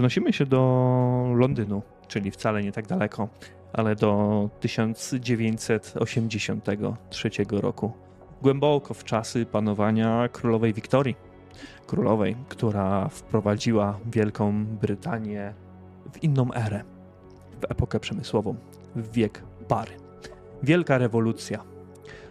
Przenosimy 0.00 0.32
się 0.32 0.46
do 0.46 1.32
Londynu, 1.34 1.82
czyli 2.08 2.30
wcale 2.30 2.62
nie 2.62 2.72
tak 2.72 2.86
daleko, 2.86 3.28
ale 3.72 3.96
do 3.96 4.48
1983 4.60 7.30
roku. 7.50 7.92
Głęboko 8.42 8.94
w 8.94 9.04
czasy 9.04 9.46
panowania 9.46 10.28
królowej 10.28 10.74
Wiktorii. 10.74 11.16
Królowej, 11.86 12.36
która 12.48 13.08
wprowadziła 13.08 13.98
Wielką 14.12 14.66
Brytanię 14.66 15.54
w 16.12 16.22
inną 16.22 16.54
erę, 16.54 16.84
w 17.60 17.64
epokę 17.70 18.00
przemysłową, 18.00 18.54
w 18.96 19.12
wiek 19.12 19.42
pary. 19.68 19.92
Wielka 20.62 20.98
rewolucja. 20.98 21.62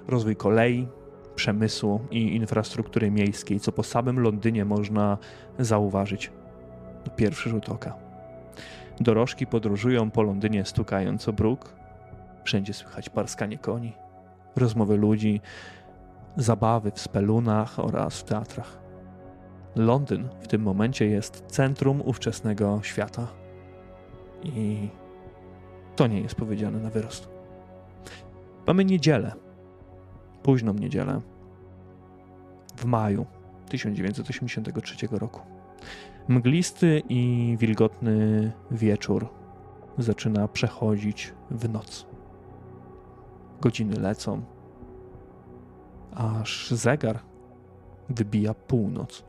Rozwój 0.07 0.35
kolei, 0.35 0.87
przemysłu 1.35 1.99
i 2.11 2.35
infrastruktury 2.35 3.11
miejskiej, 3.11 3.59
co 3.59 3.71
po 3.71 3.83
samym 3.83 4.19
Londynie 4.19 4.65
można 4.65 5.17
zauważyć. 5.59 6.31
Pierwszy 7.15 7.49
rzut 7.49 7.69
oka. 7.69 7.93
Dorożki 8.99 9.47
podróżują 9.47 10.11
po 10.11 10.21
Londynie 10.23 10.65
stukając 10.65 11.27
o 11.27 11.33
bruk. 11.33 11.73
Wszędzie 12.43 12.73
słychać 12.73 13.09
parskanie 13.09 13.57
koni, 13.57 13.93
rozmowy 14.55 14.97
ludzi, 14.97 15.41
zabawy 16.37 16.91
w 16.91 16.99
spelunach 16.99 17.79
oraz 17.79 18.19
w 18.19 18.23
teatrach. 18.23 18.79
Londyn 19.75 20.29
w 20.41 20.47
tym 20.47 20.61
momencie 20.61 21.07
jest 21.07 21.43
centrum 21.47 22.01
ówczesnego 22.01 22.79
świata. 22.83 23.27
I 24.43 24.89
to 25.95 26.07
nie 26.07 26.21
jest 26.21 26.35
powiedziane 26.35 26.79
na 26.79 26.89
wyrost. 26.89 27.29
Mamy 28.67 28.85
niedzielę, 28.85 29.31
późną 30.43 30.73
niedzielę, 30.73 31.21
w 32.77 32.85
maju 32.85 33.25
1983 33.69 35.07
roku. 35.11 35.58
Mglisty 36.27 37.01
i 37.09 37.55
wilgotny 37.59 38.51
wieczór 38.71 39.29
zaczyna 39.97 40.47
przechodzić 40.47 41.33
w 41.51 41.69
noc. 41.69 42.05
Godziny 43.61 43.99
lecą, 43.99 44.41
aż 46.15 46.71
zegar 46.71 47.19
wybija 48.09 48.53
północ. 48.53 49.23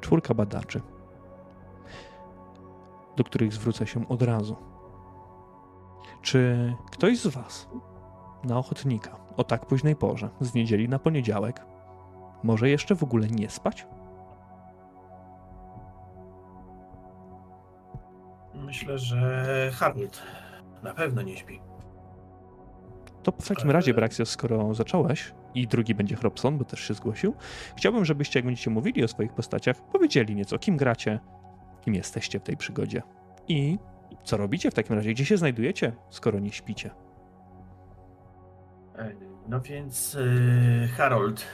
Czwórka 0.00 0.34
badaczy, 0.34 0.80
do 3.16 3.24
których 3.24 3.52
zwrócę 3.52 3.86
się 3.86 4.08
od 4.08 4.22
razu. 4.22 4.56
Czy 6.22 6.74
ktoś 6.90 7.20
z 7.20 7.26
Was 7.26 7.68
na 8.44 8.58
ochotnika 8.58 9.16
o 9.36 9.44
tak 9.44 9.66
późnej 9.66 9.96
porze, 9.96 10.30
z 10.40 10.54
niedzieli 10.54 10.88
na 10.88 10.98
poniedziałek, 10.98 11.66
może 12.46 12.70
jeszcze 12.70 12.94
w 12.94 13.02
ogóle 13.02 13.28
nie 13.28 13.50
spać? 13.50 13.86
Myślę, 18.54 18.98
że 18.98 19.70
Harold 19.74 20.22
na 20.82 20.94
pewno 20.94 21.22
nie 21.22 21.36
śpi. 21.36 21.60
To 23.22 23.32
w 23.32 23.48
takim 23.48 23.70
razie, 23.70 23.94
Braxios, 23.94 24.30
skoro 24.30 24.74
zacząłeś 24.74 25.34
i 25.54 25.66
drugi 25.66 25.94
będzie 25.94 26.16
Hrobson, 26.16 26.58
bo 26.58 26.64
też 26.64 26.80
się 26.80 26.94
zgłosił, 26.94 27.34
chciałbym, 27.76 28.04
żebyście, 28.04 28.38
jak 28.38 28.46
będziecie 28.46 28.70
mówili 28.70 29.04
o 29.04 29.08
swoich 29.08 29.32
postaciach, 29.32 29.76
powiedzieli 29.92 30.34
nieco, 30.34 30.58
kim 30.58 30.76
gracie, 30.76 31.20
kim 31.80 31.94
jesteście 31.94 32.40
w 32.40 32.42
tej 32.42 32.56
przygodzie 32.56 33.02
i 33.48 33.78
co 34.24 34.36
robicie 34.36 34.70
w 34.70 34.74
takim 34.74 34.96
razie, 34.96 35.10
gdzie 35.10 35.24
się 35.24 35.36
znajdujecie, 35.36 35.92
skoro 36.10 36.38
nie 36.38 36.52
śpicie. 36.52 36.90
E, 38.98 39.12
no 39.48 39.60
więc 39.60 40.14
y, 40.14 40.88
Harold 40.96 41.46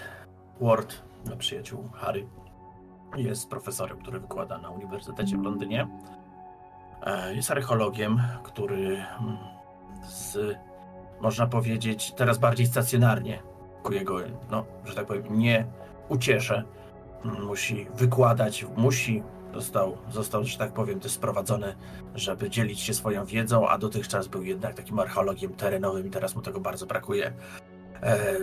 Ward, 0.62 1.02
przyjaciół 1.38 1.88
Harry, 1.92 2.26
jest 3.16 3.50
profesorem, 3.50 3.98
który 3.98 4.20
wykłada 4.20 4.58
na 4.58 4.70
Uniwersytecie 4.70 5.36
w 5.36 5.42
Londynie. 5.42 5.88
E, 7.02 7.34
jest 7.34 7.50
archeologiem, 7.50 8.22
który 8.42 8.76
mm, 9.20 9.36
z, 10.02 10.38
można 11.20 11.46
powiedzieć, 11.46 12.12
teraz 12.12 12.38
bardziej 12.38 12.66
stacjonarnie 12.66 13.42
ku 13.82 13.92
jego, 13.92 14.18
no, 14.50 14.64
że 14.84 14.94
tak 14.94 15.06
powiem, 15.06 15.38
nie 15.38 15.66
ucieszę. 16.08 16.64
Mm, 17.24 17.44
musi 17.44 17.86
wykładać, 17.94 18.66
musi, 18.76 19.22
został, 19.54 19.96
został, 20.10 20.44
że 20.44 20.58
tak 20.58 20.72
powiem, 20.72 21.00
też 21.00 21.12
sprowadzony, 21.12 21.76
żeby 22.14 22.50
dzielić 22.50 22.80
się 22.80 22.94
swoją 22.94 23.24
wiedzą, 23.24 23.68
a 23.68 23.78
dotychczas 23.78 24.28
był 24.28 24.42
jednak 24.42 24.74
takim 24.74 24.98
archeologiem 24.98 25.54
terenowym 25.54 26.06
i 26.06 26.10
teraz 26.10 26.36
mu 26.36 26.42
tego 26.42 26.60
bardzo 26.60 26.86
brakuje. 26.86 27.32
E, 28.02 28.36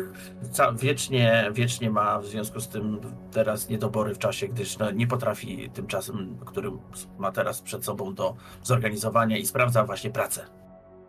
wiecznie, 0.75 1.49
wiecznie 1.53 1.89
ma 1.89 2.19
w 2.19 2.25
związku 2.25 2.59
z 2.59 2.67
tym 2.67 3.01
teraz 3.31 3.69
niedobory 3.69 4.15
w 4.15 4.19
czasie, 4.19 4.47
gdyż 4.47 4.77
no, 4.77 4.91
nie 4.91 5.07
potrafi 5.07 5.69
tymczasem, 5.69 6.37
którym 6.45 6.79
ma 7.17 7.31
teraz 7.31 7.61
przed 7.61 7.85
sobą 7.85 8.13
do 8.13 8.35
zorganizowania 8.63 9.37
i 9.37 9.45
sprawdza 9.45 9.83
właśnie 9.83 10.09
pracę. 10.09 10.45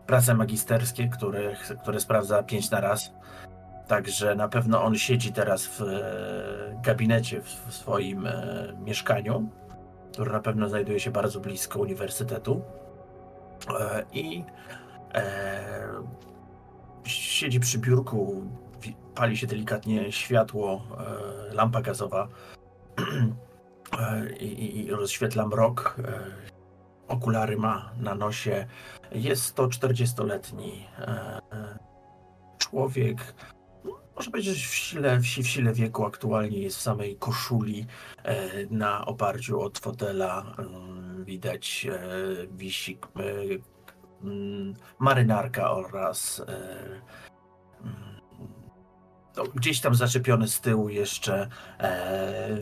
Prace 0.06 0.34
magisterskie, 0.34 1.08
które, 1.08 1.56
które 1.82 2.00
sprawdza 2.00 2.42
pięć 2.42 2.70
na 2.70 2.80
raz. 2.80 3.12
Także 3.88 4.34
na 4.34 4.48
pewno 4.48 4.82
on 4.82 4.98
siedzi 4.98 5.32
teraz 5.32 5.66
w 5.66 5.82
e, 5.82 6.80
gabinecie 6.84 7.40
w 7.42 7.74
swoim 7.74 8.26
e, 8.26 8.32
mieszkaniu, 8.84 9.50
które 10.12 10.32
na 10.32 10.40
pewno 10.40 10.68
znajduje 10.68 11.00
się 11.00 11.10
bardzo 11.10 11.40
blisko 11.40 11.78
uniwersytetu. 11.78 12.62
I 14.12 14.44
siedzi 17.04 17.60
przy 17.60 17.78
biurku, 17.78 18.42
pali 19.14 19.36
się 19.36 19.46
delikatnie 19.46 20.12
światło, 20.12 20.82
e, 21.50 21.54
lampa 21.54 21.82
gazowa 21.82 22.28
e, 24.00 24.32
i, 24.36 24.86
i 24.86 24.90
rozświetla 24.90 25.46
mrok. 25.46 25.96
E, 25.98 26.20
okulary 27.08 27.56
ma 27.56 27.92
na 27.98 28.14
nosie. 28.14 28.66
Jest 29.12 29.54
to 29.54 29.66
40-letni 29.66 30.86
człowiek. 32.58 33.34
Może 34.16 34.30
powiedzieć 34.30 34.66
w 34.66 34.74
sile, 34.74 35.18
w 35.18 35.26
sile 35.26 35.72
wieku 35.72 36.04
aktualnie 36.04 36.58
jest 36.58 36.76
w 36.76 36.80
samej 36.80 37.16
koszuli 37.16 37.86
na 38.70 39.04
oparciu 39.04 39.60
od 39.60 39.78
fotela. 39.78 40.56
Widać 41.24 41.86
wisi 42.50 42.98
Mm, 43.14 43.62
marynarka 44.98 45.70
oraz 45.70 46.40
e, 46.40 46.56
mm, 47.80 48.20
no, 49.36 49.44
gdzieś 49.54 49.80
tam 49.80 49.94
zaczepiony 49.94 50.48
z 50.48 50.60
tyłu 50.60 50.88
jeszcze, 50.88 51.48
e, 51.80 52.58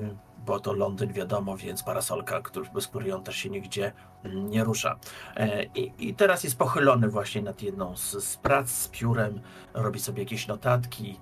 bo 0.46 0.60
to 0.60 0.72
Londyn 0.72 1.12
wiadomo, 1.12 1.56
więc 1.56 1.82
parasolka, 1.82 2.42
bez 2.74 2.86
której 2.86 3.12
on 3.12 3.24
też 3.24 3.36
się 3.36 3.50
nigdzie 3.50 3.92
mm, 4.24 4.50
nie 4.50 4.64
rusza. 4.64 4.98
E, 5.36 5.64
I, 5.64 6.08
I, 6.08 6.14
teraz 6.14 6.44
jest 6.44 6.58
pochylony 6.58 7.08
właśnie 7.08 7.42
nad 7.42 7.62
jedną 7.62 7.96
z, 7.96 8.24
z 8.24 8.36
prac 8.36 8.70
z 8.70 8.88
piórem, 8.88 9.40
robi 9.74 10.00
sobie 10.00 10.22
jakieś 10.22 10.46
notatki 10.46 11.20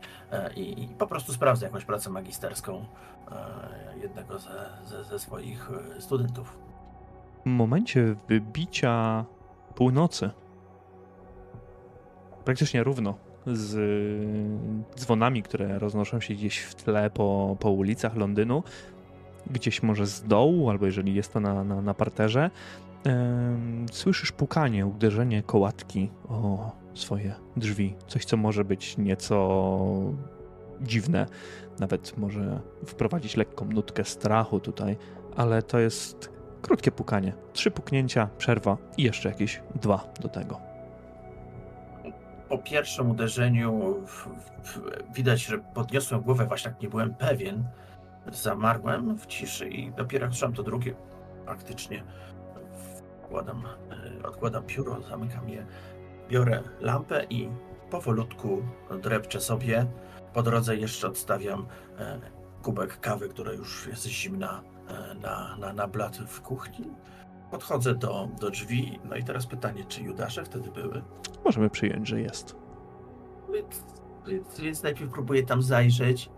i, 0.57 0.83
i 0.83 0.89
po 0.89 1.07
prostu 1.07 1.33
sprawdza 1.33 1.67
jakąś 1.67 1.85
pracę 1.85 2.11
magisterską 2.11 2.87
jednego 4.03 4.39
ze, 4.39 4.69
ze, 4.85 5.05
ze 5.05 5.19
swoich 5.19 5.71
studentów. 5.99 6.59
W 7.47 7.49
momencie 7.49 8.17
wybicia 8.29 9.25
północy. 9.77 10.31
Praktycznie 12.45 12.85
równo 12.85 13.15
z 13.47 13.77
dzwonami, 14.97 15.43
które 15.43 15.79
roznoszą 15.79 16.21
się 16.21 16.35
gdzieś 16.35 16.59
w 16.59 16.75
tle 16.75 17.11
po, 17.11 17.57
po 17.61 17.71
ulicach 17.71 18.17
Londynu, 18.17 18.63
gdzieś 19.51 19.83
może 19.83 20.07
z 20.07 20.23
dołu, 20.23 20.71
albo 20.71 20.87
jeżeli 20.87 21.15
jest 21.15 21.33
to 21.33 21.41
na, 21.41 21.65
na, 21.65 21.83
na 21.83 21.95
parterze, 21.95 22.51
yy, 23.05 23.13
słyszysz 23.93 24.33
pukanie, 24.33 24.87
uderzenie 24.87 25.43
kołatki 25.43 26.11
o 26.29 26.73
swoje 26.95 27.35
drzwi. 27.57 27.95
Coś, 28.07 28.25
co 28.25 28.37
może 28.37 28.65
być 28.65 28.99
nieco 28.99 29.59
dziwne, 30.81 31.27
nawet 31.79 32.19
może 32.19 32.61
wprowadzić 32.87 33.37
lekką 33.37 33.65
nutkę 33.65 34.05
strachu 34.05 34.61
tutaj, 34.61 34.97
ale 35.37 35.63
to 35.63 35.79
jest 35.79 36.36
Krótkie 36.67 36.91
pukanie. 36.91 37.33
Trzy 37.53 37.71
puknięcia, 37.71 38.29
przerwa 38.39 38.77
i 38.97 39.03
jeszcze 39.03 39.29
jakieś 39.29 39.63
dwa 39.75 40.13
do 40.21 40.29
tego. 40.29 40.61
Po 42.49 42.59
pierwszym 42.59 43.11
uderzeniu 43.11 43.95
w, 44.07 44.29
w, 44.65 44.81
widać, 45.15 45.45
że 45.45 45.59
podniosłem 45.59 46.21
głowę, 46.21 46.47
właśnie 46.47 46.71
tak 46.71 46.81
nie 46.81 46.89
byłem 46.89 47.15
pewien. 47.15 47.65
Zamarłem 48.33 49.19
w 49.19 49.27
ciszy 49.27 49.69
i 49.69 49.93
dopiero 49.93 50.25
jak 50.25 50.33
słyszałem 50.33 50.55
to 50.55 50.63
drugie, 50.63 50.95
faktycznie 51.47 52.03
wkładam, 53.25 53.65
e, 54.23 54.27
odkładam 54.29 54.65
pióro, 54.65 55.03
zamykam 55.03 55.49
je, 55.49 55.67
biorę 56.29 56.63
lampę 56.81 57.25
i 57.31 57.49
powolutku 57.91 58.63
drepczę 59.03 59.41
sobie. 59.41 59.87
Po 60.33 60.43
drodze 60.43 60.77
jeszcze 60.77 61.09
odstawiam 61.09 61.67
e, 61.99 62.21
kubek 62.63 63.01
kawy, 63.01 63.29
która 63.29 63.53
już 63.53 63.87
jest 63.87 64.07
zimna 64.07 64.63
na, 65.23 65.57
na, 65.57 65.73
na 65.73 65.89
blat 65.89 66.17
w 66.17 66.41
kuchni. 66.41 66.91
Podchodzę 67.51 67.95
do, 67.95 68.29
do 68.41 68.51
drzwi, 68.51 69.01
no 69.05 69.17
i 69.17 69.25
teraz 69.25 69.47
pytanie, 69.47 69.85
czy 69.85 70.03
Judasze 70.03 70.45
wtedy 70.45 70.71
były? 70.71 71.03
Możemy 71.45 71.71
przyjąć, 71.71 72.09
że 72.09 72.21
jest. 72.21 72.57
Więc, 73.55 73.85
więc, 74.27 74.61
więc 74.61 74.83
najpierw 74.83 75.13
próbuję 75.13 75.43
tam 75.43 75.63
zajrzeć. 75.63 76.31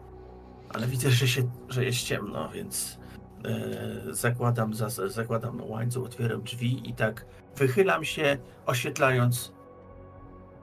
ale 0.74 0.86
widzę, 0.86 1.10
że, 1.10 1.28
się, 1.28 1.42
że 1.68 1.84
jest 1.84 1.98
ciemno, 1.98 2.48
więc 2.48 2.98
e, 3.44 4.14
zakładam, 4.14 4.74
za, 4.74 4.88
zakładam 5.08 5.70
łańcuch, 5.70 6.06
otwieram 6.06 6.42
drzwi 6.42 6.90
i 6.90 6.94
tak 6.94 7.26
wychylam 7.56 8.04
się, 8.04 8.38
oświetlając. 8.66 9.52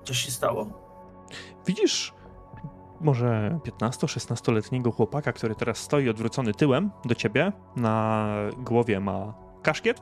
Coś 0.03 0.17
się 0.17 0.31
stało? 0.31 0.85
Widzisz 1.67 2.13
może 3.01 3.59
15-16-letniego 3.63 4.91
chłopaka, 4.91 5.33
który 5.33 5.55
teraz 5.55 5.77
stoi 5.77 6.09
odwrócony 6.09 6.53
tyłem 6.53 6.91
do 7.05 7.15
ciebie. 7.15 7.51
Na 7.75 8.27
głowie 8.57 8.99
ma 8.99 9.33
kaszkiet. 9.61 10.01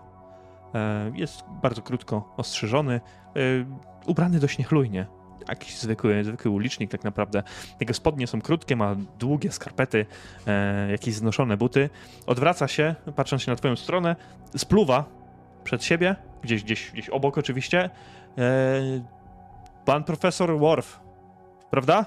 E, 0.75 1.11
jest 1.15 1.43
bardzo 1.61 1.81
krótko 1.81 2.33
ostrzyżony. 2.37 2.93
E, 2.93 3.39
ubrany 4.05 4.39
dość 4.39 4.57
niechlujnie. 4.57 5.07
Jakiś 5.49 5.79
zwykły, 5.79 6.23
zwykły 6.23 6.51
ulicznik 6.51 6.91
tak 6.91 7.03
naprawdę. 7.03 7.43
Jego 7.79 7.93
spodnie 7.93 8.27
są 8.27 8.41
krótkie, 8.41 8.75
ma 8.75 8.95
długie 9.19 9.51
skarpety, 9.51 10.05
e, 10.47 10.91
jakieś 10.91 11.15
znoszone 11.15 11.57
buty. 11.57 11.89
Odwraca 12.27 12.67
się, 12.67 12.95
patrząc 13.15 13.41
się 13.41 13.51
na 13.51 13.55
twoją 13.55 13.75
stronę, 13.75 14.15
spluwa 14.57 15.05
przed 15.63 15.83
siebie, 15.83 16.15
gdzieś, 16.41 16.63
gdzieś, 16.63 16.91
gdzieś 16.91 17.09
obok 17.09 17.37
oczywiście. 17.37 17.89
Pan 19.85 20.03
profesor 20.03 20.59
Worf, 20.59 20.99
prawda? 21.69 22.05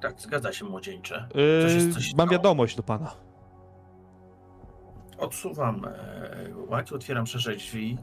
Tak, 0.00 0.12
tak, 0.12 0.20
zgadza 0.20 0.52
się, 0.52 0.64
młodzieńcze. 0.64 1.28
Coś 1.62 1.74
jest, 1.74 1.94
coś 1.94 2.14
mam 2.14 2.28
wiadomość 2.28 2.76
do 2.76 2.82
pana. 2.82 3.10
Odsuwam 5.18 5.86
łańcuch, 6.68 6.96
otwieram 6.96 7.26
szerzej 7.26 7.56
drzwi. 7.56 7.98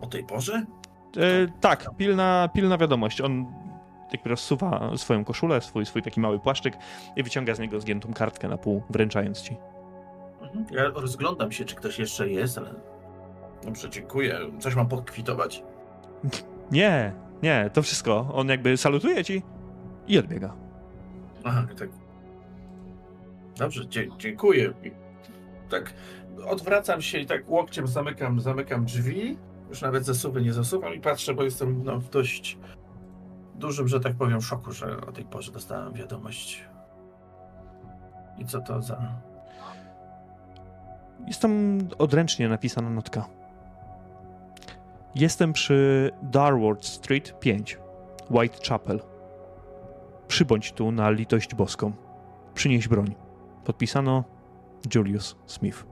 O 0.00 0.06
tej 0.06 0.24
porze? 0.24 0.64
Yy, 1.16 1.52
tak, 1.60 1.90
pilna, 1.96 2.48
pilna 2.54 2.78
wiadomość. 2.78 3.20
On 3.20 3.46
jakby 4.12 4.30
rozsuwa 4.30 4.96
swoją 4.96 5.24
koszulę, 5.24 5.60
swój, 5.60 5.86
swój 5.86 6.02
taki 6.02 6.20
mały 6.20 6.38
płaszczyk 6.38 6.76
i 7.16 7.22
wyciąga 7.22 7.54
z 7.54 7.58
niego 7.58 7.80
zgiętą 7.80 8.12
kartkę 8.12 8.48
na 8.48 8.58
pół, 8.58 8.82
wręczając 8.90 9.42
ci. 9.42 9.56
Mhm. 10.42 10.66
Ja 10.70 11.00
rozglądam 11.00 11.52
się, 11.52 11.64
czy 11.64 11.74
ktoś 11.74 11.98
jeszcze 11.98 12.28
jest, 12.28 12.58
ale 12.58 12.74
dobrze, 13.64 13.90
dziękuję. 13.90 14.38
Coś 14.60 14.74
mam 14.74 14.88
podkwitować? 14.88 15.62
Nie, 16.70 17.12
nie, 17.42 17.70
to 17.72 17.82
wszystko. 17.82 18.28
On 18.34 18.48
jakby 18.48 18.76
salutuje 18.76 19.24
ci 19.24 19.42
i 20.08 20.18
odbiega. 20.18 20.65
Aha, 21.46 21.66
tak. 21.78 21.88
Dobrze, 23.56 23.82
dziękuję. 24.18 24.72
Tak, 25.70 25.94
odwracam 26.46 27.02
się 27.02 27.18
i 27.18 27.26
tak 27.26 27.50
łokciem 27.50 27.86
zamykam, 27.86 28.40
zamykam 28.40 28.84
drzwi. 28.84 29.38
Już 29.68 29.82
nawet 29.82 30.04
zasuwy 30.04 30.42
nie 30.42 30.52
zasuwam 30.52 30.94
i 30.94 31.00
patrzę, 31.00 31.34
bo 31.34 31.42
jestem 31.42 31.84
no, 31.84 32.00
w 32.00 32.10
dość 32.10 32.58
dużym, 33.54 33.88
że 33.88 34.00
tak 34.00 34.14
powiem, 34.14 34.40
szoku, 34.42 34.72
że 34.72 35.00
o 35.00 35.12
tej 35.12 35.24
porze 35.24 35.52
dostałem 35.52 35.92
wiadomość. 35.92 36.64
I 38.38 38.44
co 38.44 38.60
to 38.60 38.82
za. 38.82 39.12
Jest 41.26 41.42
tam 41.42 41.78
odręcznie 41.98 42.48
napisana 42.48 42.90
notka. 42.90 43.26
Jestem 45.14 45.52
przy 45.52 46.10
Darward 46.22 46.84
Street 46.84 47.40
5, 47.40 47.78
Whitechapel. 48.30 49.00
Przybądź 50.28 50.72
tu 50.72 50.92
na 50.92 51.10
litość 51.10 51.54
boską. 51.54 51.92
Przynieś 52.54 52.88
broń. 52.88 53.14
Podpisano 53.64 54.24
Julius 54.94 55.36
Smith. 55.46 55.86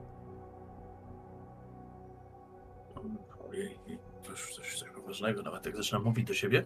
Ojej, 3.49 3.79
to 4.23 4.31
już 4.31 4.55
coś, 4.55 4.79
coś 4.79 4.89
poważnego, 4.89 5.41
nawet 5.41 5.65
jak 5.65 5.75
zaczynam 5.77 6.03
mówić 6.03 6.27
do 6.27 6.33
siebie. 6.33 6.65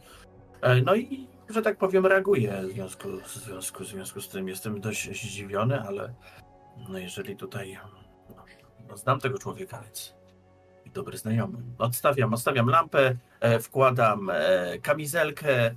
E, 0.61 0.81
no 0.81 0.95
i, 0.95 1.27
że 1.49 1.61
tak 1.61 1.77
powiem, 1.77 2.05
reaguję 2.05 2.61
w 2.61 2.71
związku, 2.71 3.07
w 3.23 3.35
związku, 3.35 3.83
w 3.83 3.87
związku 3.87 4.21
z 4.21 4.29
tym. 4.29 4.47
Jestem 4.47 4.81
dość 4.81 5.21
zdziwiony, 5.21 5.81
ale 5.81 6.13
no 6.89 6.97
jeżeli 6.99 7.35
tutaj 7.35 7.77
no 8.89 8.97
znam 8.97 9.19
tego 9.19 9.37
człowieka, 9.37 9.81
więc 9.81 10.15
dobry 10.93 11.17
znajomy. 11.17 11.57
Odstawiam, 11.77 12.33
odstawiam 12.33 12.67
lampę, 12.67 13.15
e, 13.39 13.59
wkładam 13.59 14.29
e, 14.29 14.79
kamizelkę, 14.79 15.75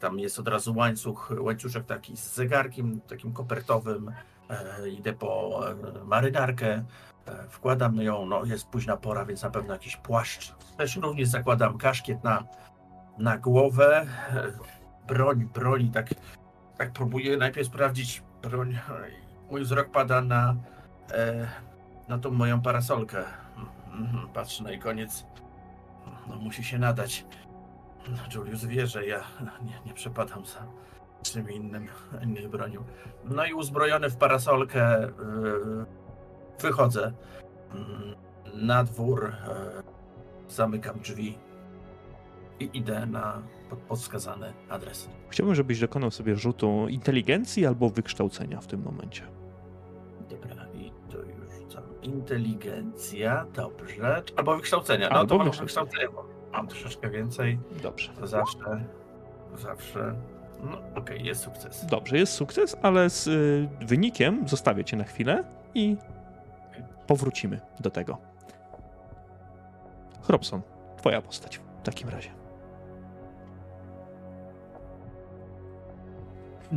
tam 0.00 0.18
jest 0.18 0.38
od 0.38 0.48
razu 0.48 0.74
łańcuch, 0.76 1.32
łańcuszek 1.40 1.86
taki 1.86 2.16
z 2.16 2.34
zegarkiem, 2.34 3.00
takim 3.00 3.32
kopertowym. 3.32 4.12
E, 4.50 4.88
idę 4.88 5.12
po 5.12 5.60
e, 5.70 6.04
marynarkę, 6.04 6.84
e, 7.26 7.48
wkładam 7.48 7.96
ją, 7.96 8.26
no 8.26 8.44
jest 8.44 8.68
późna 8.68 8.96
pora, 8.96 9.24
więc 9.24 9.42
na 9.42 9.50
pewno 9.50 9.72
jakiś 9.72 9.96
płaszcz. 9.96 10.54
Też 10.76 10.96
również 10.96 11.28
zakładam 11.28 11.78
kaszkiet 11.78 12.24
na, 12.24 12.44
na 13.18 13.38
głowę. 13.38 14.06
Broń, 15.08 15.48
broń, 15.54 15.90
tak, 15.90 16.14
tak 16.78 16.92
próbuję 16.92 17.36
najpierw 17.36 17.66
sprawdzić 17.66 18.22
broń. 18.42 18.78
Mój 19.50 19.62
wzrok 19.62 19.90
pada 19.90 20.20
na, 20.20 20.56
na 22.08 22.18
tą 22.18 22.30
moją 22.30 22.62
parasolkę. 22.62 23.24
Mhm, 23.92 24.28
patrzę 24.28 24.64
na 24.64 24.70
jej 24.70 24.78
koniec. 24.78 25.26
No 26.28 26.36
musi 26.36 26.64
się 26.64 26.78
nadać. 26.78 27.26
Julius 28.34 28.64
wie, 28.64 28.86
że 28.86 29.06
ja 29.06 29.24
nie, 29.62 29.80
nie 29.86 29.94
przepadam 29.94 30.46
za 30.46 30.66
czym 31.22 31.50
innym, 31.50 31.88
innych 32.22 32.48
bronią. 32.48 32.84
No 33.24 33.46
i 33.46 33.52
uzbrojony 33.52 34.10
w 34.10 34.16
parasolkę 34.16 35.00
yy, 35.00 35.84
wychodzę 36.60 37.12
yy, 37.74 37.80
na 38.54 38.84
dwór, 38.84 39.32
yy, 39.46 39.82
zamykam 40.48 41.00
drzwi 41.00 41.38
i 42.60 42.70
idę 42.72 43.06
na 43.06 43.42
pod, 43.70 43.78
podskazany 43.78 44.52
adres. 44.68 45.08
Chciałbym, 45.28 45.54
żebyś 45.54 45.80
dokonał 45.80 46.10
sobie 46.10 46.36
rzutu 46.36 46.88
inteligencji 46.88 47.66
albo 47.66 47.90
wykształcenia 47.90 48.60
w 48.60 48.66
tym 48.66 48.82
momencie. 48.82 49.22
Dobra, 50.30 50.66
i 50.74 50.92
to 51.12 51.18
już 51.18 51.60
rzucam. 51.60 51.82
Inteligencja, 52.02 53.46
dobrze. 53.54 54.22
Albo 54.36 54.56
wykształcenia. 54.56 55.08
No 55.08 55.16
albo 55.16 55.44
to 55.44 55.50
wykształcenie, 55.50 56.08
bo 56.08 56.39
mam 56.52 56.68
troszeczkę 56.68 57.10
więcej. 57.10 57.58
Dobrze. 57.82 58.12
To 58.20 58.26
zawsze, 58.26 58.84
zawsze. 59.56 60.14
No, 60.64 60.78
okej, 60.78 60.94
okay, 60.94 61.18
jest 61.18 61.42
sukces. 61.42 61.86
Dobrze, 61.86 62.18
jest 62.18 62.32
sukces, 62.32 62.76
ale 62.82 63.10
z 63.10 63.26
y, 63.26 63.68
wynikiem 63.86 64.48
zostawię 64.48 64.84
cię 64.84 64.96
na 64.96 65.04
chwilę 65.04 65.44
i 65.74 65.96
powrócimy 67.06 67.60
do 67.80 67.90
tego. 67.90 68.18
Robson, 70.28 70.62
twoja 70.98 71.22
postać 71.22 71.58
w 71.58 71.82
takim 71.82 72.08
razie. 72.08 72.30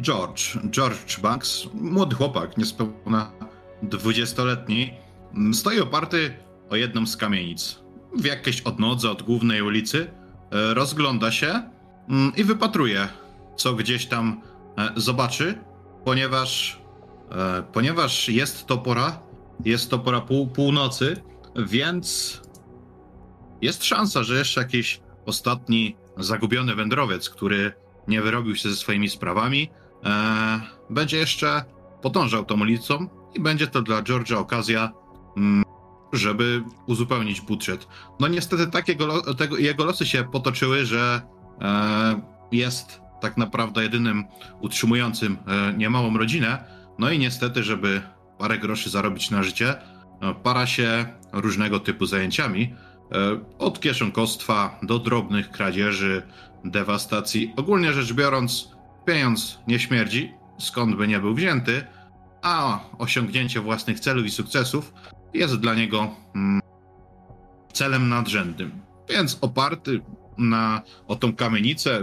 George, 0.01 0.57
George 0.69 1.19
Banks, 1.19 1.67
młody 1.73 2.15
chłopak, 2.15 2.57
niespełna 2.57 3.31
dwudziestoletni, 3.81 4.93
stoi 5.53 5.79
oparty 5.79 6.33
o 6.69 6.75
jedną 6.75 7.05
z 7.05 7.17
kamienic 7.17 7.82
w 8.15 8.25
jakiejś 8.25 8.61
odnodze 8.61 9.11
od 9.11 9.23
głównej 9.23 9.61
ulicy, 9.61 10.11
e, 10.51 10.73
rozgląda 10.73 11.31
się 11.31 11.61
mm, 12.09 12.31
i 12.35 12.43
wypatruje, 12.43 13.07
co 13.55 13.73
gdzieś 13.73 14.05
tam 14.05 14.41
e, 14.77 14.89
zobaczy, 14.95 15.57
ponieważ, 16.05 16.81
e, 17.31 17.63
ponieważ 17.73 18.29
jest 18.29 18.65
to 18.65 18.77
pora, 18.77 19.19
jest 19.65 19.89
to 19.89 19.99
pora 19.99 20.21
pół, 20.21 20.47
północy, 20.47 21.23
więc 21.55 22.41
jest 23.61 23.83
szansa, 23.83 24.23
że 24.23 24.37
jeszcze 24.37 24.61
jakiś 24.61 25.01
ostatni 25.25 25.95
zagubiony 26.17 26.75
wędrowiec, 26.75 27.29
który 27.29 27.73
nie 28.07 28.21
wyrobił 28.21 28.55
się 28.55 28.69
ze 28.69 28.75
swoimi 28.75 29.09
sprawami, 29.09 29.69
będzie 30.89 31.17
jeszcze 31.17 31.63
podążał 32.01 32.45
tą 32.45 32.61
ulicą 32.61 33.07
i 33.33 33.39
będzie 33.39 33.67
to 33.67 33.81
dla 33.81 34.01
George'a 34.01 34.35
okazja 34.35 34.91
mm, 35.37 35.63
żeby 36.13 36.63
uzupełnić 36.87 37.41
budżet. 37.41 37.87
No 38.19 38.27
niestety 38.27 38.67
tak 38.67 38.87
jego, 38.87 39.33
tego, 39.33 39.57
jego 39.57 39.85
losy 39.85 40.05
się 40.05 40.23
potoczyły, 40.23 40.85
że 40.85 41.21
e, 41.61 42.21
jest 42.51 43.01
tak 43.21 43.37
naprawdę 43.37 43.83
jedynym 43.83 44.23
utrzymującym 44.61 45.37
e, 45.47 45.73
niemałą 45.77 46.17
rodzinę. 46.17 46.63
No 46.99 47.11
i 47.11 47.19
niestety, 47.19 47.63
żeby 47.63 48.01
parę 48.37 48.57
groszy 48.57 48.89
zarobić 48.89 49.31
na 49.31 49.43
życie, 49.43 49.75
e, 50.21 50.33
para 50.43 50.67
się 50.67 51.05
różnego 51.33 51.79
typu 51.79 52.05
zajęciami. 52.05 52.73
E, 53.11 53.39
od 53.59 53.79
kieszonkostwa 53.79 54.79
do 54.83 54.99
drobnych 54.99 55.51
kradzieży, 55.51 56.21
dewastacji. 56.65 57.53
Ogólnie 57.55 57.93
rzecz 57.93 58.13
biorąc, 58.13 58.71
pieniądz 59.05 59.59
nie 59.67 59.79
śmierdzi, 59.79 60.33
skąd 60.59 60.95
by 60.95 61.07
nie 61.07 61.19
był 61.19 61.33
wzięty, 61.33 61.87
a 62.41 62.79
osiągnięcie 62.97 63.59
własnych 63.59 63.99
celów 63.99 64.25
i 64.25 64.29
sukcesów 64.31 64.93
jest 65.33 65.55
dla 65.55 65.73
niego 65.75 66.15
mm, 66.35 66.61
celem 67.73 68.09
nadrzędnym. 68.09 68.71
Więc 69.09 69.37
oparty 69.41 70.01
na, 70.37 70.81
o 71.07 71.15
tą 71.15 71.35
kamienicę, 71.35 72.01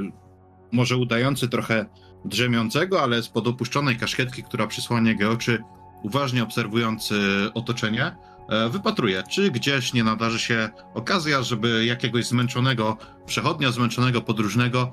może 0.73 0.97
udający 0.97 1.49
trochę 1.49 1.87
drzemiącego, 2.25 3.03
ale 3.03 3.23
spod 3.23 3.47
opuszczonej 3.47 3.97
kaszkietki, 3.97 4.43
która 4.43 4.67
przysłania 4.67 5.11
jego 5.11 5.31
oczy, 5.31 5.63
uważnie 6.03 6.43
obserwujący 6.43 7.15
otoczenie, 7.55 8.17
e, 8.49 8.69
wypatruje, 8.69 9.23
czy 9.31 9.51
gdzieś 9.51 9.93
nie 9.93 10.05
nadarzy 10.05 10.39
się 10.39 10.69
okazja, 10.95 11.43
żeby 11.43 11.85
jakiegoś 11.85 12.27
zmęczonego 12.27 12.97
przechodnia, 13.27 13.73
zmęczonego 13.73 14.21
podróżnego 14.21 14.93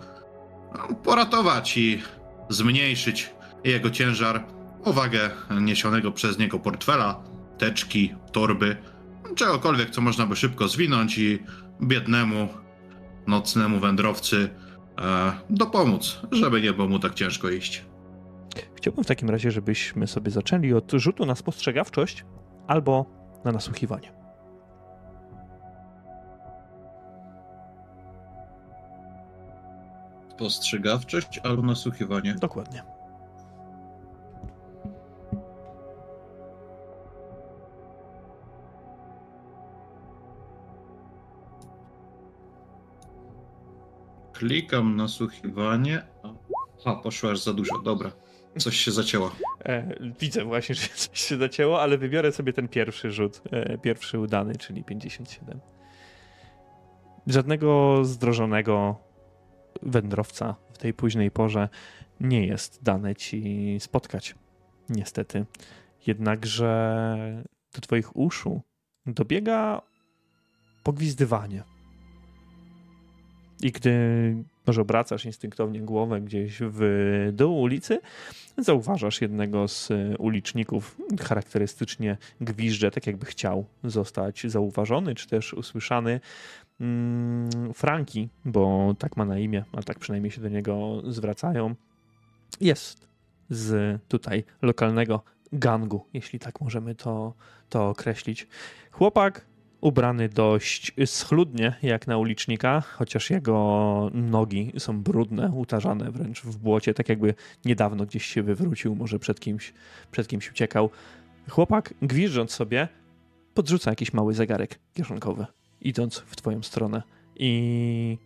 no, 0.77 0.95
poratować 0.95 1.77
i 1.77 2.01
zmniejszyć 2.49 3.33
jego 3.63 3.89
ciężar 3.89 4.45
powagę 4.83 5.29
niesionego 5.61 6.11
przez 6.11 6.37
niego 6.37 6.59
portfela, 6.59 7.23
teczki, 7.57 8.15
torby, 8.31 8.77
czegokolwiek, 9.35 9.89
co 9.89 10.01
można 10.01 10.25
by 10.25 10.35
szybko 10.35 10.67
zwinąć 10.67 11.17
i 11.17 11.39
biednemu, 11.81 12.47
nocnemu 13.27 13.79
wędrowcy 13.79 14.49
e, 15.01 15.31
dopomóc, 15.49 16.19
żeby 16.31 16.61
nie 16.61 16.73
było 16.73 16.87
mu 16.87 16.99
tak 16.99 17.13
ciężko 17.13 17.49
iść. 17.49 17.85
Chciałbym 18.75 19.03
w 19.03 19.07
takim 19.07 19.29
razie, 19.29 19.51
żebyśmy 19.51 20.07
sobie 20.07 20.31
zaczęli 20.31 20.73
od 20.73 20.91
rzutu 20.91 21.25
na 21.25 21.35
spostrzegawczość 21.35 22.25
albo 22.67 23.05
na 23.45 23.51
nasłuchiwanie. 23.51 24.11
Spostrzegawczość 30.35 31.39
albo 31.43 31.61
nasłuchiwanie? 31.63 32.35
Dokładnie. 32.35 32.96
Klikam 44.37 44.95
nasłuchiwanie. 44.95 46.01
A, 46.85 46.95
poszło 46.95 47.31
aż 47.31 47.39
za 47.39 47.53
dużo, 47.53 47.79
dobra. 47.79 48.11
Coś 48.57 48.77
się 48.77 48.91
zacięło. 48.91 49.31
E, 49.65 49.95
widzę 50.19 50.43
właśnie, 50.43 50.75
że 50.75 50.87
coś 50.95 51.19
się 51.19 51.37
zacięło, 51.37 51.81
ale 51.81 51.97
wybiorę 51.97 52.31
sobie 52.31 52.53
ten 52.53 52.67
pierwszy 52.67 53.11
rzut, 53.11 53.41
e, 53.51 53.77
pierwszy 53.77 54.19
udany, 54.19 54.55
czyli 54.55 54.83
57. 54.83 55.59
Żadnego 57.27 57.99
zdrożonego 58.05 58.95
wędrowca 59.83 60.55
w 60.73 60.77
tej 60.77 60.93
późnej 60.93 61.31
porze 61.31 61.69
nie 62.19 62.47
jest 62.47 62.83
dane 62.83 63.15
ci 63.15 63.77
spotkać. 63.79 64.35
Niestety. 64.89 65.45
Jednakże 66.07 67.43
do 67.75 67.81
twoich 67.81 68.15
uszu 68.15 68.61
dobiega 69.05 69.81
pogwizdywanie. 70.83 71.63
I 73.61 73.71
gdy 73.71 73.93
może 74.67 74.81
obracasz 74.81 75.25
instynktownie 75.25 75.81
głowę 75.81 76.21
gdzieś 76.21 76.59
w 76.61 77.29
dół 77.33 77.61
ulicy, 77.61 77.99
zauważasz 78.57 79.21
jednego 79.21 79.67
z 79.67 79.89
uliczników, 80.19 80.97
charakterystycznie 81.21 82.17
gwizdże, 82.41 82.91
tak 82.91 83.07
jakby 83.07 83.25
chciał 83.25 83.65
zostać 83.83 84.43
zauważony, 84.47 85.15
czy 85.15 85.27
też 85.27 85.53
usłyszany. 85.53 86.19
Mm, 86.81 87.49
Franki, 87.73 88.29
bo 88.45 88.95
tak 88.99 89.17
ma 89.17 89.25
na 89.25 89.39
imię, 89.39 89.63
a 89.73 89.83
tak 89.83 89.99
przynajmniej 89.99 90.31
się 90.31 90.41
do 90.41 90.49
niego 90.49 91.01
zwracają, 91.07 91.75
jest 92.61 93.07
z 93.49 94.01
tutaj 94.07 94.43
lokalnego 94.61 95.23
gangu, 95.53 96.05
jeśli 96.13 96.39
tak 96.39 96.61
możemy 96.61 96.95
to, 96.95 97.33
to 97.69 97.89
określić. 97.89 98.47
Chłopak 98.91 99.45
ubrany 99.81 100.29
dość 100.29 100.91
schludnie, 101.05 101.75
jak 101.83 102.07
na 102.07 102.17
ulicznika, 102.17 102.81
chociaż 102.81 103.29
jego 103.29 104.11
nogi 104.13 104.71
są 104.77 105.03
brudne, 105.03 105.51
utarzane 105.51 106.11
wręcz 106.11 106.41
w 106.41 106.57
błocie, 106.57 106.93
tak 106.93 107.09
jakby 107.09 107.33
niedawno 107.65 108.05
gdzieś 108.05 108.25
się 108.25 108.43
wywrócił, 108.43 108.95
może 108.95 109.19
przed 109.19 109.39
kimś, 109.39 109.73
przed 110.11 110.27
kimś 110.27 110.51
uciekał. 110.51 110.89
Chłopak, 111.49 111.93
gwizdząc 112.01 112.51
sobie, 112.51 112.87
podrzuca 113.53 113.89
jakiś 113.89 114.13
mały 114.13 114.33
zegarek 114.33 114.79
kieszonkowy, 114.93 115.45
idąc 115.81 116.17
w 116.17 116.35
twoją 116.35 116.63
stronę 116.63 117.03
i 117.35 118.17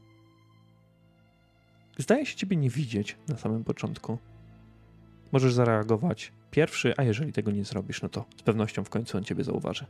zdaje 1.97 2.25
się 2.25 2.35
ciebie 2.35 2.57
nie 2.57 2.69
widzieć 2.69 3.17
na 3.27 3.37
samym 3.37 3.63
początku. 3.63 4.17
Możesz 5.31 5.53
zareagować 5.53 6.31
pierwszy, 6.51 6.93
a 6.97 7.03
jeżeli 7.03 7.33
tego 7.33 7.51
nie 7.51 7.63
zrobisz, 7.63 8.01
no 8.01 8.09
to 8.09 8.25
z 8.37 8.41
pewnością 8.41 8.83
w 8.83 8.89
końcu 8.89 9.17
on 9.17 9.23
ciebie 9.23 9.43
zauważy. 9.43 9.85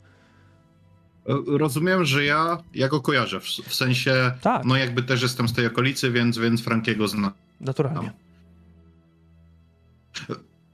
Rozumiem, 1.48 2.06
że 2.06 2.26
ja, 2.26 2.58
ja 2.74 2.88
go 2.88 3.02
kojarzę, 3.02 3.40
w, 3.40 3.44
w 3.44 3.76
sensie, 3.76 4.32
Tak. 4.42 4.66
no 4.66 4.76
jakby 4.76 5.04
też 5.04 5.22
jestem 5.22 5.48
z 5.48 5.54
tej 5.54 5.68
okolicy, 5.68 6.12
więc, 6.12 6.38
więc 6.38 6.62
Frankiego 6.62 7.08
znam. 7.08 7.32
Naturalnie. 7.62 8.12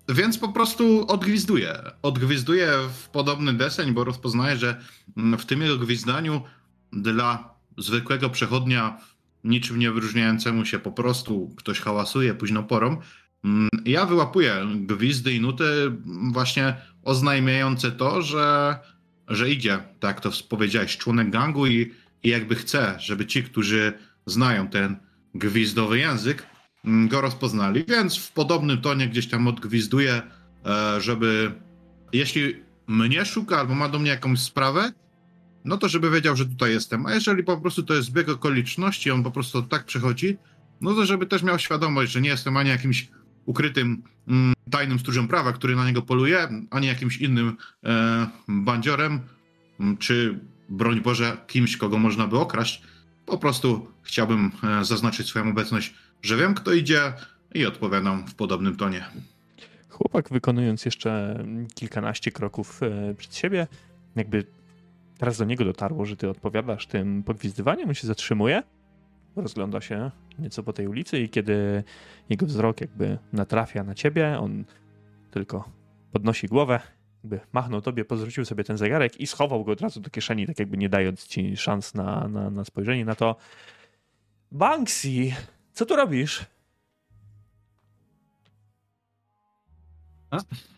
Więc 0.09 0.37
po 0.37 0.49
prostu 0.49 1.05
odgwizduję. 1.07 1.81
Odgwizduję 2.01 2.71
w 2.93 3.09
podobny 3.09 3.53
deseń, 3.53 3.93
bo 3.93 4.03
rozpoznaję, 4.03 4.57
że 4.57 4.81
w 5.17 5.45
tym 5.45 5.61
jego 5.61 5.77
gwizdaniu 5.77 6.41
dla 6.93 7.53
zwykłego 7.77 8.29
przechodnia, 8.29 8.97
niczym 9.43 9.79
nie 9.79 9.91
wyróżniającemu 9.91 10.65
się 10.65 10.79
po 10.79 10.91
prostu 10.91 11.53
ktoś 11.57 11.79
hałasuje 11.79 12.33
późną 12.33 12.63
porą, 12.63 12.97
mm, 13.43 13.69
ja 13.85 14.05
wyłapuję 14.05 14.65
gwizdy 14.75 15.33
i 15.33 15.41
nuty 15.41 15.65
właśnie 16.31 16.75
oznajmiające 17.03 17.91
to, 17.91 18.21
że, 18.21 18.77
że 19.27 19.49
idzie, 19.49 19.79
tak 19.99 20.21
to 20.21 20.31
powiedziałeś, 20.49 20.97
członek 20.97 21.29
gangu 21.29 21.67
i, 21.67 21.91
i 22.23 22.29
jakby 22.29 22.55
chce, 22.55 22.95
żeby 22.99 23.25
ci, 23.25 23.43
którzy 23.43 23.93
znają 24.25 24.67
ten 24.67 24.97
gwizdowy 25.35 25.99
język, 25.99 26.45
mm, 26.85 27.07
go 27.07 27.21
rozpoznali, 27.21 27.85
więc 27.87 28.17
w 28.17 28.31
podobnym 28.31 28.81
tonie 28.81 29.07
gdzieś 29.07 29.27
tam 29.27 29.47
odgwizduję, 29.47 30.21
e, 30.65 31.01
żeby 31.01 31.51
jeśli 32.13 32.55
mnie 32.87 33.25
szuka 33.25 33.59
albo 33.59 33.75
ma 33.75 33.89
do 33.89 33.99
mnie 33.99 34.09
jakąś 34.09 34.39
sprawę, 34.39 34.91
no 35.65 35.77
to 35.77 35.89
żeby 35.89 36.11
wiedział, 36.11 36.35
że 36.35 36.45
tutaj 36.45 36.71
jestem. 36.71 37.05
A 37.05 37.13
jeżeli 37.13 37.43
po 37.43 37.57
prostu 37.57 37.83
to 37.83 37.93
jest 37.93 38.07
zbieg 38.07 38.29
okoliczności, 38.29 39.11
on 39.11 39.23
po 39.23 39.31
prostu 39.31 39.61
tak 39.61 39.85
przechodzi, 39.85 40.37
no 40.81 40.93
to 40.93 41.05
żeby 41.05 41.25
też 41.25 41.43
miał 41.43 41.59
świadomość, 41.59 42.11
że 42.11 42.21
nie 42.21 42.29
jestem 42.29 42.57
ani 42.57 42.69
jakimś 42.69 43.07
ukrytym 43.47 44.03
mm, 44.27 44.53
tajnym 44.71 44.99
stróżem 44.99 45.27
prawa, 45.27 45.53
który 45.53 45.75
na 45.75 45.85
niego 45.85 46.01
poluje, 46.01 46.47
ani 46.69 46.87
jakimś 46.87 47.17
innym 47.17 47.57
e, 47.83 48.27
bandziorem, 48.47 49.19
m, 49.79 49.97
czy 49.97 50.39
broń 50.69 51.01
Boże, 51.01 51.37
kimś, 51.47 51.77
kogo 51.77 51.97
można 51.97 52.27
by 52.27 52.39
okraść. 52.39 52.81
Po 53.25 53.37
prostu 53.37 53.91
chciałbym 54.03 54.51
e, 54.63 54.85
zaznaczyć 54.85 55.27
swoją 55.27 55.49
obecność, 55.49 55.93
że 56.21 56.37
wiem, 56.37 56.53
kto 56.53 56.73
idzie 56.73 57.13
i 57.53 57.65
odpowiadam 57.65 58.27
w 58.27 58.35
podobnym 58.35 58.75
tonie. 58.75 59.05
Chłopak 59.89 60.29
wykonując 60.29 60.85
jeszcze 60.85 61.43
kilkanaście 61.75 62.31
kroków 62.31 62.83
e, 62.83 63.13
przed 63.13 63.35
siebie, 63.35 63.67
jakby 64.15 64.45
teraz 65.17 65.37
do 65.37 65.45
niego 65.45 65.65
dotarło, 65.65 66.05
że 66.05 66.15
ty 66.15 66.29
odpowiadasz 66.29 66.87
tym 66.87 67.23
pogwizdywaniem, 67.23 67.89
on 67.89 67.95
się 67.95 68.07
zatrzymuje, 68.07 68.63
rozgląda 69.41 69.81
się 69.81 70.11
nieco 70.39 70.63
po 70.63 70.73
tej 70.73 70.87
ulicy 70.87 71.19
i 71.19 71.29
kiedy 71.29 71.83
jego 72.29 72.45
wzrok 72.45 72.81
jakby 72.81 73.17
natrafia 73.33 73.83
na 73.83 73.95
ciebie, 73.95 74.39
on 74.39 74.65
tylko 75.31 75.69
podnosi 76.11 76.47
głowę, 76.47 76.79
jakby 77.23 77.39
machnął 77.53 77.81
tobie, 77.81 78.05
pozrzucił 78.05 78.45
sobie 78.45 78.63
ten 78.63 78.77
zegarek 78.77 79.21
i 79.21 79.27
schował 79.27 79.63
go 79.63 79.71
od 79.71 79.81
razu 79.81 79.99
do 79.99 80.09
kieszeni, 80.09 80.47
tak 80.47 80.59
jakby 80.59 80.77
nie 80.77 80.89
dając 80.89 81.27
ci 81.27 81.57
szans 81.57 81.93
na, 81.93 82.27
na, 82.27 82.49
na 82.49 82.65
spojrzenie 82.65 83.05
na 83.05 83.15
to. 83.15 83.35
Banksy, 84.51 85.33
co 85.73 85.85
tu 85.85 85.95
robisz? 85.95 86.45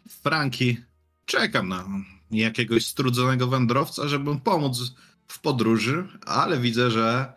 Franki, 0.10 0.78
czekam 1.26 1.68
na 1.70 1.86
jakiegoś 2.32 2.86
strudzonego 2.86 3.48
wędrowca, 3.48 4.08
żeby 4.08 4.40
pomóc 4.40 4.94
w 5.28 5.40
podróży, 5.42 6.08
ale 6.26 6.60
widzę, 6.60 6.92
że 6.92 7.34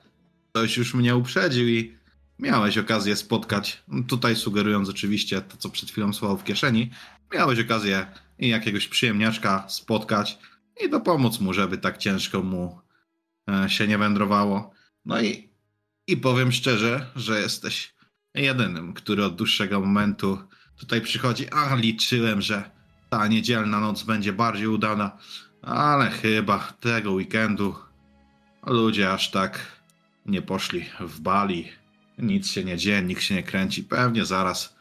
ktoś 0.53 0.77
już 0.77 0.95
mnie 0.95 1.17
uprzedził 1.17 1.69
i 1.69 1.97
miałeś 2.39 2.79
okazję 2.79 3.17
spotkać, 3.17 3.83
tutaj 4.09 4.37
sugerując 4.37 4.89
oczywiście 4.89 5.41
to, 5.41 5.57
co 5.57 5.69
przed 5.71 5.91
chwilą 5.91 6.13
słowo 6.13 6.37
w 6.37 6.45
kieszeni, 6.45 6.91
miałeś 7.35 7.59
okazję 7.59 8.07
i 8.39 8.49
jakiegoś 8.49 8.89
przyjemniaczka 8.89 9.65
spotkać 9.69 10.39
i 10.85 10.91
dopomóc 10.91 11.41
mu, 11.41 11.53
żeby 11.53 11.79
tak 11.79 11.99
ciężko 11.99 12.43
mu 12.43 12.81
e, 13.51 13.71
się 13.71 13.89
nie 13.89 13.99
wędrowało. 13.99 14.71
No 15.05 15.23
i, 15.23 15.49
i 16.07 16.17
powiem 16.17 16.53
szczerze, 16.53 17.07
że 17.17 17.41
jesteś 17.41 17.95
jedynym, 18.35 18.95
który 18.95 19.25
od 19.25 19.37
dłuższego 19.37 19.81
momentu 19.81 20.39
tutaj 20.77 21.01
przychodzi. 21.01 21.49
A 21.51 21.75
liczyłem, 21.75 22.43
że 22.43 22.71
ta 23.11 23.27
niedzielna 23.27 23.81
noc 23.81 24.03
będzie 24.03 24.33
bardziej 24.33 24.67
udana, 24.67 25.19
ale 25.63 26.11
chyba 26.11 26.73
tego 26.81 27.13
weekendu 27.13 27.75
ludzie 28.67 29.13
aż 29.13 29.31
tak 29.31 29.82
nie 30.27 30.43
poszli 30.43 30.85
w 31.01 31.21
Bali. 31.21 31.69
Nic 32.19 32.51
się 32.51 32.65
nie 32.65 32.77
dzieje, 32.77 33.03
nikt 33.03 33.23
się 33.23 33.35
nie 33.35 33.43
kręci. 33.43 33.85
Pewnie 33.85 34.25
zaraz 34.25 34.77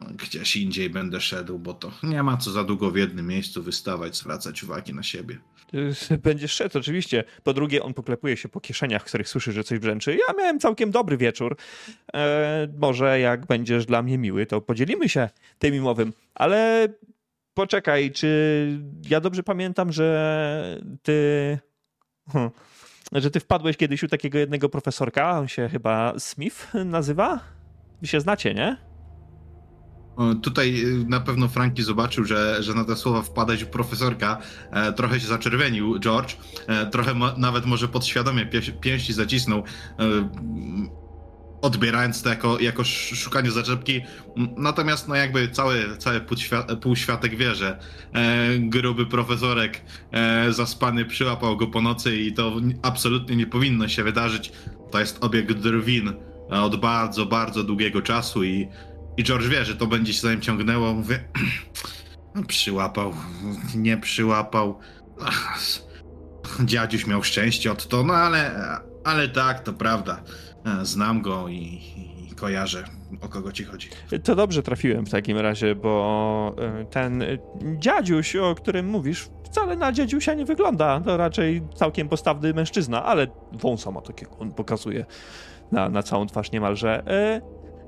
gdzieś 0.00 0.56
indziej 0.56 0.90
będę 0.90 1.20
szedł, 1.20 1.58
bo 1.58 1.74
to 1.74 1.92
nie 2.02 2.22
ma 2.22 2.36
co 2.36 2.50
za 2.50 2.64
długo 2.64 2.90
w 2.90 2.96
jednym 2.96 3.26
miejscu 3.26 3.62
wystawać, 3.62 4.16
zwracać 4.16 4.62
uwagi 4.62 4.94
na 4.94 5.02
siebie. 5.02 5.38
Będziesz 6.22 6.52
szedł, 6.52 6.78
oczywiście. 6.78 7.24
Po 7.42 7.52
drugie, 7.52 7.82
on 7.82 7.94
poklepuje 7.94 8.36
się 8.36 8.48
po 8.48 8.60
kieszeniach, 8.60 9.02
w 9.02 9.04
których 9.04 9.28
słyszy, 9.28 9.52
że 9.52 9.64
coś 9.64 9.78
brzęczy. 9.78 10.18
Ja 10.28 10.34
miałem 10.38 10.58
całkiem 10.58 10.90
dobry 10.90 11.16
wieczór. 11.16 11.56
E, 12.14 12.68
może 12.78 13.20
jak 13.20 13.46
będziesz 13.46 13.86
dla 13.86 14.02
mnie 14.02 14.18
miły, 14.18 14.46
to 14.46 14.60
podzielimy 14.60 15.08
się 15.08 15.28
tym 15.58 15.72
mimowym. 15.72 16.12
Ale 16.34 16.88
poczekaj, 17.54 18.10
czy 18.10 18.78
ja 19.08 19.20
dobrze 19.20 19.42
pamiętam, 19.42 19.92
że 19.92 20.80
ty... 21.02 21.58
Hm, 22.32 22.50
że 23.12 23.30
ty 23.30 23.40
wpadłeś 23.40 23.76
kiedyś 23.76 24.02
u 24.02 24.08
takiego 24.08 24.38
jednego 24.38 24.68
profesorka, 24.68 25.38
on 25.38 25.48
się 25.48 25.68
chyba 25.68 26.18
Smith 26.18 26.74
nazywa? 26.84 27.40
Wy 28.00 28.06
się 28.06 28.20
znacie, 28.20 28.54
nie? 28.54 28.76
Tutaj 30.42 30.84
y, 30.84 31.04
na 31.08 31.20
pewno 31.20 31.48
Franki 31.48 31.82
zobaczył, 31.82 32.24
że, 32.24 32.62
że 32.62 32.74
na 32.74 32.84
te 32.84 32.96
słowa 32.96 33.22
wpadać 33.22 33.64
profesorka. 33.64 34.38
E, 34.70 34.92
trochę 34.92 35.20
się 35.20 35.26
zaczerwienił 35.26 35.98
George. 35.98 36.36
E, 36.66 36.86
trochę 36.86 37.14
nawet 37.36 37.66
może 37.66 37.88
podświadomie 37.88 38.46
pięści 38.80 39.12
zacisnął. 39.12 39.58
E, 39.58 39.64
odbierając 41.64 42.22
to 42.22 42.28
jako, 42.28 42.60
jako 42.60 42.84
szukanie 42.84 43.50
zaczepki. 43.50 44.00
Natomiast 44.56 45.08
no 45.08 45.14
jakby 45.14 45.48
cały, 45.48 45.96
cały 45.98 46.20
półświatek 46.80 47.36
wie, 47.36 47.54
że 47.54 47.78
e, 48.12 48.58
gruby 48.58 49.06
profesorek 49.06 49.80
e, 50.12 50.52
zaspany 50.52 51.04
przyłapał 51.04 51.56
go 51.56 51.66
po 51.66 51.80
nocy 51.80 52.16
i 52.16 52.32
to 52.32 52.56
absolutnie 52.82 53.36
nie 53.36 53.46
powinno 53.46 53.88
się 53.88 54.04
wydarzyć. 54.04 54.52
To 54.90 55.00
jest 55.00 55.24
obieg 55.24 55.52
drwin 55.52 56.12
od 56.50 56.76
bardzo, 56.76 57.26
bardzo 57.26 57.64
długiego 57.64 58.02
czasu 58.02 58.44
i, 58.44 58.68
i 59.16 59.24
George 59.24 59.46
wie, 59.46 59.64
że 59.64 59.76
to 59.76 59.86
będzie 59.86 60.12
się 60.12 60.20
za 60.20 60.30
nim 60.30 60.40
ciągnęło. 60.40 60.94
Mówię, 60.94 61.28
przyłapał, 62.48 63.14
nie 63.74 63.96
przyłapał. 63.96 64.78
Dziadziuś 66.64 67.06
miał 67.06 67.22
szczęście 67.22 67.72
od 67.72 67.88
to, 67.88 68.02
no 68.02 68.14
ale, 68.14 68.60
ale 69.04 69.28
tak, 69.28 69.60
to 69.60 69.72
prawda. 69.72 70.22
Znam 70.82 71.22
go 71.22 71.48
i, 71.48 71.80
i 72.30 72.34
kojarzę, 72.36 72.84
o 73.20 73.28
kogo 73.28 73.52
ci 73.52 73.64
chodzi. 73.64 73.88
To 74.24 74.34
dobrze 74.36 74.62
trafiłem 74.62 75.06
w 75.06 75.10
takim 75.10 75.38
razie, 75.38 75.74
bo 75.74 76.54
e, 76.58 76.84
ten 76.84 77.24
dziadziuś, 77.78 78.36
o 78.36 78.54
którym 78.54 78.86
mówisz, 78.86 79.28
wcale 79.44 79.76
na 79.76 79.92
dziadziusia 79.92 80.34
nie 80.34 80.44
wygląda. 80.44 81.00
To 81.00 81.16
raczej 81.16 81.62
całkiem 81.74 82.08
postawny 82.08 82.54
mężczyzna, 82.54 83.04
ale 83.04 83.26
wąsa 83.52 83.90
ma 83.90 84.00
takiego, 84.00 84.38
on 84.38 84.52
pokazuje 84.52 85.04
na, 85.72 85.88
na 85.88 86.02
całą 86.02 86.26
twarz 86.26 86.52
niemalże. 86.52 87.06
E, 87.06 87.40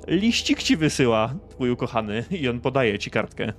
liścik 0.08 0.62
ci 0.62 0.76
wysyła 0.76 1.34
twój 1.50 1.70
ukochany 1.70 2.24
i 2.30 2.48
on 2.48 2.60
podaje 2.60 2.98
ci 2.98 3.10
kartkę. 3.10 3.52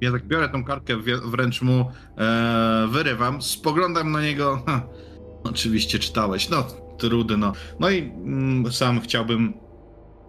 Ja 0.00 0.12
tak 0.12 0.26
biorę 0.26 0.48
tą 0.48 0.64
kartkę, 0.64 0.96
wręcz 1.24 1.62
mu 1.62 1.90
e, 2.18 2.86
wyrywam, 2.90 3.42
spoglądam 3.42 4.12
na 4.12 4.22
niego. 4.22 4.62
Ha, 4.66 4.86
Oczywiście 5.44 5.98
czytałeś. 5.98 6.48
No, 6.48 6.66
trudno. 6.98 7.52
No 7.80 7.90
i 7.90 7.98
mm, 7.98 8.72
sam 8.72 9.00
chciałbym 9.00 9.54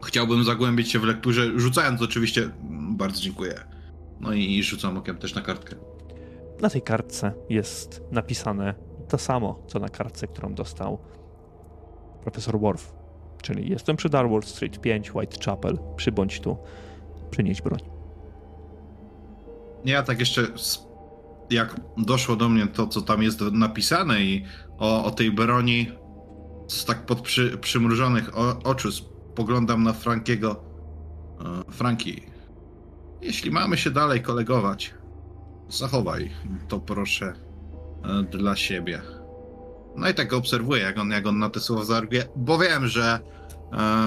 chciałbym 0.03 0.43
zagłębić 0.43 0.91
się 0.91 0.99
w 0.99 1.03
lekturze, 1.03 1.59
rzucając 1.59 2.01
oczywiście. 2.01 2.41
Mm, 2.41 2.97
bardzo 2.97 3.21
dziękuję. 3.21 3.53
No 4.19 4.33
i 4.33 4.63
rzucam 4.63 4.97
okiem 4.97 5.17
też 5.17 5.35
na 5.35 5.41
kartkę. 5.41 5.75
Na 6.61 6.69
tej 6.69 6.81
kartce 6.81 7.33
jest 7.49 8.01
napisane 8.11 8.73
to 9.09 9.17
samo, 9.17 9.63
co 9.67 9.79
na 9.79 9.89
kartce, 9.89 10.27
którą 10.27 10.53
dostał 10.53 10.99
profesor 12.23 12.59
Worf. 12.59 12.93
Czyli 13.41 13.69
jestem 13.69 13.95
przy 13.95 14.09
Darwall 14.09 14.43
Street 14.43 14.81
5, 14.81 15.15
Whitechapel. 15.15 15.77
Przybądź 15.95 16.39
tu, 16.39 16.57
przynieść 17.31 17.61
broń. 17.61 17.79
Ja 19.85 20.03
tak 20.03 20.19
jeszcze 20.19 20.47
jak 21.49 21.75
doszło 21.97 22.35
do 22.35 22.49
mnie 22.49 22.67
to, 22.67 22.87
co 22.87 23.01
tam 23.01 23.23
jest 23.23 23.41
napisane 23.41 24.21
i 24.21 24.45
o, 24.77 25.03
o 25.03 25.11
tej 25.11 25.31
broni 25.31 25.91
z 26.67 26.85
tak 26.85 27.05
pod 27.05 27.21
przy, 27.21 27.57
przymrużonych 27.57 28.37
o, 28.37 28.59
oczu 28.63 28.91
spoglądam 28.91 29.83
na 29.83 29.93
Frankiego. 29.93 30.63
E, 31.67 31.71
Franki, 31.71 32.21
jeśli 33.21 33.51
mamy 33.51 33.77
się 33.77 33.91
dalej 33.91 34.21
kolegować, 34.21 34.93
zachowaj 35.69 36.31
to 36.67 36.79
proszę 36.79 37.33
e, 38.03 38.23
dla 38.23 38.55
siebie. 38.55 39.01
No 39.95 40.09
i 40.09 40.13
tak 40.13 40.33
obserwuję, 40.33 40.81
jak 40.81 40.97
on, 40.99 41.09
jak 41.09 41.27
on 41.27 41.39
na 41.39 41.49
te 41.49 41.59
słowa 41.59 41.83
zareaguje, 41.83 42.25
bo 42.35 42.57
wiem, 42.57 42.87
że 42.87 43.19
e, 43.73 44.05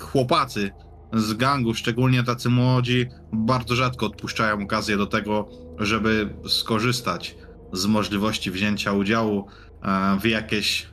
chłopacy 0.00 0.70
z 1.12 1.34
gangu, 1.34 1.74
szczególnie 1.74 2.22
tacy 2.22 2.48
młodzi, 2.48 3.06
bardzo 3.32 3.76
rzadko 3.76 4.06
odpuszczają 4.06 4.62
okazję 4.62 4.96
do 4.96 5.06
tego, 5.06 5.48
żeby 5.78 6.34
skorzystać 6.48 7.36
z 7.72 7.86
możliwości 7.86 8.50
wzięcia 8.50 8.92
udziału 8.92 9.46
e, 9.82 10.18
w 10.20 10.26
jakimś 10.26 10.86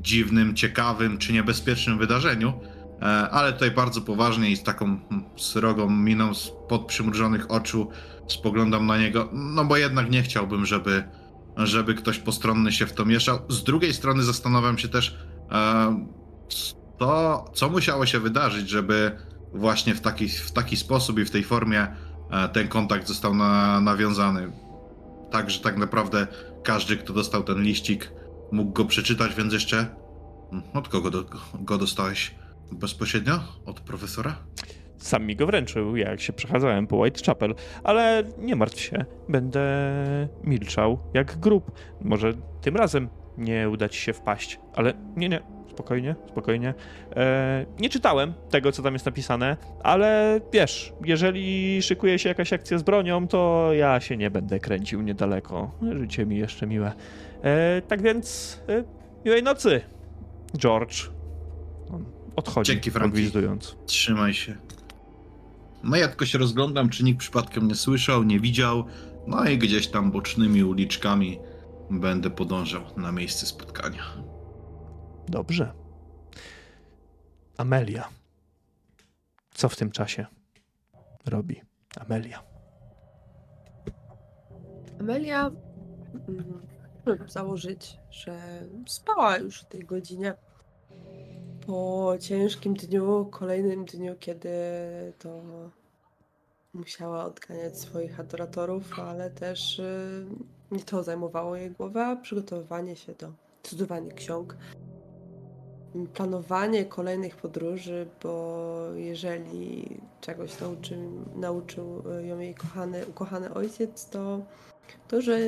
dziwnym, 0.00 0.56
ciekawym 0.56 1.18
czy 1.18 1.32
niebezpiecznym 1.32 1.98
wydarzeniu, 1.98 2.52
e, 3.02 3.04
ale 3.30 3.52
tutaj 3.52 3.70
bardzo 3.70 4.00
poważnie 4.00 4.50
i 4.50 4.56
z 4.56 4.62
taką 4.62 5.00
srogą 5.36 5.90
miną 5.90 6.32
pod 6.68 6.86
przymrużonych 6.86 7.50
oczu 7.50 7.88
spoglądam 8.28 8.86
na 8.86 8.98
niego, 8.98 9.28
no 9.32 9.64
bo 9.64 9.76
jednak 9.76 10.10
nie 10.10 10.22
chciałbym, 10.22 10.66
żeby, 10.66 11.04
żeby 11.56 11.94
ktoś 11.94 12.18
postronny 12.18 12.72
się 12.72 12.86
w 12.86 12.92
to 12.92 13.04
mieszał. 13.04 13.38
Z 13.48 13.64
drugiej 13.64 13.94
strony 13.94 14.22
zastanawiam 14.22 14.78
się 14.78 14.88
też, 14.88 15.18
e, 15.52 16.06
to, 16.98 17.44
co 17.54 17.70
musiało 17.70 18.06
się 18.06 18.20
wydarzyć, 18.20 18.68
żeby 18.68 19.16
właśnie 19.52 19.94
w 19.94 20.00
taki, 20.00 20.28
w 20.28 20.52
taki 20.52 20.76
sposób 20.76 21.18
i 21.18 21.24
w 21.24 21.30
tej 21.30 21.44
formie 21.44 21.86
ten 22.52 22.68
kontakt 22.68 23.08
został 23.08 23.34
na, 23.34 23.80
nawiązany 23.80 24.52
tak, 25.30 25.50
że 25.50 25.60
tak 25.60 25.76
naprawdę 25.76 26.26
każdy, 26.62 26.96
kto 26.96 27.12
dostał 27.12 27.42
ten 27.42 27.62
liścik, 27.62 28.12
mógł 28.52 28.72
go 28.72 28.84
przeczytać, 28.84 29.34
więc 29.34 29.52
jeszcze 29.52 29.86
hmm, 30.50 30.70
od 30.74 30.88
kogo 30.88 31.10
do, 31.10 31.24
go 31.54 31.78
dostałeś 31.78 32.34
bezpośrednio? 32.72 33.40
Od 33.66 33.80
profesora? 33.80 34.36
Sam 34.96 35.26
mi 35.26 35.36
go 35.36 35.46
wręczył, 35.46 35.96
jak 35.96 36.20
się 36.20 36.32
przechadzałem 36.32 36.86
po 36.86 36.96
Whitechapel, 36.96 37.54
ale 37.84 38.24
nie 38.38 38.56
martw 38.56 38.80
się, 38.80 39.04
będę 39.28 39.62
milczał 40.44 40.98
jak 41.14 41.38
grób. 41.38 41.72
Może 42.00 42.34
tym 42.60 42.76
razem 42.76 43.08
nie 43.38 43.68
uda 43.70 43.88
ci 43.88 44.00
się 44.00 44.12
wpaść, 44.12 44.60
ale 44.74 44.94
nie, 45.16 45.28
nie, 45.28 45.42
spokojnie, 45.80 46.14
spokojnie. 46.28 46.74
E, 47.16 47.66
nie 47.78 47.88
czytałem 47.88 48.32
tego, 48.50 48.72
co 48.72 48.82
tam 48.82 48.92
jest 48.92 49.06
napisane, 49.06 49.56
ale 49.82 50.40
wiesz, 50.52 50.92
jeżeli 51.04 51.82
szykuje 51.82 52.18
się 52.18 52.28
jakaś 52.28 52.52
akcja 52.52 52.78
z 52.78 52.82
bronią, 52.82 53.28
to 53.28 53.70
ja 53.72 54.00
się 54.00 54.16
nie 54.16 54.30
będę 54.30 54.60
kręcił 54.60 55.02
niedaleko. 55.02 55.70
Życie 56.00 56.26
mi 56.26 56.38
jeszcze 56.38 56.66
miłe. 56.66 56.92
E, 57.42 57.82
tak 57.82 58.02
więc, 58.02 58.58
e, 58.68 58.84
miłej 59.24 59.42
nocy, 59.42 59.80
George. 60.58 61.10
On 61.92 62.04
odchodzi, 62.36 62.72
Dzięki, 62.72 62.90
Franki. 62.90 63.30
Trzymaj 63.86 64.34
się. 64.34 64.56
No 65.84 65.96
ja 65.96 66.08
tylko 66.08 66.26
się 66.26 66.38
rozglądam, 66.38 66.88
czy 66.88 67.04
nikt 67.04 67.20
przypadkiem 67.20 67.68
nie 67.68 67.74
słyszał, 67.74 68.22
nie 68.22 68.40
widział. 68.40 68.84
No 69.26 69.44
i 69.44 69.58
gdzieś 69.58 69.86
tam 69.86 70.10
bocznymi 70.10 70.64
uliczkami 70.64 71.38
będę 71.90 72.30
podążał 72.30 72.82
na 72.96 73.12
miejsce 73.12 73.46
spotkania. 73.46 74.29
Dobrze. 75.30 75.72
Amelia. 77.56 78.08
Co 79.54 79.68
w 79.68 79.76
tym 79.76 79.90
czasie 79.90 80.26
robi 81.26 81.62
Amelia? 81.96 82.42
Amelia 85.00 85.50
hmm, 86.26 87.28
założyć, 87.28 87.96
że 88.10 88.40
spała 88.86 89.38
już 89.38 89.60
w 89.60 89.64
tej 89.64 89.84
godzinie. 89.84 90.34
Po 91.66 92.14
ciężkim 92.20 92.74
dniu, 92.74 93.28
kolejnym 93.30 93.84
dniu, 93.84 94.16
kiedy 94.20 94.50
to 95.18 95.42
musiała 96.74 97.24
odganiać 97.24 97.78
swoich 97.78 98.20
adoratorów, 98.20 98.98
ale 98.98 99.30
też 99.30 99.78
y, 99.78 100.26
nie 100.70 100.80
to 100.80 101.02
zajmowało 101.02 101.56
jej 101.56 101.70
głowę, 101.70 102.06
a 102.06 102.16
przygotowywanie 102.16 102.96
się 102.96 103.14
do 103.14 103.32
studowania 103.62 104.14
ksiąg 104.14 104.56
planowanie 106.14 106.84
kolejnych 106.84 107.36
podróży, 107.36 108.06
bo 108.22 108.74
jeżeli 108.94 110.00
czegoś 110.20 110.60
nauczy, 110.60 110.98
nauczył 111.36 112.02
ją 112.20 112.38
jej 112.38 112.54
kochany, 112.54 113.06
ukochany 113.06 113.54
ojciec, 113.54 114.10
to 114.10 114.40
to, 115.08 115.20
że 115.20 115.38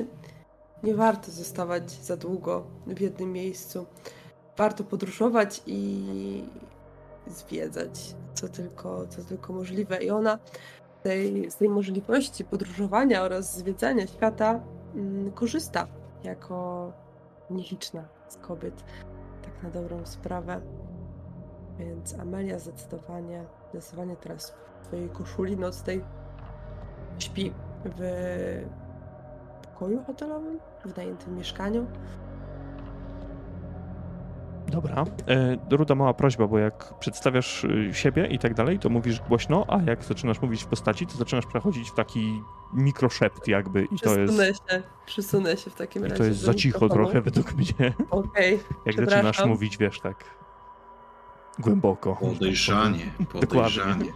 nie 0.82 0.94
warto 0.94 1.30
zostawać 1.30 1.90
za 1.90 2.16
długo 2.16 2.66
w 2.86 3.00
jednym 3.00 3.32
miejscu. 3.32 3.86
Warto 4.56 4.84
podróżować 4.84 5.62
i 5.66 6.44
zwiedzać, 7.26 8.14
co 8.34 8.48
tylko, 8.48 9.06
co 9.06 9.24
tylko 9.24 9.52
możliwe. 9.52 10.04
I 10.04 10.10
ona 10.10 10.38
tej, 11.02 11.50
z 11.50 11.56
tej 11.56 11.68
możliwości 11.68 12.44
podróżowania 12.44 13.22
oraz 13.22 13.58
zwiedzania 13.58 14.06
świata 14.06 14.60
mm, 14.94 15.32
korzysta 15.32 15.86
jako 16.24 16.92
nieliczna 17.50 18.08
z 18.28 18.36
kobiet 18.36 18.84
na 19.62 19.70
dobrą 19.70 20.06
sprawę. 20.06 20.60
Więc 21.78 22.18
Amelia 22.18 22.58
zdecydowanie, 22.58 23.44
zdecydowanie 23.70 24.16
teraz 24.16 24.54
w 24.82 24.86
swojej 24.86 25.08
koszuli 25.08 25.56
nocnej 25.56 26.04
śpi 27.18 27.52
w 27.84 28.00
pokoju 29.62 30.04
hotelowym, 30.04 30.58
w 30.84 30.96
najętym 30.96 31.36
mieszkaniu. 31.36 31.86
Dobra. 34.68 35.04
E, 35.28 35.76
Ruda, 35.76 35.94
mała 35.94 36.14
prośba, 36.14 36.46
bo 36.46 36.58
jak 36.58 36.94
przedstawiasz 36.98 37.64
y, 37.64 37.94
siebie 37.94 38.26
i 38.26 38.38
tak 38.38 38.54
dalej, 38.54 38.78
to 38.78 38.88
mówisz 38.88 39.20
głośno, 39.20 39.64
a 39.68 39.82
jak 39.82 40.04
zaczynasz 40.04 40.42
mówić 40.42 40.64
w 40.64 40.66
postaci, 40.66 41.06
to 41.06 41.16
zaczynasz 41.16 41.46
przechodzić 41.46 41.90
w 41.90 41.94
taki 41.94 42.42
mikroszept 42.72 43.48
jakby 43.48 43.84
i 43.84 43.98
to 43.98 44.18
jest... 44.18 44.38
się, 44.38 44.82
przysunę 45.06 45.56
się 45.56 45.70
w 45.70 45.74
takim 45.74 46.02
razie. 46.02 46.14
I 46.14 46.18
to 46.18 46.24
jest 46.24 46.40
za 46.40 46.54
cicho 46.54 46.88
trochę 46.88 47.20
według 47.20 47.54
mnie. 47.54 47.92
Okej, 48.10 48.54
okay, 48.54 48.58
Jak 48.86 48.96
zaczynasz 48.96 49.44
mówić, 49.44 49.78
wiesz, 49.78 50.00
tak... 50.00 50.24
Głęboko. 51.58 52.16
Podejrzanie, 52.16 53.12
podejrzanie. 53.32 54.12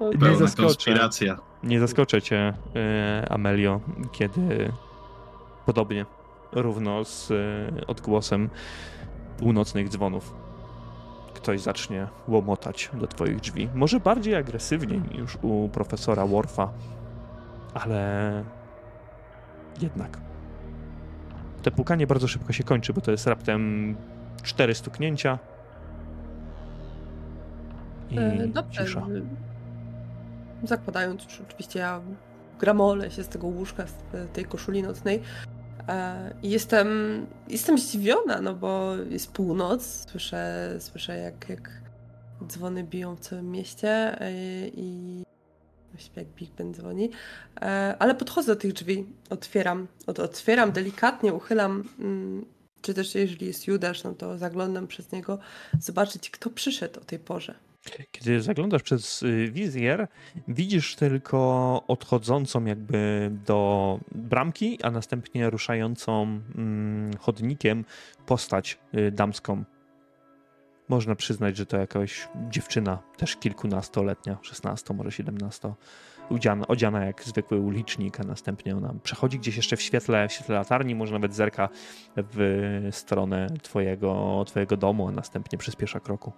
Nie 0.00 0.18
Pełna 0.18 0.36
zaskoczę. 0.36 0.66
konspiracja. 0.66 1.38
Nie 1.62 1.80
zaskoczę 1.80 2.22
cię, 2.22 2.54
e, 2.76 3.26
Amelio, 3.30 3.80
kiedy 4.12 4.72
podobnie, 5.66 6.06
równo 6.52 7.04
z 7.04 7.30
e, 7.30 7.86
odgłosem 7.86 8.50
północnych 9.38 9.88
dzwonów, 9.88 10.34
ktoś 11.44 11.60
zacznie 11.60 12.06
łomotać 12.28 12.90
do 12.94 13.06
twoich 13.06 13.40
drzwi. 13.40 13.68
Może 13.74 14.00
bardziej 14.00 14.34
agresywnie 14.34 14.98
niż 14.98 15.38
u 15.42 15.68
profesora 15.68 16.26
Worfa, 16.26 16.72
ale 17.74 18.44
jednak. 19.80 20.18
Te 21.62 21.70
pukanie 21.70 22.06
bardzo 22.06 22.28
szybko 22.28 22.52
się 22.52 22.64
kończy, 22.64 22.92
bo 22.92 23.00
to 23.00 23.10
jest 23.10 23.26
raptem 23.26 23.94
cztery 24.42 24.74
stuknięcia 24.74 25.38
i 28.10 28.18
E, 28.18 28.46
Dobrze. 28.46 28.84
cisza. 28.84 29.06
Zakładając 30.62 31.24
już 31.24 31.40
oczywiście 31.40 31.78
ja 31.78 32.00
gramolę 32.60 33.10
się 33.10 33.22
z 33.22 33.28
tego 33.28 33.46
łóżka, 33.46 33.86
z 33.86 33.94
tej 34.32 34.44
koszuli 34.44 34.82
nocnej. 34.82 35.22
E, 35.88 36.34
I 36.42 36.50
jestem, 36.50 36.88
jestem 37.48 37.78
zdziwiona, 37.78 38.40
no 38.40 38.54
bo 38.54 38.96
jest 38.96 39.32
północ, 39.32 40.10
słyszę, 40.10 40.74
słyszę 40.78 41.18
jak, 41.18 41.48
jak 41.48 41.70
dzwony 42.46 42.84
biją 42.84 43.16
w 43.16 43.20
całym 43.20 43.50
mieście 43.50 44.20
e, 44.20 44.32
i 44.68 45.22
właściwie 45.92 46.22
jak 46.22 46.28
Big 46.28 46.50
Ben 46.50 46.74
dzwoni. 46.74 47.10
E, 47.60 47.96
Ale 47.98 48.14
podchodzę 48.14 48.54
do 48.54 48.60
tych 48.60 48.72
drzwi, 48.72 49.06
otwieram, 49.30 49.86
od, 50.06 50.18
otwieram 50.18 50.72
delikatnie, 50.72 51.34
uchylam, 51.34 51.84
mm, 51.98 52.44
czy 52.82 52.94
też 52.94 53.14
jeżeli 53.14 53.46
jest 53.46 53.66
Judasz, 53.66 54.04
no 54.04 54.14
to 54.14 54.38
zaglądam 54.38 54.86
przez 54.86 55.12
niego, 55.12 55.38
zobaczyć 55.80 56.30
kto 56.30 56.50
przyszedł 56.50 57.00
o 57.00 57.04
tej 57.04 57.18
porze. 57.18 57.54
Kiedy 58.12 58.40
zaglądasz 58.42 58.82
przez 58.82 59.22
y, 59.22 59.50
wizjer, 59.52 60.08
widzisz 60.48 60.96
tylko 60.96 61.82
odchodzącą 61.88 62.64
jakby 62.64 63.30
do 63.46 64.00
bramki, 64.14 64.82
a 64.82 64.90
następnie 64.90 65.50
ruszającą 65.50 66.22
mm, 66.22 67.16
chodnikiem 67.20 67.84
postać 68.26 68.78
y, 68.94 69.10
damską. 69.10 69.64
Można 70.88 71.14
przyznać, 71.14 71.56
że 71.56 71.66
to 71.66 71.76
jakaś 71.76 72.28
dziewczyna, 72.50 73.02
też 73.16 73.36
kilkunastoletnia, 73.36 74.38
16, 74.42 74.94
może 74.94 75.12
17, 75.12 75.72
udziana, 76.28 76.66
odziana 76.66 77.04
jak 77.04 77.24
zwykły 77.24 77.60
ulicznik, 77.60 78.20
a 78.20 78.22
następnie 78.22 78.76
ona 78.76 78.94
przechodzi 79.02 79.38
gdzieś 79.38 79.56
jeszcze 79.56 79.76
w 79.76 79.82
świetle, 79.82 80.28
w 80.28 80.32
świetle 80.32 80.54
latarni, 80.54 80.94
może 80.94 81.12
nawet 81.12 81.34
zerka 81.34 81.68
w 82.16 82.88
stronę 82.90 83.46
twojego, 83.62 84.44
twojego 84.46 84.76
domu, 84.76 85.08
a 85.08 85.10
następnie 85.10 85.58
przyspiesza 85.58 86.00
kroku. 86.00 86.32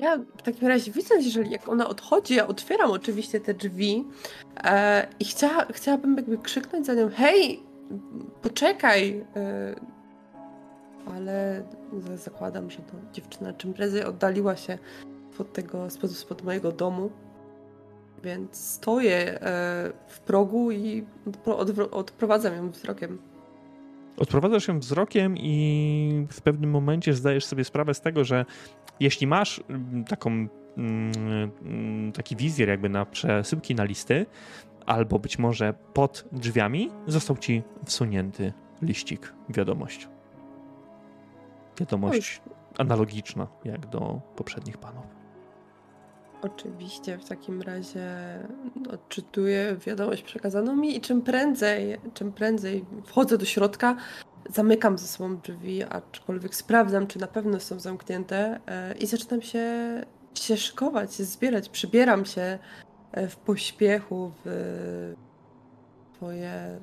Ja 0.00 0.16
w 0.36 0.42
takim 0.42 0.68
razie 0.68 0.92
widząc, 0.92 1.24
jeżeli 1.24 1.50
jak 1.50 1.68
ona 1.68 1.88
odchodzi, 1.88 2.34
ja 2.34 2.46
otwieram 2.46 2.90
oczywiście 2.90 3.40
te 3.40 3.54
drzwi 3.54 4.04
e, 4.64 5.06
i 5.20 5.24
chciała, 5.24 5.66
chciałabym 5.72 6.16
jakby 6.16 6.38
krzyknąć 6.38 6.86
za 6.86 6.94
nią, 6.94 7.10
hej, 7.10 7.62
poczekaj, 8.42 9.26
e, 9.36 9.74
ale 11.16 11.62
za- 11.98 12.16
zakładam, 12.16 12.70
że 12.70 12.78
to 12.78 12.92
dziewczyna 13.12 13.52
czym 13.52 13.74
prędzej 13.74 14.04
oddaliła 14.04 14.56
się 14.56 14.78
spod 15.34 15.52
tego, 15.52 15.90
spod, 15.90 16.10
spod 16.10 16.42
mojego 16.42 16.72
domu, 16.72 17.10
więc 18.22 18.56
stoję 18.56 19.16
e, 19.16 19.92
w 20.06 20.20
progu 20.20 20.70
i 20.70 21.06
odprowadzam 21.90 22.54
ją 22.56 22.70
wzrokiem. 22.70 23.18
Odprowadzasz 24.20 24.68
ją 24.68 24.78
wzrokiem 24.78 25.36
i 25.36 26.26
w 26.30 26.40
pewnym 26.40 26.70
momencie 26.70 27.14
zdajesz 27.14 27.44
sobie 27.44 27.64
sprawę 27.64 27.94
z 27.94 28.00
tego, 28.00 28.24
że 28.24 28.44
jeśli 29.00 29.26
masz 29.26 29.62
mm, 29.68 30.04
taką, 30.04 30.30
mm, 30.76 32.12
taki 32.12 32.36
wizjer 32.36 32.68
jakby 32.68 32.88
na 32.88 33.06
przesyłki 33.06 33.74
na 33.74 33.84
listy, 33.84 34.26
albo 34.86 35.18
być 35.18 35.38
może 35.38 35.74
pod 35.94 36.24
drzwiami, 36.32 36.90
został 37.06 37.36
ci 37.36 37.62
wsunięty 37.84 38.52
liścik, 38.82 39.34
wiadomość. 39.48 40.08
Wiadomość 41.80 42.42
analogiczna 42.78 43.46
jak 43.64 43.86
do 43.86 44.20
poprzednich 44.36 44.78
panów. 44.78 45.19
Oczywiście 46.42 47.18
w 47.18 47.28
takim 47.28 47.62
razie 47.62 48.08
odczytuję 48.90 49.76
wiadomość 49.86 50.22
przekazaną 50.22 50.76
mi 50.76 50.96
i 50.96 51.00
czym 51.00 51.22
prędzej, 51.22 51.98
czym 52.14 52.32
prędzej 52.32 52.84
wchodzę 53.04 53.38
do 53.38 53.44
środka, 53.44 53.96
zamykam 54.50 54.98
ze 54.98 55.06
sobą 55.06 55.36
drzwi, 55.36 55.82
aczkolwiek 55.82 56.54
sprawdzam, 56.54 57.06
czy 57.06 57.18
na 57.18 57.26
pewno 57.26 57.60
są 57.60 57.80
zamknięte 57.80 58.60
e, 58.66 58.94
i 58.94 59.06
zaczynam 59.06 59.42
się, 59.42 59.68
się 60.34 61.24
zbierać. 61.24 61.68
Przybieram 61.68 62.24
się 62.24 62.58
w 63.28 63.36
pośpiechu 63.36 64.32
w 64.44 65.14
swoje, 66.16 66.80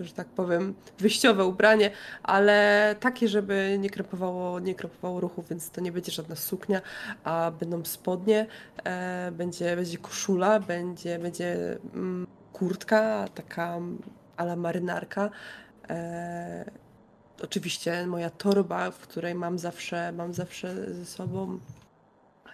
że 0.00 0.12
tak 0.12 0.28
powiem, 0.28 0.74
wyjściowe 0.98 1.44
ubranie, 1.44 1.90
ale 2.22 2.96
takie, 3.00 3.28
żeby 3.28 3.76
nie 3.80 3.90
krępowało, 3.90 4.60
nie 4.60 4.74
krępowało 4.74 5.20
ruchu, 5.20 5.44
więc 5.50 5.70
to 5.70 5.80
nie 5.80 5.92
będzie 5.92 6.12
żadna 6.12 6.36
suknia, 6.36 6.80
a 7.24 7.52
będą 7.60 7.84
spodnie, 7.84 8.46
e, 8.84 9.32
będzie, 9.32 9.76
będzie 9.76 9.98
koszula, 9.98 10.60
będzie, 10.60 11.18
będzie 11.18 11.78
mm, 11.94 12.26
kurtka, 12.52 13.28
taka 13.34 13.78
ala 14.36 14.56
marynarka. 14.56 15.30
E, 15.90 16.70
oczywiście 17.42 18.06
moja 18.06 18.30
torba, 18.30 18.90
w 18.90 18.98
której 18.98 19.34
mam 19.34 19.58
zawsze, 19.58 20.12
mam 20.12 20.34
zawsze 20.34 20.94
ze 20.94 21.06
sobą 21.06 21.58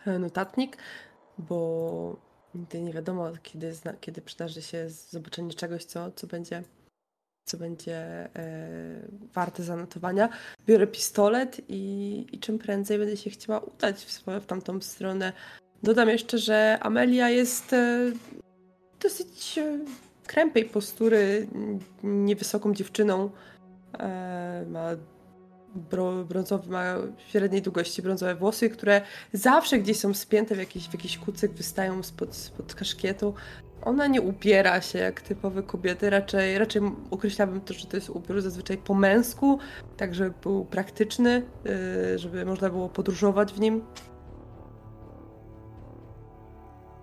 e, 0.06 0.18
notatnik, 0.18 0.76
bo 1.38 2.16
nigdy 2.54 2.80
nie 2.80 2.92
wiadomo, 2.92 3.32
kiedy, 3.42 3.72
kiedy 4.00 4.22
przydarzy 4.22 4.62
się 4.62 4.90
zobaczenie 4.90 5.54
czegoś, 5.54 5.84
co, 5.84 6.10
co 6.10 6.26
będzie 6.26 6.62
co 7.44 7.56
będzie 7.56 7.96
e, 7.96 8.28
warte 9.34 9.62
zanotowania. 9.62 10.28
Biorę 10.66 10.86
pistolet 10.86 11.60
i, 11.68 12.26
i 12.32 12.38
czym 12.38 12.58
prędzej 12.58 12.98
będę 12.98 13.16
się 13.16 13.30
chciała 13.30 13.58
udać 13.58 14.04
w, 14.04 14.42
w 14.42 14.46
tamtą 14.46 14.80
stronę. 14.80 15.32
Dodam 15.82 16.08
jeszcze, 16.08 16.38
że 16.38 16.78
Amelia 16.80 17.30
jest 17.30 17.72
e, 17.72 18.12
dosyć 19.02 19.58
e, 19.58 19.78
krępej 20.26 20.64
postury, 20.64 21.46
niewysoką 22.02 22.74
dziewczyną. 22.74 23.30
Ma 24.66 24.96
bro, 25.74 26.24
brązowe, 26.24 26.70
ma 26.70 26.84
średniej 27.28 27.62
długości 27.62 28.02
brązowe 28.02 28.34
włosy, 28.34 28.70
które 28.70 29.02
zawsze 29.32 29.78
gdzieś 29.78 29.98
są 29.98 30.14
spięte 30.14 30.54
w 30.54 30.58
jakiś, 30.58 30.88
w 30.88 30.92
jakiś 30.92 31.18
kucyk, 31.18 31.52
wystają 31.52 32.02
spod, 32.02 32.34
spod 32.34 32.74
kaszkietu. 32.74 33.34
Ona 33.84 34.06
nie 34.06 34.22
ubiera 34.22 34.80
się 34.80 34.98
jak 34.98 35.20
typowe 35.20 35.62
kobiety, 35.62 36.10
raczej, 36.10 36.58
raczej 36.58 36.82
określałabym 37.10 37.60
to, 37.60 37.74
że 37.74 37.86
to 37.86 37.96
jest 37.96 38.10
ubiór 38.10 38.42
zazwyczaj 38.42 38.78
po 38.78 38.94
męsku, 38.94 39.58
tak 39.96 40.14
żeby 40.14 40.34
był 40.42 40.64
praktyczny, 40.64 41.42
yy, 41.64 42.18
żeby 42.18 42.44
można 42.44 42.70
było 42.70 42.88
podróżować 42.88 43.52
w 43.52 43.60
nim. 43.60 43.82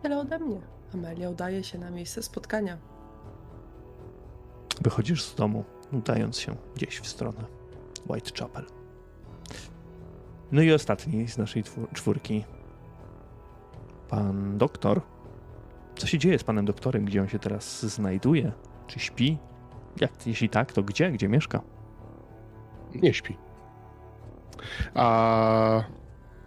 Tyle 0.02 0.20
ode 0.20 0.40
mnie. 0.40 0.62
Amelia 0.94 1.30
udaje 1.30 1.64
się 1.64 1.80
na 1.80 1.92
miejsce 1.92 2.24
spotkania. 2.24 2.78
Wychodzisz 4.82 5.26
z 5.26 5.36
domu, 5.36 5.64
udając 5.94 6.40
się 6.40 6.56
gdzieś 6.76 7.00
w 7.00 7.08
stronę 7.08 7.44
Whitechapel. 8.10 8.66
No 10.52 10.62
i 10.62 10.74
ostatni 10.74 11.28
z 11.28 11.38
naszej 11.38 11.64
czwórki. 11.94 12.46
Pan 14.10 14.58
doktor. 14.58 15.02
Co 15.96 16.08
się 16.08 16.18
dzieje 16.18 16.40
z 16.40 16.44
panem 16.44 16.66
doktorem? 16.66 17.06
Gdzie 17.06 17.22
on 17.22 17.28
się 17.28 17.40
teraz 17.40 17.86
znajduje? 17.86 18.52
Czy 18.88 19.00
śpi? 19.00 19.38
Jak, 20.02 20.28
jeśli 20.28 20.50
tak, 20.50 20.74
to 20.74 20.84
gdzie? 20.84 21.12
Gdzie 21.12 21.30
mieszka? 21.30 21.62
Nie 22.96 23.14
śpi. 23.14 23.38
A 24.94 25.84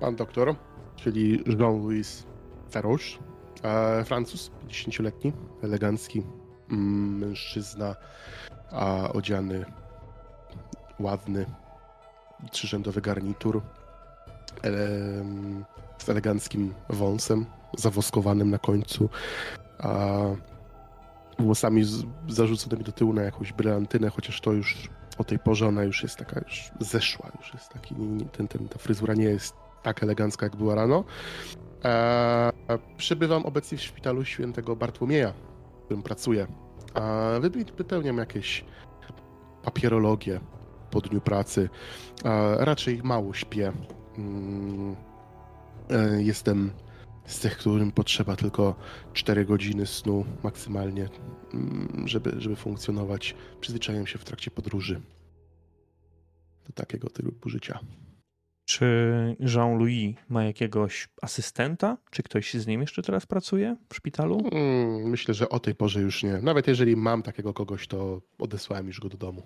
pan 0.01 0.17
doktor, 0.17 0.55
czyli 0.97 1.45
Jean-Louis 1.47 2.27
Farouche, 2.71 3.19
e, 3.63 4.05
Francuz, 4.05 4.51
50-letni, 4.69 5.33
elegancki 5.63 6.23
mm, 6.71 7.19
mężczyzna, 7.19 7.97
a 8.71 9.13
odziany 9.13 9.65
ładny, 11.01 11.47
trzyrzędowy 12.51 13.01
garnitur 13.01 13.63
em, 14.63 15.65
z 15.99 16.09
eleganckim 16.09 16.75
wąsem, 16.89 17.47
zawoskowanym 17.79 18.51
na 18.51 18.59
końcu, 18.59 19.09
a 19.79 20.19
włosami 21.39 21.85
zarzuconymi 22.29 22.85
do 22.85 22.93
tyłu 22.93 23.13
na 23.13 23.23
jakąś 23.23 23.53
brylantynę, 23.53 24.11
chociaż 24.11 24.41
to 24.41 24.53
już 24.53 24.89
o 25.19 25.25
tej 25.25 25.39
porze 25.39 25.69
ona 25.69 25.85
już 25.85 26.03
jest 26.03 26.17
taka 26.17 26.41
już 26.41 26.71
zeszła, 26.81 27.31
już 27.39 27.55
jest 27.55 27.69
taki, 27.69 27.95
ten, 28.33 28.49
ten, 28.49 28.69
ta 28.69 28.79
fryzura 28.79 29.15
nie 29.15 29.25
jest 29.25 29.55
tak 29.83 30.03
elegancka, 30.03 30.47
jak 30.47 30.57
była 30.57 30.75
rano. 30.75 31.05
E, 31.85 32.53
przybywam 32.97 33.47
obecnie 33.47 33.79
w 33.79 33.83
szpitalu 33.83 34.25
świętego 34.25 34.77
Bartłomieja, 34.77 35.33
w 35.81 35.85
którym 35.85 36.03
pracuję. 36.03 36.47
Wype- 37.41 37.77
wypełniam 37.77 38.19
jakieś 38.19 38.65
papierologię, 39.63 40.41
po 40.91 41.01
dniu 41.01 41.21
pracy. 41.21 41.69
Raczej 42.59 43.01
mało 43.03 43.35
śpię. 43.35 43.73
Mm, 44.19 44.97
e, 45.91 46.23
jestem 46.23 46.71
z 47.27 47.41
tych, 47.41 47.57
którym 47.59 47.93
potrzeba 47.93 48.37
tylko 48.37 48.75
4 49.13 49.45
godziny 49.45 49.87
snu 49.87 50.25
maksymalnie, 50.43 51.09
mm, 51.55 52.09
żeby, 52.09 52.35
żeby 52.39 52.57
funkcjonować. 52.57 53.35
Przyzwyczaiłem 53.61 54.07
się 54.07 54.19
w 54.19 54.25
trakcie 54.25 54.51
podróży 54.51 55.01
do 56.67 56.73
takiego 56.73 57.11
typu 57.11 57.49
życia. 57.49 57.79
Czy 58.65 58.87
Jean-Louis 59.41 60.17
ma 60.29 60.45
jakiegoś 60.45 61.09
asystenta? 61.23 61.97
Czy 62.11 62.23
ktoś 62.23 62.55
z 62.55 62.67
nim 62.67 62.81
jeszcze 62.81 63.03
teraz 63.03 63.27
pracuje 63.27 63.77
w 63.89 63.97
szpitalu? 63.97 64.41
Mm, 64.53 65.09
myślę, 65.11 65.35
że 65.35 65.49
o 65.49 65.61
tej 65.61 65.75
porze 65.75 66.01
już 66.01 66.23
nie. 66.23 66.33
Nawet 66.33 66.67
jeżeli 66.67 66.97
mam 66.97 67.23
takiego 67.23 67.55
kogoś, 67.55 67.87
to 67.87 68.21
odesłałem 68.39 68.87
już 68.87 69.01
go 69.01 69.09
do 69.09 69.17
domu. 69.17 69.43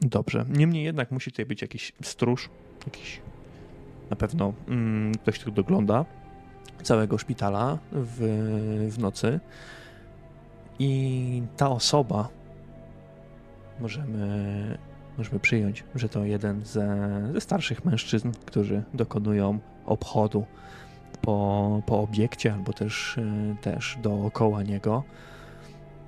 Dobrze. 0.00 0.46
Niemniej 0.48 0.84
jednak 0.84 1.10
musi 1.10 1.30
tutaj 1.30 1.46
być 1.46 1.62
jakiś 1.62 1.92
stróż, 2.02 2.50
jakiś 2.86 3.20
na 4.10 4.16
pewno 4.16 4.52
mm, 4.68 5.14
ktoś, 5.14 5.38
kto 5.38 5.50
dogląda 5.50 6.04
całego 6.82 7.18
szpitala 7.18 7.78
w, 7.92 8.18
w 8.90 8.98
nocy. 8.98 9.40
I 10.78 11.42
ta 11.56 11.70
osoba 11.70 12.28
możemy 13.80 14.78
możemy 15.18 15.40
przyjąć, 15.40 15.84
że 15.94 16.08
to 16.08 16.24
jeden 16.24 16.64
ze, 16.64 16.98
ze 17.32 17.40
starszych 17.40 17.84
mężczyzn, 17.84 18.30
którzy 18.46 18.82
dokonują 18.94 19.58
obchodu 19.86 20.44
po, 21.22 21.82
po 21.86 22.00
obiekcie 22.00 22.52
albo 22.52 22.72
też, 22.72 23.16
też 23.60 23.98
dookoła 24.02 24.62
niego. 24.62 25.04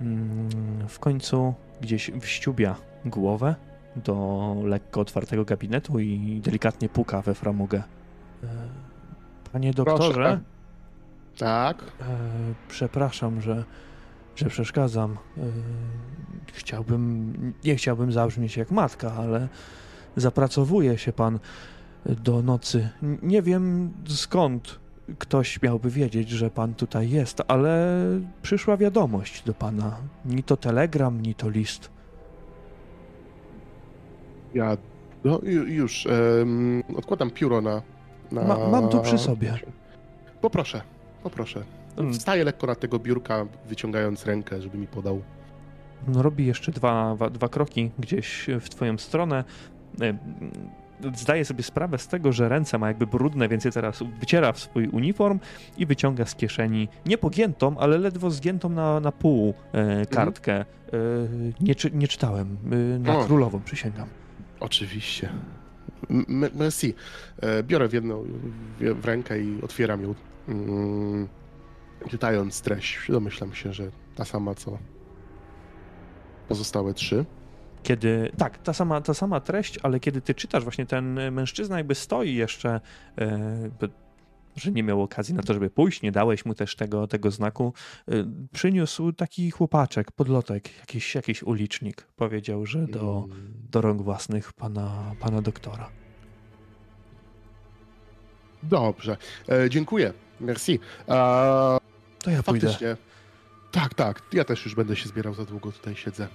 Mm, 0.01 0.49
w 0.89 0.99
końcu 0.99 1.55
gdzieś 1.81 2.11
wściubia 2.21 2.77
głowę 3.05 3.55
do 3.97 4.57
lekko 4.65 5.01
otwartego 5.01 5.45
gabinetu 5.45 5.99
i 5.99 6.41
delikatnie 6.45 6.89
puka 6.89 7.23
we 7.23 7.35
framugę. 7.35 7.83
E, 9.53 9.59
panie 9.59 9.73
doktorze. 9.75 10.13
Proszę. 10.13 10.41
Tak. 11.39 11.83
E, 12.01 12.05
przepraszam, 12.69 13.41
że 13.41 13.65
że 14.37 14.49
przeszkadzam. 14.49 15.17
Y, 15.39 15.41
chciałbym, 16.53 17.33
nie 17.65 17.77
chciałbym 17.77 18.13
zabrzmieć 18.13 18.57
jak 18.57 18.71
matka, 18.71 19.13
ale 19.13 19.49
zapracowuje 20.17 20.99
się 20.99 21.13
pan 21.13 21.39
do 22.07 22.43
nocy. 22.43 22.89
Nie 23.23 23.43
wiem 23.43 23.93
skąd 24.09 24.79
ktoś 25.19 25.63
miałby 25.63 25.91
wiedzieć, 25.91 26.31
że 26.31 26.51
pan 26.51 26.75
tutaj 26.75 27.11
jest, 27.11 27.43
ale 27.49 27.99
przyszła 28.43 28.77
wiadomość 28.77 29.43
do 29.45 29.55
pana. 29.55 29.97
Ni 30.25 30.43
to 30.43 30.57
telegram, 30.57 31.23
ni 31.23 31.35
to 31.35 31.51
list. 31.51 31.91
Ja 34.55 34.77
no, 35.25 35.41
już 35.67 36.07
um, 36.07 36.83
odkładam 36.97 37.31
pióro 37.31 37.61
na. 37.61 37.83
Na... 38.33 38.43
Ma, 38.43 38.69
mam 38.69 38.89
tu 38.89 39.01
przy 39.01 39.19
sobie. 39.19 39.59
Poproszę, 40.41 40.81
poproszę. 41.23 41.63
Mm. 41.97 42.13
Wstaje 42.13 42.45
lekko 42.45 42.67
na 42.67 42.75
tego 42.75 42.99
biurka, 42.99 43.47
wyciągając 43.69 44.27
rękę, 44.27 44.63
żeby 44.63 44.79
mi 44.79 44.87
podał. 44.87 45.23
No, 46.09 46.23
robi 46.23 46.47
jeszcze 46.47 46.73
dwa, 46.73 47.17
dwa 47.31 47.49
kroki 47.49 47.91
gdzieś 47.99 48.47
w 48.61 48.69
twoją 48.69 48.99
stronę. 48.99 49.45
E, 50.01 50.15
zdaje 51.15 51.45
sobie 51.45 51.63
sprawę 51.63 51.99
z 51.99 52.09
tego, 52.09 52.33
że 52.33 52.49
ręce 52.49 52.79
ma 52.79 52.89
jakby 52.89 53.07
brudne, 53.07 53.49
więc 53.49 53.65
je 53.65 53.73
teraz 53.73 54.03
wyciera 54.21 54.53
w 54.53 54.59
swój 54.59 54.89
uniform 54.89 55.41
i 55.79 55.87
wyciąga 55.87 56.27
z 56.27 56.35
kieszeni 56.35 56.89
niepogiętą, 57.07 57.79
ale 57.79 57.99
ledwo 57.99 58.31
zgiętą 58.31 58.69
na, 58.69 59.01
na 59.01 59.13
pół 59.13 59.49
e, 59.49 59.79
mhm. 59.79 60.07
kartkę. 60.07 60.53
E, 60.61 60.65
nie, 61.61 61.75
nie 61.93 62.09
czytałem. 62.09 62.57
E, 62.95 62.99
na 62.99 63.25
królową 63.25 63.61
przysięgam. 63.61 64.09
Oczywiście. 64.61 65.29
Merci. 66.55 66.95
E, 67.41 67.63
biorę 67.63 67.89
w 67.89 67.93
jedną 67.93 68.25
w 68.81 69.05
rękę 69.05 69.41
i 69.41 69.63
otwieram 69.63 70.03
ją. 70.03 70.15
Mm 70.49 71.29
czytając 72.09 72.61
treść, 72.61 72.99
domyślam 73.09 73.55
się, 73.55 73.73
że 73.73 73.91
ta 74.15 74.25
sama 74.25 74.55
co 74.55 74.79
pozostałe 76.49 76.95
trzy. 76.95 77.25
Kiedy, 77.83 78.33
tak, 78.39 78.59
ta 78.59 78.73
sama, 78.73 79.01
ta 79.01 79.15
sama 79.15 79.41
treść, 79.41 79.79
ale 79.83 80.01
kiedy 80.01 80.21
ty 80.21 80.35
czytasz, 80.35 80.63
właśnie 80.63 80.87
ten 80.87 81.33
mężczyzna 81.33 81.77
jakby 81.79 81.95
stoi 81.95 82.35
jeszcze, 82.35 82.81
e, 83.19 83.71
że 84.57 84.73
nie 84.73 84.83
miał 84.83 85.03
okazji 85.03 85.35
na 85.35 85.43
to, 85.43 85.55
żeby 85.55 85.71
pójść, 85.71 86.03
nie 86.03 86.13
dałeś 86.13 86.45
mu 86.45 86.55
też 86.55 86.77
tego, 86.77 87.07
tego 87.07 87.31
znaku, 87.31 87.75
e, 88.09 88.13
przyniósł 88.53 89.13
taki 89.13 89.51
chłopaczek, 89.51 90.13
podlotek, 90.13 90.79
jakiś, 90.79 91.15
jakiś 91.15 91.43
ulicznik. 91.43 92.03
Powiedział, 92.17 92.67
że 92.67 92.87
do, 92.87 93.25
mm. 93.27 93.53
do 93.71 93.81
rąk 93.81 94.03
własnych 94.03 94.53
pana, 94.53 95.15
pana 95.21 95.43
doktora. 95.43 95.91
Dobrze, 98.63 99.17
e, 99.49 99.71
dziękuję. 99.71 100.13
Merci. 100.41 100.79
E, 101.09 101.79
to 102.19 102.31
ja 102.31 102.43
pójdę. 102.43 102.67
Faktycznie. 102.67 102.97
Tak, 103.73 103.95
tak. 103.95 104.23
Ja 104.33 104.45
też 104.45 104.65
już 104.65 104.75
będę 104.75 104.97
się 104.97 105.09
zbierał, 105.09 105.35
za 105.35 105.45
długo 105.45 105.73
tutaj 105.73 105.97
siedzę. 105.97 106.29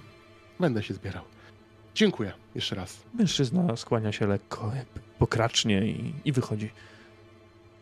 Będę 0.60 0.82
się 0.82 0.94
zbierał. 0.94 1.24
Dziękuję 1.94 2.32
jeszcze 2.54 2.74
raz. 2.74 2.98
Mężczyzna 3.14 3.76
skłania 3.76 4.12
się 4.12 4.26
lekko, 4.26 4.72
pokracznie 5.18 5.86
i, 5.86 6.14
i 6.24 6.32
wychodzi. 6.32 6.70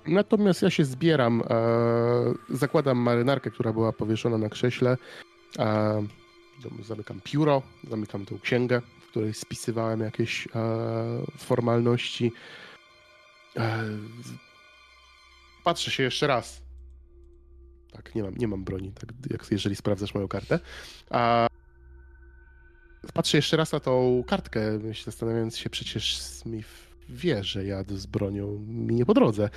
Natomiast 0.09 0.62
ja 0.62 0.71
się 0.71 0.85
zbieram, 0.85 1.42
e, 1.51 2.57
zakładam 2.57 2.99
marynarkę, 2.99 3.51
która 3.51 3.73
była 3.73 3.92
powieszona 3.92 4.38
na 4.38 4.49
krześle, 4.49 4.97
e, 5.59 6.07
zamykam 6.83 7.21
pióro, 7.25 7.62
zamykam 7.90 8.27
tę 8.27 8.35
księgę, 8.42 8.83
w 9.01 9.11
której 9.11 9.35
spisywałem 9.35 10.01
jakieś 10.01 10.47
e, 10.47 10.51
formalności. 11.38 12.33
Patrzę 15.64 15.90
się 15.90 16.03
jeszcze 16.03 16.27
raz 16.27 16.66
tak, 17.97 18.14
nie 18.14 18.23
mam, 18.23 18.35
nie 18.37 18.49
mam 18.49 18.64
broni, 18.64 18.92
tak, 18.92 19.12
jak, 19.31 19.47
jeżeli 19.51 19.77
sprawdzasz 19.77 20.14
moją 20.14 20.29
kartę. 20.29 20.61
A 21.11 21.47
patrzę 23.14 23.38
jeszcze 23.38 23.57
raz 23.57 23.73
na 23.73 23.81
tą 23.81 24.25
kartkę, 24.27 24.61
zastanawiając 25.05 25.59
się, 25.59 25.71
przecież 25.71 26.19
Smith 26.19 26.86
wie, 27.09 27.45
że 27.45 27.64
jadę 27.64 27.97
z 27.97 28.07
bronią, 28.07 28.59
mi 28.66 28.95
nie 28.95 29.07
po 29.07 29.14
drodze. 29.14 29.51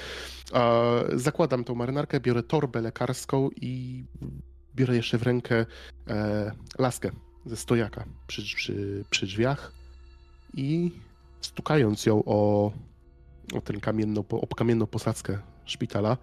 Zakładam 1.14 1.64
tą 1.64 1.76
marynarkę, 1.76 2.20
biorę 2.20 2.44
torbę 2.44 2.82
lekarską 2.82 3.50
i 3.62 4.04
biorę 4.76 4.96
jeszcze 4.96 5.18
w 5.18 5.24
rękę 5.24 5.66
e, 6.08 6.52
laskę 6.80 7.12
ze 7.46 7.58
stojaka 7.58 8.06
przy, 8.28 8.42
przy, 8.56 9.04
przy 9.10 9.26
drzwiach 9.26 9.72
i 10.54 10.92
stukając 11.42 12.06
ją 12.06 12.24
o, 12.26 12.72
o 13.54 13.62
tę 13.62 13.74
kamienną, 13.74 14.24
kamienną 14.56 14.88
posadzkę 14.88 15.40
szpitala, 15.66 16.18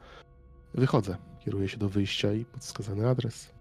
wychodzę. 0.74 1.16
Kieruję 1.44 1.68
się 1.68 1.76
do 1.76 1.88
wyjścia 1.88 2.32
i 2.32 2.44
podskazany 2.44 3.08
adres. 3.08 3.56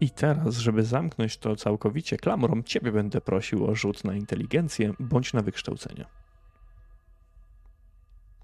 I 0.00 0.10
teraz, 0.10 0.56
żeby 0.56 0.82
zamknąć 0.82 1.38
to 1.38 1.56
całkowicie 1.56 2.16
klamrą, 2.16 2.62
ciebie 2.62 2.92
będę 2.92 3.20
prosił 3.20 3.66
o 3.66 3.74
rzut 3.74 4.04
na 4.04 4.14
inteligencję 4.14 4.92
bądź 5.00 5.32
na 5.32 5.42
wykształcenie. 5.42 6.04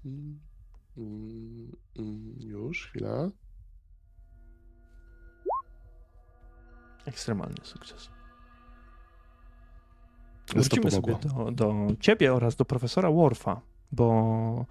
Mm, 0.05 0.39
mm, 0.97 2.35
już, 2.39 2.87
chwila. 2.87 3.29
Ekstremalny 7.05 7.57
sukces. 7.63 8.09
Wrócimy 10.53 10.91
sobie 10.91 11.15
do, 11.15 11.51
do 11.51 11.73
ciebie 11.99 12.33
oraz 12.33 12.55
do 12.55 12.65
profesora 12.65 13.11
Worfa, 13.11 13.61
bo 13.91 14.65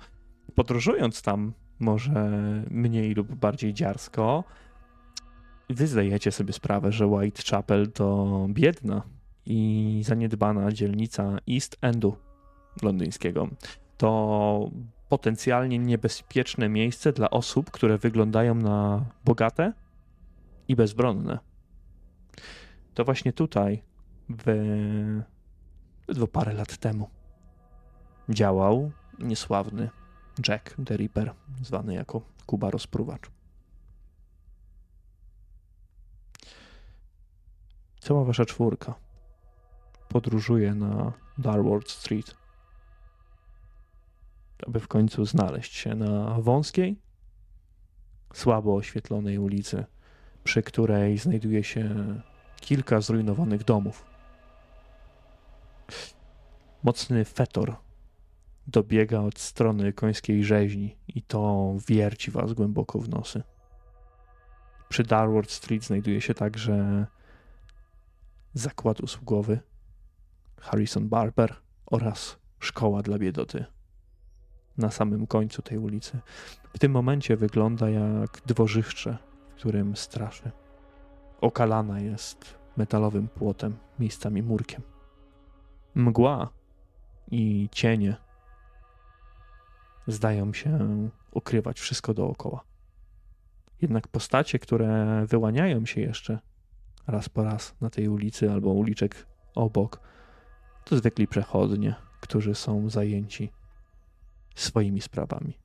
podróżując 0.55 1.23
tam 1.23 1.53
może 1.81 2.31
mniej 2.71 3.14
lub 3.14 3.35
bardziej 3.35 3.75
dziarsko, 3.75 4.45
wy 5.71 5.87
zdajecie 5.87 6.33
sobie 6.33 6.53
sprawę, 6.53 6.92
że 6.92 7.07
Whitechapel 7.07 7.92
to 7.92 8.47
biedna 8.51 9.03
i 9.47 10.01
zaniedbana 10.05 10.73
dzielnica 10.73 11.38
East 11.51 11.77
Endu 11.81 12.16
londyńskiego. 12.83 13.49
To 13.97 14.71
potencjalnie 15.12 15.79
niebezpieczne 15.79 16.68
miejsce 16.68 17.12
dla 17.12 17.31
osób, 17.31 17.70
które 17.70 17.98
wyglądają 17.98 18.55
na 18.55 19.05
bogate 19.25 19.72
i 20.68 20.77
bezbronne. 20.77 21.38
To 22.94 23.05
właśnie 23.05 23.33
tutaj, 23.33 23.83
w 24.29 24.46
ledwo 26.09 26.27
parę 26.27 26.53
lat 26.53 26.77
temu, 26.77 27.11
działał 28.29 28.90
niesławny 29.18 29.90
Jack 30.48 30.77
the 30.87 30.96
Ripper, 30.96 31.35
zwany 31.62 31.94
jako 31.94 32.22
Kuba 32.46 32.70
Rozpruwacz. 32.70 33.31
Cała 38.01 38.25
wasza 38.25 38.44
czwórka 38.44 38.94
podróżuje 40.09 40.75
na 40.75 41.12
Darward 41.38 41.90
Street, 41.90 42.41
aby 44.66 44.81
w 44.81 44.88
końcu 44.88 45.25
znaleźć 45.25 45.75
się 45.75 45.94
na 45.94 46.40
wąskiej, 46.40 47.01
słabo 48.35 48.75
oświetlonej 48.75 49.38
ulicy, 49.38 49.85
przy 50.44 50.62
której 50.62 51.18
znajduje 51.18 51.64
się 51.64 51.94
kilka 52.61 53.01
zrujnowanych 53.01 53.64
domów. 53.64 54.05
Mocny 56.83 57.25
fetor 57.25 57.77
dobiega 58.66 59.20
od 59.20 59.38
strony 59.38 59.92
końskiej 59.92 60.44
rzeźni 60.44 60.96
i 61.09 61.22
to 61.22 61.75
wierci 61.88 62.31
was 62.31 62.53
głęboko 62.53 62.98
w 62.98 63.09
nosy. 63.09 63.42
Przy 64.88 65.03
Darward 65.03 65.51
Street 65.51 65.85
znajduje 65.85 66.20
się 66.20 66.35
także 66.35 67.07
zakład 68.55 69.01
usługowy 69.01 69.61
Harrison 70.61 71.09
Barber 71.09 71.57
oraz 71.87 72.38
szkoła 72.59 73.03
dla 73.03 73.18
biedoty 73.18 73.64
na 74.78 74.90
samym 74.90 75.26
końcu 75.26 75.62
tej 75.62 75.78
ulicy. 75.78 76.18
W 76.74 76.78
tym 76.78 76.92
momencie 76.92 77.37
wygląda 77.37 77.90
jak 77.90 78.40
dworzyszcze, 78.46 79.18
w 79.50 79.54
którym 79.54 79.96
straszy. 79.96 80.50
Okalana 81.40 82.00
jest 82.00 82.58
metalowym 82.76 83.28
płotem, 83.28 83.76
miejscami 83.98 84.42
murkiem. 84.42 84.82
Mgła 85.94 86.48
i 87.30 87.68
cienie 87.72 88.16
zdają 90.06 90.52
się 90.52 90.78
ukrywać 91.30 91.80
wszystko 91.80 92.14
dookoła. 92.14 92.64
Jednak 93.82 94.08
postacie, 94.08 94.58
które 94.58 95.22
wyłaniają 95.26 95.87
się 95.87 96.00
jeszcze 96.00 96.38
raz 97.06 97.28
po 97.28 97.44
raz 97.44 97.74
na 97.80 97.90
tej 97.90 98.08
ulicy 98.08 98.52
albo 98.52 98.70
uliczek 98.70 99.26
obok, 99.54 100.00
to 100.85 100.96
zwykli 100.96 101.26
przechodnie, 101.26 101.94
którzy 102.20 102.54
są 102.54 102.90
zajęci 102.90 103.52
swoimi 104.55 105.01
sprawami. 105.01 105.59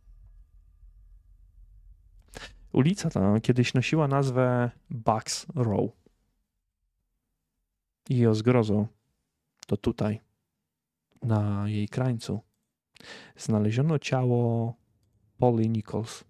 Ulica 2.73 3.09
ta 3.09 3.39
kiedyś 3.39 3.73
nosiła 3.73 4.07
nazwę 4.07 4.71
Bucks 4.89 5.45
Row. 5.55 5.91
I 8.09 8.25
o 8.25 8.35
zgrozo 8.35 8.87
to 9.67 9.77
tutaj, 9.77 10.21
na 11.21 11.69
jej 11.69 11.87
krańcu, 11.87 12.41
znaleziono 13.37 13.99
ciało 13.99 14.73
Polly 15.37 15.69
Nichols, 15.69 16.23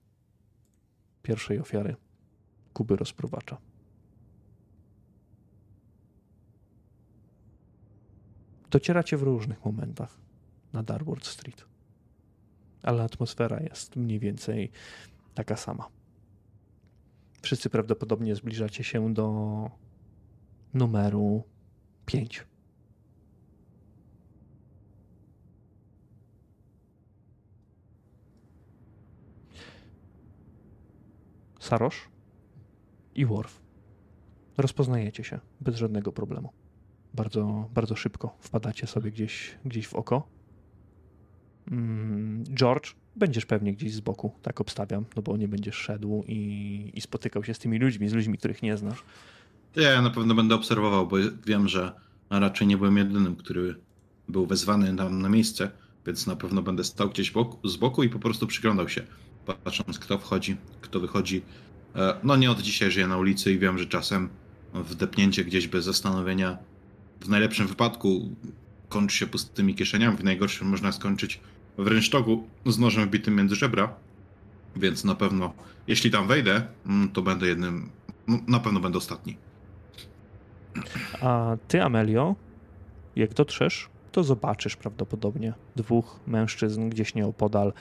pierwszej 1.23 1.59
ofiary 1.59 1.95
Kuby 2.73 2.95
rozpruwacza. 2.95 3.57
Docieracie 8.69 9.17
w 9.17 9.23
różnych 9.23 9.65
momentach 9.65 10.17
na 10.73 10.83
Darward 10.83 11.25
Street, 11.25 11.65
ale 12.87 13.03
atmosfera 13.03 13.59
jest 13.59 13.95
mniej 13.95 14.19
więcej 14.19 14.71
taka 15.33 15.55
sama. 15.57 15.87
Wszyscy 17.41 17.69
prawdopodobnie 17.69 18.35
zbliżacie 18.35 18.83
się 18.83 19.13
do 19.13 19.69
numeru 20.73 21.43
5. 22.05 22.45
Sarosz 31.59 32.09
i 33.15 33.25
Worf. 33.25 33.61
Rozpoznajecie 34.57 35.23
się 35.23 35.39
bez 35.61 35.75
żadnego 35.75 36.11
problemu. 36.11 36.53
Bardzo, 37.13 37.69
bardzo 37.73 37.95
szybko 37.95 38.37
wpadacie 38.39 38.87
sobie 38.87 39.11
gdzieś, 39.11 39.57
gdzieś 39.65 39.87
w 39.87 39.93
oko. 39.93 40.36
Mm, 41.71 42.43
George, 42.53 42.93
będziesz 43.15 43.45
pewnie 43.45 43.73
gdzieś 43.73 43.93
z 43.93 43.99
boku, 43.99 44.31
tak 44.41 44.61
obstawiam, 44.61 45.05
no 45.15 45.21
bo 45.21 45.37
nie 45.37 45.47
będziesz 45.47 45.75
szedł 45.75 46.23
i, 46.27 46.91
i 46.93 47.01
spotykał 47.01 47.43
się 47.43 47.53
z 47.53 47.59
tymi 47.59 47.79
ludźmi, 47.79 48.09
z 48.09 48.13
ludźmi, 48.13 48.37
których 48.37 48.63
nie 48.63 48.77
znasz. 48.77 49.03
Ja 49.75 50.01
na 50.01 50.09
pewno 50.09 50.35
będę 50.35 50.55
obserwował, 50.55 51.07
bo 51.07 51.17
wiem, 51.45 51.67
że 51.67 51.91
raczej 52.29 52.67
nie 52.67 52.77
byłem 52.77 52.97
jedynym, 52.97 53.35
który 53.35 53.75
był 54.27 54.45
wezwany 54.45 54.95
tam 54.95 55.21
na 55.21 55.29
miejsce, 55.29 55.71
więc 56.05 56.27
na 56.27 56.35
pewno 56.35 56.61
będę 56.61 56.83
stał 56.83 57.09
gdzieś 57.09 57.31
boku, 57.31 57.69
z 57.69 57.77
boku 57.77 58.03
i 58.03 58.09
po 58.09 58.19
prostu 58.19 58.47
przyglądał 58.47 58.89
się 58.89 59.01
patrząc 59.45 59.99
kto 59.99 60.17
wchodzi, 60.17 60.57
kto 60.81 60.99
wychodzi. 60.99 61.41
E, 61.95 62.15
no 62.23 62.35
nie 62.35 62.51
od 62.51 62.61
dzisiaj 62.61 62.91
żyję 62.91 63.07
na 63.07 63.17
ulicy 63.17 63.53
i 63.53 63.59
wiem, 63.59 63.77
że 63.77 63.85
czasem 63.85 64.29
wdepnięcie 64.73 65.43
gdzieś 65.43 65.67
bez 65.67 65.85
zastanowienia 65.85 66.57
w 67.21 67.29
najlepszym 67.29 67.67
wypadku 67.67 68.35
kończy 68.89 69.17
się 69.17 69.27
pustymi 69.27 69.75
kieszeniami, 69.75 70.17
w 70.17 70.23
najgorszym 70.23 70.67
można 70.67 70.91
skończyć 70.91 71.39
w 71.77 71.87
rynsztogu 71.87 72.47
z 72.65 72.79
nożem 72.79 73.07
wbitym 73.07 73.35
między 73.35 73.55
żebra. 73.55 73.93
Więc 74.75 75.03
na 75.03 75.15
pewno, 75.15 75.53
jeśli 75.87 76.11
tam 76.11 76.27
wejdę, 76.27 76.61
mm, 76.85 77.09
to 77.09 77.21
będę 77.21 77.47
jednym, 77.47 77.89
no, 78.27 78.39
na 78.47 78.59
pewno 78.59 78.79
będę 78.79 78.97
ostatni. 78.97 79.37
A 81.21 81.57
ty, 81.67 81.83
Amelio, 81.83 82.35
jak 83.15 83.33
dotrzesz, 83.33 83.89
to 84.11 84.23
zobaczysz 84.23 84.75
prawdopodobnie 84.75 85.53
dwóch 85.75 86.19
mężczyzn 86.27 86.89
gdzieś 86.89 87.15
nieopodal 87.15 87.73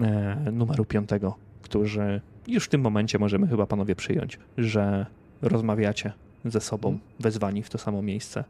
E, 0.00 0.50
numeru 0.52 0.84
piątego, 0.84 1.36
którzy 1.62 2.20
już 2.46 2.64
w 2.64 2.68
tym 2.68 2.80
momencie 2.80 3.18
możemy 3.18 3.48
chyba 3.48 3.66
panowie 3.66 3.96
przyjąć, 3.96 4.38
że 4.58 5.06
rozmawiacie 5.42 6.12
ze 6.44 6.60
sobą, 6.60 6.88
mhm. 6.88 7.10
wezwani 7.20 7.62
w 7.62 7.70
to 7.70 7.78
samo 7.78 8.02
miejsce. 8.02 8.44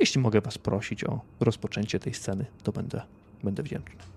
Jeśli 0.00 0.20
mogę 0.20 0.40
was 0.40 0.58
prosić 0.58 1.04
o 1.04 1.20
rozpoczęcie 1.40 1.98
tej 1.98 2.14
sceny, 2.14 2.46
to 2.62 2.72
będę, 2.72 3.02
będę 3.44 3.62
wdzięczny. 3.62 4.11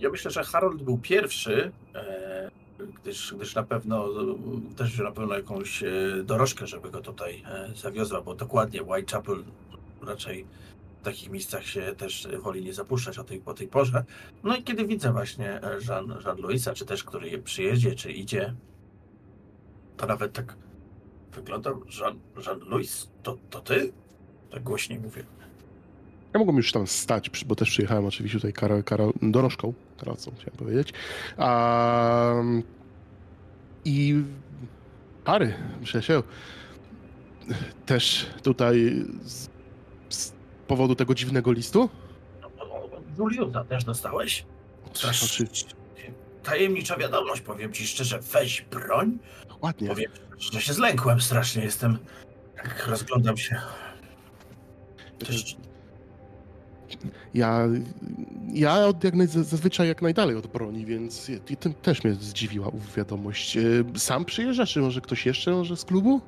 Ja 0.00 0.10
myślę, 0.10 0.30
że 0.30 0.44
Harold 0.44 0.82
był 0.82 0.98
pierwszy, 0.98 1.72
e, 1.94 2.50
gdyż, 3.02 3.34
gdyż 3.36 3.54
na 3.54 3.62
pewno 3.62 4.08
też 4.76 4.98
na 4.98 5.12
pewno 5.12 5.34
jakąś 5.34 5.82
e, 5.82 5.88
dorożkę, 6.24 6.66
żeby 6.66 6.90
go 6.90 7.00
tutaj 7.00 7.42
zawiozła, 7.74 8.22
bo 8.22 8.34
dokładnie 8.34 8.82
Whitechapel 8.82 9.44
raczej 10.02 10.46
takich 11.06 11.30
miejscach 11.30 11.66
się 11.66 11.94
też 11.96 12.28
woli 12.42 12.64
nie 12.64 12.72
zapuszczać 12.72 13.18
o 13.18 13.24
tej, 13.24 13.42
o 13.44 13.54
tej 13.54 13.68
porze. 13.68 14.04
No 14.44 14.56
i 14.56 14.62
kiedy 14.62 14.86
widzę 14.86 15.12
właśnie 15.12 15.62
e, 15.62 15.78
Jean, 15.88 16.14
Jean 16.24 16.38
Louisa, 16.38 16.74
czy 16.74 16.86
też 16.86 17.04
który 17.04 17.38
przyjedzie, 17.38 17.94
czy 17.94 18.12
idzie, 18.12 18.54
to 19.96 20.06
nawet 20.06 20.32
tak 20.32 20.56
wygląda, 21.32 21.70
Jean, 22.00 22.18
Jean 22.46 22.60
Louis, 22.60 23.10
to, 23.22 23.38
to 23.50 23.60
ty? 23.60 23.92
Tak 24.50 24.62
głośniej 24.62 24.98
mówię. 24.98 25.24
Ja 26.34 26.38
mogłem 26.38 26.56
już 26.56 26.72
tam 26.72 26.86
stać, 26.86 27.44
bo 27.44 27.54
też 27.54 27.70
przyjechałem 27.70 28.06
oczywiście 28.06 28.38
tutaj 28.38 28.52
kara, 28.52 28.82
kara, 28.82 29.04
dorożką, 29.22 29.72
karacą 29.96 30.32
chciałem 30.38 30.56
powiedzieć. 30.58 30.92
Um, 31.38 32.62
I 33.84 34.14
Harry, 35.24 35.54
się 35.84 36.22
też 37.86 38.26
tutaj 38.42 39.04
z, 39.22 39.48
z 40.08 40.32
powodu 40.66 40.94
tego 40.94 41.14
dziwnego 41.14 41.52
listu? 41.52 41.88
Juliusa 43.18 43.64
też 43.64 43.84
dostałeś? 43.84 44.44
Znaczy... 44.94 45.46
Tajemnicza 46.42 46.96
wiadomość, 46.96 47.40
powiem 47.40 47.72
ci 47.72 47.86
szczerze, 47.86 48.18
weź 48.32 48.62
broń. 48.62 49.18
Ładnie. 49.62 49.88
Powiem, 49.88 50.10
że 50.38 50.60
się 50.60 50.72
zlękłem 50.72 51.20
strasznie, 51.20 51.64
jestem, 51.64 51.98
jak 52.56 52.86
rozglądam 52.86 53.36
się. 53.36 53.60
Ja, 57.34 57.68
ja 58.52 58.86
od 58.86 59.04
jak 59.04 59.14
naj, 59.14 59.26
zazwyczaj 59.26 59.88
jak 59.88 60.02
najdalej 60.02 60.36
od 60.36 60.46
broni, 60.46 60.86
więc 60.86 61.30
ten 61.60 61.74
też 61.74 62.04
mnie 62.04 62.14
zdziwiła 62.14 62.70
wiadomość. 62.96 63.56
E, 63.56 63.60
sam 63.96 64.24
przyjeżdżasz, 64.24 64.72
czy 64.72 64.80
może 64.80 65.00
ktoś 65.00 65.26
jeszcze 65.26 65.50
może 65.50 65.76
z 65.76 65.84
klubu? 65.84 66.20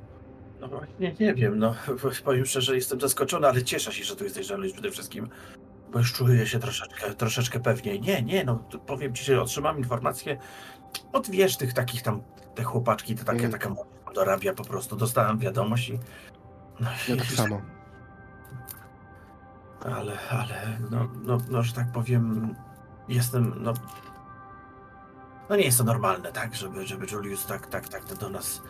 No 0.61 0.69
właśnie, 0.69 1.15
nie 1.21 1.35
wiem, 1.35 1.59
no 1.59 1.75
powiem 2.25 2.47
szczerze, 2.47 2.75
jestem 2.75 3.01
zaskoczony, 3.01 3.47
ale 3.47 3.63
cieszę 3.63 3.93
się, 3.93 4.05
że 4.05 4.17
tu 4.17 4.25
jesteś 4.25 4.47
żaluj 4.47 4.73
przede 4.73 4.91
wszystkim, 4.91 5.29
bo 5.93 5.99
już 5.99 6.13
czuję 6.13 6.47
się 6.47 6.59
troszeczkę, 6.59 7.15
troszeczkę 7.15 7.61
pewniej. 7.61 8.01
Nie, 8.01 8.23
nie, 8.23 8.45
no 8.45 8.65
powiem 8.87 9.15
ci, 9.15 9.25
że 9.25 9.43
otrzymam 9.43 9.79
informację 9.79 10.39
od 11.13 11.31
wiesz, 11.31 11.57
tych 11.57 11.73
takich 11.73 12.03
tam, 12.03 12.23
te 12.55 12.63
chłopaczki, 12.63 13.15
te 13.15 13.25
takie, 13.25 13.39
mm. 13.39 13.53
taka 13.53 13.75
dorabia 14.15 14.53
po 14.53 14.65
prostu, 14.65 14.97
dostałem 14.97 15.39
wiadomość 15.39 15.89
i... 15.89 15.99
No, 16.81 16.89
ja 17.09 17.17
tak 17.17 17.27
samo. 17.27 17.78
Ale, 19.85 20.19
ale, 20.31 20.79
no, 20.91 21.09
no, 21.23 21.39
no, 21.51 21.63
że 21.63 21.73
tak 21.73 21.93
powiem, 21.93 22.55
jestem, 23.09 23.55
no... 23.57 23.73
No 25.51 25.57
nie 25.57 25.65
jest 25.65 25.79
to 25.79 25.85
normalne, 25.85 26.33
tak, 26.33 26.55
żeby, 26.55 26.87
żeby 26.87 27.07
Julius 27.13 27.47
tak, 27.47 27.67
tak, 27.67 27.89
tak 27.89 28.05
do 28.05 28.31
nas 28.31 28.63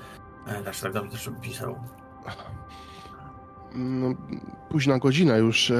Dlaczego 0.62 0.82
tak 0.82 0.92
do 0.92 1.02
mnie 1.02 1.10
też 1.10 1.30
pisał? 1.42 1.78
No, 3.74 4.14
późna 4.70 4.98
godzina 4.98 5.36
już. 5.36 5.72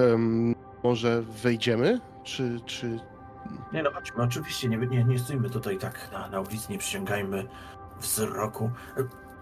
może 0.83 1.23
wejdziemy? 1.23 2.01
Czy, 2.25 2.61
czy... 2.67 3.01
Nie 3.73 3.83
no, 3.83 3.91
chodźmy, 3.93 4.23
oczywiście, 4.23 4.69
nie, 4.69 4.77
nie, 4.77 5.05
nie 5.05 5.19
stójmy 5.19 5.51
tutaj 5.51 5.79
tak 5.79 6.09
na, 6.13 6.29
na 6.29 6.41
ulicy, 6.41 6.73
nie 6.73 6.79
przyciągajmy 6.79 7.47
wzroku. 8.01 8.71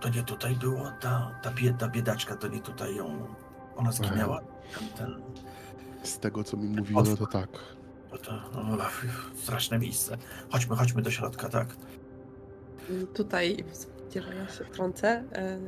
To 0.01 0.09
nie 0.09 0.22
tutaj 0.22 0.55
było, 0.55 0.93
ta, 1.01 1.30
ta, 1.43 1.51
bieda, 1.51 1.89
biedaczka, 1.89 2.37
to 2.37 2.49
nie 2.49 2.61
tutaj 2.61 2.97
ją, 2.97 3.26
ona 3.76 3.93
zginęła. 3.93 4.41
Ten, 4.78 4.89
ten... 4.89 5.22
Z 6.07 6.19
tego, 6.19 6.45
co 6.45 6.57
mi 6.57 6.69
mówiono, 6.69 7.17
to 7.17 7.27
tak. 7.27 7.49
To, 8.11 8.17
to 8.53 8.65
no, 8.65 8.79
straszne 9.35 9.79
miejsce. 9.79 10.17
Chodźmy, 10.51 10.77
chodźmy 10.77 11.03
do 11.03 11.11
środka, 11.11 11.49
tak. 11.49 11.77
Tutaj 13.15 13.65
że 14.23 14.35
ja 14.35 14.49
się 14.49 14.65
wtrącę. 14.65 15.25
E, 15.33 15.59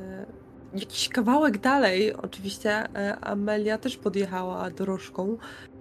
jakiś 0.73 1.09
kawałek 1.09 1.57
dalej, 1.57 2.13
oczywiście 2.13 2.71
e, 2.71 3.19
Amelia 3.19 3.77
też 3.77 3.97
podjechała 3.97 4.69
dorożką, 4.69 5.37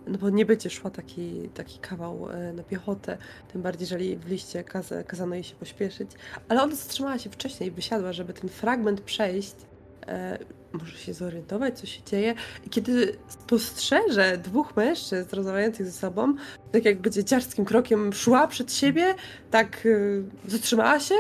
no 0.07 0.19
bo 0.19 0.31
nie 0.31 0.47
będzie 0.47 0.71
szła 0.71 0.91
taki, 0.91 1.49
taki 1.55 1.79
kawał 1.79 2.31
e, 2.31 2.53
na 2.53 2.63
piechotę, 2.63 3.19
tym 3.53 3.63
bardziej, 3.63 3.83
jeżeli 3.83 4.17
w 4.17 4.29
liście 4.29 4.65
kaz 4.65 4.95
kazano 5.07 5.35
jej 5.35 5.45
się 5.45 5.55
pośpieszyć, 5.55 6.11
ale 6.49 6.63
ona 6.63 6.75
zatrzymała 6.75 7.19
się 7.19 7.31
wcześniej, 7.31 7.71
wysiadła, 7.71 8.13
żeby 8.13 8.33
ten 8.33 8.51
fragment 8.51 9.01
przejść, 9.01 9.57
może 10.73 10.99
się 10.99 11.15
zorientować, 11.15 11.79
co 11.79 11.87
się 11.87 12.03
dzieje. 12.03 12.35
I 12.67 12.71
kiedy 12.71 13.17
spostrzeże 13.29 14.39
dwóch 14.39 14.77
mężczyzn 14.77 15.37
rozmawiających 15.37 15.87
ze 15.87 15.93
sobą, 15.93 16.35
tak 16.73 16.85
jakby 16.85 17.11
dzieciarskim 17.11 17.65
krokiem 17.65 18.13
szła 18.13 18.49
przed 18.49 18.73
siebie, 18.73 19.15
tak 19.51 19.87
y, 19.87 20.25
zatrzymała 20.47 21.01
się, 21.01 21.15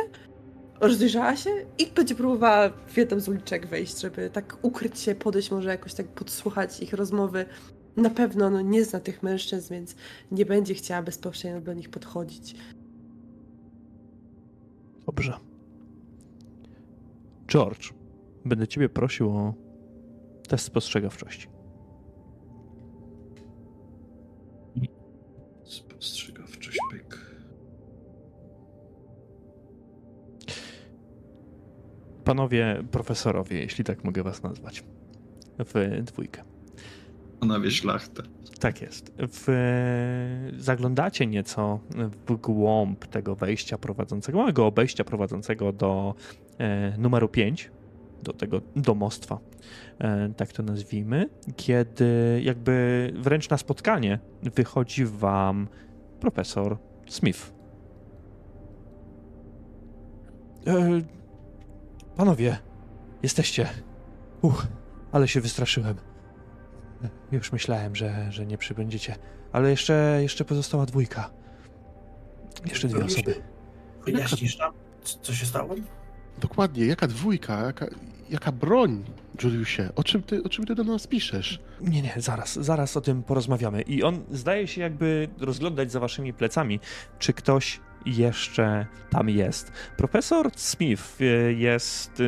rozejrzała 0.80 1.36
się 1.36 1.50
i 1.78 1.86
będzie 1.86 2.14
próbowała 2.14 2.68
w 2.68 2.96
jedną 2.96 3.20
z 3.20 3.28
uliczek 3.28 3.66
wejść, 3.66 4.00
żeby 4.00 4.30
tak 4.30 4.56
ukryć 4.62 4.98
się, 4.98 5.14
podejść, 5.14 5.50
może 5.50 5.68
jakoś 5.68 5.94
tak 5.94 6.06
podsłuchać 6.06 6.80
ich 6.80 6.92
rozmowy. 6.92 7.46
Na 7.96 8.10
pewno 8.10 8.50
no, 8.50 8.60
nie 8.60 8.84
zna 8.84 9.00
tych 9.00 9.22
mężczyzn, 9.22 9.74
więc 9.74 9.94
nie 10.30 10.46
będzie 10.46 10.74
chciała 10.74 11.02
bezpośrednio 11.02 11.60
do 11.60 11.74
nich 11.74 11.90
podchodzić. 11.90 12.54
Dobrze. 15.06 15.38
George, 17.48 17.92
będę 18.48 18.68
ciebie 18.68 18.88
prosił 18.88 19.30
o 19.30 19.54
test 20.48 20.64
spostrzegawczości. 20.64 21.48
Spostrzegawczość, 25.64 26.78
pyk. 26.90 27.18
Panowie 32.24 32.82
profesorowie, 32.90 33.58
jeśli 33.60 33.84
tak 33.84 34.04
mogę 34.04 34.22
was 34.22 34.42
nazwać, 34.42 34.84
w 35.58 36.02
dwójkę. 36.04 36.42
Panowie 37.40 37.70
szlachtę. 37.70 38.22
Tak 38.60 38.82
jest. 38.82 39.12
W, 39.18 39.46
zaglądacie 40.58 41.26
nieco 41.26 41.80
w 42.26 42.36
głąb 42.36 43.06
tego 43.06 43.34
wejścia 43.34 43.78
prowadzącego, 43.78 44.38
małego 44.38 44.66
obejścia 44.66 45.04
prowadzącego 45.04 45.72
do 45.72 46.14
e, 46.58 46.98
numeru 46.98 47.28
5, 47.28 47.70
do 48.22 48.32
tego 48.32 48.60
domostwa, 48.76 49.38
e, 49.98 50.28
tak 50.36 50.52
to 50.52 50.62
nazwijmy, 50.62 51.28
kiedy 51.56 52.40
jakby 52.44 53.12
wręcz 53.16 53.50
na 53.50 53.58
spotkanie 53.58 54.18
wychodzi 54.42 55.04
wam 55.04 55.68
profesor 56.20 56.78
Smith. 57.08 57.52
E, 60.66 61.02
panowie, 62.16 62.58
jesteście. 63.22 63.68
Uch, 64.42 64.66
ale 65.12 65.28
się 65.28 65.40
wystraszyłem. 65.40 65.96
Już 67.32 67.52
myślałem, 67.52 67.96
że, 67.96 68.32
że 68.32 68.46
nie 68.46 68.58
przybędziecie, 68.58 69.16
ale 69.52 69.70
jeszcze, 69.70 70.18
jeszcze 70.22 70.44
pozostała 70.44 70.86
dwójka. 70.86 71.30
Jeszcze 72.70 72.88
dwie 72.88 73.04
osoby. 73.04 73.34
Wyjaśnisz 74.04 74.58
nam, 74.58 74.72
co 75.22 75.34
się 75.34 75.46
stało? 75.46 75.74
Dokładnie, 76.40 76.86
jaka 76.86 77.06
dwójka, 77.06 77.60
jaka, 77.66 77.86
jaka 78.30 78.52
broń, 78.52 79.04
Juliusie? 79.42 79.88
O 79.96 80.04
czym, 80.04 80.22
ty, 80.22 80.42
o 80.42 80.48
czym 80.48 80.66
ty 80.66 80.74
do 80.74 80.84
nas 80.84 81.06
piszesz? 81.06 81.60
Nie, 81.80 82.02
nie, 82.02 82.14
zaraz, 82.16 82.54
zaraz 82.54 82.96
o 82.96 83.00
tym 83.00 83.22
porozmawiamy. 83.22 83.82
I 83.82 84.02
on 84.02 84.24
zdaje 84.30 84.66
się 84.66 84.80
jakby 84.80 85.28
rozglądać 85.38 85.92
za 85.92 86.00
waszymi 86.00 86.32
plecami, 86.32 86.80
czy 87.18 87.32
ktoś 87.32 87.80
jeszcze 88.06 88.86
tam 89.10 89.28
jest. 89.28 89.72
Profesor 89.96 90.50
Smith 90.56 91.20
y, 91.20 91.54
jest, 91.58 92.22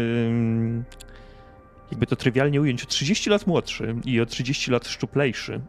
jakby 1.91 2.07
to 2.07 2.17
trywialnie 2.17 2.61
ująć, 2.61 2.85
o 2.85 2.87
30 2.87 3.31
lat 3.31 3.47
młodszy 3.47 3.97
i 4.05 4.21
o 4.21 4.27
30 4.27 4.71
lat 4.71 4.89
szczuplejszy. 4.89 5.61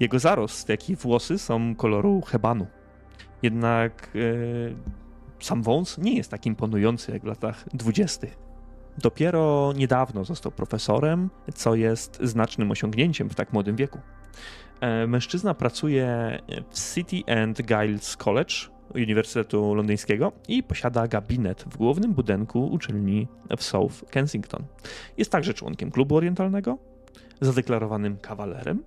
Jego 0.00 0.18
zarost, 0.18 0.68
jak 0.68 0.90
i 0.90 0.96
włosy 0.96 1.38
są 1.38 1.74
koloru 1.74 2.20
hebanu. 2.20 2.66
Jednak 3.42 4.10
y, 4.16 4.76
sam 5.40 5.62
wąs 5.62 5.98
nie 5.98 6.16
jest 6.16 6.30
tak 6.30 6.46
imponujący 6.46 7.12
jak 7.12 7.22
w 7.22 7.26
latach 7.26 7.64
20. 7.74 8.26
Dopiero 8.98 9.72
niedawno 9.76 10.24
został 10.24 10.52
profesorem, 10.52 11.30
co 11.54 11.74
jest 11.74 12.18
znacznym 12.22 12.70
osiągnięciem 12.70 13.30
w 13.30 13.34
tak 13.34 13.52
młodym 13.52 13.76
wieku. 13.76 13.98
E, 14.80 15.06
Mężczyzna 15.06 15.54
pracuje 15.54 16.38
w 16.70 16.94
City 16.94 17.32
and 17.42 17.62
Giles 17.62 18.16
College 18.16 18.54
Uniwersytetu 18.94 19.74
Londyńskiego 19.74 20.32
i 20.48 20.62
posiada 20.62 21.08
gabinet 21.08 21.64
w 21.64 21.76
głównym 21.76 22.14
budynku 22.14 22.66
uczelni 22.66 23.28
w 23.56 23.62
South 23.62 24.04
Kensington. 24.10 24.64
Jest 25.18 25.32
także 25.32 25.54
członkiem 25.54 25.90
klubu 25.90 26.16
orientalnego, 26.16 26.78
zadeklarowanym 27.40 28.16
kawalerem 28.16 28.82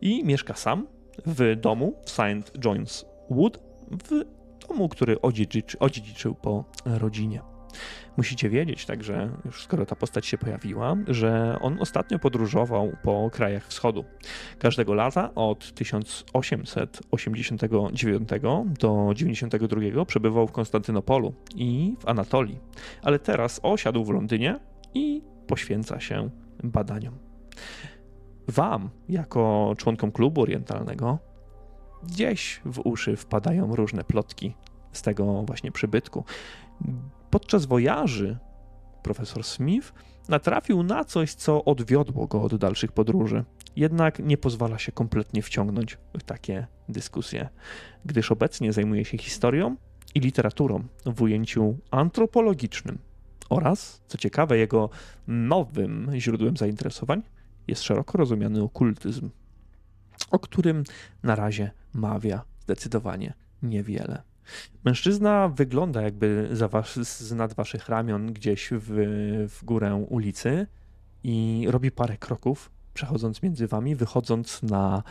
i 0.00 0.24
mieszka 0.24 0.54
sam 0.54 0.86
w 1.26 1.56
domu 1.56 1.94
w 2.04 2.10
St. 2.10 2.58
John's 2.64 3.04
Wood, 3.30 3.58
w 3.90 4.24
domu, 4.70 4.88
który 4.88 5.20
odziedziczy, 5.20 5.78
odziedziczył 5.78 6.34
po 6.34 6.64
rodzinie. 6.84 7.42
Musicie 8.16 8.50
wiedzieć 8.50 8.86
także, 8.86 9.30
już 9.44 9.62
skoro 9.62 9.86
ta 9.86 9.96
postać 9.96 10.26
się 10.26 10.38
pojawiła, 10.38 10.96
że 11.08 11.58
on 11.60 11.78
ostatnio 11.80 12.18
podróżował 12.18 12.92
po 13.02 13.30
krajach 13.32 13.66
wschodu. 13.66 14.04
Każdego 14.58 14.94
lata 14.94 15.34
od 15.34 15.74
1889 15.74 18.28
do 18.80 19.12
92 19.14 20.04
przebywał 20.04 20.46
w 20.46 20.52
Konstantynopolu 20.52 21.34
i 21.54 21.96
w 22.00 22.08
Anatolii, 22.08 22.58
ale 23.02 23.18
teraz 23.18 23.60
osiadł 23.62 24.04
w 24.04 24.10
Londynie 24.10 24.58
i 24.94 25.22
poświęca 25.46 26.00
się 26.00 26.30
badaniom. 26.64 27.14
Wam, 28.48 28.90
jako 29.08 29.74
członkom 29.78 30.12
klubu 30.12 30.42
orientalnego, 30.42 31.29
gdzieś 32.02 32.60
w 32.64 32.80
uszy 32.84 33.16
wpadają 33.16 33.76
różne 33.76 34.04
plotki 34.04 34.54
z 34.92 35.02
tego 35.02 35.42
właśnie 35.42 35.72
przybytku. 35.72 36.24
Podczas 37.30 37.66
wojaży 37.66 38.38
profesor 39.02 39.44
Smith 39.44 39.92
natrafił 40.28 40.82
na 40.82 41.04
coś, 41.04 41.34
co 41.34 41.64
odwiodło 41.64 42.26
go 42.26 42.42
od 42.42 42.56
dalszych 42.56 42.92
podróży. 42.92 43.44
Jednak 43.76 44.18
nie 44.18 44.36
pozwala 44.36 44.78
się 44.78 44.92
kompletnie 44.92 45.42
wciągnąć 45.42 45.98
w 46.18 46.22
takie 46.22 46.66
dyskusje, 46.88 47.48
gdyż 48.04 48.32
obecnie 48.32 48.72
zajmuje 48.72 49.04
się 49.04 49.18
historią 49.18 49.76
i 50.14 50.20
literaturą 50.20 50.84
w 51.06 51.22
ujęciu 51.22 51.76
antropologicznym. 51.90 52.98
Oraz, 53.50 54.02
co 54.06 54.18
ciekawe, 54.18 54.58
jego 54.58 54.90
nowym 55.26 56.10
źródłem 56.14 56.56
zainteresowań 56.56 57.22
jest 57.68 57.82
szeroko 57.82 58.18
rozumiany 58.18 58.62
okultyzm, 58.62 59.30
o 60.30 60.38
którym 60.38 60.84
na 61.22 61.34
razie 61.34 61.70
mawia 61.94 62.44
zdecydowanie 62.60 63.34
niewiele. 63.62 64.22
Mężczyzna 64.84 65.48
wygląda 65.48 66.02
jakby 66.02 66.48
za 66.52 66.68
was, 66.68 66.98
z 66.98 67.32
nad 67.32 67.52
waszych 67.52 67.88
ramion 67.88 68.32
gdzieś 68.32 68.68
w, 68.72 68.88
w 69.48 69.64
górę 69.64 70.06
ulicy 70.08 70.66
i 71.24 71.66
robi 71.68 71.90
parę 71.90 72.16
kroków, 72.16 72.70
przechodząc 72.94 73.42
między 73.42 73.66
wami, 73.66 73.96
wychodząc 73.96 74.62
na, 74.62 75.02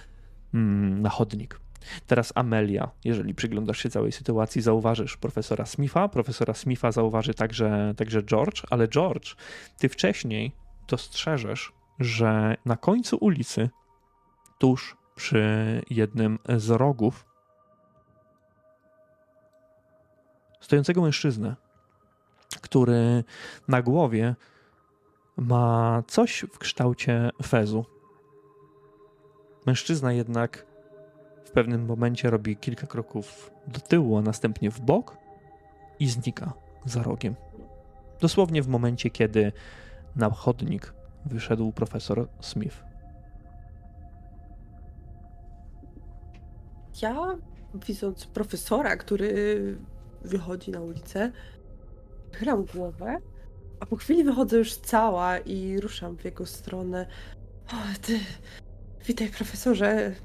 mm, 0.53 1.01
na 1.01 1.09
chodnik. 1.09 1.59
Teraz 2.07 2.31
Amelia, 2.35 2.91
jeżeli 3.05 3.35
przyglądasz 3.35 3.77
się 3.77 3.89
całej 3.89 4.11
sytuacji, 4.11 4.61
zauważysz 4.61 5.17
profesora 5.17 5.65
Smitha. 5.65 6.07
Profesora 6.07 6.53
Smitha 6.53 6.91
zauważy 6.91 7.33
także, 7.33 7.93
także 7.97 8.23
George, 8.23 8.61
ale 8.69 8.87
George, 8.87 9.35
ty 9.77 9.89
wcześniej 9.89 10.51
dostrzeżesz, 10.87 11.73
że 11.99 12.57
na 12.65 12.77
końcu 12.77 13.17
ulicy, 13.17 13.69
tuż 14.59 14.97
przy 15.19 15.81
jednym 15.89 16.39
z 16.57 16.69
rogów, 16.69 17.25
stojącego 20.61 21.01
mężczyznę, 21.01 21.55
który 22.61 23.23
na 23.67 23.81
głowie 23.81 24.35
ma 25.37 26.03
coś 26.07 26.45
w 26.51 26.57
kształcie 26.57 27.29
fezu. 27.43 27.85
Mężczyzna 29.65 30.13
jednak 30.13 30.65
w 31.45 31.51
pewnym 31.51 31.85
momencie 31.85 32.29
robi 32.29 32.57
kilka 32.57 32.87
kroków 32.87 33.51
do 33.67 33.79
tyłu, 33.79 34.17
a 34.17 34.21
następnie 34.21 34.71
w 34.71 34.81
bok 34.81 35.17
i 35.99 36.07
znika 36.07 36.53
za 36.85 37.03
rogiem. 37.03 37.35
Dosłownie 38.19 38.63
w 38.63 38.67
momencie, 38.67 39.09
kiedy 39.09 39.51
na 40.15 40.29
chodnik 40.29 40.93
wyszedł 41.25 41.71
profesor 41.71 42.27
Smith. 42.39 42.88
Ja, 47.01 47.37
widząc 47.87 48.25
profesora, 48.25 48.97
który 48.97 49.77
wychodzi 50.25 50.71
na 50.71 50.81
ulicę, 50.81 51.31
chylam 52.33 52.65
głowę, 52.65 53.17
a 53.79 53.85
po 53.85 53.95
chwili 53.95 54.23
wychodzę 54.23 54.57
już 54.57 54.75
cała 54.75 55.37
i 55.37 55.79
ruszam 55.79 56.17
w 56.17 56.25
jego 56.25 56.45
stronę. 56.45 57.07
O, 57.71 57.75
ty 58.01 58.19
witaj 59.05 59.29
profesorze. 59.29 60.15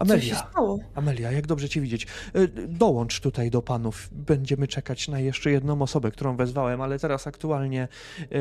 Amelia. 0.00 0.34
Co 0.34 0.42
się 0.42 0.50
stało? 0.50 0.78
Amelia, 0.94 1.32
jak 1.32 1.46
dobrze 1.46 1.68
cię 1.68 1.80
widzieć. 1.80 2.06
E, 2.34 2.48
Dołącz 2.68 3.20
tutaj 3.20 3.50
do 3.50 3.62
panów. 3.62 4.08
Będziemy 4.12 4.68
czekać 4.68 5.08
na 5.08 5.20
jeszcze 5.20 5.50
jedną 5.50 5.82
osobę, 5.82 6.10
którą 6.10 6.36
wezwałem, 6.36 6.80
ale 6.80 6.98
teraz 6.98 7.26
aktualnie 7.26 7.88
e, 8.32 8.38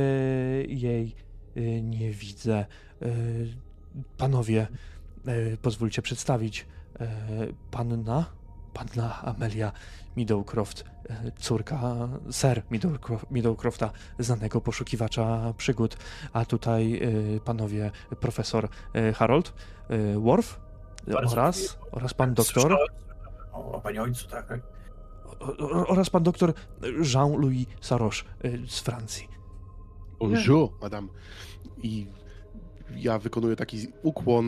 jej 0.64 1.16
e, 1.56 1.82
nie 1.82 2.12
widzę. 2.12 2.66
Panowie, 4.18 4.68
pozwólcie 5.62 6.02
przedstawić. 6.02 6.66
E, 7.00 7.08
Panna, 7.72 8.26
panna 8.74 9.22
Amelia 9.22 9.72
Meadowcroft, 10.18 10.84
e, 11.10 11.32
córka 11.32 11.82
Sir 12.32 12.64
Meadowcrofta, 13.32 13.92
znanego 14.20 14.62
poszukiwacza 14.62 15.54
przygód, 15.58 15.98
a 16.34 16.46
tutaj 16.46 17.00
e, 17.36 17.40
panowie 17.40 17.92
profesor 18.20 18.68
e, 18.94 19.14
Harold 19.14 19.54
e, 19.90 20.20
Worf 20.20 20.60
Bardzo 21.08 21.36
oraz, 21.36 21.58
dziękuję. 21.62 21.92
oraz 21.92 22.14
pan 22.14 22.34
doktor 22.34 22.78
O, 23.54 23.72
o 23.72 23.82
panie 23.82 24.02
ojcu, 24.02 24.28
tak. 24.28 24.48
tak. 24.48 24.62
o- 25.60 25.88
oraz 25.88 26.10
pan 26.10 26.24
doktor 26.24 26.54
Jean-Louis 27.14 27.68
Saroche 27.82 28.24
z 28.68 28.80
Francji. 28.80 29.28
Bonjour, 30.20 30.70
madame. 30.82 31.08
I 31.84 32.08
ja 32.96 33.20
wykonuję 33.20 33.56
taki 33.56 33.88
ukłon 34.04 34.46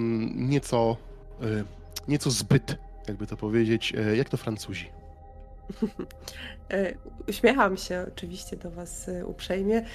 nieco, 0.49 0.97
nieco 2.07 2.31
zbyt, 2.31 2.77
jakby 3.07 3.27
to 3.27 3.37
powiedzieć, 3.37 3.93
e, 3.97 4.15
jak 4.15 4.29
to 4.29 4.37
Francuzi. 4.37 4.89
E, 6.71 6.93
Uśmiecham 7.29 7.77
się 7.77 8.05
oczywiście 8.07 8.57
do 8.57 8.71
was 8.71 9.09
e, 9.09 9.25
uprzejmie. 9.25 9.85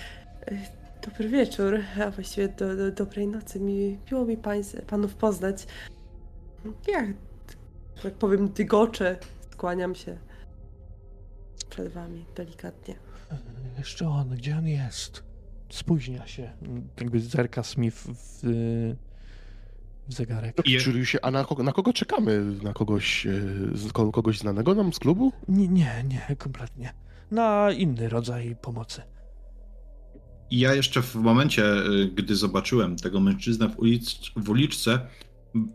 Dobry 1.03 1.29
wieczór, 1.29 1.81
a 2.07 2.11
właściwie 2.11 2.49
do, 2.49 2.77
do, 2.77 2.93
dobrej 2.93 3.27
nocy. 3.27 3.61
Mi, 3.61 3.99
miło 4.13 4.25
mi 4.25 4.37
pańs, 4.37 4.77
panów 4.87 5.15
poznać. 5.15 5.67
Ja, 6.89 7.07
tak 8.03 8.15
powiem, 8.15 8.49
dygoczę. 8.49 9.19
Skłaniam 9.51 9.95
się 9.95 10.19
przed 11.71 11.93
wami 11.93 12.25
delikatnie. 12.37 12.95
Jeszcze 13.79 14.09
on, 14.09 14.29
gdzie 14.29 14.57
on 14.57 14.69
jest? 14.69 15.23
Spóźnia 15.71 16.27
się. 16.27 16.51
Jakby 17.01 17.21
zerka 17.21 17.63
Smith 17.63 17.97
w, 17.97 18.15
w 18.15 18.43
zegarek. 20.09 20.57
Je- 20.69 20.81
Czyli 20.81 21.07
się, 21.07 21.19
a 21.23 21.31
na 21.31 21.45
kogo, 21.45 21.63
na 21.63 21.73
kogo 21.73 21.93
czekamy? 21.93 22.45
Na 22.63 22.73
kogoś, 22.73 23.27
e, 23.27 24.13
kogoś 24.13 24.39
znanego 24.39 24.75
nam 24.75 24.93
z 24.93 24.99
klubu? 24.99 25.33
Nie, 25.49 25.69
nie, 25.69 26.05
nie, 26.09 26.37
kompletnie. 26.39 26.95
Na 27.31 27.71
inny 27.73 28.09
rodzaj 28.09 28.57
pomocy. 28.63 29.03
I 30.51 30.59
ja 30.59 30.75
jeszcze 30.75 31.03
w 31.03 31.15
momencie, 31.15 31.65
y, 31.87 32.11
gdy 32.15 32.37
zobaczyłem 32.37 32.97
tego 32.97 33.21
mężczyznę 33.21 33.69
w, 33.69 33.79
ulic, 33.79 34.15
w 34.37 34.51
uliczce, 34.51 35.01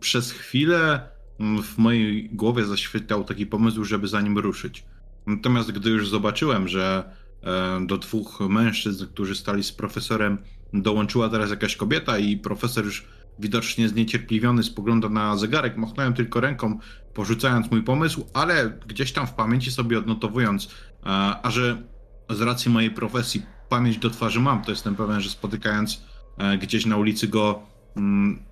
przez 0.00 0.32
chwilę 0.32 1.08
m, 1.40 1.62
w 1.62 1.78
mojej 1.78 2.30
głowie 2.30 2.64
zaświtał 2.64 3.24
taki 3.24 3.46
pomysł, 3.46 3.84
żeby 3.84 4.08
za 4.08 4.20
nim 4.20 4.38
ruszyć. 4.38 4.84
Natomiast 5.26 5.72
gdy 5.72 5.90
już 5.90 6.08
zobaczyłem, 6.08 6.68
że 6.68 7.10
e, 7.42 7.86
do 7.86 7.98
dwóch 7.98 8.40
mężczyzn, 8.40 9.06
którzy 9.06 9.34
stali 9.34 9.62
z 9.64 9.72
profesorem, 9.72 10.38
dołączyła 10.72 11.28
teraz 11.28 11.50
jakaś 11.50 11.76
kobieta 11.76 12.18
i 12.18 12.36
profesor 12.36 12.84
już 12.84 13.06
widocznie 13.38 13.88
zniecierpliwiony 13.88 14.62
spogląda 14.62 15.08
na 15.08 15.36
zegarek, 15.36 15.76
machnąłem 15.76 16.14
tylko 16.14 16.40
ręką, 16.40 16.78
porzucając 17.14 17.70
mój 17.70 17.82
pomysł, 17.82 18.26
ale 18.34 18.78
gdzieś 18.86 19.12
tam 19.12 19.26
w 19.26 19.32
pamięci 19.32 19.70
sobie 19.70 19.98
odnotowując, 19.98 20.74
a, 21.02 21.42
a 21.42 21.50
że 21.50 21.82
z 22.30 22.40
racji 22.40 22.70
mojej 22.70 22.90
profesji 22.90 23.42
pamięć 23.68 23.98
do 23.98 24.10
twarzy 24.10 24.40
mam, 24.40 24.62
to 24.62 24.70
jestem 24.70 24.94
pewien, 24.94 25.20
że 25.20 25.30
spotykając 25.30 26.04
e, 26.38 26.58
gdzieś 26.58 26.86
na 26.86 26.96
ulicy 26.96 27.28
go 27.28 27.62
mm, 27.96 28.42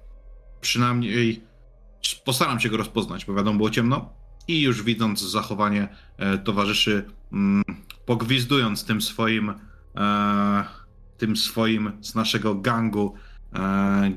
przynajmniej 0.61 1.43
postaram 2.25 2.61
się 2.61 2.69
go 2.69 2.77
rozpoznać, 2.77 3.25
bo 3.25 3.35
wiadomo 3.35 3.57
było 3.57 3.71
ciemno. 3.71 4.11
I 4.49 4.63
już 4.63 4.83
widząc 4.83 5.21
zachowanie 5.21 5.89
e, 6.17 6.39
towarzyszy, 6.39 7.05
mm, 7.33 7.65
pogwizdując 8.07 8.85
tym 8.85 9.01
swoim 9.03 9.55
e, 9.97 10.65
tym 11.17 11.37
swoim 11.37 11.93
z 12.01 12.15
naszego 12.15 12.55
gangu 12.55 13.15
e, 13.15 13.26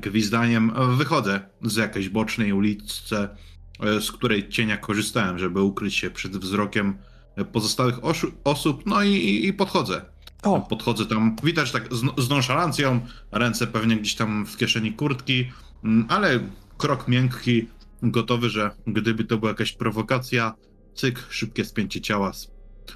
gwizdaniem, 0.00 0.72
e, 0.76 0.96
wychodzę 0.96 1.40
z 1.62 1.76
jakiejś 1.76 2.08
bocznej 2.08 2.52
ulicy, 2.52 3.16
e, 3.16 4.00
z 4.00 4.12
której 4.12 4.48
cienia 4.48 4.76
korzystałem, 4.76 5.38
żeby 5.38 5.62
ukryć 5.62 5.94
się 5.94 6.10
przed 6.10 6.36
wzrokiem 6.36 6.98
e, 7.36 7.44
pozostałych 7.44 7.96
osób, 8.44 8.82
no 8.86 9.02
i, 9.02 9.46
i, 9.46 9.52
podchodzę. 9.52 10.02
O, 10.42 10.60
Podchodzę 10.60 11.06
tam, 11.06 11.36
widać 11.42 11.72
tak 11.72 11.94
z, 11.94 12.24
z 12.24 12.28
nonszalancją, 12.28 13.00
ręce 13.32 13.66
pewnie 13.66 13.96
gdzieś 13.96 14.14
tam 14.14 14.46
w 14.46 14.56
kieszeni 14.56 14.92
kurtki, 14.92 15.50
mm, 15.84 16.06
ale 16.08 16.40
krok 16.78 17.08
miękki, 17.08 17.66
gotowy, 18.02 18.50
że 18.50 18.70
gdyby 18.86 19.24
to 19.24 19.38
była 19.38 19.50
jakaś 19.50 19.72
prowokacja, 19.72 20.54
cyk, 20.94 21.26
szybkie 21.30 21.64
spięcie 21.64 22.00
ciała, 22.00 22.32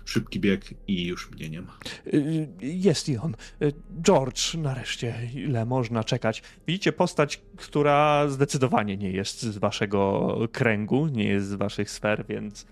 szybki 0.04 0.40
bieg 0.40 0.74
i 0.88 1.06
już 1.06 1.30
mnie 1.30 1.50
nie 1.50 1.62
ma. 1.62 1.78
y, 2.14 2.48
jest 2.60 3.08
i 3.08 3.18
on. 3.18 3.34
Y, 3.62 3.72
George, 4.02 4.54
nareszcie, 4.54 5.14
ile 5.34 5.66
można 5.66 6.04
czekać. 6.04 6.42
Widzicie 6.66 6.92
postać, 6.92 7.40
która 7.56 8.28
zdecydowanie 8.28 8.96
nie 8.96 9.10
jest 9.10 9.42
z 9.42 9.58
waszego 9.58 10.38
kręgu, 10.52 11.06
nie 11.06 11.24
jest 11.24 11.48
z 11.48 11.54
waszych 11.54 11.90
sfer, 11.90 12.24
więc 12.28 12.62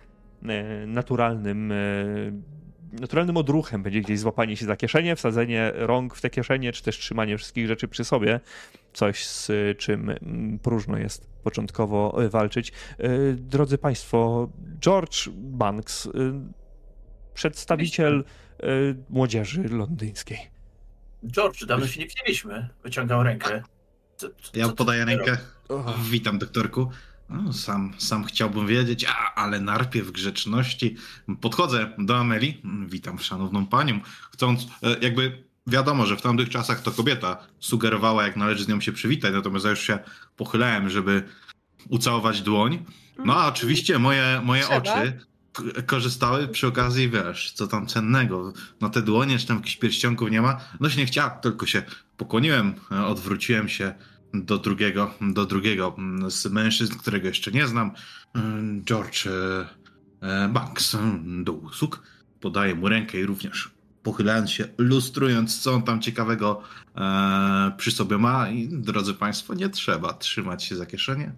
y, 0.42 0.86
naturalnym, 0.86 1.72
naturalnym 2.92 3.36
odruchem 3.36 3.82
będzie 3.82 4.00
gdzieś 4.00 4.20
złapanie 4.20 4.56
się 4.56 4.66
za 4.66 4.76
kieszenie, 4.76 5.16
wsadzenie 5.16 5.72
rąk 5.74 6.14
w 6.14 6.20
te 6.20 6.30
kieszenie, 6.30 6.72
czy 6.72 6.82
też 6.82 6.98
trzymanie 6.98 7.38
wszystkich 7.38 7.66
rzeczy 7.66 7.88
przy 7.88 8.04
sobie. 8.04 8.40
Coś, 8.92 9.26
z 9.26 9.50
czym 9.78 10.10
mm, 10.10 10.58
próżno 10.58 10.98
jest 10.98 11.26
początkowo 11.42 12.18
walczyć. 12.30 12.72
Drodzy 13.36 13.78
Państwo, 13.78 14.48
George 14.80 15.28
Banks, 15.34 16.08
przedstawiciel 17.34 18.24
y, 18.62 18.96
młodzieży 19.10 19.62
londyńskiej. 19.68 20.38
George, 21.26 21.64
dawno 21.64 21.86
się 21.86 22.00
nie 22.00 22.06
widzieliśmy. 22.06 22.68
Wyciągał 22.84 23.22
rękę. 23.22 23.62
Co, 24.16 24.28
co, 24.42 24.58
Ja 24.58 24.66
co 24.66 24.72
podaję 24.72 25.04
rękę. 25.04 25.38
Witam, 26.10 26.38
doktorku. 26.38 26.90
No, 27.28 27.52
sam, 27.52 27.94
sam 27.98 28.24
chciałbym 28.24 28.66
wiedzieć, 28.66 29.04
a, 29.04 29.34
ale 29.34 29.60
najpierw 29.60 30.10
grzeczności. 30.10 30.96
Podchodzę 31.40 31.90
do 31.98 32.16
Ameli. 32.18 32.62
Witam 32.86 33.18
szanowną 33.18 33.66
panią. 33.66 34.00
Chcąc, 34.32 34.66
e, 34.82 34.96
jakby 35.00 35.44
wiadomo, 35.66 36.06
że 36.06 36.16
w 36.16 36.22
tamtych 36.22 36.48
czasach 36.48 36.80
to 36.80 36.90
kobieta 36.90 37.46
sugerowała, 37.60 38.24
jak 38.24 38.36
należy 38.36 38.64
z 38.64 38.68
nią 38.68 38.80
się 38.80 38.92
przywitać, 38.92 39.32
natomiast 39.32 39.64
ja 39.64 39.70
już 39.70 39.80
się 39.80 39.98
pochylałem, 40.36 40.90
żeby 40.90 41.22
ucałować 41.88 42.42
dłoń. 42.42 42.84
No 43.24 43.34
a 43.36 43.48
oczywiście 43.48 43.98
moje, 43.98 44.40
moje 44.44 44.62
Trzeba. 44.62 44.76
oczy 44.76 45.18
korzystały 45.86 46.48
przy 46.48 46.66
okazji, 46.66 47.10
wiesz, 47.10 47.52
co 47.52 47.66
tam 47.66 47.86
cennego. 47.86 48.52
Na 48.80 48.88
te 48.88 49.02
dłonie, 49.02 49.38
czy 49.38 49.46
tam 49.46 49.56
jakichś 49.56 49.76
pierścionków 49.76 50.30
nie 50.30 50.42
ma. 50.42 50.60
No 50.80 50.90
się 50.90 50.98
nie 50.98 51.06
chciałem, 51.06 51.40
tylko 51.42 51.66
się 51.66 51.82
pokłoniłem, 52.16 52.74
odwróciłem 53.06 53.68
się 53.68 53.94
do 54.34 54.58
drugiego, 54.58 55.14
do 55.20 55.46
drugiego 55.46 55.96
z 56.28 56.46
mężczyzn, 56.46 56.98
którego 56.98 57.28
jeszcze 57.28 57.50
nie 57.50 57.66
znam. 57.66 57.92
Mm, 58.34 58.84
George 58.84 59.26
e, 59.26 59.66
e, 60.20 60.48
Banks 60.48 60.94
mm, 60.94 61.44
do 61.44 61.52
usług. 61.52 62.02
Podaję 62.40 62.74
mu 62.74 62.88
rękę 62.88 63.20
i 63.20 63.26
również 63.26 63.70
pochylając 64.02 64.50
się, 64.50 64.68
lustrując, 64.78 65.60
co 65.60 65.72
on 65.72 65.82
tam 65.82 66.00
ciekawego 66.00 66.62
e, 66.96 67.72
przy 67.76 67.90
sobie 67.90 68.18
ma. 68.18 68.50
I 68.50 68.68
drodzy 68.68 69.14
Państwo, 69.14 69.54
nie 69.54 69.68
trzeba 69.68 70.12
trzymać 70.12 70.64
się 70.64 70.76
za 70.76 70.86
kieszenie. 70.86 71.32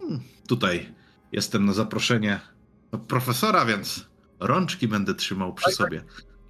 Mm, 0.00 0.20
Tutaj 0.46 0.92
jestem 1.32 1.64
na 1.64 1.72
zaproszenie 1.72 2.40
profesora, 3.08 3.64
więc 3.64 4.06
rączki 4.40 4.88
będę 4.88 5.14
trzymał 5.14 5.54
przy 5.54 5.64
Tak, 5.64 5.74
tak. 5.76 5.86
sobie. 5.86 6.02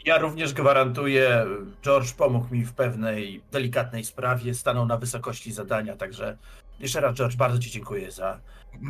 Ja 0.05 0.19
również 0.19 0.53
gwarantuję, 0.53 1.47
George 1.83 2.13
pomógł 2.13 2.55
mi 2.55 2.65
w 2.65 2.73
pewnej 2.73 3.43
delikatnej 3.53 4.05
sprawie, 4.05 4.55
stanął 4.55 4.87
na 4.87 4.97
wysokości 4.97 5.53
zadania, 5.53 5.97
także 5.97 6.39
jeszcze 6.81 7.01
raz 7.01 7.17
George, 7.17 7.37
bardzo 7.37 7.59
Ci 7.59 7.71
dziękuję 7.71 8.13
za, 8.13 8.41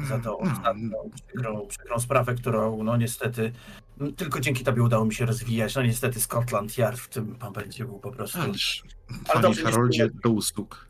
za 0.09 0.18
tą 0.18 0.30
No, 0.30 0.38
ostatnią 0.38 1.11
przykrą, 1.26 1.66
przykrą 1.66 1.99
sprawę, 2.01 2.34
którą 2.34 2.82
no 2.82 2.96
niestety 2.96 3.53
m, 4.01 4.14
tylko 4.14 4.40
dzięki 4.40 4.64
Tobie 4.64 4.82
udało 4.82 5.05
mi 5.05 5.14
się 5.14 5.26
rozwijać. 5.26 5.74
No 5.74 5.82
niestety 5.82 6.20
Scotland 6.20 6.78
Yard 6.78 6.99
w 6.99 7.09
tym 7.09 7.36
momencie 7.42 7.84
był 7.84 7.99
po 7.99 8.11
prostu... 8.11 8.40
Ależ, 8.40 8.82
Ale 9.11 9.18
panie 9.26 9.42
dobrze, 9.42 9.62
Haroldzie, 9.62 10.09
do 10.24 10.30
usług. 10.30 10.88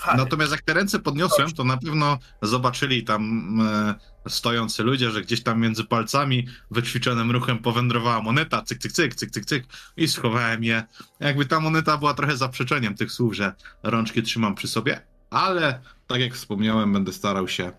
Harry, 0.00 0.18
Natomiast 0.18 0.52
jak 0.52 0.62
te 0.62 0.74
ręce 0.74 0.98
podniosłem, 0.98 1.52
to 1.52 1.64
na 1.64 1.76
pewno 1.76 2.18
zobaczyli 2.42 3.04
tam 3.04 3.54
e, 3.60 4.30
stojący 4.30 4.82
ludzie, 4.82 5.10
że 5.10 5.22
gdzieś 5.22 5.42
tam 5.42 5.60
między 5.60 5.84
palcami 5.84 6.46
wyćwiczonym 6.70 7.30
ruchem 7.30 7.58
powędrowała 7.58 8.22
moneta, 8.22 8.62
cyk, 8.62 8.78
cyk, 8.78 8.92
cyk, 8.92 9.14
cyk, 9.14 9.30
cyk, 9.30 9.44
cyk 9.44 9.64
i 9.96 10.08
schowałem 10.08 10.64
je. 10.64 10.84
Jakby 11.20 11.46
ta 11.46 11.60
moneta 11.60 11.96
była 11.96 12.14
trochę 12.14 12.36
zaprzeczeniem 12.36 12.94
tych 12.94 13.12
słów, 13.12 13.34
że 13.34 13.54
rączki 13.82 14.22
trzymam 14.22 14.54
przy 14.54 14.68
sobie, 14.68 15.00
ale 15.30 15.80
tak 16.06 16.20
jak 16.20 16.34
wspomniałem, 16.34 16.92
będę 16.92 17.12
starał 17.12 17.48
się, 17.48 17.72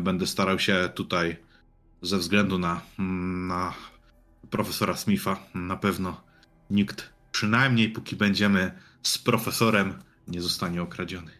będę 0.00 0.26
starał 0.26 0.58
się 0.58 0.90
tutaj 0.94 1.36
ze 2.02 2.18
względu 2.18 2.58
na, 2.58 2.80
na 3.48 3.74
profesora 4.50 4.96
Smitha 4.96 5.36
na 5.54 5.76
pewno 5.76 6.20
nikt, 6.70 7.12
przynajmniej 7.32 7.88
póki 7.88 8.16
będziemy 8.16 8.72
z 9.02 9.18
profesorem, 9.18 10.02
nie 10.28 10.42
zostanie 10.42 10.82
okradziony. 10.82 11.37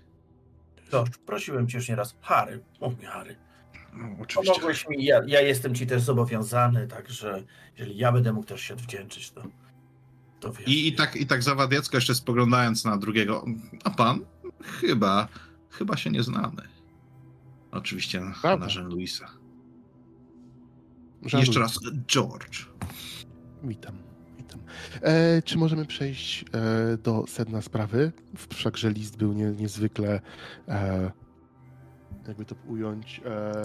Prosiłem 1.27 1.69
cię 1.69 1.79
już 1.79 1.89
nieraz. 1.89 2.17
Harry, 2.21 2.61
mów 2.81 2.99
mi 2.99 3.05
Harry. 3.05 3.37
No, 3.93 4.05
oczywiście. 4.21 4.53
Pomogłeś 4.53 4.89
mi, 4.89 5.05
ja, 5.05 5.21
ja 5.27 5.41
jestem 5.41 5.75
ci 5.75 5.87
też 5.87 6.03
zobowiązany, 6.03 6.87
także 6.89 7.45
jeżeli 7.79 7.97
ja 7.97 8.13
będę 8.13 8.33
mógł 8.33 8.47
też 8.47 8.61
się 8.61 8.75
odwdzięczyć, 8.75 9.31
to, 9.31 9.43
to 10.41 10.53
wiesz. 10.53 10.69
I, 10.69 10.89
I 10.89 10.93
tak, 10.93 11.17
i 11.17 11.27
tak 11.27 11.43
zawadiecko 11.43 11.97
jeszcze 11.97 12.15
spoglądając 12.15 12.85
na 12.85 12.97
drugiego. 12.97 13.45
A 13.85 13.91
pan? 13.91 14.21
Chyba, 14.63 15.29
chyba 15.71 15.97
się 15.97 16.11
nie 16.11 16.23
znamy. 16.23 16.63
Oczywiście 17.71 18.21
na, 18.21 18.35
Prawda. 18.43 18.67
na 18.67 18.73
Jean. 18.73 19.01
I 21.23 21.29
Żałuję. 21.29 21.47
jeszcze 21.47 21.61
raz, 21.61 21.79
George. 22.07 22.67
Witam. 23.63 24.08
E, 25.03 25.43
czy 25.43 25.59
możemy 25.59 25.85
przejść 25.87 26.45
e, 26.45 26.97
do 26.97 27.25
sedna 27.29 27.63
sprawy? 27.63 28.13
Wszakże 28.55 28.91
list 28.91 29.17
był 29.17 29.33
nie, 29.33 29.45
niezwykle, 29.45 30.21
e, 30.69 31.11
jakby 32.29 32.45
to 32.45 32.55
ująć, 32.69 33.21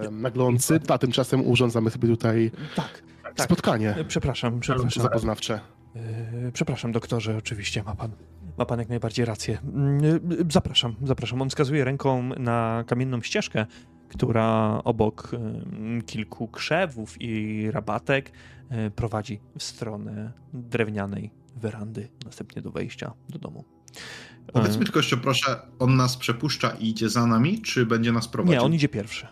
e, 0.07 0.11
naglący, 0.11 0.79
a 0.89 0.97
tymczasem 0.97 1.47
urządzamy 1.47 1.89
sobie 1.89 2.07
tutaj 2.07 2.51
Tak, 2.75 3.03
tak. 3.35 3.45
spotkanie 3.45 3.95
Przepraszam, 4.07 4.59
przepraszam. 4.59 5.03
zapoznawcze. 5.03 5.59
Yy, 6.43 6.51
Przepraszam, 6.51 6.91
doktorze, 6.91 7.37
oczywiście 7.37 7.83
ma 7.83 7.95
pan. 7.95 8.11
Ma 8.57 8.65
pan 8.65 8.79
jak 8.79 8.89
najbardziej 8.89 9.25
rację. 9.25 9.57
Yy, 10.01 10.45
Zapraszam, 10.49 10.95
zapraszam. 11.03 11.41
On 11.41 11.49
wskazuje 11.49 11.83
ręką 11.83 12.23
na 12.23 12.83
kamienną 12.87 13.21
ścieżkę, 13.21 13.65
która 14.09 14.81
obok 14.83 15.31
kilku 16.05 16.47
krzewów 16.47 17.15
i 17.21 17.71
rabatek 17.71 18.31
prowadzi 18.95 19.39
w 19.57 19.63
stronę 19.63 20.31
drewnianej 20.53 21.31
werandy, 21.55 22.09
następnie 22.25 22.61
do 22.61 22.71
wejścia 22.71 23.13
do 23.29 23.39
domu. 23.39 23.65
Powiedz 24.53 24.73
Yy, 24.73 24.79
mi 24.79 24.85
tylko 24.85 24.99
jeszcze 24.99 25.17
proszę, 25.17 25.61
on 25.79 25.95
nas 25.95 26.17
przepuszcza 26.17 26.69
i 26.69 26.89
idzie 26.89 27.09
za 27.09 27.27
nami, 27.27 27.61
czy 27.61 27.85
będzie 27.85 28.11
nas 28.11 28.27
prowadził? 28.27 28.59
Nie, 28.59 28.61
on 28.61 28.73
idzie 28.73 28.89
pierwszy. 28.89 29.27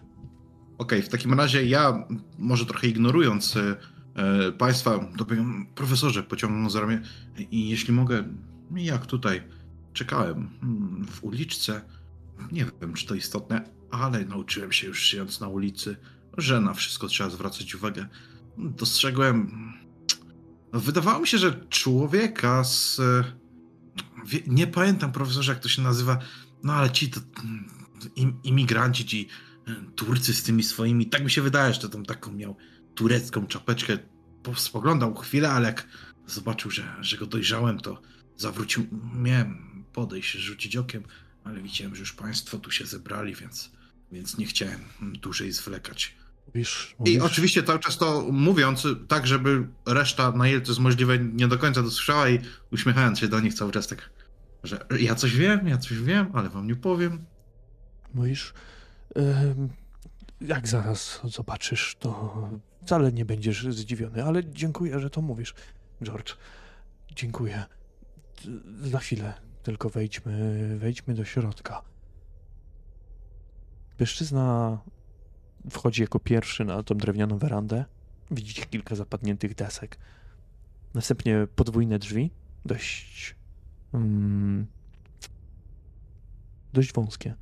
Okej, 0.77 1.01
w 1.01 1.09
takim 1.09 1.33
razie 1.33 1.65
ja, 1.65 2.07
może 2.39 2.65
trochę 2.65 2.87
ignorując 2.87 3.57
e, 3.57 3.75
e, 4.15 4.51
Państwa, 4.51 4.99
to 5.17 5.25
powiem, 5.25 5.65
profesorze, 5.75 6.23
pociągnął 6.23 6.69
za 6.69 6.81
ramię 6.81 7.01
i 7.51 7.69
jeśli 7.69 7.93
mogę, 7.93 8.23
jak 8.75 9.05
tutaj 9.05 9.43
czekałem 9.93 10.49
mm, 10.63 11.05
w 11.07 11.23
uliczce, 11.23 11.81
nie 12.51 12.65
wiem, 12.81 12.93
czy 12.93 13.07
to 13.07 13.15
istotne, 13.15 13.63
ale 13.91 14.25
nauczyłem 14.25 14.71
się 14.71 14.87
już 14.87 15.09
żyjąc 15.09 15.39
na 15.39 15.47
ulicy, 15.47 15.97
że 16.37 16.61
na 16.61 16.73
wszystko 16.73 17.07
trzeba 17.07 17.29
zwracać 17.29 17.75
uwagę. 17.75 18.05
Dostrzegłem, 18.57 19.51
no, 20.73 20.79
wydawało 20.79 21.19
mi 21.19 21.27
się, 21.27 21.37
że 21.37 21.65
człowieka 21.69 22.63
z, 22.63 23.01
nie 24.47 24.67
pamiętam 24.67 25.11
profesorze, 25.11 25.51
jak 25.51 25.61
to 25.61 25.69
się 25.69 25.81
nazywa, 25.81 26.19
no 26.63 26.73
ale 26.73 26.91
ci 26.91 27.09
to 27.09 27.19
im, 28.15 28.39
imigranci, 28.43 29.05
ci 29.05 29.27
Turcy 29.95 30.33
z 30.33 30.43
tymi 30.43 30.63
swoimi, 30.63 31.05
tak 31.09 31.23
mi 31.23 31.31
się 31.31 31.41
wydaje, 31.41 31.73
że 31.73 31.79
to 31.79 31.89
tam 31.89 32.05
taką 32.05 32.31
miał 32.31 32.55
turecką 32.95 33.47
czapeczkę. 33.47 33.97
Po- 34.43 34.55
Spoglądał 34.55 35.15
chwilę, 35.15 35.51
ale 35.51 35.67
jak 35.67 35.87
zobaczył, 36.27 36.71
że, 36.71 36.95
że 37.01 37.17
go 37.17 37.25
dojrzałem, 37.25 37.79
to 37.79 38.01
zawrócił. 38.37 38.87
Miałem 39.15 39.83
podejść, 39.93 40.31
rzucić 40.31 40.75
okiem, 40.75 41.03
ale 41.43 41.61
widziałem, 41.61 41.95
że 41.95 41.99
już 41.99 42.13
państwo 42.13 42.59
tu 42.59 42.71
się 42.71 42.85
zebrali, 42.85 43.35
więc, 43.35 43.71
więc 44.11 44.37
nie 44.37 44.45
chciałem 44.45 44.79
dłużej 45.01 45.51
zwlekać. 45.51 46.15
Mówisz, 46.53 46.95
I 46.99 46.99
mówisz? 46.99 47.23
oczywiście 47.23 47.63
cały 47.63 47.79
czas 47.79 47.97
to 47.97 48.25
mówiąc, 48.31 48.87
tak 49.07 49.27
żeby 49.27 49.67
reszta, 49.85 50.31
na 50.31 50.47
ile 50.47 50.61
to 50.61 50.67
jest 50.67 50.79
możliwe, 50.79 51.19
nie 51.19 51.47
do 51.47 51.57
końca 51.57 51.81
dosłyszała 51.83 52.29
i 52.29 52.39
uśmiechając 52.71 53.19
się 53.19 53.27
do 53.27 53.39
nich 53.39 53.53
cały 53.53 53.71
czas 53.71 53.87
tak, 53.87 54.09
że 54.63 54.85
ja 54.99 55.15
coś 55.15 55.35
wiem, 55.35 55.67
ja 55.67 55.77
coś 55.77 55.97
wiem, 55.97 56.31
ale 56.33 56.49
wam 56.49 56.67
nie 56.67 56.75
powiem. 56.75 57.25
Mówisz, 58.13 58.53
jak 60.41 60.67
zaraz 60.67 61.19
zobaczysz, 61.23 61.95
to 61.99 62.49
wcale 62.85 63.11
nie 63.11 63.25
będziesz 63.25 63.67
zdziwiony, 63.67 64.23
ale 64.23 64.45
dziękuję, 64.45 64.99
że 64.99 65.09
to 65.09 65.21
mówisz, 65.21 65.53
George. 66.03 66.33
Dziękuję. 67.15 67.63
Za 68.81 68.99
chwilę 68.99 69.33
tylko 69.63 69.89
wejdźmy, 69.89 70.75
wejdźmy 70.79 71.13
do 71.13 71.25
środka. 71.25 71.81
Mężczyzna 73.99 74.77
wchodzi 75.69 76.01
jako 76.01 76.19
pierwszy 76.19 76.65
na 76.65 76.83
tą 76.83 76.95
drewnianą 76.95 77.37
werandę. 77.37 77.85
Widzicie 78.31 78.65
kilka 78.65 78.95
zapadniętych 78.95 79.55
desek. 79.55 79.97
Następnie 80.93 81.47
podwójne 81.55 81.99
drzwi, 81.99 82.31
dość. 82.65 83.35
Mm, 83.93 84.67
dość 86.73 86.93
wąskie 86.93 87.35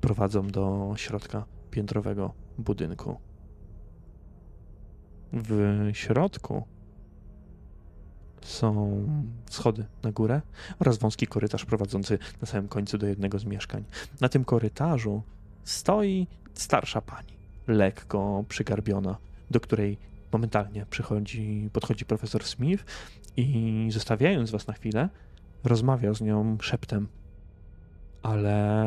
prowadzą 0.00 0.48
do 0.48 0.94
środka 0.96 1.44
piętrowego 1.70 2.34
budynku. 2.58 3.20
W 5.32 5.90
środku 5.92 6.66
są 8.40 9.06
schody 9.50 9.84
na 10.02 10.12
górę 10.12 10.42
oraz 10.78 10.98
wąski 10.98 11.26
korytarz 11.26 11.64
prowadzący 11.64 12.18
na 12.40 12.46
samym 12.46 12.68
końcu 12.68 12.98
do 12.98 13.06
jednego 13.06 13.38
z 13.38 13.44
mieszkań. 13.44 13.84
Na 14.20 14.28
tym 14.28 14.44
korytarzu 14.44 15.22
stoi 15.64 16.26
starsza 16.54 17.00
pani, 17.00 17.32
lekko 17.66 18.44
przygarbiona, 18.48 19.16
do 19.50 19.60
której 19.60 19.98
momentalnie 20.32 20.86
przychodzi, 20.90 21.70
podchodzi 21.72 22.04
profesor 22.04 22.44
Smith 22.44 22.84
i 23.36 23.88
zostawiając 23.90 24.50
was 24.50 24.66
na 24.66 24.74
chwilę, 24.74 25.08
rozmawia 25.64 26.14
z 26.14 26.20
nią 26.20 26.58
szeptem. 26.60 27.08
Ale 28.22 28.86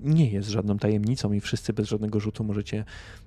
nie 0.00 0.30
jest 0.30 0.48
żadną 0.48 0.78
tajemnicą 0.78 1.32
i 1.32 1.40
wszyscy 1.40 1.72
bez 1.72 1.88
żadnego 1.88 2.20
rzutu 2.20 2.44
możecie 2.44 2.84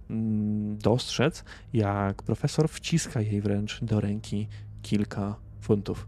mm, 0.10 0.78
dostrzec, 0.78 1.44
jak 1.74 2.24
profesor 2.24 2.70
wciska 2.70 3.22
jej 3.22 3.42
wręcz 3.42 3.84
do 3.84 4.02
ręki 4.02 4.48
kilka 4.82 5.36
funtów. 5.62 6.08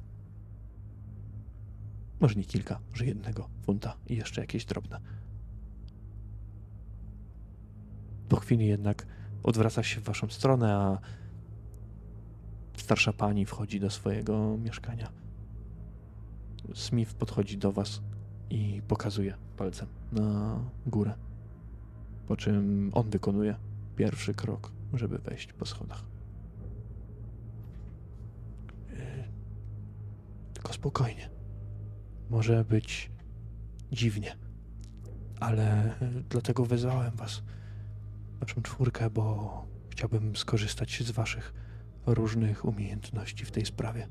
Może 2.20 2.36
nie 2.36 2.46
kilka, 2.46 2.80
może 2.92 3.06
jednego 3.06 3.50
funta 3.66 3.96
i 4.08 4.16
jeszcze 4.16 4.42
jakieś 4.42 4.66
drobne. 4.66 5.00
Po 8.30 8.36
chwili 8.36 8.68
jednak 8.68 9.06
odwraca 9.44 9.84
się 9.84 10.02
w 10.02 10.04
waszą 10.04 10.30
stronę, 10.30 10.76
a 10.76 11.00
starsza 12.78 13.14
pani 13.14 13.46
wchodzi 13.46 13.80
do 13.80 13.90
swojego 13.90 14.58
mieszkania. 14.58 15.10
Smith 16.74 17.14
podchodzi 17.14 17.58
do 17.58 17.72
was 17.72 18.02
i 18.50 18.82
pokazuje 18.88 19.34
palcem 19.58 19.88
na 20.12 20.60
górę. 20.86 21.14
Po 22.28 22.36
czym 22.38 22.90
on 22.94 23.10
wykonuje 23.10 23.56
pierwszy 23.96 24.34
krok, 24.34 24.72
żeby 24.94 25.18
wejść 25.18 25.54
po 25.54 25.66
schodach. 25.66 26.04
Yy, 28.90 28.98
Tylko 30.54 30.74
spokojnie. 30.74 31.30
Może 32.30 32.66
być 32.66 33.12
dziwnie, 33.92 34.36
ale 35.40 35.96
yy, 36.02 36.24
dlatego 36.30 36.66
wezwałem 36.66 37.12
was, 37.16 37.42
waszą 38.40 38.62
czwórkę, 38.62 39.10
bo 39.10 39.68
chciałbym 39.90 40.36
skorzystać 40.36 41.04
z 41.04 41.12
waszych 41.12 41.54
różnych 42.06 42.66
umiejętności 42.66 43.46
w 43.46 43.52
tej 43.52 43.66
sprawie. 43.66 44.08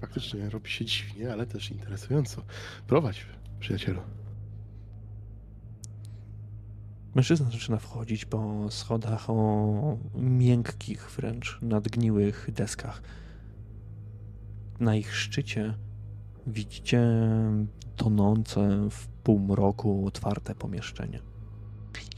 Faktycznie 0.00 0.50
robi 0.50 0.70
się 0.70 0.84
dziwnie, 0.84 1.32
ale 1.32 1.46
też 1.46 1.70
interesująco. 1.70 2.42
Prowadź, 2.86 3.26
przyjacielu. 3.60 4.00
Mężczyzna 7.14 7.50
zaczyna 7.50 7.78
wchodzić 7.78 8.24
po 8.24 8.70
schodach 8.70 9.30
o 9.30 9.98
miękkich, 10.14 11.10
wręcz 11.10 11.58
nadgniłych 11.62 12.48
deskach. 12.52 13.02
Na 14.80 14.96
ich 14.96 15.16
szczycie 15.16 15.74
widzicie 16.46 17.02
tonące 17.96 18.88
w 18.90 19.08
półmroku 19.08 20.06
otwarte 20.06 20.54
pomieszczenie. 20.54 21.20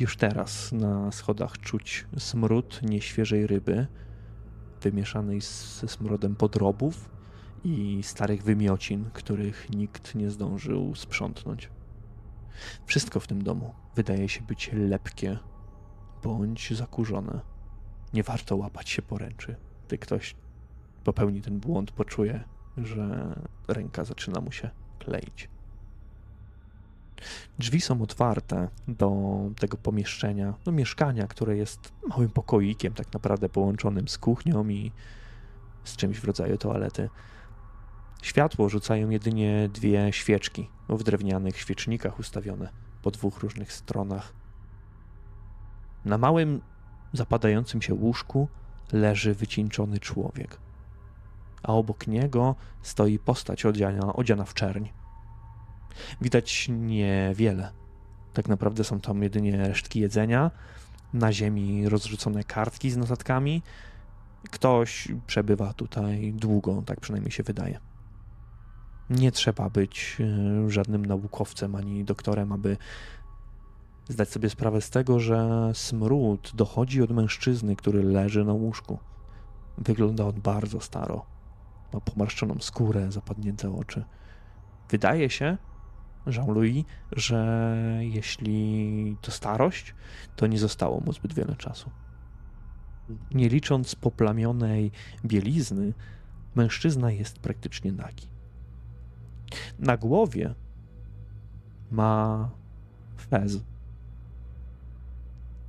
Już 0.00 0.16
teraz 0.16 0.72
na 0.72 1.12
schodach 1.12 1.58
czuć 1.58 2.06
smród 2.18 2.80
nieświeżej 2.82 3.46
ryby, 3.46 3.86
wymieszanej 4.80 5.40
ze 5.40 5.88
smrodem 5.88 6.36
podrobów 6.36 7.10
i 7.64 8.00
starych 8.02 8.42
wymiocin, 8.42 9.10
których 9.12 9.70
nikt 9.70 10.14
nie 10.14 10.30
zdążył 10.30 10.94
sprzątnąć. 10.94 11.70
Wszystko 12.86 13.20
w 13.20 13.26
tym 13.26 13.42
domu 13.42 13.74
wydaje 13.94 14.28
się 14.28 14.40
być 14.40 14.70
lepkie 14.72 15.38
bądź 16.22 16.76
zakurzone. 16.76 17.40
Nie 18.14 18.22
warto 18.22 18.56
łapać 18.56 18.90
się 18.90 19.02
poręczy. 19.02 19.56
Gdy 19.86 19.98
ktoś 19.98 20.36
popełni 21.04 21.42
ten 21.42 21.60
błąd, 21.60 21.90
poczuje, 21.90 22.44
że 22.86 23.34
ręka 23.68 24.04
zaczyna 24.04 24.40
mu 24.40 24.52
się 24.52 24.70
kleić. 24.98 25.48
Drzwi 27.58 27.80
są 27.80 28.02
otwarte 28.02 28.68
do 28.88 29.38
tego 29.58 29.76
pomieszczenia, 29.76 30.54
do 30.64 30.72
mieszkania, 30.72 31.26
które 31.26 31.56
jest 31.56 31.92
małym 32.08 32.30
pokoikiem, 32.30 32.94
tak 32.94 33.12
naprawdę 33.12 33.48
połączonym 33.48 34.08
z 34.08 34.18
kuchnią 34.18 34.68
i 34.68 34.92
z 35.84 35.96
czymś 35.96 36.20
w 36.20 36.24
rodzaju 36.24 36.58
toalety. 36.58 37.10
Światło 38.22 38.68
rzucają 38.68 39.10
jedynie 39.10 39.68
dwie 39.72 40.12
świeczki 40.12 40.70
w 40.88 41.02
drewnianych 41.02 41.56
świecznikach 41.56 42.18
ustawione 42.18 42.68
po 43.02 43.10
dwóch 43.10 43.38
różnych 43.38 43.72
stronach. 43.72 44.32
Na 46.04 46.18
małym, 46.18 46.60
zapadającym 47.12 47.82
się 47.82 47.94
łóżku 47.94 48.48
leży 48.92 49.34
wycieńczony 49.34 49.98
człowiek, 49.98 50.58
a 51.62 51.72
obok 51.72 52.06
niego 52.06 52.54
stoi 52.82 53.18
postać 53.18 53.66
odziana, 53.66 54.12
odziana 54.12 54.44
w 54.44 54.54
czerń. 54.54 54.88
Widać 56.20 56.68
niewiele. 56.68 57.72
Tak 58.32 58.48
naprawdę 58.48 58.84
są 58.84 59.00
tam 59.00 59.22
jedynie 59.22 59.56
resztki 59.56 60.00
jedzenia, 60.00 60.50
na 61.12 61.32
ziemi 61.32 61.88
rozrzucone 61.88 62.44
kartki 62.44 62.90
z 62.90 62.96
notatkami. 62.96 63.62
Ktoś 64.50 65.08
przebywa 65.26 65.72
tutaj 65.72 66.32
długo, 66.32 66.82
tak 66.86 67.00
przynajmniej 67.00 67.32
się 67.32 67.42
wydaje. 67.42 67.80
Nie 69.10 69.32
trzeba 69.32 69.70
być 69.70 70.16
e, 70.20 70.70
żadnym 70.70 71.06
naukowcem 71.06 71.74
ani 71.74 72.04
doktorem, 72.04 72.52
aby 72.52 72.76
zdać 74.08 74.28
sobie 74.28 74.50
sprawę 74.50 74.80
z 74.80 74.90
tego, 74.90 75.20
że 75.20 75.70
smród 75.74 76.52
dochodzi 76.54 77.02
od 77.02 77.10
mężczyzny, 77.10 77.76
który 77.76 78.02
leży 78.02 78.44
na 78.44 78.52
łóżku. 78.52 78.98
Wygląda 79.78 80.24
on 80.24 80.40
bardzo 80.40 80.80
staro. 80.80 81.26
Ma 81.92 82.00
pomarszczoną 82.00 82.54
skórę, 82.60 83.12
zapadnięte 83.12 83.76
oczy. 83.76 84.04
Wydaje 84.90 85.30
się, 85.30 85.56
Jean-Louis, 86.26 86.84
że 87.12 87.98
jeśli 88.00 89.16
to 89.20 89.30
starość, 89.30 89.94
to 90.36 90.46
nie 90.46 90.58
zostało 90.58 91.00
mu 91.00 91.12
zbyt 91.12 91.34
wiele 91.34 91.56
czasu. 91.56 91.90
Nie 93.34 93.48
licząc 93.48 93.94
poplamionej 93.94 94.90
bielizny, 95.24 95.94
mężczyzna 96.54 97.10
jest 97.10 97.38
praktycznie 97.38 97.92
nagi. 97.92 98.26
Na 99.78 99.96
głowie 99.96 100.54
ma 101.90 102.50
fez. 103.30 103.58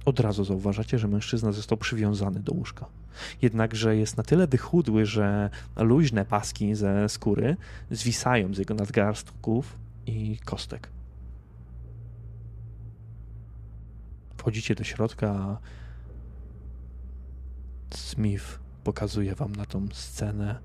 Od 0.06 0.20
razu 0.20 0.44
zauważacie, 0.44 1.00
że 1.00 1.08
mężczyzna 1.08 1.52
został 1.52 1.78
przywiązany 1.78 2.40
do 2.40 2.54
łóżka. 2.54 2.86
Jednakże 3.42 3.96
jest 3.96 4.18
na 4.18 4.24
tyle 4.24 4.48
wychudły, 4.48 5.06
że 5.06 5.50
luźne 5.76 6.26
paski 6.26 6.76
ze 6.76 7.10
skóry 7.10 7.58
zwisają 7.92 8.54
z 8.54 8.58
jego 8.58 8.74
nadgarstków 8.74 9.78
i 10.06 10.38
kostek. 10.46 10.90
Wchodzicie 14.38 14.76
do 14.76 14.84
środka, 14.84 15.58
Smith 17.94 18.60
pokazuje 18.84 19.36
wam 19.36 19.56
na 19.56 19.66
tą 19.66 19.88
scenę, 19.94 20.60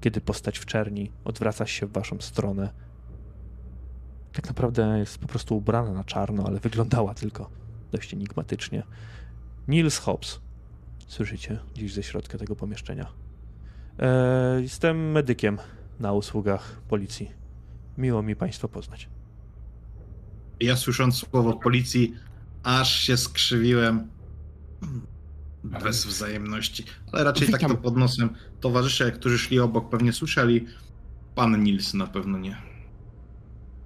kiedy 0.00 0.20
postać 0.20 0.58
w 0.58 0.66
czerni 0.66 1.10
odwraca 1.24 1.66
się 1.66 1.86
w 1.86 1.92
waszą 1.92 2.20
stronę. 2.20 2.72
Tak 4.32 4.46
naprawdę 4.46 4.98
jest 4.98 5.18
po 5.18 5.26
prostu 5.26 5.56
ubrana 5.56 5.92
na 5.92 6.04
czarno, 6.04 6.44
ale 6.46 6.60
wyglądała 6.60 7.14
tylko 7.14 7.50
dość 7.92 8.14
enigmatycznie. 8.14 8.82
Nils 9.68 9.98
Hobbs. 9.98 10.40
Słyszycie 11.08 11.58
gdzieś 11.74 11.94
ze 11.94 12.02
środka 12.02 12.38
tego 12.38 12.56
pomieszczenia. 12.56 13.06
E, 13.98 14.62
jestem 14.62 15.10
medykiem 15.12 15.58
na 16.00 16.12
usługach 16.12 16.80
policji. 16.88 17.30
Miło 17.98 18.22
mi 18.22 18.36
Państwa 18.36 18.68
poznać. 18.68 19.08
Ja 20.60 20.76
słysząc 20.76 21.16
słowo 21.16 21.52
policji, 21.52 22.14
aż 22.62 23.00
się 23.00 23.16
skrzywiłem. 23.16 24.08
Bez 25.64 26.06
wzajemności, 26.06 26.84
ale 27.12 27.24
raczej 27.24 27.46
Witam. 27.46 27.60
tak 27.60 27.70
to 27.70 27.76
pod 27.76 27.96
nosem. 27.96 28.30
Towarzysze, 28.60 29.12
którzy 29.12 29.38
szli 29.38 29.60
obok, 29.60 29.88
pewnie 29.88 30.12
słyszeli. 30.12 30.66
Pan 31.34 31.62
Nils 31.62 31.94
na 31.94 32.06
pewno 32.06 32.38
nie. 32.38 32.56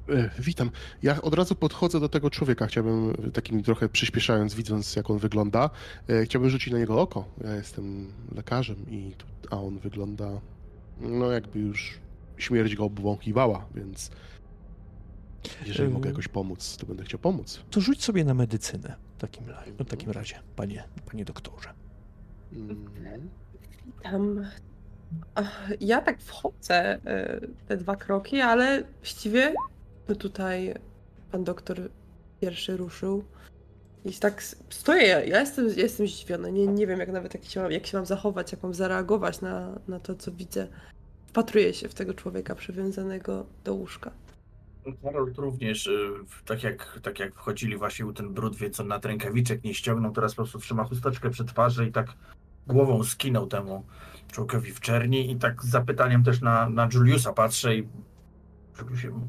E, 0.08 0.30
witam. 0.38 0.70
Ja 1.02 1.22
od 1.22 1.34
razu 1.34 1.54
podchodzę 1.54 2.00
do 2.00 2.08
tego 2.08 2.30
człowieka. 2.30 2.66
Chciałbym, 2.66 3.14
takim 3.32 3.62
trochę 3.62 3.88
przyspieszając, 3.88 4.54
widząc 4.54 4.96
jak 4.96 5.10
on 5.10 5.18
wygląda, 5.18 5.70
e, 6.08 6.24
chciałbym 6.24 6.50
rzucić 6.50 6.72
na 6.72 6.78
niego 6.78 7.00
oko. 7.00 7.24
Ja 7.44 7.54
jestem 7.54 8.12
lekarzem, 8.34 8.76
i 8.90 9.14
a 9.50 9.56
on 9.56 9.78
wygląda, 9.78 10.40
no 11.00 11.30
jakby 11.30 11.58
już 11.58 11.98
śmierć 12.36 12.76
go 12.76 12.84
obwąchiwała, 12.84 13.66
więc 13.74 14.10
jeżeli 15.66 15.92
mogę 15.92 16.08
jakoś 16.10 16.28
pomóc, 16.28 16.76
to 16.76 16.86
będę 16.86 17.04
chciał 17.04 17.20
pomóc. 17.20 17.60
To 17.70 17.80
rzuć 17.80 18.04
sobie 18.04 18.24
na 18.24 18.34
medycynę 18.34 18.96
w 19.16 19.20
takim, 19.20 19.44
w 19.78 19.84
takim 19.84 20.10
razie, 20.10 20.34
panie, 20.56 20.84
panie 21.10 21.24
doktorze. 21.24 21.68
Tam. 24.02 24.46
Ja 25.80 26.00
tak 26.00 26.20
wchodzę 26.20 26.98
e, 27.04 27.40
te 27.68 27.76
dwa 27.76 27.96
kroki, 27.96 28.40
ale 28.40 28.84
właściwie 29.00 29.54
tutaj 30.16 30.74
pan 31.32 31.44
doktor 31.44 31.80
pierwszy 32.40 32.76
ruszył. 32.76 33.24
I 34.04 34.12
tak 34.12 34.42
stoję, 34.70 35.06
ja 35.26 35.40
jestem, 35.40 35.68
jestem 35.76 36.06
zdziwiony. 36.06 36.52
Nie, 36.52 36.66
nie 36.66 36.86
wiem, 36.86 37.00
jak 37.00 37.12
nawet 37.12 37.34
jak 37.34 37.44
się, 37.44 37.60
mam, 37.60 37.72
jak 37.72 37.86
się 37.86 37.96
mam 37.96 38.06
zachować, 38.06 38.52
jak 38.52 38.62
mam 38.62 38.74
zareagować 38.74 39.40
na, 39.40 39.78
na 39.88 40.00
to, 40.00 40.14
co 40.14 40.32
widzę 40.32 40.66
wpatruje 41.26 41.74
się 41.74 41.88
w 41.88 41.94
tego 41.94 42.14
człowieka 42.14 42.54
przywiązanego 42.54 43.46
do 43.64 43.74
łóżka. 43.74 44.10
Harold 45.02 45.38
również, 45.38 45.86
y, 45.86 46.10
tak 46.44 46.62
jak, 46.62 46.98
tak 47.02 47.18
jak 47.18 47.34
wchodzili 47.34 47.76
właśnie 47.76 48.12
ten 48.12 48.34
brud, 48.34 48.56
wie 48.56 48.70
co 48.70 48.84
nad 48.84 49.04
rękawiczek 49.04 49.64
nie 49.64 49.74
ściągnął, 49.74 50.12
teraz 50.12 50.32
po 50.34 50.36
prostu 50.36 50.58
trzyma 50.58 50.84
chusteczkę 50.84 51.30
przy 51.30 51.44
twarzy 51.44 51.86
i 51.86 51.92
tak 51.92 52.06
głową 52.66 53.04
skinął 53.04 53.46
temu 53.46 53.84
człowiekowi 54.32 54.72
w 54.72 54.80
czerni 54.80 55.30
i 55.30 55.36
tak 55.36 55.62
z 55.62 55.68
zapytaniem 55.68 56.24
też 56.24 56.40
na, 56.40 56.68
na 56.68 56.88
Juliusa 56.92 57.32
patrzę 57.32 57.76
i 57.76 57.88
no, 58.78 59.28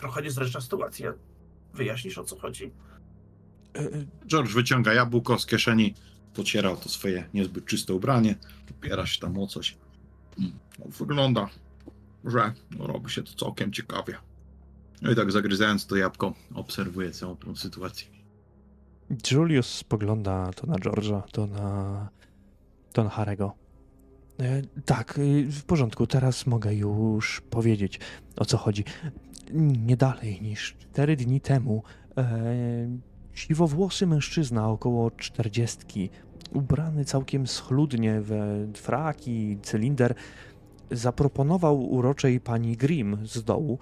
trochę 0.00 0.22
niezręczna 0.22 0.60
sytuacja. 0.60 1.12
Wyjaśnisz 1.74 2.18
o 2.18 2.24
co 2.24 2.38
chodzi? 2.38 2.70
E, 3.76 3.78
e, 3.78 3.86
George 4.26 4.52
wyciąga 4.52 4.92
jabłko 4.94 5.38
z 5.38 5.46
kieszeni, 5.46 5.94
pocierał 6.34 6.76
to 6.76 6.88
swoje 6.88 7.28
niezbyt 7.34 7.64
czyste 7.66 7.94
ubranie, 7.94 8.34
opiera 8.70 9.06
się 9.06 9.20
tam 9.20 9.38
o 9.38 9.46
coś. 9.46 9.76
No, 10.38 10.84
wygląda, 10.98 11.48
że 12.24 12.52
no, 12.78 12.86
robi 12.86 13.10
się 13.10 13.22
to 13.22 13.34
całkiem 13.34 13.72
ciekawie. 13.72 14.14
No 15.02 15.10
i 15.10 15.16
tak 15.16 15.32
zagryzając 15.32 15.86
to 15.86 15.96
jabłko, 15.96 16.34
obserwuję 16.54 17.10
całą 17.10 17.36
tą 17.36 17.56
sytuację. 17.56 18.08
Julius 19.30 19.66
spogląda 19.66 20.50
to 20.52 20.66
na 20.66 20.74
George'a, 20.74 21.22
to 21.32 21.46
na, 21.46 22.08
to 22.92 23.04
na 23.04 23.10
Harego. 23.10 23.59
E, 24.42 24.62
tak, 24.84 25.18
e, 25.18 25.50
w 25.50 25.64
porządku, 25.64 26.06
teraz 26.06 26.46
mogę 26.46 26.74
już 26.74 27.40
powiedzieć 27.40 28.00
o 28.36 28.44
co 28.44 28.56
chodzi. 28.56 28.84
Nie 29.86 29.96
dalej 29.96 30.42
niż 30.42 30.76
cztery 30.78 31.16
dni 31.16 31.40
temu 31.40 31.82
e, 32.16 32.98
siwowłosy 33.34 34.06
mężczyzna 34.06 34.68
około 34.68 35.10
czterdziestki 35.10 36.10
ubrany 36.52 37.04
całkiem 37.04 37.46
schludnie 37.46 38.20
we 38.20 38.66
fraki, 38.74 39.58
cylinder, 39.62 40.14
zaproponował 40.90 41.90
uroczej 41.90 42.40
pani 42.40 42.76
Grimm 42.76 43.26
z 43.26 43.44
dołu 43.44 43.78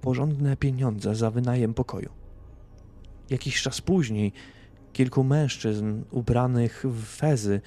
porządne 0.00 0.56
pieniądze 0.56 1.14
za 1.14 1.30
wynajem 1.30 1.74
pokoju. 1.74 2.10
Jakiś 3.30 3.62
czas 3.62 3.80
później 3.80 4.32
kilku 4.92 5.24
mężczyzn 5.24 6.02
ubranych 6.10 6.84
w 6.88 7.04
fezy 7.04 7.60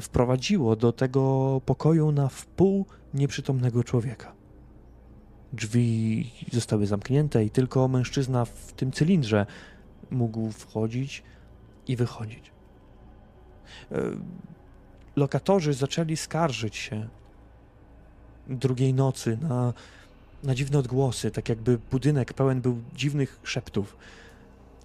wprowadziło 0.00 0.76
do 0.76 0.92
tego 0.92 1.60
pokoju 1.66 2.12
na 2.12 2.28
wpół 2.28 2.86
nieprzytomnego 3.14 3.84
człowieka. 3.84 4.32
Drzwi 5.52 6.30
zostały 6.52 6.86
zamknięte 6.86 7.44
i 7.44 7.50
tylko 7.50 7.88
mężczyzna 7.88 8.44
w 8.44 8.72
tym 8.72 8.92
cylindrze 8.92 9.46
mógł 10.10 10.50
wchodzić 10.50 11.22
i 11.88 11.96
wychodzić. 11.96 12.50
E, 13.92 14.02
lokatorzy 15.16 15.72
zaczęli 15.72 16.16
skarżyć 16.16 16.76
się 16.76 17.08
drugiej 18.48 18.94
nocy 18.94 19.38
na, 19.42 19.72
na 20.42 20.54
dziwne 20.54 20.78
odgłosy, 20.78 21.30
tak 21.30 21.48
jakby 21.48 21.78
budynek 21.90 22.32
pełen 22.32 22.60
był 22.60 22.78
dziwnych 22.94 23.40
szeptów. 23.42 23.96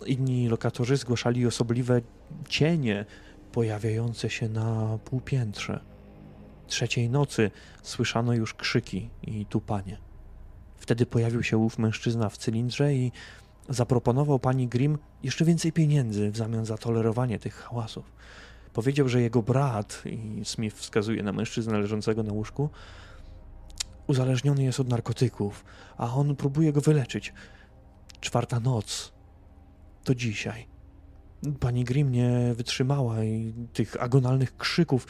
Inni 0.05 0.49
lokatorzy 0.49 0.97
zgłaszali 0.97 1.47
osobliwe 1.47 2.01
cienie 2.49 3.05
pojawiające 3.53 4.29
się 4.29 4.49
na 4.49 4.97
półpiętrze. 5.05 5.79
Trzeciej 6.67 7.09
nocy 7.09 7.51
słyszano 7.83 8.33
już 8.33 8.53
krzyki 8.53 9.09
i 9.21 9.45
tupanie. 9.45 9.97
Wtedy 10.75 11.05
pojawił 11.05 11.43
się 11.43 11.57
ów 11.57 11.79
mężczyzna 11.79 12.29
w 12.29 12.37
cylindrze 12.37 12.93
i 12.93 13.11
zaproponował 13.69 14.39
pani 14.39 14.67
Grimm 14.67 14.97
jeszcze 15.23 15.45
więcej 15.45 15.71
pieniędzy 15.71 16.31
w 16.31 16.37
zamian 16.37 16.65
za 16.65 16.77
tolerowanie 16.77 17.39
tych 17.39 17.55
hałasów. 17.55 18.11
Powiedział, 18.73 19.09
że 19.09 19.21
jego 19.21 19.41
brat, 19.41 20.03
i 20.05 20.45
Smith 20.45 20.77
wskazuje 20.77 21.23
na 21.23 21.31
mężczyznę 21.31 21.79
leżącego 21.79 22.23
na 22.23 22.33
łóżku, 22.33 22.69
uzależniony 24.07 24.63
jest 24.63 24.79
od 24.79 24.87
narkotyków, 24.87 25.65
a 25.97 26.13
on 26.13 26.35
próbuje 26.35 26.73
go 26.73 26.81
wyleczyć. 26.81 27.33
Czwarta 28.21 28.59
noc 28.59 29.13
to 30.03 30.15
dzisiaj. 30.15 30.72
Pani 31.59 31.83
Grimm 31.83 32.11
nie 32.11 32.53
wytrzymała 32.55 33.23
i 33.23 33.53
tych 33.73 34.01
agonalnych 34.03 34.57
krzyków 34.57 35.07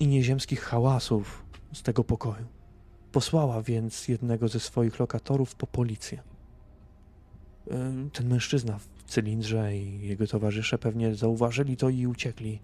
i 0.00 0.06
nieziemskich 0.06 0.60
hałasów 0.60 1.44
z 1.72 1.82
tego 1.82 2.04
pokoju. 2.04 2.46
posłała 3.12 3.62
więc 3.62 4.08
jednego 4.08 4.48
ze 4.48 4.60
swoich 4.60 4.98
lokatorów 5.00 5.54
po 5.54 5.66
policję. 5.66 6.22
E, 7.70 7.92
ten 8.12 8.28
mężczyzna 8.28 8.78
w 8.78 9.04
cylindrze 9.06 9.76
i 9.76 10.08
jego 10.08 10.26
towarzysze 10.26 10.78
pewnie 10.78 11.14
zauważyli 11.14 11.76
to 11.76 11.88
i 11.88 12.06
uciekli. 12.06 12.60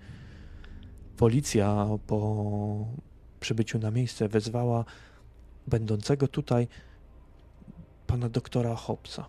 Policja 1.17 1.87
po 2.07 2.87
przybyciu 3.41 3.79
na 3.79 3.91
miejsce 3.91 4.29
wezwała 4.29 4.85
będącego 5.67 6.29
tutaj 6.29 6.69
pana 8.07 8.29
doktora 8.29 8.75
Hobbsa. 8.75 9.29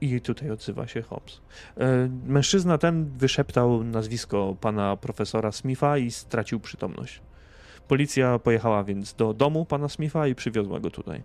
I 0.00 0.20
tutaj 0.20 0.50
odzywa 0.50 0.86
się 0.86 1.02
Hobbs. 1.02 1.40
E, 1.76 2.08
mężczyzna 2.26 2.78
ten 2.78 3.10
wyszeptał 3.18 3.84
nazwisko 3.84 4.56
pana 4.60 4.96
profesora 4.96 5.52
Smitha 5.52 5.98
i 5.98 6.10
stracił 6.10 6.60
przytomność. 6.60 7.20
Policja 7.88 8.38
pojechała 8.38 8.84
więc 8.84 9.14
do 9.14 9.34
domu 9.34 9.64
pana 9.64 9.88
Smitha 9.88 10.26
i 10.26 10.34
przywiozła 10.34 10.80
go 10.80 10.90
tutaj. 10.90 11.22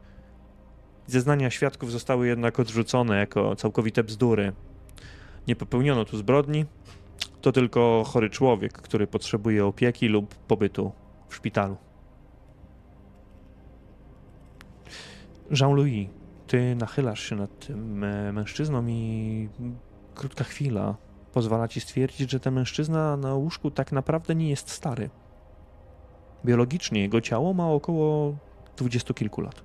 Zeznania 1.08 1.50
świadków 1.50 1.92
zostały 1.92 2.28
jednak 2.28 2.60
odrzucone 2.60 3.18
jako 3.18 3.56
całkowite 3.56 4.04
bzdury. 4.04 4.54
Nie 5.48 5.56
popełniono 5.56 6.06
tu 6.06 6.18
zbrodni. 6.18 6.66
To 7.42 7.52
tylko 7.52 8.04
chory 8.08 8.30
człowiek, 8.30 8.74
który 8.74 9.08
potrzebuje 9.08 9.66
opieki 9.66 10.08
lub 10.08 10.36
pobytu 10.36 10.92
w 11.30 11.36
szpitalu. 11.36 11.78
Jean-Louis, 15.52 16.08
ty 16.48 16.76
nachylasz 16.76 17.20
się 17.20 17.36
nad 17.36 17.68
tym 17.68 18.04
e, 18.04 18.32
mężczyzną 18.32 18.88
i 18.88 19.50
krótka 20.16 20.44
chwila 20.44 20.96
pozwala 21.34 21.68
ci 21.68 21.82
stwierdzić, 21.82 22.32
że 22.32 22.40
ten 22.40 22.54
mężczyzna 22.54 23.18
na 23.18 23.34
łóżku 23.34 23.72
tak 23.72 23.92
naprawdę 23.92 24.36
nie 24.36 24.50
jest 24.50 24.70
stary. 24.70 25.10
Biologicznie 26.46 27.02
jego 27.02 27.22
ciało 27.22 27.54
ma 27.54 27.70
około 27.70 28.36
dwudziestu 28.78 29.14
kilku 29.14 29.42
lat. 29.42 29.64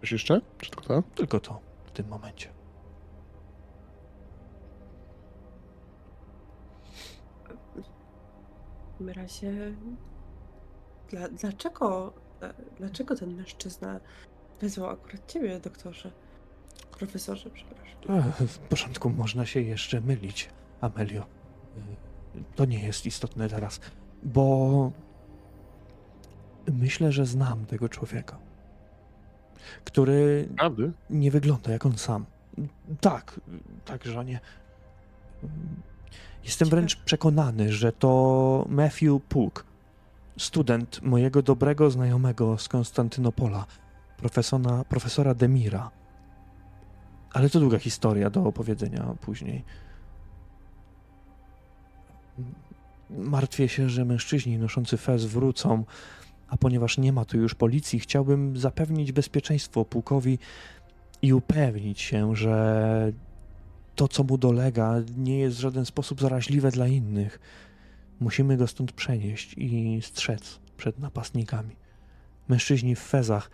Coś 0.00 0.12
jeszcze? 0.12 0.40
Czy 0.58 0.70
tylko 0.70 0.84
to? 0.84 1.02
Tylko 1.14 1.40
to 1.40 1.60
w 1.84 1.90
tym 1.90 2.08
momencie. 2.08 2.48
W 7.44 8.92
takim 8.92 9.08
razie. 9.08 9.74
Dla, 11.12 11.28
dlaczego, 11.28 12.12
dlaczego 12.78 13.16
ten 13.16 13.34
mężczyzna 13.36 14.00
wezwał 14.60 14.90
akurat 14.90 15.32
ciebie, 15.32 15.60
doktorze? 15.60 16.10
Profesorze, 16.98 17.50
przepraszam. 17.50 18.32
W 18.48 18.58
porządku, 18.58 19.10
można 19.10 19.46
się 19.46 19.60
jeszcze 19.60 20.00
mylić, 20.00 20.48
Amelio. 20.80 21.26
To 22.56 22.64
nie 22.64 22.84
jest 22.84 23.06
istotne 23.06 23.48
teraz, 23.48 23.80
bo 24.22 24.92
myślę, 26.72 27.12
że 27.12 27.26
znam 27.26 27.66
tego 27.66 27.88
człowieka, 27.88 28.38
który 29.84 30.48
Prawdy? 30.56 30.92
nie 31.10 31.30
wygląda 31.30 31.72
jak 31.72 31.86
on 31.86 31.98
sam. 31.98 32.26
Tak, 33.00 33.40
tak, 33.84 34.04
żonie. 34.04 34.40
Jestem 36.44 36.66
Ciekawe. 36.66 36.70
wręcz 36.70 36.96
przekonany, 36.96 37.72
że 37.72 37.92
to 37.92 38.64
Matthew 38.68 39.22
Pook, 39.28 39.66
student 40.42 41.02
mojego 41.02 41.42
dobrego 41.42 41.90
znajomego 41.90 42.58
z 42.58 42.68
Konstantynopola, 42.68 43.66
profesora, 44.16 44.84
profesora 44.84 45.34
Demira. 45.34 45.90
Ale 47.32 47.50
to 47.50 47.60
długa 47.60 47.78
historia 47.78 48.30
do 48.30 48.44
opowiedzenia 48.44 49.14
później. 49.20 49.64
Martwię 53.10 53.68
się, 53.68 53.88
że 53.88 54.04
mężczyźni 54.04 54.58
noszący 54.58 54.96
fez 54.96 55.24
wrócą, 55.24 55.84
a 56.48 56.56
ponieważ 56.56 56.98
nie 56.98 57.12
ma 57.12 57.24
tu 57.24 57.38
już 57.38 57.54
policji, 57.54 58.00
chciałbym 58.00 58.56
zapewnić 58.56 59.12
bezpieczeństwo 59.12 59.84
pułkowi 59.84 60.38
i 61.22 61.32
upewnić 61.32 62.00
się, 62.00 62.36
że 62.36 63.12
to, 63.94 64.08
co 64.08 64.24
mu 64.24 64.38
dolega, 64.38 64.94
nie 65.16 65.38
jest 65.38 65.56
w 65.56 65.60
żaden 65.60 65.84
sposób 65.84 66.20
zaraźliwe 66.20 66.70
dla 66.70 66.86
innych. 66.86 67.40
Musimy 68.22 68.56
go 68.56 68.66
stąd 68.66 68.92
przenieść 68.92 69.54
i 69.56 70.00
strzec 70.02 70.60
przed 70.76 70.98
napastnikami. 70.98 71.76
Mężczyźni 72.48 72.96
w 72.96 73.00
fezach 73.00 73.50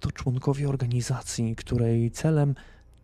to 0.00 0.12
członkowie 0.12 0.68
organizacji, 0.68 1.56
której 1.56 2.10
celem 2.10 2.54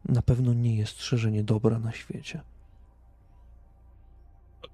na 0.09 0.22
pewno 0.22 0.55
nie 0.55 0.76
jest 0.76 1.03
szerzenie 1.03 1.45
dobra 1.45 1.78
na 1.78 1.93
świecie. 1.93 2.43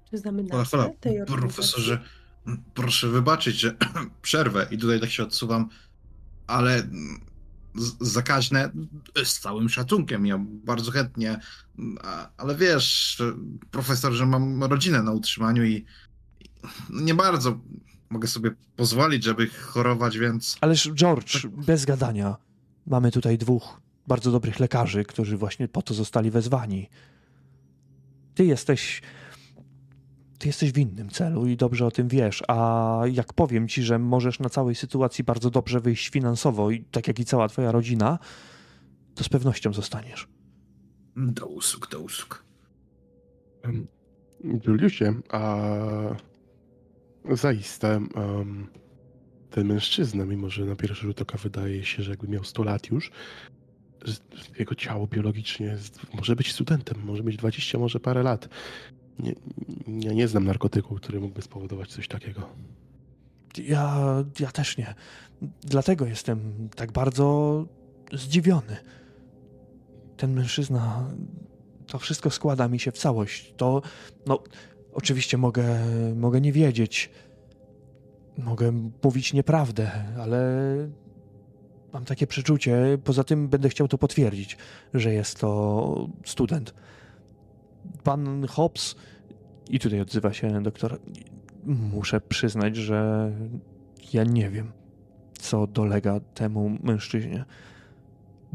Czy 0.09 0.17
znamy 0.17 0.43
Hola, 0.43 0.57
nazwę 0.57 0.77
hola, 0.77 0.89
tej 0.99 1.25
profesorze, 1.25 1.99
proszę 2.73 3.07
wybaczyć, 3.07 3.59
że 3.59 3.75
przerwę 4.21 4.67
i 4.71 4.77
tutaj 4.77 4.99
tak 4.99 5.09
się 5.09 5.23
odsuwam, 5.23 5.69
ale 6.47 6.83
zakaźne 8.01 8.71
z 9.23 9.39
całym 9.39 9.69
szacunkiem, 9.69 10.25
ja 10.25 10.37
bardzo 10.41 10.91
chętnie, 10.91 11.39
ale 12.37 12.55
wiesz, 12.55 13.21
profesor, 13.71 14.13
że 14.13 14.25
mam 14.25 14.63
rodzinę 14.63 15.03
na 15.03 15.11
utrzymaniu 15.11 15.63
i 15.63 15.69
i 15.69 15.85
nie 16.89 17.13
bardzo 17.13 17.59
mogę 18.09 18.27
sobie 18.27 18.51
pozwolić, 18.75 19.23
żeby 19.23 19.47
chorować, 19.47 20.17
więc 20.17 20.57
Ależ 20.61 20.91
George, 20.93 21.47
bez 21.47 21.85
gadania. 21.85 22.35
Mamy 22.87 23.11
tutaj 23.11 23.37
dwóch 23.37 23.81
bardzo 24.07 24.31
dobrych 24.31 24.59
lekarzy, 24.59 25.05
którzy 25.05 25.37
właśnie 25.37 25.67
po 25.67 25.81
to 25.81 25.93
zostali 25.93 26.31
wezwani. 26.31 26.89
Ty 28.35 28.45
jesteś. 28.45 29.01
Ty 30.39 30.47
jesteś 30.47 30.71
w 30.71 30.77
innym 30.77 31.09
celu 31.09 31.47
i 31.47 31.57
dobrze 31.57 31.85
o 31.85 31.91
tym 31.91 32.07
wiesz. 32.07 32.43
A 32.47 33.01
jak 33.11 33.33
powiem 33.33 33.67
ci, 33.67 33.83
że 33.83 33.99
możesz 33.99 34.39
na 34.39 34.49
całej 34.49 34.75
sytuacji 34.75 35.23
bardzo 35.23 35.49
dobrze 35.49 35.79
wyjść 35.79 36.09
finansowo, 36.09 36.71
i 36.71 36.83
tak 36.83 37.07
jak 37.07 37.19
i 37.19 37.25
cała 37.25 37.47
twoja 37.47 37.71
rodzina, 37.71 38.19
to 39.15 39.23
z 39.23 39.29
pewnością 39.29 39.73
zostaniesz. 39.73 40.27
do 41.15 41.45
usług, 41.45 41.89
do 41.91 41.99
usług. 41.99 42.43
Juliusie, 44.67 45.13
a 45.29 45.57
zaiste 47.31 47.95
em, 48.15 48.67
ten 49.49 49.67
mężczyzna, 49.67 50.25
mimo 50.25 50.49
że 50.49 50.65
na 50.65 50.75
pierwszy 50.75 51.01
rzut 51.01 51.21
oka 51.21 51.37
wydaje 51.37 51.85
się, 51.85 52.03
że 52.03 52.11
jakby 52.11 52.27
miał 52.27 52.43
100 52.43 52.63
lat 52.63 52.89
już, 52.91 53.11
jego 54.59 54.75
ciało 54.75 55.07
biologicznie 55.07 55.65
jest, 55.65 56.13
może 56.13 56.35
być 56.35 56.53
studentem, 56.53 56.97
może 57.05 57.23
mieć 57.23 57.37
20, 57.37 57.77
może 57.77 57.99
parę 57.99 58.23
lat. 58.23 58.49
Nie, 59.19 59.33
ja 59.87 60.13
nie 60.13 60.27
znam 60.27 60.43
narkotyku, 60.43 60.95
który 60.95 61.19
mógłby 61.19 61.41
spowodować 61.41 61.89
coś 61.89 62.07
takiego. 62.07 62.41
Ja, 63.57 63.97
ja 64.39 64.51
też 64.51 64.77
nie. 64.77 64.95
Dlatego 65.61 66.05
jestem 66.05 66.69
tak 66.75 66.91
bardzo 66.91 67.65
zdziwiony. 68.13 68.77
Ten 70.17 70.33
mężczyzna, 70.33 71.09
to 71.87 71.99
wszystko 71.99 72.29
składa 72.29 72.67
mi 72.67 72.79
się 72.79 72.91
w 72.91 72.97
całość. 72.97 73.53
To, 73.57 73.81
no, 74.25 74.43
oczywiście 74.93 75.37
mogę, 75.37 75.65
mogę 76.15 76.41
nie 76.41 76.51
wiedzieć. 76.51 77.09
Mogę 78.37 78.71
mówić 79.03 79.33
nieprawdę, 79.33 79.91
ale 80.19 80.41
mam 81.93 82.05
takie 82.05 82.27
przeczucie. 82.27 82.97
Poza 83.03 83.23
tym 83.23 83.47
będę 83.47 83.69
chciał 83.69 83.87
to 83.87 83.97
potwierdzić, 83.97 84.57
że 84.93 85.13
jest 85.13 85.39
to 85.39 86.09
student. 86.25 86.73
Pan 88.03 88.47
Hobbs, 88.47 88.95
i 89.69 89.79
tutaj 89.79 90.01
odzywa 90.01 90.33
się 90.33 90.63
doktor, 90.63 90.99
muszę 91.65 92.21
przyznać, 92.21 92.75
że 92.75 93.31
ja 94.13 94.23
nie 94.23 94.49
wiem, 94.49 94.71
co 95.39 95.67
dolega 95.67 96.19
temu 96.19 96.77
mężczyźnie. 96.83 97.45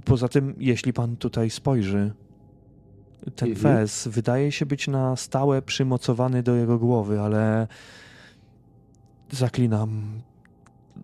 Poza 0.04 0.28
tym, 0.28 0.54
jeśli 0.58 0.92
pan 0.92 1.16
tutaj 1.16 1.50
spojrzy, 1.50 2.12
ten 3.36 3.48
Mhm. 3.48 3.76
fez 3.76 4.08
wydaje 4.08 4.52
się 4.52 4.66
być 4.66 4.88
na 4.88 5.16
stałe 5.16 5.62
przymocowany 5.62 6.42
do 6.42 6.54
jego 6.54 6.78
głowy, 6.78 7.20
ale 7.20 7.66
zaklinam, 9.30 10.20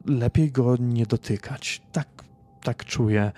lepiej 0.06 0.52
go 0.52 0.76
nie 0.76 1.06
dotykać. 1.06 1.82
Tak, 1.92 2.08
tak 2.62 2.84
czuję. 2.84 3.32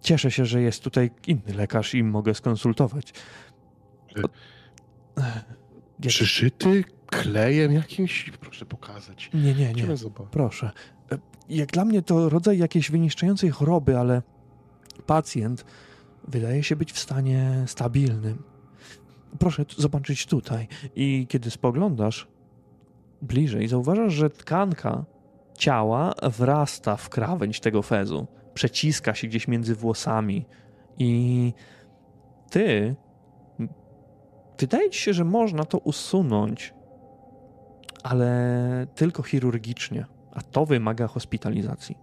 Cieszę 0.00 0.30
się, 0.30 0.46
że 0.46 0.62
jest 0.62 0.82
tutaj 0.84 1.10
inny 1.26 1.54
lekarz 1.56 1.94
i 1.94 2.02
mogę 2.04 2.34
skonsultować. 2.34 3.12
Czy- 4.06 4.22
Jak- 6.00 6.08
Przyszyty 6.08 6.84
klejem 7.06 7.72
jakimś? 7.72 8.30
Proszę 8.40 8.66
pokazać. 8.66 9.30
Nie, 9.34 9.54
nie, 9.54 9.72
nie. 9.72 9.84
Proszę. 10.30 10.70
E, 11.12 11.18
Jak 11.48 11.68
dla 11.72 11.84
mnie 11.84 12.02
to 12.02 12.28
rodzaj 12.28 12.58
jakiejś 12.58 12.90
wyniszczającej 12.90 13.50
choroby, 13.50 13.98
ale 13.98 14.22
pacjent 15.06 15.64
wydaje 16.28 16.62
się 16.62 16.76
być 16.76 16.92
w 16.92 16.98
stanie 16.98 17.64
stabilnym. 17.66 18.42
Proszę 19.38 19.64
zobaczyć 19.76 20.26
tutaj. 20.26 20.68
I 20.96 21.26
kiedy 21.28 21.50
spoglądasz 21.50 22.28
bliżej, 23.22 23.68
zauważasz, 23.68 24.12
że 24.14 24.30
tkanka 24.30 25.04
ciała 25.58 26.14
wrasta 26.22 26.96
w 26.96 27.08
krawędź 27.08 27.60
tego 27.60 27.82
fezu. 27.82 28.26
Przeciska 28.54 29.14
się 29.14 29.26
gdzieś 29.26 29.48
między 29.48 29.74
włosami. 29.74 30.44
I 30.98 31.52
ty 32.50 32.94
Wydaje 34.58 34.90
ci 34.90 35.00
się, 35.00 35.12
że 35.14 35.24
można 35.24 35.64
to 35.64 35.78
usunąć, 35.78 36.74
ale 38.02 38.86
tylko 38.94 39.22
chirurgicznie, 39.22 40.06
a 40.32 40.42
to 40.42 40.66
wymaga 40.66 41.06
hospitalizacji. 41.06 41.96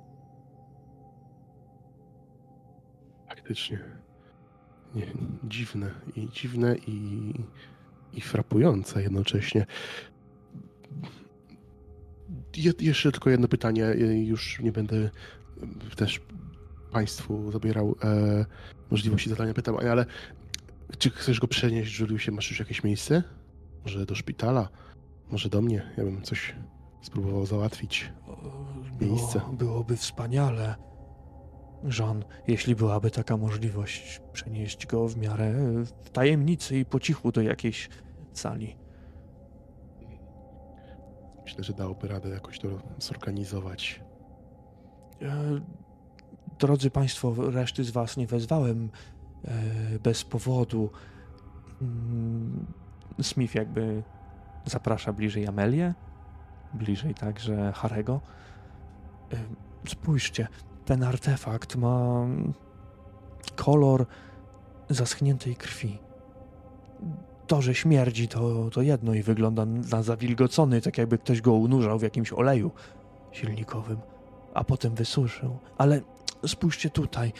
Faktycznie. 3.28 3.80
Nie, 4.96 5.08
dziwne 5.44 5.92
i 6.16 6.30
dziwne 6.30 6.76
i, 6.76 7.34
i 8.14 8.22
frapujące 8.22 9.02
jednocześnie. 9.02 9.66
Je, 12.58 12.74
jeszcze 12.80 13.12
tylko 13.12 13.30
jedno 13.30 13.48
pytanie, 13.48 13.86
już 14.26 14.60
nie 14.60 14.72
będę 14.72 15.10
też 15.96 16.22
Państwu 16.92 17.52
zabierał 17.52 17.96
e, 18.04 18.46
możliwości 18.92 19.30
zadania 19.30 19.54
pytań, 19.54 19.76
ale 19.92 20.06
czy 20.98 21.10
chcesz 21.10 21.40
go 21.40 21.48
przenieść, 21.48 22.00
Juliusie? 22.00 22.32
Masz 22.32 22.50
już 22.50 22.60
jakieś 22.60 22.84
miejsce? 22.84 23.24
Może 23.84 24.06
do 24.06 24.16
szpitala? 24.16 24.70
Może 25.32 25.50
do 25.50 25.62
mnie? 25.62 25.94
Ja 25.98 26.04
bym 26.04 26.22
coś 26.22 26.56
spróbował 27.02 27.46
załatwić. 27.46 28.12
Miejsce. 29.02 29.40
Było, 29.40 29.54
byłoby 29.54 29.98
wspaniale. 29.98 30.76
Jean, 32.00 32.24
jeśli 32.48 32.76
byłaby 32.76 33.12
taka 33.12 33.38
możliwość, 33.38 34.22
przenieść 34.34 34.88
go 34.88 35.08
w 35.08 35.18
miarę 35.18 35.54
w 36.04 36.10
tajemnicy 36.10 36.80
i 36.80 36.86
po 36.86 37.00
cichu 37.00 37.32
do 37.32 37.42
jakiejś 37.42 37.90
sali. 38.34 38.76
Myślę, 41.44 41.64
że 41.64 41.74
dałoby 41.74 42.08
radę 42.08 42.30
jakoś 42.30 42.60
to 42.60 42.68
zorganizować. 43.00 44.02
E, 45.22 45.62
drodzy 46.60 46.90
Państwo, 46.90 47.52
reszty 47.52 47.84
z 47.84 47.92
Was 47.92 48.18
nie 48.18 48.28
wezwałem 48.28 48.90
e, 48.90 49.15
bez 50.04 50.24
powodu. 50.24 50.90
Mm, 51.82 52.66
Smith 53.22 53.56
jakby 53.56 54.04
zaprasza 54.66 55.14
bliżej 55.14 55.48
Amelię, 55.48 55.94
bliżej 56.74 57.14
także 57.14 57.72
Harego. 57.76 58.22
E, 59.34 59.38
spójrzcie, 59.90 60.48
ten 60.86 61.04
artefakt 61.04 61.76
ma 61.76 62.26
kolor 63.56 64.06
zaschniętej 64.90 65.56
krwi. 65.56 65.98
To, 67.48 67.62
że 67.62 67.76
śmierdzi, 67.76 68.28
to, 68.28 68.70
to 68.70 68.82
jedno 68.82 69.14
i 69.14 69.22
wygląda 69.22 69.66
na 69.66 70.04
zawilgocony, 70.04 70.82
tak 70.82 70.98
jakby 70.98 71.18
ktoś 71.18 71.42
go 71.42 71.54
unurzał 71.54 72.00
w 72.00 72.02
jakimś 72.02 72.34
oleju 72.34 72.72
silnikowym, 73.32 73.98
a 74.54 74.64
potem 74.64 74.96
wysuszył. 74.96 75.58
Ale 75.78 76.02
spójrzcie 76.48 76.90
tutaj, 76.90 77.34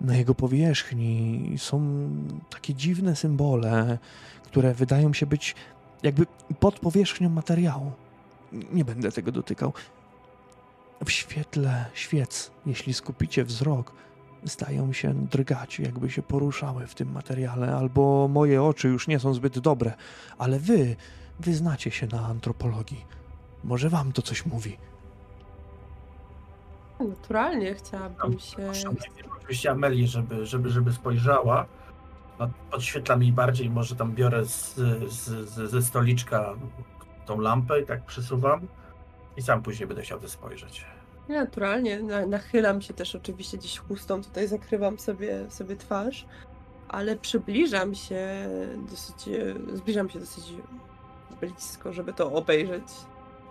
na 0.00 0.16
jego 0.16 0.34
powierzchni 0.34 1.54
są 1.58 2.08
takie 2.50 2.74
dziwne 2.74 3.16
symbole, 3.16 3.98
które 4.44 4.74
wydają 4.74 5.12
się 5.12 5.26
być 5.26 5.54
jakby 6.02 6.26
pod 6.60 6.78
powierzchnią 6.78 7.28
materiału. 7.28 7.92
Nie 8.52 8.84
będę 8.84 9.12
tego 9.12 9.32
dotykał. 9.32 9.72
W 11.04 11.10
świetle 11.10 11.84
świec, 11.94 12.50
jeśli 12.66 12.94
skupicie 12.94 13.44
wzrok, 13.44 13.92
zdają 14.44 14.92
się 14.92 15.14
drgać, 15.14 15.78
jakby 15.78 16.10
się 16.10 16.22
poruszały 16.22 16.86
w 16.86 16.94
tym 16.94 17.12
materiale, 17.12 17.76
albo 17.76 18.28
moje 18.28 18.62
oczy 18.62 18.88
już 18.88 19.08
nie 19.08 19.18
są 19.18 19.34
zbyt 19.34 19.58
dobre, 19.58 19.94
ale 20.38 20.58
wy, 20.58 20.96
wy 21.40 21.54
znacie 21.54 21.90
się 21.90 22.06
na 22.06 22.26
antropologii. 22.26 23.04
Może 23.64 23.90
wam 23.90 24.12
to 24.12 24.22
coś 24.22 24.46
mówi. 24.46 24.76
Naturalnie 27.00 27.74
chciałabym 27.74 28.38
się. 28.38 28.72
Oczywiście 29.36 29.70
Amelię, 29.70 30.06
żeby, 30.06 30.46
żeby, 30.46 30.70
żeby 30.70 30.92
spojrzała. 30.92 31.66
No, 32.38 32.50
podświetla 32.70 33.16
mi 33.16 33.32
bardziej, 33.32 33.70
może 33.70 33.96
tam 33.96 34.14
biorę 34.14 34.44
z, 34.44 34.74
z, 34.74 35.48
z, 35.48 35.70
ze 35.70 35.82
stoliczka 35.82 36.54
tą 37.26 37.40
lampę 37.40 37.80
i 37.80 37.86
tak 37.86 38.04
przesuwam. 38.06 38.60
I 39.36 39.42
sam 39.42 39.62
później 39.62 39.86
będę 39.86 40.02
chciał 40.02 40.20
to 40.20 40.28
spojrzeć. 40.28 40.84
Naturalnie, 41.28 42.02
na, 42.02 42.26
nachylam 42.26 42.82
się 42.82 42.94
też 42.94 43.14
oczywiście 43.14 43.58
gdzieś 43.58 43.78
chustą, 43.78 44.22
tutaj 44.22 44.48
zakrywam 44.48 44.98
sobie, 44.98 45.50
sobie 45.50 45.76
twarz, 45.76 46.26
ale 46.88 47.16
przybliżam 47.16 47.94
się 47.94 48.48
dosyć, 48.90 49.28
zbliżam 49.74 50.10
się 50.10 50.18
dosyć 50.20 50.44
blisko, 51.40 51.92
żeby 51.92 52.12
to 52.12 52.32
obejrzeć 52.32 52.84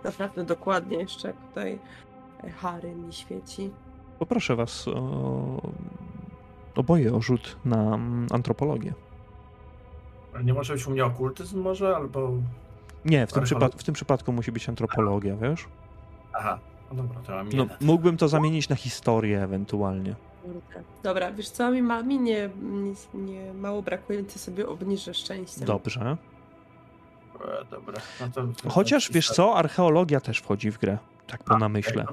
naprawdę 0.04 0.44
dokładnie 0.44 0.98
jeszcze, 0.98 1.32
tutaj 1.48 1.78
Harry 2.56 2.94
mi 2.94 3.12
świeci. 3.12 3.70
Poproszę 4.18 4.56
was 4.56 4.88
o 4.88 5.62
oboje 6.76 7.14
o 7.14 7.20
rzut 7.20 7.56
na 7.64 7.98
antropologię. 8.30 8.94
Nie 10.44 10.54
może 10.54 10.72
być 10.72 10.86
u 10.86 10.90
mnie 10.90 11.04
okultyzm 11.04 11.62
może, 11.62 11.96
albo... 11.96 12.32
Nie, 13.04 13.26
w 13.26 13.32
tym, 13.32 13.42
przypad- 13.42 13.76
w 13.76 13.84
tym 13.84 13.94
przypadku 13.94 14.32
musi 14.32 14.52
być 14.52 14.68
antropologia, 14.68 15.36
wiesz? 15.36 15.66
Aha, 16.32 16.58
no 16.90 17.02
dobra, 17.02 17.20
to 17.20 17.32
mam 17.32 17.48
no, 17.48 17.66
Mógłbym 17.80 18.16
to 18.16 18.28
zamienić 18.28 18.68
na 18.68 18.76
historię 18.76 19.42
ewentualnie. 19.42 20.14
Dobra, 21.02 21.32
wiesz 21.32 21.50
co, 21.50 21.70
mi, 21.70 21.82
ma, 21.82 22.02
mi 22.02 22.20
nie, 22.20 22.50
nie, 22.62 22.92
nie 23.14 23.54
mało 23.54 23.82
brakuje, 23.82 24.24
to 24.24 24.38
sobie 24.38 24.68
obniżę 24.68 25.14
szczęście. 25.14 25.64
Dobrze. 25.64 26.16
E, 27.40 27.64
dobra. 27.70 28.00
No 28.20 28.28
to, 28.34 28.46
to 28.62 28.70
Chociaż, 28.70 29.12
wiesz 29.12 29.30
co, 29.30 29.56
archeologia 29.56 30.20
też 30.20 30.38
wchodzi 30.38 30.70
w 30.70 30.78
grę, 30.78 30.98
tak 31.26 31.44
po 31.44 31.58
namyśle. 31.58 32.06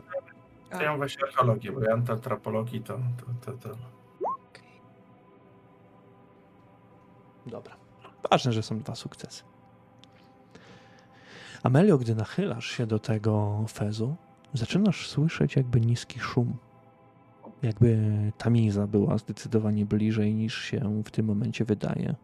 No 0.72 0.82
ja 0.82 0.90
mam 0.90 0.98
właśnie 0.98 1.24
archeologię, 1.24 1.72
bo 1.72 1.82
ja 1.82 1.94
antropologii 1.94 2.82
to... 2.82 3.00
to, 3.44 3.52
to, 3.52 3.58
to... 3.58 3.76
Dobra. 7.46 7.76
Ważne, 8.32 8.54
że 8.54 8.64
są 8.64 8.80
dwa 8.80 8.96
sukcesy. 8.96 9.44
Amelio, 11.64 11.98
gdy 11.98 12.16
nachylasz 12.16 12.66
się 12.66 12.86
do 12.86 13.00
tego 13.00 13.66
fezu, 13.70 14.16
zaczynasz 14.54 15.08
słyszeć 15.08 15.56
jakby 15.56 15.82
niski 15.82 16.20
szum. 16.20 16.58
Jakby 17.62 17.98
tamiza 18.38 18.88
była 18.88 19.18
zdecydowanie 19.18 19.86
bliżej 19.86 20.36
niż 20.36 20.62
się 20.62 21.04
w 21.06 21.12
tym 21.12 21.26
momencie 21.26 21.66
wydaje. 21.66 22.16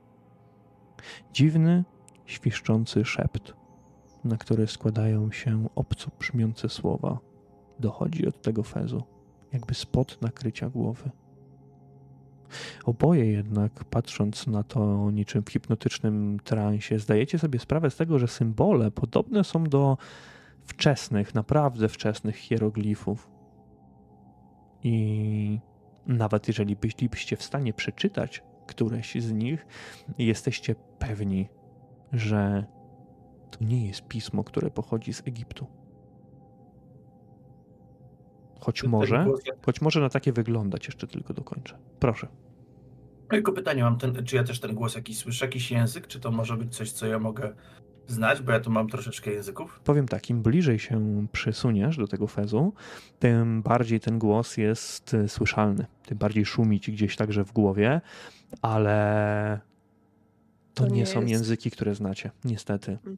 Dziwny, 1.33 1.83
świszczący 2.25 3.05
szept, 3.05 3.53
na 4.23 4.37
który 4.37 4.67
składają 4.67 5.31
się 5.31 5.67
obco 5.75 6.11
brzmiące 6.19 6.69
słowa, 6.69 7.19
dochodzi 7.79 8.27
od 8.27 8.41
tego 8.41 8.63
fezu, 8.63 9.03
jakby 9.53 9.73
spod 9.73 10.21
nakrycia 10.21 10.69
głowy. 10.69 11.09
Oboje 12.85 13.25
jednak, 13.25 13.83
patrząc 13.83 14.47
na 14.47 14.63
to 14.63 15.11
niczym 15.11 15.43
w 15.43 15.49
hipnotycznym 15.49 16.39
transie, 16.43 16.99
zdajecie 16.99 17.39
sobie 17.39 17.59
sprawę 17.59 17.89
z 17.89 17.95
tego, 17.95 18.19
że 18.19 18.27
symbole 18.27 18.91
podobne 18.91 19.43
są 19.43 19.63
do 19.63 19.97
wczesnych, 20.65 21.35
naprawdę 21.35 21.89
wczesnych 21.89 22.35
hieroglifów. 22.35 23.29
I 24.83 25.59
nawet 26.07 26.47
jeżeli 26.47 26.75
bylibyście 26.75 27.35
w 27.35 27.43
stanie 27.43 27.73
przeczytać 27.73 28.43
któreś 28.67 29.21
z 29.21 29.31
nich, 29.31 29.67
jesteście 30.17 30.75
pewni, 30.99 31.49
że 32.13 32.65
to 33.51 33.65
nie 33.65 33.87
jest 33.87 34.07
pismo, 34.07 34.43
które 34.43 34.71
pochodzi 34.71 35.13
z 35.13 35.27
Egiptu. 35.27 35.67
Choć 38.59 38.83
może, 38.83 39.27
choć 39.65 39.81
może 39.81 39.99
na 39.99 40.09
takie 40.09 40.33
wyglądać, 40.33 40.85
jeszcze 40.85 41.07
tylko 41.07 41.33
dokończę. 41.33 41.77
Proszę. 41.99 42.27
Tylko 43.29 43.51
pytanie 43.51 43.83
mam, 43.83 43.97
ten, 43.97 44.25
czy 44.25 44.35
ja 44.35 44.43
też 44.43 44.59
ten 44.59 44.75
głos 44.75 44.95
jakiś 44.95 45.17
słyszę, 45.17 45.45
jakiś 45.45 45.71
język, 45.71 46.07
czy 46.07 46.19
to 46.19 46.31
może 46.31 46.57
być 46.57 46.75
coś, 46.75 46.91
co 46.91 47.07
ja 47.07 47.19
mogę 47.19 47.53
znać, 48.07 48.41
bo 48.41 48.51
ja 48.51 48.59
tu 48.59 48.71
mam 48.71 48.87
troszeczkę 48.87 49.31
języków? 49.31 49.79
Powiem 49.83 50.07
tak, 50.07 50.29
im 50.29 50.41
bliżej 50.41 50.79
się 50.79 51.27
przysuniesz 51.31 51.97
do 51.97 52.07
tego 52.07 52.27
fezu, 52.27 52.73
tym 53.19 53.61
bardziej 53.61 53.99
ten 53.99 54.19
głos 54.19 54.57
jest 54.57 55.15
słyszalny, 55.27 55.85
tym 56.05 56.17
bardziej 56.17 56.45
szumi 56.45 56.79
ci 56.79 56.93
gdzieś 56.93 57.15
także 57.15 57.43
w 57.43 57.51
głowie, 57.51 58.01
ale 58.61 59.59
to, 60.79 60.87
to 60.87 60.93
nie, 60.93 60.99
nie 60.99 61.05
są 61.05 61.25
języki, 61.25 61.71
które 61.71 61.95
znacie, 61.95 62.31
niestety. 62.45 62.91
Mhm. 62.91 63.17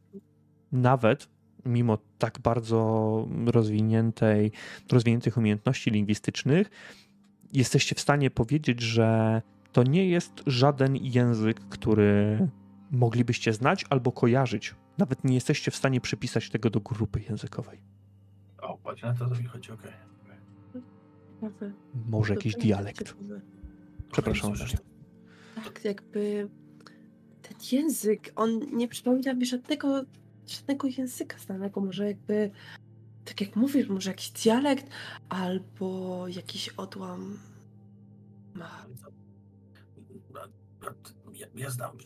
Nawet 0.71 1.27
mimo 1.65 1.97
tak 2.17 2.39
bardzo 2.39 3.27
rozwiniętej, 3.45 4.51
rozwiniętych 4.91 5.37
umiejętności 5.37 5.91
lingwistycznych, 5.91 6.69
jesteście 7.53 7.95
w 7.95 7.99
stanie 7.99 8.31
powiedzieć, 8.31 8.81
że 8.81 9.41
to 9.71 9.83
nie 9.83 10.09
jest 10.09 10.43
żaden 10.47 10.95
język, 10.95 11.59
który 11.69 12.47
moglibyście 12.91 13.53
znać 13.53 13.85
albo 13.89 14.11
kojarzyć. 14.11 14.75
Nawet 14.97 15.23
nie 15.23 15.33
jesteście 15.33 15.71
w 15.71 15.75
stanie 15.75 16.01
przypisać 16.01 16.49
tego 16.49 16.69
do 16.69 16.79
grupy 16.79 17.21
językowej. 17.29 17.81
O, 18.61 18.77
patrz 18.77 19.01
na 19.01 19.13
to, 19.13 19.29
co 19.29 19.35
mi 19.35 19.45
chodzi, 19.45 19.71
okej. 19.71 19.91
Okay. 21.41 21.73
Może 22.09 22.33
jakiś 22.33 22.55
dialekt. 22.55 23.15
Przepraszam. 24.11 24.53
Tak, 25.55 25.85
jakby 25.85 26.49
ten 27.51 27.79
język, 27.79 28.31
on 28.35 28.59
nie 28.73 28.87
przypomina 28.87 29.33
mi 29.33 29.45
żadnego, 29.45 30.03
żadnego 30.47 30.87
języka 30.87 31.37
znanego. 31.37 31.81
Może 31.81 32.07
jakby, 32.07 32.51
tak 33.25 33.41
jak 33.41 33.55
mówisz, 33.55 33.87
może 33.87 34.09
jakiś 34.09 34.31
dialekt 34.31 34.89
albo 35.29 36.27
jakiś 36.27 36.69
odłam. 36.69 37.39
ja, 41.33 41.47
ja 41.55 41.69
znam, 41.69 41.97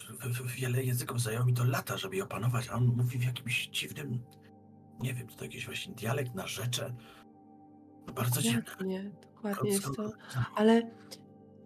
wiele 0.57 0.83
języków 0.83 1.21
zajęło 1.21 1.45
mi 1.45 1.53
to 1.53 1.63
lata, 1.63 1.97
żeby 1.97 2.15
je 2.15 2.23
opanować, 2.23 2.67
a 2.69 2.73
on 2.73 2.85
mówi 2.85 3.19
w 3.19 3.23
jakimś 3.23 3.67
dziwnym, 3.67 4.19
nie 4.99 5.13
wiem, 5.13 5.27
to 5.27 5.43
jakiś 5.43 5.65
właśnie 5.65 5.95
dialekt 5.95 6.35
na 6.35 6.47
rzecze. 6.47 6.95
Bardzo 8.15 8.41
dziwne. 8.41 8.61
Dokładnie, 8.61 9.11
dokładnie 9.35 9.71
jest 9.71 9.95
to. 9.95 10.11
Ale 10.55 10.91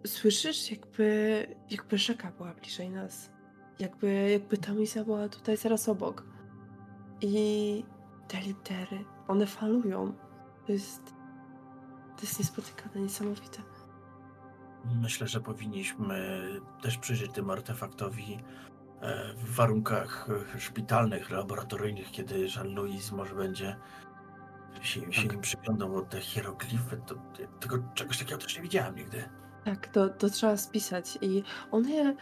słyszysz, 0.06 0.72
jakby, 0.72 1.46
jakby 1.70 1.98
rzeka 1.98 2.32
była 2.32 2.54
bliżej 2.54 2.90
nas. 2.90 3.32
Jakby, 3.80 4.30
jakby 4.32 4.58
ta 4.58 4.74
misja 4.74 5.04
była 5.04 5.30
tutaj 5.30 5.58
zaraz 5.58 5.90
obok. 5.90 6.24
I 7.22 7.86
te 8.28 8.42
litery, 8.42 9.06
one 9.28 9.46
falują. 9.46 10.14
To 10.66 10.72
jest, 10.72 11.06
to 12.16 12.22
jest 12.22 12.40
niespotykane, 12.40 13.02
niesamowite. 13.02 13.62
Myślę, 15.02 15.28
że 15.28 15.40
powinniśmy 15.42 16.44
też 16.82 16.98
przyjrzeć 16.98 17.32
tym 17.32 17.50
artefaktowi 17.50 18.40
e, 19.02 19.34
w 19.34 19.56
warunkach 19.56 20.28
e, 20.56 20.60
szpitalnych, 20.60 21.30
laboratoryjnych, 21.30 22.12
kiedy 22.12 22.48
Jean-Louis 22.56 23.12
może 23.12 23.36
będzie 23.36 23.76
się, 24.82 25.14
się 25.14 25.22
Tak. 25.22 25.32
nim 25.32 25.42
przyglądał, 25.42 25.90
bo 25.90 26.02
te 26.02 26.22
hieroglify, 26.22 27.02
to, 27.06 27.16
tego 27.60 27.78
czegoś 27.94 28.18
takiego 28.18 28.38
też 28.38 28.56
nie 28.56 28.62
widziałem 28.62 28.96
nigdy. 28.96 29.24
Tak, 29.66 29.88
to, 29.88 30.10
to 30.10 30.30
trzeba 30.30 30.58
spisać. 30.58 31.18
I 31.22 31.44
one 31.72 32.16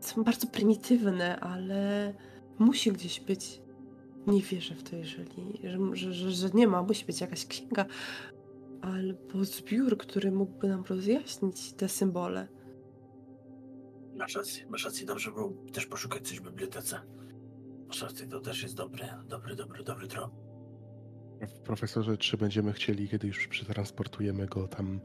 są 0.00 0.24
bardzo 0.24 0.46
prymitywne, 0.46 1.40
ale 1.40 2.14
musi 2.58 2.92
gdzieś 2.92 3.20
być. 3.20 3.62
Nie 4.26 4.42
wierzę 4.42 4.74
w 4.74 4.82
to, 4.82 4.96
jeżeli, 4.96 5.60
że, 5.92 6.12
że, 6.12 6.30
że, 6.30 6.50
nie 6.54 6.66
ma, 6.66 6.82
musi 6.82 7.06
być 7.06 7.20
jakaś 7.20 7.46
księga 7.46 7.86
albo 8.82 9.44
zbiór, 9.44 9.98
który 9.98 10.32
mógłby 10.32 10.68
nam 10.68 10.84
rozjaśnić 10.88 11.72
te 11.72 11.88
symbole. 11.88 12.48
Masz 14.16 14.34
rację, 14.34 14.66
masz 14.68 14.84
rację, 14.84 15.06
dobrze 15.06 15.32
było 15.32 15.52
też 15.72 15.86
poszukać 15.86 16.28
coś 16.28 16.40
w 16.40 16.42
bibliotece. 16.42 17.00
Masz 17.88 18.02
rację, 18.02 18.26
to 18.26 18.40
też 18.40 18.62
jest 18.62 18.74
dobry, 18.74 19.04
dobry, 19.28 19.56
dobry, 19.56 19.84
dobry 19.84 20.08
trop. 20.08 20.30
Profesorze, 21.64 22.16
czy 22.16 22.36
będziemy 22.36 22.72
chcieli, 22.72 23.08
kiedy 23.08 23.26
już 23.26 23.48
przetransportujemy 23.48 24.46
go 24.46 24.68
tam 24.68 25.00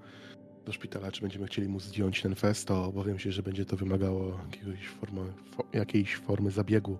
do 0.65 0.71
szpitala, 0.71 1.11
czy 1.11 1.21
będziemy 1.21 1.47
chcieli 1.47 1.67
mu 1.67 1.79
zdjąć 1.79 2.21
ten 2.21 2.35
fest, 2.35 2.67
to 2.67 2.85
obawiam 2.85 3.19
się, 3.19 3.31
że 3.31 3.43
będzie 3.43 3.65
to 3.65 3.77
wymagało 3.77 4.39
jakiegoś 4.45 4.87
formy, 4.87 5.21
fo, 5.51 5.63
jakiejś 5.73 6.15
formy 6.15 6.51
zabiegu. 6.51 6.97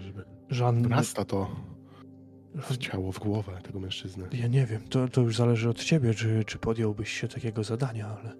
Żeby 0.00 0.24
Żadne. 0.50 0.88
wrasta 0.88 1.24
to 1.24 1.56
w 2.54 2.76
ciało, 2.76 3.12
w 3.12 3.18
głowę 3.18 3.52
tego 3.62 3.80
mężczyzny. 3.80 4.28
Ja 4.32 4.46
nie 4.46 4.66
wiem, 4.66 4.82
to, 4.88 5.08
to 5.08 5.20
już 5.20 5.36
zależy 5.36 5.68
od 5.68 5.84
ciebie, 5.84 6.14
czy, 6.14 6.44
czy 6.46 6.58
podjąłbyś 6.58 7.12
się 7.20 7.28
takiego 7.28 7.64
zadania, 7.64 8.06
ale 8.06 8.36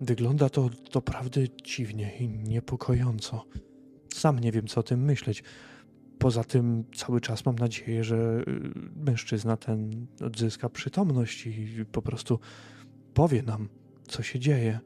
wygląda 0.00 0.48
to 0.48 0.70
doprawdy 0.92 1.48
dziwnie 1.64 2.16
i 2.16 2.28
niepokojąco. 2.28 3.44
Sam 4.14 4.38
nie 4.38 4.52
wiem, 4.52 4.66
co 4.66 4.80
o 4.80 4.82
tym 4.82 5.04
myśleć. 5.04 5.44
Poza 6.18 6.44
tym 6.44 6.84
cały 6.94 7.20
czas 7.20 7.46
mam 7.46 7.56
nadzieję, 7.56 8.04
że 8.04 8.16
y, 8.16 8.44
mężczyzna 8.96 9.56
ten 9.56 10.06
odzyska 10.20 10.68
przytomność 10.68 11.46
i 11.46 11.84
po 11.92 12.02
prostu 12.02 12.40
powie 13.14 13.42
nam, 13.42 13.68
co 14.08 14.22
się 14.22 14.38
dzieje. 14.38 14.80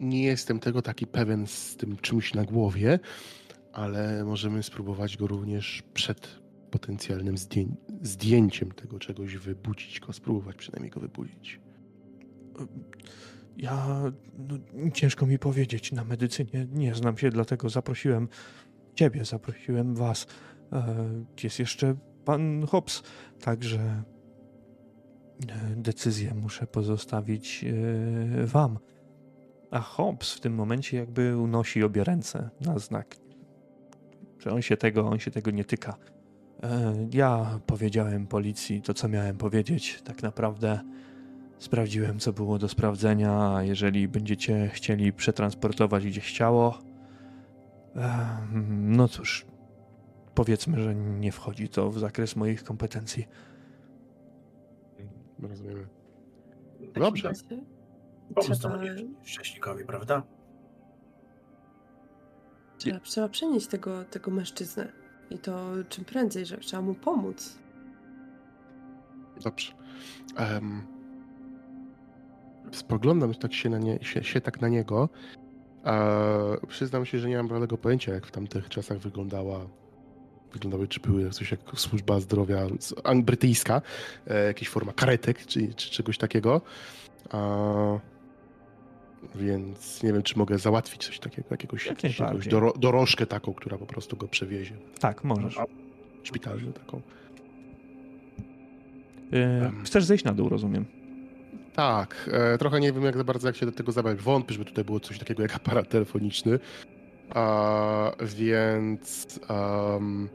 Nie 0.00 0.24
jestem 0.24 0.60
tego 0.60 0.82
taki 0.82 1.06
pewien 1.06 1.46
z 1.46 1.76
tym 1.76 1.96
czymś 1.96 2.34
na 2.34 2.44
głowie, 2.44 2.98
ale 3.72 4.24
możemy 4.24 4.62
spróbować 4.62 5.16
go 5.16 5.26
również 5.26 5.82
przed 5.94 6.40
potencjalnym 6.70 7.34
zdję- 7.34 7.74
zdjęciem 8.02 8.72
tego 8.72 8.98
czegoś 8.98 9.36
wybudzić 9.36 10.00
go, 10.00 10.12
spróbować 10.12 10.56
przynajmniej 10.56 10.90
go 10.90 11.00
wybudzić. 11.00 11.60
Ja. 13.56 14.02
No, 14.38 14.58
ciężko 14.94 15.26
mi 15.26 15.38
powiedzieć. 15.38 15.92
Na 15.92 16.04
medycynie 16.04 16.66
nie 16.72 16.94
znam 16.94 17.18
się, 17.18 17.30
dlatego 17.30 17.68
zaprosiłem 17.68 18.28
ciebie, 18.94 19.24
zaprosiłem 19.24 19.94
was. 19.94 20.26
E, 20.72 21.24
jest 21.42 21.58
jeszcze 21.58 21.96
pan 22.24 22.66
Hobbs, 22.66 23.02
także 23.40 23.78
e, 23.78 24.02
decyzję 25.76 26.34
muszę 26.34 26.66
pozostawić 26.66 27.64
e, 27.64 28.46
wam. 28.46 28.78
A 29.70 29.80
Hobbs 29.80 30.34
w 30.34 30.40
tym 30.40 30.54
momencie 30.54 30.96
jakby 30.96 31.36
unosi 31.38 31.82
obie 31.82 32.04
ręce 32.04 32.50
na 32.60 32.78
znak, 32.78 33.16
że 34.38 34.50
on 34.50 34.62
się 34.62 34.76
tego, 34.76 35.08
on 35.08 35.18
się 35.18 35.30
tego 35.30 35.50
nie 35.50 35.64
tyka. 35.64 35.96
E, 36.62 36.94
ja 37.12 37.60
powiedziałem 37.66 38.26
policji 38.26 38.82
to, 38.82 38.94
co 38.94 39.08
miałem 39.08 39.36
powiedzieć. 39.36 40.02
Tak 40.04 40.22
naprawdę 40.22 40.80
Sprawdziłem, 41.58 42.18
co 42.18 42.32
było 42.32 42.58
do 42.58 42.68
sprawdzenia, 42.68 43.58
jeżeli 43.62 44.08
będziecie 44.08 44.68
chcieli 44.72 45.12
przetransportować 45.12 46.06
gdzieś 46.06 46.32
ciało, 46.32 46.78
no 48.70 49.08
cóż, 49.08 49.46
powiedzmy, 50.34 50.80
że 50.82 50.94
nie 50.94 51.32
wchodzi 51.32 51.68
to 51.68 51.90
w 51.90 51.98
zakres 51.98 52.36
moich 52.36 52.64
kompetencji. 52.64 53.28
Rozumiemy. 55.42 55.86
Dobrze. 56.94 57.32
Pomóc 58.34 58.58
Trzeba, 58.58 58.78
szczęśnikowi, 59.22 59.84
prawda? 59.84 60.22
trzeba, 62.78 63.00
trzeba 63.00 63.28
przenieść 63.28 63.66
tego, 63.66 64.04
tego 64.04 64.30
mężczyznę. 64.30 64.92
I 65.30 65.38
to 65.38 65.70
czym 65.88 66.04
prędzej, 66.04 66.46
że 66.46 66.56
trzeba 66.56 66.82
mu 66.82 66.94
pomóc. 66.94 67.58
Dobrze. 69.44 69.72
Em, 70.36 70.86
spoglądam 72.72 73.34
tak 73.34 73.52
się, 73.52 73.70
na 73.70 73.78
nie, 73.78 74.04
się, 74.04 74.24
się 74.24 74.40
tak 74.40 74.60
na 74.60 74.68
niego. 74.68 75.08
A 75.84 76.08
przyznam 76.68 77.06
się, 77.06 77.18
że 77.18 77.28
nie 77.28 77.36
mam 77.36 77.48
żadnego 77.48 77.78
pojęcia, 77.78 78.14
jak 78.14 78.26
w 78.26 78.30
tamtych 78.30 78.68
czasach 78.68 78.98
wyglądała. 78.98 79.66
Wyglądały, 80.54 80.88
czy 80.88 81.00
były 81.00 81.30
coś 81.30 81.50
jak 81.50 81.60
służba 81.76 82.20
zdrowia 82.20 82.66
brytyjska, 83.14 83.82
e, 84.26 84.44
jakaś 84.44 84.68
forma 84.68 84.92
karetek, 84.92 85.46
czy, 85.46 85.74
czy 85.74 85.90
czegoś 85.90 86.18
takiego. 86.18 86.60
A, 87.30 87.38
więc 89.34 90.02
nie 90.02 90.12
wiem, 90.12 90.22
czy 90.22 90.38
mogę 90.38 90.58
załatwić 90.58 91.06
coś 91.06 91.18
takiego, 91.18 91.48
jakiegoś, 91.50 91.86
Jak 91.86 92.04
jakiegoś 92.04 92.48
doro, 92.48 92.72
dorożkę 92.72 93.26
taką, 93.26 93.54
która 93.54 93.78
po 93.78 93.86
prostu 93.86 94.16
go 94.16 94.28
przewiezie. 94.28 94.76
Tak, 95.00 95.24
możesz. 95.24 95.58
Szpitalną 96.22 96.72
taką. 96.72 97.00
E, 99.32 99.72
chcesz 99.84 100.04
zejść 100.04 100.24
na 100.24 100.32
dół, 100.32 100.48
rozumiem. 100.48 100.84
Tak, 101.74 102.30
e, 102.32 102.58
trochę 102.58 102.80
nie 102.80 102.92
wiem 102.92 103.04
jak 103.04 103.16
za 103.16 103.24
bardzo 103.24 103.48
jak 103.48 103.56
się 103.56 103.66
do 103.66 103.72
tego 103.72 103.92
zabrać. 103.92 104.18
Wątpię, 104.18 104.52
żeby 104.52 104.64
tutaj 104.64 104.84
było 104.84 105.00
coś 105.00 105.18
takiego 105.18 105.42
jak 105.42 105.54
aparat 105.56 105.88
telefoniczny. 105.88 106.58
A, 107.30 108.12
więc 108.36 109.40
em, 109.48 110.28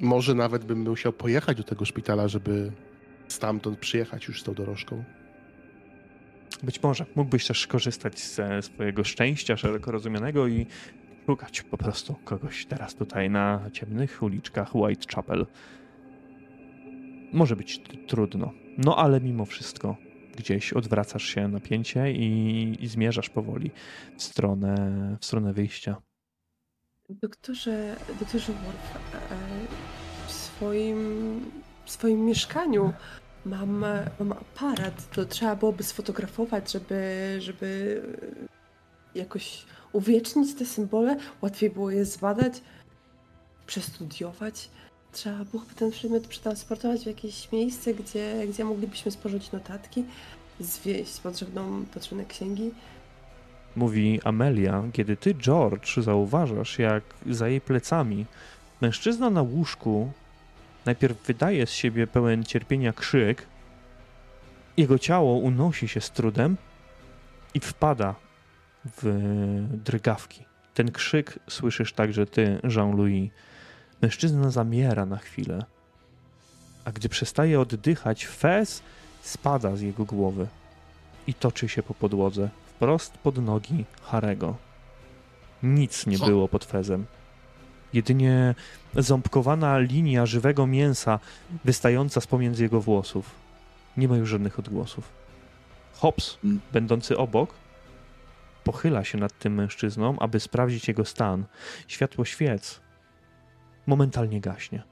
może 0.00 0.34
nawet 0.34 0.64
bym 0.64 0.82
musiał 0.82 1.12
pojechać 1.12 1.56
do 1.56 1.64
tego 1.64 1.84
szpitala, 1.84 2.28
żeby 2.28 2.72
stamtąd 3.28 3.78
przyjechać 3.78 4.28
już 4.28 4.40
z 4.40 4.44
tą 4.44 4.54
dorożką. 4.54 5.04
Być 6.62 6.82
może 6.82 7.06
mógłbyś 7.14 7.46
też 7.46 7.66
korzystać 7.66 8.20
ze 8.20 8.62
swojego 8.62 9.04
szczęścia 9.04 9.56
szeroko 9.56 9.92
rozumianego 9.92 10.48
i 10.48 10.66
szukać 11.26 11.62
po 11.62 11.78
prostu 11.78 12.14
kogoś 12.24 12.66
teraz 12.66 12.94
tutaj 12.94 13.30
na 13.30 13.70
ciemnych 13.72 14.22
uliczkach 14.22 14.74
Whitechapel. 14.74 15.46
Może 17.32 17.56
być 17.56 17.80
trudno, 18.06 18.52
no 18.78 18.96
ale 18.96 19.20
mimo 19.20 19.44
wszystko 19.44 19.96
gdzieś 20.36 20.72
odwracasz 20.72 21.24
się 21.24 21.48
napięcie 21.48 22.12
i, 22.12 22.76
i 22.80 22.86
zmierzasz 22.86 23.30
powoli 23.30 23.70
w 24.16 24.22
stronę, 24.22 24.76
w 25.20 25.26
stronę 25.26 25.52
wyjścia. 25.52 25.96
Doktorze, 27.10 27.96
doktorze 28.20 28.52
Worf, 28.52 28.96
e, 29.14 29.66
w 29.66 29.67
swoim, 30.58 31.40
swoim 31.86 32.24
mieszkaniu 32.24 32.92
mam, 33.46 33.84
mam 34.18 34.32
aparat. 34.32 35.10
To 35.10 35.24
trzeba 35.24 35.56
byłoby 35.56 35.82
sfotografować, 35.82 36.72
żeby, 36.72 37.36
żeby 37.38 38.02
jakoś 39.14 39.64
uwiecznić 39.92 40.54
te 40.54 40.64
symbole. 40.64 41.16
Łatwiej 41.42 41.70
było 41.70 41.90
je 41.90 42.04
zbadać, 42.04 42.62
przestudiować. 43.66 44.70
Trzeba 45.12 45.44
byłoby 45.44 45.74
ten 45.74 45.90
przedmiot 45.90 46.26
przetransportować 46.26 47.02
w 47.02 47.06
jakieś 47.06 47.52
miejsce, 47.52 47.94
gdzie, 47.94 48.46
gdzie 48.48 48.64
moglibyśmy 48.64 49.10
sporządzić 49.10 49.52
notatki, 49.52 50.04
zwieść 50.60 51.20
potrzebną, 51.20 51.84
potrzebne 51.94 52.24
księgi. 52.24 52.70
Mówi 53.76 54.20
Amelia, 54.24 54.84
kiedy 54.92 55.16
ty, 55.16 55.34
George, 55.34 55.98
zauważasz, 55.98 56.78
jak 56.78 57.02
za 57.30 57.48
jej 57.48 57.60
plecami 57.60 58.26
mężczyzna 58.80 59.30
na 59.30 59.42
łóżku 59.42 60.10
najpierw 60.88 61.26
wydaje 61.26 61.66
z 61.66 61.70
siebie 61.70 62.06
pełen 62.06 62.44
cierpienia 62.44 62.92
krzyk, 62.92 63.46
jego 64.76 64.98
ciało 64.98 65.38
unosi 65.38 65.88
się 65.88 66.00
z 66.00 66.10
trudem 66.10 66.56
i 67.54 67.60
wpada 67.60 68.14
w 68.84 69.02
drgawki. 69.84 70.44
Ten 70.74 70.92
krzyk 70.92 71.38
słyszysz 71.48 71.92
także 71.92 72.26
ty, 72.26 72.60
Jean-Louis. 72.64 73.30
Mężczyzna 74.02 74.50
zamiera 74.50 75.06
na 75.06 75.16
chwilę, 75.16 75.64
a 76.84 76.92
gdy 76.92 77.08
przestaje 77.08 77.60
oddychać, 77.60 78.26
Fez 78.26 78.82
spada 79.22 79.76
z 79.76 79.80
jego 79.80 80.04
głowy 80.04 80.46
i 81.26 81.34
toczy 81.34 81.68
się 81.68 81.82
po 81.82 81.94
podłodze, 81.94 82.48
wprost 82.66 83.18
pod 83.18 83.38
nogi 83.38 83.84
Harego. 84.02 84.56
Nic 85.62 86.06
nie 86.06 86.18
Co? 86.18 86.26
było 86.26 86.48
pod 86.48 86.64
fezem. 86.64 87.06
Jedynie 87.92 88.54
ząbkowana 88.96 89.78
linia 89.78 90.26
żywego 90.26 90.66
mięsa 90.66 91.18
wystająca 91.64 92.20
z 92.20 92.26
pomiędzy 92.26 92.62
jego 92.62 92.80
włosów. 92.80 93.34
Nie 93.96 94.08
ma 94.08 94.16
już 94.16 94.28
żadnych 94.28 94.58
odgłosów. 94.58 95.08
Hobbs, 95.92 96.38
Mm. 96.44 96.60
będący 96.72 97.16
obok, 97.16 97.54
pochyla 98.64 99.04
się 99.04 99.18
nad 99.18 99.38
tym 99.38 99.54
mężczyzną, 99.54 100.18
aby 100.18 100.40
sprawdzić 100.40 100.88
jego 100.88 101.04
stan. 101.04 101.44
Światło 101.88 102.24
świec 102.24 102.80
momentalnie 103.86 104.40
gaśnie, 104.40 104.82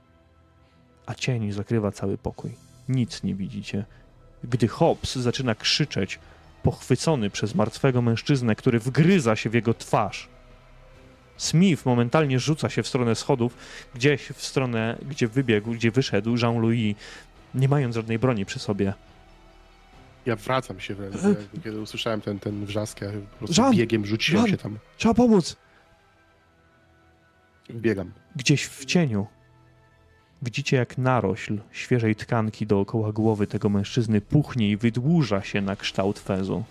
a 1.07 1.15
cień 1.15 1.53
zakrywa 1.53 1.93
cały 1.93 2.19
pokój. 2.19 2.51
Nic 2.89 3.23
nie 3.23 3.35
widzicie. 3.35 3.85
Gdy 4.45 4.69
Hobbs 4.69 5.17
zaczyna 5.17 5.55
krzyczeć, 5.55 6.19
pochwycony 6.63 7.31
przez 7.31 7.55
martwego 7.55 8.03
mężczyznę, 8.03 8.55
który 8.57 8.79
wgryza 8.79 9.37
się 9.37 9.51
w 9.51 9.55
jego 9.55 9.75
twarz. 9.75 10.29
Smith 11.37 11.87
momentalnie 11.87 12.39
rzuca 12.39 12.69
się 12.69 12.83
w 12.83 12.89
stronę 12.89 13.15
schodów, 13.15 13.57
gdzieś 13.95 14.23
w 14.23 14.43
stronę, 14.43 14.99
gdzie 15.09 15.29
wybiegł, 15.29 15.73
gdzie 15.73 15.91
wyszedł 15.91 16.37
Jean-Louis, 16.37 16.97
nie 17.55 17.69
mając 17.69 17.95
żadnej 17.95 18.19
broni 18.19 18.47
przy 18.47 18.59
sobie. 18.59 18.95
Ja 20.27 20.37
wracam 20.37 20.81
się 20.81 20.95
wręcz, 20.95 21.15
jakby 21.15 21.61
kiedy 21.65 21.81
usłyszałem 21.81 22.21
ten, 22.21 22.39
ten 22.39 22.67
wrzask, 22.67 23.01
ja 23.01 23.09
po 23.31 23.37
prostu 23.39 23.55
Żan! 23.55 23.77
biegiem 23.77 24.07
rzuciłem 24.07 24.43
Żan! 24.43 24.51
się 24.51 24.57
tam. 24.57 24.79
Trzeba 24.97 25.15
pomóc! 25.15 25.57
Biegam. 27.71 28.13
Gdzieś 28.37 28.65
w 28.65 28.85
cieniu 28.85 29.27
widzicie, 30.43 30.77
jak 30.77 30.99
narośl 30.99 31.59
świeżej 31.73 32.17
tkanki 32.17 32.67
dookoła 32.67 33.13
głowy 33.13 33.47
tego 33.47 33.69
mężczyzny 33.69 34.21
puchnie 34.21 34.71
i 34.71 34.77
wydłuża 34.77 35.43
się 35.43 35.61
na 35.61 35.77
kształt 35.77 36.19
fezu. 36.19 36.65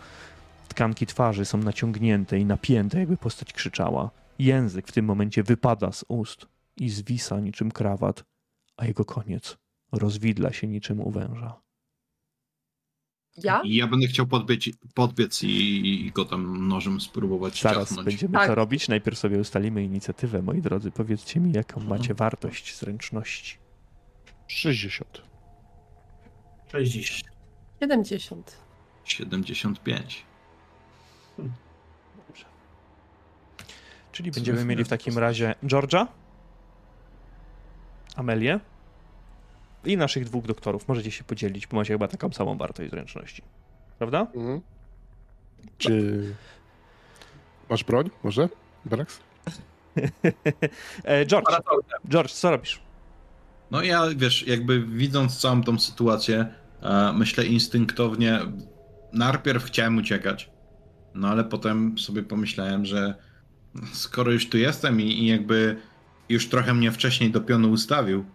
Tkanki 0.68 1.06
twarzy 1.06 1.46
są 1.46 1.58
naciągnięte 1.58 2.40
i 2.40 2.46
napięte, 2.46 3.00
jakby 3.00 3.18
postać 3.18 3.54
krzyczała. 3.54 4.10
Język 4.40 4.88
w 4.88 4.92
tym 4.92 5.06
momencie 5.06 5.44
wypada 5.44 5.92
z 5.92 6.06
ust 6.08 6.46
i 6.78 6.90
zwisa 6.90 7.40
niczym 7.40 7.72
krawat, 7.72 8.24
a 8.78 8.86
jego 8.86 9.06
koniec 9.06 9.58
rozwidla 9.92 10.54
się 10.54 10.68
niczym 10.68 11.00
u 11.00 11.12
węża. 11.12 11.62
Ja? 13.38 13.62
Ja 13.66 13.88
będę 13.88 14.08
chciał 14.08 14.28
podbiec, 14.28 14.64
podbiec 14.94 15.44
i, 15.44 15.48
i 16.06 16.12
go 16.12 16.26
tam 16.26 16.68
nożem 16.68 17.02
spróbować 17.02 17.62
Zaraz 17.62 17.88
ciachnąć. 17.90 18.06
będziemy 18.06 18.34
Tak. 18.34 18.48
to 18.48 18.56
robić. 18.56 18.88
Najpierw 18.88 19.20
sobie 19.20 19.40
ustalimy 19.40 19.84
inicjatywę, 19.84 20.42
moi 20.42 20.62
drodzy. 20.62 20.92
Powiedzcie 20.92 21.40
mi, 21.40 21.52
jaką 21.52 21.82
macie 21.82 22.14
wartość 22.14 22.78
zręczności. 22.78 23.58
60. 24.48 25.22
60. 26.72 27.24
70. 27.80 28.58
75. 29.06 30.26
Dobrze. 31.38 31.52
Czyli 34.16 34.32
będziemy 34.32 34.66
mieli 34.66 34.84
w 34.84 34.88
takim 34.88 35.18
razie 35.18 35.56
George'a, 35.64 36.08
Amelię 38.16 38.60
i 39.86 39.98
naszych 39.98 40.26
dwóch 40.26 40.46
doktorów. 40.46 40.88
Możecie 40.88 41.12
się 41.12 41.24
podzielić, 41.24 41.68
bo 41.68 41.78
macie 41.78 41.94
chyba 41.94 42.08
taką 42.08 42.32
samą 42.32 42.58
wartość 42.58 42.92
zręczności. 42.92 43.42
Prawda? 43.98 44.28
Mhm. 44.36 44.62
Czy 45.78 46.24
masz 47.70 47.84
broń? 47.84 48.10
Może? 48.24 48.50
Brax? 48.86 49.20
e, 51.04 51.26
George. 51.26 51.46
George, 52.10 52.32
co 52.32 52.52
robisz? 52.52 52.82
No 53.72 53.82
ja, 53.84 54.04
wiesz, 54.16 54.48
jakby 54.48 54.86
widząc 54.86 55.40
całą 55.40 55.64
tą 55.64 55.80
sytuację, 55.80 56.46
e, 56.82 57.14
myślę 57.14 57.46
instynktownie, 57.46 58.40
najpierw 59.14 59.64
chciałem 59.64 59.98
uciekać, 59.98 60.50
no 61.14 61.28
ale 61.28 61.44
potem 61.44 61.98
sobie 61.98 62.24
pomyślałem, 62.24 62.86
że 62.86 63.16
skoro 63.94 64.32
już 64.32 64.50
tu 64.50 64.58
jestem 64.58 65.02
i, 65.02 65.04
i 65.04 65.28
jakby 65.28 65.78
już 66.30 66.48
trochę 66.48 66.74
mnie 66.74 66.92
wcześniej 66.92 67.32
do 67.32 67.42
pionu 67.42 67.72
ustawił 67.72 68.26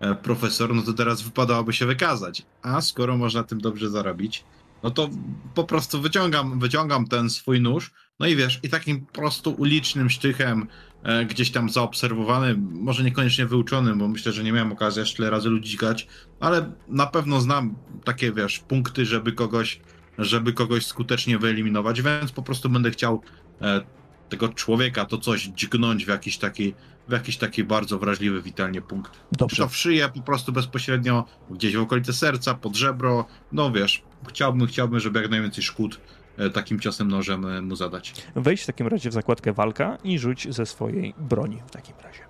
e, 0.00 0.14
profesor, 0.14 0.74
no 0.74 0.82
to 0.82 0.92
teraz 0.92 1.22
wypadałoby 1.22 1.72
się 1.72 1.86
wykazać. 1.86 2.42
A 2.62 2.80
skoro 2.80 3.16
można 3.16 3.44
tym 3.44 3.60
dobrze 3.60 3.90
zarobić, 3.90 4.44
no 4.82 4.90
to 4.90 5.10
po 5.54 5.64
prostu 5.64 6.00
wyciągam, 6.00 6.58
wyciągam 6.58 7.06
ten 7.06 7.30
swój 7.30 7.60
nóż, 7.60 7.92
no 8.20 8.26
i 8.26 8.36
wiesz, 8.36 8.60
i 8.62 8.68
takim 8.68 9.06
prostu 9.06 9.50
ulicznym 9.50 10.10
sztychem 10.10 10.66
e, 11.02 11.24
gdzieś 11.24 11.50
tam 11.50 11.70
zaobserwowany, 11.70 12.56
może 12.58 13.04
niekoniecznie 13.04 13.46
wyuczony, 13.46 13.96
bo 13.96 14.08
myślę, 14.08 14.32
że 14.32 14.44
nie 14.44 14.52
miałem 14.52 14.72
okazji 14.72 15.02
aż 15.02 15.14
tyle 15.14 15.30
razy 15.30 15.48
ludzi 15.48 15.70
dźgać, 15.70 16.08
ale 16.40 16.72
na 16.88 17.06
pewno 17.06 17.40
znam 17.40 17.74
takie, 18.04 18.32
wiesz, 18.32 18.58
punkty, 18.58 19.06
żeby 19.06 19.32
kogoś, 19.32 19.80
żeby 20.18 20.52
kogoś 20.52 20.86
skutecznie 20.86 21.38
wyeliminować, 21.38 22.02
więc 22.02 22.32
po 22.32 22.42
prostu 22.42 22.68
będę 22.68 22.90
chciał 22.90 23.22
e, 23.60 23.80
tego 24.28 24.48
człowieka, 24.48 25.04
to 25.04 25.18
coś 25.18 25.42
dźgnąć 25.42 26.04
w 26.04 26.08
jakiś 26.08 26.38
taki, 26.38 26.74
w 27.08 27.12
jakiś 27.12 27.36
taki 27.36 27.64
bardzo 27.64 27.98
wrażliwy, 27.98 28.42
witalnie 28.42 28.82
punkt. 28.82 29.12
Czy 29.12 29.18
Dobrze. 29.32 29.56
to 29.56 29.68
w 29.68 29.76
szyję 29.76 30.08
po 30.08 30.20
prostu 30.22 30.52
bezpośrednio, 30.52 31.24
gdzieś 31.50 31.76
w 31.76 31.80
okolice 31.80 32.12
serca, 32.12 32.54
pod 32.54 32.76
żebro, 32.76 33.24
no 33.52 33.72
wiesz, 33.72 34.02
chciałbym, 34.28 34.66
chciałbym, 34.66 35.00
żeby 35.00 35.22
jak 35.22 35.30
najwięcej 35.30 35.64
szkód 35.64 36.00
e, 36.36 36.50
takim 36.50 36.80
ciosem 36.80 37.08
nożem 37.08 37.46
e, 37.46 37.62
mu 37.62 37.76
zadać. 37.76 38.14
Wejdź 38.36 38.62
w 38.62 38.66
takim 38.66 38.86
razie 38.86 39.10
w 39.10 39.12
zakładkę 39.12 39.52
walka 39.52 39.98
i 40.04 40.18
rzuć 40.18 40.54
ze 40.54 40.66
swojej 40.66 41.14
broni 41.18 41.62
w 41.66 41.70
takim 41.70 41.94
razie. 42.04 42.20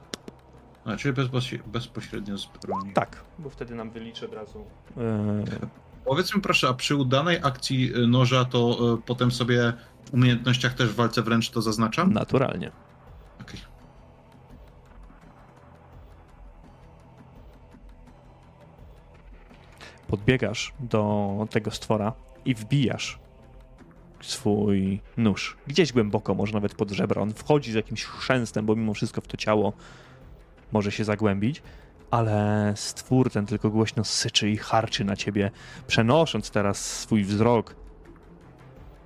A, 0.85 0.97
czyli 0.97 1.15
bezpośrednio, 1.15 1.69
bezpośrednio 1.69 2.39
z 2.39 2.49
broni. 2.63 2.93
Tak, 2.93 3.25
bo 3.39 3.51
wtedy 3.51 3.75
nam 3.75 3.91
wyliczy 3.91 4.25
od 4.27 4.35
razu. 4.35 4.65
E, 4.97 5.45
Powiedz 6.05 6.35
mi 6.35 6.41
proszę, 6.41 6.69
a 6.69 6.75
przy 6.75 6.97
udanej 6.97 7.39
akcji 7.43 7.93
noża, 8.09 8.45
to 8.45 8.79
y, 8.95 9.03
potem 9.07 9.31
sobie 9.31 9.73
umiejętnościach 10.15 10.75
też 10.75 10.89
w 10.89 10.95
walce 10.95 11.23
wręcz 11.23 11.51
to 11.51 11.63
zaznaczam? 11.63 12.13
naturalnie. 12.13 12.71
Okej. 13.41 13.61
podbiegasz 20.09 20.73
do 20.81 21.47
tego 21.51 21.71
stwora 21.71 22.13
i 22.45 22.55
wbijasz 22.55 23.19
swój 24.21 25.01
nóż. 25.17 25.57
Gdzieś 25.67 25.93
głęboko, 25.93 26.35
może 26.35 26.53
nawet 26.53 26.75
pod 26.75 26.91
żebra. 26.91 27.23
On 27.23 27.35
wchodzi 27.35 27.73
z 27.73 27.75
jakimś 27.75 28.05
chrzęstem, 28.05 28.67
bo 28.67 28.77
mimo 28.77 28.95
wszystko 28.95 29.21
w 29.21 29.27
to 29.27 29.37
ciało 29.37 29.73
może 30.73 30.93
się 30.93 31.05
zagłębić, 31.05 31.63
ale 32.11 32.73
stwór 32.77 33.31
ten 33.31 33.47
tylko 33.47 33.71
głośno 33.71 34.05
syczy 34.05 34.51
i 34.51 34.57
harczy 34.57 35.05
na 35.05 35.17
ciebie, 35.17 35.51
przenosząc 35.87 36.51
teraz 36.51 37.01
swój 37.01 37.25
wzrok 37.25 37.77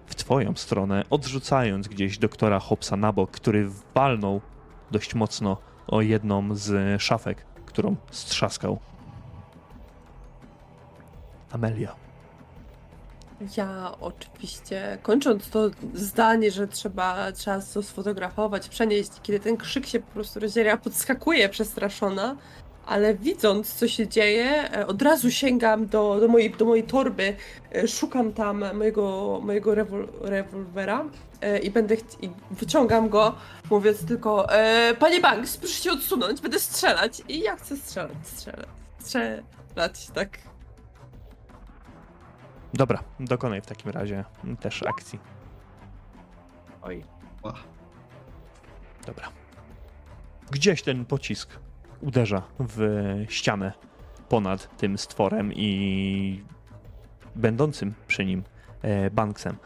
w 0.09 0.15
twoją 0.15 0.55
stronę, 0.57 1.05
odrzucając 1.11 1.89
gdzieś 1.89 2.19
doktora 2.19 2.61
Hopsa 2.61 2.97
na 2.97 3.13
bok, 3.13 3.31
który 3.31 3.71
walnął 3.95 4.41
dość 4.91 5.15
mocno 5.15 5.57
o 5.87 6.03
jedną 6.03 6.55
z 6.55 7.03
szafek, 7.03 7.45
którą 7.67 7.97
strzaskał. 8.11 8.79
Amelia. 11.53 11.95
Ja 13.57 13.95
oczywiście, 14.01 14.99
kończąc 15.03 15.51
to 15.51 15.71
zdanie, 15.95 16.51
że 16.51 16.69
trzeba, 16.69 17.33
trzeba 17.33 17.61
to 17.75 17.83
sfotografować, 17.83 18.69
przenieść, 18.69 19.11
kiedy 19.23 19.41
ten 19.41 19.57
krzyk 19.57 19.87
się 19.87 20.01
po 20.01 20.13
prostu 20.13 20.41
rozdziela, 20.41 20.77
podskakuję 20.77 21.49
przestraszona, 21.49 22.37
ale 22.89 23.15
widząc, 23.15 23.75
co 23.75 23.89
się 23.89 24.09
dzieje, 24.09 24.73
e, 24.73 24.87
od 24.87 25.03
razu 25.03 25.31
sięgam 25.31 25.87
do, 25.87 26.21
do, 26.21 26.29
mojej, 26.29 26.51
do 26.51 26.65
mojej 26.65 26.85
torby, 26.85 27.37
e, 27.75 27.89
szukam 27.89 28.33
tam 28.33 28.65
mojego, 28.75 29.41
mojego 29.43 29.75
rewol, 29.75 30.09
rewolwera 30.21 31.05
e, 31.41 31.59
i 31.59 31.71
będę 31.71 31.95
i 32.21 32.31
wyciągam 32.51 33.09
go, 33.09 33.35
mówiąc 33.71 34.05
tylko 34.05 34.53
e, 34.53 34.95
Panie 34.95 35.21
Banks, 35.21 35.57
proszę 35.57 35.83
się 35.83 35.93
odsunąć, 35.93 36.41
będę 36.41 36.61
strzelać. 36.61 37.23
I 37.29 37.41
ja 37.41 37.57
chcę 37.57 37.77
strzelać, 37.77 38.17
strzelać, 38.23 38.69
strzelać, 38.99 40.07
tak. 40.15 40.39
Dobra, 42.75 43.05
dokonaj 43.21 43.61
w 43.61 43.67
takim 43.67 43.91
razie 43.91 44.25
też 44.61 44.83
akcji. 44.83 45.19
Oj. 46.83 47.05
Dobra. 49.07 49.29
Gdzieś 50.51 50.83
ten 50.83 51.05
pocisk 51.05 51.51
uderza 52.01 52.43
w 52.59 52.81
ścianę 53.29 53.73
ponad 54.29 54.77
tym 54.77 54.99
stworem 54.99 55.53
i 55.53 56.45
będącym 57.37 57.95
przy 58.07 58.25
nim 58.25 58.43
e, 58.83 59.11
Banksem. 59.11 59.57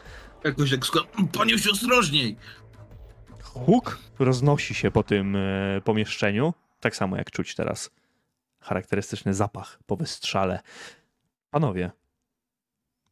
Jakoś 0.43 0.71
tak 0.71 0.85
skład... 0.85 1.05
Panie 1.37 1.59
się 1.59 1.71
ostrożniej! 1.71 2.37
Huk 3.43 3.99
roznosi 4.19 4.75
się 4.75 4.91
po 4.91 5.03
tym 5.03 5.35
e, 5.35 5.81
pomieszczeniu, 5.83 6.53
tak 6.79 6.95
samo 6.95 7.17
jak 7.17 7.31
czuć 7.31 7.55
teraz 7.55 7.89
charakterystyczny 8.59 9.33
zapach 9.33 9.79
po 9.85 9.95
wystrzale. 9.95 10.59
Panowie, 11.49 11.91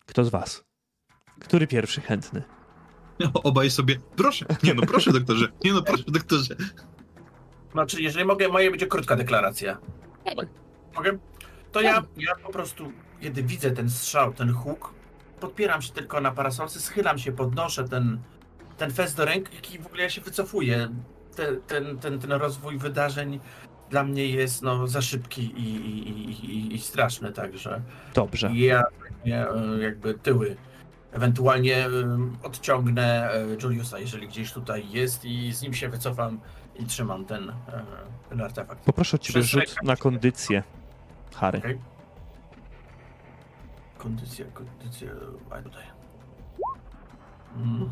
kto 0.06 0.26
z 0.26 0.30
was? 0.30 0.64
Który 1.40 1.68
pierwszy 1.68 2.02
chętny? 2.02 2.44
Obaj 3.34 3.72
sobie, 3.72 4.00
proszę, 4.16 4.46
nie 4.64 4.74
no 4.74 4.82
proszę 4.82 5.12
doktorze, 5.14 5.48
nie 5.64 5.74
no 5.74 5.82
proszę 5.82 6.04
doktorze. 6.08 6.56
Znaczy, 7.72 8.02
jeżeli 8.02 8.26
mogę, 8.26 8.48
moja 8.48 8.70
będzie 8.70 8.88
krótka 8.88 9.16
deklaracja. 9.16 9.78
Mogę? 10.96 11.18
To 11.72 11.82
ja, 11.82 12.04
ja 12.18 12.36
po 12.44 12.52
prostu 12.52 12.92
kiedy 13.22 13.44
widzę 13.44 13.72
ten 13.72 13.90
strzał, 13.90 14.34
ten 14.34 14.54
huk, 14.54 14.94
podpieram 15.40 15.82
się 15.82 15.94
tylko 15.94 16.22
na 16.22 16.32
parasolce, 16.32 16.80
schylam 16.80 17.20
się, 17.20 17.32
podnoszę 17.32 17.90
ten, 17.90 18.20
ten 18.78 18.92
fez 18.92 19.16
do 19.16 19.26
ręki 19.26 19.76
i 19.76 19.80
w 19.80 19.88
ogóle 19.88 20.04
ja 20.04 20.10
się 20.10 20.22
wycofuję. 20.22 20.90
Te, 21.36 21.56
ten, 21.56 22.00
ten, 22.00 22.20
ten 22.20 22.32
rozwój 22.32 22.78
wydarzeń 22.78 23.40
dla 23.90 24.04
mnie 24.04 24.28
jest 24.28 24.62
no, 24.62 24.88
za 24.88 25.02
szybki 25.02 25.42
i, 25.42 25.76
i, 25.76 26.30
i, 26.30 26.76
i 26.76 26.80
straszny 26.80 27.32
także. 27.32 27.82
Dobrze. 28.14 28.52
I 28.52 28.60
ja 28.60 28.84
ja, 29.26 29.48
e, 29.48 29.82
jakby 29.82 30.14
tyły 30.14 30.56
ewentualnie 31.12 31.86
e, 31.86 31.90
odciągnę 32.44 33.32
e, 33.34 33.46
Juliusa, 33.64 34.00
jeżeli 34.00 34.28
gdzieś 34.28 34.54
tutaj 34.54 34.90
jest 34.90 35.26
i 35.26 35.54
z 35.54 35.62
nim 35.62 35.74
się 35.74 35.90
wycofam 35.90 36.40
i 36.76 36.86
trzymam 36.86 37.26
ten, 37.26 37.52
ten 38.30 38.42
artefakt. 38.42 38.86
Poproszę 38.86 39.20
ciebie 39.20 39.44
rzut 39.44 39.76
na 39.84 39.96
kondycję, 39.96 40.64
Harry. 41.36 41.60
Okej. 41.60 41.80
Kondycja, 43.98 44.46
kondycja, 44.54 45.10
a 45.50 45.62
tutaj. 45.62 45.84
Mm. 47.58 47.92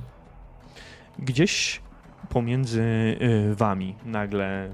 Gdzieś 1.19 1.81
pomiędzy 2.30 2.81
y, 3.22 3.56
wami 3.56 3.95
nagle 4.06 4.69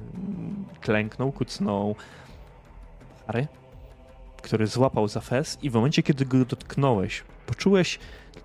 klęknął, 0.82 1.32
kucnął 1.32 1.96
Harry, 3.28 3.48
który 4.42 4.68
złapał 4.68 5.08
za 5.08 5.22
fez 5.22 5.58
i 5.62 5.70
w 5.70 5.74
momencie, 5.74 6.04
kiedy 6.04 6.26
go 6.26 6.46
dotknąłeś, 6.46 7.24
poczułeś 7.46 8.00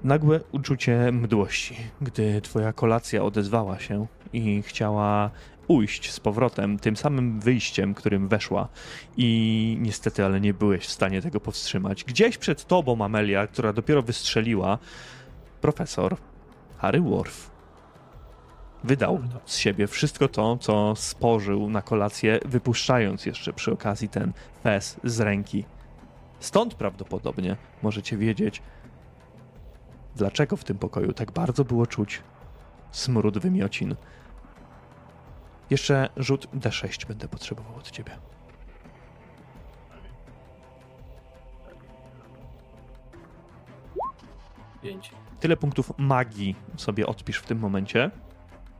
nagłe 0.04 0.40
uczucie 0.52 1.12
mdłości, 1.12 1.76
gdy 2.00 2.40
twoja 2.40 2.72
kolacja 2.72 3.22
odezwała 3.22 3.78
się 3.78 4.06
i 4.32 4.62
chciała 4.62 5.30
ujść 5.70 6.12
z 6.12 6.20
powrotem 6.20 6.78
tym 6.78 6.96
samym 6.96 7.40
wyjściem, 7.40 7.94
którym 7.94 8.28
weszła 8.28 8.68
i 9.16 9.76
niestety, 9.80 10.24
ale 10.24 10.40
nie 10.40 10.54
byłeś 10.54 10.86
w 10.86 10.90
stanie 10.90 11.22
tego 11.22 11.40
powstrzymać. 11.40 12.04
Gdzieś 12.04 12.38
przed 12.38 12.64
tobą, 12.64 13.04
Amelia, 13.04 13.46
która 13.46 13.72
dopiero 13.72 14.02
wystrzeliła, 14.02 14.78
profesor 15.60 16.16
Harry 16.78 17.00
Worf 17.00 17.50
wydał 18.84 19.20
z 19.44 19.56
siebie 19.56 19.86
wszystko 19.86 20.28
to, 20.28 20.56
co 20.56 20.96
spożył 20.96 21.70
na 21.70 21.82
kolację, 21.82 22.40
wypuszczając 22.44 23.26
jeszcze 23.26 23.52
przy 23.52 23.72
okazji 23.72 24.08
ten 24.08 24.32
fez 24.62 25.00
z 25.04 25.20
ręki. 25.20 25.64
Stąd 26.40 26.74
prawdopodobnie 26.74 27.56
możecie 27.82 28.16
wiedzieć, 28.16 28.62
dlaczego 30.16 30.56
w 30.56 30.64
tym 30.64 30.78
pokoju 30.78 31.12
tak 31.12 31.32
bardzo 31.32 31.64
było 31.64 31.86
czuć 31.86 32.22
smród 32.90 33.38
wymiocin. 33.38 33.94
Jeszcze 35.70 36.08
rzut 36.16 36.46
D6 36.46 37.06
będę 37.06 37.28
potrzebował 37.28 37.74
od 37.76 37.90
ciebie. 37.90 38.18
Pięć. 44.82 45.10
Tyle 45.40 45.56
punktów 45.56 45.92
magii 45.98 46.56
sobie 46.76 47.06
odpisz 47.06 47.38
w 47.38 47.46
tym 47.46 47.58
momencie. 47.58 48.10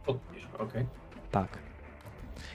Podpisz, 0.07 0.49
okej. 0.59 0.87
Tak. 1.31 1.59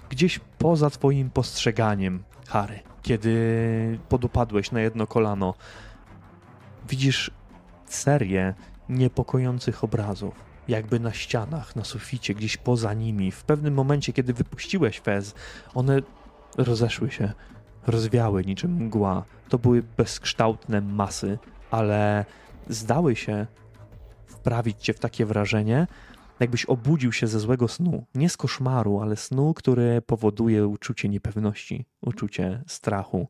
Gdzieś 0.09 0.39
poza 0.57 0.89
twoim 0.89 1.29
postrzeganiem, 1.29 2.23
Harry, 2.47 2.79
kiedy 3.01 3.99
podupadłeś 4.09 4.71
na 4.71 4.81
jedno 4.81 5.07
kolano, 5.07 5.53
widzisz 6.89 7.31
serię 7.85 8.53
niepokojących 8.89 9.83
obrazów, 9.83 10.35
jakby 10.67 10.99
na 10.99 11.13
ścianach, 11.13 11.75
na 11.75 11.83
suficie, 11.83 12.33
gdzieś 12.33 12.57
poza 12.57 12.93
nimi. 12.93 13.31
W 13.31 13.43
pewnym 13.43 13.73
momencie, 13.73 14.13
kiedy 14.13 14.33
wypuściłeś 14.33 14.99
fez, 14.99 15.35
one 15.73 16.01
rozeszły 16.57 17.11
się, 17.11 17.31
rozwiały 17.87 18.45
niczym 18.45 18.71
mgła. 18.71 19.25
To 19.49 19.59
były 19.59 19.83
bezkształtne 19.97 20.81
masy, 20.81 21.37
ale 21.71 22.25
zdały 22.69 23.15
się 23.15 23.47
wprawić 24.27 24.77
cię 24.81 24.93
w 24.93 24.99
takie 24.99 25.25
wrażenie, 25.25 25.87
jakbyś 26.39 26.65
obudził 26.65 27.11
się 27.11 27.27
ze 27.27 27.39
złego 27.39 27.67
snu. 27.67 28.05
Nie 28.15 28.29
z 28.29 28.37
koszmaru, 28.37 28.99
ale 29.01 29.15
snu, 29.15 29.53
który 29.53 30.01
powoduje 30.01 30.67
uczucie 30.67 31.09
niepewności, 31.09 31.85
uczucie 32.01 32.63
strachu. 32.67 33.27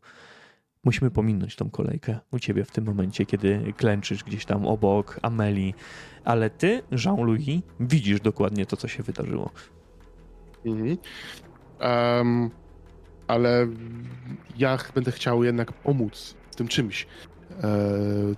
Musimy 0.86 1.12
pominąć 1.12 1.56
tą 1.56 1.70
kolejkę 1.70 2.20
u 2.32 2.40
ciebie 2.40 2.66
w 2.66 2.72
tym 2.72 2.86
momencie, 2.86 3.26
kiedy 3.26 3.74
klęczysz 3.78 4.24
gdzieś 4.24 4.45
tam 4.45 4.66
obok 4.66 5.20
Ameli, 5.22 5.74
ale 6.24 6.49
ty, 6.49 6.84
Jean-Louis, 7.06 7.62
widzisz 7.80 8.22
dokładnie 8.22 8.66
to, 8.66 8.78
co 8.78 8.88
się 8.88 9.03
wydarzyło. 9.03 9.52
Mhm. 10.66 10.98
Em, 11.80 12.49
ale 13.28 13.68
ja 14.57 14.78
będę 14.95 15.12
chciał 15.12 15.44
jednak 15.44 15.74
pomóc 15.74 16.36
tym 16.56 16.68
czymś. 16.68 17.07
E, 17.64 17.78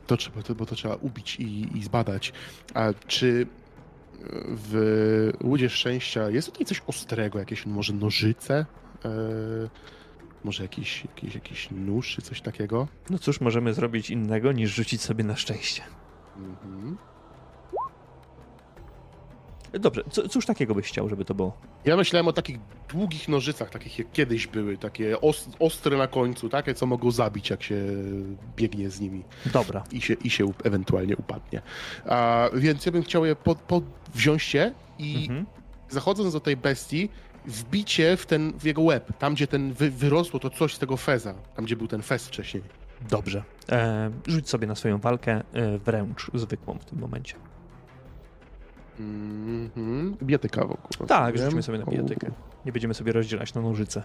to 0.08 0.18
trzeba, 0.18 0.44
to, 0.44 0.56
bo 0.56 0.66
to 0.66 0.76
trzeba 0.76 0.96
ubić 0.96 1.36
i, 1.36 1.78
i 1.78 1.84
zbadać. 1.84 2.34
A 2.74 2.94
czy 3.08 3.48
w 4.48 5.32
Łudzie 5.44 5.70
Szczęścia 5.70 6.30
jest 6.30 6.52
tutaj 6.52 6.66
coś 6.66 6.82
ostrego? 6.88 7.40
Jakieś 7.40 7.66
może 7.66 7.94
nożyce? 7.94 8.66
E, 9.06 9.10
może 10.48 10.64
jakiś, 10.64 11.06
jakiś, 11.06 11.36
jakiś 11.36 11.68
nóż 11.72 12.16
czy 12.16 12.22
coś 12.22 12.42
takiego? 12.42 12.88
No 13.10 13.20
cóż 13.20 13.42
możemy 13.42 13.74
zrobić 13.74 14.10
innego, 14.10 14.52
niż 14.52 14.76
rzucić 14.76 15.02
sobie 15.02 15.24
na 15.24 15.36
szczęście. 15.36 15.82
Mhm. 16.38 16.98
Dobrze, 19.74 20.04
co, 20.12 20.30
cóż 20.30 20.46
takiego 20.46 20.76
byś 20.76 20.88
chciał, 20.88 21.10
żeby 21.10 21.26
to 21.26 21.34
było? 21.34 21.58
Ja 21.86 21.98
myślałem 21.98 22.28
o 22.28 22.34
takich 22.34 22.58
długich 22.90 23.28
nożycach, 23.28 23.70
takich 23.70 24.00
jak 24.00 24.12
kiedyś 24.12 24.48
były, 24.48 24.78
takie 24.78 25.22
os, 25.22 25.50
ostre 25.60 25.98
na 25.98 26.08
końcu, 26.08 26.50
takie 26.50 26.74
co 26.74 26.86
mogą 26.86 27.12
zabić, 27.12 27.50
jak 27.50 27.64
się 27.64 27.76
biegnie 28.56 28.90
z 28.90 29.00
nimi 29.00 29.24
Dobra, 29.46 29.84
i 29.92 30.02
się, 30.02 30.14
i 30.14 30.30
się 30.30 30.54
ewentualnie 30.64 31.18
upadnie. 31.18 31.62
A, 32.06 32.50
więc 32.54 32.86
ja 32.86 32.92
bym 32.92 33.04
chciał 33.04 33.26
je 33.26 33.36
pod, 33.36 33.58
pod, 33.58 33.84
wziąć 34.14 34.54
je 34.54 34.74
i 35.00 35.28
mhm. 35.30 35.46
zachodząc 35.90 36.34
do 36.34 36.40
tej 36.40 36.58
bestii, 36.58 37.10
wbicie 37.48 38.18
w 38.18 38.26
ten 38.26 38.54
w 38.60 38.64
jego 38.64 38.82
łeb, 38.82 39.18
tam 39.18 39.34
gdzie 39.34 39.48
ten 39.48 39.74
wy, 39.74 39.92
wyrosło 39.92 40.40
to 40.40 40.50
coś 40.50 40.76
z 40.76 40.80
tego 40.80 40.98
feza, 40.98 41.34
tam 41.56 41.66
gdzie 41.66 41.76
był 41.76 41.88
ten 41.88 42.02
fez 42.02 42.28
wcześniej. 42.28 42.64
dobrze. 43.10 43.44
E, 43.70 44.12
rzuć 44.28 44.50
sobie 44.50 44.68
na 44.68 44.76
swoją 44.76 44.98
walkę 44.98 45.44
e, 45.54 45.78
wręcz 45.78 46.32
zwykłą 46.34 46.80
w 46.80 46.86
tym 46.86 47.00
momencie. 47.00 47.36
Mhm. 49.00 50.16
Bijatyka 50.24 50.62
wokół. 50.66 51.08
Tak, 51.08 51.34
rozumiem. 51.34 51.38
rzucimy 51.38 51.64
sobie 51.64 51.78
na 51.78 51.86
bijatykę. 51.86 52.32
Nie 52.66 52.72
będziemy 52.72 52.94
sobie 52.94 53.12
rozdzielać 53.12 53.54
na 53.54 53.62
nożyce. 53.62 54.04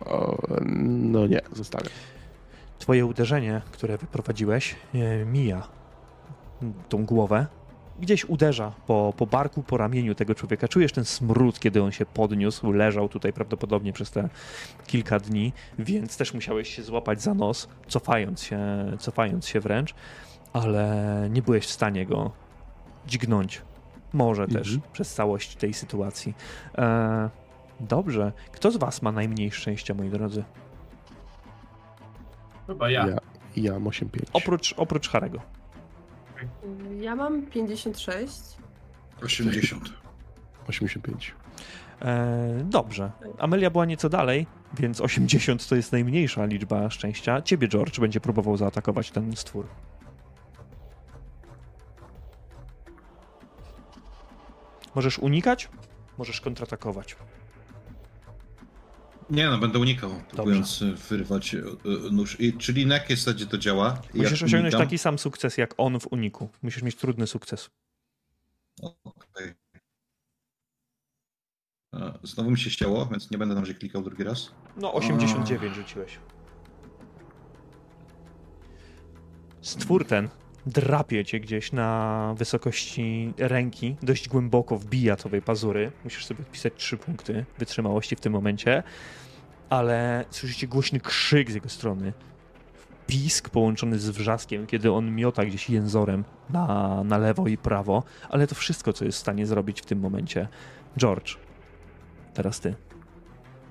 O, 0.00 0.38
no 0.66 1.26
nie, 1.26 1.40
zostawiam. 1.52 1.92
Twoje 2.78 3.06
uderzenie, 3.06 3.62
które 3.72 3.98
wyprowadziłeś, 3.98 4.76
e, 4.94 5.24
mija 5.24 5.68
tą 6.88 7.04
głowę. 7.04 7.46
Gdzieś 8.00 8.24
uderza 8.24 8.72
po, 8.86 9.12
po 9.16 9.26
barku, 9.26 9.62
po 9.62 9.76
ramieniu 9.76 10.14
tego 10.14 10.34
człowieka. 10.34 10.68
Czujesz 10.68 10.92
ten 10.92 11.04
smród, 11.04 11.60
kiedy 11.60 11.82
on 11.82 11.92
się 11.92 12.06
podniósł, 12.06 12.72
leżał 12.72 13.08
tutaj 13.08 13.32
prawdopodobnie 13.32 13.92
przez 13.92 14.10
te 14.10 14.28
kilka 14.86 15.18
dni, 15.20 15.52
więc 15.78 16.16
też 16.16 16.34
musiałeś 16.34 16.74
się 16.76 16.82
złapać 16.82 17.22
za 17.22 17.34
nos, 17.34 17.68
cofając 17.88 18.42
się, 18.42 18.58
cofając 18.98 19.46
się 19.46 19.60
wręcz, 19.60 19.94
ale 20.52 21.28
nie 21.30 21.42
byłeś 21.42 21.66
w 21.66 21.70
stanie 21.70 22.06
go 22.06 22.30
dźgnąć. 23.06 23.62
Może 24.12 24.46
też 24.48 24.74
Mhm. 24.74 24.92
przez 24.92 25.14
całość 25.14 25.56
tej 25.56 25.74
sytuacji. 25.74 26.34
E, 26.78 27.30
dobrze. 27.80 28.32
Kto 28.52 28.70
z 28.70 28.76
was 28.76 29.02
ma 29.02 29.12
najmniej 29.12 29.50
szczęścia, 29.50 29.94
moi 29.94 30.08
drodzy? 30.10 30.44
Chyba 32.66 32.90
ja. 32.90 33.06
Ja, 33.08 33.16
ja 33.56 33.72
mam 33.72 33.84
8-5. 33.84 34.06
Oprócz, 34.32 34.74
oprócz 34.76 35.08
Harego. 35.08 35.38
Ja 37.00 37.16
mam 37.16 37.46
56. 37.46 38.40
80. 39.22 39.92
85. 40.68 41.34
E, 42.02 42.64
dobrze. 42.64 43.10
Amelia 43.38 43.70
była 43.70 43.84
nieco 43.84 44.08
dalej, 44.08 44.46
więc 44.78 45.00
80 45.00 45.68
to 45.68 45.76
jest 45.76 45.92
najmniejsza 45.92 46.44
liczba 46.44 46.90
szczęścia. 46.90 47.42
Ciebie, 47.42 47.68
George, 47.68 48.00
będzie 48.00 48.20
próbował 48.20 48.56
zaatakować 48.56 49.10
ten 49.10 49.36
stwór. 49.36 49.66
Możesz 54.94 55.18
unikać, 55.18 55.68
możesz 56.18 56.40
kontratakować. 56.40 57.16
Nie 59.30 59.50
no, 59.50 59.58
będę 59.58 59.78
unikał, 59.78 60.10
próbując 60.30 60.82
y, 60.82 60.94
wyrwać 60.94 61.54
y, 61.54 61.58
y, 61.58 62.10
nóż. 62.12 62.40
I, 62.40 62.52
czyli 62.52 62.86
na 62.86 62.94
jakiej 62.94 63.16
zasadzie 63.16 63.46
to 63.46 63.58
działa? 63.58 64.02
Musisz 64.14 64.32
osiągnąć 64.42 64.74
unikam? 64.74 64.80
taki 64.80 64.98
sam 64.98 65.18
sukces 65.18 65.58
jak 65.58 65.74
on 65.76 66.00
w 66.00 66.06
uniku. 66.12 66.48
Musisz 66.62 66.82
mieć 66.82 66.96
trudny 66.96 67.26
sukces. 67.26 67.70
Okej. 69.04 69.54
E, 71.94 72.18
Znowu 72.22 72.50
mi 72.50 72.58
się 72.58 72.70
ścięło, 72.70 73.06
więc 73.06 73.30
nie 73.30 73.38
będę 73.38 73.54
tam 73.54 73.66
że 73.66 73.74
klikał 73.74 74.02
drugi 74.02 74.24
raz. 74.24 74.50
No, 74.76 74.94
89 74.94 75.76
rzuciłeś. 75.76 76.18
Stwór 79.60 80.06
ten 80.06 80.28
drapie 80.66 81.24
cię 81.24 81.40
gdzieś 81.40 81.72
na 81.72 82.34
wysokości 82.38 83.32
ręki, 83.38 83.96
dość 84.02 84.28
głęboko 84.28 84.78
wbija 84.78 85.16
tobie 85.16 85.42
pazury. 85.42 85.92
Musisz 86.04 86.26
sobie 86.26 86.40
odpisać 86.40 86.72
3 86.76 86.96
punkty 86.96 87.44
wytrzymałości 87.58 88.16
w 88.16 88.20
tym 88.20 88.32
momencie. 88.32 88.82
ale 89.70 90.24
słyszycie 90.30 90.66
głośny 90.66 91.00
krzyk 91.00 91.50
z 91.50 91.54
jego 91.54 91.68
strony. 91.68 92.12
Pisk 93.06 93.50
połączony 93.50 93.98
z 93.98 94.08
wrzaskiem, 94.08 94.66
kiedy 94.66 94.92
on 94.92 95.14
miota 95.14 95.44
gdzieś 95.44 95.70
jęzorem 95.70 96.24
na, 96.50 97.04
na 97.04 97.18
lewo 97.18 97.48
i 97.48 97.56
prawo, 97.56 98.02
ale 98.30 98.46
to 98.46 98.54
wszystko, 98.54 98.92
co 98.92 99.04
jest 99.04 99.18
w 99.18 99.20
stanie 99.20 99.46
zrobić 99.46 99.80
w 99.80 99.86
tym 99.86 100.00
momencie. 100.00 100.48
George, 100.98 101.36
teraz 102.34 102.60
ty. 102.60 102.74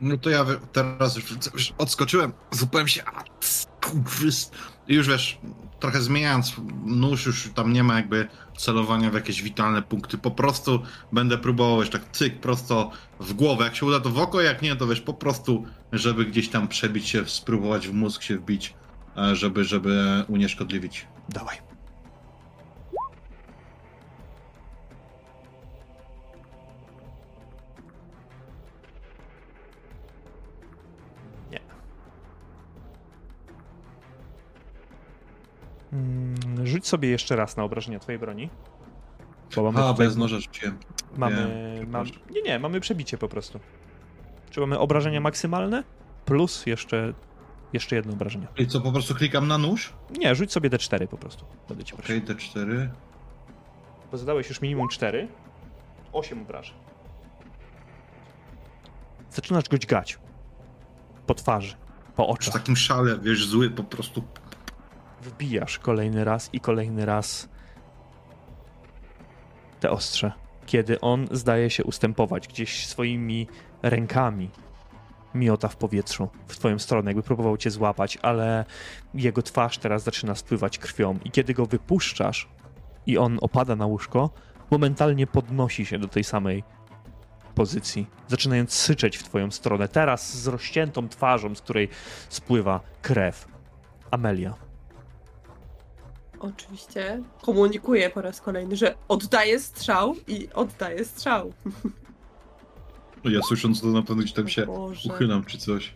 No 0.01 0.17
to 0.17 0.29
ja 0.29 0.45
teraz 0.71 1.17
już 1.53 1.73
odskoczyłem, 1.77 2.33
zupełnie 2.51 2.89
się. 2.89 3.03
I 4.87 4.93
już 4.93 5.07
wiesz, 5.07 5.37
trochę 5.79 6.01
zmieniając 6.01 6.53
nóż, 6.85 7.25
już 7.25 7.49
tam 7.55 7.73
nie 7.73 7.83
ma 7.83 7.95
jakby 7.95 8.27
celowania 8.57 9.09
w 9.09 9.13
jakieś 9.13 9.41
witalne 9.43 9.81
punkty. 9.81 10.17
Po 10.17 10.31
prostu 10.31 10.83
będę 11.11 11.37
próbował 11.37 11.79
już 11.79 11.89
tak 11.89 12.01
cyk 12.11 12.39
prosto 12.39 12.91
w 13.19 13.33
głowę. 13.33 13.63
Jak 13.63 13.75
się 13.75 13.85
uda, 13.85 13.99
to 13.99 14.09
w 14.09 14.19
oko, 14.19 14.41
jak 14.41 14.61
nie, 14.61 14.75
to 14.75 14.87
wiesz, 14.87 15.01
po 15.01 15.13
prostu, 15.13 15.65
żeby 15.91 16.25
gdzieś 16.25 16.49
tam 16.49 16.67
przebić 16.67 17.09
się, 17.09 17.25
spróbować 17.25 17.87
w 17.87 17.93
mózg 17.93 18.21
się 18.21 18.37
wbić, 18.37 18.73
e, 19.17 19.35
żeby, 19.35 19.63
żeby 19.63 20.23
unieszkodliwić. 20.27 21.07
Dawaj. 21.29 21.72
Mm, 35.93 36.67
rzuć 36.67 36.87
sobie 36.87 37.09
jeszcze 37.09 37.35
raz 37.35 37.57
na 37.57 37.63
obrażenia 37.63 37.99
twojej 37.99 38.19
broni. 38.19 38.49
Bo 39.55 39.71
mamy 39.71 39.87
A, 39.87 39.93
bez 39.93 40.17
noża 40.17 40.39
rzuciłem. 40.39 40.77
Mamy, 41.17 41.75
nie, 41.79 41.85
mam, 41.85 42.05
nie, 42.31 42.41
nie, 42.41 42.59
mamy 42.59 42.79
przebicie 42.79 43.17
po 43.17 43.27
prostu. 43.27 43.59
Czy 44.49 44.59
mamy 44.59 44.79
obrażenia 44.79 45.21
maksymalne? 45.21 45.83
Plus 46.25 46.65
jeszcze, 46.65 47.13
jeszcze 47.73 47.95
jedno 47.95 48.13
obrażenie. 48.13 48.47
I 48.57 48.67
co, 48.67 48.81
po 48.81 48.91
prostu 48.91 49.15
klikam 49.15 49.47
na 49.47 49.57
nóż? 49.57 49.93
Nie, 50.17 50.35
rzuć 50.35 50.51
sobie 50.51 50.69
D4 50.69 51.07
po 51.07 51.17
prostu. 51.17 51.45
Będę 51.69 51.83
cię 51.83 51.95
Okej, 51.95 52.23
okay, 52.23 52.35
D4. 52.35 52.89
Bo 54.11 54.17
zadałeś 54.17 54.49
już 54.49 54.61
minimum 54.61 54.89
4. 54.89 55.27
8 56.13 56.41
obrażeń. 56.41 56.75
Zaczynasz 59.31 59.69
go 59.69 59.77
dźgać. 59.77 60.19
Po 61.27 61.33
twarzy, 61.33 61.75
po 62.15 62.27
oczach. 62.27 62.53
W 62.53 62.57
takim 62.57 62.75
szale, 62.75 63.19
wiesz, 63.19 63.47
zły 63.47 63.69
po 63.69 63.83
prostu 63.83 64.23
wbijasz 65.23 65.79
kolejny 65.79 66.23
raz 66.23 66.49
i 66.53 66.59
kolejny 66.59 67.05
raz 67.05 67.49
te 69.79 69.91
ostrze, 69.91 70.31
kiedy 70.65 71.01
on 71.01 71.27
zdaje 71.31 71.69
się 71.69 71.83
ustępować 71.83 72.47
gdzieś 72.47 72.87
swoimi 72.87 73.47
rękami. 73.81 74.49
Miota 75.35 75.67
w 75.67 75.75
powietrzu 75.75 76.29
w 76.47 76.57
twoją 76.57 76.79
stronę, 76.79 77.09
jakby 77.09 77.23
próbował 77.23 77.57
cię 77.57 77.71
złapać, 77.71 78.17
ale 78.21 78.65
jego 79.13 79.41
twarz 79.41 79.77
teraz 79.77 80.03
zaczyna 80.03 80.35
spływać 80.35 80.77
krwią 80.77 81.19
i 81.25 81.31
kiedy 81.31 81.53
go 81.53 81.65
wypuszczasz 81.65 82.47
i 83.05 83.17
on 83.17 83.37
opada 83.41 83.75
na 83.75 83.85
łóżko, 83.85 84.29
momentalnie 84.71 85.27
podnosi 85.27 85.85
się 85.85 85.99
do 85.99 86.07
tej 86.07 86.23
samej 86.23 86.63
pozycji, 87.55 88.07
zaczynając 88.27 88.73
syczeć 88.73 89.17
w 89.17 89.23
twoją 89.23 89.51
stronę, 89.51 89.87
teraz 89.87 90.37
z 90.37 90.47
rozciętą 90.47 91.09
twarzą, 91.09 91.55
z 91.55 91.61
której 91.61 91.89
spływa 92.29 92.79
krew. 93.01 93.47
Amelia 94.11 94.72
oczywiście 96.43 97.23
komunikuje 97.41 98.09
po 98.09 98.21
raz 98.21 98.41
kolejny, 98.41 98.75
że 98.75 98.95
oddaje 99.07 99.59
strzał 99.59 100.15
i 100.27 100.49
oddaje 100.53 101.05
strzał. 101.05 101.53
No 103.23 103.31
ja 103.31 103.41
słysząc 103.41 103.81
to 103.81 103.87
na 103.87 104.01
pewno 104.01 104.23
gdzieś 104.23 104.33
tam 104.33 104.47
się 104.47 104.65
Boże. 104.65 105.13
uchylam 105.13 105.43
czy 105.45 105.57
coś. 105.57 105.95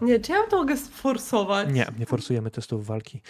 Nie, 0.00 0.20
czy 0.20 0.32
ja 0.32 0.46
to 0.50 0.56
mogę 0.56 0.76
sforsować? 0.76 1.68
Nie, 1.72 1.86
nie 1.98 2.06
forsujemy 2.06 2.50
testów 2.50 2.86
walki. 2.86 3.22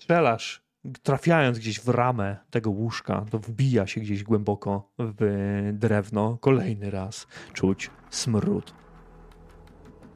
Strzelasz, 0.00 0.62
trafiając 1.02 1.58
gdzieś 1.58 1.80
w 1.80 1.88
ramę 1.88 2.36
tego 2.50 2.70
łóżka, 2.70 3.24
to 3.30 3.38
wbija 3.38 3.86
się 3.86 4.00
gdzieś 4.00 4.22
głęboko 4.22 4.90
w 4.98 5.70
drewno. 5.72 6.38
Kolejny 6.40 6.90
raz 6.90 7.26
czuć 7.52 7.90
smród 8.10 8.74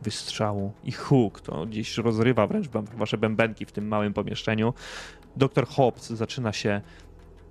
wystrzału 0.03 0.73
i 0.85 0.93
huk. 0.93 1.41
To 1.41 1.67
gdzieś 1.67 1.99
rozrywa 1.99 2.47
wręcz 2.47 2.69
wasze 2.97 3.19
bębenki 3.19 3.67
w 3.67 3.73
tym 3.73 3.89
małym 3.89 4.15
pomieszczeniu. 4.15 4.75
Doktor 5.37 5.67
Hobbs 5.67 6.11
zaczyna 6.11 6.53
się 6.53 6.81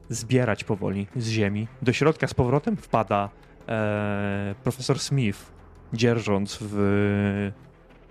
zbierać 0.09 0.63
powoli 0.63 1.07
z 1.15 1.27
ziemi. 1.27 1.67
Do 1.81 1.93
środka 1.93 2.27
z 2.27 2.33
powrotem 2.33 2.77
wpada 2.77 3.29
e, 3.67 4.55
profesor 4.63 4.99
Smith, 4.99 5.51
dzierżąc 5.93 6.57
w 6.61 7.51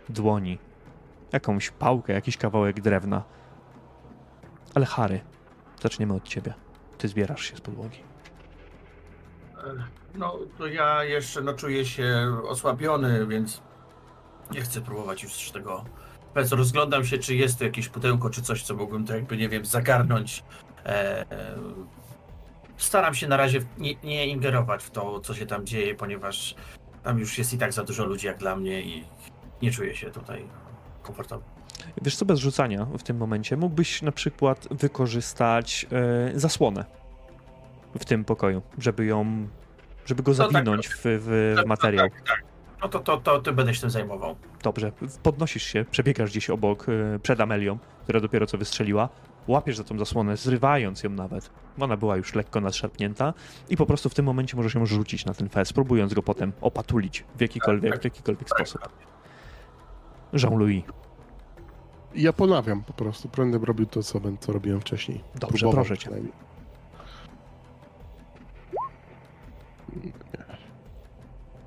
dłoni 0.09 0.59
jakąś 1.33 1.71
pałkę, 1.71 2.13
jakiś 2.13 2.37
kawałek 2.37 2.81
drewna. 2.81 3.23
Ale 4.75 4.87
Harry, 4.87 5.21
zaczniemy 5.83 6.15
od 6.15 6.29
ciebie. 6.29 6.55
Ty 6.99 7.09
zbierasz 7.09 7.43
się 7.43 7.57
z 7.57 7.61
podłogi. 7.61 7.99
No, 10.15 10.39
to 10.59 10.67
ja 10.67 11.05
jeszcze 11.05 11.43
no, 11.43 11.55
czuję 11.55 11.85
się 11.85 12.37
osłabiony, 12.49 13.27
więc 13.27 13.63
nie 14.51 14.61
chcę 14.61 14.81
próbować 14.81 15.23
już 15.23 15.51
tego 15.51 15.85
Powiedz, 16.35 16.53
rozglądam 16.53 17.05
się, 17.05 17.19
czy 17.19 17.35
jest 17.35 17.59
tu 17.59 17.65
jakieś 17.65 17.89
pudełko, 17.89 18.31
czy 18.31 18.43
coś, 18.43 18.63
co 18.63 18.75
mógłbym 18.75 19.07
to 19.07 19.15
jakby, 19.15 19.37
nie 19.37 19.49
wiem, 19.49 19.65
zagarnąć. 19.65 20.45
E, 20.87 21.21
e, 21.31 21.57
staram 22.77 23.15
się 23.15 23.29
na 23.29 23.37
razie 23.37 23.61
nie, 23.79 23.95
nie, 24.05 24.27
ingerować 24.27 24.83
w 24.83 24.91
to, 24.91 25.21
co 25.21 25.35
się 25.35 25.47
tam 25.47 25.67
dzieje, 25.67 25.95
ponieważ 25.95 26.55
tam 27.03 27.19
już 27.19 27.39
jest 27.39 27.55
i 27.55 27.59
tak 27.59 27.73
za 27.73 27.85
dużo 27.85 28.05
ludzi 28.05 28.27
jak 28.27 28.39
dla 28.39 28.57
mnie 28.57 28.83
i 28.83 29.05
nie 29.63 29.71
czuję 29.71 29.97
się 29.97 30.11
tutaj 30.11 30.47
komfortowo. 31.03 31.43
Wiesz 32.03 32.17
co, 32.17 32.25
bez 32.25 32.39
rzucania 32.39 32.85
w 32.99 33.03
tym 33.03 33.17
momencie 33.17 33.57
mógłbyś 33.57 34.03
na 34.03 34.13
przykład 34.13 34.69
wykorzystać 34.71 35.87
e, 35.93 36.41
zasłonę 36.41 36.85
w 37.99 38.05
tym 38.05 38.25
pokoju, 38.25 38.63
żeby 38.79 39.07
ją, 39.07 39.49
żeby 40.07 40.23
go 40.23 40.35
zawinąć 40.35 40.89
no 40.89 40.93
tak, 40.93 40.99
w, 40.99 41.03
w, 41.05 41.63
w 41.65 41.67
materiał. 41.67 42.11
Tak, 42.11 42.23
tak. 42.29 42.50
No 42.83 42.89
to, 42.89 42.99
to, 42.99 43.17
to 43.17 43.41
ty 43.41 43.53
będę 43.53 43.75
się 43.75 43.81
tym 43.81 43.91
zajmował. 43.91 44.37
Dobrze. 44.63 44.93
Podnosisz 45.23 45.63
się, 45.63 45.85
przebiegasz 45.91 46.31
gdzieś 46.31 46.51
obok, 46.51 46.87
e, 46.89 47.19
przed 47.19 47.41
Amelią, 47.41 47.79
która 48.03 48.21
dopiero 48.21 48.47
co 48.47 48.59
wystrzeliła. 48.59 49.09
Łapiesz 49.49 49.77
za 49.77 49.85
tą 49.85 49.99
zasłonę, 49.99 50.37
zrywając 50.37 51.03
ją 51.03 51.11
nawet. 51.11 51.51
Ona 51.81 51.97
była 51.97 52.17
już 52.17 52.35
lekko 52.35 52.61
nadszarpnięta 52.61 53.35
i 53.69 53.77
po 53.77 53.87
prostu 53.87 54.09
w 54.09 54.15
tym 54.15 54.25
momencie 54.25 54.57
możesz 54.57 54.75
ją 54.75 54.87
rzucić 54.87 55.25
na 55.25 55.35
ten 55.35 55.49
fest, 55.49 55.73
próbując 55.73 56.15
go 56.15 56.23
potem 56.23 56.53
opatulić 56.61 57.25
w 57.37 57.41
jakikolwiek, 57.41 57.93
tak, 57.93 57.93
tak. 57.93 58.03
w 58.03 58.05
jakikolwiek 58.05 58.49
tak, 58.49 58.69
sposób. 58.69 58.89
Jean-Louis. 60.33 60.83
Ja 62.15 62.33
ponawiam 62.33 62.83
po 62.83 62.93
prostu. 62.93 63.29
Będę 63.37 63.59
robił 63.59 63.87
to, 63.87 64.03
co, 64.03 64.21
co 64.41 64.53
robiłem 64.53 64.81
wcześniej. 64.81 65.25
Dobrze, 65.35 65.59
Próbował 65.59 65.85
proszę 65.85 65.99
cię. 65.99 66.11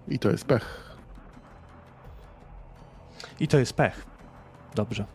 I 0.07 0.19
to 0.19 0.31
jest 0.31 0.45
pech. 0.45 0.92
I 3.43 3.47
to 3.47 3.59
jest 3.59 3.73
pech. 3.73 4.05
Dobrze. 4.75 5.05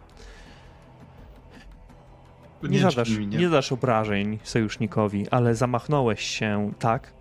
Nie, 2.62 2.80
zadasz, 2.80 3.18
nie 3.18 3.48
zadasz 3.48 3.72
obrażeń 3.72 4.38
sojusznikowi, 4.42 5.28
ale 5.30 5.54
zamachnąłeś 5.54 6.20
się 6.20 6.72
tak 6.78 7.12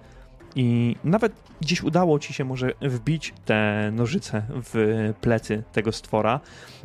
i 0.55 0.95
nawet 1.03 1.33
gdzieś 1.61 1.83
udało 1.83 2.19
ci 2.19 2.33
się 2.33 2.45
może 2.45 2.71
wbić 2.81 3.33
te 3.45 3.91
nożyce 3.93 4.43
w 4.49 5.13
plecy 5.21 5.63
tego 5.71 5.91
stwora, 5.91 6.39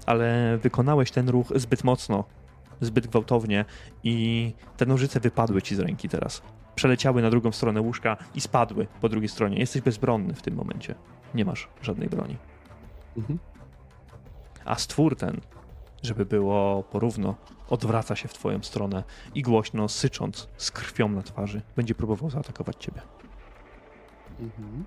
ale 0.07 0.59
wykonałeś 0.59 1.11
ten 1.11 1.29
ruch 1.29 1.53
zbyt 1.57 1.85
mocno, 1.85 2.25
zbyt 2.81 3.07
gwałtownie 3.07 3.65
i 4.05 4.53
te 4.77 4.87
nożyce 4.87 5.21
wypadły 5.21 5.63
ci 5.63 5.77
z 5.77 5.81
ręki 5.81 6.09
teraz. 6.09 6.43
Przeleciały 6.75 7.23
na 7.23 7.31
drugą 7.31 7.53
stronę 7.53 7.81
łóżka 7.81 8.17
i 8.35 8.41
spadły 8.41 8.87
po 9.01 9.09
drugiej 9.09 9.29
stronie. 9.29 9.59
Jesteś 9.59 9.83
bezbronny 9.83 10.35
w 10.35 10.43
tym 10.43 10.55
momencie. 10.55 10.95
Nie 11.35 11.45
masz 11.45 11.69
żadnej 11.83 12.09
broni. 12.09 12.37
Mhm. 13.17 13.52
A 14.65 14.75
stwór 14.79 15.17
ten, 15.17 15.41
żeby 16.03 16.27
było 16.27 16.83
porówno, 16.83 17.35
odwraca 17.69 18.17
się 18.17 18.29
w 18.29 18.35
twoją 18.35 18.63
stronę 18.63 19.05
i 19.35 19.43
głośno 19.43 19.89
sycząc 19.89 20.49
z 20.57 20.71
krwią 20.71 21.09
na 21.09 21.23
twarzy 21.23 21.63
będzie 21.77 21.95
próbował 21.95 22.31
zaatakować 22.31 22.77
ciebie. 22.77 23.03
Mhm. 24.41 24.85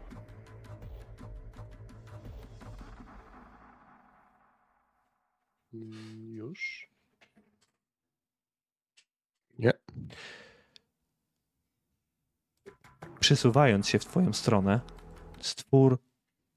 Już? 6.33 6.89
Nie. 9.59 9.73
Przesuwając 13.19 13.87
się 13.87 13.99
w 13.99 14.05
twoją 14.05 14.33
stronę, 14.33 14.81
stwór 15.41 15.99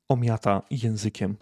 omiata 0.09 0.62
językiem 0.70 1.36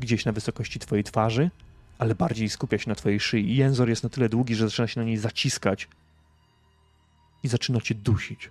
gdzieś 0.00 0.24
na 0.24 0.32
wysokości 0.32 0.78
twojej 0.78 1.04
twarzy, 1.04 1.50
ale 1.98 2.14
bardziej 2.14 2.48
skupia 2.48 2.78
się 2.78 2.88
na 2.88 2.94
twojej 2.94 3.20
szyi. 3.20 3.56
Jęzor 3.56 3.88
jest 3.88 4.02
na 4.02 4.08
tyle 4.08 4.28
długi, 4.28 4.54
że 4.54 4.68
zaczyna 4.68 4.88
się 4.88 5.00
na 5.00 5.06
niej 5.06 5.16
zaciskać 5.16 5.88
i 7.42 7.48
zaczyna 7.48 7.80
cię 7.80 7.94
dusić. 7.94 8.50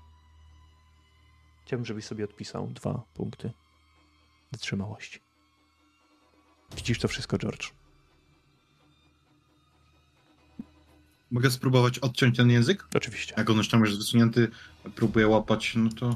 Chciałbym, 1.65 1.85
żebyś 1.85 2.05
sobie 2.05 2.23
odpisał 2.23 2.67
dwa 2.67 3.01
punkty 3.13 3.51
wytrzymałości. 4.51 5.19
Widzisz 6.75 6.99
to 6.99 7.07
wszystko, 7.07 7.37
George. 7.37 7.69
Mogę 11.31 11.51
spróbować 11.51 11.99
odciąć 11.99 12.37
ten 12.37 12.49
język? 12.49 12.87
Oczywiście. 12.95 13.33
Jak 13.37 13.49
on 13.49 13.57
już 13.57 13.69
tam 13.69 13.85
jest 13.85 13.97
wysunięty, 13.97 14.51
próbuję 14.95 15.27
łapać, 15.27 15.75
no 15.75 15.89
to 15.89 16.15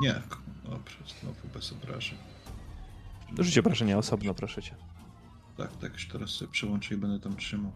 nie. 0.00 0.22
Dobrze, 0.64 0.96
znowu 1.20 1.48
bez 1.54 1.72
obrażeń. 1.72 2.18
Rzuć 3.38 3.58
obrażenia 3.58 3.98
osobno, 3.98 4.34
proszę 4.34 4.62
cię. 4.62 4.74
Tak, 5.56 5.76
tak, 5.76 5.92
już 5.92 6.08
teraz 6.08 6.30
sobie 6.30 6.50
przełączę 6.50 6.94
i 6.94 6.98
będę 6.98 7.20
tam 7.20 7.36
trzymał. 7.36 7.72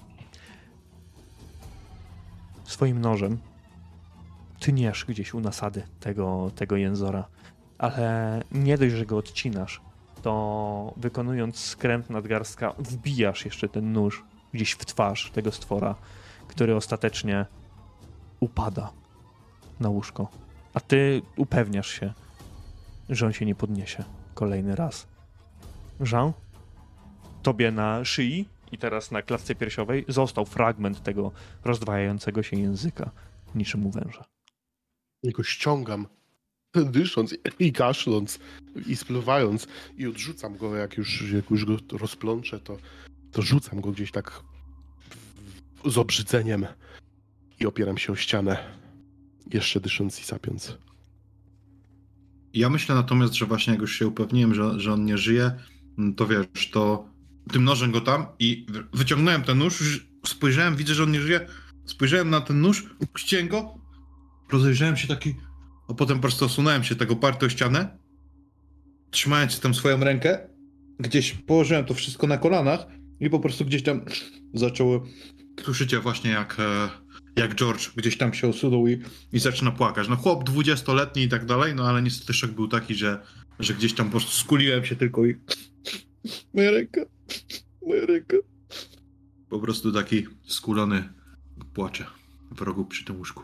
Swoim 2.65 3.01
nożem 3.01 3.39
tniesz 4.61 5.05
gdzieś 5.05 5.35
u 5.35 5.41
nasady 5.41 5.83
tego, 6.01 6.51
tego 6.55 6.77
jęzora, 6.77 7.25
ale 7.79 8.43
nie 8.53 8.79
dość, 8.79 8.95
że 8.95 9.07
go 9.07 9.17
odcinasz, 9.17 9.81
to 10.23 10.95
wykonując 10.97 11.59
skręt 11.59 12.11
nadgarstka, 12.11 12.75
wbijasz 12.79 13.45
jeszcze 13.45 13.69
ten 13.69 13.93
nóż 13.93 14.25
gdzieś 14.53 14.73
w 14.73 14.85
twarz 14.85 15.31
tego 15.31 15.53
stwora, 15.53 15.95
który 16.49 16.77
ostatecznie 16.77 17.47
upada 18.41 18.93
na 19.81 19.89
łóżko. 19.89 20.29
A 20.75 20.81
ty 20.81 21.23
upewniasz 21.37 21.89
się, 21.89 22.13
że 23.09 23.27
on 23.27 23.33
się 23.33 23.47
nie 23.47 23.55
podniesie 23.55 24.05
kolejny 24.35 24.77
raz. 24.77 25.07
Jean? 26.01 26.33
Tobie 27.43 27.71
na 27.71 28.05
szyi 28.05 28.49
i 28.73 28.79
teraz 28.79 29.11
na 29.11 29.23
klatce 29.23 29.55
piersiowej 29.55 30.05
został 30.09 30.45
fragment 30.45 31.03
tego 31.03 31.33
rozdwajającego 31.65 32.43
się 32.43 32.57
języka, 32.57 33.11
niczym 33.55 33.87
u 33.87 33.91
węża. 33.91 34.25
I 35.23 35.31
go 35.31 35.43
ściągam, 35.43 36.07
dysząc 36.75 37.35
i 37.59 37.73
kaszląc 37.73 38.39
i 38.87 38.97
spluwając 38.97 39.67
i 39.97 40.07
odrzucam 40.07 40.57
go, 40.57 40.77
jak 40.77 40.97
już, 40.97 41.33
jak 41.33 41.51
już 41.51 41.65
go 41.65 41.77
rozplączę, 41.93 42.61
to, 42.61 42.77
to 43.33 43.43
rzucam 43.43 43.81
go 43.81 43.93
gdzieś 43.93 44.13
tak 44.13 44.43
z 45.85 45.99
obrzydzeniem 45.99 46.67
i 47.61 47.67
opieram 47.67 47.99
się 47.99 48.13
o 48.13 48.17
ścianę, 48.17 48.57
jeszcze 49.53 49.81
dysząc 49.81 50.21
i 50.21 50.25
sapiąc. 50.25 50.79
Ja 52.55 52.71
myślę 52.71 52.95
natomiast, 52.95 53.35
że 53.35 53.47
właśnie 53.47 53.73
jak 53.73 53.81
już 53.81 53.99
się 53.99 54.07
upewniłem, 54.07 54.55
że, 54.55 54.81
że 54.81 54.93
on 54.93 55.05
nie 55.05 55.19
żyje, 55.19 55.53
to 56.17 56.27
wiesz, 56.27 56.71
to 56.71 57.09
tym 57.53 57.65
nożem 57.65 57.93
go 57.93 58.01
tam 58.01 58.27
i 58.39 58.67
wy- 58.69 58.85
wyciągnąłem 58.93 59.43
ten 59.43 59.59
nóż, 59.59 60.07
spojrzałem, 60.27 60.77
widzę, 60.77 60.95
że 60.95 61.03
on 61.03 61.13
nie 61.13 61.21
żyje, 61.21 61.47
spojrzałem 61.85 62.31
na 62.31 62.41
ten 62.41 62.61
nóż, 62.61 62.85
chciałem 63.19 63.49
go, 63.49 63.75
rozejrzałem 64.53 64.97
się 64.97 65.09
taki, 65.09 65.35
a 65.89 65.95
potem 65.95 66.17
po 66.17 66.23
prostu 66.23 66.45
osunąłem 66.45 66.85
się 66.85 66.95
tego 66.95 67.17
party 67.17 67.47
o 67.47 67.49
ścianę, 67.49 67.99
trzymając 69.11 69.61
tam 69.61 69.75
swoją 69.75 70.01
rękę, 70.01 70.49
gdzieś 70.99 71.33
położyłem 71.33 71.85
to 71.85 71.95
wszystko 71.95 72.27
na 72.27 72.39
kolanach 72.39 72.87
i 73.21 73.31
po 73.31 73.41
prostu 73.41 73.65
gdzieś 73.65 73.83
tam 73.83 74.05
zaczęło, 74.55 75.05
słyszycie 75.65 76.01
właśnie 76.01 76.31
jak, 76.31 76.57
e, 76.61 76.89
jak 77.37 77.55
George 77.55 77.91
gdzieś 77.97 78.17
tam 78.17 78.35
się 78.35 78.49
osunął 78.49 78.89
i, 78.89 79.03
i 79.33 79.39
zaczyna 79.39 79.71
płakać. 79.71 80.09
No 80.09 80.17
chłop 80.17 80.45
dwudziestoletni 80.45 81.23
i 81.23 81.29
tak 81.29 81.45
dalej, 81.47 81.75
no 81.75 81.89
ale 81.89 82.03
niestety 82.03 82.33
szok 82.33 82.51
był 82.51 82.69
taki, 82.69 82.95
że, 82.95 83.21
że 83.59 83.75
gdzieś 83.75 83.95
tam 83.95 84.07
po 84.07 84.11
prostu 84.11 84.33
skuliłem 84.33 84.85
się 84.85 84.97
tylko 84.97 85.27
i 85.27 85.35
moja 86.55 86.71
ręka, 86.71 87.01
moja 87.87 88.07
ręka. 88.07 88.37
Po 89.49 89.59
prostu 89.59 89.93
taki 89.93 90.27
skulony 90.47 91.09
płacze 91.75 92.07
w 92.51 92.61
rogu 92.61 92.85
przy 92.85 93.05
tym 93.05 93.17
łóżku. 93.17 93.43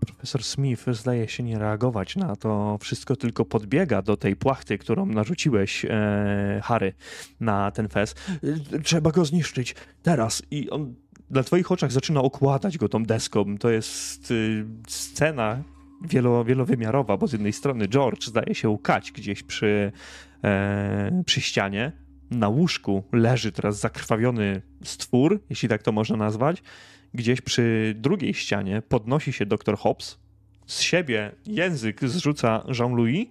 Profesor 0.00 0.44
Smith 0.44 0.84
zdaje 0.92 1.28
się 1.28 1.42
nie 1.42 1.58
reagować 1.58 2.16
na 2.16 2.36
to 2.36 2.78
wszystko, 2.80 3.16
tylko 3.16 3.44
podbiega 3.44 4.02
do 4.02 4.16
tej 4.16 4.36
płachty, 4.36 4.78
którą 4.78 5.06
narzuciłeś, 5.06 5.84
e, 5.84 6.60
Harry, 6.64 6.92
na 7.40 7.70
ten 7.70 7.88
fez. 7.88 8.14
E, 8.72 8.78
Trzeba 8.78 9.10
go 9.10 9.24
zniszczyć 9.24 9.74
teraz. 10.02 10.42
I 10.50 10.70
on 10.70 10.94
na 11.32 11.42
twoich 11.42 11.72
oczach 11.72 11.92
zaczyna 11.92 12.20
okładać 12.20 12.78
go 12.78 12.88
tą 12.88 13.04
deską. 13.04 13.58
To 13.58 13.70
jest 13.70 14.30
y, 14.30 14.64
scena 14.88 15.62
wielo, 16.08 16.44
wielowymiarowa, 16.44 17.16
bo 17.16 17.26
z 17.26 17.32
jednej 17.32 17.52
strony 17.52 17.88
George 17.88 18.24
zdaje 18.24 18.54
się 18.54 18.68
łkać 18.68 19.12
gdzieś 19.12 19.42
przy, 19.42 19.92
e, 20.44 21.22
przy 21.26 21.40
ścianie. 21.40 21.92
Na 22.32 22.48
łóżku 22.48 23.04
leży 23.12 23.52
teraz 23.52 23.80
zakrwawiony 23.80 24.62
stwór, 24.84 25.40
jeśli 25.50 25.68
tak 25.68 25.82
to 25.82 25.92
można 25.92 26.16
nazwać 26.16 26.62
gdzieś 27.14 27.40
przy 27.40 27.94
drugiej 27.96 28.34
ścianie 28.34 28.82
podnosi 28.88 29.32
się 29.32 29.46
dr 29.46 29.78
Hobbs, 29.78 30.18
z 30.66 30.80
siebie 30.80 31.32
język 31.46 32.08
zrzuca 32.08 32.64
Jean-Louis, 32.78 33.28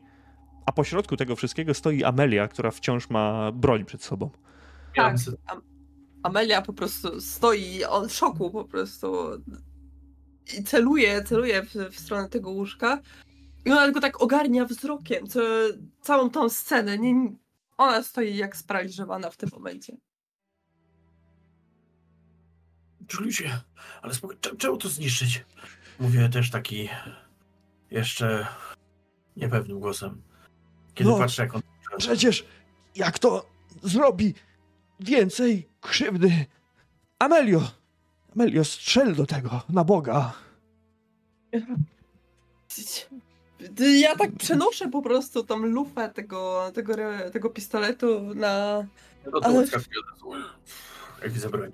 a 0.66 0.72
po 0.72 0.84
środku 0.84 1.18
tego 1.18 1.36
wszystkiego 1.36 1.74
stoi 1.74 2.04
Amelia, 2.04 2.48
która 2.48 2.72
wciąż 2.72 3.10
ma 3.10 3.52
broń 3.52 3.86
przed 3.86 4.04
sobą. 4.04 4.30
Tak. 4.96 5.16
Am- 5.46 5.62
Amelia 6.24 6.62
po 6.62 6.74
prostu 6.74 7.22
stoi 7.22 7.84
on 7.84 8.10
w 8.10 8.14
szoku 8.14 8.52
po 8.52 8.66
prostu 8.66 9.14
i 10.58 10.64
celuje, 10.64 11.24
celuje 11.24 11.64
w, 11.64 11.74
w 11.92 12.00
stronę 12.00 12.30
tego 12.30 12.50
łóżka 12.50 13.00
i 13.66 13.72
ona 13.72 13.84
tylko 13.86 14.00
tak 14.02 14.22
ogarnia 14.22 14.66
wzrokiem 14.66 15.28
co, 15.28 15.40
całą 16.02 16.30
tą 16.30 16.50
scenę. 16.50 16.98
Nie, 16.98 17.32
ona 17.82 18.04
stoi 18.04 18.36
jak 18.38 18.58
sparaliżowana 18.58 19.30
w 19.30 19.38
tym 19.38 19.50
momencie. 19.54 19.98
Ludzie, 23.20 23.62
ale 24.02 24.14
spoko- 24.14 24.36
cze- 24.42 24.56
czemu 24.56 24.78
to 24.78 24.90
zniszczyć? 24.90 25.46
Mówię 26.00 26.30
też 26.30 26.50
taki 26.52 26.90
jeszcze 27.92 28.48
niepewnym 29.38 29.80
głosem. 29.80 30.22
Kiedy 30.94 31.10
No. 31.10 31.18
patrzę, 31.18 31.42
jak 31.44 31.56
on. 31.56 31.62
Przecież 31.98 32.46
jak 32.96 33.20
to 33.20 33.50
zrobi 33.84 34.34
więcej 35.00 35.70
krzywdy? 35.82 36.46
Amelio! 37.20 37.72
Amelio, 38.36 38.64
strzel 38.66 39.16
do 39.16 39.26
tego, 39.26 39.62
na 39.70 39.84
Boga. 39.84 40.34
Ja 44.00 44.16
tak 44.16 44.32
przenoszę 44.32 44.88
po 44.88 45.02
prostu 45.02 45.44
tą 45.44 45.58
lufę 45.58 46.10
tego, 46.10 46.72
tego, 46.74 46.94
tego 47.34 47.50
pistoletu 47.50 48.22
na. 48.36 48.86
No 49.26 49.40
to 49.40 49.46
Ale-. 49.46 49.66
Jak 51.24 51.52
broń. 51.52 51.72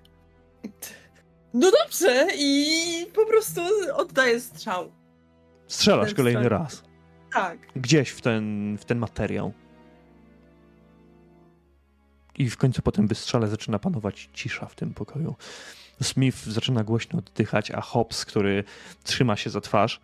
No 1.54 1.72
dobrze, 1.84 2.28
i 2.38 3.06
po 3.16 3.26
prostu 3.26 3.62
oddaję 3.96 4.40
strzał. 4.40 4.92
Strzelasz 5.68 6.08
Ten 6.08 6.16
kolejny 6.16 6.44
strzał. 6.44 6.60
raz. 6.60 6.84
Tak. 7.34 7.60
Gdzieś 7.76 8.10
w 8.10 8.22
ten, 8.22 8.78
w 8.78 8.86
ten 8.86 8.98
materiał. 8.98 9.54
I 12.38 12.50
w 12.50 12.58
końcu 12.58 12.82
po 12.82 12.92
tym 12.92 13.08
wystrzale 13.08 13.48
zaczyna 13.48 13.80
panować 13.80 14.30
cisza 14.34 14.66
w 14.66 14.76
tym 14.76 14.94
pokoju. 14.94 15.36
Smith 16.02 16.46
zaczyna 16.46 16.84
głośno 16.84 17.20
oddychać, 17.20 17.72
a 17.72 17.82
Hobbs, 17.82 18.26
który 18.26 18.64
trzyma 19.04 19.36
się 19.36 19.50
za 19.50 19.62
twarz. 19.62 20.02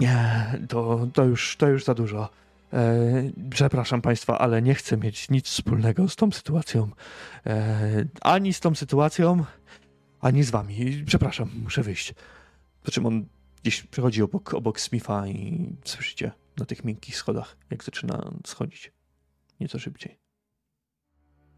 Nie, 0.00 0.46
to, 0.68 1.06
to, 1.12 1.24
już, 1.24 1.56
to 1.56 1.68
już 1.68 1.84
za 1.84 1.94
dużo. 1.94 2.28
E, 2.72 3.30
przepraszam 3.50 4.02
Państwa, 4.02 4.38
ale 4.38 4.62
nie 4.62 4.74
chcę 4.74 4.96
mieć 4.96 5.30
nic 5.30 5.48
wspólnego 5.48 6.08
z 6.08 6.16
tą 6.16 6.32
sytuacją. 6.32 6.90
E, 7.46 8.04
ani 8.20 8.52
z 8.52 8.60
tą 8.60 8.74
sytuacją, 8.74 9.44
ani 10.20 10.42
z 10.42 10.50
Wami. 10.50 11.04
Przepraszam, 11.06 11.50
muszę 11.62 11.82
wyjść. 11.82 12.14
Po 12.82 12.90
czym 12.90 13.06
on 13.06 13.26
gdzieś 13.62 13.82
przechodzi 13.82 14.22
obok, 14.22 14.54
obok 14.54 14.80
Smitha 14.80 15.26
i 15.26 15.68
słyszycie 15.84 16.32
na 16.58 16.66
tych 16.66 16.84
miękkich 16.84 17.16
schodach, 17.16 17.56
jak 17.70 17.84
zaczyna 17.84 18.30
schodzić. 18.46 18.92
Nieco 19.60 19.78
szybciej. 19.78 20.18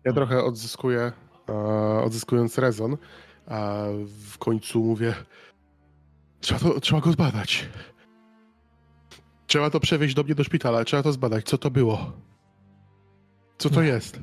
Ja 0.04 0.12
trochę 0.12 0.44
odzyskuję, 0.44 1.12
e, 1.48 1.52
odzyskując 2.04 2.58
rezon, 2.58 2.96
a 3.46 3.84
w 4.30 4.38
końcu 4.38 4.84
mówię, 4.84 5.14
trzeba, 6.40 6.60
to, 6.60 6.80
trzeba 6.80 7.00
go 7.00 7.12
zbadać. 7.12 7.68
Trzeba 9.48 9.70
to 9.70 9.80
przewieźć 9.80 10.14
do 10.14 10.22
mnie 10.22 10.34
do 10.34 10.44
szpitala, 10.44 10.84
trzeba 10.84 11.02
to 11.02 11.12
zbadać, 11.12 11.46
co 11.46 11.58
to 11.58 11.70
było. 11.70 12.12
Co 13.58 13.70
to 13.70 13.76
No. 13.76 13.82
jest? 13.82 14.20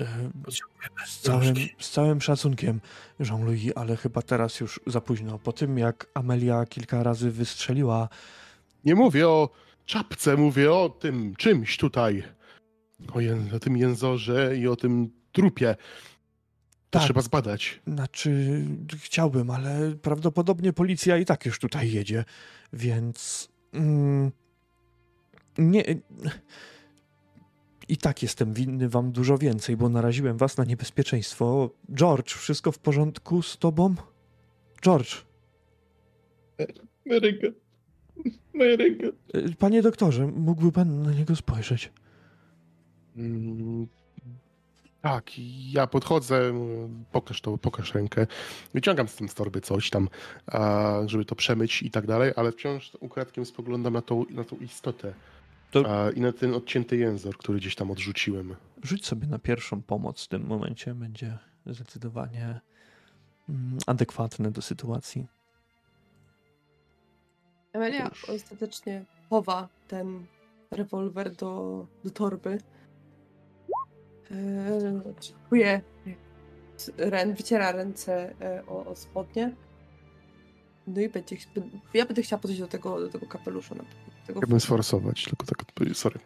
E, 0.00 0.06
Potrzebujemy 0.44 1.06
Z 1.06 1.20
całym, 1.20 1.54
z 1.78 1.90
całym 1.90 2.20
szacunkiem, 2.20 2.80
Jean-Louis, 3.20 3.72
ale 3.76 3.96
chyba 3.96 4.22
teraz 4.22 4.60
już 4.60 4.80
za 4.86 5.00
późno. 5.00 5.38
Po 5.38 5.52
tym, 5.52 5.78
jak 5.78 6.06
Amelia 6.14 6.64
kilka 6.66 7.02
razy 7.02 7.30
wystrzeliła, 7.30 8.08
Nie 8.84 8.94
mówię 8.94 9.28
o 9.28 9.48
czapce, 9.84 10.36
mówię 10.36 10.72
o 10.72 10.88
tym 10.88 11.36
czymś 11.36 11.76
tutaj. 11.76 12.22
O, 13.12 13.18
o 13.56 13.58
tym 13.58 13.76
jęzorze 13.76 14.56
i 14.56 14.68
o 14.68 14.76
tym 14.76 15.10
trupie. 15.32 15.76
To 16.90 16.98
Tak. 16.98 17.02
trzeba 17.02 17.20
zbadać. 17.20 17.80
znaczy 17.86 18.62
chciałbym, 18.96 19.50
ale 19.50 19.94
prawdopodobnie 20.02 20.72
policja 20.72 21.18
i 21.18 21.24
tak 21.24 21.46
już 21.46 21.58
tutaj 21.58 21.92
jedzie, 21.92 22.24
więc 22.72 23.48
mm, 23.72 24.32
nie. 25.58 25.82
I 27.88 27.96
tak 27.96 28.22
jestem 28.22 28.52
winny 28.54 28.88
wam 28.88 29.12
dużo 29.12 29.38
więcej, 29.38 29.76
bo 29.76 29.88
naraziłem 29.88 30.36
was 30.36 30.56
na 30.56 30.64
niebezpieczeństwo. 30.64 31.70
George, 31.94 32.32
wszystko 32.32 32.72
w 32.72 32.78
porządku 32.78 33.42
z 33.42 33.58
tobą? 33.58 33.94
George, 34.82 35.14
Moja 37.06 37.20
ręka. 37.20 37.46
Moja 38.54 38.76
ręka. 38.76 39.06
y, 39.36 39.54
panie 39.58 39.82
doktorze, 39.82 40.26
mógłby 40.26 40.72
pan 40.72 41.02
na 41.02 41.12
niego 41.12 41.36
spojrzeć? 41.36 41.92
Mm, 43.16 43.86
tak, 45.06 45.38
i 45.38 45.72
ja 45.72 45.86
podchodzę, 45.86 46.52
pokaż 47.12 47.40
to, 47.40 47.58
pokaż 47.58 47.94
rękę. 47.94 48.26
Wyciągam 48.74 49.08
z 49.08 49.14
tym 49.16 49.28
z 49.28 49.34
torby 49.34 49.60
coś 49.60 49.90
tam, 49.90 50.08
żeby 51.06 51.24
to 51.24 51.34
przemyć 51.34 51.82
i 51.82 51.90
tak 51.90 52.06
dalej, 52.06 52.32
ale 52.36 52.52
wciąż 52.52 52.92
ukradkiem 53.00 53.46
spoglądam 53.46 53.92
na 53.92 54.02
tą, 54.02 54.24
na 54.30 54.44
tą 54.44 54.56
istotę. 54.56 55.14
To- 55.70 56.10
I 56.10 56.20
na 56.20 56.32
ten 56.32 56.54
odcięty 56.54 56.96
język, 56.96 57.36
który 57.36 57.58
gdzieś 57.58 57.74
tam 57.74 57.90
odrzuciłem. 57.90 58.56
Rzuć 58.82 59.06
sobie 59.06 59.26
na 59.26 59.38
pierwszą 59.38 59.82
pomoc 59.82 60.24
w 60.24 60.28
tym 60.28 60.46
momencie. 60.46 60.94
Będzie 60.94 61.38
zdecydowanie 61.66 62.60
mm, 63.48 63.78
adekwatne 63.86 64.50
do 64.50 64.62
sytuacji. 64.62 65.26
Amelia 67.72 68.10
ostatecznie 68.34 69.04
chowa 69.30 69.68
ten 69.88 70.26
rewolwer 70.70 71.32
do, 71.32 71.86
do 72.04 72.10
torby. 72.10 72.58
Eee, 74.30 75.00
Czekuje, 75.20 75.80
rę, 76.98 77.34
wyciera 77.34 77.72
ręce 77.72 78.34
e, 78.40 78.66
o, 78.66 78.86
o 78.86 78.96
spodnie. 78.96 79.54
No 80.86 81.00
i 81.00 81.08
będzie, 81.08 81.36
ja 81.94 82.06
będę 82.06 82.22
chciała 82.22 82.42
podejść 82.42 82.60
do 82.60 82.68
tego, 82.68 83.00
do 83.00 83.08
tego 83.08 83.26
kapelusza. 83.26 83.74
Na, 83.74 83.84
tego 84.26 84.40
Chciałbym 84.40 84.60
sforsować, 84.60 85.24
tylko 85.24 85.46
tak 85.46 85.62
odpowiedzieć, 85.62 85.98
sorry. 85.98 86.18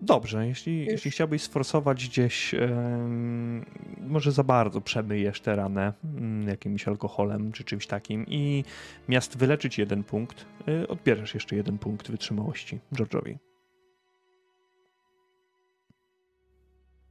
Dobrze, 0.00 0.46
jeśli, 0.46 0.80
Już. 0.80 0.88
jeśli 0.88 1.10
chciałbyś 1.10 1.42
sforsować 1.42 2.08
gdzieś, 2.08 2.54
em, 2.54 3.64
może 4.00 4.32
za 4.32 4.44
bardzo 4.44 4.80
przemyjesz 4.80 5.40
tę 5.40 5.56
ranę 5.56 5.92
mm, 6.04 6.48
jakimś 6.48 6.88
alkoholem 6.88 7.52
czy 7.52 7.64
czymś 7.64 7.86
takim 7.86 8.26
i 8.26 8.64
miast 9.08 9.38
wyleczyć 9.38 9.78
jeden 9.78 10.04
punkt, 10.04 10.46
y, 10.68 10.88
odbierzesz 10.88 11.34
jeszcze 11.34 11.56
jeden 11.56 11.78
punkt 11.78 12.10
wytrzymałości 12.10 12.80
George'owi. 12.92 13.36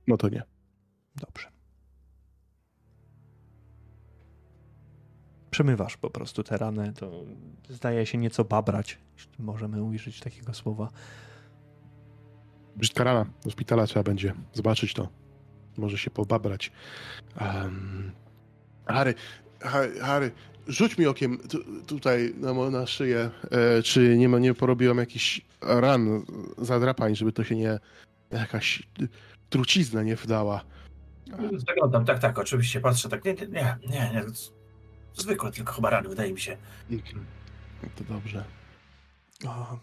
No 0.08 0.18
to 0.18 0.30
nie. 0.30 0.44
Dobrze. 1.16 1.48
Przemywasz 5.52 5.98
po 5.98 6.10
prostu 6.10 6.44
tę 6.44 6.58
ranę, 6.58 6.94
to 6.94 7.12
zdaje 7.70 8.06
się 8.06 8.18
nieco 8.18 8.44
babrać, 8.44 8.98
jeśli 9.14 9.44
możemy 9.44 9.84
użyć 9.84 10.20
takiego 10.20 10.54
słowa. 10.54 10.90
Brzydka 12.76 13.04
rana. 13.04 13.26
Do 13.44 13.52
szpitala 13.52 13.88
trzeba 13.88 14.04
będzie 14.04 14.34
zobaczyć 14.54 14.94
to. 14.94 15.10
Może 15.78 15.98
się 15.98 16.12
pobabrać. 16.12 16.72
Um, 17.42 18.12
Harry, 18.86 19.14
Ha- 19.62 20.02
Harry, 20.02 20.32
rzuć 20.68 20.98
mi 20.98 21.06
okiem 21.06 21.38
tu, 21.38 21.82
tutaj 21.82 22.34
na, 22.38 22.70
na 22.70 22.88
szyję, 22.88 23.30
e, 23.52 23.84
czy 23.84 24.18
nie, 24.18 24.30
ma, 24.30 24.40
nie 24.40 24.54
porobiłem 24.54 24.98
jakichś 24.98 25.42
ran, 25.62 26.26
zadrapań, 26.58 27.16
żeby 27.16 27.32
to 27.32 27.44
się 27.44 27.56
nie... 27.56 27.80
jakaś 28.32 28.84
trucizna 29.54 30.04
nie 30.04 30.16
wdała. 30.16 30.64
Zaglądam, 31.68 32.06
tak, 32.06 32.20
tak, 32.20 32.40
oczywiście, 32.40 32.82
patrzę, 32.82 33.10
tak, 33.10 33.26
nie, 33.26 33.34
nie, 33.34 33.78
nie, 33.88 34.12
nie. 34.14 34.24
Zwykłe 35.14 35.52
tylko 35.52 35.74
chyba 35.74 35.90
rany, 35.90 36.10
wydaje 36.10 36.34
mi 36.34 36.40
się. 36.40 36.58
Mhm. 36.92 37.26
To 37.96 38.04
dobrze. 38.04 38.44
O, 39.48 39.80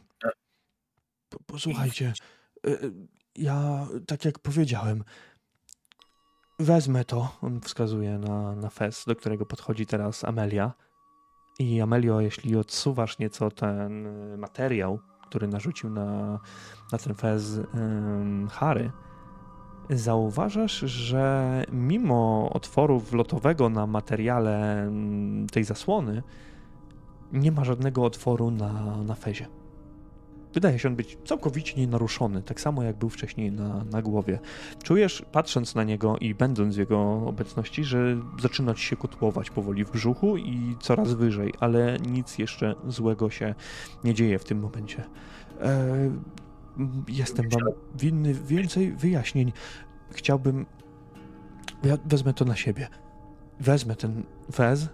po, 1.28 1.38
posłuchajcie, 1.46 2.12
y, 2.66 2.70
y, 2.70 2.92
ja 3.36 3.86
tak 4.06 4.24
jak 4.24 4.38
powiedziałem, 4.38 5.04
wezmę 6.58 7.04
to, 7.04 7.38
on 7.42 7.60
wskazuje 7.60 8.18
na, 8.18 8.56
na 8.56 8.70
fez, 8.70 9.04
do 9.06 9.16
którego 9.16 9.46
podchodzi 9.46 9.86
teraz 9.86 10.24
Amelia. 10.24 10.72
I 11.58 11.80
Amelio, 11.80 12.20
jeśli 12.20 12.56
odsuwasz 12.56 13.18
nieco 13.18 13.50
ten 13.50 14.06
y, 14.06 14.38
materiał, 14.38 15.00
który 15.26 15.48
narzucił 15.48 15.90
na, 15.90 16.38
na 16.92 16.98
ten 16.98 17.14
fez 17.14 17.60
ym, 17.74 18.48
Harry, 18.48 18.90
zauważasz, 19.90 20.78
że 20.78 21.64
mimo 21.72 22.50
otworu 22.52 23.00
wlotowego 23.00 23.68
na 23.68 23.86
materiale 23.86 24.84
ym, 24.86 25.46
tej 25.52 25.64
zasłony, 25.64 26.22
nie 27.32 27.52
ma 27.52 27.64
żadnego 27.64 28.04
otworu 28.04 28.50
na, 28.50 29.02
na 29.02 29.14
fezie. 29.14 29.46
Wydaje 30.54 30.78
się 30.78 30.88
on 30.88 30.96
być 30.96 31.18
całkowicie 31.24 31.80
nienaruszony, 31.80 32.42
tak 32.42 32.60
samo 32.60 32.82
jak 32.82 32.96
był 32.96 33.08
wcześniej 33.08 33.52
na, 33.52 33.84
na 33.84 34.02
głowie. 34.02 34.38
Czujesz, 34.82 35.24
patrząc 35.32 35.74
na 35.74 35.84
niego 35.84 36.16
i 36.20 36.34
będąc 36.34 36.76
w 36.76 36.78
jego 36.78 37.26
obecności, 37.26 37.84
że 37.84 38.16
zaczyna 38.40 38.74
ci 38.74 38.82
się 38.82 38.96
kotłować 38.96 39.50
powoli 39.50 39.84
w 39.84 39.90
brzuchu 39.90 40.36
i 40.36 40.76
coraz 40.80 41.12
wyżej, 41.12 41.52
ale 41.60 41.96
nic 41.98 42.38
jeszcze 42.38 42.74
złego 42.88 43.30
się 43.30 43.54
nie 44.04 44.14
dzieje 44.14 44.38
w 44.38 44.44
tym 44.44 44.60
momencie. 44.60 45.04
E, 45.60 46.10
jestem 47.08 47.48
wam 47.48 47.62
winny 47.94 48.34
więcej 48.34 48.92
wyjaśnień. 48.92 49.52
Chciałbym. 50.10 50.66
Ja 51.84 51.98
wezmę 52.04 52.34
to 52.34 52.44
na 52.44 52.56
siebie. 52.56 52.88
Wezmę 53.60 53.96
ten 53.96 54.22
wez 54.48 54.88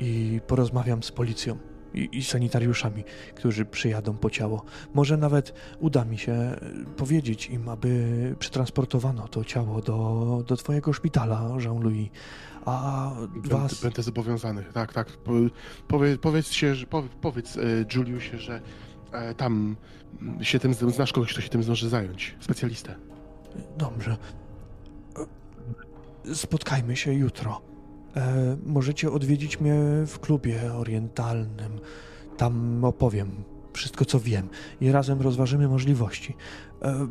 i 0.00 0.40
porozmawiam 0.46 1.02
z 1.02 1.12
policją 1.12 1.58
i, 1.94 2.08
i 2.12 2.24
sanitariuszami, 2.24 3.04
którzy 3.34 3.64
przyjadą 3.64 4.14
po 4.14 4.30
ciało. 4.30 4.64
Może 4.94 5.16
nawet 5.16 5.54
uda 5.80 6.04
mi 6.04 6.18
się 6.18 6.56
powiedzieć 6.96 7.50
im, 7.50 7.68
aby 7.68 8.36
przetransportowano 8.38 9.28
to 9.28 9.44
ciało 9.44 9.80
do, 9.80 10.44
do 10.46 10.56
twojego 10.56 10.92
szpitala, 10.92 11.56
Jean-Louis. 11.58 12.08
A 12.64 13.10
Będę, 13.34 13.48
was... 13.48 13.82
będę 13.82 14.02
zobowiązany. 14.02 14.64
Tak, 14.72 14.92
tak. 14.92 15.12
Po, 15.12 15.32
powie, 15.88 16.18
powiedz 16.18 16.50
się, 16.50 16.74
że, 16.74 16.86
powie, 16.86 17.08
powiedz 17.20 17.56
e, 17.56 17.60
Juliusie, 17.94 18.38
że 18.38 18.60
e, 19.12 19.34
tam 19.34 19.76
się 20.40 20.58
tym 20.58 20.74
znasz 20.74 21.12
kogoś, 21.12 21.32
kto 21.32 21.40
się 21.40 21.48
tym 21.48 21.62
może 21.68 21.88
zająć. 21.88 22.36
Specjalistę. 22.40 22.94
Dobrze. 23.78 24.16
E, 26.26 26.34
Spotkajmy 26.34 26.96
się 26.96 27.12
jutro. 27.12 27.60
E, 28.16 28.56
możecie 28.66 29.10
odwiedzić 29.10 29.60
mnie 29.60 29.74
w 30.06 30.18
klubie 30.20 30.74
orientalnym. 30.74 31.80
Tam 32.36 32.84
opowiem 32.84 33.30
wszystko, 33.72 34.04
co 34.04 34.20
wiem 34.20 34.48
i 34.80 34.92
razem 34.92 35.20
rozważymy 35.20 35.68
możliwości. 35.68 36.36
E, 36.82 37.06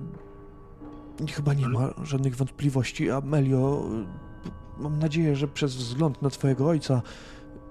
chyba 1.32 1.54
nie 1.54 1.68
ma 1.68 1.94
żadnych 2.04 2.36
wątpliwości. 2.36 3.12
Amelio, 3.12 3.90
mam 4.78 5.00
nadzieję, 5.00 5.36
że 5.36 5.48
przez 5.48 5.76
wzgląd 5.76 6.22
na 6.22 6.30
twojego 6.30 6.68
ojca 6.68 7.02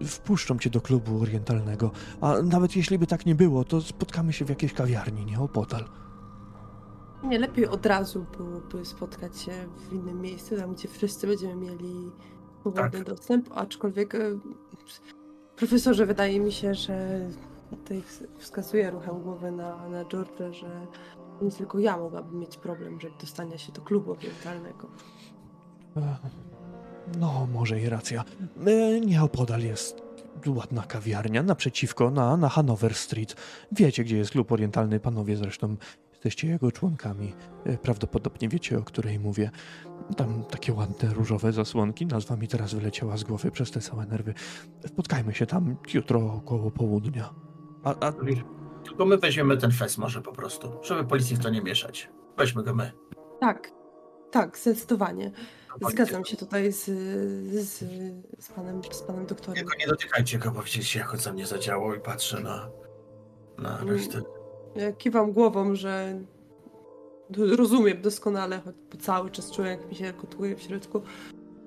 wpuszczą 0.05 0.59
cię 0.59 0.71
do 0.71 0.81
klubu 0.81 1.21
orientalnego. 1.23 1.91
A 2.21 2.43
nawet 2.43 2.77
jeśli 2.77 2.99
by 2.99 3.07
tak 3.07 3.27
nie 3.27 3.35
było, 3.35 3.65
to 3.65 3.81
spotkamy 3.81 4.33
się 4.33 4.45
w 4.45 4.49
jakiejś 4.49 4.73
kawiarni 4.73 5.25
nieopodal. 5.27 5.85
Nie, 7.25 7.39
lepiej 7.39 7.67
od 7.67 7.87
razu 7.87 8.27
byłoby 8.37 8.85
spotkać 8.85 9.41
się 9.41 9.53
w 9.77 9.93
innym 9.93 10.21
miejscu, 10.21 10.57
tam 10.57 10.75
gdzie 10.75 10.89
wszyscy 10.89 11.27
będziemy 11.27 11.55
mieli 11.57 12.11
swobodny 12.61 12.91
Tak. 12.99 13.05
dostęp, 13.05 13.49
aczkolwiek 13.55 14.15
e, 14.15 14.19
profesorze 15.57 16.07
wydaje 16.07 16.41
mi 16.41 16.53
się, 16.53 16.75
że 16.75 17.29
tutaj 17.71 18.03
wskazuje 18.39 18.91
ruchem 18.91 19.23
głowy 19.23 19.53
na, 19.53 19.89
na 19.89 20.05
George'a, 20.05 20.53
że 20.53 20.87
nie 21.43 21.51
tylko 21.51 21.79
ja 21.79 21.97
mogłabym 21.97 22.39
mieć 22.39 22.57
problem, 22.57 23.01
że 23.01 23.09
dostania 23.21 23.59
się 23.59 23.73
do 23.73 23.83
klubu 23.83 24.13
orientalnego. 24.13 24.89
E, 25.97 26.17
No, 27.19 27.49
może 27.53 27.81
i 27.81 27.89
racja. 27.89 28.25
E, 28.67 29.01
Nieopodal 29.01 29.61
jest 29.63 30.03
ładna 30.47 30.83
kawiarnia, 30.83 31.43
naprzeciwko, 31.43 32.11
na, 32.11 32.37
na 32.37 32.49
Hanover 32.49 32.95
Street. 32.95 33.37
Wiecie, 33.73 34.05
gdzie 34.05 34.17
jest 34.17 34.31
klub 34.31 34.53
orientalny, 34.53 35.01
panowie 35.01 35.37
zresztą 35.37 35.77
jesteście 36.11 36.49
jego 36.49 36.73
członkami. 36.73 37.33
E, 37.65 37.77
Prawdopodobnie 37.79 38.49
wiecie, 38.49 38.79
o 38.79 38.83
której 38.83 39.19
mówię. 39.19 39.51
Tam 40.17 40.45
takie 40.51 40.73
ładne, 40.73 41.15
różowe 41.15 41.53
zasłonki. 41.53 42.07
Nazwa 42.07 42.37
mi 42.37 42.49
teraz 42.49 42.75
wyleciała 42.75 43.17
z 43.17 43.25
głowy 43.25 43.51
przez 43.51 43.71
te 43.71 43.81
całe 43.81 44.07
nerwy. 44.07 44.35
Spotkajmy 44.87 45.35
się 45.35 45.47
tam 45.47 45.77
jutro 45.95 46.35
około 46.35 46.71
południa. 46.71 47.35
A, 47.85 47.95
a 48.07 48.13
Tylko 48.85 49.05
my 49.07 49.19
weźmiemy 49.19 49.57
ten 49.57 49.73
fest 49.73 49.99
może 49.99 50.23
po 50.23 50.33
prostu, 50.33 50.69
żeby 50.83 51.05
policji 51.05 51.37
w 51.37 51.39
to 51.39 51.51
nie 51.51 51.63
mieszać. 51.63 52.11
Weźmy 52.39 52.63
go 52.63 52.75
my. 52.75 52.93
Tak, 53.41 53.71
tak, 54.31 54.59
zdecydowanie. 54.59 55.31
Zgadzam 55.91 56.25
się 56.25 56.37
tutaj 56.37 56.73
z, 56.73 56.85
z, 57.65 57.79
z, 58.39 58.49
panem, 58.57 58.81
z 58.91 59.03
panem 59.03 59.27
doktorem. 59.27 59.55
Tylko 59.57 59.79
nie 59.79 59.87
dotykajcie 59.87 60.39
go, 60.39 60.51
bo 60.51 60.63
widzicie, 60.63 60.99
jak 60.99 61.15
on 61.15 61.21
za 61.21 61.33
mnie 61.33 61.47
zadziałał 61.47 61.95
i 61.95 62.01
patrzę 62.01 62.41
na, 62.41 62.71
na 63.59 63.79
Mm. 63.79 63.89
resztę. 63.97 64.23
Ja 64.77 64.93
kiwam 64.93 65.33
głową, 65.33 65.75
że 65.75 66.21
rozumiem 67.37 68.03
doskonale, 68.03 68.61
choć 68.65 68.75
bo 68.93 68.99
cały 68.99 69.31
czas 69.31 69.51
czuję, 69.51 69.71
jak 69.71 69.89
mi 69.89 69.95
się 69.95 70.13
gotuje 70.13 70.57
w 70.57 70.63
środku 70.63 71.03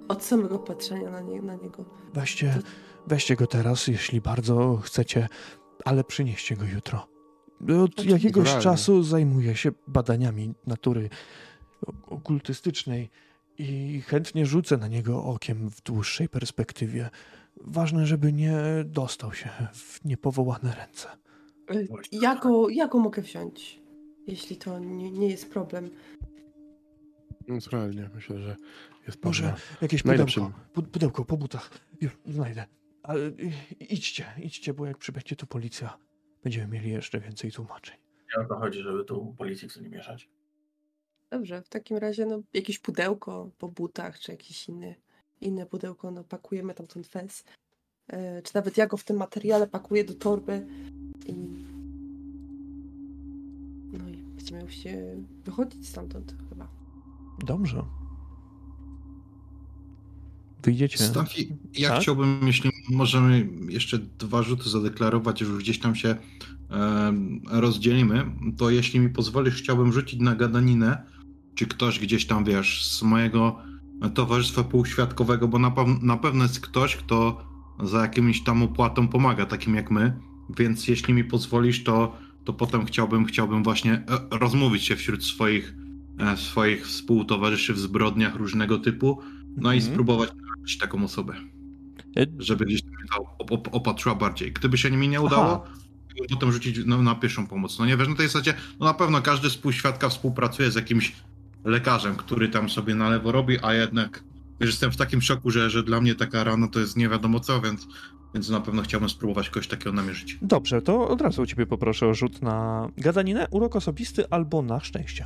od 0.07 0.23
samego 0.23 0.59
patrzenia 0.59 1.09
na, 1.11 1.21
nie, 1.21 1.41
na 1.41 1.55
niego. 1.55 1.85
weźcie, 2.13 2.59
weźcie 3.07 3.35
go 3.35 3.47
teraz, 3.47 3.88
jeśli 3.88 4.21
bardzo 4.21 4.77
chcecie, 4.84 5.27
ale 5.85 6.03
przynieście 6.03 6.55
go 6.55 6.65
jutro. 6.65 7.07
Od 7.61 7.69
Oczywiście. 7.69 8.11
jakiegoś 8.11 8.57
czasu 8.57 9.03
zajmuję 9.03 9.55
się 9.55 9.71
badaniami 9.88 10.53
natury 10.67 11.09
okultystycznej 12.07 13.09
i 13.57 14.01
chętnie 14.01 14.45
rzucę 14.45 14.77
na 14.77 14.88
niego 14.88 15.23
okiem 15.23 15.69
w 15.69 15.81
dłuższej 15.81 16.30
perspektywie. 16.30 17.09
Ważne, 17.61 18.05
żeby 18.05 18.34
nie 18.34 18.55
dostał 18.85 19.34
się 19.34 19.49
w 19.73 20.05
niepowołane 20.05 20.75
ręce. 20.75 21.07
Ja 22.11 22.35
go, 22.35 22.69
ja 22.69 22.88
go 22.88 22.99
mogę 22.99 23.21
wziąć, 23.21 23.80
jeśli 24.27 24.55
to 24.57 24.80
nie, 24.80 25.11
nie 25.11 25.30
jest 25.30 25.51
problem. 25.53 25.89
Naturalnie, 27.47 28.09
myślę, 28.15 28.39
że 28.39 28.55
jest 29.07 29.23
Może 29.23 29.43
pewna 29.43 29.57
jakieś 29.81 30.03
pudełko, 30.03 30.51
pu- 30.73 30.88
pudełko 30.88 31.25
po 31.25 31.38
butach. 31.38 31.69
Już 32.01 32.17
znajdę. 32.25 32.65
Ale 33.03 33.31
idźcie, 33.80 34.25
idźcie, 34.43 34.73
bo 34.73 34.85
jak 34.85 34.97
przybędzie 34.97 35.35
tu 35.35 35.47
policja, 35.47 35.97
będziemy 36.43 36.67
mieli 36.67 36.89
jeszcze 36.89 37.19
więcej 37.19 37.51
tłumaczeń. 37.51 37.97
Nie 38.38 38.43
o 38.43 38.47
to 38.47 38.55
chodzi, 38.55 38.80
żeby 38.81 39.05
tu 39.05 39.35
policji 39.38 39.69
to 39.69 39.81
nie 39.81 39.89
mieszać. 39.89 40.30
Dobrze, 41.34 41.61
w 41.61 41.69
takim 41.69 41.97
razie 41.97 42.26
no, 42.26 42.41
jakieś 42.53 42.80
pudełko 42.80 43.49
po 43.57 43.68
butach, 43.69 44.19
czy 44.19 44.31
jakieś 44.31 44.69
inny, 44.69 44.95
inne 45.41 45.65
pudełko, 45.65 46.11
no 46.11 46.23
pakujemy 46.23 46.73
tam 46.73 46.88
ten 46.88 47.03
fez. 47.03 47.43
E, 48.07 48.41
czy 48.41 48.55
nawet 48.55 48.77
ja 48.77 48.88
go 48.88 48.97
w 48.97 49.03
tym 49.03 49.18
materiale 49.18 49.68
pakuję 49.68 50.03
do 50.03 50.14
torby 50.14 50.68
i 51.26 51.34
no 53.93 54.10
i 54.10 54.18
będziemy 54.18 54.61
już 54.61 54.73
się 54.73 55.23
wychodzić 55.45 55.88
stamtąd 55.88 56.35
chyba. 56.49 56.68
Dobrze. 57.45 57.84
Wyjdziecie. 60.64 60.97
Stafi, 60.97 61.55
ja 61.77 61.89
Tak? 61.89 62.01
chciałbym, 62.01 62.47
jeśli 62.47 62.72
możemy 62.89 63.47
jeszcze 63.69 63.99
dwa 63.99 64.43
rzuty 64.43 64.69
zadeklarować, 64.69 65.39
że 65.39 65.45
już 65.45 65.64
gdzieś 65.64 65.80
tam 65.80 65.95
się 65.95 66.15
em, 66.69 67.41
rozdzielimy, 67.49 68.26
to 68.57 68.69
jeśli 68.69 68.99
mi 68.99 69.10
pozwolisz, 69.10 69.55
chciałbym 69.55 69.93
rzucić 69.93 70.19
na 70.19 70.35
gadaninę, 70.35 71.12
czy 71.55 71.67
ktoś 71.67 71.99
gdzieś 71.99 72.25
tam, 72.25 72.43
wiesz, 72.45 72.85
z 72.85 73.03
mojego 73.03 73.59
towarzystwa 74.13 74.63
półświadkowego, 74.63 75.47
bo 75.47 75.59
na, 75.59 75.73
na 76.01 76.17
pewno 76.17 76.43
jest 76.43 76.59
ktoś, 76.59 76.95
kto 76.95 77.47
za 77.84 78.01
jakimś 78.01 78.43
tam 78.43 78.63
opłatą 78.63 79.07
pomaga, 79.07 79.45
takim 79.45 79.75
jak 79.75 79.91
my, 79.91 80.19
więc 80.57 80.88
jeśli 80.88 81.13
mi 81.13 81.23
pozwolisz, 81.23 81.84
to, 81.84 82.17
to 82.43 82.53
potem 82.53 82.85
chciałbym, 82.85 83.25
chciałbym 83.25 83.63
właśnie 83.63 83.93
e, 83.93 84.03
rozmówić 84.31 84.84
się 84.84 84.95
wśród 84.95 85.23
swoich, 85.25 85.75
e, 86.19 86.38
swoich 86.38 86.88
współtowarzyszy 86.88 87.73
w 87.73 87.80
zbrodniach 87.80 88.35
różnego 88.35 88.77
typu, 88.80 89.21
no 89.57 89.73
i 89.73 89.75
Mhm. 89.75 89.93
spróbować 89.93 90.30
znaleźć 90.30 90.77
taką 90.77 91.03
osobę, 91.03 91.35
E, 92.17 92.25
żeby 92.39 92.65
gdzieś 92.65 92.81
tam 92.81 92.91
op- 93.39 93.51
op- 93.51 93.69
opatrzyła 93.71 94.15
bardziej. 94.15 94.51
Gdyby 94.51 94.77
się 94.77 94.91
mi 94.91 95.07
nie 95.09 95.21
udało, 95.21 95.63
to 96.17 96.25
potem 96.30 96.51
rzucić 96.51 96.80
no, 96.85 97.01
na 97.03 97.15
pierwszą 97.15 97.47
pomoc. 97.47 97.80
No 97.80 97.85
nie 97.85 97.97
wiesz, 97.97 98.07
no 98.07 98.15
tej 98.15 98.27
zasadzie, 98.27 98.53
no 98.80 98.85
na 98.85 98.93
pewno 98.93 99.21
każdy 99.21 99.49
współświadka 99.49 100.09
współpracuje 100.09 100.71
z 100.71 100.75
jakimś 100.75 101.13
lekarzem, 101.65 102.15
który 102.15 102.49
tam 102.49 102.69
sobie 102.69 102.95
na 102.95 103.10
lewo 103.10 103.31
robi, 103.31 103.57
a 103.61 103.73
jednak 103.73 104.23
wiesz, 104.60 104.69
jestem 104.69 104.91
w 104.91 104.98
takim 104.98 105.22
szoku, 105.22 105.52
że, 105.52 105.69
że 105.69 105.84
dla 105.84 106.02
mnie 106.02 106.15
taka 106.15 106.44
rana 106.44 106.68
to 106.68 106.80
jest 106.80 106.98
nie 106.98 107.10
wiadomo 107.10 107.40
co, 107.40 107.61
więc, 107.61 107.88
więc 108.34 108.49
na 108.49 108.60
pewno 108.60 108.81
chciałbym 108.81 109.10
spróbować 109.10 109.49
kogoś 109.49 109.68
takiego 109.68 109.91
namierzyć. 109.91 110.38
Dobrze, 110.41 110.81
to 110.81 111.07
od 111.07 111.22
razu 111.22 111.41
u 111.41 111.45
ciebie 111.45 111.65
poproszę 111.65 112.07
o 112.07 112.14
rzut 112.14 112.41
na 112.41 112.88
gadaninę, 112.98 113.48
urok 113.52 113.76
osobisty 113.76 114.30
albo 114.30 114.61
na 114.61 114.80
szczęście. 114.80 115.26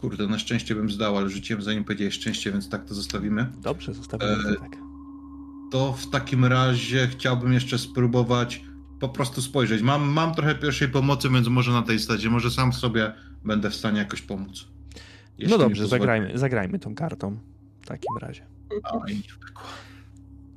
Kurde, 0.00 0.26
na 0.26 0.38
szczęście 0.38 0.74
bym 0.74 0.90
zdał, 0.90 1.16
ale 1.16 1.30
rzuciłem 1.30 1.62
zanim 1.62 1.84
powiedziałeś 1.84 2.14
szczęście, 2.14 2.52
więc 2.52 2.68
tak 2.68 2.84
to 2.84 2.94
zostawimy. 2.94 3.46
Dobrze, 3.62 3.94
zostawimy 3.94 4.32
E, 4.32 4.54
to 4.54 4.60
tak. 4.60 4.76
To 5.70 5.92
w 5.92 6.10
takim 6.10 6.44
razie 6.44 7.08
chciałbym 7.08 7.52
jeszcze 7.52 7.78
spróbować 7.78 8.64
po 9.00 9.08
prostu 9.08 9.42
spojrzeć. 9.42 9.82
Mam, 9.82 10.08
mam 10.08 10.34
trochę 10.34 10.54
pierwszej 10.54 10.88
pomocy, 10.88 11.28
więc 11.30 11.48
może 11.48 11.72
na 11.72 11.82
tej 11.82 11.98
stadzie, 11.98 12.30
może 12.30 12.50
sam 12.50 12.72
sobie 12.72 13.12
będę 13.44 13.70
w 13.70 13.74
stanie 13.74 13.98
jakoś 13.98 14.22
pomóc. 14.22 14.68
No 15.48 15.58
dobrze, 15.58 15.86
zagrajmy, 15.86 16.38
zagrajmy 16.38 16.78
tą 16.78 16.94
kartą 16.94 17.38
w 17.80 17.86
takim 17.86 18.16
razie. 18.20 18.46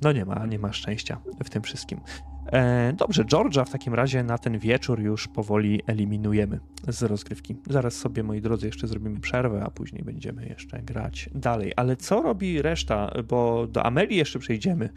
No 0.02 0.12
nie 0.12 0.24
ma, 0.24 0.46
nie 0.46 0.58
ma 0.58 0.72
szczęścia 0.72 1.20
w 1.44 1.50
tym 1.50 1.62
wszystkim. 1.62 2.00
E, 2.46 2.92
dobrze, 2.92 3.24
Georgia 3.24 3.64
w 3.64 3.70
takim 3.70 3.94
razie 3.94 4.22
na 4.22 4.38
ten 4.38 4.58
wieczór 4.58 5.00
już 5.00 5.28
powoli 5.28 5.80
eliminujemy 5.86 6.60
z 6.88 7.02
rozgrywki. 7.02 7.56
Zaraz 7.70 7.94
sobie, 7.94 8.22
moi 8.22 8.40
drodzy, 8.40 8.66
jeszcze 8.66 8.86
zrobimy 8.86 9.20
przerwę, 9.20 9.64
a 9.64 9.70
później 9.70 10.04
będziemy 10.04 10.46
jeszcze 10.46 10.82
grać 10.82 11.30
dalej. 11.34 11.72
Ale 11.76 11.96
co 11.96 12.22
robi 12.22 12.62
reszta? 12.62 13.12
Bo 13.28 13.66
do 13.66 13.86
Amelii 13.86 14.16
jeszcze 14.16 14.38
przejdziemy, 14.38 14.88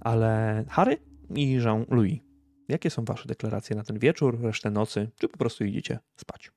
ale 0.00 0.64
Harry 0.68 0.96
i 1.34 1.52
Jean-Louis, 1.52 2.20
jakie 2.70 2.90
są 2.90 3.04
wasze 3.04 3.28
deklaracje 3.28 3.76
na 3.76 3.82
ten 3.84 3.98
wieczór, 3.98 4.40
resztę 4.40 4.70
nocy, 4.70 5.10
czy 5.18 5.28
po 5.28 5.38
prostu 5.38 5.64
idziecie 5.64 5.98
spać? 6.16 6.50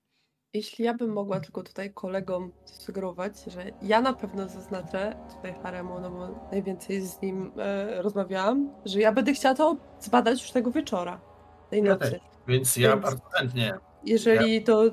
Jeśli 0.53 0.85
ja 0.85 0.94
bym 0.94 1.14
mogła 1.14 1.40
tylko 1.40 1.64
tutaj 1.64 1.94
kolegom 1.94 2.52
sugerować, 2.65 3.44
że 3.48 3.64
ja 3.81 4.02
na 4.02 4.14
pewno 4.14 4.49
zaznaczę 4.49 5.15
tutaj 5.35 5.53
Haremu, 5.64 5.99
no 5.99 6.11
bo 6.11 6.48
najwięcej 6.52 7.02
z 7.02 7.22
nim 7.22 7.52
e, 7.57 8.02
rozmawiałam, 8.02 8.69
że 8.85 8.99
ja 8.99 9.11
będę 9.11 9.34
chciała 9.34 9.56
to 9.56 9.77
zbadać 9.99 10.41
już 10.41 10.52
tego 10.52 10.72
wieczora, 10.72 11.22
tej 11.69 11.84
Ja 11.84 11.94
nocy. 11.94 12.11
też. 12.11 12.22
Więc 12.48 12.77
ja 12.77 12.90
Więc- 12.90 13.02
bardzo 13.03 13.22
chętnie. 13.30 13.73
Jeżeli 14.06 14.64
to 14.64 14.84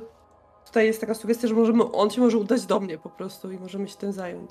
tutaj 0.66 0.86
jest 0.86 1.00
taka 1.00 1.14
sugestia, 1.14 1.48
że 1.48 1.54
możemy, 1.54 1.84
on 1.92 2.10
się 2.10 2.20
może 2.20 2.38
udać 2.38 2.66
do 2.66 2.80
mnie 2.80 2.98
po 2.98 3.10
prostu 3.10 3.50
i 3.52 3.58
możemy 3.58 3.88
się 3.88 3.96
tym 3.96 4.12
zająć. 4.12 4.50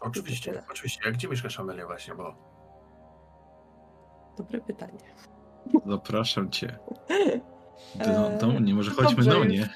Oczywiście, 0.00 0.62
oczywiście. 0.70 1.00
Jak 1.04 1.14
gdzie 1.14 1.28
mieszkasz 1.28 1.60
Amelia 1.60 1.86
właśnie, 1.86 2.14
bo 2.14 2.50
Dobre 4.38 4.60
pytanie. 4.60 4.98
Zapraszam 5.86 6.50
cię. 6.50 6.78
Do, 7.94 8.04
Eee, 8.32 8.38
do 8.38 8.46
mnie, 8.46 8.74
może 8.74 8.90
no 8.90 8.96
chodźmy 8.96 9.24
dobrze, 9.24 9.30
do 9.30 9.36
już. 9.36 9.46
mnie. 9.46 9.68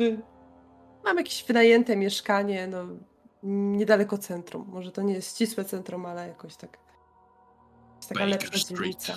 Y, 0.00 0.22
Mam 1.04 1.16
jakieś 1.16 1.44
wynajęte 1.44 1.96
mieszkanie, 1.96 2.66
no 2.66 2.84
niedaleko 3.42 4.18
centrum. 4.18 4.66
Może 4.68 4.92
to 4.92 5.02
nie 5.02 5.14
jest 5.14 5.34
ścisłe 5.36 5.64
centrum, 5.64 6.06
ale 6.06 6.28
jakoś 6.28 6.56
tak. 6.56 6.78
jest 7.96 8.08
Taka 8.08 8.20
Baker 8.24 8.28
lepsza 8.42 8.58
Street. 8.58 8.80
dzielnica. 8.80 9.12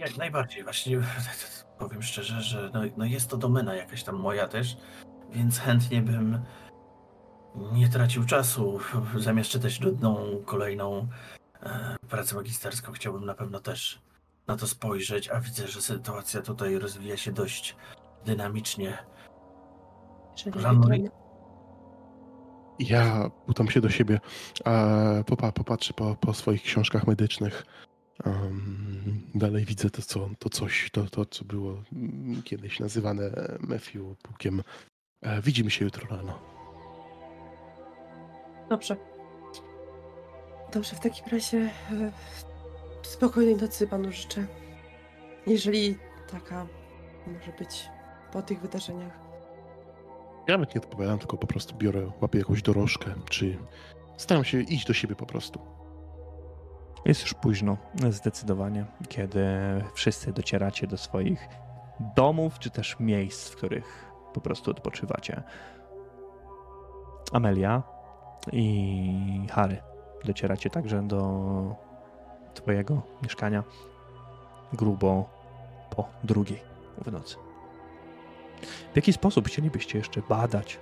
jak 0.00 0.16
najbardziej. 0.16 0.64
Właśnie 0.64 1.00
powiem 1.78 2.02
szczerze, 2.02 2.40
że 2.42 2.70
no, 2.74 2.80
no 2.96 3.04
jest 3.04 3.30
to 3.30 3.36
domena 3.36 3.74
jakaś 3.74 4.04
tam 4.04 4.16
moja 4.16 4.48
też, 4.48 4.76
więc 5.30 5.58
chętnie 5.58 6.02
bym 6.02 6.40
nie 7.72 7.88
tracił 7.88 8.24
czasu. 8.24 8.78
Zamiast 9.16 9.50
czytać 9.50 9.80
nudną 9.80 10.26
kolejną 10.44 11.08
e, 11.62 11.96
pracę 12.08 12.34
magisterską, 12.34 12.92
chciałbym 12.92 13.24
na 13.24 13.34
pewno 13.34 13.60
też 13.60 13.98
na 14.46 14.56
to 14.56 14.66
spojrzeć, 14.66 15.28
a 15.28 15.40
widzę, 15.40 15.68
że 15.68 15.82
sytuacja 15.82 16.42
tutaj 16.42 16.78
rozwija 16.78 17.16
się 17.16 17.32
dość 17.32 17.76
dynamicznie. 18.24 18.98
Jeżeli 20.36 20.60
Ja 22.78 23.30
putam 23.46 23.70
się 23.70 23.80
do 23.80 23.90
siebie, 23.90 24.20
e, 24.64 25.24
popa, 25.26 25.52
popatrzę 25.52 25.94
po, 25.94 26.14
po 26.14 26.34
swoich 26.34 26.62
książkach 26.62 27.06
medycznych. 27.06 27.66
Dalej 29.34 29.64
widzę 29.64 29.90
to, 29.90 30.02
co, 30.02 30.28
to 30.38 30.48
coś, 30.48 30.90
to, 30.92 31.04
to, 31.04 31.24
co 31.24 31.44
było 31.44 31.82
mm, 31.92 32.42
kiedyś 32.42 32.80
nazywane 32.80 33.30
Matthew 33.60 34.18
Pukiem. 34.22 34.62
E, 35.22 35.42
widzimy 35.42 35.70
się 35.70 35.84
jutro 35.84 36.16
rano. 36.16 36.38
Dobrze. 38.68 38.96
Dobrze, 40.72 40.96
w 40.96 41.00
takim 41.00 41.26
razie 41.32 41.58
e, 41.58 42.12
spokojnej 43.06 43.56
nocy 43.56 43.86
panu 43.86 44.12
życzę. 44.12 44.46
Jeżeli 45.46 45.98
taka 46.30 46.66
może 47.26 47.52
być 47.58 47.88
po 48.32 48.42
tych 48.42 48.60
wydarzeniach. 48.60 49.18
Ja 50.48 50.58
nawet 50.58 50.74
nie 50.74 50.80
odpowiadam, 50.80 51.18
tylko 51.18 51.36
po 51.36 51.46
prostu 51.46 51.76
biorę, 51.76 52.10
łapię 52.20 52.38
jakąś 52.38 52.62
dorożkę, 52.62 53.10
czy 53.30 53.58
staram 54.16 54.44
się 54.44 54.60
iść 54.60 54.86
do 54.86 54.94
siebie 54.94 55.14
po 55.14 55.26
prostu. 55.26 55.60
Jest 57.04 57.22
już 57.22 57.34
późno, 57.34 57.76
zdecydowanie, 58.10 58.86
kiedy 59.08 59.44
wszyscy 59.94 60.32
docieracie 60.32 60.86
do 60.86 60.96
swoich 60.96 61.48
domów, 62.16 62.58
czy 62.58 62.70
też 62.70 62.96
miejsc, 63.00 63.50
w 63.50 63.56
których 63.56 64.10
po 64.32 64.40
prostu 64.40 64.70
odpoczywacie. 64.70 65.42
Amelia 67.32 67.82
i 68.52 69.46
Harry 69.50 69.76
docieracie 70.24 70.70
także 70.70 71.02
do 71.02 71.85
twojego 72.56 73.02
mieszkania 73.22 73.64
grubo 74.72 75.24
po 75.96 76.08
drugiej 76.24 76.60
w 77.04 77.12
nocy. 77.12 77.36
W 78.92 78.96
jaki 78.96 79.12
sposób 79.12 79.48
chcielibyście 79.48 79.98
jeszcze 79.98 80.22
badać 80.28 80.78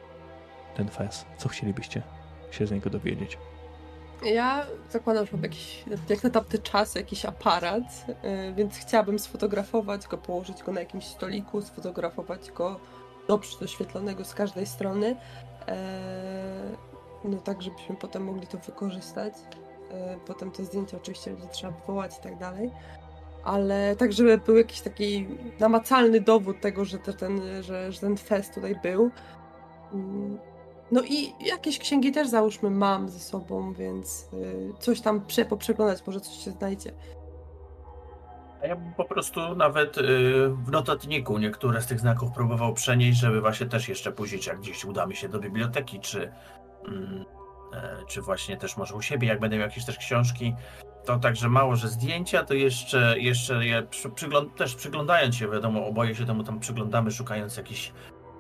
ten 0.77 0.89
fez? 0.89 1.25
Co 1.39 1.49
chcielibyście 1.49 2.03
się 2.51 2.67
z 2.67 2.71
niego 2.71 2.91
dowiedzieć? 2.91 3.39
Ja 4.25 4.67
zakładam, 4.91 5.27
że 5.27 5.33
mam 5.33 5.43
jakiś, 5.43 5.85
jak 6.09 6.23
na 6.23 6.31
tamte 6.31 6.59
czasy, 6.59 6.99
jakiś 6.99 7.25
aparat, 7.25 8.07
y, 8.09 8.53
więc 8.55 8.77
chciałabym 8.77 9.19
sfotografować 9.19 10.07
go, 10.07 10.19
położyć 10.19 10.63
go 10.63 10.73
na 10.73 10.81
jakimś 10.81 11.05
stoliku, 11.07 11.63
sfotografować 11.63 12.51
go 12.51 12.81
dobrze 13.29 13.59
doświetlonego 13.61 14.25
z 14.25 14.35
każdej 14.35 14.67
strony. 14.67 15.17
e, 15.69 16.77
No 17.25 17.37
tak, 17.39 17.63
żebyśmy 17.63 17.97
potem 17.97 18.25
mogli 18.25 18.47
to 18.47 18.59
wykorzystać. 18.59 19.35
E, 19.91 20.17
Potem 20.27 20.51
te 20.51 20.65
zdjęcia 20.65 20.97
oczywiście 20.97 21.31
będzie 21.31 21.49
trzeba 21.49 21.73
wywołać 21.73 22.19
i 22.19 22.23
tak 22.23 22.39
dalej. 22.39 22.71
Ale 23.45 23.97
tak, 23.97 24.13
żeby 24.13 24.39
był 24.39 24.57
jakiś 24.57 24.81
taki 24.81 25.27
namacalny 25.61 26.21
dowód 26.21 26.61
tego, 26.61 26.85
że, 26.85 26.99
te, 26.99 27.13
ten, 27.13 27.41
że, 27.63 27.93
że 27.93 28.01
ten 28.01 28.17
fest 28.17 28.55
tutaj 28.55 28.77
był. 28.83 29.11
Mm, 29.93 30.39
no 30.93 31.03
i 31.03 31.33
jakieś 31.47 31.79
księgi 31.79 32.13
też 32.13 32.29
załóżmy 32.29 32.71
mam 32.71 33.09
ze 33.09 33.19
sobą, 33.19 33.73
więc 33.73 34.29
y, 34.33 34.73
coś 34.79 35.01
tam 35.01 35.21
prze, 35.27 35.45
poprzeglądać, 35.45 36.07
może 36.07 36.21
coś 36.21 36.35
się 36.35 36.51
znajdzie. 36.51 36.93
A 38.63 38.67
ja 38.67 38.77
bym 38.77 38.93
po 38.93 39.05
prostu 39.05 39.55
nawet 39.55 39.99
y, 39.99 40.03
w 40.49 40.71
notatniku 40.71 41.39
niektóre 41.39 41.83
z 41.83 41.87
tych 41.87 42.01
znaków 42.01 42.33
próbował 42.33 42.75
przenieść, 42.75 43.21
żeby 43.21 43.41
właśnie 43.41 43.67
też 43.67 43.89
jeszcze 43.89 44.13
później, 44.13 44.41
jak 44.47 44.61
gdzieś 44.61 44.85
uda 44.85 45.07
mi 45.07 45.17
się 45.17 45.29
do 45.29 45.41
biblioteki, 45.41 46.01
czy, 46.01 46.33
mm, 46.89 47.25
czy 48.07 48.23
właśnie 48.23 48.57
też 48.57 48.77
może 48.77 48.95
u 48.95 49.03
siebie, 49.03 49.29
jak 49.29 49.41
będę 49.41 49.57
miał 49.57 49.69
jakieś 49.69 49.85
też 49.85 49.99
książki, 49.99 50.55
to 51.05 51.19
także 51.19 51.49
mało, 51.49 51.77
że 51.77 51.89
zdjęcia, 51.89 52.45
to 52.45 52.55
jeszcze, 52.55 53.19
jeszcze 53.19 53.67
je 53.67 53.83
przygląd 54.15 54.57
też 54.57 54.75
przyglądając 54.75 55.37
się, 55.37 55.51
wiadomo, 55.51 55.87
oboje 55.87 56.15
się 56.15 56.27
temu 56.27 56.45
tam 56.45 56.61
przyglądamy, 56.61 57.11
szukając 57.11 57.57
jakichś, 57.57 57.93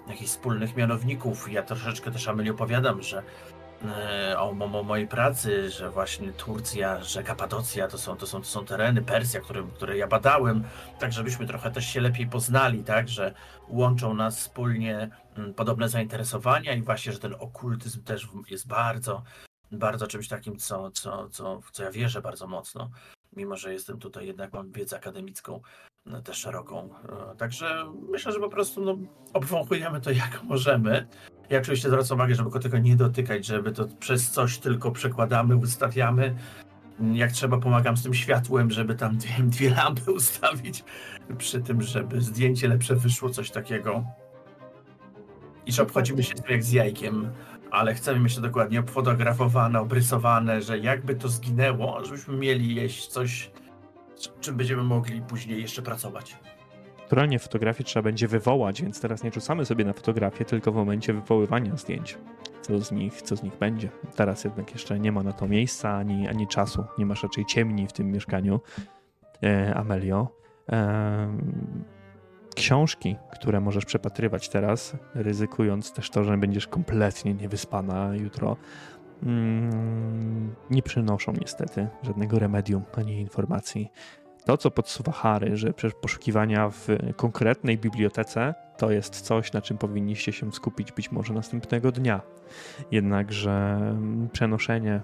jakichś 0.08 0.30
wspólnych 0.30 0.76
mianowników. 0.76 1.52
Ja 1.52 1.62
troszeczkę 1.62 2.10
też 2.10 2.28
Ameli 2.28 2.50
opowiadam, 2.50 3.02
że 3.02 3.22
e, 3.90 4.38
o, 4.38 4.50
o, 4.50 4.82
mojej 4.82 5.08
pracy, 5.08 5.70
że 5.70 5.90
właśnie 5.90 6.32
Turcja, 6.32 7.02
że 7.02 7.22
Kapadocja 7.22 7.88
to 7.88 7.98
są, 7.98 8.16
to 8.16 8.26
są, 8.26 8.40
to 8.40 8.46
są 8.46 8.64
tereny, 8.64 9.02
Persja, 9.02 9.40
które, 9.40 9.66
które 9.74 9.96
ja 9.98 10.06
badałem, 10.06 10.64
tak 10.98 11.12
żebyśmy 11.12 11.46
trochę 11.46 11.70
też 11.70 11.86
się 11.86 12.00
lepiej 12.00 12.26
poznali, 12.26 12.84
tak, 12.84 13.08
że 13.08 13.34
łączą 13.68 14.14
nas 14.14 14.38
wspólnie 14.38 15.10
podobne 15.56 15.88
zainteresowania 15.88 16.74
i 16.74 16.82
właśnie, 16.82 17.12
że 17.12 17.18
ten 17.18 17.34
okultyzm 17.38 18.02
też 18.02 18.28
jest 18.50 18.66
bardzo, 18.66 19.22
bardzo 19.72 20.06
czymś 20.06 20.28
takim, 20.28 20.56
co, 20.56 20.90
co, 20.90 21.28
co, 21.28 21.60
w 21.60 21.70
co 21.70 21.82
ja 21.82 21.90
wierzę 21.90 22.22
bardzo 22.22 22.46
mocno, 22.46 22.90
mimo 23.36 23.56
że 23.56 23.72
jestem 23.72 23.98
tutaj 23.98 24.26
jednak, 24.26 24.52
mam 24.52 24.72
wiedzę 24.72 24.96
akademicką 24.96 25.60
no, 26.06 26.22
też 26.22 26.36
szeroką. 26.36 26.90
E, 27.32 27.36
także 27.36 27.84
myślę, 28.10 28.32
że 28.32 28.40
po 28.40 28.48
prostu 28.48 28.80
no, 28.80 28.96
obwąchujemy 29.32 30.00
to 30.00 30.10
jak 30.10 30.42
możemy. 30.42 31.06
Ja 31.50 31.58
oczywiście 31.58 31.88
zwracam 31.88 32.18
uwagę, 32.18 32.34
żeby 32.34 32.50
go 32.50 32.58
tego 32.58 32.78
nie 32.78 32.96
dotykać, 32.96 33.46
żeby 33.46 33.72
to 33.72 33.84
przez 34.00 34.30
coś 34.30 34.58
tylko 34.58 34.90
przekładamy, 34.90 35.56
ustawiamy. 35.56 36.34
Jak 37.12 37.32
trzeba, 37.32 37.58
pomagam 37.58 37.96
z 37.96 38.02
tym 38.02 38.14
światłem, 38.14 38.70
żeby 38.70 38.94
tam 38.94 39.16
dwie, 39.16 39.34
dwie 39.42 39.70
lampy 39.70 40.12
ustawić, 40.20 40.84
przy 41.38 41.60
tym, 41.60 41.82
żeby 41.82 42.20
zdjęcie 42.20 42.68
lepsze 42.68 42.96
wyszło, 42.96 43.30
coś 43.30 43.50
takiego. 43.50 44.04
I 45.66 45.72
że 45.72 45.82
obchodzimy 45.82 46.22
się 46.22 46.34
jak 46.48 46.64
z 46.64 46.72
jajkiem 46.72 47.30
ale 47.74 47.94
chcemy 47.94 48.20
mieć 48.20 48.34
to 48.34 48.40
dokładnie 48.40 48.80
obfotografowane, 48.80 49.80
obrysowane, 49.80 50.62
że 50.62 50.78
jakby 50.78 51.14
to 51.14 51.28
zginęło, 51.28 52.04
żebyśmy 52.04 52.36
mieli 52.36 52.74
jeść 52.74 53.06
coś, 53.06 53.50
czym 54.40 54.56
będziemy 54.56 54.82
mogli 54.82 55.22
później 55.22 55.62
jeszcze 55.62 55.82
pracować. 55.82 56.36
Naturalnie 57.04 57.38
fotografię 57.38 57.84
trzeba 57.84 58.02
będzie 58.02 58.28
wywołać, 58.28 58.82
więc 58.82 59.00
teraz 59.00 59.24
nie 59.24 59.30
rzucamy 59.30 59.64
sobie 59.64 59.84
na 59.84 59.92
fotografię, 59.92 60.44
tylko 60.44 60.72
w 60.72 60.74
momencie 60.74 61.12
wywoływania 61.12 61.76
zdjęć. 61.76 62.18
Co 62.62 62.78
z 62.78 62.92
nich, 62.92 63.22
co 63.22 63.36
z 63.36 63.42
nich 63.42 63.56
będzie. 63.58 63.88
Teraz 64.16 64.44
jednak 64.44 64.72
jeszcze 64.72 65.00
nie 65.00 65.12
ma 65.12 65.22
na 65.22 65.32
to 65.32 65.48
miejsca 65.48 65.90
ani, 65.90 66.28
ani 66.28 66.48
czasu. 66.48 66.84
Nie 66.98 67.06
masz 67.06 67.22
raczej 67.22 67.44
ciemni 67.46 67.86
w 67.86 67.92
tym 67.92 68.12
mieszkaniu, 68.12 68.60
e, 69.42 69.74
Amelio. 69.74 70.28
E, 70.72 71.38
książki, 72.56 73.16
które 73.32 73.60
możesz 73.60 73.84
przepatrywać 73.84 74.48
teraz, 74.48 74.96
ryzykując 75.14 75.92
też 75.92 76.10
to, 76.10 76.24
że 76.24 76.38
będziesz 76.38 76.66
kompletnie 76.66 77.34
niewyspana 77.34 78.16
jutro, 78.16 78.56
mm, 79.22 80.54
nie 80.70 80.82
przynoszą 80.82 81.32
niestety 81.40 81.88
żadnego 82.02 82.38
remedium 82.38 82.82
ani 82.96 83.20
informacji. 83.20 83.90
To, 84.44 84.56
co 84.56 84.70
podsuwa 84.70 85.12
Harry, 85.12 85.56
że 85.56 85.72
przecież 85.72 85.98
poszukiwania 86.00 86.70
w 86.70 86.88
konkretnej 87.16 87.78
bibliotece 87.78 88.54
to 88.76 88.90
jest 88.90 89.20
coś, 89.20 89.52
na 89.52 89.62
czym 89.62 89.78
powinniście 89.78 90.32
się 90.32 90.52
skupić 90.52 90.92
być 90.92 91.12
może 91.12 91.34
następnego 91.34 91.92
dnia. 91.92 92.20
Jednakże 92.90 93.76
mm, 93.80 94.28
przenoszenie 94.32 95.00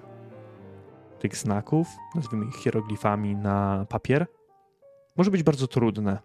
tych 1.19 1.37
znaków, 1.37 1.89
nazwijmy 2.15 2.47
ich 2.47 2.57
hieroglifami, 2.57 3.37
na 3.37 3.87
papier, 3.89 4.27
może 5.17 5.31
być 5.31 5.43
bardzo 5.43 5.67
trudne 5.67 6.19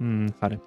mm, 0.00 0.32
Harry, 0.40 0.58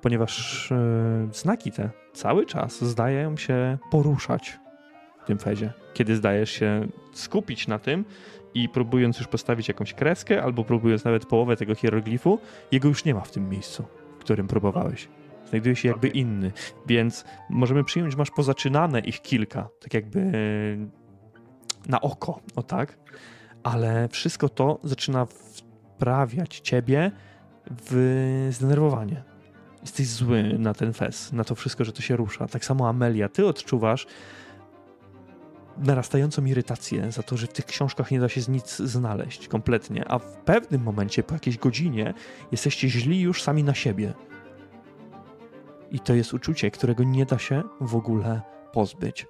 ponieważ 0.00 0.72
e, 0.72 1.28
znaki 1.32 1.72
te 1.72 1.90
cały 2.12 2.46
czas 2.46 2.84
zdają 2.84 3.36
się 3.36 3.78
poruszać 3.90 4.58
w 5.22 5.26
tym 5.26 5.38
fezie. 5.38 5.72
Kiedy 5.94 6.16
zdajesz 6.16 6.50
się 6.50 6.88
skupić 7.12 7.68
na 7.68 7.78
tym 7.78 8.04
i 8.54 8.68
próbując 8.68 9.18
już 9.18 9.28
postawić 9.28 9.68
jakąś 9.68 9.94
kreskę, 9.94 10.42
albo 10.42 10.64
próbując 10.64 11.04
nawet 11.04 11.26
połowę 11.26 11.56
tego 11.56 11.74
hieroglifu, 11.74 12.38
jego 12.72 12.88
już 12.88 13.04
nie 13.04 13.14
ma 13.14 13.20
w 13.20 13.30
tym 13.30 13.48
miejscu, 13.48 13.84
w 14.16 14.18
którym 14.18 14.48
próbowałeś. 14.48 15.08
Znajduje 15.48 15.76
się 15.76 15.88
jakby 15.88 16.08
inny, 16.08 16.52
więc 16.86 17.24
możemy 17.50 17.84
przyjąć, 17.84 18.12
że 18.12 18.18
masz 18.18 18.30
pozaczynane 18.30 19.00
ich 19.00 19.22
kilka, 19.22 19.68
tak 19.80 19.94
jakby 19.94 20.20
e, 20.20 21.90
na 21.90 22.00
oko, 22.00 22.40
o 22.56 22.62
tak, 22.62 22.98
ale 23.62 24.08
wszystko 24.08 24.48
to 24.48 24.80
zaczyna 24.84 25.26
wprawiać 25.26 26.60
ciebie 26.60 27.10
w 27.70 28.48
zdenerwowanie. 28.50 29.22
Jesteś 29.82 30.06
zły 30.06 30.58
na 30.58 30.74
ten 30.74 30.92
fes, 30.92 31.32
na 31.32 31.44
to 31.44 31.54
wszystko, 31.54 31.84
że 31.84 31.92
to 31.92 32.02
się 32.02 32.16
rusza. 32.16 32.46
Tak 32.48 32.64
samo 32.64 32.88
Amelia, 32.88 33.28
ty 33.28 33.46
odczuwasz 33.46 34.06
narastającą 35.78 36.44
irytację 36.44 37.12
za 37.12 37.22
to, 37.22 37.36
że 37.36 37.46
w 37.46 37.52
tych 37.52 37.66
książkach 37.66 38.10
nie 38.10 38.20
da 38.20 38.28
się 38.28 38.40
nic 38.48 38.76
znaleźć 38.76 39.48
kompletnie, 39.48 40.08
a 40.08 40.18
w 40.18 40.36
pewnym 40.36 40.82
momencie, 40.82 41.22
po 41.22 41.34
jakiejś 41.34 41.58
godzinie, 41.58 42.14
jesteście 42.52 42.88
źli 42.88 43.20
już 43.20 43.42
sami 43.42 43.64
na 43.64 43.74
siebie. 43.74 44.14
I 45.90 46.00
to 46.00 46.14
jest 46.14 46.34
uczucie, 46.34 46.70
którego 46.70 47.04
nie 47.04 47.26
da 47.26 47.38
się 47.38 47.62
w 47.80 47.96
ogóle 47.96 48.42
pozbyć. 48.72 49.26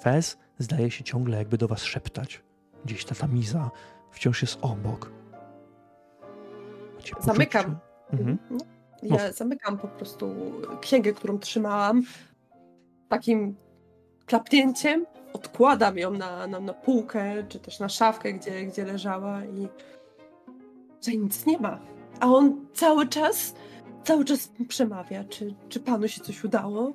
Fez 0.00 0.38
zdaje 0.58 0.90
się 0.90 1.04
ciągle 1.04 1.38
jakby 1.38 1.58
do 1.58 1.68
was 1.68 1.82
szeptać. 1.82 2.42
Gdzieś 2.84 3.04
ta 3.04 3.14
tamiza 3.14 3.70
wciąż 4.10 4.42
jest 4.42 4.58
obok. 4.62 5.10
Zamykam. 7.20 7.78
Mhm. 8.12 8.38
No, 8.50 8.58
ja 9.02 9.32
zamykam 9.32 9.78
po 9.78 9.88
prostu 9.88 10.34
księgę, 10.80 11.12
którą 11.12 11.38
trzymałam 11.38 12.02
takim 13.08 13.56
klapnięciem, 14.26 15.06
odkładam 15.38 15.98
ją 15.98 16.10
na, 16.10 16.46
na, 16.46 16.60
na 16.60 16.72
półkę, 16.72 17.44
czy 17.48 17.58
też 17.58 17.80
na 17.80 17.88
szafkę, 17.88 18.32
gdzie, 18.32 18.66
gdzie 18.66 18.84
leżała 18.84 19.44
i 19.44 19.68
że 21.06 21.12
nic 21.12 21.46
nie 21.46 21.58
ma. 21.58 21.80
A 22.20 22.26
on 22.26 22.66
cały 22.74 23.08
czas, 23.08 23.54
cały 24.04 24.24
czas 24.24 24.52
przemawia. 24.68 25.24
Czy, 25.24 25.54
czy 25.68 25.80
panu 25.80 26.08
się 26.08 26.20
coś 26.20 26.44
udało? 26.44 26.92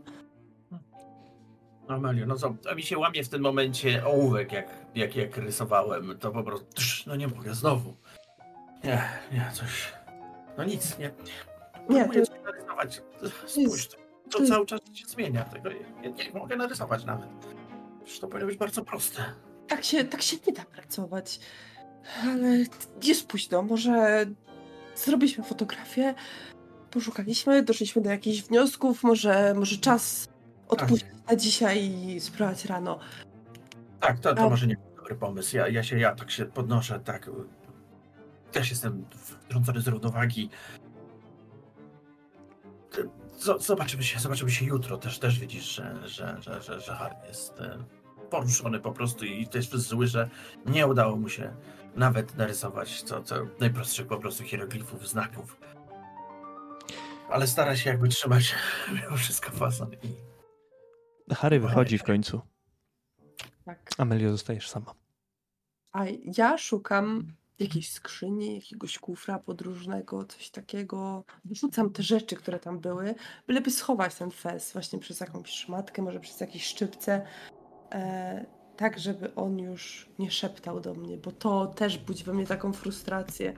Amelio, 1.87 2.25
no 2.25 2.35
co, 2.35 2.55
a 2.71 2.75
mi 2.75 2.83
się 2.83 2.97
łamie 2.97 3.23
w 3.23 3.29
tym 3.29 3.41
momencie 3.41 4.05
ołówek, 4.05 4.51
jak, 4.51 4.67
jak, 4.95 5.15
jak 5.15 5.37
rysowałem. 5.37 6.17
To 6.19 6.31
po 6.31 6.43
prostu, 6.43 6.67
no 7.07 7.15
nie 7.15 7.27
mogę, 7.27 7.53
znowu. 7.53 7.93
Nie, 8.83 9.03
nie, 9.31 9.51
coś... 9.53 9.93
No 10.57 10.63
nic, 10.63 10.97
nie. 10.99 11.11
Nie, 11.89 12.05
to... 12.05 12.25
coś 12.25 12.43
narysować. 12.45 13.01
Spójrz, 13.45 13.87
to, 13.87 13.97
to, 14.31 14.39
to 14.39 14.45
cały 14.45 14.65
czas 14.65 14.79
się 14.93 15.05
zmienia. 15.07 15.43
Tego 15.43 15.69
nie, 15.69 16.11
nie 16.11 16.39
mogę 16.39 16.55
narysować 16.55 17.05
nawet. 17.05 17.29
Przecież 18.03 18.19
to 18.19 18.27
powinno 18.27 18.47
być 18.47 18.57
bardzo 18.57 18.85
proste. 18.85 19.23
Tak 19.67 19.83
się, 19.83 20.03
tak 20.03 20.21
się 20.21 20.37
nie 20.47 20.53
da 20.53 20.65
pracować. 20.65 21.39
Ale 22.23 22.65
jest 23.03 23.27
późno. 23.27 23.61
Może 23.61 24.25
zrobiliśmy 24.95 25.43
fotografię, 25.43 26.13
poszukaliśmy, 26.91 27.63
doszliśmy 27.63 28.01
do 28.01 28.09
jakichś 28.09 28.41
wniosków. 28.41 29.03
Może, 29.03 29.53
może 29.53 29.77
czas 29.77 30.27
odpuścić 30.67 31.09
tak. 31.09 31.29
na 31.31 31.35
dzisiaj 31.35 31.83
i 31.83 32.19
spróbować 32.19 32.65
rano. 32.65 32.99
Tak, 33.99 34.19
to, 34.19 34.35
to 34.35 34.41
A... 34.41 34.49
może 34.49 34.67
nie 34.67 34.75
był 34.75 34.95
dobry 34.95 35.15
pomysł. 35.15 35.57
Ja, 35.57 35.67
ja 35.67 35.83
się, 35.83 35.99
ja 35.99 36.15
tak 36.15 36.31
się 36.31 36.45
podnoszę, 36.45 36.99
tak 36.99 37.29
też 38.51 38.69
jestem 38.69 39.05
wtrącony 39.45 39.81
z 39.81 39.87
równowagi. 39.87 40.49
Zobaczymy 43.59 44.03
się, 44.03 44.19
zobaczymy 44.19 44.51
się 44.51 44.65
jutro. 44.65 44.97
Też, 44.97 45.19
też 45.19 45.39
widzisz, 45.39 45.75
że, 45.75 46.07
że, 46.07 46.37
że, 46.41 46.61
że, 46.61 46.81
że 46.81 46.95
Harry 46.95 47.15
jest 47.27 47.61
e, 47.61 47.83
poruszony 48.29 48.79
po 48.79 48.91
prostu 48.91 49.25
i 49.25 49.47
też 49.47 49.69
zły, 49.69 50.07
że 50.07 50.29
nie 50.65 50.87
udało 50.87 51.15
mu 51.15 51.29
się 51.29 51.55
nawet 51.95 52.35
narysować 52.35 53.03
co, 53.03 53.23
co 53.23 53.35
najprostszych 53.59 54.07
po 54.07 54.17
prostu 54.17 54.43
hieroglifów, 54.43 55.07
znaków. 55.09 55.57
Ale 57.29 57.47
stara 57.47 57.75
się 57.75 57.89
jakby 57.89 58.09
trzymać 58.09 58.55
mimo 58.95 59.17
wszystko 59.17 59.51
fason 59.51 59.93
i... 59.93 60.33
Harry 61.33 61.59
wychodzi 61.59 61.97
w 61.97 62.03
końcu. 62.03 62.41
Tak. 63.65 63.89
Amelia 63.97 64.31
zostajesz 64.31 64.69
sama. 64.69 64.93
A 65.91 66.05
ja 66.37 66.57
szukam 66.57 67.33
jakiejś 67.63 67.91
skrzyni, 67.91 68.55
jakiegoś 68.55 68.99
kufra 68.99 69.39
podróżnego, 69.39 70.25
coś 70.25 70.49
takiego. 70.49 71.23
Wyrzucam 71.45 71.89
te 71.89 72.03
rzeczy, 72.03 72.35
które 72.35 72.59
tam 72.59 72.79
były, 72.79 73.15
byleby 73.47 73.71
schować 73.71 74.15
ten 74.15 74.31
fez 74.31 74.73
właśnie 74.73 74.99
przez 74.99 75.19
jakąś 75.19 75.49
szmatkę, 75.49 76.01
może 76.01 76.19
przez 76.19 76.39
jakieś 76.41 76.65
szczypce, 76.65 77.25
e, 77.91 78.45
tak 78.77 78.99
żeby 78.99 79.35
on 79.35 79.59
już 79.59 80.09
nie 80.19 80.31
szeptał 80.31 80.79
do 80.79 80.93
mnie, 80.93 81.17
bo 81.17 81.31
to 81.31 81.67
też 81.67 81.97
budzi 81.97 82.23
we 82.23 82.33
mnie 82.33 82.47
taką 82.47 82.73
frustrację. 82.73 83.53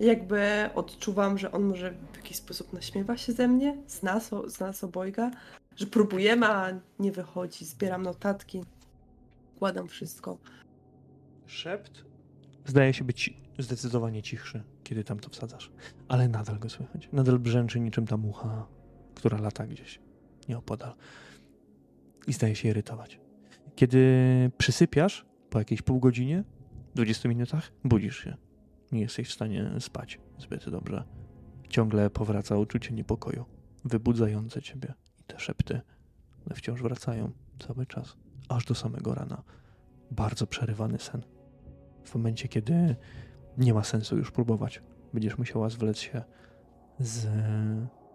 Jakby 0.00 0.70
odczuwam, 0.74 1.38
że 1.38 1.52
on 1.52 1.62
może 1.62 1.94
w 2.12 2.16
jakiś 2.16 2.36
sposób 2.36 2.72
naśmiewa 2.72 3.16
się 3.16 3.32
ze 3.32 3.48
mnie, 3.48 3.82
z 3.86 4.02
nas, 4.02 4.30
z 4.46 4.60
nas 4.60 4.84
obojga, 4.84 5.30
że 5.76 5.86
próbujemy, 5.86 6.46
a 6.46 6.80
nie 6.98 7.12
wychodzi. 7.12 7.64
Zbieram 7.64 8.02
notatki, 8.02 8.64
kładam 9.58 9.88
wszystko. 9.88 10.38
Szept 11.46 12.13
zdaje 12.64 12.94
się 12.94 13.04
być 13.04 13.34
zdecydowanie 13.58 14.22
cichszy, 14.22 14.62
kiedy 14.84 15.04
tam 15.04 15.20
to 15.20 15.30
wsadzasz. 15.30 15.70
Ale 16.08 16.28
nadal 16.28 16.58
go 16.58 16.68
słychać. 16.68 17.08
Nadal 17.12 17.38
brzęczy 17.38 17.80
niczym 17.80 18.06
ta 18.06 18.16
mucha, 18.16 18.66
która 19.14 19.38
lata 19.38 19.66
gdzieś 19.66 20.00
nieopodal. 20.48 20.94
I 22.26 22.32
zdaje 22.32 22.56
się 22.56 22.68
irytować. 22.68 23.20
Kiedy 23.76 24.00
przysypiasz 24.58 25.26
po 25.50 25.58
jakiejś 25.58 25.82
pół 25.82 26.00
godzinie, 26.00 26.44
20 26.94 27.28
minutach, 27.28 27.72
budzisz 27.84 28.18
się. 28.18 28.36
Nie 28.92 29.00
jesteś 29.00 29.28
w 29.28 29.32
stanie 29.32 29.70
spać 29.80 30.20
zbyt 30.38 30.70
dobrze. 30.70 31.04
Ciągle 31.68 32.10
powraca 32.10 32.56
uczucie 32.56 32.94
niepokoju, 32.94 33.44
wybudzające 33.84 34.62
ciebie. 34.62 34.94
I 35.20 35.24
te 35.24 35.38
szepty, 35.38 35.80
one 36.46 36.56
wciąż 36.56 36.82
wracają 36.82 37.32
cały 37.66 37.86
czas, 37.86 38.16
aż 38.48 38.64
do 38.64 38.74
samego 38.74 39.14
rana. 39.14 39.42
Bardzo 40.10 40.46
przerywany 40.46 40.98
sen. 40.98 41.22
W 42.04 42.14
momencie, 42.14 42.48
kiedy 42.48 42.96
nie 43.58 43.74
ma 43.74 43.84
sensu 43.84 44.16
już 44.16 44.30
próbować, 44.30 44.82
będziesz 45.12 45.38
musiała 45.38 45.68
zwlec 45.68 45.98
się 45.98 46.22
z 46.98 47.26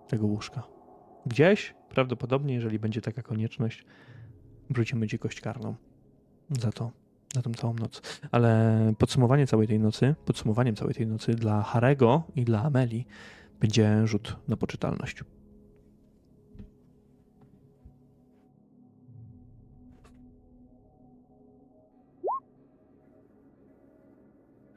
tego 0.08 0.28
łóżka. 0.28 0.64
Gdzieś, 1.26 1.76
prawdopodobnie, 1.90 2.54
jeżeli 2.54 2.80
będzie 2.80 3.02
taka 3.02 3.22
konieczność, 3.22 3.86
wrzucimy 4.70 5.08
ci 5.08 5.20
kość 5.20 5.42
karną 5.42 5.76
za 6.62 6.72
to, 6.72 6.92
za 7.36 7.42
tą 7.42 7.54
całą 7.54 7.74
noc. 7.74 8.20
Ale 8.32 8.94
podsumowanie 8.98 9.48
całej 9.48 9.68
tej 9.68 9.80
nocy, 9.80 10.16
podsumowaniem 10.26 10.76
całej 10.76 10.94
tej 10.94 11.08
nocy 11.08 11.32
dla 11.32 11.62
Harego 11.62 12.24
i 12.36 12.46
dla 12.46 12.64
Ameli 12.64 13.06
będzie 13.60 14.08
rzut 14.08 14.36
na 14.48 14.58
poczytalność. 14.58 15.24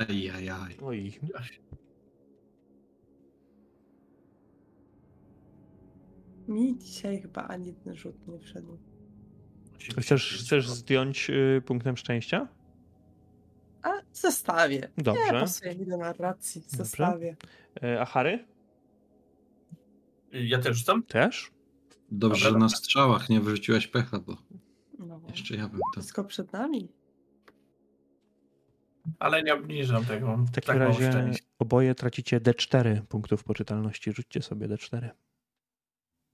Ejajaj. 0.08 0.76
Oj, 0.82 1.12
Mi 6.48 6.78
dzisiaj 6.78 7.20
chyba 7.22 7.42
ani 7.48 7.66
jeden 7.66 7.96
rzut 7.96 8.28
nie 8.28 8.38
wszedł. 8.38 8.78
chcesz, 10.00 10.38
chcesz 10.44 10.68
zdjąć 10.70 11.30
y, 11.30 11.62
punktem 11.66 11.96
szczęścia? 11.96 12.48
A 13.82 13.90
zostawię. 14.12 14.88
Dobrze. 14.98 15.20
Nie, 15.24 15.30
pasuje 15.32 15.74
mi 15.76 15.86
do 15.86 15.96
narracji. 15.96 16.62
Zostawię. 16.66 17.36
Y, 17.84 18.00
A 18.00 18.04
Harry? 18.04 18.44
Ja 20.32 20.58
też 20.58 20.76
rzucam? 20.78 21.02
Też? 21.02 21.50
Dobrze, 22.10 22.10
Dobra, 22.10 22.36
że 22.38 22.44
na 22.52 22.52
dobra. 22.66 22.68
strzałach 22.68 23.28
nie 23.28 23.40
wyrzuciłaś 23.40 23.86
pecha, 23.86 24.18
bo 24.18 24.36
No. 24.98 25.20
jeszcze 25.28 25.56
ja 25.56 25.68
bym 25.68 25.80
to... 25.94 26.00
Wszystko 26.00 26.24
przed 26.24 26.52
nami. 26.52 26.88
Ale 29.18 29.42
nie 29.42 29.54
obniżam 29.54 30.04
tego. 30.04 30.36
W 30.36 30.50
takim 30.50 30.66
tak 30.66 30.76
razie 30.76 31.30
oboje 31.58 31.94
tracicie 31.94 32.40
D4 32.40 33.02
punktów 33.02 33.44
poczytalności. 33.44 34.12
Rzućcie 34.12 34.42
sobie 34.42 34.68
D4. 34.68 35.10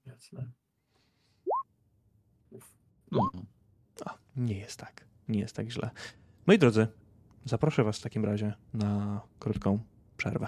Jasne. 0.05 0.51
No. 3.11 3.31
A, 4.05 4.17
nie 4.35 4.57
jest 4.57 4.79
tak. 4.79 5.05
Nie 5.27 5.39
jest 5.39 5.55
tak 5.55 5.71
źle. 5.71 5.89
Moi 6.47 6.57
drodzy, 6.57 6.87
zaproszę 7.45 7.83
Was 7.83 7.99
w 7.99 8.01
takim 8.01 8.25
razie 8.25 8.53
na 8.73 9.21
krótką 9.39 9.79
przerwę. 10.17 10.47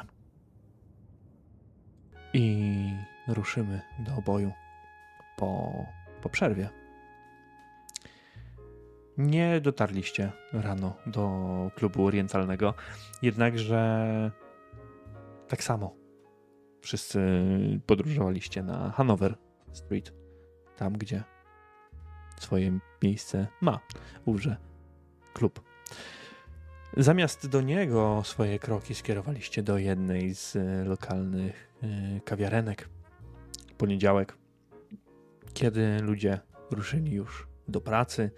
I 2.34 2.94
ruszymy 3.28 3.82
do 4.00 4.16
oboju 4.16 4.52
po, 5.38 5.72
po 6.22 6.30
przerwie. 6.30 6.81
Nie 9.22 9.62
dotarliście 9.62 10.32
rano 10.54 10.96
do 11.06 11.72
klubu 11.76 12.06
orientalnego, 12.06 12.74
jednakże 13.22 14.32
tak 15.48 15.64
samo 15.64 15.96
wszyscy 16.82 17.20
podróżowaliście 17.86 18.64
na 18.64 18.92
Hanover 18.92 19.38
Street, 19.72 20.14
tam 20.78 20.94
gdzie 20.94 21.24
swoje 22.40 22.80
miejsce 23.04 23.48
ma 23.62 23.80
ówże 24.26 24.58
klub. 25.34 25.62
Zamiast 26.98 27.48
do 27.48 27.62
niego 27.62 28.22
swoje 28.26 28.60
kroki 28.60 28.96
skierowaliście 28.96 29.64
do 29.64 29.78
jednej 29.78 30.36
z 30.36 30.58
lokalnych 30.88 31.74
e, 31.84 32.20
kawiarenek. 32.20 32.90
Poniedziałek, 33.78 34.38
kiedy 35.54 36.00
ludzie 36.02 36.40
ruszyli 36.72 37.12
już 37.14 37.51
do 37.72 37.82
pracy. 37.82 38.32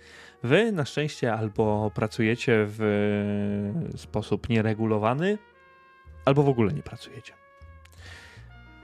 Wy 0.44 0.72
na 0.72 0.86
szczęście 0.86 1.34
albo 1.34 1.92
pracujecie 1.96 2.66
w 2.68 2.82
e, 3.94 3.98
sposób 3.98 4.50
nieregulowany, 4.50 5.38
albo 6.26 6.44
w 6.44 6.50
ogóle 6.50 6.74
nie 6.74 6.84
pracujecie. 6.84 7.34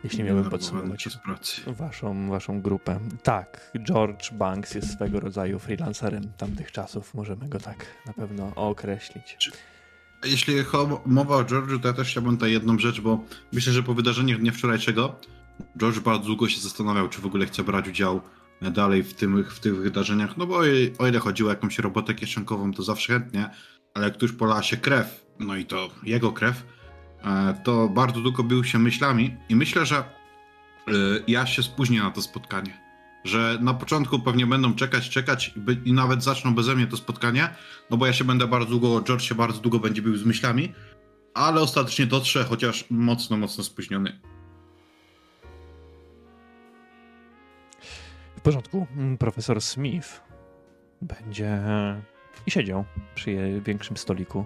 Jeśli 0.03 0.23
miałbym 0.23 0.49
podsumować 0.49 1.09
waszą, 1.67 2.29
waszą 2.29 2.61
grupę. 2.61 2.99
Tak, 3.23 3.71
George 3.83 4.33
Banks 4.33 4.75
jest 4.75 4.93
swego 4.93 5.19
rodzaju 5.19 5.59
freelancerem 5.59 6.31
tamtych 6.37 6.71
czasów. 6.71 7.13
Możemy 7.13 7.49
go 7.49 7.59
tak 7.59 7.85
na 8.05 8.13
pewno 8.13 8.55
określić. 8.55 9.51
Jeśli 10.23 10.55
mowa 11.05 11.35
o 11.35 11.43
George'u, 11.43 11.79
to 11.79 11.87
ja 11.87 11.93
też 11.93 12.07
chciałbym 12.11 12.33
tutaj 12.33 12.51
jedną 12.51 12.79
rzecz, 12.79 13.01
bo 13.01 13.23
myślę, 13.53 13.73
że 13.73 13.83
po 13.83 13.93
wydarzeniach 13.93 14.39
dnia 14.39 14.51
wczorajszego 14.51 15.15
George 15.77 15.99
bardzo 15.99 16.25
długo 16.25 16.49
się 16.49 16.61
zastanawiał, 16.61 17.09
czy 17.09 17.21
w 17.21 17.25
ogóle 17.25 17.45
chce 17.45 17.63
brać 17.63 17.87
udział 17.87 18.21
dalej 18.61 19.03
w, 19.03 19.13
tym, 19.13 19.43
w 19.43 19.59
tych 19.59 19.75
wydarzeniach, 19.75 20.37
no 20.37 20.47
bo 20.47 20.57
o 20.99 21.07
ile- 21.07 21.19
chodziło 21.19 21.49
o 21.49 21.53
jakąś 21.53 21.79
robotę 21.79 22.13
kieszonkową, 22.13 22.73
to 22.73 22.83
zawsze 22.83 23.13
chętnie, 23.13 23.49
ale 23.93 24.05
jak 24.05 24.17
tu 24.17 24.25
już 24.25 24.35
polała 24.35 24.63
się 24.63 24.77
krew, 24.77 25.25
no 25.39 25.55
i 25.55 25.65
to 25.65 25.89
jego 26.03 26.31
krew, 26.31 26.63
e, 27.23 27.61
to 27.63 27.89
bardzo 27.89 28.21
długo 28.21 28.43
bił 28.43 28.63
się 28.63 28.79
myślami 28.79 29.37
i 29.49 29.55
myślę, 29.55 29.85
że 29.85 29.97
e, 29.97 30.03
ja 31.27 31.45
się 31.45 31.63
spóźnię 31.63 32.03
na 32.03 32.11
to 32.11 32.21
spotkanie. 32.21 32.89
Że 33.23 33.57
na 33.61 33.73
początku 33.73 34.19
pewnie 34.19 34.47
będą 34.47 34.75
czekać, 34.75 35.09
czekać 35.09 35.53
i 35.85 35.93
nawet 35.93 36.23
zaczną 36.23 36.55
beze 36.55 36.75
mnie 36.75 36.87
to 36.87 36.97
spotkanie, 36.97 37.49
no 37.89 37.97
bo 37.97 38.05
ja 38.05 38.13
się 38.13 38.23
będę 38.23 38.47
bardzo 38.47 38.69
długo, 38.69 39.01
George 39.01 39.21
się 39.23 39.35
bardzo 39.35 39.61
długo 39.61 39.79
będzie 39.79 40.01
bił 40.01 40.17
z 40.17 40.25
myślami, 40.25 40.73
ale 41.33 41.61
ostatecznie 41.61 42.05
dotrze, 42.05 42.43
chociaż 42.43 42.85
mocno, 42.89 43.37
mocno 43.37 43.63
spóźniony. 43.63 44.19
Porządku, 48.49 48.87
mm, 48.95 49.17
profesor 49.17 49.61
Smith 49.61 50.21
będzie 51.01 51.61
i 52.47 52.51
siedział 52.51 52.85
przy 53.15 53.61
większym 53.65 53.97
stoliku, 53.97 54.45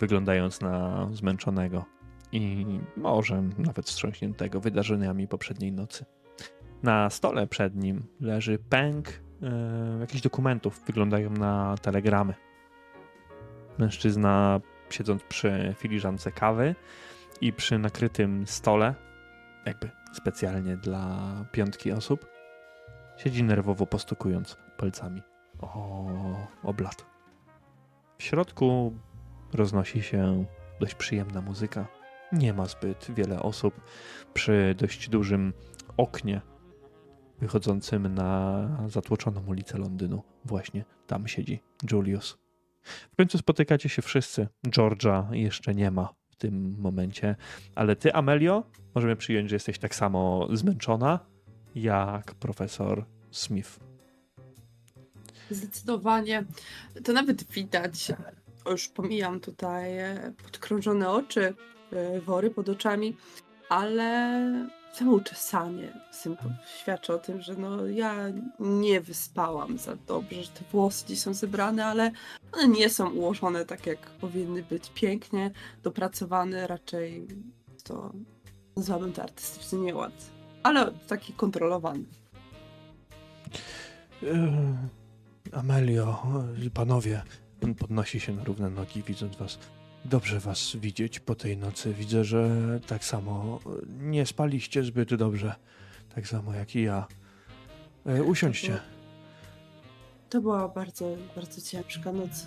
wyglądając 0.00 0.60
na 0.60 1.08
zmęczonego 1.12 1.84
i 2.32 2.66
może 2.96 3.42
nawet 3.58 3.86
wstrząśniętego 3.86 4.60
wydarzeniami 4.60 5.28
poprzedniej 5.28 5.72
nocy. 5.72 6.04
Na 6.82 7.10
stole 7.10 7.46
przed 7.46 7.76
nim 7.76 8.06
leży 8.20 8.58
pęk 8.58 9.08
e, 9.08 10.00
jakichś 10.00 10.22
dokumentów, 10.22 10.82
wyglądają 10.86 11.30
na 11.30 11.74
telegramy. 11.82 12.34
Mężczyzna 13.78 14.60
siedząc 14.90 15.22
przy 15.22 15.74
filiżance 15.78 16.32
kawy 16.32 16.74
i 17.40 17.52
przy 17.52 17.78
nakrytym 17.78 18.46
stole, 18.46 18.94
jakby 19.66 19.90
specjalnie 20.12 20.76
dla 20.76 21.34
piątki 21.52 21.92
osób, 21.92 22.31
Siedzi 23.24 23.42
nerwowo 23.42 23.86
postukując 23.86 24.56
palcami 24.76 25.22
o 25.60 26.06
oblat. 26.62 27.06
W 28.18 28.22
środku 28.22 28.92
roznosi 29.52 30.02
się 30.02 30.44
dość 30.80 30.94
przyjemna 30.94 31.40
muzyka. 31.40 31.86
Nie 32.32 32.52
ma 32.52 32.66
zbyt 32.66 33.06
wiele 33.14 33.42
osób 33.42 33.80
przy 34.34 34.74
dość 34.78 35.08
dużym 35.08 35.52
oknie 35.96 36.40
wychodzącym 37.40 38.14
na 38.14 38.68
zatłoczoną 38.86 39.46
ulicę 39.46 39.78
Londynu. 39.78 40.22
Właśnie 40.44 40.84
tam 41.06 41.28
siedzi 41.28 41.60
Julius. 41.92 42.38
W 43.12 43.16
końcu 43.16 43.38
spotykacie 43.38 43.88
się 43.88 44.02
wszyscy. 44.02 44.48
Georgia 44.68 45.28
jeszcze 45.32 45.74
nie 45.74 45.90
ma 45.90 46.14
w 46.30 46.36
tym 46.36 46.76
momencie, 46.78 47.36
ale 47.74 47.96
ty, 47.96 48.14
Amelio, 48.14 48.64
możemy 48.94 49.16
przyjąć, 49.16 49.50
że 49.50 49.56
jesteś 49.56 49.78
tak 49.78 49.94
samo 49.94 50.48
zmęczona, 50.52 51.31
jak 51.74 52.34
profesor 52.34 53.04
Smith. 53.30 53.80
Zdecydowanie. 55.50 56.44
To 57.04 57.12
nawet 57.12 57.44
widać. 57.44 58.12
Już 58.70 58.88
pomijam 58.88 59.40
tutaj 59.40 59.98
e, 59.98 60.32
podkrążone 60.42 61.10
oczy, 61.10 61.54
e, 61.92 62.20
wory 62.20 62.50
pod 62.50 62.68
oczami, 62.68 63.16
ale 63.68 64.68
samo 64.92 65.12
uczesanie 65.12 65.92
symp- 66.12 66.54
świadczy 66.80 67.12
o 67.12 67.18
tym, 67.18 67.40
że 67.40 67.54
no, 67.54 67.86
ja 67.86 68.14
nie 68.60 69.00
wyspałam 69.00 69.78
za 69.78 69.96
dobrze, 69.96 70.42
że 70.42 70.50
te 70.50 70.64
włosy 70.72 71.06
dziś 71.06 71.20
są 71.20 71.34
zebrane, 71.34 71.86
ale 71.86 72.10
one 72.52 72.68
nie 72.68 72.90
są 72.90 73.10
ułożone 73.10 73.64
tak, 73.64 73.86
jak 73.86 73.98
powinny 73.98 74.62
być. 74.62 74.90
Pięknie 74.94 75.50
dopracowane, 75.82 76.66
raczej 76.66 77.26
to 77.84 78.12
nazwałabym 78.76 79.12
to 79.12 79.22
artystyczny 79.22 79.78
nieład, 79.78 80.12
ale 80.62 80.92
taki 80.92 81.32
kontrolowany. 81.32 82.04
Eee, 84.22 84.76
Amelio, 85.52 86.22
panowie, 86.74 87.22
on 87.64 87.74
podnosi 87.74 88.20
się 88.20 88.32
na 88.32 88.44
równe 88.44 88.70
nogi, 88.70 89.02
widząc 89.02 89.36
was. 89.36 89.58
Dobrze 90.04 90.40
was 90.40 90.76
widzieć 90.76 91.20
po 91.20 91.34
tej 91.34 91.56
nocy. 91.56 91.94
Widzę, 91.94 92.24
że 92.24 92.50
tak 92.86 93.04
samo 93.04 93.60
nie 93.86 94.26
spaliście 94.26 94.84
zbyt 94.84 95.14
dobrze. 95.14 95.54
Tak 96.14 96.28
samo 96.28 96.54
jak 96.54 96.76
i 96.76 96.82
ja. 96.82 97.06
E, 98.06 98.22
usiądźcie. 98.22 98.80
To 100.30 100.40
była 100.40 100.68
bardzo, 100.68 101.16
bardzo 101.36 101.60
ciężka 101.60 102.12
noc. 102.12 102.46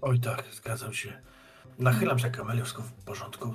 Oj 0.00 0.20
tak, 0.20 0.44
zgadzam 0.52 0.94
się. 0.94 1.12
Nachylam 1.78 2.18
się 2.18 2.30
kameliusz 2.30 2.74
w 2.74 2.92
porządku. 3.04 3.52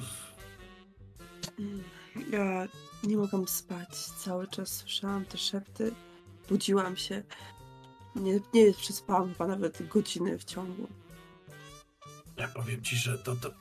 Ja 2.31 2.67
nie 3.03 3.17
mogłam 3.17 3.47
spać. 3.47 3.89
Cały 3.95 4.47
czas 4.47 4.75
słyszałam 4.75 5.25
te 5.25 5.37
szepty. 5.37 5.91
Budziłam 6.49 6.97
się. 6.97 7.23
Nie, 8.15 8.39
nie 8.53 8.73
przespałam 8.73 9.31
chyba 9.31 9.47
nawet 9.47 9.87
godziny 9.87 10.39
w 10.39 10.43
ciągu. 10.43 10.87
Ja 12.37 12.47
powiem 12.47 12.81
ci, 12.81 12.95
że 12.95 13.17
to... 13.17 13.35
to... 13.35 13.51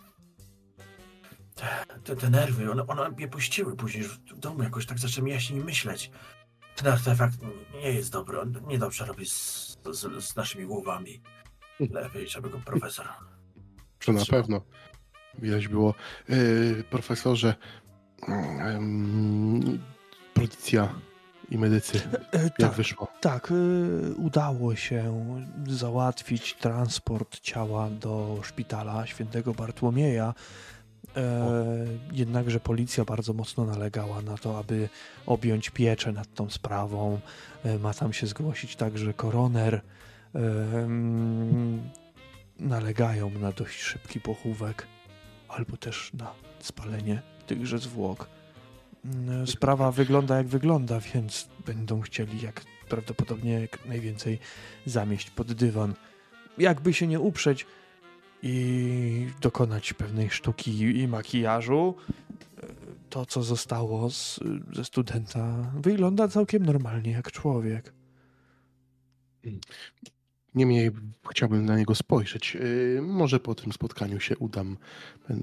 Te, 2.05 2.17
te 2.17 2.31
nerwy, 2.31 2.71
one, 2.71 2.87
one 2.87 3.11
mnie 3.11 3.29
puściły 3.29 3.77
później 3.77 4.05
w 4.05 4.39
domu, 4.39 4.63
jakoś 4.63 4.87
tak 4.87 4.99
zacząłem 4.99 5.29
jaśniej 5.29 5.65
myśleć. 5.65 6.11
Ten 6.77 6.93
artefakt 6.93 7.35
nie 7.75 7.93
jest 7.93 8.13
dobry, 8.13 8.41
on 8.41 8.61
niedobrze 8.67 9.07
robi 9.07 9.27
z, 9.27 9.79
z, 9.93 10.25
z 10.25 10.37
naszymi 10.37 10.67
głowami. 10.67 11.23
Lepiej, 11.81 12.29
żeby 12.29 12.51
go 12.51 12.59
profesor... 12.59 13.09
To 14.05 14.13
na 14.13 14.25
pewno. 14.25 14.61
Widać 15.39 15.69
było. 15.69 15.95
Yy, 16.29 16.85
profesorze, 16.91 17.55
policja 20.35 20.95
i 21.51 21.59
medycy, 21.59 22.01
E, 22.33 22.43
jak 22.43 22.57
tak, 22.59 22.73
wyszło? 22.73 23.09
tak. 23.21 23.51
e, 23.53 24.15
udało 24.15 24.77
się 24.77 25.25
załatwić 25.69 26.55
transport 26.55 27.41
ciała 27.41 27.91
do 27.91 28.41
szpitala 28.43 29.07
świętego 29.07 29.55
Bartłomieja. 29.55 30.35
E, 31.17 31.55
jednakże 32.13 32.61
policja 32.61 33.05
bardzo 33.05 33.33
mocno 33.33 33.65
nalegała 33.65 34.23
na 34.23 34.37
to, 34.39 34.59
aby 34.59 34.89
objąć 35.27 35.71
pieczę 35.71 36.13
nad 36.13 36.35
tą 36.35 36.51
sprawą. 36.51 37.21
E, 37.65 37.79
ma 37.79 37.95
tam 37.95 38.13
się 38.13 38.27
zgłosić 38.27 38.77
także 38.77 39.15
koroner. 39.15 39.75
E, 39.75 40.41
nalegają 42.59 43.31
na 43.31 43.53
dość 43.53 43.81
szybki 43.83 44.21
pochówek 44.21 44.87
albo 45.49 45.77
też 45.77 46.11
na 46.15 46.33
spalenie 46.61 47.23
tychże 47.47 47.79
zwłok. 47.79 48.29
Mm, 49.05 49.47
Sprawa 49.47 49.93
wygląda 49.93 50.37
jak 50.37 50.47
wygląda, 50.47 51.01
więc 51.01 51.49
będą 51.67 52.01
chcieli 52.01 52.41
jak 52.43 52.61
prawdopodobnie 52.89 53.53
jak 53.53 53.87
najwięcej 53.87 54.39
zamieść 54.87 55.31
pod 55.31 55.53
dywan. 55.53 55.95
Jakby 56.59 56.95
się 56.95 57.07
nie 57.07 57.21
uprzeć 57.21 57.67
i 58.43 59.27
dokonać 59.41 59.93
pewnej 59.93 60.31
sztuki 60.31 61.01
i 61.01 61.09
makijażu, 61.09 61.95
e, 62.63 62.67
to 63.11 63.27
co 63.27 63.43
zostało 63.43 64.11
z, 64.11 64.41
ze 64.73 64.85
studenta 64.85 65.73
wygląda 65.75 66.29
całkiem 66.29 66.67
normalnie 66.67 67.11
jak 67.11 67.33
człowiek. 67.33 67.93
Niemniej 70.55 70.91
chciałbym 71.31 71.65
na 71.65 71.77
niego 71.77 71.95
spojrzeć. 71.95 72.55
Yy, 72.55 73.03
może 73.03 73.41
po 73.41 73.55
tym 73.55 73.73
spotkaniu 73.73 74.21
się 74.21 74.39
udam. 74.39 74.77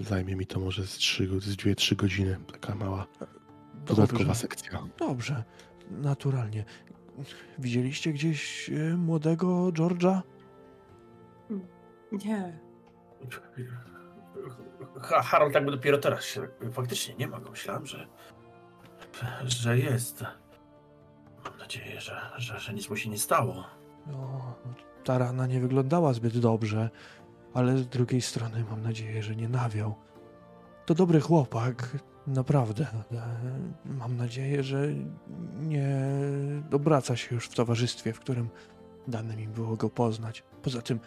Zajmie 0.02 0.36
mi 0.36 0.46
to 0.46 0.60
może 0.60 0.88
z 0.88 0.98
2-3 1.00 1.96
godziny. 1.96 2.38
Taka 2.52 2.76
mała 2.76 3.08
dodatkowa 3.86 4.24
Dobrze. 4.24 4.36
sekcja. 4.36 4.88
Dobrze, 4.98 5.44
naturalnie. 5.92 6.66
Widzieliście 7.60 8.14
gdzieś 8.14 8.70
e, 8.70 8.98
młodego 8.98 9.48
George'a? 9.48 10.22
Nie. 12.12 12.60
Ha, 15.02 15.22
Harold 15.22 15.54
jakby 15.54 15.72
dopiero 15.72 15.98
teraz 15.98 16.26
się... 16.26 16.48
Faktycznie 16.72 17.16
nie 17.16 17.28
ma 17.28 17.40
go. 17.40 17.52
Myślałem, 17.52 17.86
że... 17.86 18.08
że 19.44 19.80
jest. 19.80 20.24
Mam 21.44 21.58
nadzieję, 21.58 22.02
że, 22.02 22.22
że, 22.38 22.60
że 22.60 22.74
nic 22.74 22.90
mu 22.90 22.96
się 22.96 23.10
nie 23.10 23.18
stało. 23.18 23.66
No, 24.08 24.56
ta 25.12 25.18
rana 25.18 25.48
nie 25.48 25.60
wyglądała 25.60 26.14
zbyt 26.14 26.38
dobrze, 26.38 26.90
ale 27.54 27.78
z 27.78 27.88
drugiej 27.88 28.22
strony 28.22 28.66
mam 28.70 28.82
nadzieję, 28.82 29.24
że 29.24 29.36
nie 29.36 29.50
nawiał. 29.50 29.96
To 30.86 30.94
dobry 30.96 31.22
chłopak, 31.22 31.98
naprawdę. 32.28 32.88
ale 32.94 33.22
Mam 33.86 34.18
nadzieję, 34.18 34.64
że 34.64 34.88
nie 35.62 35.96
obraca 36.72 37.16
się 37.16 37.36
już 37.36 37.48
w 37.48 37.56
towarzystwie, 37.56 38.14
w 38.14 38.20
którym 38.20 38.50
dane 39.08 39.36
mi 39.36 39.48
było 39.48 39.76
go 39.76 39.90
poznać. 39.90 40.44
Poza 40.62 40.82
tym 40.82 41.00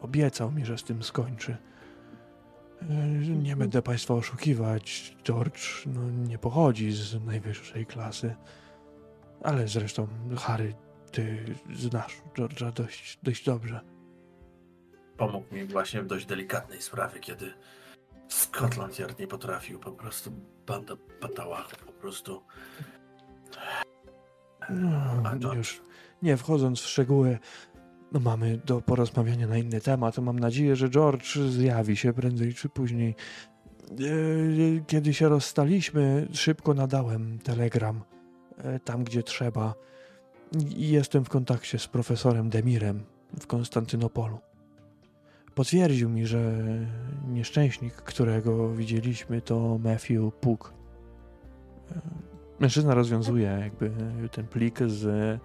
obiecał 0.00 0.52
mi, 0.52 0.64
że 0.64 0.78
z 0.78 0.84
tym 0.84 1.02
skończy. 1.02 1.56
E, 2.82 2.86
Nie 3.42 3.56
będę 3.56 3.82
Państwa 3.82 4.14
oszukiwać. 4.14 5.16
George 5.24 5.86
no, 5.86 6.10
nie 6.10 6.38
pochodzi 6.38 6.92
z 6.92 7.24
najwyższej 7.24 7.86
klasy. 7.86 8.34
Ale 9.42 9.68
zresztą, 9.68 10.08
Harry, 10.36 10.74
ty 11.14 11.44
znasz 11.74 12.22
George'a 12.34 12.72
dość, 12.72 13.18
dość 13.22 13.44
dobrze. 13.44 13.80
Pomógł 15.16 15.54
mi 15.54 15.64
właśnie 15.64 16.02
w 16.02 16.06
dość 16.06 16.26
delikatnej 16.26 16.82
sprawie, 16.82 17.20
kiedy 17.20 17.52
Scotland 18.28 18.98
Yard 18.98 19.18
nie 19.18 19.26
potrafił. 19.26 19.78
Po 19.78 19.92
prostu 19.92 20.32
banda 20.66 20.94
patałachów 21.20 21.78
po 21.78 21.92
prostu. 21.92 22.42
No, 24.70 25.22
George? 25.38 25.56
już 25.56 25.82
nie 26.22 26.36
wchodząc 26.36 26.80
w 26.80 26.86
szczegóły, 26.86 27.38
no 28.12 28.20
mamy 28.20 28.58
do 28.58 28.80
porozmawiania 28.80 29.46
na 29.46 29.58
inny 29.58 29.80
temat. 29.80 30.18
Mam 30.18 30.38
nadzieję, 30.38 30.76
że 30.76 30.90
George 30.90 31.38
zjawi 31.38 31.96
się 31.96 32.12
prędzej 32.12 32.54
czy 32.54 32.68
później. 32.68 33.14
E, 33.90 34.84
Kiedy 34.86 35.14
się 35.14 35.28
rozstaliśmy, 35.28 36.28
szybko 36.32 36.74
nadałem 36.74 37.38
telegram 37.38 38.02
e, 38.58 38.80
tam, 38.80 39.04
gdzie 39.04 39.22
trzeba. 39.22 39.74
Jestem 40.76 41.24
w 41.24 41.28
kontakcie 41.28 41.78
z 41.78 41.86
profesorem 41.86 42.50
Demirem 42.50 43.04
w 43.40 43.46
Konstantynopolu. 43.46 44.38
Potwierdził 45.54 46.10
mi, 46.10 46.26
że 46.26 46.52
nieszczęśnik, 47.28 47.94
którego 47.94 48.74
widzieliśmy, 48.74 49.40
to 49.40 49.78
Matthew 49.78 50.34
Puk. 50.40 50.74
Mężczyzna 52.60 52.94
rozwiązuje 52.94 53.46
jakby 53.46 53.90
ten 54.32 54.46
plik 54.46 54.78
z 54.86 55.40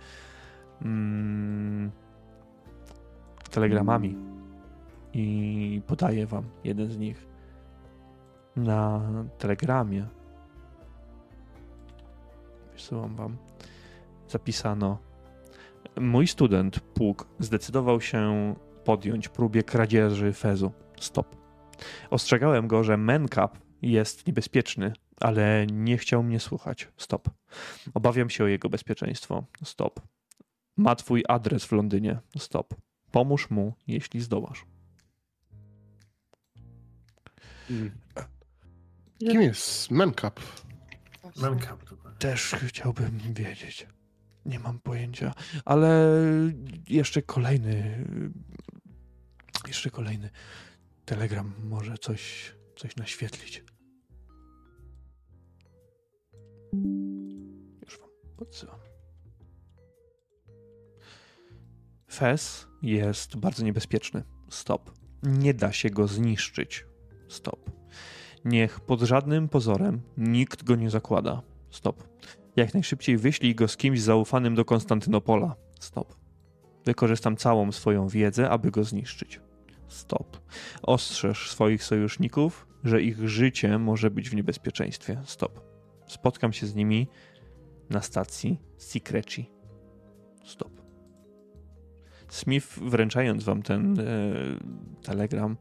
mm, 0.82 1.92
telegramami 3.52 4.16
i 5.14 5.82
podaje 5.88 6.26
wam 6.26 6.44
jeden 6.64 6.92
z 6.92 6.98
nich. 6.98 7.28
Na 8.56 9.02
telegramie 9.38 10.08
wysyłam 12.74 13.16
wam 13.16 13.38
zapisano 14.30 15.10
mój 16.00 16.28
student 16.28 16.80
Puk 16.80 17.28
zdecydował 17.40 18.02
się 18.02 18.56
podjąć 18.84 19.30
próbie 19.30 19.64
kradzieży 19.64 20.34
fezu. 20.34 20.72
Stop. 21.00 21.36
Ostrzegałem 22.10 22.68
go, 22.68 22.84
że 22.84 22.98
Mencap 22.98 23.58
jest 23.82 24.28
niebezpieczny, 24.28 24.94
ale 25.20 25.68
nie 25.68 25.98
chciał 25.98 26.24
mnie 26.24 26.40
słuchać. 26.40 26.88
Stop. 26.98 27.30
Obawiam 27.94 28.30
się 28.30 28.44
o 28.44 28.48
jego 28.48 28.70
bezpieczeństwo. 28.70 29.46
Stop. 29.64 30.00
Ma 30.78 30.96
twój 30.96 31.24
adres 31.28 31.66
w 31.66 31.72
Londynie. 31.72 32.20
Stop. 32.38 32.76
Pomóż 33.12 33.50
mu, 33.50 33.74
jeśli 33.88 34.22
zdołasz. 34.22 34.66
Kim 39.20 39.42
jest 39.42 39.92
Mencap? 39.92 40.40
Menkap 41.42 41.84
to 41.84 41.96
Też 42.20 42.56
chciałbym 42.68 43.20
wiedzieć. 43.34 43.88
Nie 44.50 44.60
mam 44.60 44.80
pojęcia, 44.80 45.34
ale 45.66 46.16
jeszcze 46.88 47.22
kolejny. 47.22 48.06
Jeszcze 49.68 49.90
kolejny 49.90 50.30
telegram 51.06 51.54
może 51.64 51.98
coś, 51.98 52.54
coś 52.76 52.96
naświetlić. 52.96 53.64
Już 57.86 58.00
wam 58.00 58.10
podsyłam. 58.38 58.80
Fez 62.12 62.68
jest 62.82 63.38
bardzo 63.38 63.64
niebezpieczny. 63.64 64.24
Stop. 64.50 64.92
Nie 65.24 65.54
da 65.54 65.72
się 65.72 65.90
go 65.90 66.08
zniszczyć. 66.08 66.86
Stop. 67.28 67.72
Niech 68.46 68.80
pod 68.80 69.02
żadnym 69.02 69.50
pozorem 69.50 70.02
nikt 70.18 70.64
go 70.64 70.76
nie 70.76 70.90
zakłada. 70.90 71.42
Stop. 71.72 72.04
Jak 72.60 72.74
najszybciej 72.74 73.18
wyślij 73.18 73.56
go 73.56 73.68
z 73.68 73.78
kimś 73.78 74.02
zaufanym 74.02 74.56
do 74.56 74.66
Konstantynopola. 74.66 75.56
Stop. 75.80 76.16
Wykorzystam 76.86 77.38
całą 77.38 77.72
swoją 77.72 78.08
wiedzę, 78.08 78.50
aby 78.50 78.72
go 78.72 78.84
zniszczyć. 78.84 79.42
Stop. 79.88 80.38
Ostrzeż 80.82 81.52
swoich 81.52 81.84
sojuszników, 81.84 82.68
że 82.84 83.02
ich 83.02 83.30
życie 83.30 83.78
może 83.78 84.12
być 84.12 84.30
w 84.30 84.36
niebezpieczeństwie. 84.36 85.22
Stop. 85.26 85.62
Spotkam 86.08 86.54
się 86.54 86.68
z 86.68 86.76
nimi 86.76 87.08
na 87.90 88.02
stacji 88.02 88.60
Secreci. 88.78 89.50
Stop. 90.46 90.82
Smith, 92.30 92.80
wręczając 92.80 93.44
wam 93.44 93.62
ten 93.62 94.00
e, 94.00 94.04
telegram, 95.04 95.58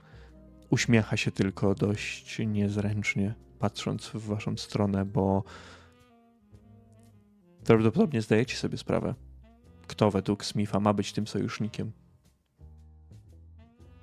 uśmiecha 0.71 1.17
się 1.17 1.31
tylko 1.31 1.75
dość 1.75 2.39
niezręcznie, 2.47 3.35
patrząc 3.59 4.07
w 4.07 4.27
waszą 4.27 4.57
stronę, 4.57 5.05
bo 5.05 5.45
prawdopodobnie 7.69 8.23
zdajecie 8.23 8.57
sobie 8.57 8.79
sprawę, 8.79 9.15
kto 9.87 10.11
według 10.11 10.45
Smitha 10.45 10.81
ma 10.81 10.93
być 10.93 11.13
tym 11.13 11.27
sojusznikiem. 11.27 11.93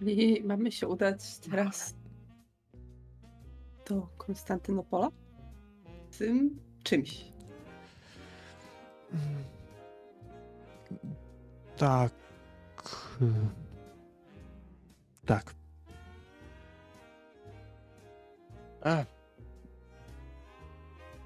I 0.01 0.43
mamy 0.43 0.71
się 0.71 0.87
udać 0.87 1.37
teraz 1.37 1.95
do 3.89 4.07
Konstantynopola? 4.17 5.09
Tym 6.17 6.59
czymś. 6.83 7.25
Tak. 11.77 12.13
Tak. 15.25 15.55
A, 18.81 19.05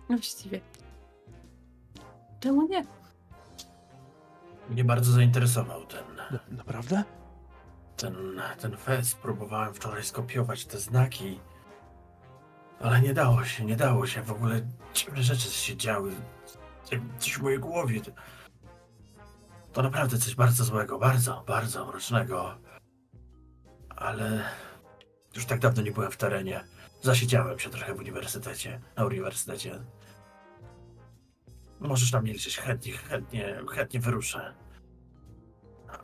Właściwie. 0.08 0.62
Czemu 2.40 2.68
nie? 2.68 2.86
Mnie 4.70 4.84
bardzo 4.84 5.12
zainteresował 5.12 5.86
ten, 5.86 6.16
Na, 6.16 6.40
naprawdę? 6.58 7.04
ten, 7.98 8.42
ten 8.62 8.78
fest. 8.78 9.18
Próbowałem 9.18 9.74
wczoraj 9.74 10.04
skopiować 10.04 10.66
te 10.66 10.80
znaki, 10.80 11.40
ale 12.82 13.02
nie 13.02 13.14
dało 13.14 13.46
się, 13.46 13.66
nie 13.66 13.76
dało 13.76 14.08
się. 14.08 14.22
W 14.24 14.32
ogóle 14.32 14.62
dziwne 14.94 15.24
rzeczy 15.24 15.50
się 15.52 15.78
działy. 15.78 16.12
Coś 17.20 17.34
w 17.34 17.42
mojej 17.42 17.60
głowie. 17.60 18.02
To 19.74 19.82
naprawdę 19.84 20.18
coś 20.18 20.36
bardzo 20.36 20.64
złego, 20.64 21.00
bardzo, 21.00 21.44
bardzo 21.48 21.86
mrocznego. 21.86 22.56
Ale 23.90 24.44
już 25.36 25.46
tak 25.46 25.60
dawno 25.60 25.82
nie 25.82 25.92
byłem 25.92 26.12
w 26.12 26.18
terenie. 26.18 26.64
Zasiedziałem 27.02 27.60
się 27.60 27.70
trochę 27.70 27.94
w 27.94 28.00
uniwersytecie, 28.00 28.80
na 28.96 29.06
uniwersytecie. 29.06 29.80
Możesz 31.80 32.12
na 32.12 32.22
mnie 32.22 32.34
liczyć, 32.34 32.58
chętnie, 32.58 32.94
chętnie, 32.94 33.60
chętnie 33.72 34.00
wyruszę. 34.00 34.54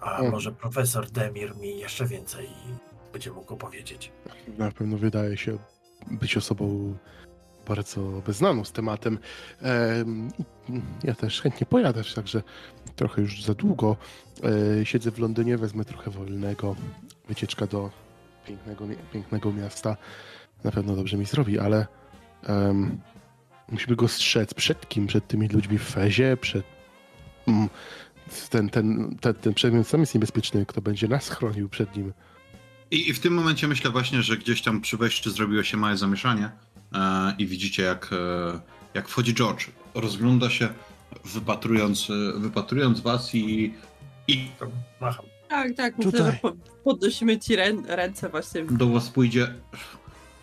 A 0.01 0.23
może 0.23 0.51
profesor 0.51 1.11
Demir 1.11 1.57
mi 1.57 1.79
jeszcze 1.79 2.05
więcej 2.05 2.49
będzie 3.13 3.31
mógł 3.31 3.53
opowiedzieć. 3.53 4.11
na 4.57 4.71
pewno 4.71 4.97
wydaje 4.97 5.37
się 5.37 5.57
być 6.11 6.37
osobą 6.37 6.95
bardzo 7.67 8.01
beznaną 8.01 8.63
z 8.63 8.71
tematem. 8.71 9.19
Em, 9.61 10.31
ja 11.03 11.15
też 11.15 11.41
chętnie 11.41 11.67
pojadę, 11.67 12.01
także 12.15 12.41
trochę 12.95 13.21
już 13.21 13.43
za 13.43 13.53
długo. 13.53 13.97
E, 14.81 14.85
siedzę 14.85 15.11
w 15.11 15.19
Londynie, 15.19 15.57
wezmę 15.57 15.85
trochę 15.85 16.11
wolnego. 16.11 16.75
Wycieczka 17.27 17.67
do 17.67 17.91
pięknego, 18.47 18.85
pięknego 19.13 19.51
miasta 19.51 19.97
na 20.63 20.71
pewno 20.71 20.95
dobrze 20.95 21.17
mi 21.17 21.25
zrobi, 21.25 21.59
ale 21.59 21.87
em, 22.43 23.01
musimy 23.71 23.95
go 23.95 24.07
strzec. 24.07 24.53
Przed 24.53 24.89
kim? 24.89 25.07
Przed 25.07 25.27
tymi 25.27 25.47
ludźmi 25.47 25.77
w 25.77 25.83
Fezie? 25.83 26.37
Przed... 26.37 26.63
Mm, 27.47 27.69
ten, 28.49 28.69
ten, 28.69 29.17
ten, 29.21 29.33
ten 29.33 29.53
przedmiot 29.53 29.87
sam 29.87 29.99
jest 29.99 30.13
niebezpieczny. 30.15 30.65
Kto 30.65 30.81
będzie 30.81 31.07
nas 31.07 31.29
chronił 31.29 31.69
przed 31.69 31.95
nim? 31.95 32.13
I, 32.91 33.09
I 33.09 33.13
w 33.13 33.19
tym 33.19 33.33
momencie 33.33 33.67
myślę 33.67 33.91
właśnie, 33.91 34.21
że 34.21 34.37
gdzieś 34.37 34.61
tam 34.61 34.81
przy 34.81 34.97
wejściu 34.97 35.31
zrobiło 35.31 35.63
się 35.63 35.77
małe 35.77 35.97
zamieszanie 35.97 36.49
e, 36.93 37.35
i 37.37 37.47
widzicie 37.47 37.83
jak, 37.83 38.09
e, 38.13 38.59
jak 38.93 39.07
wchodzi 39.07 39.33
George. 39.33 39.67
Rozgląda 39.95 40.49
się 40.49 40.69
wypatrując, 41.25 42.09
e, 42.09 42.39
wypatrując 42.39 42.99
was 42.99 43.35
i, 43.35 43.73
i 44.27 44.47
Macham. 45.01 45.25
Tak, 45.49 45.75
tak. 45.75 45.97
Myślę, 45.97 46.11
Tutaj. 46.11 46.31
że 46.31 46.37
po, 46.41 46.53
podnosimy 46.83 47.39
ci 47.39 47.55
rę, 47.55 47.73
ręce 47.87 48.29
właśnie. 48.29 48.65
do 48.65 48.89
was 48.89 49.09
pójdzie 49.09 49.53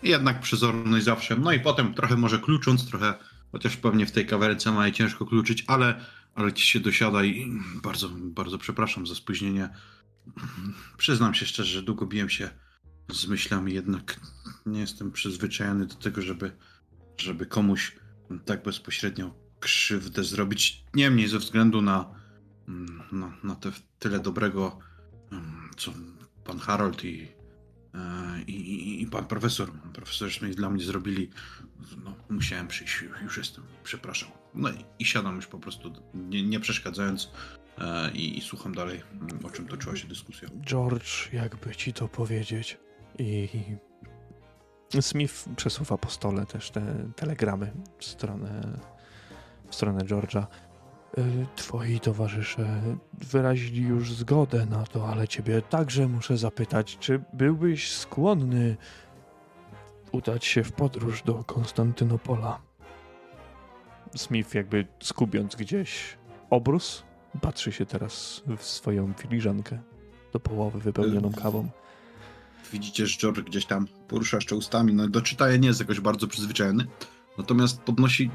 jednak 0.03 0.39
przezorność 0.39 1.05
zawsze. 1.05 1.35
No 1.35 1.51
i 1.51 1.59
potem 1.59 1.93
trochę 1.93 2.17
może 2.17 2.39
klucząc, 2.39 2.87
trochę, 2.87 3.13
chociaż 3.51 3.77
pewnie 3.77 4.05
w 4.05 4.11
tej 4.11 4.25
kawerce 4.25 4.71
ma 4.71 4.91
ciężko 4.91 5.25
kluczyć, 5.25 5.63
ale, 5.67 6.05
ale 6.35 6.53
ci 6.53 6.67
się 6.67 6.79
dosiada 6.79 7.23
i 7.23 7.61
bardzo, 7.83 8.09
bardzo 8.09 8.57
przepraszam 8.57 9.07
za 9.07 9.15
spóźnienie. 9.15 9.69
Przyznam 10.97 11.33
się 11.33 11.45
szczerze, 11.45 11.69
że 11.69 11.81
długo 11.83 12.05
biłem 12.05 12.29
się 12.29 12.49
z 13.11 13.27
myślami, 13.27 13.73
jednak 13.73 14.19
nie 14.65 14.79
jestem 14.79 15.11
przyzwyczajony 15.11 15.85
do 15.85 15.95
tego, 15.95 16.21
żeby, 16.21 16.51
żeby 17.17 17.45
komuś 17.45 17.95
tak 18.45 18.63
bezpośrednio 18.63 19.35
krzywdę 19.59 20.23
zrobić. 20.23 20.83
Niemniej 20.93 21.27
ze 21.27 21.39
względu 21.39 21.81
na, 21.81 22.05
na, 23.11 23.37
na 23.43 23.55
te 23.55 23.71
tyle 23.99 24.19
dobrego, 24.19 24.79
co 25.77 25.93
pan 26.45 26.59
Harold 26.59 27.05
i, 27.05 27.27
i, 28.47 28.51
i, 28.51 29.01
i 29.01 29.07
pan 29.07 29.25
profesor, 29.25 29.71
profesor 29.93 30.31
Smith 30.31 30.55
dla 30.55 30.69
mnie 30.69 30.83
zrobili, 30.83 31.29
no, 32.03 32.15
musiałem 32.29 32.67
przyjść, 32.67 33.03
już 33.23 33.37
jestem, 33.37 33.63
przepraszam. 33.83 34.29
No 34.53 34.69
i, 34.69 34.85
i 34.99 35.05
siadam 35.05 35.35
już 35.35 35.47
po 35.47 35.59
prostu, 35.59 35.93
nie, 36.13 36.43
nie 36.43 36.59
przeszkadzając 36.59 37.31
e, 37.77 38.11
i, 38.11 38.37
i 38.37 38.41
słucham 38.41 38.75
dalej, 38.75 39.01
o 39.43 39.49
czym 39.49 39.67
toczyła 39.67 39.95
się 39.95 40.07
dyskusja. 40.07 40.49
George, 40.65 41.33
jakby 41.33 41.75
ci 41.75 41.93
to 41.93 42.07
powiedzieć. 42.07 42.77
I 43.19 43.49
Smith 45.01 45.45
przesuwa 45.55 45.97
po 45.97 46.09
stole 46.09 46.45
też 46.45 46.71
te 46.71 47.09
telegramy 47.15 47.71
w 47.99 48.05
stronę, 48.05 48.79
w 49.69 49.75
stronę 49.75 50.03
George'a. 50.03 50.45
Y, 51.17 51.45
Twoi 51.55 51.99
towarzysze 51.99 52.81
wyrazili 53.13 53.81
już 53.81 54.13
zgodę 54.13 54.65
na 54.65 54.85
to, 54.85 55.09
ale 55.09 55.27
ciebie 55.27 55.61
także 55.61 56.07
muszę 56.07 56.37
zapytać, 56.37 56.97
czy 56.99 57.23
byłbyś 57.33 57.91
skłonny 57.91 58.77
udać 60.11 60.45
się 60.45 60.63
w 60.63 60.71
podróż 60.71 61.23
do 61.23 61.43
Konstantynopola? 61.43 62.61
Smith 64.15 64.55
jakby 64.55 64.87
skubiąc 64.99 65.55
gdzieś 65.55 66.17
obrus, 66.49 67.03
patrzy 67.41 67.71
się 67.71 67.85
teraz 67.85 68.43
w 68.57 68.63
swoją 68.63 69.13
filiżankę 69.13 69.79
do 70.33 70.39
połowy 70.39 70.79
wypełnioną 70.79 71.31
kawą. 71.31 71.69
Widzicie, 72.71 73.07
że 73.07 73.17
George 73.17 73.41
gdzieś 73.41 73.65
tam 73.65 73.87
porusza 74.07 74.37
jeszcze 74.37 74.55
ustami, 74.55 74.93
no 74.93 75.07
do 75.07 75.21
czytania 75.21 75.57
nie 75.57 75.67
jest 75.67 75.79
jakoś 75.79 75.99
bardzo 75.99 76.27
przyzwyczajony, 76.27 76.85
natomiast 77.37 77.81
podnosi, 77.81 78.29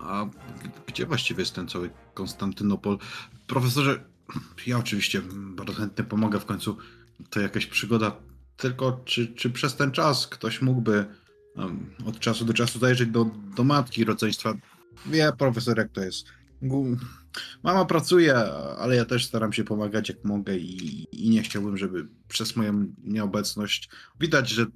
a 0.00 0.26
gdzie 0.86 1.06
właściwie 1.06 1.40
jest 1.42 1.54
ten 1.54 1.68
cały 1.68 1.90
Konstantynopol? 2.14 2.98
Profesorze, 3.46 4.04
ja 4.66 4.78
oczywiście 4.78 5.22
bardzo 5.32 5.72
chętnie 5.72 6.04
pomogę 6.04 6.40
w 6.40 6.44
końcu, 6.44 6.76
to 7.30 7.40
jakaś 7.40 7.66
przygoda, 7.66 8.16
tylko 8.56 9.00
czy, 9.04 9.34
czy 9.34 9.50
przez 9.50 9.76
ten 9.76 9.90
czas 9.90 10.26
ktoś 10.26 10.62
mógłby 10.62 11.06
em, 11.56 11.90
od 12.06 12.18
czasu 12.18 12.44
do 12.44 12.54
czasu 12.54 12.78
zajrzeć 12.78 13.08
do, 13.08 13.26
do 13.56 13.64
matki 13.64 14.04
rodzeństwa? 14.04 14.54
Wie 15.06 15.32
profesor, 15.38 15.78
jak 15.78 15.92
to 15.92 16.00
jest. 16.00 16.26
Mama 17.62 17.84
pracuje, 17.84 18.36
ale 18.78 18.96
ja 18.96 19.04
też 19.04 19.24
staram 19.26 19.52
się 19.52 19.64
pomagać 19.64 20.08
jak 20.08 20.24
mogę 20.24 20.56
i, 20.56 21.06
i 21.12 21.30
nie 21.30 21.42
chciałbym, 21.42 21.76
żeby 21.76 22.06
przez 22.28 22.56
moją 22.56 22.86
nieobecność 23.04 23.88
widać, 24.20 24.48
że 24.48 24.66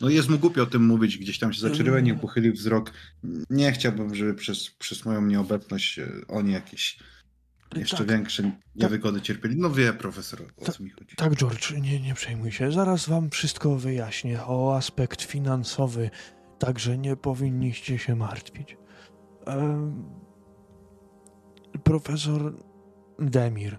no 0.00 0.08
jest 0.08 0.28
mu 0.28 0.38
głupio 0.38 0.62
o 0.62 0.66
tym 0.66 0.86
mówić, 0.86 1.18
gdzieś 1.18 1.38
tam 1.38 1.52
się 1.52 1.60
zaczerwienił, 1.60 2.18
pochylił 2.18 2.52
wzrok. 2.52 2.92
Nie 3.50 3.72
chciałbym, 3.72 4.14
żeby 4.14 4.34
przez, 4.34 4.70
przez 4.70 5.04
moją 5.04 5.26
nieobecność 5.26 5.98
e, 5.98 6.08
oni 6.28 6.52
jakieś 6.52 6.98
jeszcze 7.76 7.96
Tak. 7.96 8.08
większe 8.08 8.50
niewygody 8.76 9.20
cierpieli. 9.20 9.56
No 9.56 9.70
wie 9.70 9.92
profesor, 9.92 10.42
o 10.56 10.64
Tak. 10.64 10.74
co 10.74 10.82
mi 10.82 10.90
chodzi. 10.90 11.16
Tak, 11.16 11.34
George, 11.36 11.72
nie, 11.80 12.00
nie 12.00 12.14
przejmuj 12.14 12.52
się. 12.52 12.72
Zaraz 12.72 13.08
wam 13.08 13.30
wszystko 13.30 13.76
wyjaśnię. 13.76 14.40
O 14.46 14.76
aspekt 14.76 15.22
finansowy 15.22 16.10
także 16.58 16.98
nie 16.98 17.16
powinniście 17.16 17.98
się 17.98 18.16
martwić. 18.16 18.76
Em, 19.46 20.04
profesor 21.84 22.54
Demir. 23.18 23.78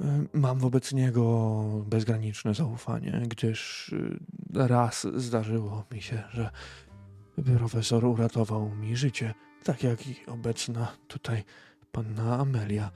em, 0.00 0.28
Mam 0.32 0.58
wobec 0.58 0.92
niego 0.92 1.84
bezgraniczne 1.86 2.54
zaufanie, 2.54 3.22
gdyż 3.28 3.88
y, 3.88 4.18
raz 4.54 5.06
zdarzyło 5.16 5.84
mi 5.92 6.02
się, 6.02 6.22
że 6.30 6.50
profesor 7.58 8.04
uratował 8.04 8.74
mi 8.74 8.96
życie, 8.96 9.34
tak 9.64 9.82
jak 9.82 10.06
i 10.06 10.26
obecna 10.26 10.92
tutaj 11.08 11.44
panna 11.92 12.38
Amelia. 12.38 12.90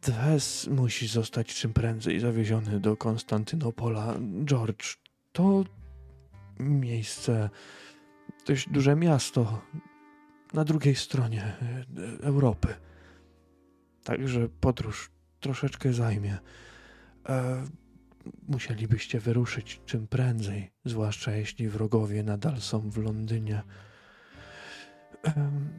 Thes 0.00 0.66
musi 0.66 1.08
zostać 1.08 1.54
czym 1.54 1.72
prędzej 1.72 2.20
zawieziony 2.20 2.80
do 2.80 2.96
Konstantynopola. 2.96 4.14
George, 4.44 4.96
to 5.32 5.64
miejsce, 6.58 7.50
dość 8.46 8.68
duże 8.68 8.96
miasto 8.96 9.60
na 10.52 10.64
drugiej 10.64 10.94
stronie 10.94 11.42
e, 11.42 12.24
Europy. 12.24 12.74
Także 14.04 14.48
podróż 14.48 15.10
troszeczkę 15.40 15.92
zajmie. 15.92 16.38
E, 17.28 17.64
musielibyście 18.48 19.20
wyruszyć 19.20 19.80
czym 19.86 20.06
prędzej, 20.06 20.70
zwłaszcza 20.84 21.32
jeśli 21.32 21.68
wrogowie 21.68 22.22
nadal 22.22 22.60
są 22.60 22.90
w 22.90 22.98
Londynie. 22.98 23.62
Em, 25.22 25.78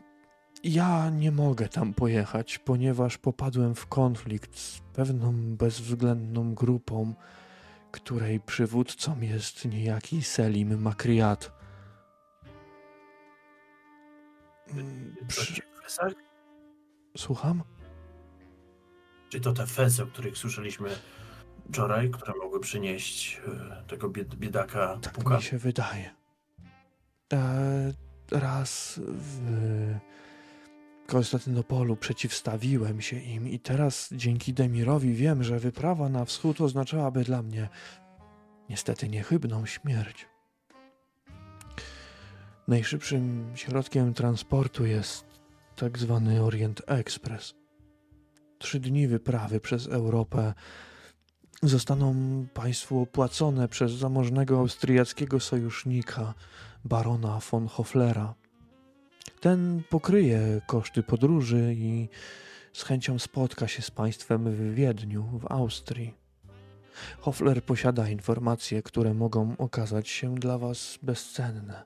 ja 0.63 1.09
nie 1.09 1.31
mogę 1.31 1.69
tam 1.69 1.93
pojechać, 1.93 2.57
ponieważ 2.57 3.17
popadłem 3.17 3.75
w 3.75 3.87
konflikt 3.87 4.59
z 4.59 4.79
pewną 4.79 5.55
bezwzględną 5.55 6.53
grupą, 6.53 7.13
której 7.91 8.39
przywódcą 8.39 9.21
jest 9.21 9.65
niejaki 9.65 10.23
Selim 10.23 10.81
Makriat. 10.81 11.51
Mm, 14.67 15.15
przy-? 15.27 15.61
Słucham? 17.17 17.63
Czy 19.29 19.39
to 19.39 19.53
te 19.53 19.67
fesy, 19.67 20.03
o 20.03 20.07
których 20.07 20.37
słyszeliśmy 20.37 20.89
wczoraj, 21.69 22.09
które 22.09 22.33
mogły 22.43 22.59
przynieść 22.59 23.41
e, 23.47 23.83
tego 23.87 24.09
bied 24.09 24.35
biedaka 24.35 24.97
Tak 25.01 25.13
Puka? 25.13 25.35
mi 25.37 25.43
się 25.43 25.57
wydaje. 25.57 26.11
E, 27.33 27.93
raz 28.31 28.99
w 29.03 29.39
Konstantynopolu 31.07 31.95
przeciwstawiłem 31.95 33.01
się 33.01 33.19
im 33.19 33.47
i 33.47 33.59
teraz 33.59 34.09
dzięki 34.11 34.53
Demirowi 34.53 35.13
wiem, 35.13 35.43
że 35.43 35.59
wyprawa 35.59 36.09
na 36.09 36.25
wschód 36.25 36.61
oznaczałaby 36.61 37.23
dla 37.23 37.41
mnie 37.41 37.69
niestety 38.69 39.09
niechybną 39.09 39.65
śmierć. 39.65 40.25
Najszybszym 42.67 43.51
środkiem 43.55 44.13
transportu 44.13 44.85
jest 44.85 45.25
tak 45.75 45.97
zwany 45.97 46.43
Orient 46.43 46.81
Express. 46.87 47.55
Trzy 48.65 48.79
dni 48.79 49.07
wyprawy 49.07 49.59
przez 49.59 49.87
Europę 49.87 50.53
zostaną 51.63 52.15
państwu 52.53 53.01
opłacone 53.01 53.67
przez 53.67 53.91
zamożnego 53.91 54.59
austriackiego 54.59 55.39
sojusznika, 55.39 56.33
barona 56.85 57.39
von 57.51 57.67
Hoflera. 57.67 58.33
Ten 59.39 59.83
pokryje 59.89 60.61
koszty 60.67 61.03
podróży 61.03 61.73
i 61.77 62.09
z 62.73 62.83
chęcią 62.83 63.19
spotka 63.19 63.67
się 63.67 63.81
z 63.81 63.91
państwem 63.91 64.51
w 64.51 64.73
Wiedniu, 64.73 65.23
w 65.23 65.51
Austrii. 65.51 66.13
Hofler 67.19 67.63
posiada 67.63 68.09
informacje, 68.09 68.83
które 68.83 69.13
mogą 69.13 69.57
okazać 69.57 70.09
się 70.09 70.35
dla 70.35 70.57
Was 70.57 70.99
bezcenne, 71.01 71.85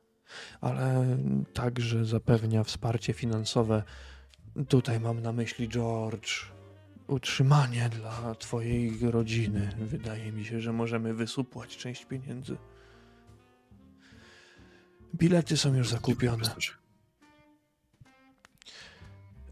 ale 0.61 1.17
także 1.53 2.05
zapewnia 2.05 2.63
wsparcie 2.63 3.13
finansowe. 3.13 3.83
Tutaj 4.67 4.99
mam 4.99 5.21
na 5.21 5.31
myśli 5.31 5.69
George, 5.69 6.58
utrzymanie 7.09 7.89
dla 7.89 8.35
twojej 8.35 9.11
rodziny. 9.11 9.69
Wydaje 9.79 10.31
mi 10.31 10.45
się, 10.45 10.59
że 10.59 10.73
możemy 10.73 11.13
wysupłać 11.13 11.77
część 11.77 12.05
pieniędzy. 12.05 12.57
Bilety 15.15 15.57
są 15.57 15.75
już 15.75 15.89
zakupione. 15.89 16.55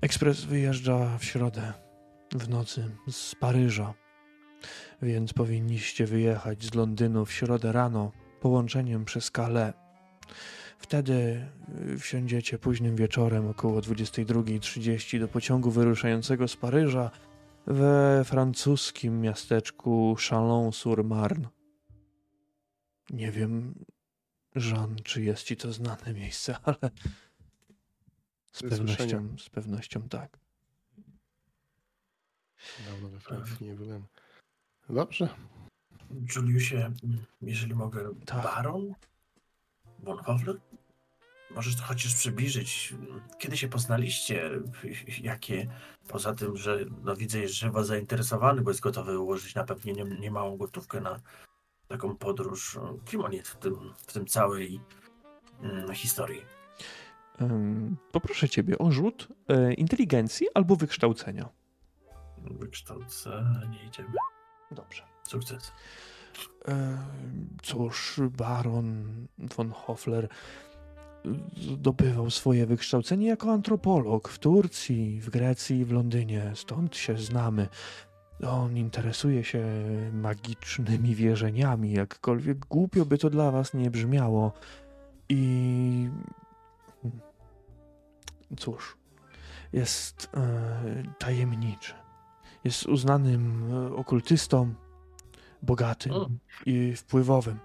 Ekspres 0.02 0.44
wyjeżdża 0.44 1.18
w 1.18 1.26
środę, 1.26 1.74
w 2.32 2.50
nocy, 2.50 2.90
z 3.12 3.36
Paryża, 3.36 3.94
więc 5.02 5.34
powinniście 5.34 6.06
wyjechać 6.06 6.64
z 6.64 6.74
Londynu 6.74 7.26
w 7.26 7.32
środę 7.32 7.72
rano 7.72 8.12
połączeniem 8.42 9.06
przez 9.06 9.32
Calais. 9.32 9.74
Wtedy 10.80 11.46
y, 11.94 12.00
wsiądziecie 12.00 12.60
późnym 12.60 12.96
wieczorem 12.96 13.48
około 13.48 13.80
22.30 13.80 15.20
do 15.20 15.28
pociągu 15.28 15.72
wyruszającego 15.72 16.48
z 16.48 16.56
Paryża 16.56 17.12
we 17.68 18.24
francuskim 18.26 19.22
miasteczku 19.22 20.16
Chalon-sur-Marne. 20.16 21.48
Nie 23.10 23.32
wiem, 23.32 23.86
Jean, 24.56 24.96
czy 25.04 25.24
jest 25.24 25.44
ci 25.44 25.58
to 25.58 25.74
znane 25.74 26.14
miejsce, 26.14 26.58
ale 26.64 26.92
z 28.52 28.62
pewnością, 28.62 29.36
z 29.40 29.50
pewnością 29.50 30.10
tak. 30.10 30.40
Dawno 32.86 33.10
we 33.10 33.20
Francji 33.20 33.68
nie 33.68 33.76
byłem. 33.76 34.06
Dobrze. 34.90 35.30
Juliusie, 36.36 36.94
jeżeli 37.42 37.76
mogę, 37.76 38.16
Tak. 38.26 38.44
baron? 38.44 38.94
Von 40.00 40.18
Hofler? 40.18 40.60
Możesz 41.56 41.76
to 41.76 41.84
chociaż 41.84 42.16
przybliżyć. 42.16 42.94
Kiedy 43.40 43.58
się 43.58 43.68
poznaliście? 43.68 44.52
Jakie? 45.22 45.68
Poza 46.08 46.34
tym, 46.34 46.58
że 46.58 46.80
no 47.04 47.16
widzę, 47.16 47.40
jest 47.40 47.54
żywo 47.54 47.84
zainteresowany, 47.84 48.62
bo 48.62 48.70
jest 48.70 48.82
gotowy 48.82 49.20
ułożyć 49.20 49.56
na 49.56 49.64
pewnie 49.64 49.94
nie, 49.94 50.04
niemałą 50.04 50.58
gotówkę 50.58 51.02
na 51.02 51.20
taką 51.88 52.16
podróż. 52.16 52.80
Kim 53.06 53.26
on 53.26 53.34
jest 53.34 53.48
w 53.50 53.56
tym, 53.56 53.94
w 53.98 54.14
tym 54.14 54.26
całej 54.26 54.82
mm, 55.62 55.94
historii? 55.94 56.42
Poproszę 58.12 58.50
ciebie 58.50 58.78
o 58.78 58.92
rzut 58.92 59.28
e, 59.48 59.74
inteligencji 59.74 60.48
albo 60.54 60.76
wykształcenia. 60.76 61.50
Wykształcenie 62.38 63.86
idziemy. 63.88 64.10
Dobrze. 64.72 65.04
Sukces. 65.28 65.72
Cóż, 67.64 68.20
baron 68.38 69.06
von 69.38 69.72
Hofler 69.72 70.30
zdobywał 71.62 72.30
swoje 72.30 72.66
wykształcenie 72.66 73.28
jako 73.28 73.52
antropolog 73.52 74.30
w 74.30 74.40
Turcji, 74.40 75.22
w 75.22 75.30
Grecji 75.30 75.86
w 75.86 75.92
Londynie, 75.92 76.52
stąd 76.56 76.96
się 76.96 77.18
znamy. 77.18 77.68
On 78.48 78.78
interesuje 78.78 79.44
się 79.44 79.66
magicznymi 80.14 81.16
wierzeniami, 81.16 81.92
jakkolwiek 81.92 82.58
głupio 82.58 83.06
by 83.06 83.18
to 83.18 83.30
dla 83.30 83.52
was 83.52 83.74
nie 83.74 83.92
brzmiało. 83.92 84.54
I 85.30 86.10
cóż, 88.58 88.98
jest 89.74 90.30
e, 90.34 91.04
tajemniczy. 91.20 91.94
Jest 92.64 92.86
uznanym 92.86 93.74
e, 93.74 93.96
okultystą, 93.96 94.74
bogatym 95.62 96.14
i 96.66 96.96
wpływowym. 96.96 97.60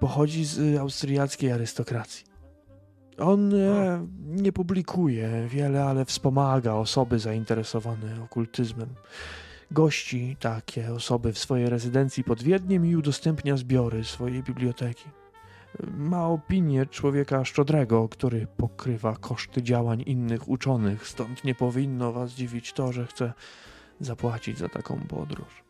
Pochodzi 0.00 0.44
z 0.44 0.78
austriackiej 0.78 1.52
arystokracji. 1.52 2.25
On 3.18 3.54
e, 3.54 4.06
nie 4.26 4.52
publikuje 4.52 5.46
wiele, 5.48 5.84
ale 5.84 6.04
wspomaga 6.04 6.74
osoby 6.74 7.18
zainteresowane 7.18 8.22
okultyzmem. 8.24 8.88
Gości 9.70 10.36
takie 10.40 10.92
osoby 10.92 11.32
w 11.32 11.38
swojej 11.38 11.70
rezydencji 11.70 12.24
pod 12.24 12.42
Wiedniem 12.42 12.86
i 12.86 12.96
udostępnia 12.96 13.56
zbiory 13.56 14.04
swojej 14.04 14.42
biblioteki. 14.42 15.08
Ma 15.96 16.28
opinię 16.28 16.86
człowieka 16.86 17.44
szczodrego, 17.44 18.08
który 18.08 18.46
pokrywa 18.56 19.16
koszty 19.16 19.62
działań 19.62 20.02
innych 20.06 20.48
uczonych, 20.48 21.08
stąd 21.08 21.44
nie 21.44 21.54
powinno 21.54 22.12
was 22.12 22.32
dziwić 22.32 22.72
to, 22.72 22.92
że 22.92 23.06
chce 23.06 23.32
zapłacić 24.00 24.58
za 24.58 24.68
taką 24.68 25.00
podróż. 25.08 25.65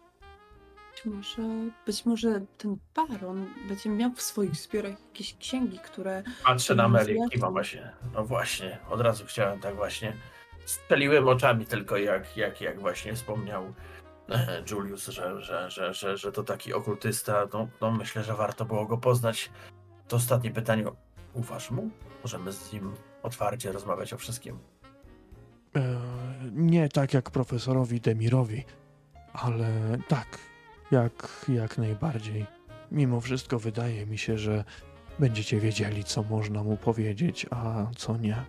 Być 1.06 1.14
może, 1.14 1.42
być 1.86 2.06
może 2.06 2.40
ten 2.58 2.76
baron 2.94 3.46
będzie 3.68 3.90
miał 3.90 4.12
w 4.12 4.22
swoich 4.22 4.56
zbiorach 4.56 5.00
jakieś 5.08 5.36
księgi, 5.38 5.78
które 5.78 6.22
Patrzę 6.44 6.74
na 6.74 7.04
zjadł. 7.04 7.28
kiwam 7.28 7.52
właśnie. 7.52 7.90
No 8.14 8.24
właśnie, 8.24 8.78
od 8.90 9.00
razu 9.00 9.24
chciałem 9.26 9.60
tak 9.60 9.76
właśnie. 9.76 10.12
Strzeliłem 10.64 11.28
oczami 11.28 11.66
tylko 11.66 11.96
jak, 11.96 12.36
jak, 12.36 12.60
jak 12.60 12.80
właśnie 12.80 13.14
wspomniał 13.14 13.74
e, 14.28 14.62
Julius, 14.70 15.06
że, 15.06 15.42
że, 15.42 15.70
że, 15.70 15.94
że, 15.94 16.16
że 16.16 16.32
to 16.32 16.42
taki 16.42 16.72
okultysta. 16.74 17.46
No, 17.52 17.68
no 17.80 17.90
myślę, 17.90 18.24
że 18.24 18.34
warto 18.34 18.64
było 18.64 18.86
go 18.86 18.98
poznać. 18.98 19.50
To 20.08 20.16
ostatnie 20.16 20.50
pytanie. 20.50 20.84
Ufasz 21.34 21.70
mu? 21.70 21.90
Możemy 22.22 22.52
z 22.52 22.72
nim 22.72 22.94
otwarcie 23.22 23.72
rozmawiać 23.72 24.12
o 24.12 24.18
wszystkim. 24.18 24.58
E, 25.76 26.00
nie 26.52 26.88
tak 26.88 27.14
jak 27.14 27.30
profesorowi 27.30 28.00
Demirowi, 28.00 28.64
ale 29.32 29.68
tak, 30.08 30.38
jak, 30.90 31.46
jak 31.48 31.78
najbardziej. 31.78 32.46
Mimo 32.90 33.20
wszystko 33.20 33.58
wydaje 33.58 34.06
mi 34.06 34.18
się, 34.18 34.38
że 34.38 34.64
będziecie 35.18 35.60
wiedzieli, 35.60 36.04
co 36.04 36.22
można 36.22 36.62
mu 36.62 36.76
powiedzieć, 36.76 37.46
a 37.50 37.86
co 37.96 38.16
nie. 38.16 38.44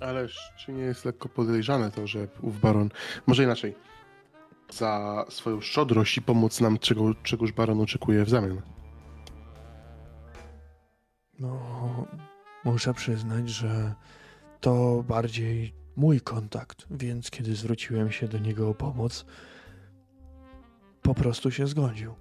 Ależ 0.00 0.52
czy 0.58 0.72
nie 0.72 0.82
jest 0.82 1.04
lekko 1.04 1.28
podejrzane 1.28 1.90
to, 1.90 2.06
że 2.06 2.28
ów 2.40 2.60
baron, 2.60 2.90
może 3.26 3.44
inaczej, 3.44 3.74
za 4.70 5.24
swoją 5.28 5.60
szczodrość 5.60 6.16
i 6.16 6.22
pomoc 6.22 6.60
nam, 6.60 6.78
czego, 6.78 7.14
czegoż 7.14 7.52
baron 7.52 7.80
oczekuje 7.80 8.24
w 8.24 8.28
zamian. 8.28 8.62
No, 11.38 11.58
muszę 12.64 12.94
przyznać, 12.94 13.48
że 13.48 13.94
to 14.60 15.04
bardziej 15.08 15.74
mój 15.96 16.20
kontakt, 16.20 16.86
więc 16.90 17.30
kiedy 17.30 17.54
zwróciłem 17.54 18.12
się 18.12 18.28
do 18.28 18.38
niego 18.38 18.68
o 18.68 18.74
pomoc, 18.74 19.24
po 21.02 21.14
prostu 21.14 21.50
się 21.50 21.66
zgodził. 21.66 22.14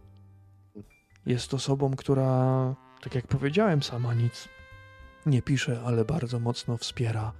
Jest 1.26 1.53
osobą, 1.53 1.95
która, 1.95 2.76
tak 3.02 3.16
jak 3.16 3.28
powiedziałem, 3.28 3.84
sama 3.84 4.14
nic 4.14 4.49
nie 5.26 5.41
pisze, 5.41 5.82
ale 5.86 6.06
bardzo 6.06 6.40
mocno 6.40 6.78
wspiera 6.78 7.34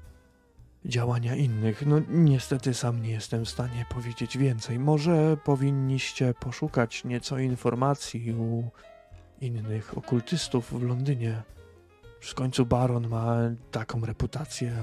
działania 0.86 1.36
innych. 1.36 1.86
No, 1.86 2.02
niestety 2.10 2.74
sam 2.74 3.02
nie 3.02 3.12
jestem 3.12 3.46
w 3.46 3.50
stanie 3.50 3.86
powiedzieć 3.90 4.38
więcej. 4.38 4.80
Może 4.80 5.38
powinniście 5.38 6.34
poszukać 6.34 7.04
nieco 7.04 7.40
informacji 7.40 8.34
u 8.34 8.64
innych 9.42 9.98
okultystów 9.98 10.80
w 10.80 10.84
Londynie. 10.84 11.42
W 12.22 12.36
końcu 12.36 12.66
baron 12.66 13.08
ma 13.08 13.38
taką 13.72 14.06
reputację, 14.06 14.74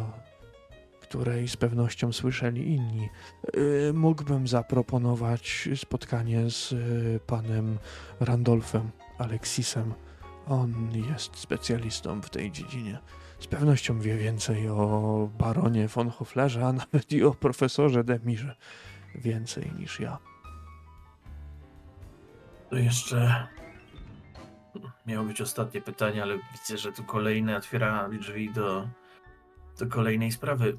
której 1.09 1.49
z 1.49 1.57
pewnością 1.57 2.13
słyszeli 2.13 2.75
inni. 2.75 3.09
Y, 3.57 3.93
mógłbym 3.93 4.49
zaproponować 4.49 5.69
spotkanie 5.77 6.51
z 6.51 6.73
y, 6.73 7.21
panem 7.27 7.79
Randolfem 8.21 8.91
Aleksisem. 9.19 9.95
On 10.49 10.91
jest 11.09 11.37
specjalistą 11.37 12.21
w 12.21 12.31
tej 12.31 12.53
dziedzinie. 12.53 12.99
Z 13.41 13.47
pewnością 13.47 14.01
wie 14.01 14.17
więcej 14.17 14.69
o 14.69 15.31
baronie 15.39 15.89
von 15.89 16.11
Hoflerze, 16.11 16.67
a 16.67 16.73
nawet 16.83 17.13
i 17.13 17.25
o 17.25 17.35
profesorze 17.35 18.05
Demirze. 18.05 18.57
Więcej 19.15 19.73
niż 19.79 20.01
ja. 20.01 20.19
To 22.71 22.77
jeszcze 22.77 23.49
miało 25.07 25.27
być 25.27 25.41
ostatnie 25.41 25.81
pytanie, 25.81 26.23
ale 26.23 26.39
widzę, 26.53 26.79
że 26.79 26.93
tu 26.93 27.05
kolejne 27.05 27.57
otwiera 27.57 28.09
drzwi 28.09 28.53
do, 28.53 28.89
do 29.79 29.87
kolejnej 29.87 30.33
sprawy. 30.33 30.79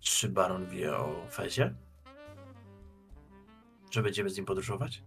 Czy 0.00 0.28
baron 0.28 0.66
wie 0.66 0.96
o 0.96 1.26
Fezie? 1.32 1.74
Że 3.90 4.02
będziemy 4.02 4.30
z 4.30 4.36
nim 4.36 4.46
podróżować? 4.46 5.02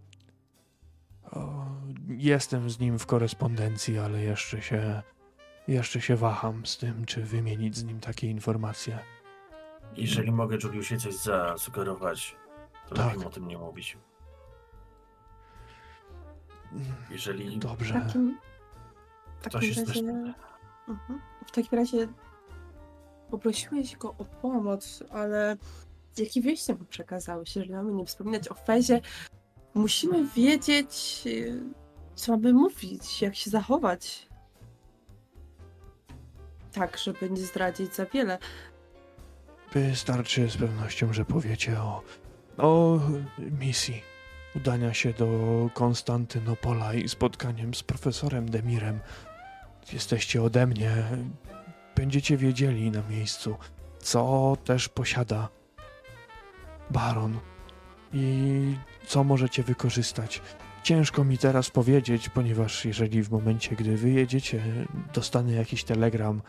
O, 1.32 1.64
jestem 2.08 2.70
z 2.70 2.78
nim 2.78 2.98
w 2.98 3.06
korespondencji, 3.06 3.98
ale 3.98 4.22
jeszcze 4.22 4.62
się, 4.62 5.02
jeszcze 5.68 6.00
się 6.00 6.16
waham 6.16 6.66
z 6.66 6.78
tym, 6.78 7.04
czy 7.04 7.22
wymienić 7.24 7.76
z 7.76 7.84
nim 7.84 8.00
takie 8.00 8.30
informacje. 8.30 8.98
Jeżeli 9.96 10.32
mogę 10.32 10.56
Juliusie 10.62 10.96
coś 10.96 11.14
zasugerować, 11.14 12.36
to 12.88 12.94
Tak. 12.94 13.06
lepiej 13.06 13.26
o 13.26 13.30
tym 13.30 13.48
nie 13.48 13.58
mówić. 13.58 13.98
Jeżeli 17.10 17.56
W 17.56 17.58
Dobrze. 17.58 17.94
takim, 17.94 18.38
w 19.36 19.40
Ktoś 19.40 19.52
takim 19.52 19.68
jest 19.68 19.88
razie, 19.88 20.34
Mhm. 20.88 21.20
w 21.46 21.50
takim 21.50 21.78
razie 21.78 22.08
poprosiłeś 23.30 23.96
go 23.96 24.14
o 24.18 24.24
pomoc, 24.24 25.02
ale 25.10 25.56
jakie 26.18 26.40
wieści 26.40 26.72
mu 26.72 26.84
przekazałeś? 26.84 27.56
Jeżeli 27.56 27.72
mamy 27.72 27.92
nie 27.92 28.06
wspominać 28.06 28.48
o 28.48 28.54
Fezie, 28.54 29.00
musimy 29.74 30.28
wiedzieć, 30.36 31.22
co 32.14 32.32
mamy 32.32 32.52
mówić, 32.52 33.22
jak 33.22 33.36
się 33.36 33.50
zachować. 33.50 34.28
Tak, 36.72 36.98
żeby 36.98 37.30
nie 37.30 37.42
zdradzić 37.42 37.94
za 37.94 38.06
wiele. 38.06 38.38
Wystarczy 39.72 40.50
z 40.50 40.56
pewnością, 40.56 41.12
że 41.12 41.24
powiecie 41.24 41.78
o, 41.78 42.02
o 42.58 43.00
misji 43.60 44.02
udania 44.56 44.94
się 44.94 45.12
do 45.12 45.28
Konstantynopola 45.74 46.94
i 46.94 47.08
spotkaniem 47.08 47.74
z 47.74 47.82
profesorem 47.82 48.50
Demirem. 48.50 49.00
Jesteście 49.92 50.42
ode 50.42 50.66
mnie. 50.66 50.90
Będziecie 51.96 52.36
wiedzieli 52.36 52.90
na 52.90 53.02
miejscu, 53.10 53.56
co 53.98 54.56
też 54.64 54.88
posiada 54.88 55.48
baron 56.90 57.38
i 58.12 58.76
co 59.06 59.24
możecie 59.24 59.62
wykorzystać. 59.62 60.42
Ciężko 60.82 61.24
mi 61.24 61.38
teraz 61.38 61.70
powiedzieć, 61.70 62.28
ponieważ 62.28 62.84
jeżeli 62.84 63.22
w 63.22 63.30
momencie, 63.30 63.76
gdy 63.76 63.96
wyjedziecie, 63.96 64.62
dostanę 65.14 65.52
jakiś 65.52 65.84
telegram, 65.84 66.42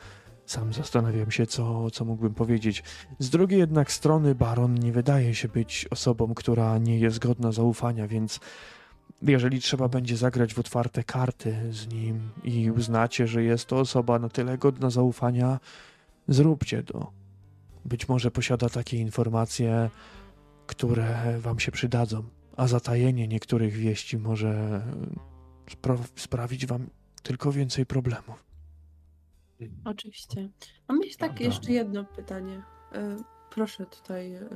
sam 0.46 0.74
zastanawiam 0.74 1.32
się, 1.32 1.46
co, 1.46 1.92
co 1.92 2.06
mógłbym 2.06 2.34
powiedzieć. 2.34 2.84
Z 3.20 3.30
drugiej 3.30 3.60
jednak 3.60 3.92
strony 3.92 4.36
baron 4.36 4.76
nie 4.76 4.92
wydaje 4.92 5.36
się 5.36 5.48
być 5.48 5.88
osobą, 5.92 6.34
która 6.34 6.78
nie 6.78 7.00
jest 7.00 7.20
godna 7.20 7.52
zaufania, 7.52 8.08
więc 8.08 8.40
jeżeli 9.22 9.60
trzeba 9.60 9.88
będzie 9.88 10.18
zagrać 10.18 10.54
w 10.54 10.60
otwarte 10.60 11.04
karty 11.04 11.74
z 11.74 11.88
nim 11.88 12.30
i 12.44 12.72
uznacie, 12.72 13.28
że 13.28 13.44
jest 13.44 13.66
to 13.66 13.78
osoba 13.80 14.20
na 14.20 14.30
tyle 14.30 14.58
godna 14.58 14.90
zaufania, 14.90 15.60
zróbcie 16.28 16.84
to. 16.84 17.12
Być 17.86 18.10
może 18.10 18.32
posiada 18.32 18.70
takie 18.70 18.98
informacje, 18.98 19.90
które 20.68 21.40
wam 21.40 21.60
się 21.60 21.72
przydadzą, 21.72 22.24
a 22.58 22.68
zatajenie 22.68 23.28
niektórych 23.28 23.74
wieści 23.74 24.18
może 24.18 24.82
spra- 25.70 26.08
sprawić 26.16 26.66
wam 26.66 26.88
tylko 27.24 27.52
więcej 27.52 27.86
problemów. 27.86 28.46
Oczywiście. 29.86 30.50
Mam 30.88 31.02
jeszcze 31.02 31.20
tak 31.20 31.30
Prawda. 31.30 31.46
jeszcze 31.46 31.72
jedno 31.72 32.06
pytanie. 32.06 32.62
E, 32.94 33.18
Proszę 33.50 33.86
tutaj, 33.86 34.34
e, 34.34 34.50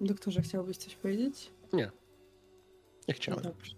doktorze, 0.00 0.42
chciałbyś 0.42 0.76
coś 0.76 0.96
powiedzieć? 0.96 1.50
Nie 1.72 1.90
No 3.08 3.14
chciałem. 3.14 3.42
dobrze. 3.42 3.74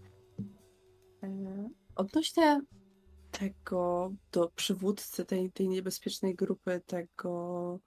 E, 1.22 1.68
Odnośnie 1.96 2.60
tego 3.30 4.12
do 4.32 4.50
przywódcy 4.56 5.24
tej, 5.24 5.52
tej 5.52 5.68
niebezpiecznej 5.68 6.34
grupy, 6.34 6.80
tego 6.86 7.80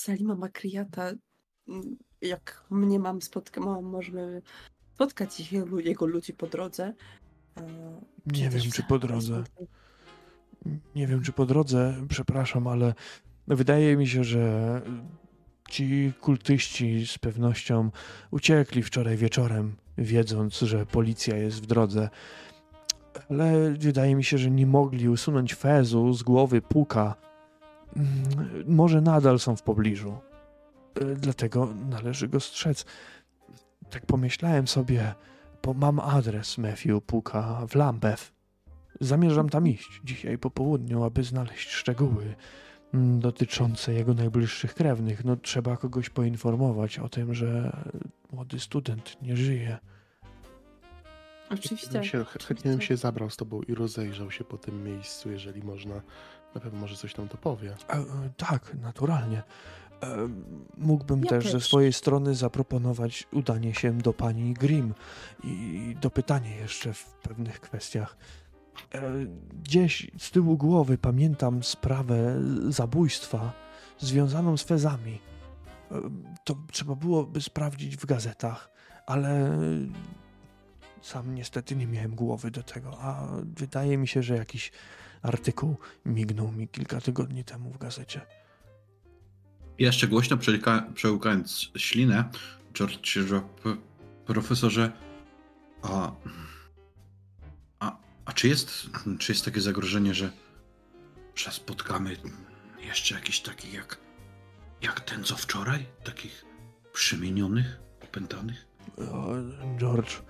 Salima 0.00 0.34
Makriata, 0.34 1.12
jak 2.20 2.64
mnie 2.70 2.98
mam 2.98 3.22
spotkać, 3.22 3.64
możemy 3.82 4.42
spotkać 4.94 5.48
wielu 5.50 5.80
jego 5.80 6.06
ludzi 6.06 6.32
po 6.32 6.46
drodze. 6.46 6.94
e, 7.56 8.00
Nie 8.26 8.50
wiem, 8.50 8.70
czy 8.72 8.82
po 8.82 8.98
drodze. 8.98 9.44
Nie 10.94 11.06
wiem, 11.06 11.22
czy 11.22 11.32
po 11.32 11.46
drodze, 11.46 11.94
przepraszam, 12.08 12.66
ale 12.66 12.94
wydaje 13.48 13.96
mi 13.96 14.06
się, 14.06 14.24
że 14.24 14.82
ci 15.70 16.12
kultyści 16.20 17.06
z 17.06 17.18
pewnością 17.18 17.90
uciekli 18.30 18.82
wczoraj 18.82 19.16
wieczorem, 19.16 19.76
wiedząc, 19.98 20.58
że 20.58 20.86
policja 20.86 21.36
jest 21.36 21.62
w 21.62 21.66
drodze. 21.66 22.08
Ale 23.30 23.70
wydaje 23.70 24.14
mi 24.14 24.24
się, 24.24 24.38
że 24.38 24.50
nie 24.50 24.66
mogli 24.66 25.08
usunąć 25.08 25.54
Fezu 25.54 26.12
z 26.12 26.22
głowy 26.22 26.62
Puka. 26.62 27.14
Mm, 27.96 28.64
Może 28.66 29.00
nadal 29.00 29.38
są 29.38 29.56
w 29.56 29.62
pobliżu. 29.62 30.18
E, 31.00 31.04
Dlatego 31.04 31.68
należy 31.90 32.28
go 32.28 32.40
strzec. 32.40 32.84
Tak 33.90 34.06
pomyślałem 34.06 34.68
sobie, 34.68 35.14
bo 35.62 35.74
mam 35.74 36.00
adres 36.00 36.58
Matthew 36.58 37.02
Puka 37.06 37.66
w 37.68 37.74
Lambeth. 37.74 38.32
Zamierzam 39.00 39.48
tam 39.48 39.68
iść 39.68 40.00
dzisiaj 40.04 40.38
po 40.38 40.50
południu, 40.50 41.04
aby 41.04 41.22
znaleźć 41.22 41.68
szczegóły 41.70 42.34
dotyczące 42.94 43.92
jego 43.92 44.14
najbliższych 44.14 44.74
krewnych. 44.74 45.24
No, 45.24 45.36
trzeba 45.36 45.76
kogoś 45.76 46.10
poinformować 46.10 46.98
o 46.98 47.08
tym, 47.08 47.34
że 47.34 47.76
młody 48.32 48.60
student 48.60 49.22
nie 49.22 49.36
żyje. 49.36 49.78
Oczywiście. 51.50 51.90
Bym 51.92 52.04
się, 52.04 52.24
chętnie 52.24 52.70
bym 52.70 52.80
się 52.80 52.96
zabrał 52.96 53.30
z 53.30 53.36
tobą 53.36 53.62
i 53.62 53.74
rozejrzał 53.74 54.30
się 54.30 54.44
po 54.44 54.58
tym 54.58 54.84
miejscu, 54.84 55.30
jeżeli 55.30 55.62
można. 55.62 55.94
Na 56.54 56.60
pewno 56.60 56.80
może 56.80 56.96
coś 56.96 57.16
nam 57.16 57.28
to 57.28 57.36
powie. 57.36 57.74
E, 57.90 58.04
tak, 58.36 58.74
naturalnie. 58.82 59.42
E, 60.02 60.28
mógłbym 60.76 61.22
Ja 61.22 61.30
też 61.30 61.46
ze 61.46 61.52
też. 61.52 61.66
swojej 61.66 61.92
strony 61.92 62.34
zaproponować 62.34 63.28
udanie 63.32 63.74
się 63.74 63.98
do 63.98 64.12
pani 64.12 64.54
Grimm 64.54 64.94
i 65.44 65.96
dopytanie 66.00 66.56
jeszcze 66.56 66.92
w 66.92 67.04
pewnych 67.04 67.60
kwestiach. 67.60 68.16
E, 68.94 69.12
gdzieś 69.62 70.10
z 70.18 70.30
tyłu 70.30 70.56
głowy 70.56 70.98
pamiętam 70.98 71.62
sprawę 71.62 72.40
zabójstwa 72.68 73.52
związaną 73.98 74.56
z 74.56 74.62
fezami. 74.62 75.18
E, 75.90 76.00
to 76.44 76.56
trzeba 76.72 76.94
byłoby 76.94 77.40
sprawdzić 77.40 77.96
w 77.96 78.06
gazetach, 78.06 78.70
ale 79.06 79.58
sam 81.02 81.34
niestety 81.34 81.76
nie 81.76 81.86
miałem 81.86 82.14
głowy 82.14 82.50
do 82.50 82.62
tego, 82.62 83.00
a 83.00 83.28
wydaje 83.42 83.98
mi 83.98 84.08
się, 84.08 84.22
że 84.22 84.36
jakiś 84.36 84.72
artykuł 85.22 85.76
mignął 86.06 86.52
mi 86.52 86.68
kilka 86.68 87.00
tygodni 87.00 87.44
temu 87.44 87.70
w 87.70 87.78
gazecie. 87.78 88.20
Jeszcze 89.78 90.08
głośno 90.08 90.36
przełka- 90.36 90.92
przełkając 90.94 91.70
ślinę, 91.76 92.24
George 92.74 93.18
p- 93.62 93.76
profesorze, 94.26 94.92
a, 95.82 96.12
a, 98.24 98.32
czy, 98.32 98.48
jest, 98.48 98.70
czy 99.18 99.32
jest 99.32 99.44
takie 99.44 99.60
zagrożenie, 99.60 100.14
że, 100.14 100.30
że 101.34 101.52
spotkamy 101.52 102.16
jeszcze 102.80 103.14
jakiś 103.14 103.40
takich 103.40 103.74
jak, 103.74 103.98
jak 104.82 105.00
ten 105.00 105.24
co 105.24 105.36
wczoraj? 105.36 105.86
Takich 106.04 106.44
przemienionych, 106.92 107.80
opętanych? 108.02 108.66
O, 108.98 109.28
George, 109.78 110.22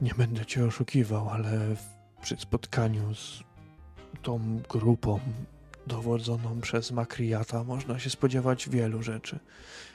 nie 0.00 0.14
będę 0.14 0.46
cię 0.46 0.66
oszukiwał, 0.66 1.28
ale 1.28 1.76
w, 1.76 1.82
przy 2.22 2.36
spotkaniu 2.36 3.14
z 3.14 3.42
tą 4.22 4.60
grupą 4.68 5.20
dowodzoną 5.86 6.60
przez 6.60 6.92
Makriata 6.92 7.64
można 7.64 7.98
się 7.98 8.10
spodziewać 8.10 8.68
wielu 8.68 9.02
rzeczy. 9.02 9.38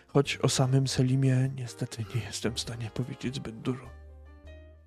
Choć 0.07 0.37
o 0.37 0.49
samym 0.49 0.87
Selimie 0.87 1.49
niestety 1.55 2.05
nie 2.15 2.21
jestem 2.21 2.55
w 2.55 2.59
stanie 2.59 2.91
powiedzieć 2.93 3.35
zbyt 3.35 3.61
dużo. 3.61 3.89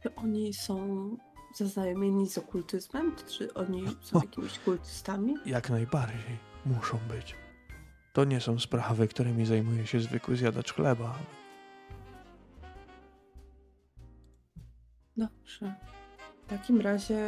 Czy 0.02 0.14
oni 0.14 0.54
są 0.54 1.16
zaznajomieni 1.56 2.28
z 2.28 2.38
okultyzmem? 2.38 3.12
Czy 3.28 3.54
oni 3.54 3.84
są 4.00 4.20
jakimiś 4.20 4.58
kultystami? 4.58 5.34
Jak 5.46 5.70
najbardziej 5.70 6.38
muszą 6.66 6.98
być. 7.08 7.34
To 8.12 8.24
nie 8.24 8.40
są 8.40 8.58
sprawy, 8.58 9.08
którymi 9.08 9.46
zajmuje 9.46 9.86
się 9.86 10.00
zwykły 10.00 10.36
zjadacz 10.36 10.72
chleba. 10.72 11.18
Dobrze. 15.16 15.74
W 16.46 16.46
takim 16.46 16.80
razie 16.80 17.18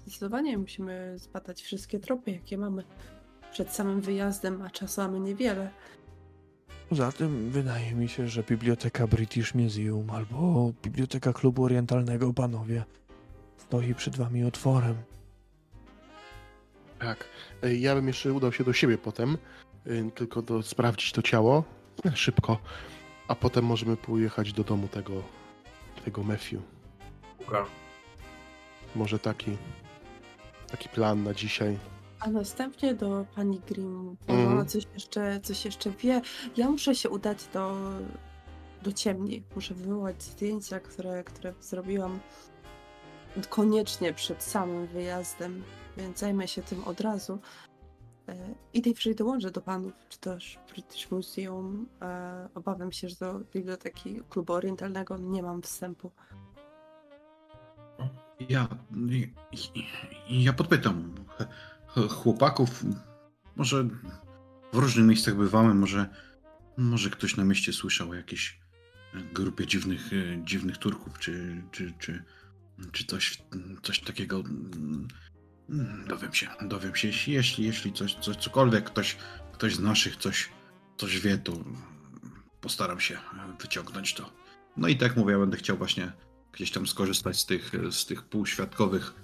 zdecydowanie 0.00 0.58
musimy 0.58 1.18
zbadać 1.18 1.62
wszystkie 1.62 1.98
tropy, 1.98 2.30
jakie 2.30 2.58
mamy. 2.58 2.84
przed 3.52 3.72
samym 3.72 4.00
wyjazdem, 4.00 4.62
a 4.62 4.70
czasu 4.70 5.00
mamy 5.00 5.20
niewiele. 5.20 5.70
Poza 6.88 7.12
tym 7.12 7.50
wydaje 7.50 7.94
mi 7.94 8.08
się, 8.08 8.28
że 8.28 8.42
biblioteka 8.42 9.06
British 9.06 9.54
Museum 9.54 10.10
albo 10.10 10.72
biblioteka 10.82 11.32
Klubu 11.32 11.64
Orientalnego, 11.64 12.32
panowie, 12.32 12.84
stoi 13.58 13.94
przed 13.94 14.16
wami 14.16 14.44
otworem. 14.44 14.94
Tak. 16.98 17.24
E, 17.62 17.74
Ja 17.74 17.94
bym 17.94 18.06
jeszcze 18.08 18.32
udał 18.32 18.52
się 18.52 18.64
do 18.64 18.72
siebie 18.72 18.98
potem, 18.98 19.38
y, 19.86 20.10
tylko 20.14 20.42
do, 20.42 20.62
sprawdzić 20.62 21.12
to 21.12 21.22
ciało 21.22 21.64
e, 22.04 22.16
szybko, 22.16 22.58
a 23.28 23.34
potem 23.34 23.64
możemy 23.64 23.96
pojechać 23.96 24.52
do 24.52 24.64
domu 24.64 24.88
tego, 24.88 25.22
tego 26.04 26.22
Matthew. 26.22 26.60
Może 28.96 29.18
taki, 29.18 29.56
taki 30.70 30.88
plan 30.88 31.22
na 31.22 31.34
dzisiaj. 31.34 31.78
A 32.24 32.30
następnie 32.30 32.94
do 32.94 33.26
pani 33.34 33.60
Grimm, 33.60 34.16
bo 34.26 34.32
Mhm. 34.34 34.52
ona 34.52 34.64
coś 34.64 34.86
jeszcze, 34.94 35.40
coś 35.40 35.64
jeszcze 35.64 35.90
wie. 35.90 36.20
Ja 36.56 36.70
muszę 36.70 36.94
się 36.94 37.10
udać 37.10 37.38
do, 37.52 37.76
do 38.82 38.92
ciemni. 38.92 39.42
Muszę 39.54 39.74
wywołać 39.74 40.22
zdjęcia, 40.22 40.80
które, 40.80 41.24
które 41.24 41.54
zrobiłam 41.60 42.20
koniecznie 43.48 44.12
przed 44.14 44.42
samym 44.42 44.86
wyjazdem, 44.86 45.62
więc 45.96 46.18
zajmę 46.18 46.48
się 46.48 46.62
tym 46.62 46.84
od 46.84 47.00
razu. 47.00 47.38
E, 48.28 48.34
I 48.74 48.80
najwyżej 48.80 49.14
dołączę 49.14 49.50
do 49.50 49.60
panów, 49.60 49.92
czy 50.08 50.18
też 50.18 50.58
British 50.72 51.10
Museum. 51.10 51.86
E, 52.02 52.48
Obawiam 52.54 52.92
się, 52.92 53.08
że 53.08 53.16
do 53.20 53.38
biblioteki 53.38 54.20
klubu 54.30 54.52
orientalnego 54.52 55.18
nie 55.18 55.42
mam 55.42 55.62
wstępu. 55.62 56.10
Ja, 58.48 58.68
ja 60.30 60.52
podpytam 60.52 61.14
chłopaków, 62.10 62.84
może 63.56 63.88
w 64.72 64.76
różnych 64.76 65.06
miejscach 65.06 65.36
bywamy, 65.36 65.74
może, 65.74 66.08
może 66.76 67.10
ktoś 67.10 67.36
na 67.36 67.44
mieście 67.44 67.72
słyszał 67.72 68.10
o 68.10 68.14
jakiejś 68.14 68.60
grupie 69.34 69.66
dziwnych, 69.66 70.10
e, 70.12 70.44
dziwnych 70.44 70.78
Turków, 70.78 71.18
czy, 71.18 71.62
czy, 71.70 71.92
czy, 71.98 72.24
czy 72.92 73.04
coś, 73.04 73.42
coś 73.82 74.00
takiego. 74.00 74.40
Mm, 74.40 75.08
Dowiem 76.08 76.32
się, 76.34 76.48
dowiem 76.62 76.96
się. 76.96 77.08
Jeśli, 77.08 77.64
jeśli, 77.64 77.92
coś, 77.92 78.14
coś, 78.14 78.36
cokolwiek 78.36 78.84
ktoś, 78.84 79.16
ktoś 79.52 79.74
z 79.74 79.80
naszych 79.80 80.16
coś, 80.16 80.48
coś 80.96 81.20
wie, 81.20 81.38
to 81.38 81.52
postaram 82.60 83.00
się 83.00 83.18
wyciągnąć 83.60 84.14
to. 84.14 84.32
No 84.76 84.88
i 84.88 84.96
tak 84.96 85.16
mówię, 85.16 85.32
ja 85.32 85.38
będę 85.38 85.56
chciał 85.56 85.76
właśnie 85.76 86.12
gdzieś 86.52 86.70
tam 86.70 86.86
skorzystać 86.86 87.40
z 87.40 87.46
tych, 87.46 87.72
z 87.90 88.06
tych 88.06 88.22
półświadkowych 88.22 89.14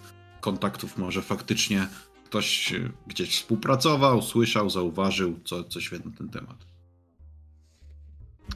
kontaktów. 0.41 0.99
Może 0.99 1.23
faktycznie 1.23 1.89
ktoś 2.29 2.73
e, 2.73 2.91
gdzieś 3.07 3.31
współpracował, 3.31 4.23
słyszał, 4.23 4.71
zauważył 4.71 5.41
co, 5.45 5.65
coś 5.65 5.93
na 5.93 5.99
ten 6.19 6.29
temat. 6.29 6.67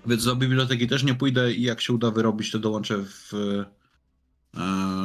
Więc 0.06 0.24
do 0.24 0.36
biblioteki 0.36 0.88
też 0.88 1.02
nie 1.02 1.14
pójdę 1.14 1.52
i 1.52 1.62
jak 1.62 1.80
się 1.80 1.92
uda 1.92 2.10
wyrobić, 2.10 2.50
to 2.50 2.58
dołączę 2.58 3.04
w, 3.04 3.34
e, 3.34 3.64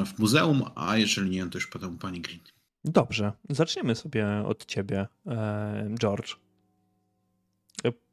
w 0.05 0.19
muzeum, 0.19 0.63
a 0.75 0.97
jeżeli 0.97 1.29
nie, 1.29 1.49
to 1.49 1.57
już 1.57 1.67
potem 1.67 1.97
pani 1.97 2.21
Green. 2.21 2.39
Dobrze, 2.85 3.31
zaczniemy 3.49 3.95
sobie 3.95 4.27
od 4.45 4.65
ciebie, 4.65 5.07
e, 5.27 5.95
George. 5.99 6.35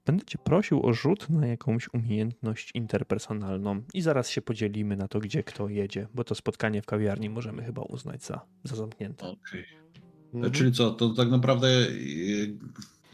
Będę 0.07 0.25
cię 0.25 0.39
prosił 0.39 0.87
o 0.87 0.93
rzut 0.93 1.31
na 1.31 1.47
jakąś 1.47 1.89
umiejętność 1.95 2.71
interpersonalną 2.75 3.83
i 3.95 4.03
zaraz 4.03 4.31
się 4.31 4.43
podzielimy 4.43 4.97
na 4.97 5.09
to, 5.09 5.19
gdzie 5.19 5.43
kto 5.43 5.69
jedzie, 5.69 6.09
bo 6.15 6.25
to 6.25 6.35
spotkanie 6.35 6.83
w 6.83 6.87
kawiarni 6.87 7.31
możemy 7.31 7.65
chyba 7.65 7.83
uznać 7.83 8.25
za, 8.25 8.41
za 8.65 8.77
zamknięte. 8.77 9.27
Okej. 9.27 9.67
Mhm. 10.35 10.53
Czyli 10.53 10.73
co, 10.73 10.91
to 10.91 11.11
tak 11.11 11.31
naprawdę 11.31 11.69
e, 11.69 11.89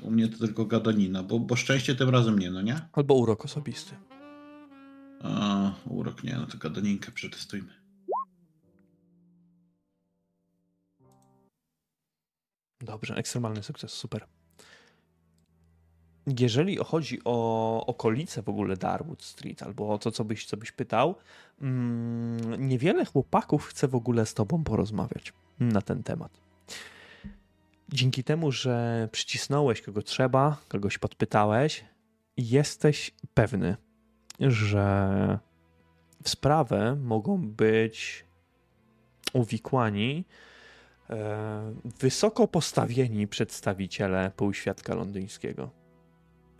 u 0.02 0.10
mnie 0.10 0.28
to 0.28 0.38
tylko 0.38 0.64
gadanina, 0.64 1.22
bo, 1.22 1.38
bo 1.38 1.56
szczęście 1.56 1.94
tym 1.94 2.08
razem 2.08 2.38
nie, 2.38 2.50
no 2.50 2.62
nie? 2.62 2.80
Albo 2.92 3.14
urok 3.14 3.44
osobisty. 3.44 3.94
A, 5.22 5.72
urok 5.86 6.24
nie, 6.24 6.36
no 6.36 6.46
to 6.46 6.58
gadaninkę 6.58 7.12
przetestujmy. 7.12 7.80
Dobrze, 12.80 13.14
ekstremalny 13.14 13.62
sukces, 13.62 13.92
super. 13.92 14.26
Jeżeli 16.38 16.76
chodzi 16.76 17.18
o 17.24 17.86
okolice 17.86 18.42
w 18.42 18.48
ogóle 18.48 18.76
Darwood 18.76 19.22
Street, 19.22 19.62
albo 19.62 19.92
o 19.92 19.98
to, 19.98 20.10
co 20.10 20.24
byś, 20.24 20.46
co 20.46 20.56
byś 20.56 20.72
pytał, 20.72 21.14
mm, 21.60 22.68
niewiele 22.68 23.04
chłopaków 23.04 23.66
chce 23.66 23.88
w 23.88 23.94
ogóle 23.94 24.26
z 24.26 24.34
tobą 24.34 24.64
porozmawiać 24.64 25.32
na 25.60 25.82
ten 25.82 26.02
temat. 26.02 26.49
Dzięki 27.92 28.24
temu, 28.24 28.52
że 28.52 29.08
przycisnąłeś 29.12 29.82
kogo 29.82 30.02
trzeba, 30.02 30.56
kogoś 30.68 30.98
podpytałeś, 30.98 31.84
jesteś 32.36 33.14
pewny, 33.34 33.76
że 34.40 35.38
w 36.22 36.28
sprawę 36.28 36.96
mogą 36.96 37.48
być 37.48 38.24
uwikłani 39.32 40.24
e, 41.10 41.74
wysoko 42.00 42.48
postawieni 42.48 43.28
przedstawiciele 43.28 44.32
półświadka 44.36 44.94
londyńskiego. 44.94 45.70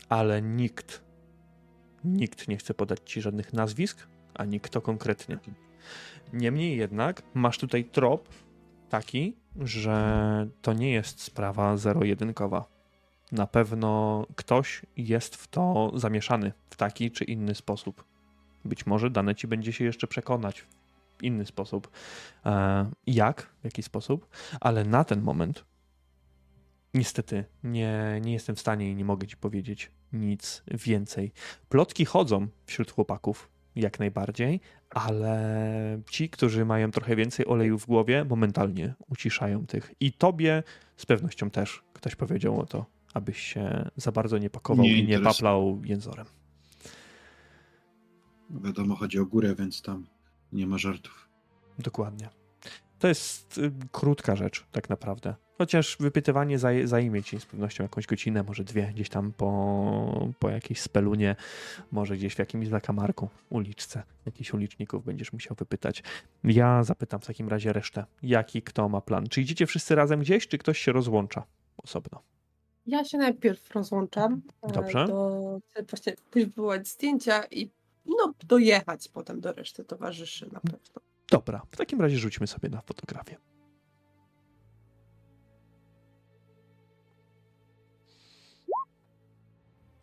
Ale 0.08 0.42
nikt, 0.42 1.04
nikt 2.04 2.48
nie 2.48 2.56
chce 2.56 2.74
podać 2.74 3.00
ci 3.04 3.20
żadnych 3.22 3.52
nazwisk, 3.52 4.06
ani 4.34 4.60
kto 4.60 4.80
konkretnie. 4.80 5.38
Niemniej 6.32 6.76
jednak 6.76 7.22
masz 7.34 7.58
tutaj 7.58 7.84
trop 7.84 8.28
taki, 8.90 9.36
że 9.56 10.48
to 10.62 10.72
nie 10.72 10.90
jest 10.90 11.22
sprawa 11.22 11.76
zero-jedynkowa. 11.76 12.64
Na 13.32 13.46
pewno 13.46 14.26
ktoś 14.36 14.82
jest 14.96 15.36
w 15.36 15.48
to 15.48 15.92
zamieszany 15.94 16.52
w 16.70 16.76
taki 16.76 17.10
czy 17.10 17.24
inny 17.24 17.54
sposób. 17.54 18.04
Być 18.64 18.86
może 18.86 19.10
dane 19.10 19.34
ci 19.34 19.46
będzie 19.48 19.72
się 19.72 19.84
jeszcze 19.84 20.06
przekonać 20.06 20.60
w 20.60 21.22
inny 21.22 21.46
sposób. 21.46 21.90
E, 22.46 22.90
jak, 23.06 23.42
w 23.60 23.64
jaki 23.64 23.82
sposób, 23.82 24.28
ale 24.60 24.84
na 24.84 25.04
ten 25.04 25.22
moment 25.22 25.64
niestety 26.94 27.44
nie, 27.64 28.20
nie 28.22 28.32
jestem 28.32 28.56
w 28.56 28.60
stanie 28.60 28.90
i 28.90 28.94
nie 28.94 29.04
mogę 29.04 29.26
ci 29.26 29.36
powiedzieć 29.36 29.90
nic 30.12 30.62
więcej. 30.66 31.32
Plotki 31.68 32.04
chodzą 32.04 32.48
wśród 32.66 32.90
chłopaków, 32.90 33.49
jak 33.76 33.98
najbardziej, 33.98 34.60
ale 34.90 36.00
ci, 36.10 36.28
którzy 36.28 36.64
mają 36.64 36.90
trochę 36.90 37.16
więcej 37.16 37.46
oleju 37.46 37.78
w 37.78 37.86
głowie, 37.86 38.24
momentalnie 38.24 38.94
uciszają 39.08 39.66
tych. 39.66 39.94
I 40.00 40.12
tobie 40.12 40.62
z 40.96 41.06
pewnością 41.06 41.50
też 41.50 41.82
ktoś 41.92 42.16
powiedział 42.16 42.60
o 42.60 42.66
to, 42.66 42.86
abyś 43.14 43.38
się 43.40 43.90
za 43.96 44.12
bardzo 44.12 44.38
nie 44.38 44.50
pakował 44.50 44.84
Nie 44.84 44.98
i 44.98 45.06
nie 45.06 45.20
paplał 45.20 45.80
jęzorem. 45.84 46.26
Wiadomo, 48.50 48.96
chodzi 48.96 49.18
o 49.18 49.26
górę, 49.26 49.54
więc 49.54 49.82
tam 49.82 50.06
nie 50.52 50.66
ma 50.66 50.78
żartów. 50.78 51.28
Dokładnie. 51.78 52.28
To 52.98 53.08
jest 53.08 53.58
y, 53.58 53.72
krótka 53.92 54.36
rzecz, 54.36 54.66
tak 54.72 54.90
naprawdę. 54.90 55.34
Chociaż 55.60 55.96
wypytywanie 56.00 56.58
zaj 56.58 56.86
zajmie 56.86 57.22
ci 57.22 57.40
z 57.40 57.46
pewnością 57.46 57.84
jakąś 57.84 58.06
godzinę, 58.06 58.42
może 58.42 58.64
dwie, 58.64 58.92
gdzieś 58.94 59.08
tam 59.08 59.32
po, 59.32 60.30
po 60.38 60.50
jakiejś 60.50 60.80
spelunie, 60.80 61.36
może 61.92 62.16
gdzieś 62.16 62.34
w 62.34 62.38
jakimś 62.38 62.68
zakamarku, 62.68 63.28
uliczce, 63.50 64.02
jakichś 64.26 64.54
uliczników 64.54 65.04
będziesz 65.04 65.32
musiał 65.32 65.56
wypytać. 65.56 66.02
Ja 66.44 66.84
zapytam 66.84 67.20
w 67.20 67.26
takim 67.26 67.48
razie 67.48 67.72
resztę, 67.72 68.04
jaki 68.22 68.62
kto 68.62 68.88
ma 68.88 69.00
plan. 69.00 69.26
Czy 69.26 69.40
idziecie 69.40 69.66
wszyscy 69.66 69.94
razem 69.94 70.20
gdzieś, 70.20 70.48
czy 70.48 70.58
ktoś 70.58 70.78
się 70.78 70.92
rozłącza 70.92 71.42
osobno? 71.76 72.22
Ja 72.86 73.04
się 73.04 73.18
najpierw 73.18 73.70
rozłączam. 73.70 74.42
e, 74.62 74.72
Dobrze. 74.72 75.06
Do, 75.06 75.60
chcę 75.70 75.82
właśnie 75.82 76.14
wywołać 76.32 76.88
zdjęcia 76.88 77.44
i 77.44 77.70
no, 78.06 78.34
dojechać 78.46 79.08
potem 79.08 79.40
do 79.40 79.52
reszty 79.52 79.84
towarzyszy 79.84 80.48
na 80.52 80.60
pewno. 80.60 81.02
Dobra, 81.30 81.62
w 81.70 81.76
takim 81.76 82.00
razie 82.00 82.18
rzućmy 82.18 82.46
sobie 82.46 82.68
na 82.68 82.80
fotografię. 82.80 83.36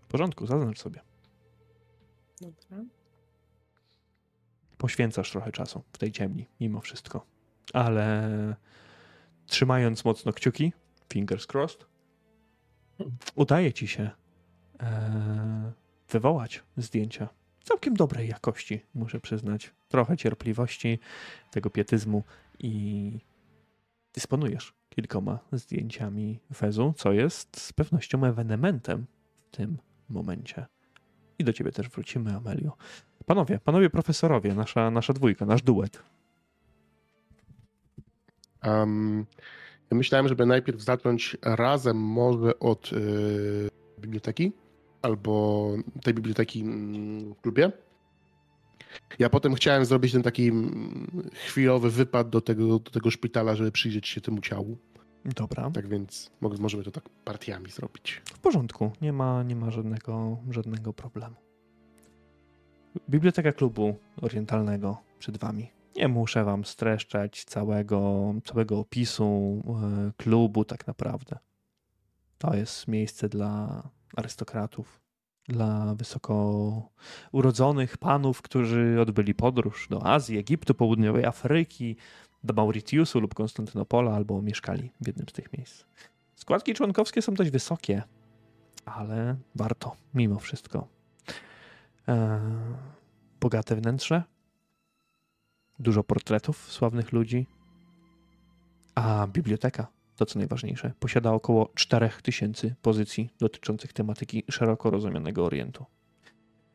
W 0.07 0.09
porządku, 0.09 0.45
zaznacz 0.45 0.79
sobie. 0.79 1.01
Dobra. 2.41 2.83
poświęcasz 4.77 5.31
trochę 5.31 5.51
czasu 5.51 5.83
w 5.91 5.97
tej 5.97 6.11
ciemni, 6.11 6.47
mimo 6.59 6.81
wszystko. 6.81 7.25
Ale 7.73 8.55
trzymając 9.45 10.05
mocno 10.05 10.33
kciuki, 10.33 10.73
fingers 11.13 11.47
crossed, 11.53 11.85
udaje 13.35 13.73
ci 13.73 13.87
się 13.87 14.09
e, 14.79 15.71
wywołać 16.09 16.63
zdjęcia 16.77 17.29
całkiem 17.67 17.93
dobrej 17.93 18.27
jakości, 18.27 18.81
muszę 18.93 19.19
przyznać. 19.19 19.73
Trochę 19.87 20.17
cierpliwości, 20.17 20.99
tego 21.51 21.69
pietyzmu 21.69 22.23
i 22.59 23.11
dysponujesz 24.13 24.73
kilkoma 24.89 25.39
zdjęciami 25.51 26.39
Fezu, 26.53 26.93
co 26.97 27.11
jest 27.11 27.59
z 27.61 27.73
pewnością 27.73 28.25
ewenementem 28.25 29.05
w 29.51 29.55
tym 29.57 29.77
momencie. 30.09 30.65
I 31.39 31.43
do 31.43 31.53
ciebie 31.53 31.71
też 31.71 31.89
wrócimy, 31.89 32.35
Amelio. 32.35 32.77
Panowie, 33.25 33.59
panowie 33.59 33.89
profesorowie, 33.89 34.53
nasza, 34.53 34.91
nasza 34.91 35.13
dwójka, 35.13 35.45
nasz 35.45 35.61
duet. 35.61 36.03
Um, 38.63 39.25
Ja 39.91 39.97
myślałem, 39.97 40.27
żeby 40.27 40.45
najpierw 40.45 40.81
zacząć 40.81 41.37
razem 41.41 41.97
może 41.97 42.59
od 42.59 42.91
yy, 42.91 43.69
biblioteki 43.99 44.51
albo 45.01 45.71
tej 46.03 46.13
biblioteki 46.13 46.61
mm, 46.61 47.33
w 47.33 47.41
klubie. 47.41 47.71
Ja 49.19 49.29
potem 49.29 49.55
chciałem 49.55 49.85
zrobić 49.85 50.11
ten 50.11 50.23
taki 50.23 50.47
mm, 50.47 51.29
chwilowy 51.33 51.89
wypad 51.89 52.29
do 52.29 52.41
tego, 52.41 52.79
do 52.79 52.91
tego 52.91 53.11
szpitala, 53.11 53.55
żeby 53.55 53.71
przyjrzeć 53.71 54.07
się 54.07 54.21
temu 54.21 54.41
ciału. 54.41 54.77
Dobra. 55.35 55.71
Tak 55.71 55.87
więc 55.87 56.31
mo- 56.41 56.49
możemy 56.59 56.83
to 56.83 56.91
tak 56.91 57.09
partiami 57.09 57.71
zrobić. 57.71 58.21
W 58.25 58.39
porządku, 58.39 58.91
nie 59.01 59.13
ma, 59.13 59.43
nie 59.43 59.55
ma 59.55 59.71
żadnego, 59.71 60.37
żadnego 60.49 60.93
problemu. 60.93 61.35
Biblioteka 63.09 63.51
klubu 63.51 63.95
orientalnego 64.21 64.97
przed 65.19 65.37
wami. 65.37 65.71
Nie 65.95 66.07
muszę 66.07 66.43
wam 66.43 66.65
streszczać 66.65 67.43
całego, 67.43 68.33
całego 68.45 68.79
opisu 68.79 69.61
e, 69.67 70.11
klubu 70.17 70.65
tak 70.65 70.87
naprawdę. 70.87 71.37
To 72.37 72.55
jest 72.55 72.87
miejsce 72.87 73.29
dla 73.29 73.83
arystokratów, 74.17 75.01
dla 75.47 75.95
wysoko 75.95 76.89
urodzonych 77.31 77.97
panów, 77.97 78.41
którzy 78.41 78.97
odbyli 79.01 79.33
podróż 79.33 79.87
do 79.89 80.05
Azji, 80.05 80.37
Egiptu, 80.37 80.73
Południowej 80.73 81.25
Afryki, 81.25 81.95
do 82.43 82.53
Mauritiusu 82.53 83.19
lub 83.19 83.33
Konstantynopola, 83.33 84.15
albo 84.15 84.41
mieszkali 84.41 84.91
w 85.01 85.07
jednym 85.07 85.29
z 85.29 85.33
tych 85.33 85.53
miejsc. 85.53 85.85
Składki 86.35 86.73
członkowskie 86.73 87.21
są 87.21 87.33
dość 87.33 87.51
wysokie, 87.51 88.03
ale 88.85 89.35
warto 89.55 89.95
mimo 90.13 90.39
wszystko. 90.39 90.87
Eee, 92.07 92.39
bogate 93.39 93.75
wnętrze, 93.75 94.23
dużo 95.79 96.03
portretów 96.03 96.71
sławnych 96.71 97.11
ludzi, 97.11 97.47
a 98.95 99.27
biblioteka, 99.27 99.87
to 100.15 100.25
co 100.25 100.39
najważniejsze, 100.39 100.93
posiada 100.99 101.31
około 101.31 101.71
4000 101.75 102.75
pozycji 102.81 103.29
dotyczących 103.39 103.93
tematyki 103.93 104.43
szeroko 104.51 104.89
rozumianego 104.89 105.45
Orientu. 105.45 105.85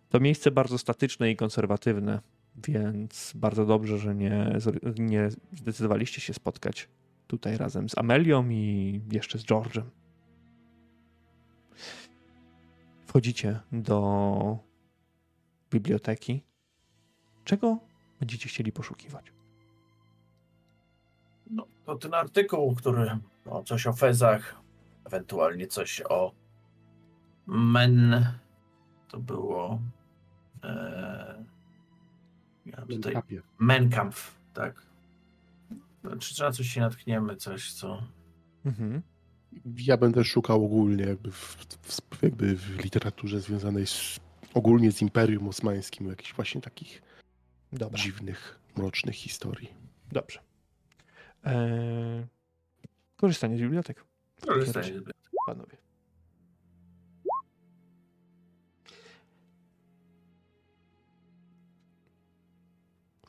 To 0.08 0.20
miejsce 0.20 0.50
bardzo 0.50 0.78
statyczne 0.78 1.30
i 1.30 1.36
konserwatywne, 1.36 2.20
więc 2.56 3.32
bardzo 3.34 3.66
dobrze, 3.66 3.98
że 3.98 4.14
nie, 4.14 4.58
nie 4.98 5.28
zdecydowaliście 5.52 6.20
się 6.20 6.34
spotkać 6.34 6.88
tutaj 7.26 7.56
razem 7.56 7.88
z 7.88 7.98
Amelią 7.98 8.48
i 8.50 9.00
jeszcze 9.12 9.38
z 9.38 9.44
George'em. 9.44 9.82
Wchodzicie 13.06 13.60
do 13.72 14.58
biblioteki. 15.70 16.42
Czego 17.44 17.78
będziecie 18.20 18.48
chcieli 18.48 18.72
poszukiwać? 18.72 19.32
No, 21.50 21.66
to 21.84 21.96
ten 21.96 22.14
artykuł, 22.14 22.74
który 22.74 23.18
no, 23.46 23.62
coś 23.62 23.86
o 23.86 23.92
fezach, 23.92 24.56
ewentualnie 25.04 25.66
coś 25.66 26.02
o 26.08 26.32
men. 27.46 28.26
To 29.08 29.18
było. 29.18 29.80
E, 30.64 31.44
ja 32.66 32.86
tutaj. 32.86 33.14
Menkampf, 33.58 34.34
tak. 34.54 34.82
Czy 36.18 36.42
na 36.42 36.52
coś 36.52 36.66
się 36.68 36.80
natkniemy, 36.80 37.36
coś 37.36 37.72
co. 37.72 38.02
Mhm. 38.64 39.02
Ja 39.78 39.96
będę 39.96 40.24
szukał 40.24 40.64
ogólnie 40.64 41.04
jakby 41.04 41.32
w, 41.32 41.56
w, 41.82 42.22
jakby 42.22 42.56
w 42.56 42.84
literaturze 42.84 43.40
związanej 43.40 43.86
z, 43.86 44.20
ogólnie 44.54 44.92
z 44.92 45.02
Imperium 45.02 45.48
Osmańskim, 45.48 46.08
jakichś 46.08 46.34
właśnie 46.34 46.60
takich 46.60 47.02
Dobra, 47.72 47.98
dziwnych, 47.98 48.58
mrocznych 48.76 49.14
historii. 49.14 49.68
dobrze. 50.12 50.40
Eee, 51.44 52.26
korzystanie 53.16 53.56
z 53.56 53.60
bibliotek, 53.60 54.04
Korzystanie 54.46 54.86
z 55.00 55.46
panowie. 55.46 55.76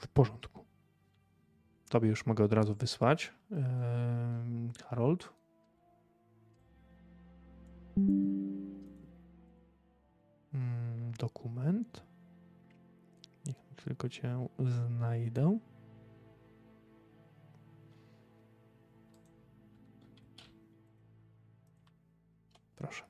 W 0.03 0.07
porządku. 0.07 0.65
Tobie 1.89 2.09
już 2.09 2.25
mogę 2.25 2.43
od 2.43 2.53
razu 2.53 2.75
wysłać. 2.75 3.33
Eee, 3.51 3.59
Harold. 4.85 5.33
Mm, 10.53 11.11
Dokument. 11.19 12.03
Niech 13.45 13.55
tylko 13.85 14.09
cię 14.09 14.47
znajdę. 14.59 15.59
Proszę. 22.75 23.03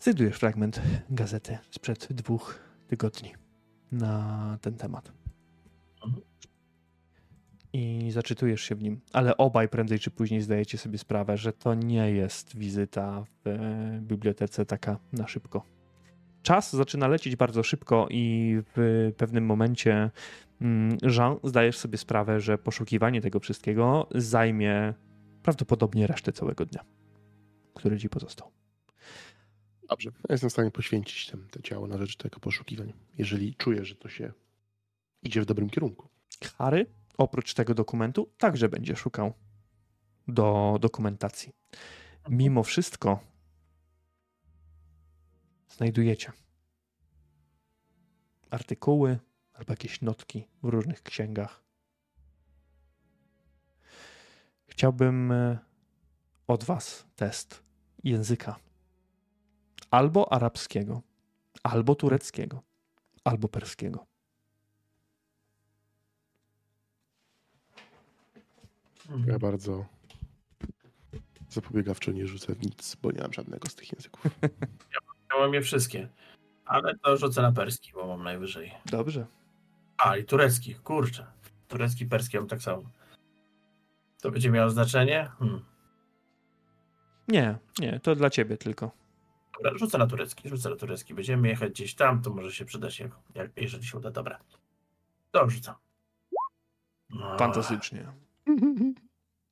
Znajdujesz 0.00 0.36
fragment 0.38 0.80
gazety 1.10 1.58
sprzed 1.70 2.12
dwóch 2.12 2.58
tygodni 2.88 3.34
na 3.92 4.58
ten 4.60 4.76
temat. 4.76 5.25
I 7.76 8.10
zaczytujesz 8.10 8.60
się 8.62 8.74
w 8.74 8.82
nim, 8.82 9.00
ale 9.12 9.36
obaj 9.36 9.68
prędzej 9.68 9.98
czy 9.98 10.10
później 10.10 10.40
zdajecie 10.40 10.78
sobie 10.78 10.98
sprawę, 10.98 11.36
że 11.36 11.52
to 11.52 11.74
nie 11.74 12.10
jest 12.10 12.56
wizyta 12.56 13.24
w 13.44 13.48
bibliotece 14.00 14.66
taka 14.66 14.98
na 15.12 15.28
szybko. 15.28 15.64
Czas 16.42 16.76
zaczyna 16.76 17.08
lecieć 17.08 17.36
bardzo 17.36 17.62
szybko 17.62 18.06
i 18.10 18.56
w 18.76 19.12
pewnym 19.16 19.46
momencie 19.46 20.10
mm, 20.60 20.98
Jean 21.02 21.36
zdajesz 21.44 21.78
sobie 21.78 21.98
sprawę, 21.98 22.40
że 22.40 22.58
poszukiwanie 22.58 23.20
tego 23.20 23.40
wszystkiego 23.40 24.08
zajmie 24.14 24.94
prawdopodobnie 25.42 26.06
resztę 26.06 26.32
całego 26.32 26.66
dnia, 26.66 26.84
który 27.74 27.98
ci 27.98 28.08
pozostał. 28.08 28.50
Dobrze. 29.88 30.10
Ja 30.28 30.32
jestem 30.34 30.50
w 30.50 30.52
stanie 30.52 30.70
poświęcić 30.70 31.30
tem, 31.30 31.48
to 31.50 31.62
ciało 31.62 31.86
na 31.86 31.98
rzecz 31.98 32.16
tego 32.16 32.40
poszukiwań, 32.40 32.92
jeżeli 33.18 33.54
czuję, 33.54 33.84
że 33.84 33.94
to 33.94 34.08
się 34.08 34.32
idzie 35.22 35.40
w 35.42 35.46
dobrym 35.46 35.70
kierunku. 35.70 36.08
Harry, 36.58 36.86
oprócz 37.18 37.54
tego 37.54 37.74
dokumentu, 37.74 38.32
także 38.38 38.68
będzie 38.68 38.96
szukał 38.96 39.32
do 40.28 40.78
dokumentacji. 40.80 41.52
Mimo 42.28 42.62
wszystko 42.62 43.20
znajdujecie 45.68 46.32
artykuły 48.50 49.18
albo 49.52 49.72
jakieś 49.72 50.02
notki 50.02 50.48
w 50.62 50.68
różnych 50.68 51.02
księgach. 51.02 51.64
Chciałbym 54.66 55.32
e, 55.32 55.58
od 56.46 56.64
Was 56.64 57.06
test 57.16 57.62
języka 58.04 58.56
albo 59.90 60.32
arabskiego, 60.32 61.02
albo 61.62 61.94
tureckiego, 61.94 62.62
albo 63.24 63.48
perskiego. 63.48 64.06
Mhm. 69.10 69.28
Ja 69.28 69.38
bardzo 69.38 69.86
zapobiegawczo 71.48 72.12
nie 72.12 72.26
rzucę 72.26 72.54
w 72.54 72.62
nic, 72.62 72.96
bo 73.02 73.12
nie 73.12 73.20
mam 73.20 73.32
żadnego 73.32 73.68
z 73.68 73.74
tych 73.74 73.92
języków. 73.92 74.22
Ja 75.32 75.40
mam 75.42 75.54
je 75.54 75.62
wszystkie. 75.62 76.08
Ale 76.64 76.98
to 76.98 77.16
rzucę 77.16 77.42
na 77.42 77.52
perski, 77.52 77.92
bo 77.92 78.06
mam 78.06 78.22
najwyżej. 78.24 78.72
Dobrze. 78.86 79.26
A, 79.98 80.16
i 80.16 80.24
turecki, 80.24 80.74
kurczę. 80.74 81.26
Turecki, 81.68 82.06
perski 82.06 82.36
mam 82.36 82.46
tak 82.46 82.62
samo. 82.62 82.82
To 84.22 84.30
będzie 84.30 84.50
miało 84.50 84.70
znaczenie? 84.70 85.30
Hmm. 85.38 85.64
Nie, 87.28 87.58
nie, 87.78 88.00
to 88.00 88.14
dla 88.14 88.30
ciebie 88.30 88.56
tylko. 88.56 88.90
Dobra, 89.56 89.78
rzucę 89.78 89.98
na 89.98 90.06
turecki, 90.06 90.48
rzucę 90.48 90.70
na 90.70 90.76
turecki. 90.76 91.14
Będziemy 91.14 91.48
jechać 91.48 91.72
gdzieś 91.72 91.94
tam, 91.94 92.22
to 92.22 92.30
może 92.30 92.52
się 92.52 92.64
przydać, 92.64 93.00
jak, 93.00 93.10
jak, 93.34 93.50
jeżeli 93.56 93.84
się 93.84 93.98
uda. 93.98 94.10
Dobra. 94.10 94.38
To 95.30 95.50
rzucam. 95.50 95.74
No, 97.10 97.38
Fantastycznie. 97.38 98.12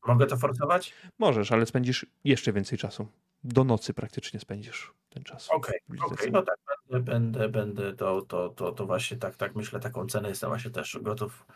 Mogę 0.06 0.26
to 0.26 0.36
forsować? 0.36 0.94
Możesz, 1.18 1.52
ale 1.52 1.66
spędzisz 1.66 2.06
jeszcze 2.24 2.52
więcej 2.52 2.78
czasu. 2.78 3.06
Do 3.44 3.64
nocy 3.64 3.94
praktycznie 3.94 4.40
spędzisz 4.40 4.92
ten 5.08 5.22
czas. 5.22 5.48
Okej, 5.50 5.58
okej, 5.58 5.80
bibliotece. 5.90 6.30
no 6.30 6.42
tak, 6.42 6.56
będę, 6.90 7.12
będę, 7.12 7.48
będę 7.48 7.96
to, 7.96 8.22
to, 8.22 8.48
to, 8.48 8.72
to 8.72 8.86
właśnie 8.86 9.16
tak, 9.16 9.36
tak 9.36 9.54
myślę, 9.54 9.80
taką 9.80 10.06
cenę 10.06 10.28
jestem 10.28 10.50
właśnie 10.50 10.70
też 10.70 10.98
gotów 11.02 11.46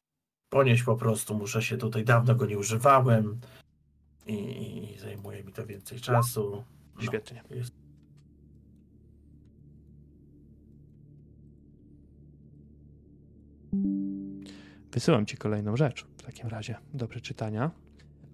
ponieść 0.48 0.82
po 0.82 0.96
prostu, 0.96 1.34
muszę 1.34 1.62
się 1.62 1.76
tutaj, 1.76 2.04
dawno 2.04 2.34
go 2.34 2.46
nie 2.46 2.58
używałem 2.58 3.40
i, 4.26 4.94
i 4.94 4.98
zajmuje 4.98 5.44
mi 5.44 5.52
to 5.52 5.66
więcej 5.66 6.00
czasu. 6.00 6.64
No, 6.96 7.02
Świetnie. 7.02 7.42
jest. 7.50 7.72
Wysyłam 14.92 15.26
ci 15.26 15.36
kolejną 15.36 15.76
rzecz 15.76 16.06
w 16.18 16.22
takim 16.22 16.48
razie 16.48 16.76
do 16.94 17.08
przeczytania. 17.08 17.70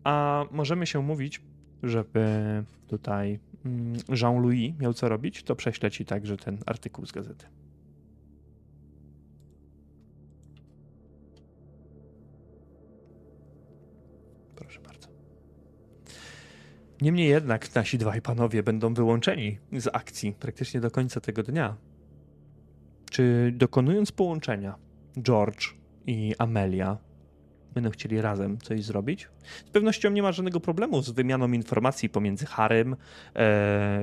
A 0.05 0.45
możemy 0.51 0.87
się 0.87 1.03
mówić, 1.03 1.43
żeby 1.83 2.65
tutaj 2.89 3.39
mm, 3.65 3.97
Jean-Louis 4.09 4.79
miał 4.81 4.95
co 4.95 5.09
robić, 5.09 5.43
to 5.43 5.57
prześlę 5.57 5.91
ci 5.91 6.05
także 6.05 6.37
ten 6.37 6.59
artykuł 6.67 7.07
z 7.07 7.13
gazety. 7.13 7.47
Proszę 14.57 14.81
bardzo. 14.81 15.09
Niemniej 17.01 17.29
jednak 17.29 17.75
nasi 17.75 17.99
dwaj 17.99 18.23
panowie 18.23 18.63
będą 18.63 18.95
wyłączeni 18.95 19.59
z 19.73 19.87
akcji 19.93 20.33
praktycznie 20.33 20.81
do 20.81 20.91
końca 20.91 21.21
tego 21.21 21.43
dnia. 21.43 21.77
Czy 23.11 23.53
dokonując 23.57 24.13
połączenia 24.13 24.79
George 25.23 25.84
i 26.07 26.35
Amelia 26.39 26.99
będą 27.75 27.91
chcieli 27.91 28.21
razem 28.21 28.59
coś 28.59 28.83
zrobić? 28.83 29.29
Z 29.67 29.71
pewnością 29.71 30.11
nie 30.11 30.23
ma 30.23 30.33
żadnego 30.33 30.61
problemu 30.61 31.03
z 31.03 31.11
wymianą 31.11 31.53
informacji 31.53 32.09
pomiędzy 32.09 32.47
Harem, 32.47 32.97
e, 33.37 34.01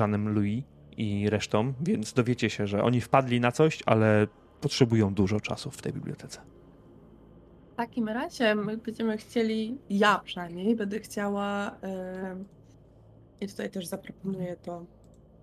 Jeanem 0.00 0.34
Louis 0.34 0.64
i 0.96 1.30
resztą, 1.30 1.72
więc 1.80 2.12
dowiecie 2.12 2.50
się, 2.50 2.66
że 2.66 2.82
oni 2.82 3.00
wpadli 3.00 3.40
na 3.40 3.52
coś, 3.52 3.82
ale 3.86 4.26
potrzebują 4.60 5.14
dużo 5.14 5.40
czasu 5.40 5.70
w 5.70 5.82
tej 5.82 5.92
bibliotece. 5.92 6.40
W 7.72 7.76
takim 7.76 8.08
razie 8.08 8.54
my 8.54 8.76
będziemy 8.76 9.16
chcieli, 9.16 9.78
ja 9.90 10.20
przynajmniej, 10.24 10.76
będę 10.76 11.00
chciała 11.00 11.76
i 13.40 13.48
tutaj 13.48 13.70
też 13.70 13.86
zaproponuję 13.86 14.56
to 14.56 14.86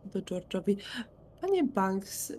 do 0.05 0.19
George'owi. 0.19 0.77
Panie 1.41 1.63
Banks, 1.63 2.33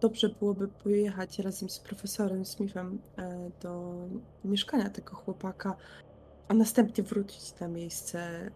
dobrze 0.00 0.28
byłoby 0.28 0.68
pojechać 0.68 1.38
razem 1.38 1.70
z 1.70 1.78
profesorem 1.78 2.44
Smithem 2.46 2.98
e, 3.16 3.50
do 3.62 3.94
mieszkania 4.44 4.90
tego 4.90 5.14
chłopaka, 5.14 5.76
a 6.48 6.54
następnie 6.54 7.04
wrócić 7.04 7.60
na 7.60 7.68
miejsce 7.68 8.50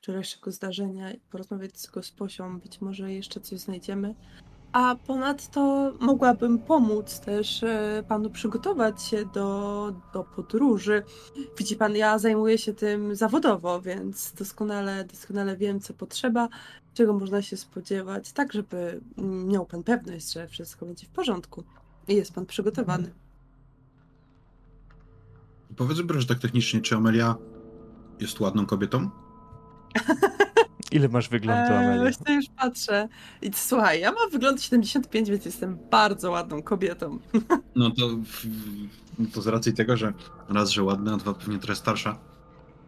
wczorajszego 0.00 0.52
zdarzenia 0.52 1.12
i 1.12 1.20
porozmawiać 1.20 1.80
z 1.80 1.86
gosposią. 1.86 2.60
Być 2.60 2.80
może 2.80 3.12
jeszcze 3.12 3.40
coś 3.40 3.58
znajdziemy. 3.58 4.14
A 4.72 4.96
ponadto 5.06 5.92
mogłabym 6.00 6.58
pomóc 6.58 7.20
też 7.20 7.62
e, 7.62 8.04
panu 8.08 8.30
przygotować 8.30 9.02
się 9.02 9.24
do, 9.24 9.92
do 10.12 10.24
podróży. 10.24 11.02
Widzi 11.58 11.76
pan, 11.76 11.96
ja 11.96 12.18
zajmuję 12.18 12.58
się 12.58 12.74
tym 12.74 13.16
zawodowo, 13.16 13.80
więc 13.80 14.32
doskonale, 14.32 15.04
doskonale 15.04 15.56
wiem, 15.56 15.80
co 15.80 15.94
potrzeba, 15.94 16.48
czego 16.94 17.12
można 17.12 17.42
się 17.42 17.56
spodziewać, 17.56 18.32
tak 18.32 18.52
żeby 18.52 19.00
miał 19.46 19.66
pan 19.66 19.82
pewność, 19.82 20.32
że 20.32 20.48
wszystko 20.48 20.86
będzie 20.86 21.06
w 21.06 21.10
porządku 21.10 21.64
i 22.08 22.14
jest 22.14 22.32
pan 22.32 22.46
przygotowany. 22.46 23.12
Powiedz, 25.76 25.98
że 26.18 26.26
tak 26.26 26.38
technicznie, 26.38 26.80
czy 26.80 26.96
Amelia 26.96 27.36
jest 28.20 28.40
ładną 28.40 28.66
kobietą? 28.66 29.10
Ile 30.90 31.08
masz 31.08 31.28
wyglądu, 31.28 31.72
Amelia? 31.72 31.92
Eee, 31.92 32.00
właśnie 32.00 32.34
już 32.34 32.46
patrzę. 32.56 33.08
I 33.42 33.50
słuchaj, 33.54 34.00
ja 34.00 34.12
mam 34.12 34.30
wygląd 34.30 34.62
75, 34.62 35.30
więc 35.30 35.44
jestem 35.44 35.78
bardzo 35.90 36.30
ładną 36.30 36.62
kobietą. 36.62 37.18
No 37.76 37.90
to, 37.90 38.08
to 39.32 39.42
z 39.42 39.46
racji 39.46 39.72
tego, 39.72 39.96
że 39.96 40.12
raz, 40.48 40.70
że 40.70 40.82
ładna, 40.82 41.14
a 41.14 41.16
dwa 41.16 41.34
pewnie 41.34 41.58
trochę 41.58 41.76
starsza, 41.76 42.18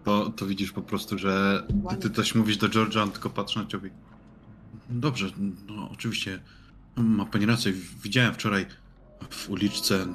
to, 0.05 0.31
to 0.31 0.47
widzisz 0.47 0.73
po 0.73 0.83
prostu, 0.83 1.19
że 1.19 1.63
ty, 1.91 1.97
ty 1.97 2.11
coś 2.11 2.35
mówisz 2.35 2.57
do 2.57 2.69
George'a, 2.69 3.03
on 3.03 3.11
tylko 3.11 3.31
patrzy 3.31 3.59
na 3.59 3.67
ciebie. 3.67 3.91
Dobrze, 4.91 5.31
no 5.69 5.89
oczywiście 5.93 6.43
ma 6.97 7.27
pani 7.27 7.47
rację. 7.47 7.73
Widziałem 8.03 8.35
wczoraj 8.35 8.67
w 9.31 9.51
uliczce 9.51 10.07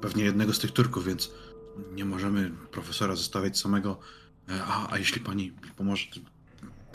pewnie 0.00 0.24
jednego 0.24 0.52
z 0.52 0.58
tych 0.58 0.72
Turków, 0.72 1.04
więc 1.04 1.30
nie 1.94 2.04
możemy 2.04 2.50
profesora 2.70 3.16
zostawiać 3.16 3.58
samego. 3.58 3.98
E, 4.48 4.64
a, 4.64 4.92
a 4.92 4.98
jeśli 4.98 5.20
pani 5.20 5.52
pomoże, 5.76 6.06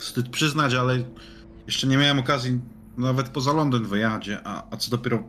wstyd 0.02 0.28
przyznać, 0.28 0.74
ale 0.74 1.04
jeszcze 1.66 1.86
nie 1.86 1.96
miałem 1.96 2.18
okazji 2.18 2.60
nawet 2.98 3.28
poza 3.28 3.52
Londyn 3.52 3.84
wyjadzie, 3.84 4.40
a, 4.44 4.62
a 4.70 4.76
co 4.76 4.90
dopiero 4.90 5.22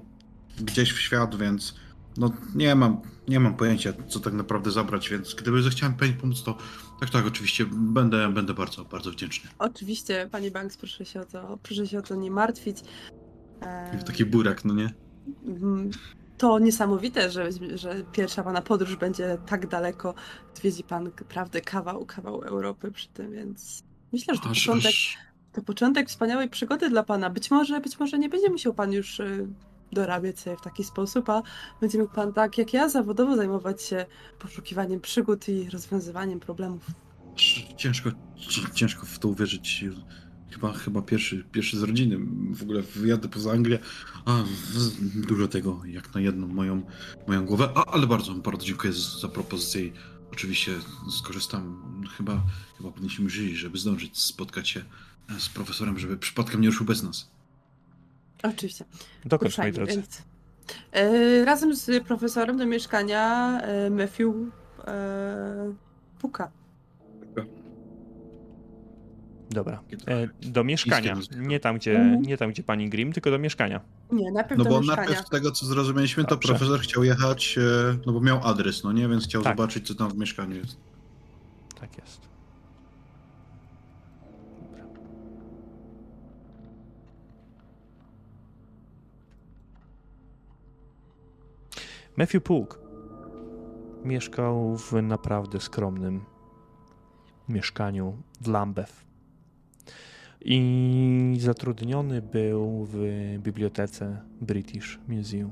gdzieś 0.61 0.93
w 0.93 0.99
świat, 0.99 1.35
więc 1.35 1.75
no 2.17 2.31
nie 2.55 2.75
mam, 2.75 3.01
nie 3.27 3.39
mam 3.39 3.55
pojęcia, 3.55 3.93
co 4.07 4.19
tak 4.19 4.33
naprawdę 4.33 4.71
zabrać, 4.71 5.09
więc 5.09 5.33
gdyby 5.33 5.61
zechciałem 5.61 5.95
pani 5.95 6.13
pomóc, 6.13 6.43
to 6.43 6.57
tak, 6.99 7.09
tak, 7.09 7.25
oczywiście 7.25 7.65
będę, 7.71 8.33
będę 8.33 8.53
bardzo, 8.53 8.85
bardzo 8.85 9.11
wdzięczny. 9.11 9.49
Oczywiście, 9.59 10.29
pani 10.31 10.51
Banks, 10.51 10.77
proszę 10.77 11.05
się 11.05 11.21
o 11.21 11.25
to, 11.25 11.59
proszę 11.63 11.87
się 11.87 11.99
o 11.99 12.01
to 12.01 12.15
nie 12.15 12.31
martwić. 12.31 12.77
Eee... 13.61 14.03
Taki 14.03 14.25
burak, 14.25 14.65
no 14.65 14.73
nie? 14.73 14.93
Mhm. 15.45 15.91
To 16.37 16.59
niesamowite, 16.59 17.31
że, 17.31 17.49
że 17.75 18.03
pierwsza 18.11 18.43
pana 18.43 18.61
podróż 18.61 18.95
będzie 18.95 19.37
tak 19.45 19.67
daleko. 19.67 20.13
Zwiedzi 20.53 20.83
pan 20.83 21.03
naprawdę 21.03 21.61
kawał, 21.61 22.05
kawał 22.05 22.41
Europy 22.41 22.91
przy 22.91 23.07
tym, 23.07 23.31
więc 23.31 23.83
Myślę, 24.13 24.35
że 24.35 24.41
to 24.41 24.49
aż, 24.49 24.65
początek, 24.65 24.91
aż... 24.91 25.17
to 25.53 25.61
początek 25.61 26.09
wspaniałej 26.09 26.49
przygody 26.49 26.89
dla 26.89 27.03
pana. 27.03 27.29
Być 27.29 27.51
może, 27.51 27.81
być 27.81 27.99
może 27.99 28.19
nie 28.19 28.29
będzie 28.29 28.49
musiał 28.49 28.73
pan 28.73 28.93
już 28.93 29.19
y, 29.19 29.47
dorabiać 29.91 30.39
sobie 30.39 30.57
w 30.57 30.61
taki 30.61 30.83
sposób, 30.83 31.29
a 31.29 31.43
będzie 31.81 31.99
mógł 31.99 32.13
pan 32.13 32.33
tak 32.33 32.57
jak 32.57 32.73
ja 32.73 32.89
zawodowo 32.89 33.35
zajmować 33.35 33.83
się 33.83 34.05
poszukiwaniem 34.39 35.01
przygód 35.01 35.49
i 35.49 35.69
rozwiązywaniem 35.69 36.39
problemów. 36.39 36.87
Ciężko, 37.77 38.09
ciężko 38.73 39.05
w 39.05 39.19
to 39.19 39.27
uwierzyć. 39.27 39.85
Chyba, 40.51 40.73
chyba 40.73 41.01
pierwszy, 41.01 41.43
pierwszy 41.51 41.77
z 41.77 41.83
rodziny. 41.83 42.17
W 42.55 42.63
ogóle 42.63 42.81
wyjadę 42.81 43.29
poza 43.29 43.51
Anglię. 43.51 43.79
A, 44.25 44.43
dużo 45.27 45.47
tego 45.47 45.81
jak 45.85 46.15
na 46.15 46.21
jedną 46.21 46.47
moją, 46.47 46.81
moją 47.27 47.45
głowę. 47.45 47.69
A, 47.75 47.85
ale 47.85 48.07
bardzo, 48.07 48.33
bardzo 48.33 48.65
dziękuję 48.65 48.93
za 49.21 49.27
propozycję 49.27 49.91
Oczywiście 50.33 50.71
skorzystam, 51.19 51.81
chyba, 52.17 52.41
chyba 52.77 52.91
powinniśmy 52.91 53.29
żyć, 53.29 53.55
żeby 53.55 53.77
zdążyć 53.77 54.17
spotkać 54.17 54.69
się 54.69 54.83
z 55.39 55.49
profesorem, 55.49 55.99
żeby 55.99 56.17
przypadkiem 56.17 56.61
nie 56.61 56.67
ruszył 56.67 56.85
bez 56.85 57.03
nas. 57.03 57.31
Oczywiście. 58.43 58.85
Dokąd, 59.25 59.57
moi 59.57 59.71
drodzy? 59.71 59.91
Więc, 59.91 60.21
e, 60.91 61.45
razem 61.45 61.75
z 61.75 62.03
profesorem 62.03 62.57
do 62.57 62.65
mieszkania 62.65 63.59
e, 63.61 63.89
Matthew 63.89 64.35
e, 64.87 65.73
puka. 66.19 66.51
Dobra. 69.53 69.83
E, 70.07 70.27
do 70.41 70.63
mieszkania. 70.63 71.17
Nie 71.37 71.59
tam, 71.59 71.77
gdzie, 71.77 71.95
mhm. 71.95 72.21
nie 72.21 72.37
tam, 72.37 72.51
gdzie 72.51 72.63
pani 72.63 72.89
Grimm, 72.89 73.13
tylko 73.13 73.31
do 73.31 73.39
mieszkania. 73.39 73.81
Nie, 74.11 74.31
najpierw 74.31 74.57
No 74.57 74.63
do 74.63 74.69
bo 74.69 74.79
mieszkania. 74.79 75.01
najpierw 75.01 75.27
z 75.27 75.29
tego, 75.29 75.51
co 75.51 75.65
zrozumieliśmy, 75.65 76.23
to 76.23 76.29
Dobrze. 76.29 76.47
profesor 76.47 76.79
chciał 76.79 77.03
jechać, 77.03 77.57
e, 77.57 77.97
no 78.05 78.13
bo 78.13 78.21
miał 78.21 78.47
adres, 78.47 78.83
no 78.83 78.91
nie? 78.91 79.07
Więc 79.07 79.23
chciał 79.23 79.41
tak. 79.41 79.57
zobaczyć, 79.57 79.87
co 79.87 79.95
tam 79.95 80.09
w 80.09 80.17
mieszkaniu 80.17 80.55
jest. 80.55 80.77
Tak 81.79 81.97
jest. 81.97 82.33
Matthew 92.17 92.43
Pulk 92.43 92.79
mieszkał 94.03 94.77
w 94.77 94.93
naprawdę 94.93 95.59
skromnym 95.59 96.25
mieszkaniu 97.49 98.17
w 98.41 98.47
Lambeth 98.47 99.12
i 100.43 101.37
zatrudniony 101.39 102.21
był 102.21 102.87
w 102.91 102.97
bibliotece 103.39 104.21
British 104.41 104.99
Museum. 105.07 105.51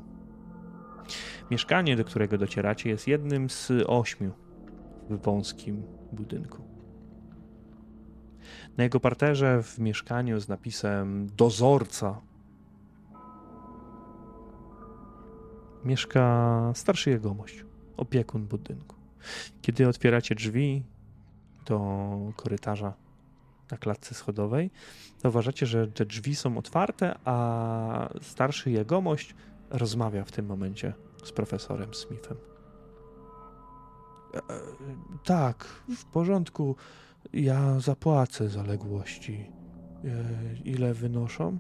Mieszkanie, 1.51 1.95
do 1.95 2.03
którego 2.03 2.37
docieracie, 2.37 2.89
jest 2.89 3.07
jednym 3.07 3.49
z 3.49 3.71
ośmiu 3.87 4.31
w 5.09 5.21
wąskim 5.21 5.83
budynku. 6.11 6.61
Na 8.77 8.83
jego 8.83 8.99
parterze 8.99 9.63
w 9.63 9.79
mieszkaniu 9.79 10.39
z 10.39 10.47
napisem 10.47 11.27
dozorca 11.37 12.21
mieszka 15.85 16.71
starszy 16.75 17.09
jegomość, 17.09 17.65
opiekun 17.97 18.45
budynku. 18.47 18.95
Kiedy 19.61 19.87
otwieracie 19.87 20.35
drzwi 20.35 20.83
do 21.65 21.79
korytarza, 22.35 22.93
na 23.71 23.77
klatce 23.77 24.15
schodowej, 24.15 24.71
zauważacie, 25.17 25.65
że 25.65 25.87
te 25.87 26.05
drzwi 26.05 26.35
są 26.35 26.57
otwarte, 26.57 27.15
a 27.25 28.09
starszy 28.21 28.71
jegomość 28.71 29.35
rozmawia 29.69 30.23
w 30.23 30.31
tym 30.31 30.45
momencie 30.45 30.93
z 31.23 31.31
profesorem 31.31 31.93
Smithem. 31.93 32.37
E, 34.33 34.37
e, 34.37 34.41
tak, 35.23 35.65
w 35.97 36.05
porządku. 36.05 36.75
Ja 37.33 37.79
zapłacę 37.79 38.49
zaległości. 38.49 39.51
E, 40.05 40.07
ile 40.65 40.93
wynoszą? 40.93 41.59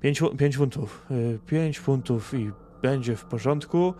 Pięć, 0.00 0.20
pięć 0.38 0.56
funtów. 0.56 1.06
E, 1.10 1.38
pięć 1.38 1.78
funtów 1.78 2.34
i 2.34 2.52
będzie 2.82 3.16
w 3.16 3.24
porządku. 3.24 3.94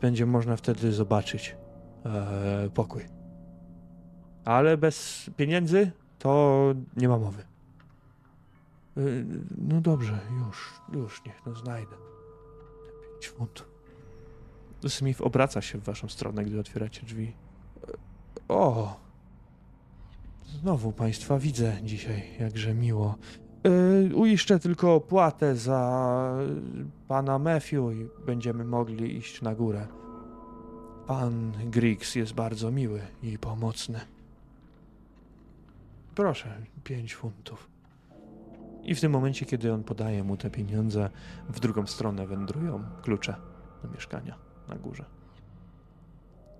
Będzie 0.00 0.26
można 0.26 0.56
wtedy 0.56 0.92
zobaczyć 0.92 1.56
e, 2.04 2.70
pokój. 2.74 3.02
Ale 4.44 4.76
bez 4.76 5.30
pieniędzy 5.36 5.92
to 6.20 6.74
nie 6.96 7.08
ma 7.08 7.18
mowy. 7.18 7.42
Y, 8.98 9.24
no 9.58 9.80
dobrze, 9.80 10.18
już, 10.46 10.80
już, 10.92 11.24
niech 11.24 11.46
no 11.46 11.54
znajdę. 11.54 11.96
Pięć 13.12 13.28
funtów. 13.28 13.70
Smith 14.88 15.20
obraca 15.20 15.60
się 15.60 15.78
w 15.78 15.84
waszą 15.84 16.08
stronę, 16.08 16.44
gdy 16.44 16.60
otwieracie 16.60 17.06
drzwi. 17.06 17.32
O! 18.48 18.96
Znowu 20.46 20.92
państwa 20.92 21.38
widzę 21.38 21.76
dzisiaj, 21.82 22.22
jakże 22.40 22.74
miło. 22.74 23.14
Yy, 24.08 24.16
uiszczę 24.16 24.58
tylko 24.58 24.94
opłatę 24.94 25.56
za 25.56 26.34
pana 27.08 27.38
Matthew 27.38 27.72
i 27.72 28.24
będziemy 28.26 28.64
mogli 28.64 29.16
iść 29.16 29.42
na 29.42 29.54
górę. 29.54 29.86
Pan 31.06 31.52
Griggs 31.64 32.14
jest 32.14 32.32
bardzo 32.32 32.70
miły 32.70 33.00
i 33.22 33.38
pomocny. 33.38 34.00
Proszę, 36.14 36.56
pięć 36.84 37.14
funtów. 37.14 37.70
I 38.82 38.94
w 38.94 39.00
tym 39.00 39.12
momencie, 39.12 39.46
kiedy 39.46 39.72
on 39.72 39.84
podaje 39.84 40.24
mu 40.24 40.36
te 40.36 40.50
pieniądze, 40.50 41.10
w 41.48 41.60
drugą 41.60 41.86
stronę 41.86 42.26
wędrują 42.26 42.84
klucze 43.02 43.34
do 43.82 43.88
mieszkania 43.90 44.34
na 44.68 44.74
górze. 44.76 45.04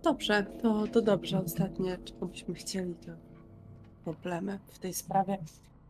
Dobrze, 0.02 0.46
to, 0.62 0.86
to 0.86 1.02
dobrze. 1.02 1.42
Ostatnie, 1.44 1.98
czego 2.04 2.26
byśmy 2.26 2.54
chcieli, 2.54 2.94
to 2.94 3.12
problemy 4.04 4.58
w 4.66 4.78
tej 4.78 4.94
sprawie. 4.94 5.38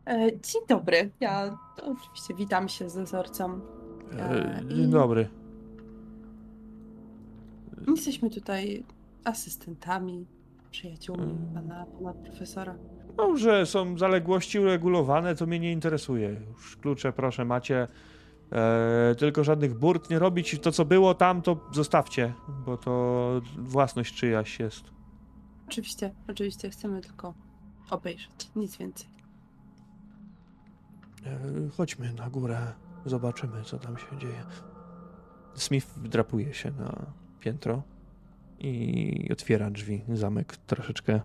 E, 0.07 0.19
dzień 0.27 0.63
dobry. 0.69 1.11
Ja 1.21 1.59
oczywiście 1.83 2.35
witam 2.35 2.69
się 2.69 2.91
z 2.91 2.95
dozorcą. 2.95 3.61
E, 4.19 4.63
i- 4.65 4.75
Dzień 4.75 4.91
dobry. 4.91 5.29
Jesteśmy 7.89 8.31
tutaj 8.31 8.85
asystentami, 9.25 10.27
przyjaciółmi 10.71 11.39
pana, 11.55 11.87
pana 11.87 12.13
profesora. 12.15 12.75
No, 13.17 13.37
że 13.37 13.67
są 13.67 13.99
zaległości 13.99 14.59
uregulowane, 14.61 15.35
to 15.35 15.47
mnie 15.47 15.61
nie 15.61 15.73
interesuje. 15.73 16.41
Już 16.49 16.77
klucze 16.77 17.13
proszę 17.13 17.45
macie. 17.45 17.87
E, 18.53 19.15
tylko 19.19 19.45
żadnych 19.45 19.79
burt 19.79 20.11
nie 20.11 20.19
robić. 20.19 20.59
To, 20.63 20.73
co 20.73 20.85
było 20.85 21.15
tam, 21.15 21.43
to 21.43 21.61
zostawcie, 21.73 22.33
bo 22.67 22.77
to 22.77 23.43
własność 23.59 24.15
czyjaś 24.15 24.61
jest. 24.61 24.85
Oczywiście, 25.69 26.15
oczywiście 26.29 26.71
chcemy 26.71 27.01
tylko 27.01 27.35
obejrzeć, 27.91 28.51
nic 28.57 28.77
więcej. 28.77 29.09
E, 31.27 31.39
chodźmy 31.77 32.13
na 32.13 32.31
górę, 32.31 32.73
zobaczymy, 33.07 33.63
co 33.63 33.79
tam 33.79 33.99
się 33.99 34.19
dzieje. 34.19 34.45
Smith 35.55 35.87
wdrapuje 35.87 36.55
się 36.55 36.71
na 36.71 37.07
piętro 37.41 37.83
i 38.59 39.29
otwiera 39.33 39.71
drzwi. 39.71 40.05
Zamek 40.09 40.57
troszeczkę 40.57 41.21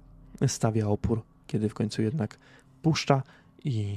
stawia 0.47 0.87
opór, 0.87 1.21
kiedy 1.47 1.69
w 1.69 1.73
końcu 1.73 2.01
jednak 2.01 2.39
puszcza 2.81 3.23
i 3.63 3.95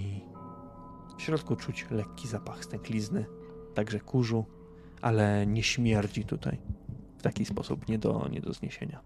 w 1.18 1.22
środku 1.22 1.56
czuć 1.56 1.86
lekki 1.90 2.28
zapach 2.28 2.64
stęklizny, 2.64 3.26
także 3.74 4.00
kurzu, 4.00 4.44
ale 5.00 5.46
nie 5.46 5.62
śmierdzi 5.62 6.24
tutaj 6.24 6.58
w 7.18 7.22
taki 7.22 7.44
sposób 7.44 7.88
nie 7.88 7.98
do, 7.98 8.28
nie 8.30 8.40
do 8.40 8.52
zniesienia. 8.52 9.00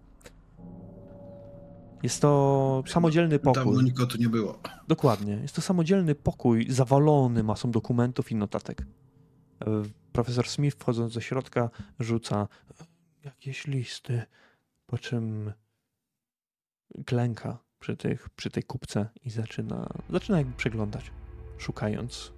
Jest 2.03 2.21
to 2.21 2.83
samodzielny 2.87 3.39
pokój. 3.39 3.63
Dawno 3.65 3.81
nikogo 3.81 4.07
tu 4.07 4.17
nie 4.17 4.29
było. 4.29 4.59
Dokładnie. 4.87 5.33
Jest 5.33 5.55
to 5.55 5.61
samodzielny 5.61 6.15
pokój 6.15 6.65
zawalony 6.69 7.43
masą 7.43 7.71
dokumentów 7.71 8.31
i 8.31 8.35
notatek. 8.35 8.85
Profesor 10.11 10.47
Smith, 10.49 10.77
wchodząc 10.79 11.13
do 11.13 11.21
środka, 11.21 11.69
rzuca 11.99 12.47
jakieś 13.23 13.67
listy, 13.67 14.23
po 14.85 14.97
czym 14.97 15.53
klęka 17.05 17.57
przy, 17.83 17.97
tych, 17.97 18.29
przy 18.29 18.49
tej 18.49 18.63
kupce 18.63 19.09
i 19.23 19.29
zaczyna, 19.29 19.89
zaczyna 20.09 20.37
jakby 20.37 20.53
przeglądać, 20.53 21.11
szukając 21.57 22.33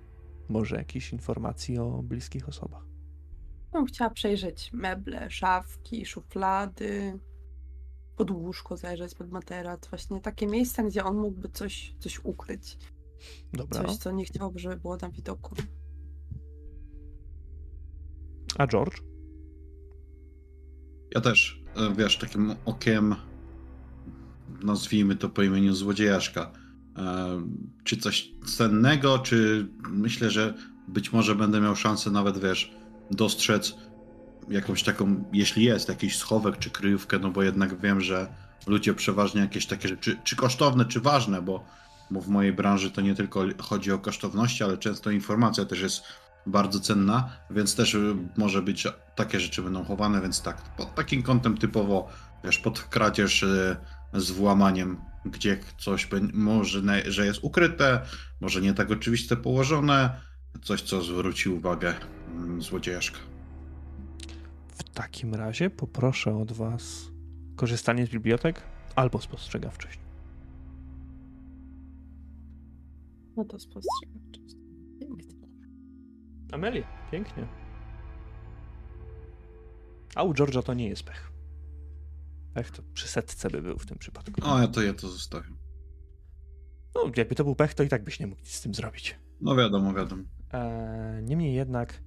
może 0.50 0.76
jakichś 0.76 1.14
informacji 1.14 1.78
o 1.78 2.04
bliskich 2.04 2.50
osobach. 2.50 2.86
Bym 3.72 3.86
chciała 3.86 4.10
przejrzeć 4.10 4.74
meble, 4.74 5.30
szafki, 5.30 6.06
szuflady, 6.06 7.20
pod 8.16 8.32
łóżko 8.32 8.78
zajrzeć, 8.78 9.16
pod 9.16 9.32
materac. 9.32 9.88
Właśnie 9.88 10.22
takie 10.22 10.48
miejsca, 10.48 10.84
gdzie 10.84 11.04
on 11.04 11.18
mógłby 11.18 11.50
coś, 11.50 11.96
coś 12.00 12.20
ukryć. 12.24 12.78
Dobra. 13.54 13.84
Coś, 13.84 13.98
co 13.98 14.12
nie 14.12 14.26
chciałby, 14.26 14.60
żeby 14.60 14.78
było 14.78 14.98
na 14.98 15.10
widoku. 15.10 15.56
A 18.58 18.68
George? 18.68 19.02
Ja 21.16 21.22
też, 21.22 21.64
e, 21.76 21.96
wiesz, 21.96 22.18
takim 22.18 22.56
okiem, 22.66 23.16
nazwijmy 24.64 25.16
to 25.16 25.30
po 25.30 25.44
imieniu 25.44 25.76
złodziejaszka. 25.76 26.52
E, 26.98 27.42
Czy 27.84 27.98
coś 27.98 28.32
cennego, 28.46 29.20
czy 29.20 29.68
myślę, 29.90 30.30
że 30.32 30.54
być 30.88 31.14
może 31.14 31.36
będę 31.36 31.62
miał 31.62 31.76
szansę 31.76 32.12
nawet, 32.12 32.38
wiesz, 32.38 32.72
dostrzec 33.12 33.76
jakąś 34.50 34.84
taką, 34.84 35.24
jeśli 35.34 35.64
jest, 35.64 35.90
jakiś 35.90 36.18
schowek 36.18 36.58
czy 36.60 36.70
kryjówkę, 36.70 37.20
no 37.20 37.32
bo 37.32 37.44
jednak 37.44 37.82
wiem, 37.82 38.02
że 38.02 38.28
ludzie 38.68 38.94
przeważnie 38.94 39.42
jakieś 39.42 39.66
takie 39.66 39.88
rzeczy, 39.88 40.18
czy 40.24 40.36
kosztowne, 40.36 40.86
czy 40.86 41.00
ważne, 41.00 41.42
bo, 41.42 41.66
bo 42.12 42.22
w 42.22 42.28
mojej 42.28 42.54
branży 42.54 42.92
to 42.92 43.02
nie 43.02 43.16
tylko 43.16 43.44
chodzi 43.60 43.92
o 43.92 44.00
kosztowności, 44.00 44.64
ale 44.64 44.78
często 44.78 45.12
informacja 45.12 45.66
też 45.66 45.82
jest 45.82 46.04
bardzo 46.46 46.80
cenna, 46.80 47.30
więc 47.50 47.76
też 47.76 47.94
y, 47.94 48.16
może 48.38 48.62
być, 48.62 48.82
że 48.82 48.94
takie 49.16 49.40
rzeczy 49.40 49.62
będą 49.62 49.84
chowane, 49.84 50.22
więc 50.22 50.42
tak, 50.42 50.62
pod 50.78 50.96
takim 50.96 51.24
kątem 51.24 51.58
typowo, 51.58 52.08
wiesz, 52.44 52.58
pod 52.58 52.80
kradzież 52.80 53.44
y, 53.44 53.78
z 54.14 54.32
włamaniem, 54.32 54.98
gdzie 55.26 55.60
coś 55.78 56.10
może, 56.34 57.12
że 57.12 57.26
jest 57.26 57.40
ukryte, 57.44 58.02
może 58.42 58.62
nie 58.62 58.74
tak 58.74 58.92
oczywiste 58.92 59.38
położone, 59.38 60.22
coś, 60.64 60.82
co 60.82 61.02
zwróci 61.02 61.50
uwagę 61.50 61.94
mm, 62.32 62.62
złodziejaszka. 62.62 63.20
W 64.70 64.84
takim 64.84 65.36
razie 65.36 65.70
poproszę 65.70 66.38
od 66.38 66.52
Was 66.52 67.12
korzystanie 67.56 68.06
z 68.06 68.10
bibliotek 68.10 68.62
albo 68.96 69.22
spostrzegawczość. 69.22 70.00
No 73.38 73.46
to 73.46 73.60
spostrzegawczość. 73.60 74.56
Pięknie. 75.00 75.38
Amelia, 76.52 76.88
pięknie. 77.12 77.48
A 80.16 80.24
u 80.24 80.34
George'a 80.34 80.64
to 80.64 80.74
nie 80.74 80.90
jest 80.90 81.04
pech. 81.04 81.35
Pech 82.56 82.72
to 82.72 82.84
przy 82.94 83.08
setce 83.08 83.50
by 83.50 83.62
był 83.62 83.78
w 83.78 83.86
tym 83.86 83.98
przypadku. 83.98 84.42
O, 84.44 84.60
ja 84.60 84.68
to 84.68 84.82
ja 84.82 84.94
to 84.94 85.08
zostawię. 85.10 85.50
No, 86.96 87.12
jakby 87.18 87.36
to 87.36 87.44
był 87.44 87.56
pech, 87.56 87.74
to 87.74 87.84
i 87.84 87.90
tak 87.90 88.04
byś 88.04 88.20
nie 88.20 88.28
mógł 88.28 88.42
nic 88.42 88.52
z 88.52 88.62
tym 88.62 88.74
zrobić. 88.74 89.16
No 89.42 89.56
wiadomo, 89.56 89.94
wiadomo. 89.94 90.24
E, 90.54 91.20
niemniej 91.24 91.54
jednak 91.56 92.02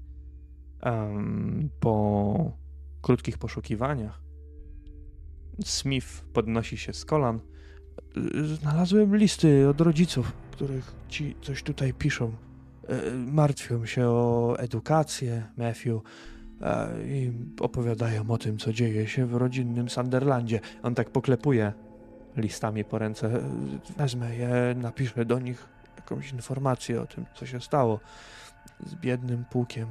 em, 0.81 1.71
po 1.81 2.57
krótkich 3.03 3.39
poszukiwaniach 3.39 4.23
Smith 5.65 6.25
podnosi 6.33 6.77
się 6.79 6.93
z 6.93 7.05
kolan. 7.05 7.41
E, 8.17 8.45
Znalazłem 8.45 9.17
listy 9.17 9.69
od 9.69 9.81
rodziców, 9.81 10.33
których 10.51 10.95
ci 11.09 11.37
coś 11.43 11.63
tutaj 11.63 11.95
piszą. 11.95 12.33
E, 12.89 13.13
Martwią 13.13 13.87
się 13.87 14.07
o 14.09 14.57
edukację 14.59 15.47
Matthew 15.57 16.03
i 17.05 17.33
opowiadają 17.61 18.31
o 18.31 18.39
tym, 18.39 18.59
co 18.59 18.73
dzieje 18.73 19.07
się 19.07 19.27
w 19.27 19.35
rodzinnym 19.35 19.89
Sunderlandzie. 19.89 20.61
On 20.83 20.95
tak 20.95 21.11
poklepuje 21.11 21.73
listami 22.37 22.85
po 22.85 22.99
ręce. 22.99 23.41
Wezmę 23.97 24.37
je, 24.37 24.51
napiszę 24.77 25.25
do 25.25 25.39
nich 25.39 25.69
jakąś 25.97 26.33
informację 26.33 27.03
o 27.03 27.07
tym, 27.07 27.27
co 27.35 27.47
się 27.47 27.61
stało 27.61 28.01
z 28.87 28.95
biednym 28.95 29.45
pułkiem. 29.45 29.89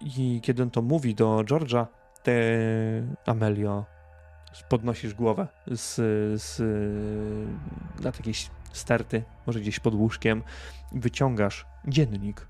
I 0.00 0.40
kiedy 0.42 0.62
on 0.62 0.70
to 0.70 0.82
mówi 0.82 1.14
do 1.14 1.36
George'a, 1.38 1.86
ty, 2.22 2.32
Amelio, 3.26 3.84
podnosisz 4.68 5.14
głowę 5.14 5.48
z, 5.66 5.94
z 6.42 6.60
na 8.00 8.06
jakiejś 8.06 8.50
sterty, 8.72 9.22
może 9.46 9.60
gdzieś 9.60 9.80
pod 9.80 9.94
łóżkiem, 9.94 10.42
wyciągasz 10.92 11.66
dziennik 11.88 12.46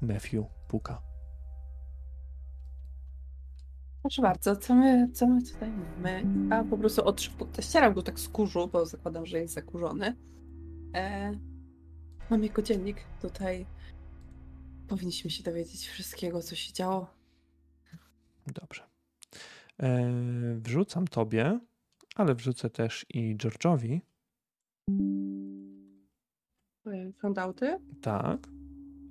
Matthew 0.00 0.44
Puka. 0.68 1.11
Proszę 4.02 4.22
bardzo, 4.22 4.56
co 4.56 4.74
my, 4.74 5.08
co 5.12 5.26
my 5.26 5.42
tutaj 5.42 5.70
mamy? 5.70 6.24
A 6.50 6.64
po 6.64 6.78
prostu 6.78 7.04
od 7.04 7.22
ścieram 7.60 7.94
go 7.94 8.02
tak 8.02 8.20
z 8.20 8.28
kurzu, 8.28 8.68
bo 8.72 8.86
zakładam, 8.86 9.26
że 9.26 9.38
jest 9.38 9.54
zakurzony. 9.54 10.16
E, 10.94 11.32
mam 12.30 12.42
jego 12.42 12.62
dziennik. 12.62 12.96
Tutaj 13.22 13.66
powinniśmy 14.88 15.30
się 15.30 15.42
dowiedzieć 15.42 15.88
wszystkiego, 15.88 16.42
co 16.42 16.54
się 16.54 16.72
działo. 16.72 17.06
Dobrze. 18.46 18.82
E, 19.82 20.12
wrzucam 20.56 21.08
tobie, 21.08 21.60
ale 22.14 22.34
wrzucę 22.34 22.70
też 22.70 23.06
i 23.08 23.36
George'owi. 23.36 24.00
Handouty? 27.18 27.78
Tak, 28.00 28.48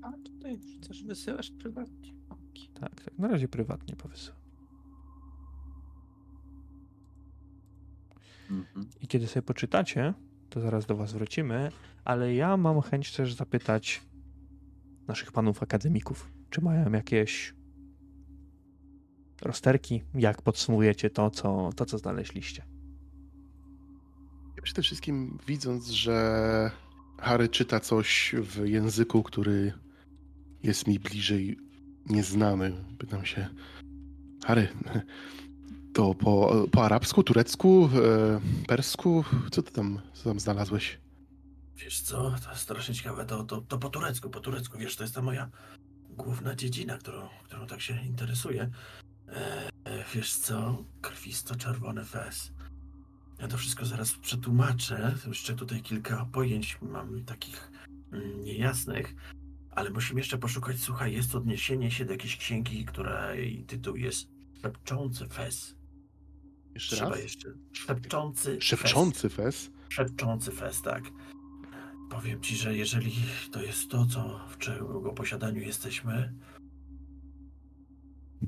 A 0.02 0.12
tutaj 0.12 0.60
chcesz 0.60 1.04
wysyłasz 1.04 1.52
prywatnie. 1.52 2.14
Okej. 2.30 2.70
tak, 2.80 3.02
tak. 3.04 3.18
Na 3.18 3.28
razie 3.28 3.48
prywatnie 3.48 3.96
powysyłam. 3.96 4.41
Mhm. 8.52 8.90
I 9.02 9.08
kiedy 9.08 9.28
sobie 9.28 9.44
poczytacie, 9.44 10.14
to 10.50 10.62
zaraz 10.62 10.86
do 10.86 10.96
Was 10.96 11.14
wrócimy, 11.14 11.72
ale 12.06 12.34
ja 12.34 12.58
mam 12.58 12.82
chęć 12.82 13.16
też 13.16 13.34
zapytać 13.34 14.02
naszych 15.08 15.32
panów 15.32 15.64
akademików, 15.64 16.32
czy 16.50 16.62
mają 16.62 16.92
jakieś 16.92 17.54
rozterki, 19.42 20.04
jak 20.14 20.42
podsumujecie 20.42 21.10
to, 21.10 21.30
co, 21.30 21.70
to, 21.76 21.86
co 21.86 21.98
znaleźliście. 21.98 22.64
Ja 24.56 24.62
Przede 24.64 24.82
wszystkim 24.82 25.38
widząc, 25.48 25.90
że 25.90 26.72
Harry 27.20 27.50
czyta 27.50 27.80
coś 27.80 28.36
w 28.42 28.68
języku, 28.68 29.24
który 29.24 29.74
jest 30.64 30.88
mi 30.88 31.00
bliżej 31.00 31.58
nieznany, 32.10 32.72
pytam 32.98 33.26
się, 33.26 33.48
Harry, 34.46 34.68
to 35.94 36.14
po, 36.14 36.66
po 36.72 36.86
arabsku, 36.86 37.24
turecku, 37.24 37.90
e, 37.96 38.68
persku, 38.68 39.24
co 39.52 39.64
ty 39.64 39.72
tam, 39.72 40.00
co 40.14 40.24
tam 40.24 40.40
znalazłeś? 40.40 41.00
Wiesz 41.76 42.02
co, 42.02 42.36
to 42.44 42.50
jest 42.50 42.62
strasznie 42.62 42.96
ciekawe, 42.96 43.26
to, 43.26 43.44
to, 43.44 43.62
to 43.62 43.78
po 43.78 43.90
turecku, 43.90 44.30
po 44.30 44.40
turecku, 44.40 44.78
wiesz, 44.78 44.96
to 44.96 45.04
jest 45.04 45.16
ta 45.16 45.22
moja 45.22 45.50
główna 46.10 46.56
dziedzina, 46.56 46.98
którą, 46.98 47.30
którą 47.44 47.68
tak 47.68 47.82
się 47.82 48.06
interesuję. 48.06 48.70
E, 49.28 49.72
wiesz 50.14 50.34
co, 50.34 50.84
krwisto-czerwony 51.02 52.06
fez. 52.06 52.52
Ja 53.40 53.48
to 53.48 53.58
wszystko 53.58 53.86
zaraz 53.86 54.14
przetłumaczę, 54.14 55.16
jeszcze 55.28 55.56
tutaj 55.56 55.82
kilka 55.82 56.26
pojęć 56.32 56.78
mam 56.82 57.26
takich 57.26 57.72
mm, 58.12 58.44
niejasnych, 58.44 59.16
ale 59.72 59.90
musimy 59.90 60.20
jeszcze 60.20 60.38
poszukać, 60.38 60.80
słuchaj, 60.80 61.14
jest 61.14 61.36
odniesienie 61.36 61.92
się 61.92 62.06
do 62.06 62.12
jakiejś 62.12 62.38
księgi, 62.38 62.86
której 62.86 63.64
tytuł 63.68 63.96
jest 63.96 64.28
Szepczący 64.62 65.28
Fez. 65.28 65.81
Jeszcze 66.74 66.96
Trzeba 66.96 67.12
raz? 67.12 67.24
jeszcze. 67.24 67.50
Szepczący 67.74 68.54
Fez. 68.56 68.64
Szepczący 68.64 69.30
fez? 69.30 69.72
Szepczący 69.90 70.52
fest, 70.52 70.84
tak. 70.84 71.04
Powiem 72.10 72.42
ci, 72.42 72.56
że 72.56 72.76
jeżeli 72.78 73.12
to 73.52 73.62
jest 73.62 73.90
to, 73.90 74.06
co 74.06 74.40
w 74.50 74.58
czego 74.58 75.14
posiadaniu 75.14 75.62
jesteśmy. 75.62 76.34
No, 78.42 78.48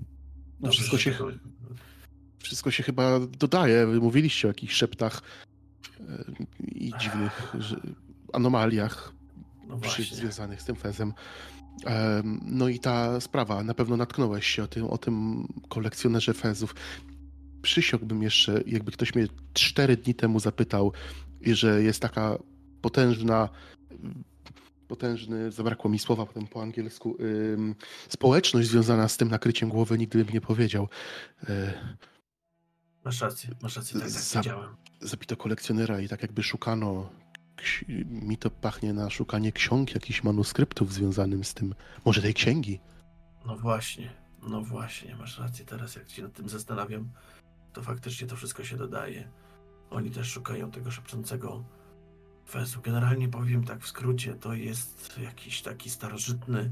dobrze, 0.59 0.77
wszystko, 0.77 0.97
się, 0.97 1.11
tego- 1.11 1.31
wszystko 2.39 2.71
się 2.71 2.83
chyba 2.83 3.19
dodaje. 3.19 3.87
Wy 3.87 3.99
mówiliście 3.99 4.47
o 4.47 4.49
jakichś 4.49 4.73
szeptach 4.73 5.21
e, 5.99 6.03
i 6.67 6.93
dziwnych 6.99 7.53
że, 7.59 7.79
anomaliach 8.33 9.13
No 9.67 9.79
związanych 10.11 10.61
z 10.61 10.65
tym 10.65 10.75
fezem. 10.75 11.13
Em, 11.85 12.39
No 12.45 12.67
i 12.67 12.79
ta 12.79 13.21
sprawa, 13.21 13.63
na 13.63 13.73
pewno 13.73 13.97
natknąłeś 13.97 14.47
się 14.47 14.63
o 14.63 14.67
tym, 14.67 14.85
o 14.85 14.97
tym 14.97 15.47
kolekcjonerze 15.69 16.33
fezów. 16.33 16.75
Przysiągłbym 17.67 18.23
jeszcze, 18.23 18.61
jakby 18.65 18.91
ktoś 18.91 19.15
mnie 19.15 19.27
cztery 19.53 19.97
dni 19.97 20.15
temu 20.15 20.39
zapytał, 20.39 20.91
że 21.41 21.83
jest 21.83 21.99
taka 22.01 22.37
potężna, 22.81 23.49
potężny, 24.87 25.51
zabrakło 25.51 25.89
mi 25.91 25.99
słowa 25.99 26.25
potem 26.25 26.47
po 26.47 26.61
angielsku, 26.61 27.17
ym, 27.53 27.75
społeczność 28.09 28.67
związana 28.67 29.07
z 29.07 29.17
tym 29.17 29.29
nakryciem 29.29 29.69
głowy, 29.69 29.97
nigdy 29.97 30.25
bym 30.25 30.33
nie 30.33 30.41
powiedział. 30.41 30.89
E, 31.49 31.73
Masz 33.05 33.21
rację, 33.21 33.49
masz 33.61 33.75
rację, 33.75 33.93
tak, 33.99 34.09
tak 34.11 34.21
Za- 34.21 34.39
widziałem. 34.39 34.75
zabito 35.01 35.37
kolekcjonera 35.37 35.99
i 35.99 36.07
tak 36.07 36.21
jakby 36.21 36.43
szukano, 36.43 37.09
mi 38.09 38.37
to 38.37 38.49
pachnie 38.49 38.93
na 38.93 39.09
szukanie 39.09 39.51
ksiąg, 39.51 39.93
jakichś 39.93 40.23
manuskryptów 40.23 40.93
związanym 40.93 41.43
z 41.43 41.53
tym, 41.53 41.75
może 42.05 42.21
tej 42.21 42.33
księgi. 42.33 42.79
No 43.45 43.57
właśnie, 43.57 44.11
no 44.47 44.61
właśnie, 44.61 45.15
masz 45.15 45.39
rację. 45.39 45.65
Teraz 45.65 45.95
jak 45.95 46.09
się 46.09 46.21
nad 46.23 46.33
tym 46.33 46.49
zastanawiam, 46.49 47.09
to 47.73 47.81
faktycznie 47.81 48.27
to 48.27 48.35
wszystko 48.35 48.63
się 48.63 48.77
dodaje. 48.77 49.31
Oni 49.89 50.11
też 50.11 50.27
szukają 50.27 50.71
tego 50.71 50.91
szepczącego 50.91 51.63
fezu. 52.49 52.81
Generalnie 52.81 53.29
powiem 53.29 53.63
tak 53.63 53.79
w 53.79 53.87
skrócie, 53.87 54.35
to 54.35 54.53
jest 54.53 55.19
jakiś 55.19 55.61
taki 55.61 55.89
starożytny 55.89 56.71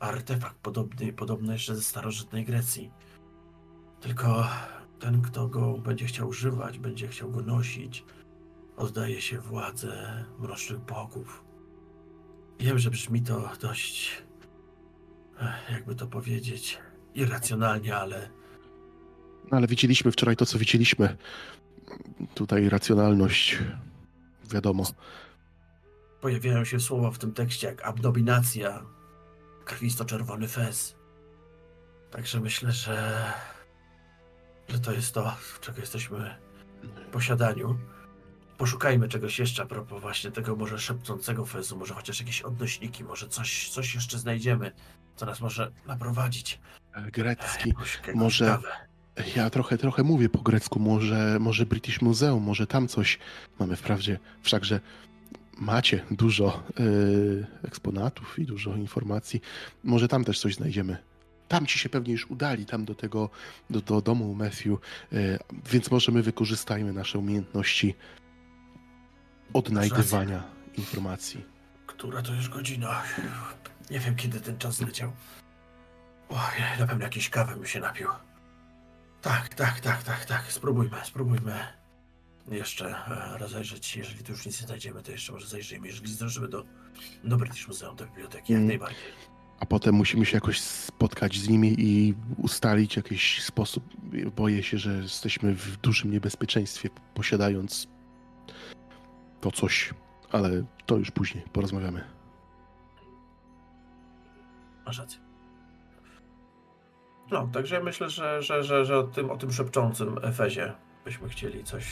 artefakt, 0.00 0.56
podobny, 0.56 1.12
podobny 1.12 1.52
jeszcze 1.52 1.76
ze 1.76 1.82
starożytnej 1.82 2.44
Grecji. 2.44 2.90
Tylko 4.00 4.48
ten, 4.98 5.22
kto 5.22 5.48
go 5.48 5.78
będzie 5.78 6.06
chciał 6.06 6.28
używać, 6.28 6.78
będzie 6.78 7.08
chciał 7.08 7.30
go 7.30 7.42
nosić, 7.42 8.04
oddaje 8.76 9.20
się 9.20 9.40
władzę 9.40 10.24
mrocznych 10.38 10.80
bogów. 10.80 11.44
Wiem, 12.58 12.78
że 12.78 12.90
brzmi 12.90 13.22
to 13.22 13.50
dość, 13.60 14.22
ech, 15.40 15.70
jakby 15.70 15.94
to 15.94 16.06
powiedzieć, 16.06 16.78
irracjonalnie, 17.14 17.96
ale 17.96 18.30
ale 19.50 19.66
widzieliśmy 19.66 20.12
wczoraj 20.12 20.36
to, 20.36 20.46
co 20.46 20.58
widzieliśmy. 20.58 21.16
Tutaj 22.34 22.68
racjonalność, 22.68 23.58
wiadomo. 24.52 24.84
pojawiają 26.20 26.64
się 26.64 26.80
słowa 26.80 27.10
w 27.10 27.18
tym 27.18 27.32
tekście 27.32 27.66
jak 27.66 27.84
abdominacja, 27.84 28.82
krwisto-czerwony 29.64 30.48
fez. 30.48 30.96
Także 32.10 32.40
myślę, 32.40 32.72
że, 32.72 33.24
że 34.68 34.78
to 34.80 34.92
jest 34.92 35.14
to, 35.14 35.36
czego 35.60 35.80
jesteśmy 35.80 36.36
w 36.82 37.10
posiadaniu. 37.10 37.78
Poszukajmy 38.58 39.08
czegoś 39.08 39.38
jeszcze 39.38 39.62
a 39.62 39.66
propos 39.66 40.02
właśnie 40.02 40.30
tego 40.30 40.56
może 40.56 40.78
szepczącego 40.78 41.46
fezu, 41.46 41.76
może 41.76 41.94
chociaż 41.94 42.20
jakieś 42.20 42.42
odnośniki, 42.42 43.04
może 43.04 43.28
coś, 43.28 43.70
coś 43.70 43.94
jeszcze 43.94 44.18
znajdziemy, 44.18 44.72
co 45.16 45.26
nas 45.26 45.40
może 45.40 45.72
naprowadzić. 45.86 46.60
Grecki. 47.12 47.74
Może-. 48.14 48.58
Ja 49.36 49.50
trochę, 49.50 49.78
trochę 49.78 50.02
mówię 50.02 50.28
po 50.28 50.38
grecku, 50.38 50.80
może, 50.80 51.36
może 51.40 51.66
British 51.66 52.02
Museum, 52.02 52.42
może 52.42 52.66
tam 52.66 52.88
coś 52.88 53.18
mamy 53.58 53.76
wprawdzie. 53.76 54.18
Wszakże 54.42 54.80
macie 55.58 56.04
dużo 56.10 56.62
yy, 56.78 57.46
eksponatów 57.64 58.38
i 58.38 58.44
dużo 58.44 58.76
informacji. 58.76 59.40
Może 59.84 60.08
tam 60.08 60.24
też 60.24 60.40
coś 60.40 60.54
znajdziemy. 60.54 60.96
Tam 61.48 61.66
ci 61.66 61.78
się 61.78 61.88
pewnie 61.88 62.12
już 62.12 62.30
udali, 62.30 62.66
tam 62.66 62.84
do 62.84 62.94
tego, 62.94 63.30
do, 63.70 63.80
do 63.80 64.00
domu 64.00 64.34
Matthew, 64.34 64.66
yy, 64.66 65.38
więc 65.72 65.90
może 65.90 66.12
my 66.12 66.22
wykorzystajmy 66.22 66.92
nasze 66.92 67.18
umiejętności 67.18 67.94
odnajdywania 69.52 70.42
informacji. 70.76 71.44
Która 71.86 72.22
to 72.22 72.34
już 72.34 72.48
godzina? 72.48 73.02
Nie 73.90 73.98
wiem, 74.00 74.16
kiedy 74.16 74.40
ten 74.40 74.58
czas 74.58 74.74
zleciał. 74.74 75.12
Oj, 76.28 76.78
na 76.78 76.86
pewno 76.86 77.04
jakieś 77.04 77.30
kawy 77.30 77.54
bym 77.54 77.66
się 77.66 77.80
napił. 77.80 78.08
Tak, 79.28 79.54
tak, 79.54 79.80
tak, 79.80 80.02
tak, 80.02 80.24
tak. 80.24 80.52
Spróbujmy, 80.52 80.96
spróbujmy 81.04 81.54
jeszcze 82.50 82.88
e, 82.88 83.38
rozejrzeć. 83.38 83.96
Jeżeli 83.96 84.24
tu 84.24 84.32
już 84.32 84.46
nic 84.46 84.60
nie 84.60 84.66
znajdziemy, 84.66 85.02
to 85.02 85.12
jeszcze 85.12 85.32
może 85.32 85.46
zajrzyjmy. 85.46 85.86
Jeżeli 85.86 86.12
zdążymy 86.12 86.48
do, 86.48 86.64
do 87.24 87.36
British 87.36 87.68
Museum, 87.68 87.96
do 87.96 88.06
biblioteki, 88.06 88.52
jak 88.52 88.58
Mm. 88.60 88.68
najbardziej. 88.68 88.98
A 89.60 89.66
potem 89.66 89.94
musimy 89.94 90.26
się 90.26 90.36
jakoś 90.36 90.60
spotkać 90.60 91.36
z 91.38 91.48
nimi 91.48 91.74
i 91.78 92.14
ustalić 92.36 92.96
jakiś 92.96 93.42
sposób. 93.42 93.84
Boję 94.36 94.62
się, 94.62 94.78
że 94.78 94.92
jesteśmy 94.92 95.54
w 95.54 95.76
dużym 95.76 96.10
niebezpieczeństwie, 96.10 96.88
posiadając 97.14 97.86
to 99.40 99.52
coś, 99.52 99.94
ale 100.32 100.64
to 100.86 100.96
już 100.96 101.10
później 101.10 101.44
porozmawiamy. 101.52 102.04
Masz 104.86 104.98
rację. 104.98 105.27
No, 107.30 107.48
także 107.52 107.80
myślę, 107.80 108.10
że, 108.10 108.42
że, 108.42 108.62
że, 108.62 108.84
że 108.84 108.98
o, 108.98 109.02
tym, 109.02 109.30
o 109.30 109.36
tym 109.36 109.52
szepczącym 109.52 110.18
Efezie 110.22 110.72
byśmy 111.04 111.28
chcieli 111.28 111.64
coś. 111.64 111.84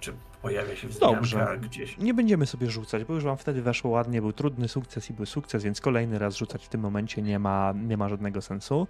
Czy 0.00 0.12
pojawia 0.42 0.76
się 0.76 0.88
wzmianka 0.88 1.56
gdzieś. 1.56 1.98
Nie 1.98 2.14
będziemy 2.14 2.46
sobie 2.46 2.70
rzucać, 2.70 3.04
bo 3.04 3.14
już 3.14 3.24
wam 3.24 3.36
wtedy 3.36 3.62
weszło 3.62 3.90
ładnie, 3.90 4.20
był 4.20 4.32
trudny 4.32 4.68
sukces 4.68 5.10
i 5.10 5.12
był 5.12 5.26
sukces, 5.26 5.64
więc 5.64 5.80
kolejny 5.80 6.18
raz 6.18 6.36
rzucać 6.36 6.66
w 6.66 6.68
tym 6.68 6.80
momencie 6.80 7.22
nie 7.22 7.38
ma, 7.38 7.74
nie 7.76 7.96
ma 7.96 8.08
żadnego 8.08 8.40
sensu. 8.42 8.86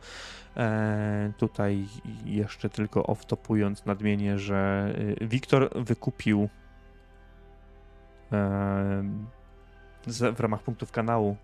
E, 0.56 1.32
tutaj 1.38 1.86
jeszcze 2.24 2.68
tylko 2.68 3.02
off-topując 3.02 3.86
nadmienię, 3.86 4.38
że 4.38 4.92
y, 5.22 5.26
Wiktor 5.26 5.70
wykupił 5.74 6.48
e, 8.32 9.04
z, 10.06 10.36
w 10.36 10.40
ramach 10.40 10.62
punktów 10.62 10.92
kanału 10.92 11.36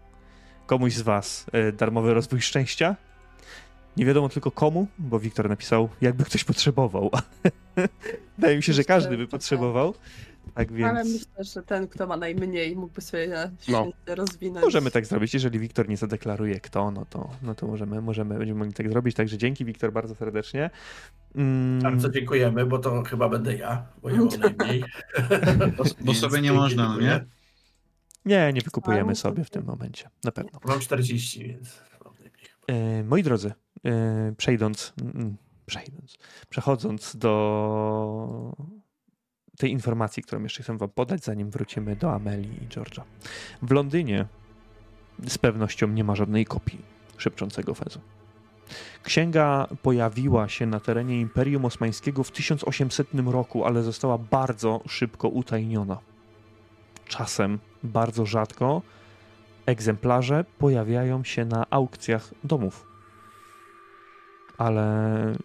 komuś 0.67 0.95
z 0.95 1.03
was 1.03 1.47
e, 1.53 1.73
darmowy 1.73 2.15
rozwój 2.15 2.41
szczęścia. 2.41 2.97
Nie 3.97 4.05
wiadomo 4.05 4.29
tylko 4.29 4.51
komu, 4.51 4.87
bo 4.99 5.21
Wiktor 5.21 5.49
napisał, 5.49 5.89
jakby 6.01 6.25
ktoś 6.25 6.45
potrzebował. 6.45 7.11
Wydaje 8.39 8.57
mi 8.57 8.63
się, 8.63 8.73
że 8.73 8.85
każdy 8.85 9.17
by 9.17 9.23
tak. 9.25 9.31
potrzebował. 9.31 9.95
Tak 10.55 10.73
więc. 10.73 10.91
Ale 10.91 11.05
myślę, 11.05 11.45
że 11.55 11.63
ten, 11.63 11.89
kto 11.89 12.07
ma 12.07 12.17
najmniej, 12.17 12.77
mógłby 12.77 13.01
sobie 13.01 13.51
No. 13.69 13.91
rozwinąć. 14.07 14.65
Możemy 14.65 14.91
tak 14.91 15.07
zrobić. 15.07 15.35
Jeżeli 15.35 15.59
Wiktor 15.59 15.89
nie 15.89 15.97
zadeklaruje 15.97 16.61
kto, 16.61 16.91
no 16.91 17.05
to, 17.05 17.31
no 17.43 17.55
to 17.55 17.67
możemy, 17.67 18.01
możemy, 18.01 18.39
będziemy 18.39 18.59
mogli 18.59 18.75
tak 18.75 18.89
zrobić. 18.91 19.17
Także 19.17 19.39
dzięki 19.39 19.65
Wiktor 19.65 19.93
bardzo 19.93 20.15
serdecznie. 20.15 20.71
Mm, 21.35 21.81
Bardzo 21.83 22.11
dziękujemy, 22.11 22.67
bo 22.67 22.79
to 22.79 23.03
chyba 23.03 23.29
będę 23.29 23.57
ja, 23.57 23.87
bo 24.03 24.11
ja 24.11 24.17
mam 24.17 24.29
najmniej. 24.59 24.85
Bo, 26.01 26.15
sobie 26.15 26.41
nie 26.41 26.53
można, 26.53 26.89
no 26.89 26.95
nie? 26.95 27.01
dziękuję. 27.01 27.27
nie, 28.25 28.53
nie 28.53 28.61
wykupujemy 28.61 29.15
sobie 29.15 29.45
w 29.45 29.51
tym 29.51 29.65
momencie. 29.65 30.11
Na 30.25 30.33
pewno. 30.33 30.61
Mam 30.65 30.81
40, 30.81 31.45
więc 31.49 31.81
mam 32.05 32.15
najmniej. 32.15 33.01
E, 33.01 33.05
moi 33.05 33.23
drodzy, 33.23 33.53
przejdąc, 34.37 34.93
mm, 35.03 35.37
przejdąc, 35.67 36.19
przechodząc 36.49 37.17
do 37.17 38.57
tej 39.59 39.71
informacji, 39.71 40.23
którą 40.23 40.43
jeszcze 40.43 40.63
chcę 40.63 40.77
wam 40.77 40.89
podać, 40.89 41.25
zanim 41.25 41.51
wrócimy 41.51 41.97
do 41.97 42.13
Amelii 42.13 42.65
i 42.65 42.69
George'a. 42.69 43.03
W 43.63 43.71
Londynie 43.71 44.27
z 45.27 45.39
pewnością 45.39 45.89
nie 45.89 46.05
ma 46.05 46.15
żadnej 46.15 46.45
kopii 46.45 46.83
szepczącego 47.17 47.75
fezu. 47.75 48.01
Księga 49.03 49.69
pojawiła 49.83 50.49
się 50.49 50.67
na 50.67 50.81
terenie 50.81 51.21
Imperium 51.21 51.65
Osmańskiego 51.65 52.25
w 52.25 52.31
1800 52.31 53.09
roku, 53.27 53.65
ale 53.65 53.83
została 53.83 54.19
bardzo 54.19 54.81
szybko 54.89 55.29
utajniona. 55.29 55.99
Czasem, 57.09 57.59
bardzo 57.83 58.27
rzadko, 58.27 58.83
egzemplarze 59.67 60.45
pojawiają 60.59 61.25
się 61.25 61.45
na 61.45 61.67
aukcjach 61.71 62.35
domów. 62.45 62.96
Ale 64.59 65.37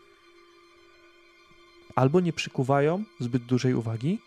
albo 1.96 2.20
nie 2.20 2.34
przykuwają 2.34 3.04
zbyt 3.20 3.44
dużej 3.44 3.74
uwagi, 3.74 4.20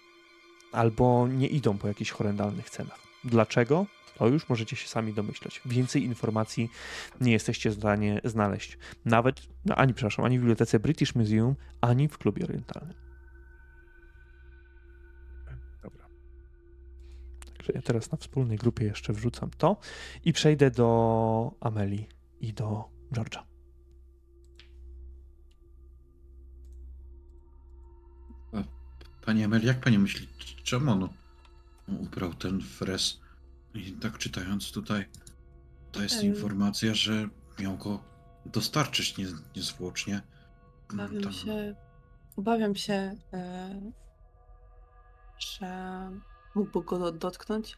albo 0.73 1.29
nie 1.29 1.47
idą 1.47 1.79
po 1.79 1.89
jakichś 1.89 2.11
horrendalnych 2.11 2.71
cenach. 2.71 2.99
Dlaczego? 3.25 3.87
To 4.19 4.29
już 4.29 4.49
możecie 4.49 4.77
się 4.77 4.89
sami 4.89 5.15
domyślać. 5.15 5.61
Więcej 5.67 6.05
informacji 6.05 6.71
nie 7.21 7.33
jesteście 7.33 7.71
w 7.71 7.75
stanie 7.75 8.21
znaleźć. 8.25 8.79
Nawet, 9.05 9.43
no, 9.65 9.75
ani, 9.75 9.95
przepraszam, 9.95 10.25
ani 10.25 10.39
w 10.39 10.41
bibliotece 10.41 10.81
British 10.81 11.15
Museum, 11.15 11.55
ani 11.81 12.09
w 12.09 12.19
klubie 12.19 12.45
orientalnym. 12.45 12.95
Dobra. 15.83 16.07
Także 17.57 17.73
ja 17.75 17.83
teraz 17.83 18.13
na 18.13 18.19
wspólnej 18.19 18.59
grupie 18.59 18.85
jeszcze 18.85 19.13
wrzucam 19.13 19.51
to 19.59 19.77
i 20.25 20.33
przejdę 20.33 20.71
do 20.71 21.55
Ameli 21.61 22.09
i 22.41 22.53
do 22.53 22.85
George'a. 23.13 23.54
Pani 29.27 29.43
Emil, 29.45 29.65
jak 29.65 29.81
pani 29.81 29.99
myśli, 29.99 30.29
czemu 30.65 30.93
on 30.93 31.09
ubrał 31.89 32.35
ten 32.35 32.61
fres? 32.61 33.21
I 33.75 33.93
tak 33.93 34.19
czytając 34.19 34.73
tutaj, 34.73 35.05
to 35.93 36.03
jest 36.03 36.15
Em. 36.21 36.27
informacja, 36.27 36.95
że 36.95 37.29
miał 37.59 37.77
go 37.77 38.03
dostarczyć 38.47 39.17
nie, 39.19 39.27
niezwłocznie. 39.57 40.23
Obawiam 40.93 41.23
Tam- 41.23 41.33
się, 41.33 41.75
obawiam 42.37 42.75
się, 42.75 43.17
e, 43.33 43.81
że 45.39 46.11
mógłby 46.55 46.83
go 46.85 46.99
do- 46.99 47.13
dotknąć, 47.13 47.77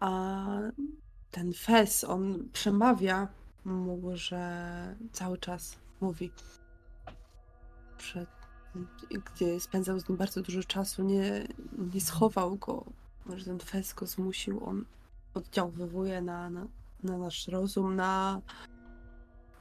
a 0.00 0.44
ten 1.30 1.52
fez, 1.52 2.04
on 2.04 2.48
przemawia 2.52 3.28
mu, 3.64 4.10
że 4.14 4.96
cały 5.12 5.38
czas 5.38 5.76
mówi, 6.00 6.30
przed, 7.98 8.28
gdzie 9.24 9.60
spędzał 9.60 10.00
z 10.00 10.08
nim 10.08 10.18
bardzo 10.18 10.42
dużo 10.42 10.62
czasu, 10.62 11.02
nie, 11.02 11.48
nie 11.94 12.00
schował 12.00 12.56
go, 12.56 12.84
że 13.36 13.44
ten 13.44 13.58
fez 13.58 13.94
go 13.94 14.06
zmusił, 14.06 14.64
on 14.64 14.84
oddziaływuje 15.34 16.22
na, 16.22 16.50
na, 16.50 16.66
na 17.02 17.18
nasz 17.18 17.48
rozum, 17.48 17.96
na, 17.96 18.40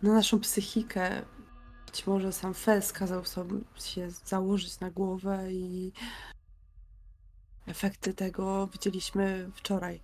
na 0.02 0.14
naszą 0.14 0.40
psychikę, 0.40 1.22
być 1.86 2.08
może 2.08 2.34
sam 2.34 2.54
Fez 2.54 2.94
kazał 2.94 3.26
sobie 3.26 3.60
się 3.76 4.12
założyć 4.12 4.80
na 4.80 4.92
głowę 4.92 5.54
i 5.54 5.92
efekty 7.66 8.14
tego 8.14 8.68
widzieliśmy 8.68 9.52
wczoraj. 9.56 10.02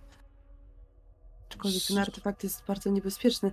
Aczkolwiek 1.48 1.82
ten 1.88 1.98
artefakt 1.98 2.44
jest 2.44 2.64
bardzo 2.66 2.90
niebezpieczny 2.90 3.52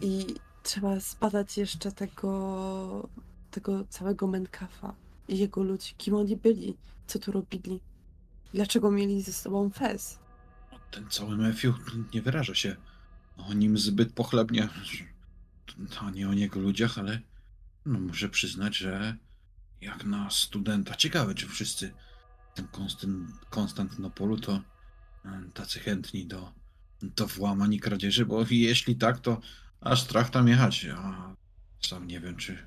i 0.00 0.34
trzeba 0.62 1.00
zbadać 1.00 1.58
jeszcze 1.58 1.92
tego, 1.92 3.08
tego 3.50 3.84
całego 3.84 4.26
Menkafa 4.26 4.94
i 5.28 5.38
jego 5.38 5.62
ludzi, 5.62 5.94
kim 5.98 6.14
oni 6.14 6.36
byli, 6.36 6.76
co 7.06 7.18
tu 7.18 7.32
robili, 7.32 7.80
dlaczego 8.54 8.90
mieli 8.90 9.22
ze 9.22 9.32
sobą 9.32 9.70
Fez. 9.70 10.18
Ten 10.90 11.10
cały 11.10 11.36
Matthew 11.36 11.74
nie 12.14 12.22
wyraża 12.22 12.54
się 12.54 12.76
o 13.36 13.52
nim 13.54 13.78
zbyt 13.78 14.12
pochlebnie. 14.12 14.68
To 15.90 16.10
nie 16.10 16.28
o 16.28 16.34
niego 16.34 16.60
ludziach, 16.60 16.98
ale 16.98 17.20
no, 17.86 18.00
muszę 18.00 18.28
przyznać, 18.28 18.76
że 18.76 19.16
jak 19.80 20.04
na 20.04 20.30
studenta, 20.30 20.94
ciekawe 20.94 21.34
czy 21.34 21.46
wszyscy 21.46 21.92
w 22.52 22.56
tym 22.56 22.66
Konstan- 22.66 23.26
Konstantynopolu 23.50 24.40
to 24.40 24.62
e, 25.24 25.42
tacy 25.54 25.80
chętni 25.80 26.26
do, 26.26 26.52
do 27.02 27.26
włamań 27.26 27.74
i 27.74 27.80
kradzieży, 27.80 28.26
bo 28.26 28.44
jeśli 28.50 28.96
tak, 28.96 29.20
to 29.20 29.40
aż 29.80 30.02
strach 30.02 30.30
tam 30.30 30.48
jechać. 30.48 30.86
A 30.96 31.34
sam 31.80 32.06
nie 32.06 32.20
wiem, 32.20 32.36
czy 32.36 32.58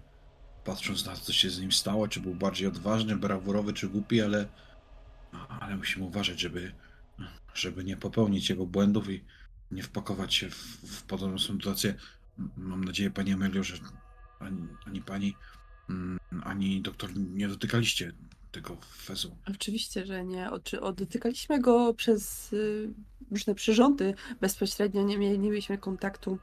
patrząc 0.65 1.05
na 1.05 1.15
to, 1.15 1.21
co 1.21 1.33
się 1.33 1.49
z 1.49 1.59
nim 1.59 1.71
stało, 1.71 2.07
czy 2.07 2.19
był 2.19 2.35
bardziej 2.35 2.67
odważny, 2.67 3.15
brawurowy, 3.15 3.73
czy 3.73 3.89
głupi, 3.89 4.21
ale, 4.21 4.47
ale 5.59 5.77
musimy 5.77 6.05
uważać, 6.05 6.39
żeby 6.39 6.71
żeby 7.53 7.83
nie 7.83 7.97
popełnić 7.97 8.49
jego 8.49 8.65
błędów 8.65 9.09
i 9.09 9.23
nie 9.71 9.83
wpakować 9.83 10.33
się 10.33 10.49
w, 10.49 10.55
w 10.83 11.03
podobną 11.03 11.39
sytuację. 11.39 11.95
Mam 12.57 12.83
nadzieję, 12.83 13.11
Pani 13.11 13.33
Amelio, 13.33 13.63
że 13.63 13.75
ani, 14.39 14.67
ani 14.87 15.01
Pani, 15.01 15.35
mm, 15.89 16.19
ani 16.43 16.81
doktor 16.81 17.09
nie 17.17 17.47
dotykaliście 17.47 18.11
tego 18.51 18.77
fezu. 18.97 19.37
Oczywiście, 19.47 20.05
że 20.05 20.25
nie. 20.25 20.51
Oczy- 20.51 20.81
o- 20.81 20.93
Dotykaliśmy 20.93 21.59
go 21.59 21.93
przez 21.93 22.53
y, 22.53 22.89
różne 23.31 23.55
przyrządy. 23.55 24.13
Bezpośrednio 24.41 25.03
nie, 25.03 25.17
mieli, 25.17 25.39
nie 25.39 25.49
mieliśmy 25.49 25.77
kontaktu. 25.77 26.37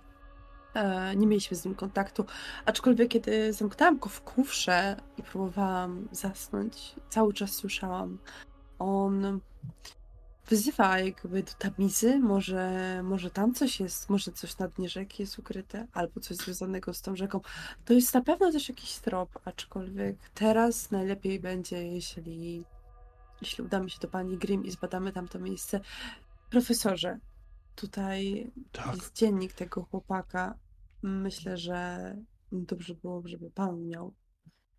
E, 0.75 1.17
nie 1.17 1.27
mieliśmy 1.27 1.57
z 1.57 1.65
nim 1.65 1.75
kontaktu. 1.75 2.25
Aczkolwiek, 2.65 3.09
kiedy 3.09 3.53
zamknęłam 3.53 3.99
go 3.99 4.09
w 4.09 4.21
kufrze 4.21 4.97
i 5.19 5.23
próbowałam 5.23 6.09
zasnąć, 6.13 6.95
cały 7.09 7.33
czas 7.33 7.53
słyszałam. 7.53 8.19
On 8.79 9.41
wyzywa 10.49 10.99
jakby 10.99 11.43
do 11.43 11.53
tamizy. 11.53 12.19
Może, 12.19 13.01
może 13.03 13.31
tam 13.31 13.55
coś 13.55 13.81
jest, 13.81 14.11
może 14.11 14.33
coś 14.33 14.59
na 14.59 14.69
dnie 14.69 14.89
rzeki 14.89 15.23
jest 15.23 15.39
ukryte, 15.39 15.87
albo 15.93 16.21
coś 16.21 16.37
związanego 16.37 16.95
z 16.95 17.03
tą 17.03 17.17
rzeką. 17.17 17.41
To 17.85 17.93
jest 17.93 18.15
na 18.15 18.21
pewno 18.21 18.53
też 18.53 18.69
jakiś 18.69 18.95
trop, 18.97 19.39
aczkolwiek 19.45 20.17
teraz 20.35 20.91
najlepiej 20.91 21.41
będzie, 21.41 21.89
jeśli, 21.89 22.65
jeśli 23.43 23.65
udamy 23.65 23.91
się 23.91 23.99
do 24.01 24.09
pani 24.09 24.39
Grimm 24.39 24.65
i 24.65 24.71
zbadamy 24.71 25.13
tamto 25.13 25.39
miejsce. 25.39 25.81
Profesorze, 26.51 27.19
tutaj 27.81 28.51
Tak. 28.73 28.95
jest 28.97 29.15
dziennik 29.17 29.53
tego 29.53 29.83
chłopaka. 29.83 30.59
Myślę, 31.03 31.57
że 31.59 32.17
dobrze 32.53 32.95
byłoby, 32.95 33.29
żeby 33.29 33.51
pan 33.51 33.87
miał 33.89 34.15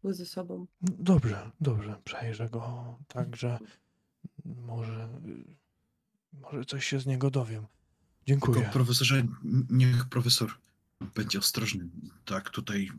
go 0.03 0.13
ze 0.13 0.25
sobą. 0.25 0.67
Dobrze, 0.81 1.51
dobrze, 1.61 2.01
przejrzę 2.03 2.49
go 2.49 2.97
tak, 3.07 3.35
że 3.35 3.59
może, 4.45 5.09
może 6.33 6.65
coś 6.65 6.85
się 6.85 6.99
z 6.99 7.05
niego 7.05 7.31
dowiem. 7.31 7.65
Dziękuję. 8.27 8.57
Tylko 8.59 8.73
profesorze, 8.73 9.19
n- 9.19 9.67
niech 9.69 10.09
profesor 10.09 10.51
będzie 11.15 11.39
ostrożny. 11.39 11.89
Tak, 12.25 12.49
tutaj 12.49 12.89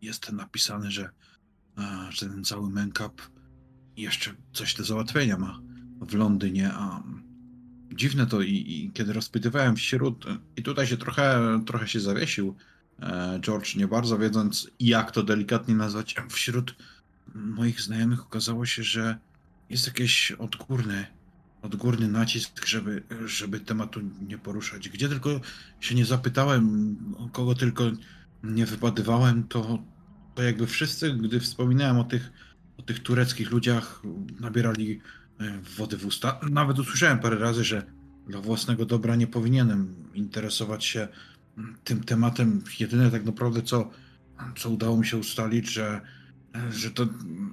jest 0.00 0.32
napisane, 0.32 0.90
że, 0.90 1.10
a, 1.76 2.10
że 2.10 2.26
ten 2.28 2.44
cały 2.44 2.70
menkap 2.70 3.20
jeszcze 3.96 4.34
coś 4.52 4.74
do 4.74 4.84
załatwienia 4.84 5.36
ma 5.38 5.60
w 6.00 6.14
Londynie, 6.14 6.72
a 6.72 7.02
dziwne 7.94 8.26
to 8.26 8.42
i, 8.42 8.52
i 8.52 8.90
kiedy 8.94 9.12
rozpytywałem 9.12 9.76
wśród, 9.76 10.26
i 10.56 10.62
tutaj 10.62 10.86
się 10.86 10.96
trochę, 10.96 11.60
trochę 11.66 11.88
się 11.88 12.00
zawiesił 12.00 12.56
e, 13.00 13.38
George, 13.40 13.76
nie 13.76 13.88
bardzo 13.88 14.18
wiedząc 14.18 14.70
jak 14.80 15.10
to 15.10 15.22
delikatnie 15.22 15.74
nazwać, 15.74 16.14
wśród 16.28 16.74
moich 17.34 17.80
znajomych 17.80 18.22
okazało 18.22 18.66
się, 18.66 18.82
że 18.82 19.18
jest 19.70 19.86
jakiś 19.86 20.32
odgórny, 20.32 21.06
odgórny 21.62 22.08
nacisk, 22.08 22.66
żeby, 22.66 23.02
żeby 23.26 23.60
tematu 23.60 24.00
nie 24.28 24.38
poruszać. 24.38 24.88
Gdzie 24.88 25.08
tylko 25.08 25.40
się 25.80 25.94
nie 25.94 26.04
zapytałem, 26.04 26.96
kogo 27.32 27.54
tylko 27.54 27.84
nie 28.42 28.66
wypadywałem, 28.66 29.48
to, 29.48 29.78
to 30.34 30.42
jakby 30.42 30.66
wszyscy, 30.66 31.12
gdy 31.12 31.40
wspominałem 31.40 31.98
o 31.98 32.04
tych, 32.04 32.32
o 32.78 32.82
tych 32.82 33.00
tureckich 33.02 33.50
ludziach, 33.50 34.02
nabierali 34.40 35.00
wody 35.76 35.96
w 35.96 36.06
usta. 36.06 36.40
Nawet 36.50 36.78
usłyszałem 36.78 37.18
parę 37.18 37.38
razy, 37.38 37.64
że 37.64 37.86
dla 38.26 38.40
własnego 38.40 38.86
dobra 38.86 39.16
nie 39.16 39.26
powinienem 39.26 39.94
interesować 40.14 40.84
się 40.84 41.08
mm, 41.58 41.76
tym 41.84 42.04
tematem. 42.04 42.62
Jedyne 42.80 43.10
tak 43.10 43.24
naprawdę, 43.24 43.62
co, 43.62 43.90
co 44.56 44.70
udało 44.70 44.96
mi 44.96 45.06
się 45.06 45.16
ustalić, 45.16 45.70
że, 45.70 46.00
że 46.70 46.90
to 46.90 47.06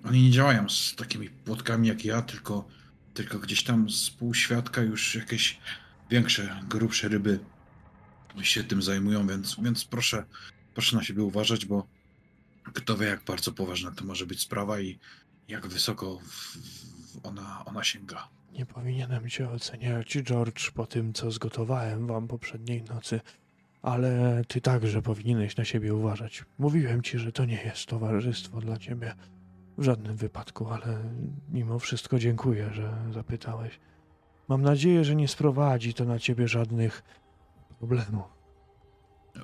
oni 0.04 0.24
nie 0.24 0.32
działają 0.32 0.70
z 0.70 0.96
takimi 0.96 1.30
płotkami 1.30 1.88
jak 1.88 2.06
ja, 2.06 2.22
tylko, 2.22 2.68
tylko 3.14 3.40
gdzieś 3.40 3.64
tam 3.64 3.90
z 3.90 4.10
półświadka 4.10 4.82
już 4.82 5.16
jakieś 5.16 5.60
większe, 6.10 6.60
grubsze 6.70 7.08
ryby 7.08 7.40
się 8.42 8.64
tym 8.64 8.82
zajmują, 8.82 9.28
więc, 9.28 9.56
więc 9.62 9.86
proszę, 9.86 10.26
proszę 10.74 10.96
na 10.96 11.04
siebie 11.04 11.24
uważać, 11.24 11.66
bo 11.66 11.88
kto 12.74 12.98
wie, 12.98 13.08
jak 13.08 13.24
bardzo 13.24 13.52
poważna 13.52 13.92
to 13.92 14.06
może 14.06 14.26
być 14.26 14.42
sprawa 14.42 14.80
i 14.80 15.00
jak 15.48 15.68
wysoko 15.68 16.20
w 16.20 16.58
ona, 17.24 17.66
ona 17.66 17.84
sięga. 17.84 18.28
Nie 18.54 18.66
powinienem 18.66 19.30
cię 19.30 19.50
oceniać, 19.50 20.18
George, 20.24 20.72
po 20.72 20.86
tym, 20.86 21.14
co 21.14 21.32
zgotowałem 21.32 22.08
wam 22.08 22.28
poprzedniej 22.28 22.84
nocy, 22.84 23.20
ale 23.82 24.42
ty 24.48 24.62
także 24.62 25.02
powinieneś 25.02 25.58
na 25.58 25.66
siebie 25.66 25.94
uważać. 25.94 26.46
Mówiłem 26.60 27.02
ci, 27.02 27.20
że 27.20 27.32
to 27.32 27.46
nie 27.46 27.64
jest 27.64 27.86
towarzystwo 27.86 28.62
dla 28.62 28.78
ciebie 28.78 29.16
w 29.78 29.84
żadnym 29.84 30.16
wypadku, 30.16 30.70
ale 30.70 31.04
mimo 31.50 31.80
wszystko 31.80 32.20
dziękuję, 32.20 32.70
że 32.74 32.98
zapytałeś. 33.14 33.80
Mam 34.48 34.62
nadzieję, 34.62 35.04
że 35.04 35.16
nie 35.16 35.28
sprowadzi 35.28 35.94
to 35.94 36.06
na 36.06 36.20
ciebie 36.20 36.48
żadnych 36.48 37.04
problemów. 37.80 38.26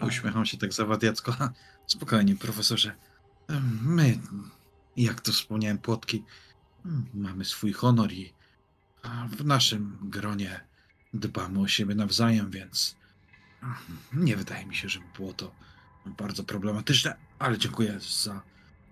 Uśmiecham 0.01 0.45
się 0.45 0.57
tak 0.57 0.73
zawadiacko. 0.73 1.33
Spokojnie, 1.87 2.35
profesorze. 2.35 2.95
My, 3.81 4.19
jak 4.97 5.21
to 5.21 5.31
wspomniałem, 5.31 5.77
płotki, 5.77 6.23
mamy 7.13 7.45
swój 7.45 7.73
honor 7.73 8.13
i 8.13 8.33
w 9.37 9.45
naszym 9.45 9.97
gronie 10.01 10.59
dbamy 11.13 11.59
o 11.59 11.67
siebie 11.67 11.95
nawzajem, 11.95 12.51
więc 12.51 12.95
nie 14.13 14.37
wydaje 14.37 14.65
mi 14.65 14.75
się, 14.75 14.89
żeby 14.89 15.05
było 15.17 15.33
to 15.33 15.55
bardzo 16.17 16.43
problematyczne, 16.43 17.15
ale 17.39 17.57
dziękuję 17.57 17.99
za, 18.23 18.41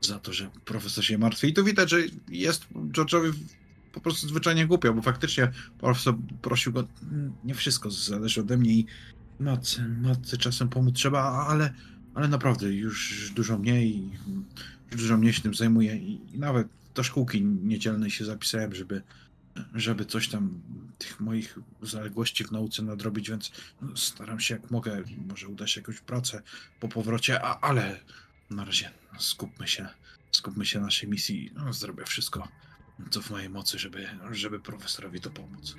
za 0.01 0.19
to, 0.19 0.33
że 0.33 0.49
profesor 0.65 1.05
się 1.05 1.17
martwi. 1.17 1.47
I 1.47 1.53
tu 1.53 1.63
widać, 1.63 1.89
że 1.89 1.97
jest 2.27 2.67
George'owi 2.73 3.33
po 3.93 4.01
prostu 4.01 4.27
zwyczajnie 4.27 4.67
głupio, 4.67 4.93
bo 4.93 5.01
faktycznie 5.01 5.51
profesor 5.79 6.15
prosił 6.41 6.73
go, 6.73 6.87
nie 7.43 7.55
wszystko 7.55 7.91
zależy 7.91 8.41
ode 8.41 8.57
mnie 8.57 8.71
i 8.71 8.85
matce, 9.39 9.87
matce 9.87 10.37
czasem 10.37 10.69
pomóc 10.69 10.95
trzeba, 10.95 11.47
ale, 11.47 11.73
ale 12.13 12.27
naprawdę 12.27 12.73
już 12.73 13.31
dużo 13.31 13.57
mniej, 13.57 14.09
dużo 14.91 15.17
mniej 15.17 15.33
się 15.33 15.41
tym 15.41 15.53
zajmuję 15.53 15.95
i 15.95 16.39
nawet 16.39 16.67
do 16.95 17.03
szkółki 17.03 17.41
niedzielnej 17.45 18.11
się 18.11 18.25
zapisałem, 18.25 18.75
żeby, 18.75 19.01
żeby 19.73 20.05
coś 20.05 20.27
tam 20.27 20.61
tych 20.97 21.19
moich 21.19 21.59
zaległości 21.81 22.43
w 22.43 22.51
nauce 22.51 22.83
nadrobić, 22.83 23.29
więc 23.29 23.51
no, 23.81 23.97
staram 23.97 24.39
się 24.39 24.53
jak 24.53 24.71
mogę, 24.71 25.03
może 25.27 25.47
uda 25.47 25.67
się 25.67 25.81
jakąś 25.81 25.99
pracę 25.99 26.41
po 26.79 26.87
powrocie, 26.87 27.41
a, 27.45 27.59
ale 27.59 27.99
na 28.49 28.65
razie 28.65 28.91
skupmy 29.19 29.67
się, 29.67 29.87
skupmy 30.31 30.65
się 30.65 30.79
na 30.79 30.85
naszej 30.85 31.09
misji, 31.09 31.51
no, 31.55 31.73
zrobię 31.73 32.05
wszystko, 32.05 32.47
co 33.09 33.21
w 33.21 33.29
mojej 33.29 33.49
mocy, 33.49 33.79
żeby, 33.79 34.07
żeby 34.31 34.59
profesorowi 34.59 35.21
to 35.21 35.29
pomóc. 35.29 35.75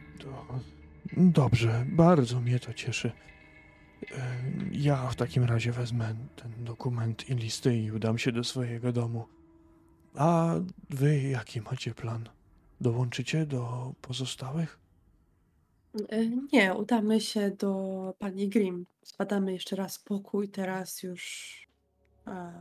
Dobrze, 1.17 1.87
bardzo 1.89 2.41
mnie 2.41 2.61
to 2.61 2.75
cieszy. 2.75 3.13
E, 4.11 4.37
Ja 4.73 5.09
w 5.09 5.17
takim 5.17 5.45
razie 5.45 5.73
wezmę 5.73 6.15
ten 6.37 6.65
dokument 6.65 7.31
i 7.31 7.35
listy 7.35 7.77
i 7.77 7.91
udam 7.91 8.19
się 8.19 8.33
do 8.33 8.45
swojego 8.45 8.93
domu. 8.93 9.29
A 10.19 10.55
wy 10.91 11.21
jaki 11.23 11.61
macie 11.61 11.95
plan? 11.95 12.29
Dołączycie 12.81 13.47
do 13.47 13.93
pozostałych? 14.01 14.79
E, 16.09 16.27
Nie, 16.53 16.75
udamy 16.75 17.21
się 17.21 17.51
do 17.51 18.15
pani 18.19 18.49
Grimm. 18.49 18.87
Zbadamy 19.03 19.53
jeszcze 19.53 19.77
raz 19.77 19.99
pokój, 19.99 20.49
teraz 20.49 21.03
już 21.03 21.55
e, 22.27 22.53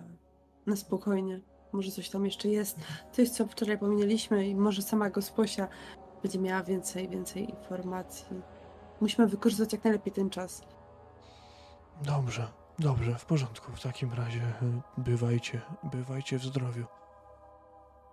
na 0.65 0.75
spokojnie. 0.75 1.41
Może 1.73 1.91
coś 1.91 2.09
tam 2.09 2.25
jeszcze 2.25 2.49
jest. 2.49 2.77
Coś, 3.11 3.29
co 3.29 3.47
wczoraj 3.47 3.77
pominęliśmy 3.77 4.47
i 4.47 4.55
może 4.55 4.81
sama 4.81 5.09
gosposia 5.09 5.67
będzie 6.23 6.39
miała 6.39 6.63
więcej, 6.63 7.09
więcej 7.09 7.49
informacji. 7.49 8.41
Musimy 9.01 9.27
wykorzystać 9.27 9.73
jak 9.73 9.83
najlepiej 9.83 10.13
ten 10.13 10.29
czas. 10.29 10.61
Dobrze, 12.01 12.47
dobrze, 12.79 13.15
w 13.15 13.25
porządku. 13.25 13.71
W 13.71 13.81
takim 13.81 14.13
razie 14.13 14.41
e, 14.41 14.81
bywajcie, 14.97 15.61
bywajcie 15.83 16.39
w 16.39 16.43
zdrowiu. 16.43 16.85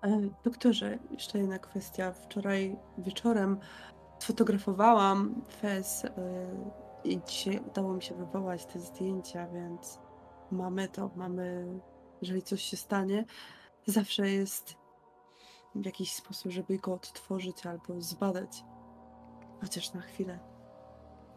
E, 0.03 0.21
Doktorze, 0.45 0.99
jeszcze 1.11 1.39
jedna 1.39 1.59
kwestia. 1.59 2.13
Wczoraj 2.13 2.77
wieczorem 2.99 3.59
sfotografowałam 4.19 5.43
fez 5.61 6.05
e, 6.05 6.11
i 7.05 7.21
dzisiaj 7.27 7.61
udało 7.71 7.95
mi 7.95 8.03
się 8.03 8.15
wywołać 8.15 8.67
te 8.67 8.81
zdjęcia, 8.81 9.49
więc 9.49 9.99
mamy 10.51 10.89
to, 10.89 11.11
mamy, 11.17 11.67
jeżeli 12.23 12.43
coś 12.43 12.63
się 12.63 12.77
stanie, 12.77 13.25
zawsze 13.87 14.31
jest 14.31 14.75
jakiś 15.75 16.13
sposób, 16.13 16.53
żeby 16.53 16.79
go 16.79 16.95
odtworzyć 16.95 17.67
albo 17.67 18.01
zbadać. 18.01 18.65
Chociaż 19.61 19.93
na 19.93 20.01
chwilę. 20.01 20.39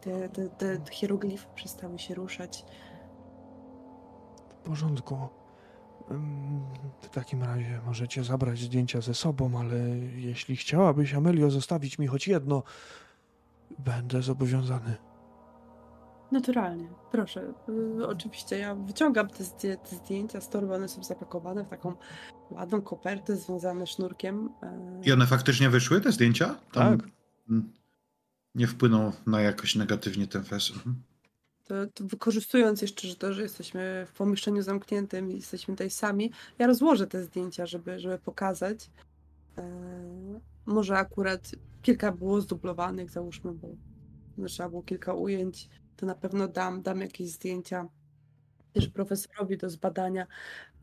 Te, 0.00 0.28
te, 0.28 0.48
te 0.48 0.92
hieroglify 0.92 1.46
przestały 1.54 1.98
się 1.98 2.14
ruszać. 2.14 2.64
W 4.48 4.54
porządku. 4.54 5.43
W 7.02 7.08
takim 7.08 7.42
razie 7.42 7.80
możecie 7.86 8.24
zabrać 8.24 8.58
zdjęcia 8.58 9.00
ze 9.00 9.14
sobą, 9.14 9.58
ale 9.60 9.76
jeśli 10.16 10.56
chciałabyś, 10.56 11.14
Amelio, 11.14 11.50
zostawić 11.50 11.98
mi 11.98 12.06
choć 12.06 12.28
jedno, 12.28 12.62
będę 13.78 14.22
zobowiązany. 14.22 14.94
Naturalnie, 16.32 16.88
proszę. 17.12 17.52
Y, 17.98 18.06
oczywiście 18.06 18.58
ja 18.58 18.74
wyciągam 18.74 19.28
te, 19.28 19.44
zdję- 19.44 19.76
te 19.76 19.96
zdjęcia 19.96 20.40
z 20.40 20.48
torby, 20.48 20.74
one 20.74 20.88
są 20.88 21.04
zapakowane 21.04 21.64
w 21.64 21.68
taką 21.68 21.94
ładną 22.50 22.82
kopertę 22.82 23.36
związane 23.36 23.86
sznurkiem. 23.86 24.48
e, 24.62 25.00
I 25.04 25.12
one 25.12 25.26
faktycznie 25.26 25.70
wyszły, 25.70 26.00
te 26.00 26.12
zdjęcia? 26.12 26.54
Tam 26.72 26.98
Tak. 26.98 27.08
Nie 28.54 28.66
wpłynął 28.66 29.12
na 29.26 29.40
jakoś 29.40 29.74
negatywnie 29.76 30.26
ten 30.26 30.44
fest. 30.44 30.70
Mhm. 30.70 31.02
To, 31.64 31.74
to 31.94 32.04
wykorzystując 32.04 32.82
jeszcze 32.82 33.08
że 33.08 33.16
to, 33.16 33.32
że 33.32 33.42
jesteśmy 33.42 34.06
w 34.08 34.12
pomieszczeniu 34.12 34.62
zamkniętym 34.62 35.30
i 35.30 35.34
jesteśmy 35.34 35.74
tutaj 35.74 35.90
sami, 35.90 36.32
ja 36.58 36.66
rozłożę 36.66 37.06
te 37.06 37.22
zdjęcia, 37.22 37.66
żeby, 37.66 38.00
żeby 38.00 38.18
pokazać. 38.18 38.90
E, 39.58 40.40
może 40.66 40.98
akurat 40.98 41.50
kilka 41.82 42.12
było 42.12 42.40
zdublowanych, 42.40 43.10
załóżmy, 43.10 43.52
bo 43.52 43.68
trzeba 44.48 44.68
było 44.68 44.82
kilka 44.82 45.14
ujęć, 45.14 45.68
to 45.96 46.06
na 46.06 46.14
pewno 46.14 46.48
dam, 46.48 46.82
dam 46.82 47.00
jakieś 47.00 47.30
zdjęcia 47.30 47.88
też 48.72 48.88
profesorowi 48.88 49.56
do 49.56 49.70
zbadania. 49.70 50.26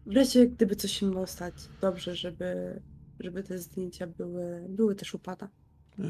Wreszcie, 0.06 0.48
gdyby 0.48 0.76
coś 0.76 0.92
się 0.92 1.06
miało 1.06 1.28
stać, 1.28 1.54
dobrze, 1.82 2.16
żeby, 2.16 2.82
żeby 3.20 3.44
te 3.44 3.58
zdjęcia 3.60 4.08
były, 4.08 4.66
były 4.70 4.96
też 4.96 5.14
u 5.14 5.20
pana. 5.20 5.50
Yy, 5.98 6.06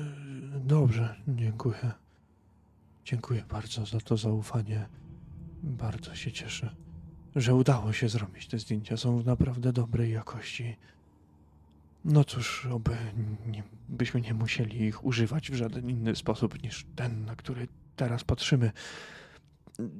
Dobrze, 0.66 1.16
dziękuję. 1.28 1.92
Dziękuję 3.12 3.44
bardzo 3.50 3.86
za 3.86 4.00
to 4.00 4.18
zaufanie. 4.18 4.88
Bardzo 5.64 6.16
się 6.16 6.32
cieszę, 6.32 6.76
że 7.36 7.56
udało 7.56 7.94
się 7.94 8.10
zrobić 8.10 8.48
te 8.48 8.60
zdjęcia. 8.60 8.98
Są 8.98 9.24
naprawdę 9.24 9.74
dobrej 9.74 10.12
jakości. 10.12 10.78
No 12.06 12.24
cóż, 12.24 12.66
oby 12.66 12.98
nie, 13.48 13.64
byśmy 13.90 14.22
nie 14.22 14.34
musieli 14.34 14.82
ich 14.82 15.06
używać 15.06 15.52
w 15.52 15.56
żaden 15.56 15.90
inny 15.90 16.16
sposób 16.16 16.64
niż 16.64 16.86
ten, 16.96 17.26
na 17.26 17.36
który 17.36 17.68
teraz 17.96 18.24
patrzymy. 18.24 18.72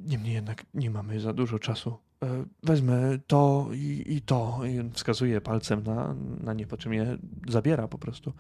Niemniej 0.06 0.34
jednak 0.34 0.66
nie 0.74 0.90
mamy 0.90 1.20
za 1.20 1.34
dużo 1.34 1.60
czasu. 1.60 1.98
E, 2.24 2.46
Wezmę 2.64 3.20
to 3.28 3.70
i, 3.74 4.04
i 4.08 4.22
to. 4.22 4.62
I 4.66 4.90
wskazuje 4.94 5.42
palcem 5.42 5.84
na, 5.84 6.16
na 6.44 6.54
nie, 6.54 6.68
po 6.68 6.78
czym 6.78 6.94
je 6.94 7.18
zabiera 7.48 7.88
po 7.88 7.98
prostu. 7.98 8.34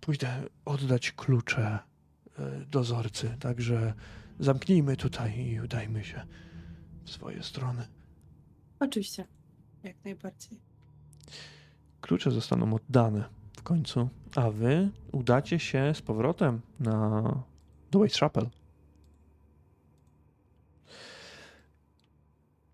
Pójdę 0.00 0.42
oddać 0.64 1.12
klucze 1.12 1.89
dozorcy, 2.70 3.36
także 3.40 3.94
zamknijmy 4.38 4.96
tutaj 4.96 5.46
i 5.46 5.60
udajmy 5.60 6.04
się 6.04 6.26
w 7.04 7.10
swoje 7.10 7.42
strony. 7.42 7.86
Oczywiście, 8.80 9.26
jak 9.82 10.04
najbardziej. 10.04 10.60
Klucze 12.00 12.30
zostaną 12.30 12.74
oddane 12.74 13.24
w 13.56 13.62
końcu, 13.62 14.08
a 14.36 14.50
wy 14.50 14.90
udacie 15.12 15.58
się 15.58 15.92
z 15.94 16.02
powrotem 16.02 16.60
na 16.80 17.22
do 17.90 17.98
Whitechapel. 17.98 18.48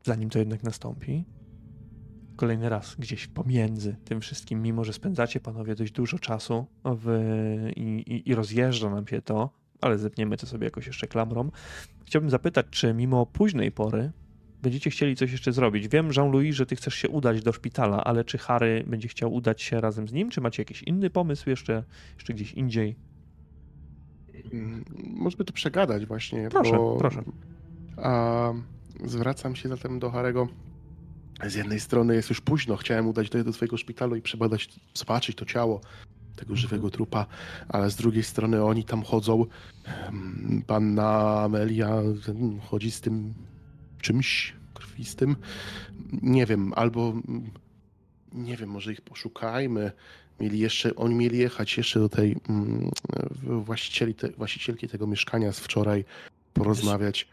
Zanim 0.04 0.30
to 0.30 0.38
jednak 0.38 0.62
nastąpi, 0.62 1.24
kolejny 2.36 2.68
raz 2.68 2.96
gdzieś 2.98 3.26
pomiędzy 3.26 3.96
tym 4.04 4.20
wszystkim, 4.20 4.62
mimo 4.62 4.84
że 4.84 4.92
spędzacie 4.92 5.40
panowie 5.40 5.74
dość 5.74 5.92
dużo 5.92 6.18
czasu 6.18 6.66
w, 6.84 7.08
i, 7.76 7.80
i, 7.82 8.30
i 8.30 8.34
rozjeżdża 8.34 8.90
nam 8.90 9.06
się 9.06 9.22
to, 9.22 9.50
ale 9.80 9.98
zepniemy 9.98 10.36
to 10.36 10.46
sobie 10.46 10.64
jakoś 10.64 10.86
jeszcze 10.86 11.06
klamrą, 11.06 11.50
chciałbym 12.04 12.30
zapytać, 12.30 12.66
czy 12.70 12.94
mimo 12.94 13.26
późnej 13.26 13.72
pory 13.72 14.12
będziecie 14.62 14.90
chcieli 14.90 15.16
coś 15.16 15.32
jeszcze 15.32 15.52
zrobić. 15.52 15.88
Wiem, 15.88 16.10
Jean-Louis, 16.16 16.54
że 16.54 16.66
ty 16.66 16.76
chcesz 16.76 16.94
się 16.94 17.08
udać 17.08 17.42
do 17.42 17.52
szpitala, 17.52 18.04
ale 18.04 18.24
czy 18.24 18.38
Harry 18.38 18.84
będzie 18.86 19.08
chciał 19.08 19.34
udać 19.34 19.62
się 19.62 19.80
razem 19.80 20.08
z 20.08 20.12
nim? 20.12 20.30
Czy 20.30 20.40
macie 20.40 20.60
jakiś 20.60 20.82
inny 20.82 21.10
pomysł 21.10 21.50
jeszcze, 21.50 21.84
jeszcze 22.14 22.34
gdzieś 22.34 22.52
indziej? 22.52 22.96
Mm, 24.52 24.84
Możemy 25.14 25.44
to 25.44 25.52
przegadać 25.52 26.06
właśnie. 26.06 26.48
Proszę, 26.48 26.76
bo... 26.76 26.96
proszę. 26.96 27.22
A 27.96 28.52
zwracam 29.04 29.56
się 29.56 29.68
zatem 29.68 29.98
do 29.98 30.10
Harego. 30.10 30.48
Z 31.44 31.54
jednej 31.54 31.80
strony 31.80 32.14
jest 32.14 32.28
już 32.28 32.40
późno, 32.40 32.76
chciałem 32.76 33.08
udać 33.08 33.30
do, 33.30 33.44
do 33.44 33.52
swojego 33.52 33.76
szpitalu 33.76 34.16
i 34.16 34.22
przebadać, 34.22 34.68
zobaczyć 34.94 35.36
to 35.36 35.44
ciało 35.44 35.80
tego 36.36 36.56
żywego 36.56 36.90
trupa, 36.90 37.26
ale 37.68 37.90
z 37.90 37.96
drugiej 37.96 38.22
strony 38.22 38.64
oni 38.64 38.84
tam 38.84 39.02
chodzą. 39.02 39.46
Panna 40.66 41.40
Amelia 41.40 42.02
chodzi 42.70 42.90
z 42.90 43.00
tym 43.00 43.34
czymś 44.00 44.54
krwistym. 44.74 45.36
Nie 46.22 46.46
wiem, 46.46 46.72
albo 46.76 47.10
mm, 47.10 47.50
nie 48.32 48.56
wiem, 48.56 48.70
może 48.70 48.92
ich 48.92 49.00
poszukajmy. 49.00 49.92
Mieli 50.40 50.58
jeszcze, 50.58 50.96
oni 50.96 51.14
mieli 51.14 51.38
jechać 51.38 51.76
jeszcze 51.76 52.00
do 52.00 52.08
tej 52.08 52.36
mm, 52.48 52.90
właścicieli 53.42 54.14
te, 54.14 54.28
właścicielki 54.28 54.88
tego 54.88 55.06
mieszkania 55.06 55.52
z 55.52 55.60
wczoraj, 55.60 56.04
porozmawiać. 56.52 57.28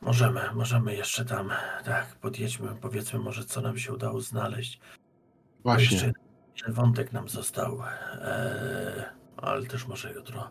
Możemy, 0.00 0.40
możemy 0.54 0.94
jeszcze 0.94 1.24
tam, 1.24 1.50
tak, 1.84 2.06
podjedźmy, 2.16 2.68
powiedzmy 2.80 3.18
może, 3.18 3.44
co 3.44 3.60
nam 3.60 3.78
się 3.78 3.92
udało 3.92 4.20
znaleźć. 4.20 4.80
Bo 4.80 5.70
Właśnie. 5.70 5.96
Jeszcze 5.96 6.12
jeden 6.56 6.74
wątek 6.74 7.12
nam 7.12 7.28
został, 7.28 7.78
eee, 7.82 9.04
ale 9.36 9.66
też 9.66 9.86
może 9.86 10.12
jutro. 10.12 10.50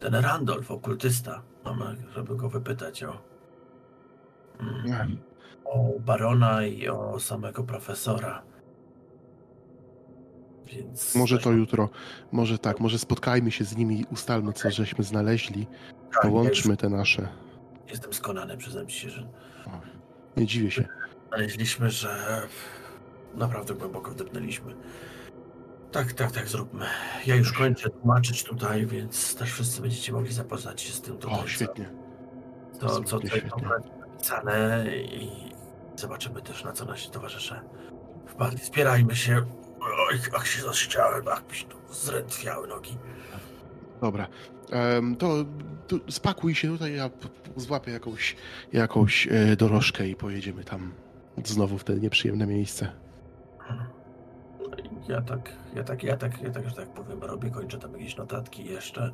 Ten 0.00 0.14
Randolph, 0.14 0.70
okultysta, 0.70 1.42
mamy, 1.64 1.96
żeby 2.14 2.36
go 2.36 2.48
wypytać 2.48 3.04
o, 3.04 3.22
mm, 4.60 5.18
o 5.64 6.00
barona 6.00 6.64
i 6.66 6.88
o 6.88 7.20
samego 7.20 7.64
profesora. 7.64 8.42
Więc 10.66 11.14
Może 11.14 11.38
to 11.38 11.52
jutro, 11.52 11.88
może 12.32 12.58
tak, 12.58 12.80
może 12.80 12.98
spotkajmy 12.98 13.50
się 13.50 13.64
z 13.64 13.76
nimi 13.76 14.00
i 14.00 14.04
ustalmy, 14.12 14.52
co 14.52 14.70
żeśmy 14.70 15.04
znaleźli. 15.04 15.66
tak, 16.12 16.22
Połączmy 16.22 16.76
te 16.76 16.88
nasze. 16.88 17.28
Jestem 17.90 18.12
skonany, 18.12 18.56
przyznam 18.56 18.86
ci 18.86 19.00
się, 19.00 19.10
że 19.10 19.28
Nie 20.36 20.46
dziwię 20.46 20.70
się. 20.70 20.88
znaleźliśmy, 21.28 21.90
że 21.90 22.42
Naprawdę 23.36 23.74
głęboko 23.74 24.10
wdepnęliśmy. 24.10 24.74
Tak, 25.92 26.12
tak, 26.12 26.32
tak, 26.32 26.48
zróbmy. 26.48 26.86
Ja 27.26 27.34
już 27.34 27.52
kończę 27.52 27.90
tłumaczyć 27.90 28.44
tutaj, 28.44 28.86
więc 28.86 29.34
też 29.36 29.52
wszyscy 29.52 29.82
będziecie 29.82 30.12
mogli 30.12 30.32
zapoznać 30.32 30.80
się 30.80 30.92
z 30.92 31.00
tym 31.00 31.18
tutaj. 31.18 31.40
O, 31.40 31.46
świetnie. 31.46 31.90
Co, 32.72 32.88
co 32.88 32.96
Absolutnie 32.96 33.30
tutaj 33.30 33.62
napisane 34.12 34.86
i 34.96 35.30
zobaczymy 35.96 36.42
też 36.42 36.64
na 36.64 36.72
co 36.72 36.84
nasi 36.84 37.10
towarzysze 37.10 37.60
wpadli. 38.26 38.58
Zbierajmy 38.58 39.16
się. 39.16 39.46
Oj, 40.10 40.18
ach 40.36 40.46
się 40.46 40.62
zaszczałem, 40.62 41.28
ach 41.28 41.48
mi 41.50 41.54
się 41.56 41.66
tu 41.66 41.76
zrętwiały 41.90 42.68
nogi. 42.68 42.98
Dobra. 44.06 44.28
To, 45.18 45.44
to 45.88 45.96
spakuj 46.12 46.54
się 46.54 46.68
tutaj, 46.68 46.94
ja 46.94 47.10
złapię 47.56 47.92
jakąś, 47.92 48.36
jakąś 48.72 49.28
e, 49.30 49.56
dorożkę 49.56 50.08
i 50.08 50.16
pojedziemy 50.16 50.64
tam 50.64 50.92
znowu 51.44 51.78
w 51.78 51.84
te 51.84 51.94
nieprzyjemne 51.94 52.46
miejsce. 52.46 52.92
Ja 55.08 55.22
tak, 55.22 55.52
ja 55.74 55.84
tak, 55.84 56.02
ja 56.02 56.16
tak, 56.16 56.42
ja 56.42 56.50
tak, 56.50 56.68
że 56.68 56.74
tak 56.74 56.88
powiem, 56.88 57.22
robię, 57.22 57.50
kończę 57.50 57.78
tam 57.78 57.92
jakieś 57.92 58.16
notatki 58.16 58.64
jeszcze. 58.64 59.10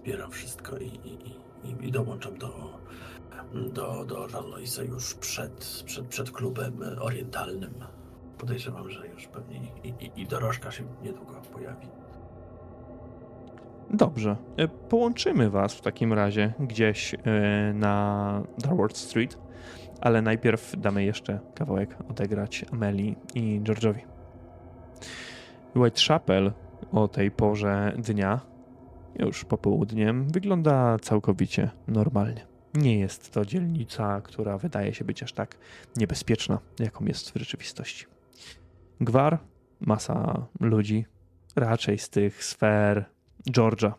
Zbieram 0.00 0.30
wszystko 0.30 0.76
i, 0.76 0.86
i, 0.86 1.14
i, 1.68 1.88
i 1.88 1.92
dołączam 1.92 2.38
do, 2.38 2.78
do, 3.72 4.04
do 4.04 4.28
Jean-Louisa 4.28 4.82
już 4.82 5.14
przed, 5.14 5.82
przed, 5.86 6.06
przed 6.06 6.30
klubem 6.30 6.80
orientalnym. 7.00 7.74
Podejrzewam, 8.38 8.90
że 8.90 9.08
już 9.08 9.26
pewnie 9.26 9.60
i, 9.84 9.88
i, 9.88 10.20
i 10.20 10.26
dorożka 10.26 10.70
się 10.70 10.84
niedługo 11.02 11.32
pojawi. 11.52 11.88
Dobrze. 13.90 14.36
E, 14.56 14.68
Połączymy 14.68 15.50
was 15.50 15.74
w 15.74 15.80
takim 15.80 16.12
razie 16.12 16.52
gdzieś 16.60 17.14
e, 17.14 17.18
na 17.74 18.42
Darward 18.58 18.96
Street, 18.96 19.38
ale 20.00 20.22
najpierw 20.22 20.80
damy 20.80 21.04
jeszcze 21.04 21.40
kawałek 21.54 21.96
odegrać 22.10 22.64
Amelie 22.72 23.14
i 23.34 23.60
George'owi. 23.60 24.00
Whitechapel 25.76 26.52
o 26.92 27.08
tej 27.08 27.30
porze 27.30 27.92
dnia, 27.98 28.40
już 29.18 29.44
popołudniem, 29.44 30.28
wygląda 30.28 30.98
całkowicie 30.98 31.70
normalnie. 31.88 32.46
Nie 32.74 32.98
jest 32.98 33.32
to 33.32 33.44
dzielnica, 33.44 34.20
która 34.20 34.58
wydaje 34.58 34.94
się 34.94 35.04
być 35.04 35.22
aż 35.22 35.32
tak 35.32 35.56
niebezpieczna, 35.96 36.58
jaką 36.78 37.04
jest 37.04 37.30
w 37.30 37.36
rzeczywistości. 37.36 38.06
Gwar, 39.00 39.38
masa 39.80 40.46
ludzi, 40.60 41.04
raczej 41.56 41.98
z 41.98 42.10
tych 42.10 42.44
sfer 42.44 43.04
George'a. 43.50 43.92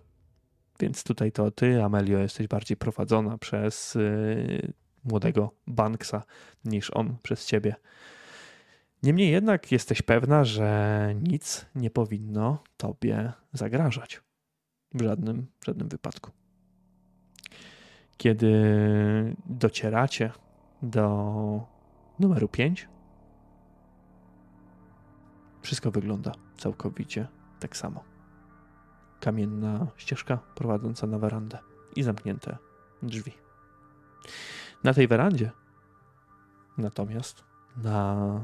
Więc 0.80 1.04
tutaj 1.04 1.32
to 1.32 1.52
ty, 1.52 1.84
Amelio, 1.84 2.20
jesteś 2.20 2.48
bardziej 2.48 2.78
prowadzona 2.78 3.38
przez 3.38 3.96
y, 3.96 4.74
młodego 5.04 5.52
Banksa 5.68 6.24
niż 6.66 6.92
on 6.92 7.18
przez 7.24 7.46
ciebie. 7.46 7.76
Niemniej 9.04 9.32
jednak 9.32 9.72
jesteś 9.72 10.02
pewna, 10.02 10.44
że 10.44 11.14
nic 11.22 11.66
nie 11.76 11.90
powinno 11.90 12.64
tobie 12.78 13.34
zagrażać. 13.54 14.22
W 14.94 15.02
żadnym, 15.02 15.48
w 15.60 15.66
żadnym 15.66 15.90
wypadku. 15.90 16.32
Kiedy 18.18 18.52
docieracie 19.46 20.32
do 20.82 21.68
numeru 22.20 22.48
5, 22.48 22.88
wszystko 25.62 25.92
wygląda 25.92 26.32
całkowicie 26.58 27.28
tak 27.60 27.78
samo 27.78 28.15
kamienna 29.26 29.88
ścieżka 29.98 30.38
prowadząca 30.56 31.08
na 31.08 31.20
werandę 31.20 31.58
i 31.96 32.04
zamknięte 32.04 32.58
drzwi. 33.04 33.32
Na 34.84 34.94
tej 34.94 35.08
werandzie 35.08 35.52
natomiast 36.78 37.44
na 37.78 38.44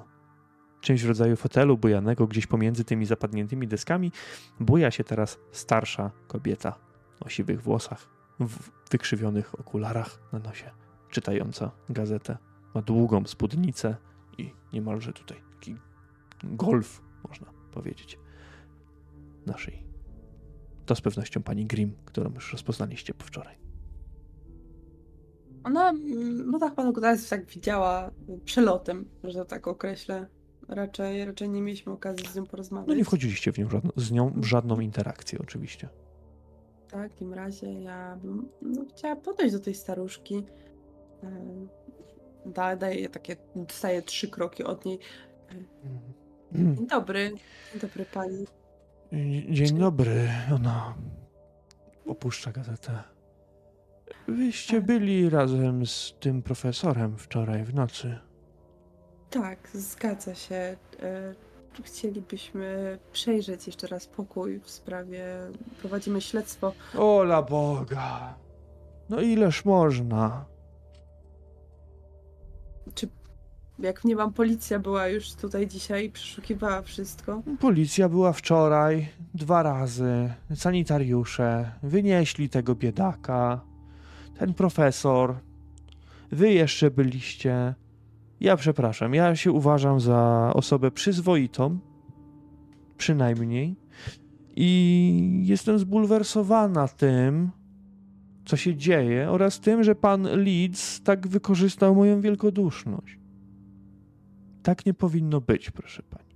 czymś 0.82 1.04
w 1.04 1.08
rodzaju 1.08 1.36
fotelu 1.36 1.78
bujanego 1.78 2.28
gdzieś 2.28 2.48
pomiędzy 2.48 2.84
tymi 2.84 3.06
zapadniętymi 3.06 3.68
deskami 3.68 4.12
buja 4.60 4.92
się 4.92 5.04
teraz 5.04 5.40
starsza 5.52 6.12
kobieta 6.28 6.76
o 7.20 7.30
siwych 7.30 7.62
włosach, 7.62 8.10
w 8.40 8.72
wykrzywionych 8.92 9.60
okularach 9.60 10.20
na 10.32 10.40
nosie, 10.40 10.72
czytająca 11.10 11.72
gazetę. 11.90 12.38
Ma 12.74 12.82
długą 12.82 13.26
spódnicę 13.26 13.96
i 14.38 14.54
niemalże 14.74 15.14
tutaj 15.14 15.42
taki 15.54 15.76
golf, 16.44 17.02
można 17.28 17.48
powiedzieć, 17.72 18.20
na 19.46 19.58
szyi. 19.58 19.91
To 20.92 20.96
z 20.96 21.02
pewnością 21.02 21.44
pani 21.44 21.66
Grimm, 21.66 21.96
którą 22.06 22.34
już 22.34 22.52
rozpoznaliście 22.52 23.14
po 23.14 23.26
wczoraj. 23.26 23.56
Ona, 25.64 25.90
mm, 25.90 26.52
no 26.52 26.60
tak 26.60 26.76
panu 26.76 26.94
Kutas 26.94 27.30
tak 27.30 27.46
widziała 27.46 28.12
przelotem, 28.46 29.06
że 29.24 29.46
tak 29.46 29.68
określę. 29.68 30.28
Raczej, 30.68 31.26
raczej 31.26 31.50
nie 31.50 31.62
mieliśmy 31.62 31.92
okazji 31.92 32.28
z 32.28 32.36
nią 32.36 32.46
porozmawiać. 32.46 32.88
No 32.88 32.96
nie 32.96 33.06
wchodziliście 33.06 33.52
w 33.52 33.58
nią 33.58 33.70
żadno, 33.70 33.92
z 33.96 34.12
nią 34.12 34.34
w 34.36 34.46
żadną 34.46 34.80
interakcję 34.80 35.40
oczywiście. 35.40 35.90
W 36.88 36.92
takim 36.92 37.34
razie 37.34 37.74
ja 37.74 38.18
bym 38.24 38.50
no, 38.62 38.86
chciała 38.90 39.16
podejść 39.16 39.54
do 39.54 39.60
tej 39.60 39.76
staruszki. 39.76 40.44
Da, 42.46 42.76
daję 42.76 43.10
takie, 43.10 43.36
dostaję 43.56 44.02
trzy 44.02 44.28
kroki 44.30 44.64
od 44.64 44.86
niej. 44.86 45.00
Dzień 46.52 46.88
dobry, 46.88 47.32
dzień 47.72 47.82
dobry 47.82 48.06
pani. 48.06 48.46
Dzień 49.50 49.78
dobry. 49.80 50.30
Ona 50.56 50.94
opuszcza 52.08 52.52
gazetę. 52.52 53.04
Wyście 54.28 54.82
byli 54.82 55.30
razem 55.30 55.86
z 55.86 56.14
tym 56.20 56.42
profesorem 56.44 57.18
wczoraj 57.18 57.64
w 57.64 57.74
nocy. 57.74 58.18
Tak, 59.30 59.70
zgadza 59.74 60.36
się. 60.36 60.56
E, 60.56 61.34
Chcielibyśmy 61.84 63.00
przejrzeć 63.12 63.68
jeszcze 63.68 63.88
raz 63.88 64.08
pokój 64.08 64.60
w 64.60 64.70
sprawie. 64.70 65.26
Prowadzimy 65.80 66.22
śledztwo. 66.22 66.74
Ola 66.98 67.42
Boga. 67.42 68.36
No 69.10 69.22
ileż 69.22 69.66
można? 69.66 70.46
Czy 72.96 73.08
jak 73.82 74.06
nie 74.06 74.16
mam, 74.16 74.34
policja 74.34 74.80
była 74.80 75.08
już 75.08 75.34
tutaj 75.34 75.68
dzisiaj 75.68 76.10
przeszukiwała 76.10 76.82
wszystko. 76.82 77.44
Policja 77.60 78.10
była 78.10 78.34
wczoraj 78.34 79.08
dwa 79.34 79.64
razy. 79.64 80.34
Sanitariusze 80.56 81.72
wynieśli 81.84 82.50
tego 82.50 82.76
biedaka. 82.76 83.62
Ten 84.40 84.54
profesor. 84.54 85.36
Wy 86.32 86.52
jeszcze 86.52 86.92
byliście. 86.92 87.76
Ja 88.40 88.58
przepraszam, 88.58 89.14
ja 89.14 89.36
się 89.36 89.52
uważam 89.52 90.00
za 90.00 90.52
osobę 90.54 90.92
przyzwoitą. 90.92 91.80
Przynajmniej. 92.98 93.76
I 94.56 95.42
jestem 95.46 95.80
zbulwersowana 95.80 96.88
tym, 96.88 97.52
co 98.46 98.58
się 98.58 98.76
dzieje, 98.76 99.32
oraz 99.32 99.60
tym, 99.60 99.84
że 99.84 99.96
pan 99.96 100.24
Leeds 100.24 101.02
tak 101.02 101.28
wykorzystał 101.28 101.96
moją 101.96 102.22
wielkoduszność. 102.22 103.21
Tak 104.64 104.86
nie 104.86 104.94
powinno 104.94 105.42
być, 105.42 105.72
proszę 105.72 106.04
pani. 106.04 106.32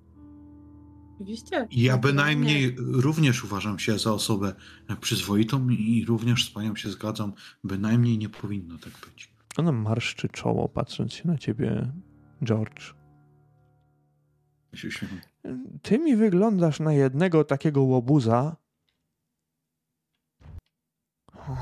Oczywiście. 1.16 1.68
Ja 1.72 1.94
Nie. 1.96 2.00
bynajmniej 2.02 2.76
również 2.78 3.44
uważam 3.44 3.80
się 3.80 4.00
za 4.00 4.14
osobę 4.14 4.56
przyzwoitą 5.02 5.70
i 5.70 6.06
również 6.08 6.46
z 6.46 6.52
panią 6.52 6.76
się 6.76 6.90
zgadzam. 6.90 7.34
Bynajmniej 7.64 8.18
nie 8.18 8.30
powinno 8.30 8.78
tak 8.78 8.94
być. 9.10 9.34
Ona 9.58 9.72
marszczy 9.72 10.30
czoło, 10.30 10.70
patrząc 10.70 11.14
się 11.14 11.28
na 11.28 11.38
ciebie, 11.38 11.92
George. 12.44 12.94
Ty 15.82 16.00
mi 16.00 16.16
wyglądasz 16.16 16.80
na 16.80 16.94
jednego 16.94 17.44
takiego 17.44 17.84
łobuza. 17.84 18.56
O, 21.36 21.56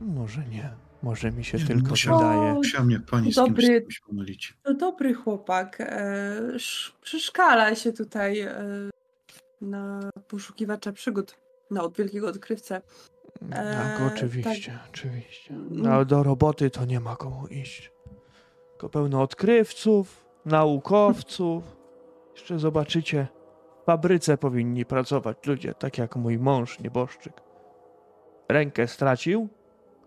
może 0.00 0.46
nie. 0.48 0.70
Może 1.02 1.30
mi 1.32 1.44
się 1.44 1.58
Nie, 1.58 1.66
tylko 1.66 1.88
musiał- 1.90 2.18
wydaje. 2.18 2.52
Musiała 2.54 2.84
mnie 2.84 3.00
pani 3.00 3.32
z 3.32 3.36
Dobry. 3.36 3.54
kimś, 3.62 3.66
z 3.76 3.80
kimś 3.82 4.00
pomylić. 4.00 4.54
To 4.62 4.74
dobry 4.74 5.14
chłopak. 5.14 5.80
E, 5.80 5.86
sz- 6.54 6.92
przeszkala 7.00 7.74
się 7.74 7.92
tutaj 7.92 8.40
e, 8.40 8.54
na 9.60 10.00
poszukiwacza 10.28 10.92
przygód. 10.92 11.36
Na 11.70 11.82
od 11.82 11.96
wielkiego 11.96 12.28
odkrywcę. 12.28 12.80
Tak, 13.50 14.00
Eee, 14.00 14.06
oczywiście, 14.14 14.78
oczywiście. 14.90 15.54
Mm. 15.54 15.68
No, 15.70 16.04
do 16.04 16.22
roboty 16.22 16.70
to 16.70 16.84
nie 16.84 17.00
ma 17.00 17.16
komu 17.16 17.46
iść. 17.46 17.92
Tylko 18.70 18.88
pełno 18.88 19.22
odkrywców, 19.22 20.24
naukowców. 20.44 21.76
Jeszcze 22.34 22.58
zobaczycie, 22.58 23.26
w 23.82 23.84
fabryce 23.84 24.38
powinni 24.38 24.84
pracować 24.84 25.36
ludzie, 25.46 25.74
tak 25.74 25.98
jak 25.98 26.16
mój 26.16 26.38
mąż, 26.38 26.78
nieboszczyk. 26.80 27.32
Rękę 28.48 28.88
stracił, 28.88 29.48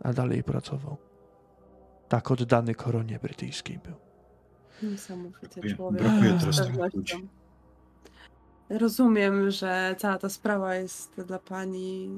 a 0.03 0.13
dalej 0.13 0.43
pracował. 0.43 0.97
Tak 2.09 2.31
oddany 2.31 2.75
koronie 2.75 3.19
brytyjskiej 3.19 3.79
był. 3.79 3.93
Niesamowity 4.91 5.61
Brakuje- 5.61 5.75
człowiek. 5.75 6.01
brakuje 6.03 6.37
teraz 6.39 6.57
takich 6.57 6.93
ludzi. 6.95 7.27
Rozumiem, 8.69 9.51
że 9.51 9.95
cała 9.97 10.17
ta 10.17 10.29
sprawa 10.29 10.75
jest 10.75 11.21
dla 11.27 11.39
pani 11.39 12.09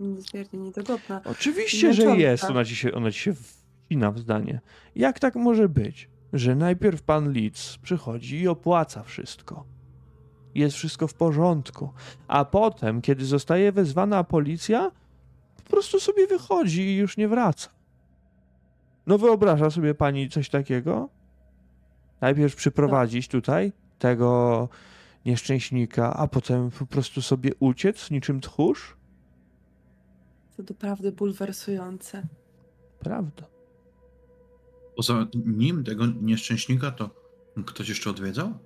niezmiernie 0.00 0.58
niedogodna. 0.58 1.20
Oczywiście, 1.24 1.94
że 1.94 2.02
jest. 2.16 2.44
Ona 2.44 2.64
ci 2.64 2.76
się, 2.76 2.92
ona 2.92 3.10
ci 3.10 3.18
się 3.18 3.34
wcina 3.34 4.10
w 4.10 4.18
zdanie. 4.18 4.60
Jak 4.94 5.18
tak 5.18 5.34
może 5.34 5.68
być? 5.68 6.12
że 6.32 6.54
najpierw 6.54 7.02
pan 7.02 7.32
Litz 7.32 7.78
przychodzi 7.82 8.40
i 8.40 8.48
opłaca 8.48 9.02
wszystko. 9.02 9.64
Jest 10.54 10.76
wszystko 10.76 11.08
w 11.08 11.14
porządku. 11.14 11.92
A 12.28 12.44
potem, 12.44 13.00
kiedy 13.02 13.24
zostaje 13.24 13.72
wezwana 13.72 14.24
policja, 14.24 14.90
po 14.90 15.01
prostu 15.72 16.00
sobie 16.00 16.26
wychodzi 16.26 16.82
i 16.82 16.96
już 16.96 17.16
nie 17.16 17.28
wraca. 17.28 17.70
No 19.06 19.18
wyobraża 19.18 19.70
sobie 19.70 19.94
pani 19.94 20.28
coś 20.28 20.48
takiego? 20.48 21.08
Najpierw 22.20 22.56
przyprowadzić 22.56 23.28
tutaj 23.28 23.72
tego 23.98 24.68
nieszczęśnika, 25.26 26.16
a 26.16 26.28
potem 26.28 26.70
po 26.70 26.86
prostu 26.86 27.22
sobie 27.22 27.50
uciec 27.60 28.10
niczym 28.10 28.40
tchórz? 28.40 28.96
To 30.56 30.62
doprawdy 30.62 31.12
bulwersujące. 31.12 32.26
Prawda. 32.98 33.46
Poza 34.96 35.26
nim, 35.46 35.84
tego 35.84 36.06
nieszczęśnika, 36.06 36.90
to 36.90 37.10
ktoś 37.66 37.88
jeszcze 37.88 38.10
odwiedzał? 38.10 38.58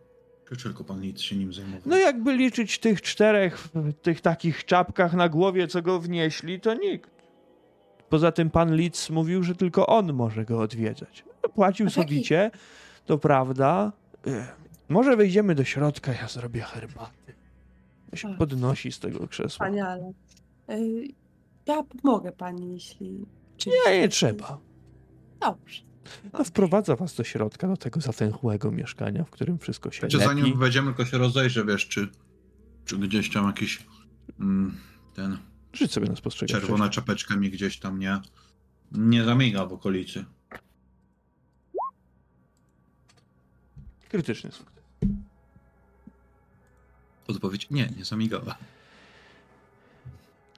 Czy 0.51 0.63
tylko 0.63 0.85
pan 0.85 1.01
nic 1.01 1.21
się 1.21 1.37
nim 1.37 1.53
zajmował? 1.53 1.81
No 1.87 1.97
jakby 1.99 2.33
liczyć 2.37 2.79
tych 2.79 3.03
czterech 3.03 3.59
w 3.59 3.93
tych 4.03 4.21
takich 4.21 4.65
czapkach 4.65 5.15
na 5.15 5.29
głowie, 5.29 5.69
co 5.69 5.83
go 5.83 6.01
wnieśli, 6.01 6.61
to 6.61 6.75
nikt. 6.75 7.11
Poza 8.09 8.33
tym 8.33 8.51
pan 8.51 8.77
Litz 8.77 9.11
mówił, 9.11 9.43
że 9.43 9.55
tylko 9.55 9.87
on 9.87 10.13
może 10.13 10.45
go 10.45 10.61
odwiedzać. 10.61 11.25
Płacił 11.55 11.87
A 11.87 11.91
taki- 11.91 12.01
sowicie, 12.03 12.51
to 13.07 13.19
prawda. 13.19 13.93
Ech, 14.27 14.57
Może 14.89 15.17
wejdziemy 15.17 15.55
do 15.55 15.65
środka, 15.65 16.13
ja 16.13 16.29
zrobię 16.29 16.61
herbaty. 16.61 17.35
Ja 18.13 18.19
się 18.19 18.37
podnosi 18.39 18.93
z 18.93 18.99
tego 18.99 19.29
krzesła. 19.29 19.49
Wspaniale. 19.67 20.13
Y, 20.71 21.09
Ja 21.67 21.83
pomogę 21.83 22.33
pani, 22.33 22.73
jeśli... 22.73 23.27
Czy... 23.57 23.71
Nie, 23.87 23.99
nie 24.01 24.09
trzeba. 24.09 24.59
Dobrze. 25.41 25.83
No, 26.33 26.45
wprowadza 26.45 26.97
was 26.97 27.15
do 27.15 27.25
środka, 27.25 27.69
do 27.69 27.77
tego 27.77 28.01
zatęchłego 28.01 28.71
mieszkania, 28.71 29.25
w 29.25 29.31
którym 29.31 29.59
wszystko 29.59 29.91
się 29.91 30.01
Znaczy, 30.01 30.17
lepi. 30.17 30.29
zanim 30.29 30.59
wejdziemy, 30.59 30.87
tylko 30.95 31.05
się 31.11 31.19
rozejrzę, 31.19 31.65
wiesz, 31.65 31.89
czy, 31.89 32.09
czy 32.85 32.99
gdzieś 32.99 33.33
tam 33.33 33.47
jakiś 33.47 33.87
mm, 34.41 34.77
ten 35.15 35.39
Rzuć 35.73 35.93
sobie 35.93 36.09
na 36.09 36.17
spostrzegawczość. 36.17 36.67
czerwona 36.67 36.91
czapeczka 36.91 37.37
mi 37.37 37.51
gdzieś 37.51 37.79
tam 37.79 37.99
nie, 37.99 38.19
nie 38.93 39.25
zamiga 39.25 39.67
w 39.67 39.73
okolicy. 39.73 40.25
Krytyczny 44.09 44.51
sukces. 44.53 44.77
Odpowiedź 47.29 47.71
nie, 47.71 47.89
nie 47.99 48.05
zamigała. 48.05 48.57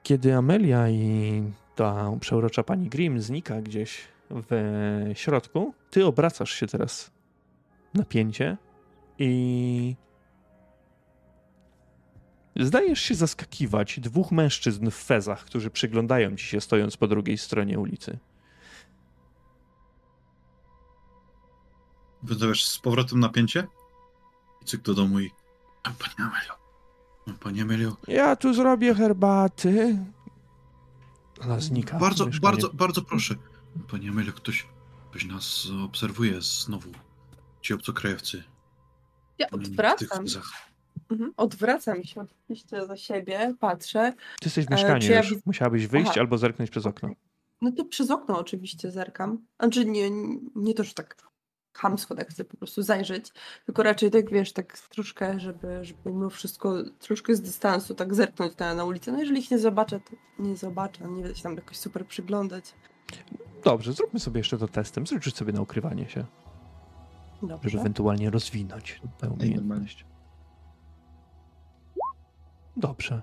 Kiedy 0.03 0.35
Amelia 0.35 0.89
i 0.91 1.43
ta 1.77 2.11
przeurocza 2.21 2.63
pani 2.63 2.89
Grimm 2.89 3.21
znika 3.21 3.63
gdzieś 3.63 3.99
w 4.31 4.51
środku, 5.15 5.75
ty 5.91 6.07
obracasz 6.07 6.51
się 6.51 6.67
teraz 6.67 7.11
na 7.95 8.05
pięcie 8.05 8.57
i 9.19 9.97
zdajesz 12.57 13.01
się 13.01 13.15
zaskakiwać 13.15 14.01
dwóch 14.01 14.33
mężczyzn 14.33 14.91
w 14.91 14.95
fezach, 14.95 15.45
którzy 15.45 15.71
przyglądają 15.71 16.37
ci 16.37 16.47
się 16.47 16.61
stojąc 16.61 16.97
po 16.97 17.09
drugiej 17.09 17.39
stronie 17.39 17.79
ulicy. 17.79 18.19
Wydawasz 22.23 22.65
z 22.65 22.79
powrotem 22.79 23.21
napięcie? 23.21 23.67
I 24.63 24.65
cyk 24.65 24.83
do 24.83 24.95
domu 24.95 25.21
i... 25.21 25.31
A, 25.83 25.91
Pani 25.91 26.15
Amelio, 26.19 26.59
Pani 27.41 27.61
Amelio, 27.61 27.97
Ja 28.09 28.37
tu 28.37 28.55
zrobię 28.55 28.95
herbaty. 28.95 29.99
Ona 31.41 31.61
znika. 31.61 31.99
bardzo, 31.99 32.27
bardzo, 32.43 32.71
bardzo 32.73 33.03
proszę. 33.03 33.35
Pani 33.91 34.09
Amelio, 34.09 34.33
ktoś, 34.33 34.67
ktoś 35.11 35.25
nas 35.25 35.69
obserwuje 35.85 36.43
znowu. 36.43 36.91
Ci 37.63 37.75
obcokrajowcy. 37.75 38.43
Ja 39.39 39.51
odwracam. 39.51 40.25
Mhm. 41.11 41.33
Odwracam 41.37 42.05
się 42.05 42.21
oczywiście 42.21 42.87
za 42.87 42.97
siebie, 42.97 43.55
patrzę. 43.61 44.13
Ty 44.41 44.47
jesteś 44.47 44.67
w 44.67 44.69
Ale 44.73 44.77
mieszkaniu 44.77 45.13
ja 45.13 45.19
już. 45.19 45.47
Musiałabyś 45.47 45.87
wyjść 45.87 46.11
Aha. 46.11 46.21
albo 46.21 46.39
zerknąć 46.39 46.71
przez 46.71 46.87
okno. 46.87 47.11
No 47.63 47.73
to 47.73 47.85
przez 47.85 48.11
okno 48.11 48.39
oczywiście 48.39 48.91
zerkam. 48.91 49.47
Znaczy 49.61 49.85
nie, 49.85 50.11
nie 50.55 50.75
to, 50.75 50.85
że 50.85 50.95
tak 50.95 51.29
chamsko 51.79 52.15
tak 52.15 52.29
chcę 52.31 52.45
po 52.45 52.57
prostu 52.57 52.83
zajrzeć, 52.83 53.33
tylko 53.67 53.83
raczej 53.83 54.11
tak 54.11 54.31
wiesz, 54.31 54.53
tak 54.53 54.79
troszkę, 54.79 55.41
żeby, 55.41 55.85
żeby 55.85 56.13
mimo 56.13 56.31
wszystko 56.31 56.75
troszkę 56.99 57.35
z 57.35 57.41
dystansu 57.41 57.95
tak 57.95 58.15
zerknąć 58.15 58.57
na, 58.59 58.75
na 58.75 58.85
ulicę. 58.85 59.13
No 59.13 59.19
jeżeli 59.19 59.41
ich 59.41 59.51
nie 59.51 59.59
zobaczę, 59.59 60.01
to 60.01 60.43
nie 60.43 60.57
zobaczę, 60.57 61.05
nie 61.05 61.23
będę 61.23 61.37
się 61.37 61.43
tam 61.43 61.55
jakoś 61.55 61.77
super 61.77 62.07
przyglądać. 62.07 62.75
Dobrze, 63.65 63.93
zróbmy 63.93 64.21
sobie 64.21 64.41
jeszcze 64.41 64.59
to 64.59 64.69
testem. 64.69 65.07
Zrzuć 65.07 65.37
sobie 65.37 65.53
na 65.53 65.61
ukrywanie 65.61 66.09
się, 66.09 66.25
żeby 67.43 67.49
Dobrze. 67.53 67.81
ewentualnie 67.81 68.31
rozwinąć 68.31 69.01
tę 69.19 69.31
umiejętność. 69.31 70.05
Dobrze. 72.77 73.23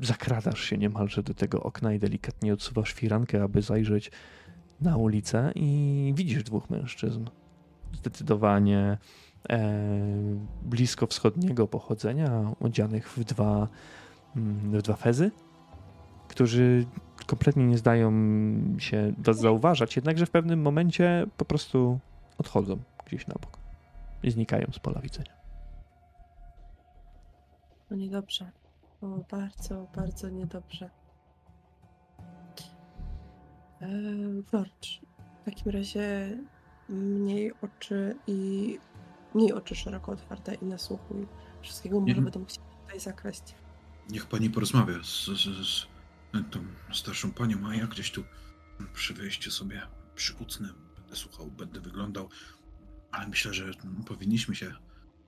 Zakradasz 0.00 0.60
się 0.60 0.78
niemalże 0.78 1.22
do 1.22 1.34
tego 1.34 1.62
okna 1.62 1.92
i 1.92 1.98
delikatnie 1.98 2.52
odsuwasz 2.52 2.92
firankę, 2.92 3.42
aby 3.42 3.62
zajrzeć 3.62 4.10
na 4.80 4.96
ulicę 4.96 5.52
i 5.54 6.12
widzisz 6.16 6.42
dwóch 6.42 6.70
mężczyzn. 6.70 7.24
Zdecydowanie 7.92 8.98
e, 9.50 9.70
blisko 10.62 11.06
wschodniego 11.06 11.68
pochodzenia, 11.68 12.52
odzianych 12.60 13.08
w 13.08 13.24
dwa, 13.24 13.68
mm, 14.36 14.78
w 14.78 14.82
dwa 14.82 14.96
fezy, 14.96 15.30
którzy 16.32 16.86
kompletnie 17.26 17.66
nie 17.66 17.78
zdają 17.78 18.12
się 18.78 19.12
was 19.18 19.38
zauważać, 19.38 19.96
jednakże 19.96 20.26
w 20.26 20.30
pewnym 20.30 20.62
momencie 20.62 21.26
po 21.36 21.44
prostu 21.44 21.98
odchodzą 22.38 22.78
gdzieś 23.06 23.26
na 23.26 23.34
bok 23.34 23.58
i 24.22 24.30
znikają 24.30 24.66
z 24.72 24.78
pola 24.78 25.00
widzenia. 25.00 25.32
No 27.90 27.96
niedobrze. 27.96 28.50
O, 29.02 29.06
bardzo, 29.30 29.86
bardzo 29.96 30.28
niedobrze. 30.28 30.90
Eee, 33.80 34.42
George, 34.50 35.00
w 35.42 35.44
takim 35.44 35.72
razie 35.72 36.36
mniej 36.88 37.52
oczy 37.62 38.16
i 38.26 38.78
mniej 39.34 39.52
oczy 39.52 39.74
szeroko 39.74 40.12
otwarte 40.12 40.54
i 40.54 40.64
nasłuchuj. 40.64 41.26
Wszystkiego 41.62 42.00
może 42.00 42.10
Mhm. 42.10 42.24
będę 42.24 42.38
musiała 42.38 42.66
tutaj 42.84 43.00
zakraść. 43.00 43.54
Niech 44.10 44.26
pani 44.26 44.50
porozmawia 44.50 44.94
z, 45.02 45.26
z, 45.26 45.66
z 45.66 45.86
tą 46.50 46.66
starszą 46.92 47.32
panią, 47.32 47.68
a 47.68 47.74
ja 47.74 47.86
gdzieś 47.86 48.10
tu 48.10 48.24
przy 48.94 49.14
wyjściu 49.14 49.50
sobie 49.50 49.82
przykucnę, 50.14 50.68
będę 50.96 51.16
słuchał, 51.16 51.50
będę 51.50 51.80
wyglądał, 51.80 52.28
ale 53.10 53.28
myślę, 53.28 53.54
że 53.54 53.70
powinniśmy 54.06 54.54
się 54.54 54.74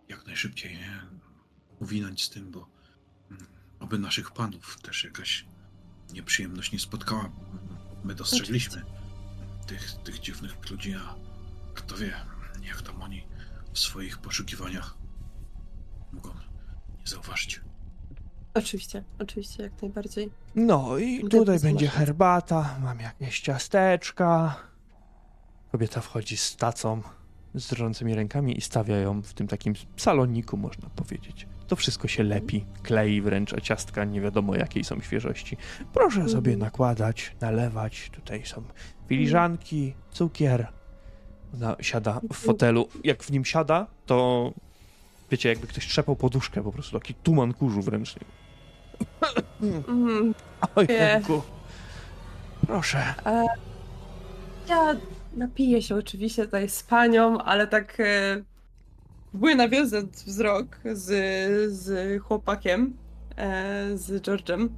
jak 0.08 0.26
najszybciej 0.26 0.78
uwinąć 1.78 2.24
z 2.24 2.30
tym, 2.30 2.50
bo 2.50 2.68
mm, 3.30 3.46
oby 3.80 3.98
naszych 3.98 4.30
panów 4.30 4.80
też 4.80 5.04
jakaś 5.04 5.46
nieprzyjemność 6.12 6.72
nie 6.72 6.78
spotkała. 6.78 7.32
My 8.04 8.14
dostrzegliśmy 8.14 8.84
tych, 9.66 9.92
tych 9.92 10.20
dziwnych 10.20 10.70
ludzi, 10.70 10.94
a 10.94 11.14
kto 11.74 11.96
wie, 11.96 12.14
jak 12.62 12.82
tam 12.82 13.02
oni 13.02 13.26
w 13.72 13.78
swoich 13.78 14.18
poszukiwaniach 14.18 14.94
mogą 16.12 16.34
nie 17.00 17.06
zauważyć. 17.06 17.60
Oczywiście, 18.54 19.02
oczywiście, 19.18 19.62
jak 19.62 19.82
najbardziej. 19.82 20.30
No 20.54 20.98
i 20.98 21.20
Będę 21.20 21.38
tutaj 21.38 21.60
będzie 21.60 21.88
herbata, 21.88 22.76
mam 22.82 23.00
jakieś 23.00 23.40
ciasteczka. 23.40 24.56
Kobieta 25.72 26.00
wchodzi 26.00 26.36
z 26.36 26.56
tacą, 26.56 27.02
z 27.54 27.68
drżącymi 27.68 28.14
rękami 28.14 28.58
i 28.58 28.60
stawia 28.60 28.96
ją 28.96 29.22
w 29.22 29.34
tym 29.34 29.46
takim 29.46 29.74
saloniku, 29.96 30.56
można 30.56 30.88
powiedzieć. 30.88 31.46
To 31.66 31.76
wszystko 31.76 32.08
się 32.08 32.22
lepi, 32.22 32.64
klei 32.82 33.20
wręcz, 33.20 33.52
a 33.52 33.60
ciastka 33.60 34.04
nie 34.04 34.20
wiadomo 34.20 34.54
jakiej 34.56 34.84
są 34.84 35.00
świeżości. 35.00 35.56
Proszę 35.92 36.20
Mhm. 36.20 36.28
sobie 36.28 36.56
nakładać, 36.56 37.36
nalewać. 37.40 38.10
Tutaj 38.10 38.46
są 38.46 38.62
filiżanki, 39.08 39.94
cukier. 40.10 40.66
Ona 41.54 41.76
siada 41.80 42.20
w 42.32 42.36
fotelu. 42.36 42.88
Jak 43.04 43.22
w 43.22 43.30
nim 43.30 43.44
siada, 43.44 43.86
to 44.06 44.52
wiecie, 45.30 45.48
jakby 45.48 45.66
ktoś 45.66 45.86
trzepał 45.88 46.16
poduszkę, 46.16 46.62
po 46.62 46.72
prostu 46.72 46.98
taki 47.00 47.14
tuman 47.14 47.54
kurzu 47.54 47.82
wręcz. 47.82 48.14
Mm, 49.62 50.34
Ojejku. 50.74 51.42
Proszę. 52.66 53.14
ja 54.68 54.96
napiję 55.36 55.82
się 55.82 55.94
oczywiście 55.94 56.44
tutaj 56.44 56.68
z 56.68 56.82
panią, 56.82 57.38
ale 57.38 57.66
tak 57.66 58.00
e, 58.00 58.42
próbuję 59.30 59.54
nawiązać 59.54 60.04
wzrok 60.04 60.78
z, 60.92 61.08
z 61.72 62.22
chłopakiem, 62.22 62.96
e, 63.36 63.98
z 63.98 64.22
George'em, 64.22 64.68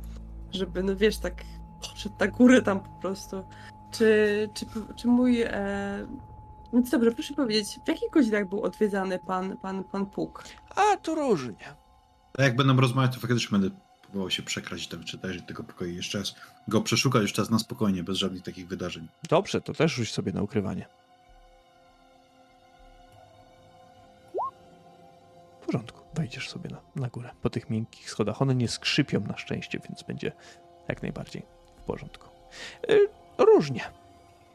żeby, 0.53 0.83
no 0.83 0.97
wiesz, 0.97 1.19
tak 1.19 1.35
poszedł 1.81 2.15
na 2.21 2.27
górę 2.27 2.63
tam 2.63 2.81
po 2.81 3.01
prostu. 3.01 3.45
Czy, 3.91 4.49
czy, 4.55 4.67
czy 4.97 5.09
mój... 5.09 5.43
E... 5.43 6.07
Więc 6.73 6.91
dobrze, 6.91 7.13
proszę 7.13 7.35
powiedzieć, 7.35 7.79
w 7.85 7.89
jakich 7.89 8.11
godzinach 8.11 8.49
był 8.49 8.63
odwiedzany 8.63 9.19
pan, 9.27 9.57
pan, 9.57 9.85
pan 9.85 10.07
Puk? 10.07 10.45
A 10.77 10.97
to 10.97 11.15
różnie. 11.15 11.75
A 12.39 12.43
jak 12.43 12.57
będą 12.57 12.77
rozmawiać, 12.77 13.15
to 13.15 13.21
faktycznie 13.21 13.59
będę 13.59 13.86
próbował 14.07 14.31
się 14.31 14.43
przekraść 14.43 14.89
tam 14.89 15.05
czy 15.05 15.19
też 15.19 15.43
tego 15.47 15.65
pokoju 15.65 15.93
jeszcze 15.93 16.19
raz. 16.19 16.35
Go 16.69 16.81
przeszukać 16.81 17.23
jeszcze 17.23 17.43
raz 17.43 17.51
na 17.51 17.59
spokojnie, 17.59 18.03
bez 18.03 18.19
żadnych 18.19 18.43
takich 18.43 18.69
wydarzeń. 18.69 19.09
Dobrze, 19.29 19.61
to 19.61 19.73
też 19.73 19.93
rzuć 19.93 20.13
sobie 20.13 20.33
na 20.33 20.43
ukrywanie. 20.43 20.87
W 25.61 25.67
porządku, 25.67 26.01
wejdziesz 26.15 26.49
sobie 26.49 26.71
na, 26.71 26.81
na 27.03 27.09
górę 27.09 27.31
po 27.43 27.51
tych 27.51 27.71
miękkich 27.71 28.11
schodach. 28.11 28.43
One 28.43 28.55
nie 28.55 28.69
skrzypią 28.69 29.21
na 29.21 29.37
szczęście, 29.37 29.79
więc 29.89 30.03
będzie 30.03 30.33
jak 30.89 31.03
najbardziej 31.03 31.43
w 31.77 31.83
porządku. 31.83 32.29
Y, 32.91 33.09
różnie. 33.39 33.81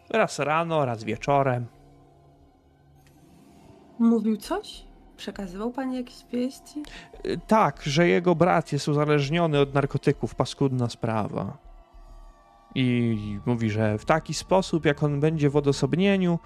Raz 0.10 0.40
rano, 0.40 0.86
raz 0.86 1.04
wieczorem. 1.04 1.66
Mówił 4.00 4.38
coś? 4.38 4.91
Przekazywał 5.22 5.72
pani 5.72 5.96
jakieś 5.96 6.26
wieści? 6.32 6.84
Y, 7.26 7.40
tak, 7.48 7.82
że 7.84 8.08
jego 8.08 8.36
brat 8.36 8.72
jest 8.72 8.88
uzależniony 8.88 9.60
od 9.60 9.74
narkotyków, 9.74 10.36
paskudna 10.36 10.90
sprawa. 10.90 11.58
I 12.76 13.40
mówi, 13.46 13.70
że 13.70 13.98
w 13.98 14.06
taki 14.06 14.34
sposób, 14.34 14.86
jak 14.86 15.04
on 15.04 15.20
będzie 15.20 15.50
w 15.50 15.56
odosobnieniu, 15.56 16.40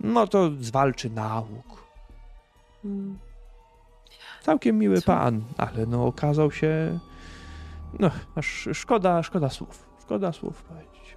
no 0.00 0.26
to 0.26 0.50
zwalczy 0.60 1.10
nauk. 1.10 1.84
Hmm. 2.82 3.18
Całkiem 4.40 4.78
miły 4.78 5.00
Co? 5.00 5.06
pan, 5.06 5.42
ale 5.58 5.86
no 5.86 6.06
okazał 6.06 6.50
się. 6.50 6.98
No, 7.98 8.10
szkoda, 8.72 9.22
szkoda 9.22 9.48
słów. 9.48 9.88
Szkoda 10.00 10.32
słów 10.32 10.62
powiedzieć. 10.62 11.16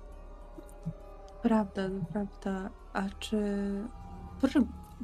Prawda, 1.42 1.82
prawda. 2.14 2.70
A 2.94 3.04
czy... 3.20 3.38
Proszę 4.42 4.62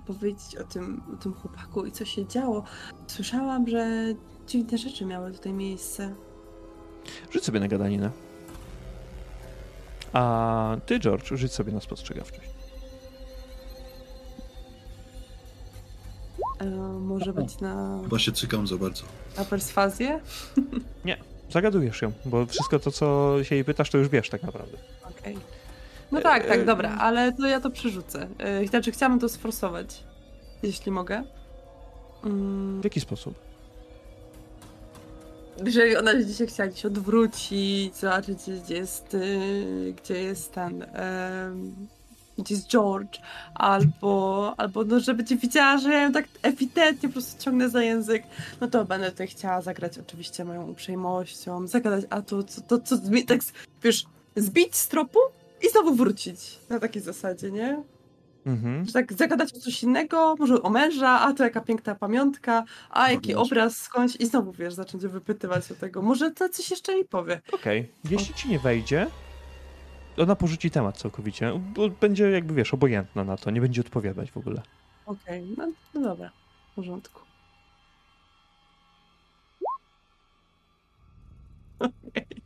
powiedzieć 0.07 0.55
o 0.57 0.63
tym, 0.63 1.03
o 1.13 1.23
tym 1.23 1.33
chłopaku 1.33 1.85
i 1.85 1.91
co 1.91 2.05
się 2.05 2.27
działo. 2.27 2.63
Słyszałam, 3.07 3.67
że 3.67 3.87
dziwne 4.47 4.77
rzeczy 4.77 5.05
miały 5.05 5.31
tutaj 5.31 5.53
miejsce. 5.53 6.15
Rzuć 7.31 7.43
sobie 7.43 7.59
na 7.59 7.67
gadaninę. 7.67 8.11
A 10.13 10.77
ty, 10.85 10.99
George, 10.99 11.27
rzuć 11.31 11.51
sobie 11.53 11.71
na 11.71 11.79
spostrzegawczość. 11.79 12.49
E, 16.59 16.65
może 16.99 17.33
być 17.33 17.59
na, 17.59 17.99
Chyba 18.03 18.19
się 18.19 18.31
cykam 18.31 18.67
za 18.67 18.77
bardzo. 18.77 19.03
na 19.37 19.45
perswazję? 19.45 20.19
Zagadujesz 21.49 22.01
ją, 22.01 22.11
bo 22.25 22.45
wszystko 22.45 22.79
to, 22.79 22.91
co 22.91 23.35
się 23.43 23.55
jej 23.55 23.65
pytasz, 23.65 23.89
to 23.89 23.97
już 23.97 24.07
wiesz 24.09 24.29
tak 24.29 24.43
naprawdę. 24.43 24.77
Okej. 25.19 25.37
No 26.11 26.21
tak, 26.21 26.45
E, 26.45 26.47
tak, 26.47 26.65
dobra, 26.65 26.97
ale 26.99 27.33
to 27.33 27.47
ja 27.47 27.59
to 27.61 27.69
przerzucę. 27.69 28.27
E, 28.39 28.67
Znaczy, 28.67 28.91
chciałabym 28.91 29.19
to 29.19 29.29
sforsować, 29.29 30.03
jeśli 30.63 30.91
mogę. 30.91 31.23
Mm, 32.25 32.81
W 32.81 32.83
jaki 32.83 32.99
sposób? 33.01 33.35
Jeżeli 35.65 35.97
ona 35.97 36.13
będzie 36.13 36.33
się 36.33 36.45
chciała 36.45 36.69
gdzieś 36.69 36.85
odwrócić, 36.85 37.95
zobaczyć, 37.95 38.37
gdzie 38.65 38.75
jest, 38.75 39.13
y, 39.13 39.93
gdzie 40.03 40.21
jest 40.21 40.51
ten, 40.53 40.83
em, 40.93 41.75
gdzie 42.37 42.55
jest 42.55 42.67
George, 42.67 43.19
albo, 43.55 44.53
albo 44.57 44.83
no, 44.83 44.99
że 44.99 45.13
będzie 45.13 45.35
widziała, 45.37 45.77
że 45.77 45.89
ja 45.93 46.01
ją 46.03 46.11
tak 46.11 46.25
ewidentnie 46.41 47.09
po 47.09 47.13
prostu 47.13 47.43
ciągnę 47.43 47.69
za 47.69 47.83
język, 47.83 48.23
no 48.61 48.67
to 48.67 48.85
będę 48.85 49.11
tutaj 49.11 49.27
chciała 49.27 49.61
zagrać 49.61 49.97
oczywiście 49.97 50.45
moją 50.45 50.67
uprzejmością, 50.71 51.67
zagadać, 51.67 52.05
a 52.09 52.21
to, 52.21 52.43
to, 52.43 52.61
to 52.67 52.79
co, 52.79 52.95
zmi- 52.95 53.25
tak, 53.25 53.39
wiesz, 53.83 54.05
zbić 54.35 54.75
z 54.75 54.87
tropu 54.87 55.19
i 55.63 55.69
znowu 55.69 55.95
wrócić, 55.95 56.59
na 56.69 56.79
takiej 56.79 57.01
zasadzie, 57.01 57.51
nie? 57.51 57.83
Mhm. 58.45 58.85
Że 58.85 58.93
tak 58.93 59.13
zagadać 59.13 59.53
o 59.53 59.59
coś 59.59 59.83
innego, 59.83 60.35
może 60.39 60.61
o 60.61 60.69
męża, 60.69 61.19
a 61.19 61.33
to 61.33 61.43
jaka 61.43 61.61
piękna 61.61 61.95
pamiątka, 61.95 62.63
a 62.89 63.11
jaki 63.11 63.33
Również. 63.33 63.51
obraz 63.51 63.77
skądś 63.77 64.15
i 64.15 64.25
znowu, 64.25 64.51
wiesz, 64.51 64.73
zacząć 64.73 65.03
wypytywać 65.07 65.71
o 65.71 65.75
tego. 65.75 66.01
Może 66.01 66.31
to 66.31 66.49
coś 66.49 66.71
jeszcze 66.71 66.95
mi 66.95 67.05
powie. 67.05 67.41
Okej. 67.51 67.91
Jeśli 68.09 68.35
ci 68.35 68.49
nie 68.49 68.59
wejdzie, 68.59 69.07
ona 70.17 70.35
porzuci 70.35 70.71
temat 70.71 70.97
całkowicie. 70.97 71.59
Bo 71.75 71.89
będzie 71.89 72.31
jakby, 72.31 72.53
wiesz, 72.53 72.73
obojętna 72.73 73.23
na 73.23 73.37
to, 73.37 73.51
nie 73.51 73.61
będzie 73.61 73.81
odpowiadać 73.81 74.31
w 74.31 74.37
ogóle. 74.37 74.61
Okej, 75.05 75.55
no, 75.57 75.71
no 75.93 76.01
dobra, 76.01 76.31
w 76.71 76.75
porządku. 76.75 77.21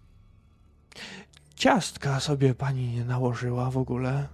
Ciastka 1.56 2.20
sobie 2.20 2.54
pani 2.56 2.88
nie 2.88 3.06
nałożyła 3.06 3.70
w 3.70 3.78
ogóle. 3.78 4.28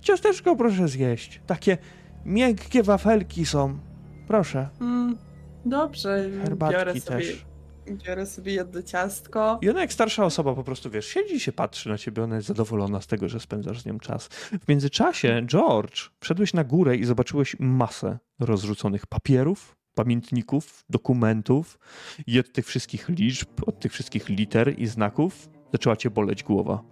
Ciasteczko 0.00 0.56
proszę 0.56 0.88
zjeść. 0.88 1.40
Takie 1.46 1.78
miękkie 2.24 2.82
wafelki 2.82 3.46
są. 3.46 3.78
Proszę. 4.26 4.68
Mm, 4.80 5.16
dobrze, 5.64 6.28
biorę 6.30 6.42
Herbatki 6.42 7.00
sobie, 7.00 7.18
też. 7.18 7.46
biorę 8.06 8.26
sobie 8.26 8.52
jedno 8.52 8.82
ciastko. 8.82 9.58
I 9.62 9.70
ona 9.70 9.80
jak 9.80 9.92
starsza 9.92 10.24
osoba 10.24 10.54
po 10.54 10.64
prostu, 10.64 10.90
wiesz, 10.90 11.06
siedzi 11.06 11.34
i 11.34 11.40
się 11.40 11.52
patrzy 11.52 11.88
na 11.88 11.98
ciebie, 11.98 12.22
ona 12.22 12.36
jest 12.36 12.48
zadowolona 12.48 13.00
z 13.00 13.06
tego, 13.06 13.28
że 13.28 13.40
spędzasz 13.40 13.80
z 13.80 13.86
nią 13.86 13.98
czas. 13.98 14.28
W 14.64 14.68
międzyczasie, 14.68 15.42
George, 15.46 16.10
wszedłeś 16.20 16.54
na 16.54 16.64
górę 16.64 16.96
i 16.96 17.04
zobaczyłeś 17.04 17.56
masę 17.58 18.18
rozrzuconych 18.40 19.06
papierów, 19.06 19.76
pamiętników, 19.94 20.84
dokumentów 20.90 21.78
i 22.26 22.38
od 22.38 22.52
tych 22.52 22.66
wszystkich 22.66 23.08
liczb, 23.08 23.48
od 23.66 23.80
tych 23.80 23.92
wszystkich 23.92 24.28
liter 24.28 24.78
i 24.78 24.86
znaków 24.86 25.48
zaczęła 25.74 25.96
cię 25.96 26.10
boleć 26.10 26.42
głowa. 26.42 26.82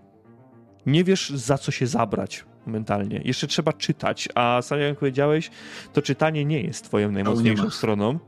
Nie 0.86 1.05
wiesz, 1.05 1.31
za 1.31 1.59
co 1.59 1.73
się 1.73 1.86
zabrać 1.86 2.44
mentalnie. 2.67 3.20
Jeszcze 3.25 3.47
trzeba 3.47 3.73
czytać, 3.73 4.28
a 4.35 4.62
sam 4.62 4.81
jak 4.81 4.99
powiedziałeś, 4.99 5.51
to 5.93 6.02
czytanie 6.02 6.44
nie 6.44 6.61
jest 6.61 6.85
twoją 6.85 7.12
najmocniejszą 7.12 7.65
ma. 7.65 7.70
stroną. 7.70 8.19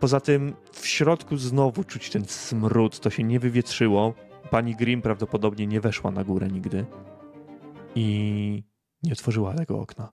Poza 0.00 0.20
tym 0.20 0.54
w 0.72 0.86
środku 0.86 1.36
znowu 1.36 1.84
czuć 1.84 2.10
ten 2.10 2.24
smród, 2.24 3.00
to 3.00 3.10
się 3.10 3.22
nie 3.22 3.40
wywietrzyło. 3.40 4.14
Pani 4.50 4.76
Grimm 4.76 5.02
prawdopodobnie 5.02 5.66
nie 5.66 5.80
weszła 5.80 6.10
na 6.10 6.24
górę 6.24 6.48
nigdy 6.48 6.86
i 7.94 8.62
nie 9.02 9.12
otworzyła 9.12 9.54
tego 9.54 9.80
okna. 9.80 10.12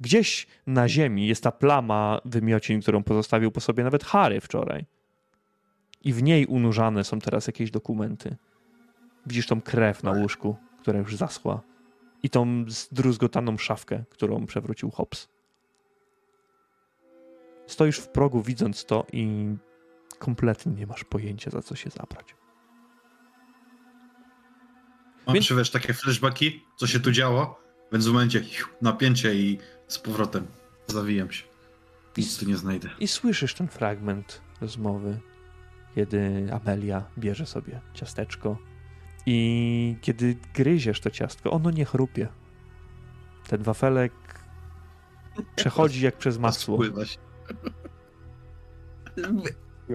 Gdzieś 0.00 0.46
na 0.66 0.88
ziemi 0.88 1.26
jest 1.26 1.42
ta 1.42 1.52
plama 1.52 2.20
wymiocin, 2.24 2.80
którą 2.80 3.02
pozostawił 3.02 3.50
po 3.50 3.60
sobie 3.60 3.84
nawet 3.84 4.04
Harry 4.04 4.40
wczoraj. 4.40 4.86
I 6.04 6.12
w 6.12 6.22
niej 6.22 6.46
unurzane 6.46 7.04
są 7.04 7.18
teraz 7.18 7.46
jakieś 7.46 7.70
dokumenty. 7.70 8.36
Widzisz 9.26 9.46
tą 9.46 9.60
krew 9.60 10.02
na 10.02 10.12
łóżku, 10.12 10.56
która 10.80 10.98
już 10.98 11.16
zaschła. 11.16 11.60
I 12.22 12.30
tą 12.30 12.64
zdruzgotaną 12.68 13.58
szafkę, 13.58 14.04
którą 14.10 14.46
przewrócił 14.46 14.90
Hobbs. 14.90 15.28
Stoisz 17.66 17.98
w 17.98 18.08
progu 18.08 18.42
widząc 18.42 18.84
to 18.84 19.06
i 19.12 19.46
kompletnie 20.18 20.72
nie 20.72 20.86
masz 20.86 21.04
pojęcia 21.04 21.50
za 21.50 21.62
co 21.62 21.76
się 21.76 21.90
zabrać. 21.90 22.34
Mam 25.26 25.34
Więc- 25.34 25.52
wiesz, 25.52 25.70
takie 25.70 25.92
flashbacki, 25.94 26.64
co 26.76 26.86
się 26.86 27.00
tu 27.00 27.12
działo, 27.12 27.60
więc 27.92 28.06
w 28.06 28.12
momencie 28.12 28.44
napięcie 28.82 29.34
i 29.34 29.58
z 29.88 29.98
powrotem 29.98 30.46
zawijam 30.86 31.30
się. 31.30 31.44
Nic 32.16 32.38
tu 32.38 32.46
nie 32.46 32.56
znajdę. 32.56 32.90
I 33.00 33.08
słyszysz 33.08 33.54
ten 33.54 33.68
fragment 33.68 34.40
rozmowy, 34.60 35.20
kiedy 35.94 36.48
Amelia 36.52 37.04
bierze 37.18 37.46
sobie 37.46 37.80
ciasteczko 37.94 38.58
i 39.26 39.96
kiedy 40.00 40.36
gryziesz 40.54 41.00
to 41.00 41.10
ciastko, 41.10 41.50
ono 41.50 41.70
nie 41.70 41.84
chrupie. 41.84 42.28
Ten 43.48 43.62
wafelek 43.62 44.12
przechodzi 45.56 46.04
jak 46.04 46.16
przez 46.16 46.38
masło. 46.38 46.76
Spływa 46.76 47.04
się. 47.06 47.18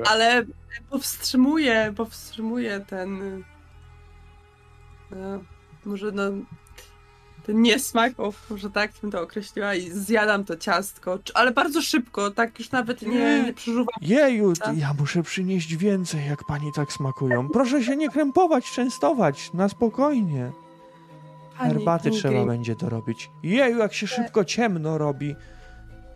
Ale 0.06 0.46
powstrzymuję, 0.90 1.94
powstrzymuję 1.98 2.80
ten. 2.80 3.44
No, 5.12 5.44
może 5.86 6.12
no. 6.12 6.32
Ten 7.46 7.62
niesmak, 7.62 8.20
o, 8.20 8.34
może 8.50 8.70
tak 8.70 8.92
bym 9.02 9.12
to 9.12 9.22
określiła, 9.22 9.76
i 9.76 9.90
zjadam 9.92 10.44
to 10.46 10.56
ciastko, 10.56 11.20
ale 11.34 11.52
bardzo 11.52 11.82
szybko, 11.82 12.32
tak 12.32 12.60
już 12.60 12.72
nawet 12.72 13.02
nie, 13.02 13.44
nie 13.44 13.54
przeżuwam. 13.54 13.88
Jeju, 14.02 14.54
Tak. 14.54 14.78
ja 14.78 14.94
muszę 15.00 15.24
przynieść 15.24 15.76
więcej, 15.76 16.26
jak 16.28 16.44
pani 16.44 16.72
tak 16.76 16.94
smakują. 16.94 17.50
Proszę 17.50 17.84
się 17.84 17.96
nie 17.96 18.10
krępować, 18.10 18.72
częstować, 18.72 19.54
na 19.54 19.70
spokojnie. 19.70 20.52
Pani- 21.58 21.74
Herbaty 21.74 22.04
pani 22.10 22.16
trzeba 22.22 22.34
Green. 22.34 22.48
będzie 22.48 22.76
dorobić. 22.76 23.30
Jeju, 23.44 23.78
jak 23.78 23.94
się 23.94 24.08
szybko 24.08 24.46
ciemno 24.46 24.98
robi. 24.98 25.36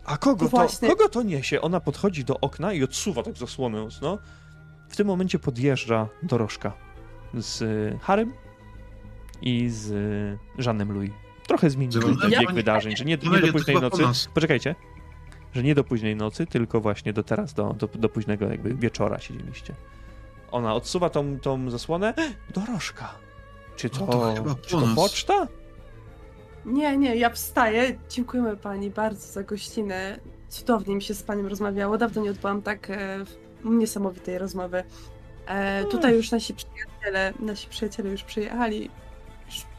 A 0.04 0.16
kogo 0.16 0.44
to, 0.44 0.50
właśnie. 0.50 0.88
kogo 0.88 1.08
to 1.08 1.22
niesie? 1.22 1.60
Ona 1.60 1.80
podchodzi 1.80 2.24
do 2.24 2.40
okna 2.40 2.72
i 2.72 2.82
odsuwa 2.82 3.22
tak 3.22 3.36
zasłonę, 3.36 3.88
no. 4.02 4.18
W 4.88 4.96
tym 4.96 5.06
momencie 5.06 5.38
podjeżdża 5.38 6.08
dorożka 6.22 6.72
z 7.34 7.62
y, 7.62 7.98
Harem 8.02 8.32
i 9.44 9.68
z 9.68 9.90
y, 9.90 10.62
Żanem 10.62 10.92
Louis. 10.92 11.10
Trochę 11.46 11.70
zmienił 11.70 12.00
ten 12.02 12.30
ja- 12.30 12.40
bieg 12.40 12.52
wydarzeń, 12.52 12.96
że 12.96 13.04
nie, 13.04 13.16
nie 13.16 13.40
do 13.40 13.46
to 13.46 13.52
późnej 13.52 13.76
nocy. 13.76 14.02
Poczekajcie. 14.34 14.74
Że 15.52 15.62
nie 15.62 15.74
do 15.74 15.84
późnej 15.84 16.16
nocy, 16.16 16.46
tylko 16.46 16.80
właśnie 16.80 17.12
do 17.12 17.22
teraz, 17.22 17.54
do, 17.54 17.72
do, 17.78 17.88
do 17.94 18.08
późnego 18.08 18.46
jakby 18.48 18.74
wieczora 18.74 19.18
siedzieliście. 19.20 19.74
Ona 20.50 20.74
odsuwa 20.74 21.10
tą, 21.10 21.38
tą 21.40 21.70
zasłonę. 21.70 22.14
Dorożka. 22.54 23.14
Czy 23.76 23.90
to, 23.90 23.98
No 24.00 24.06
to 24.06 24.34
chyba 24.34 24.54
czy 24.54 24.70
to 24.70 24.88
poczta? 24.96 25.48
Nie, 26.64 26.96
nie, 26.96 27.16
ja 27.16 27.30
wstaję. 27.30 27.98
Dziękujemy 28.10 28.56
pani 28.56 28.90
bardzo 28.90 29.26
za 29.32 29.42
gościnę. 29.42 30.18
Cudownie 30.48 30.94
mi 30.94 31.02
się 31.02 31.14
z 31.14 31.22
panią 31.22 31.48
rozmawiało. 31.48 31.98
Dawno 31.98 32.22
nie 32.22 32.30
odbyłam 32.30 32.62
tak 32.62 32.90
e, 32.90 33.18
niesamowitej 33.64 34.38
rozmowy. 34.38 34.84
E, 35.46 35.84
tutaj 35.84 36.14
już 36.14 36.30
nasi 36.30 36.54
przyjaciele, 36.54 37.32
nasi 37.40 37.68
przyjaciele 37.68 38.10
już 38.10 38.22
przyjechali. 38.22 38.90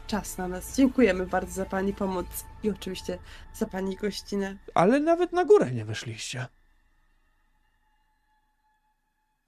Czas 0.06 0.38
na 0.38 0.48
nas. 0.48 0.76
Dziękujemy 0.76 1.26
bardzo 1.26 1.52
za 1.52 1.64
pani 1.64 1.94
pomoc 1.94 2.26
i 2.62 2.70
oczywiście 2.70 3.18
za 3.54 3.66
pani 3.66 3.96
gościnę. 3.96 4.56
Ale 4.74 5.00
nawet 5.00 5.32
na 5.32 5.44
górę 5.44 5.70
nie 5.72 5.84
weszliście. 5.84 6.46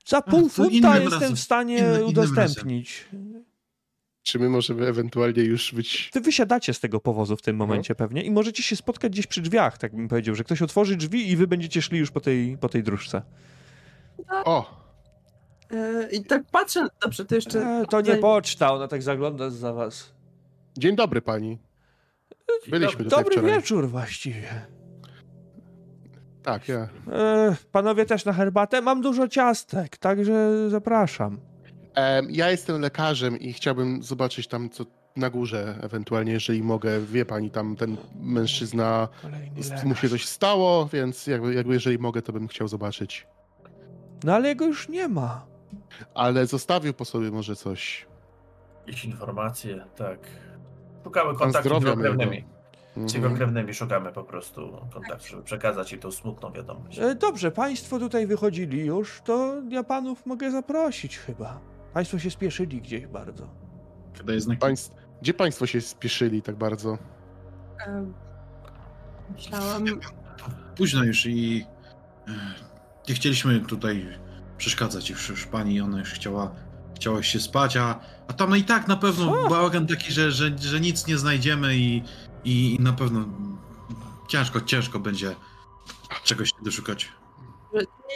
Za 0.06 0.22
pół 0.22 0.42
to 0.42 0.48
funta 0.48 0.98
jestem 0.98 1.20
razem. 1.20 1.36
w 1.36 1.40
stanie 1.40 1.78
innym 1.78 2.04
udostępnić. 2.06 3.08
Czy 4.22 4.38
my 4.38 4.48
możemy 4.48 4.86
ewentualnie 4.86 5.42
już 5.42 5.74
być... 5.74 6.10
Wy 6.14 6.20
wysiadacie 6.20 6.74
z 6.74 6.80
tego 6.80 7.00
powozu 7.00 7.36
w 7.36 7.42
tym 7.42 7.56
No. 7.56 7.66
momencie 7.66 7.94
pewnie 7.94 8.22
i 8.22 8.30
możecie 8.30 8.62
się 8.62 8.76
spotkać 8.76 9.12
gdzieś 9.12 9.26
przy 9.26 9.40
drzwiach, 9.40 9.78
tak 9.78 9.96
bym 9.96 10.08
powiedział, 10.08 10.34
że 10.34 10.44
ktoś 10.44 10.62
otworzy 10.62 10.96
drzwi 10.96 11.30
i 11.30 11.36
wy 11.36 11.46
będziecie 11.46 11.82
szli 11.82 11.98
już 11.98 12.10
po 12.10 12.20
tej, 12.20 12.58
po 12.58 12.68
tej 12.68 12.82
dróżce. 12.82 13.22
O! 14.28 14.88
E, 15.70 16.08
I 16.12 16.24
tak 16.24 16.42
patrzę, 16.52 16.86
dobrze, 17.02 17.24
to 17.24 17.34
jeszcze... 17.34 17.60
E, 17.62 17.84
to 17.90 18.00
nie 18.00 18.16
poczta, 18.16 18.72
ona 18.72 18.88
tak 18.88 19.02
zagląda 19.02 19.50
za 19.50 19.72
was. 19.72 20.17
Dzień 20.78 20.96
dobry 20.96 21.22
pani. 21.22 21.58
Byliśmy 22.70 23.04
tutaj 23.04 23.18
Dobry 23.18 23.32
wczoraj. 23.32 23.50
wieczór 23.54 23.88
właściwie. 23.88 24.66
Tak, 26.42 26.68
ja. 26.68 26.88
E, 27.12 27.56
panowie 27.72 28.06
też 28.06 28.24
na 28.24 28.32
herbatę? 28.32 28.80
Mam 28.80 29.00
dużo 29.02 29.28
ciastek, 29.28 29.96
także 29.96 30.70
zapraszam. 30.70 31.40
Em, 31.94 32.26
ja 32.30 32.50
jestem 32.50 32.80
lekarzem 32.80 33.38
i 33.38 33.52
chciałbym 33.52 34.02
zobaczyć 34.02 34.46
tam, 34.48 34.70
co 34.70 34.84
na 35.16 35.30
górze, 35.30 35.78
ewentualnie, 35.82 36.32
jeżeli 36.32 36.62
mogę. 36.62 37.00
Wie 37.00 37.24
pani, 37.24 37.50
tam 37.50 37.76
ten 37.76 37.96
mężczyzna, 38.20 39.08
z- 39.58 39.84
mu 39.84 39.94
się 39.94 40.08
coś 40.08 40.26
stało, 40.26 40.86
więc 40.92 41.26
jakby, 41.26 41.54
jakby 41.54 41.74
jeżeli 41.74 41.98
mogę, 41.98 42.22
to 42.22 42.32
bym 42.32 42.48
chciał 42.48 42.68
zobaczyć. 42.68 43.26
No 44.24 44.34
ale 44.34 44.48
jego 44.48 44.66
już 44.66 44.88
nie 44.88 45.08
ma. 45.08 45.46
Ale 46.14 46.46
zostawił 46.46 46.94
po 46.94 47.04
sobie 47.04 47.30
może 47.30 47.56
coś. 47.56 48.06
Jakieś 48.86 49.04
informacje, 49.04 49.84
tak. 49.96 50.18
Szukamy 51.08 51.34
kontaktów 51.34 51.62
z 51.62 51.64
zdrowia 51.64 51.88
jego 51.90 52.02
krewnymi. 52.02 52.44
Z 52.96 53.14
jego 53.14 53.26
Mhm. 53.26 53.36
krewnymi 53.36 53.74
szukamy 53.74 54.12
po 54.12 54.24
prostu 54.24 54.86
kontaktów, 54.92 55.28
żeby 55.28 55.42
przekazać 55.42 55.92
im 55.92 56.00
tą 56.00 56.10
smutną 56.10 56.52
wiadomość. 56.52 56.98
E, 56.98 57.14
dobrze, 57.14 57.50
państwo 57.50 57.98
tutaj 57.98 58.26
wychodzili 58.26 58.86
już, 58.86 59.20
to 59.24 59.54
ja 59.68 59.82
panów 59.84 60.26
mogę 60.26 60.50
zaprosić 60.50 61.18
chyba. 61.18 61.60
Państwo 61.94 62.18
się 62.18 62.30
spieszyli 62.30 62.80
gdzieś 62.80 63.06
bardzo. 63.06 63.48
Daję. 64.24 64.40
Państw... 64.60 64.94
Gdzie 65.22 65.34
państwo 65.34 65.66
się 65.66 65.80
spieszyli 65.80 66.42
tak 66.42 66.56
bardzo? 66.56 66.98
em, 67.86 68.14
Myślałam, 69.34 69.84
Późno 70.76 71.04
już 71.04 71.26
i 71.26 71.66
e, 72.28 72.30
nie 73.08 73.14
chcieliśmy 73.14 73.60
tutaj 73.60 74.06
przeszkadzać 74.58 75.10
już, 75.10 75.28
już 75.28 75.46
pani, 75.46 75.80
ona 75.80 75.98
już 75.98 76.12
chciała, 76.12 76.50
chciała 76.98 77.22
się 77.22 77.40
spać, 77.40 77.76
a, 77.76 78.00
a 78.28 78.32
tam 78.32 78.56
i 78.56 78.64
tak 78.64 78.88
na 78.88 78.96
pewno 78.96 79.42
Co? 79.42 79.48
bałagan 79.48 79.86
taki, 79.86 80.12
że, 80.12 80.32
że, 80.32 80.58
że 80.58 80.80
nic 80.80 81.06
nie 81.06 81.18
znajdziemy 81.18 81.76
i, 81.76 82.02
i, 82.44 82.78
na 82.80 82.92
pewno 82.92 83.24
ciężko, 84.28 84.60
ciężko 84.60 84.98
będzie 84.98 85.34
czegoś 86.24 86.48
się 86.48 86.62
doszukać. 86.62 87.12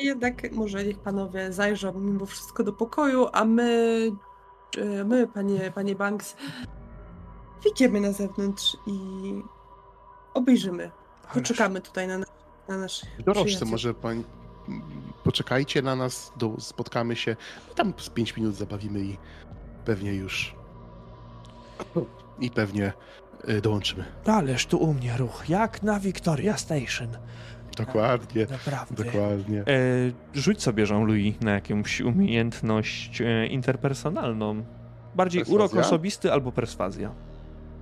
jednak 0.01 0.53
może 0.53 0.85
niech 0.85 0.99
panowie 0.99 1.53
zajrzą 1.53 2.01
mimo 2.01 2.27
wszystko 2.27 2.65
do 2.65 2.73
pokoju, 2.73 3.27
a 3.33 3.45
my, 3.45 4.11
my, 5.05 5.29
panie, 5.29 5.73
panie 5.75 5.95
Banks, 5.95 6.37
wyjdziemy 7.63 8.01
na 8.01 8.13
zewnątrz 8.13 8.77
i 8.87 8.99
obejrzymy. 10.35 10.91
Poczekamy 11.35 11.81
tutaj 11.81 12.09
na, 12.09 12.19
na, 12.19 12.27
na 12.69 12.79
naszych 12.79 13.25
Dorożce, 13.25 13.65
może 13.65 13.95
pani... 13.95 14.25
Poczekajcie 15.25 15.83
na 15.83 15.97
nas, 15.97 16.33
do... 16.37 16.61
spotkamy 16.61 17.17
się. 17.17 17.37
Tam 17.75 17.95
z 17.97 18.09
5 18.11 18.37
minut 18.37 18.55
zabawimy 18.55 19.01
i 19.01 19.17
pewnie 19.85 20.15
już... 20.15 20.55
I 22.41 22.51
pewnie 22.51 22.93
y, 23.49 23.61
dołączymy. 23.61 24.05
Ależ 24.27 24.67
tu 24.67 24.79
u 24.79 24.95
mnie 24.95 25.17
ruch, 25.17 25.49
jak 25.49 25.83
na 25.83 26.01
Victoria 26.01 26.57
Station. 26.57 27.09
Dokładnie, 27.77 28.47
Naprawdę. 28.51 29.05
dokładnie. 29.05 29.61
E, 29.61 29.65
rzuć 30.35 30.63
sobie 30.63 30.85
Jean-Louis 30.85 31.41
na 31.41 31.53
jakąś 31.53 32.01
umiejętność 32.01 33.21
e, 33.21 33.47
interpersonalną. 33.47 34.65
Bardziej 35.15 35.41
Perswazja? 35.41 35.65
urok 35.65 35.75
osobisty 35.87 36.33
albo 36.33 36.53
perswazja. 36.53 37.13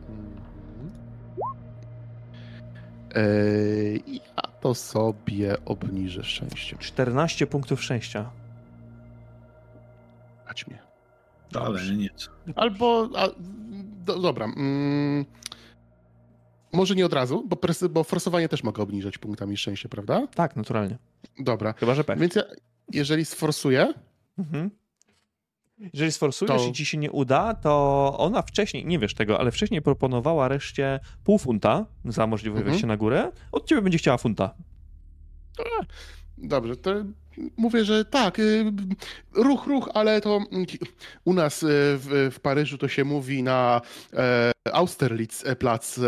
Mhm. 0.09 0.91
Eee, 3.15 4.21
ja 4.37 4.40
to 4.61 4.75
sobie 4.75 5.65
obniżę 5.65 6.25
szczęście. 6.25 6.77
14 6.79 7.47
punktów 7.47 7.83
szczęścia. 7.83 8.31
Dać 10.47 10.67
mnie. 10.67 10.79
Ale 11.55 11.87
nic. 11.91 12.31
Albo. 12.57 13.09
A, 13.17 13.29
do, 14.05 14.19
dobra. 14.19 14.45
Mm, 14.45 15.25
może 16.73 16.95
nie 16.95 17.07
od 17.07 17.13
razu, 17.13 17.45
bo, 17.49 17.57
pres, 17.57 17.85
bo 17.91 18.05
forsowanie 18.05 18.49
też 18.49 18.63
mogę 18.63 18.83
obniżać 18.83 19.19
punktami 19.19 19.57
szczęścia, 19.57 19.89
prawda? 19.89 20.27
Tak, 20.27 20.57
naturalnie. 20.57 20.99
Dobra. 21.39 21.73
Chyba, 21.73 21.95
że 21.95 22.05
pech. 22.05 22.19
Więc 22.19 22.35
ja, 22.35 22.43
jeżeli 22.93 23.25
sforsuję, 23.25 23.95
Mhm. 24.41 24.71
Jeżeli 25.93 26.13
sforsujesz 26.13 26.63
To- 26.63 26.69
i 26.69 26.73
ci 26.73 26.87
się 26.87 26.99
nie 26.99 27.11
uda, 27.11 27.55
to 27.55 28.15
ona 28.19 28.43
wcześniej, 28.43 28.87
nie 28.87 28.99
wiesz 28.99 29.15
tego, 29.15 29.41
ale 29.41 29.51
wcześniej 29.51 29.83
proponowała 29.83 30.49
reszcie 30.49 31.01
pół 31.25 31.39
funta 31.39 31.87
za 32.05 32.27
możliwość 32.27 32.59
Mhm. 32.61 32.71
wejścia 32.73 32.87
na 32.87 32.97
górę. 32.97 33.33
Od 33.53 33.67
ciebie 33.67 33.83
będzie 33.83 33.99
chciała 33.99 34.19
funta. 34.19 34.55
Dobrze, 36.39 36.77
to 36.77 36.91
mówię, 37.57 37.85
że 37.85 38.05
tak, 38.05 38.39
y, 38.39 38.73
ruch, 39.35 39.67
ruch, 39.67 39.89
ale 39.95 40.21
to 40.21 40.41
u 41.25 41.35
nas 41.35 41.63
y, 41.63 41.67
w, 41.71 42.31
w 42.33 42.41
Paryżu 42.41 42.79
to 42.79 42.89
się 42.89 43.05
mówi 43.05 43.43
na 43.43 43.81
e, 44.13 44.53
Austerlitz 44.73 45.47
e, 45.47 45.57
plac, 45.57 45.99
e, 45.99 46.03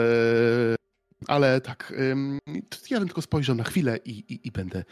ale 1.29 1.61
tak, 1.61 1.93
ja 2.91 2.99
bym 2.99 3.09
tylko 3.09 3.23
spojrzał 3.23 3.57
na 3.57 3.65
chwilę 3.65 3.99
i, 4.05 4.11
i, 4.11 4.49
i 4.49 4.51
będę, 4.51 4.85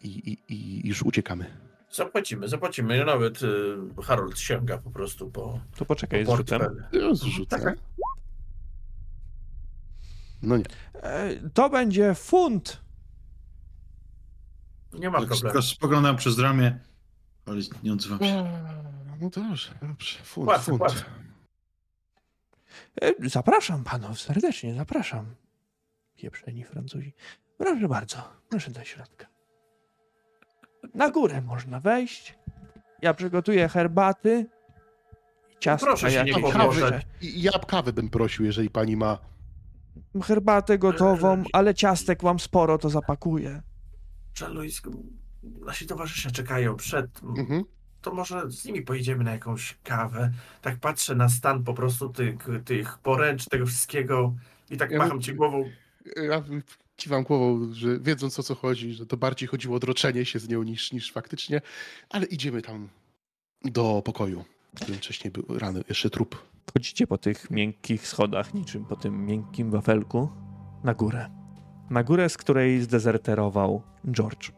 i, 0.00 0.08
i, 0.08 0.38
i 0.54 0.88
już 0.88 1.02
uciekamy. 1.02 1.71
Zapłacimy, 1.92 2.48
zapłacimy. 2.48 3.04
Nawet 3.04 3.42
y, 3.42 3.76
Harold 4.02 4.38
sięga 4.38 4.78
po 4.78 4.90
prostu 4.90 5.30
po, 5.30 5.60
To 5.76 5.84
poczekaj 5.84 6.24
po. 6.26 6.36
Ja 6.92 7.14
Zrzucę. 7.14 7.58
Tak. 7.58 7.78
No 10.42 10.56
nie. 10.56 10.64
E, 10.94 11.48
To 11.54 11.70
będzie 11.70 12.14
funt. 12.14 12.80
Nie 14.92 15.10
ma 15.10 15.18
Tak 15.20 15.28
problemu. 15.28 15.62
spoglądam 15.62 16.16
przez 16.16 16.38
ramię, 16.38 16.78
ale 17.46 17.60
nie 17.82 17.92
odzywam 17.92 18.18
się. 18.18 18.62
No 19.20 19.30
dobrze, 19.30 19.74
dobrze, 19.82 20.18
funt, 20.24 20.46
Płacę, 20.46 20.64
funt. 20.64 20.78
płacę. 20.78 21.04
E, 23.02 23.28
Zapraszam 23.28 23.84
panów, 23.84 24.20
serdecznie 24.20 24.74
zapraszam. 24.74 25.34
Pieprzeni 26.16 26.64
Francuzi. 26.64 27.14
Proszę 27.58 27.88
bardzo, 27.88 28.16
proszę 28.48 28.70
do 28.70 28.84
środka. 28.84 29.26
Na 30.94 31.10
górę 31.10 31.40
można 31.42 31.80
wejść. 31.80 32.38
Ja 33.02 33.14
przygotuję 33.14 33.68
herbaty. 33.68 34.46
Ciastka 35.60 35.86
Proszę 35.86 36.10
się 36.10 36.24
nie 36.24 36.32
kawy. 36.32 36.52
położę. 36.52 37.02
I 37.20 37.42
ja 37.42 37.52
kawę 37.52 37.92
bym 37.92 38.08
prosił, 38.10 38.44
jeżeli 38.44 38.70
pani 38.70 38.96
ma. 38.96 39.18
Herbatę 40.22 40.78
gotową, 40.78 41.42
ale 41.52 41.74
ciastek 41.74 42.22
mam 42.22 42.38
sporo, 42.38 42.78
to 42.78 42.90
zapakuję. 42.90 43.62
Jean-Louis, 44.40 44.82
nasi 45.42 45.86
towarzysze 45.86 46.30
czekają 46.30 46.76
przed. 46.76 47.22
Mhm. 47.22 47.64
To 48.00 48.14
może 48.14 48.50
z 48.50 48.64
nimi 48.64 48.82
pojedziemy 48.82 49.24
na 49.24 49.32
jakąś 49.32 49.78
kawę. 49.84 50.30
Tak 50.62 50.76
patrzę 50.76 51.14
na 51.14 51.28
stan 51.28 51.64
po 51.64 51.74
prostu 51.74 52.08
tych, 52.08 52.36
tych 52.64 52.98
poręcz, 52.98 53.44
tego 53.44 53.66
wszystkiego 53.66 54.34
i 54.70 54.76
tak 54.76 54.90
Ja 54.90 54.98
macham 54.98 55.20
ci 55.20 55.34
głową. 55.34 55.64
Ja 56.28 56.42
kiwam 56.96 57.22
głową, 57.22 57.72
że 57.74 58.00
wiedząc 58.00 58.38
o 58.38 58.42
co 58.42 58.54
chodzi, 58.54 58.92
że 58.92 59.06
to 59.06 59.16
bardziej 59.16 59.48
chodziło 59.48 59.76
o 59.76 59.78
droczenie 59.78 60.24
się 60.24 60.38
z 60.38 60.48
nią 60.48 60.62
niż, 60.62 60.92
niż 60.92 61.12
faktycznie, 61.12 61.60
ale 62.10 62.26
idziemy 62.26 62.62
tam 62.62 62.88
do 63.64 64.02
pokoju, 64.04 64.44
w 64.74 64.80
którym 64.80 64.98
wcześniej 64.98 65.30
był 65.30 65.58
rany, 65.58 65.84
jeszcze 65.88 66.10
trup. 66.10 66.42
Chodzicie 66.74 67.06
po 67.06 67.18
tych 67.18 67.50
miękkich 67.50 68.08
schodach, 68.08 68.54
niczym 68.54 68.84
po 68.84 68.96
tym 68.96 69.26
miękkim 69.26 69.70
wafelku, 69.70 70.28
na 70.84 70.94
górę. 70.94 71.30
Na 71.90 72.02
górę, 72.04 72.28
z 72.28 72.36
której 72.36 72.82
zdezerterował 72.82 73.82
George. 74.10 74.50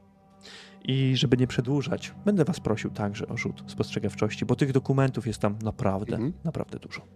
I 0.85 1.17
żeby 1.17 1.37
nie 1.37 1.47
przedłużać, 1.47 2.13
będę 2.25 2.45
was 2.45 2.61
prosił 2.61 2.91
także 2.91 3.29
o 3.29 3.37
rzut 3.37 3.65
spostrzegawczości, 3.67 4.47
bo 4.47 4.57
tych 4.57 4.73
dokumentów 4.73 5.27
jest 5.27 5.39
tam 5.41 5.59
naprawdę, 5.63 6.17
Mhm. 6.17 6.33
naprawdę 6.45 6.79
dużo. 6.79 7.07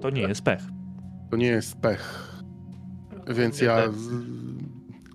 To 0.00 0.10
nie 0.10 0.20
jest 0.22 0.42
pech. 0.42 0.62
To 1.30 1.36
nie 1.36 1.46
jest 1.46 1.76
pech, 1.80 2.34
więc 3.28 3.60
ja 3.60 3.92
z... 3.92 4.08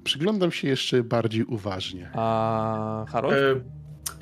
przyglądam 0.03 0.51
się 0.51 0.67
jeszcze 0.67 1.03
bardziej 1.03 1.43
uważnie. 1.43 2.09
A 2.13 3.05
Harold? 3.09 3.33
E, 3.35 3.51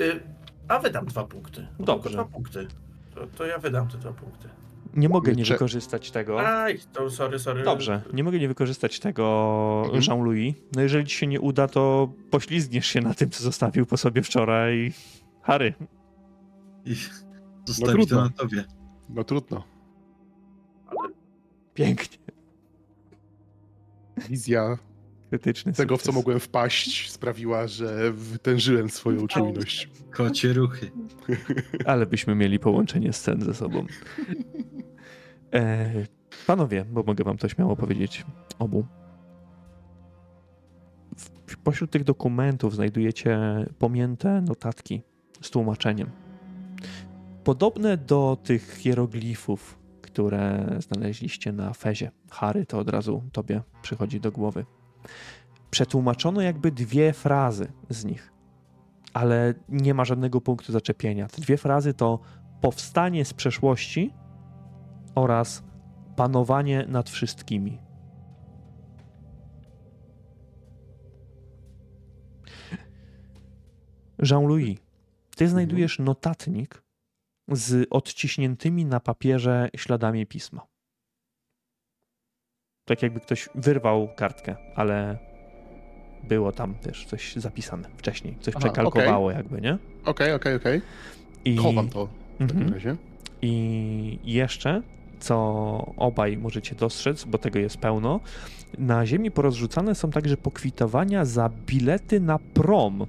e, 0.05 0.19
a 0.67 0.79
wydam 0.79 1.05
dwa 1.05 1.23
punkty. 1.23 1.67
Dobrze. 1.79 2.09
Dwa 2.09 2.25
punkty. 2.25 2.67
To, 3.15 3.27
to 3.27 3.45
ja 3.45 3.57
wydam 3.57 3.87
te 3.87 3.97
dwa 3.97 4.13
punkty. 4.13 4.49
Nie 4.93 5.09
mogę 5.09 5.33
nie 5.35 5.45
Cze- 5.45 5.53
wykorzystać 5.53 6.11
tego. 6.11 6.47
Aj, 6.47 6.79
to 6.93 7.09
sorry, 7.09 7.39
sorry. 7.39 7.63
Dobrze, 7.63 8.01
nie 8.13 8.23
mogę 8.23 8.39
nie 8.39 8.47
wykorzystać 8.47 8.99
tego 8.99 9.81
Mhm. 9.85 10.03
Jean-Louis. 10.07 10.55
No 10.75 10.81
jeżeli 10.81 11.05
ci 11.05 11.17
się 11.17 11.27
nie 11.27 11.41
uda, 11.41 11.67
to 11.67 12.13
poślizgniesz 12.29 12.85
się 12.85 13.01
na 13.01 13.13
tym, 13.13 13.29
co 13.29 13.43
zostawił 13.43 13.85
po 13.85 13.97
sobie 13.97 14.21
wczoraj 14.21 14.93
Harry. 15.41 15.73
I 16.85 16.95
zostawić 17.65 17.79
to 17.79 17.91
trudno. 17.91 18.21
na 18.21 18.29
tobie. 18.29 18.63
No 19.09 19.23
trudno. 19.23 19.63
Pięknie. 21.85 22.17
Wizja 24.29 24.77
Krytyczny 25.31 25.73
Tego, 25.73 25.97
w 25.97 26.01
co 26.01 26.11
mogłem 26.11 26.39
wpaść, 26.39 27.11
sprawiła, 27.11 27.67
że 27.67 28.11
wytężyłem 28.11 28.89
swoją 28.89 29.27
czujność. 29.27 29.89
Kocie 30.11 30.53
ruchy. 30.53 30.91
Ale 31.85 32.05
byśmy 32.05 32.35
mieli 32.35 32.59
połączenie 32.59 33.13
scen 33.13 33.41
ze 33.41 33.53
sobą. 33.53 33.85
E, 35.53 35.91
panowie, 36.47 36.85
bo 36.91 37.03
mogę 37.03 37.23
wam 37.23 37.37
to 37.37 37.49
śmiało 37.49 37.75
powiedzieć 37.75 38.25
obu. 38.59 38.85
W, 41.47 41.57
pośród 41.57 41.91
tych 41.91 42.03
dokumentów 42.03 42.75
znajdujecie 42.75 43.39
pomięte 43.79 44.41
notatki 44.41 45.01
z 45.41 45.49
tłumaczeniem. 45.49 46.09
Podobne 47.43 47.97
do 47.97 48.37
tych 48.43 48.77
hieroglifów, 48.77 49.80
które 50.11 50.75
znaleźliście 50.79 51.51
na 51.51 51.73
fezie. 51.73 52.11
Harry, 52.31 52.65
to 52.65 52.79
od 52.79 52.89
razu 52.89 53.23
tobie 53.31 53.61
przychodzi 53.81 54.19
do 54.19 54.31
głowy. 54.31 54.65
Przetłumaczono 55.69 56.41
jakby 56.41 56.71
dwie 56.71 57.13
frazy 57.13 57.71
z 57.89 58.05
nich 58.05 58.31
ale 59.13 59.53
nie 59.69 59.93
ma 59.93 60.05
żadnego 60.05 60.41
punktu 60.41 60.71
zaczepienia. 60.71 61.27
Te 61.27 61.41
dwie 61.41 61.57
frazy 61.57 61.93
to 61.93 62.19
powstanie 62.61 63.25
z 63.25 63.33
przeszłości 63.33 64.13
oraz 65.15 65.63
panowanie 66.15 66.85
nad 66.87 67.09
wszystkimi. 67.09 67.79
Jean-Louis, 74.29 74.77
ty 75.35 75.47
znajdujesz 75.47 75.99
notatnik 75.99 76.83
z 77.51 77.87
odciśniętymi 77.89 78.85
na 78.85 78.99
papierze 78.99 79.69
śladami 79.75 80.25
pisma. 80.25 80.61
Tak 82.85 83.01
jakby 83.03 83.19
ktoś 83.19 83.49
wyrwał 83.55 84.09
kartkę, 84.15 84.55
ale 84.75 85.17
było 86.23 86.51
tam 86.51 86.75
też 86.75 87.05
coś 87.05 87.35
zapisane 87.35 87.89
wcześniej. 87.97 88.37
Coś 88.41 88.53
Aha, 88.55 88.65
przekalkowało 88.65 89.31
jakby, 89.31 89.61
nie? 89.61 89.77
Okej, 90.05 90.33
okej, 90.33 90.55
okej. 90.55 90.81
I, 91.45 91.57
Chowam 91.57 91.89
to 91.89 92.05
w 92.05 92.09
takim 92.39 92.49
Mhm. 92.57 92.73
razie. 92.73 92.95
I 93.41 94.19
jeszcze, 94.23 94.81
co 95.19 95.35
obaj 95.97 96.37
możecie 96.37 96.75
dostrzec, 96.75 97.23
bo 97.23 97.37
tego 97.37 97.59
jest 97.59 97.77
pełno, 97.77 98.19
na 98.77 99.05
ziemi 99.05 99.31
porozrzucane 99.31 99.95
są 99.95 100.11
także 100.11 100.37
pokwitowania 100.37 101.25
za 101.25 101.49
bilety 101.67 102.19
na 102.19 102.39
prom. 102.39 103.05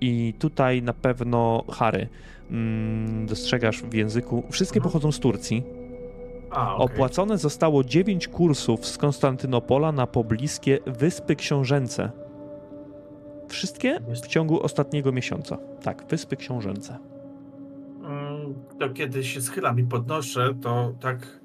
I 0.00 0.34
tutaj 0.38 0.82
na 0.82 0.92
pewno 0.92 1.64
Harry 1.70 2.08
mm, 2.50 3.26
dostrzegasz 3.26 3.82
w 3.82 3.94
języku. 3.94 4.42
Wszystkie 4.50 4.78
Mhm. 4.78 4.92
pochodzą 4.92 5.12
z 5.12 5.20
Turcji. 5.20 5.62
A, 6.50 6.74
okej. 6.76 6.86
Opłacone 6.96 7.38
zostało 7.38 7.84
9 7.84 8.28
kursów 8.28 8.86
z 8.86 8.98
Konstantynopola 8.98 9.92
na 9.92 10.06
pobliskie 10.06 10.78
Wyspy 10.86 11.36
Książęce. 11.36 12.10
Wszystkie 13.48 14.00
w 14.22 14.26
ciągu 14.26 14.62
ostatniego 14.62 15.12
miesiąca. 15.12 15.58
Tak, 15.82 16.04
Wyspy 16.08 16.36
Książęce. 16.36 16.98
Mm, 18.04 18.54
To 18.78 18.90
kiedy 18.90 19.24
się 19.24 19.40
schylam 19.40 19.80
i 19.80 19.84
podnoszę, 19.84 20.54
to 20.62 20.92
tak 21.00 21.40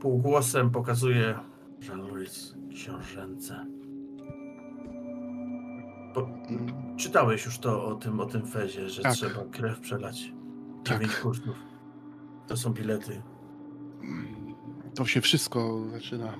półgłosem 0.00 0.70
pokazuję 0.70 1.34
Jean-Louis 1.88 2.54
książęce. 2.74 3.66
Bo, 6.14 6.28
czytałeś 7.02 7.44
już 7.44 7.58
to 7.58 7.84
o 7.84 7.94
tym, 7.94 8.20
o 8.20 8.26
tym 8.26 8.46
fezie, 8.46 8.88
że 8.90 9.02
Tak. 9.02 9.14
trzeba 9.14 9.44
krew 9.52 9.80
przelać. 9.80 10.32
Tak. 10.84 10.98
Dziewięć 10.98 11.16
kursów. 11.16 11.56
To 12.48 12.56
są 12.56 12.72
bilety. 12.72 13.22
To 14.94 15.06
się 15.06 15.20
wszystko 15.20 15.84
zaczyna 15.92 16.34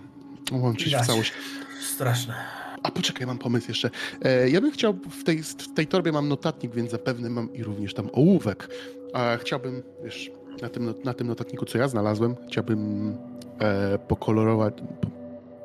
łączyć 0.53 0.85
w 0.85 0.91
Widać. 0.91 1.07
całość. 1.07 1.33
Straszne. 1.81 2.35
A 2.83 2.91
poczekaj, 2.91 3.27
mam 3.27 3.39
pomysł 3.39 3.69
jeszcze. 3.69 3.91
E, 4.23 4.49
ja 4.49 4.61
bym 4.61 4.73
chciał, 4.73 4.95
w 5.11 5.25
tej, 5.25 5.43
w 5.43 5.75
tej 5.75 5.87
torbie 5.87 6.13
mam 6.13 6.29
notatnik, 6.29 6.75
więc 6.75 6.91
zapewne 6.91 7.31
mam 7.31 7.55
i 7.55 7.63
również 7.63 7.95
tam 7.95 8.09
ołówek. 8.13 8.69
A 9.15 9.37
chciałbym, 9.37 9.83
wiesz, 10.05 10.31
na 10.63 10.69
tym, 10.69 10.95
na 11.05 11.15
tym 11.15 11.27
notatniku, 11.27 11.65
co 11.67 11.79
ja 11.79 11.89
znalazłem, 11.89 12.37
chciałbym 12.49 13.13
e, 13.59 13.99
pokolorować, 13.99 14.75
po, 15.01 15.09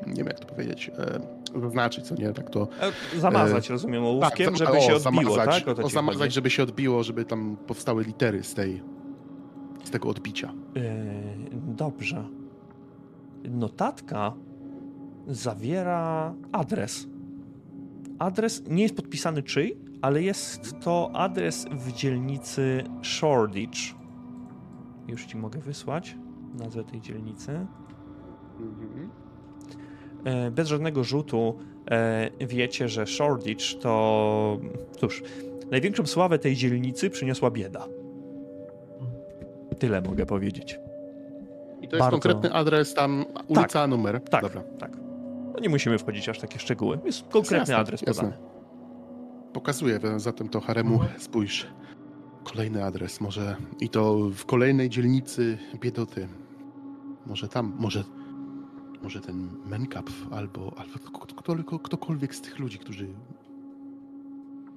nie 0.08 0.16
wiem 0.16 0.27
jak 0.27 0.40
to 0.40 0.45
powiedzieć, 0.45 0.92
e, 0.98 1.19
zaznaczyć, 1.61 2.06
co 2.06 2.16
nie, 2.16 2.34
tak 2.34 2.50
to... 2.50 2.67
E, 3.16 3.19
Zamazać, 3.19 3.69
rozumiem, 3.69 4.03
ołówkiem, 4.03 4.51
za- 4.58 4.66
żeby 4.66 4.77
o, 4.77 4.82
się 4.82 4.95
odbiło, 4.95 5.34
zamazać, 5.35 5.64
tak? 5.64 5.80
O 5.80 5.84
o, 5.84 5.90
zamazać, 5.90 6.19
chodzi? 6.22 6.34
żeby 6.34 6.50
się 6.50 6.64
odbiło, 6.64 7.03
żeby 7.03 7.26
tam 7.26 7.58
powstały 7.67 8.03
litery 8.03 8.43
z 8.43 8.53
tej, 8.53 8.84
z 9.84 9.90
tego 9.90 10.09
odbicia. 10.09 10.53
E, 10.76 10.82
Dobrze. 11.53 12.24
Notatka 13.50 14.34
zawiera 15.27 16.34
adres. 16.51 17.08
Adres 18.19 18.64
nie 18.67 18.84
jest 18.84 18.95
podpisany 18.95 19.43
czyj, 19.43 19.77
ale 20.01 20.24
jest 20.24 20.80
to 20.80 21.11
adres 21.14 21.66
w 21.72 21.92
dzielnicy 21.92 22.84
Shoreditch. 23.01 23.80
Już 25.08 25.26
ci 25.26 25.38
mogę 25.38 25.59
wysłać 25.59 26.17
nazwę 26.53 26.84
tej 26.84 27.01
dzielnicy. 27.01 27.51
E, 27.51 27.67
Bez 30.52 30.68
żadnego 30.68 31.04
rzutu 31.04 31.58
e, 31.92 32.30
wiecie, 32.48 32.90
że 32.90 33.08
Shoreditch 33.08 33.80
to. 33.82 34.60
Cóż, 34.98 35.24
największą 35.72 36.06
sławę 36.06 36.40
tej 36.40 36.56
dzielnicy 36.56 37.10
przyniosła 37.10 37.52
bieda. 37.52 37.88
Tyle 39.80 40.02
mogę 40.02 40.26
powiedzieć. 40.26 40.80
I 41.82 41.88
to 41.88 41.96
jest 41.96 42.10
Bardzo. 42.10 42.12
konkretny 42.12 42.54
adres, 42.54 42.94
tam 42.94 43.26
ulica, 43.48 43.88
numer. 43.88 44.22
Tak, 44.22 44.42
Dobra. 44.42 44.64
tak. 44.80 44.98
No 45.54 45.60
nie 45.60 45.70
musimy 45.70 45.98
wchodzić 45.98 46.30
aż 46.30 46.38
w 46.38 46.42
takie 46.42 46.60
szczegóły. 46.60 47.00
Jest 47.06 47.28
konkretny 47.28 47.58
Jasne, 47.58 47.78
adres 47.78 48.02
jasne. 48.02 48.24
podany. 48.24 48.44
Pokazuję 49.54 50.00
zatem 50.18 50.50
to 50.50 50.62
Haremu. 50.62 51.00
Spójrz. 51.18 51.68
Kolejny 52.44 52.84
adres, 52.84 53.22
może 53.22 53.56
i 53.80 53.90
to 53.90 54.18
w 54.34 54.46
kolejnej 54.46 54.90
dzielnicy 54.90 55.58
biedoty. 55.80 56.28
Może 57.26 57.48
tam, 57.48 57.74
może, 57.80 58.04
może 59.08 59.22
ten 59.22 59.50
Menkap 59.66 60.10
albo, 60.32 60.74
albo 60.77 60.94
kto- 61.00 61.80
ktokolwiek 61.80 62.36
z 62.36 62.42
tych 62.42 62.60
ludzi, 62.60 62.80
którzy 62.80 63.08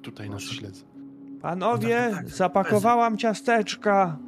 tutaj 0.03 0.31
nas 0.31 0.43
Może. 0.43 0.55
śledzą. 0.55 0.85
Panowie, 1.43 2.09
Tak, 2.11 2.15
tak. 2.25 2.29
zapakowałam 2.29 3.19
ciasteczka. 3.19 4.19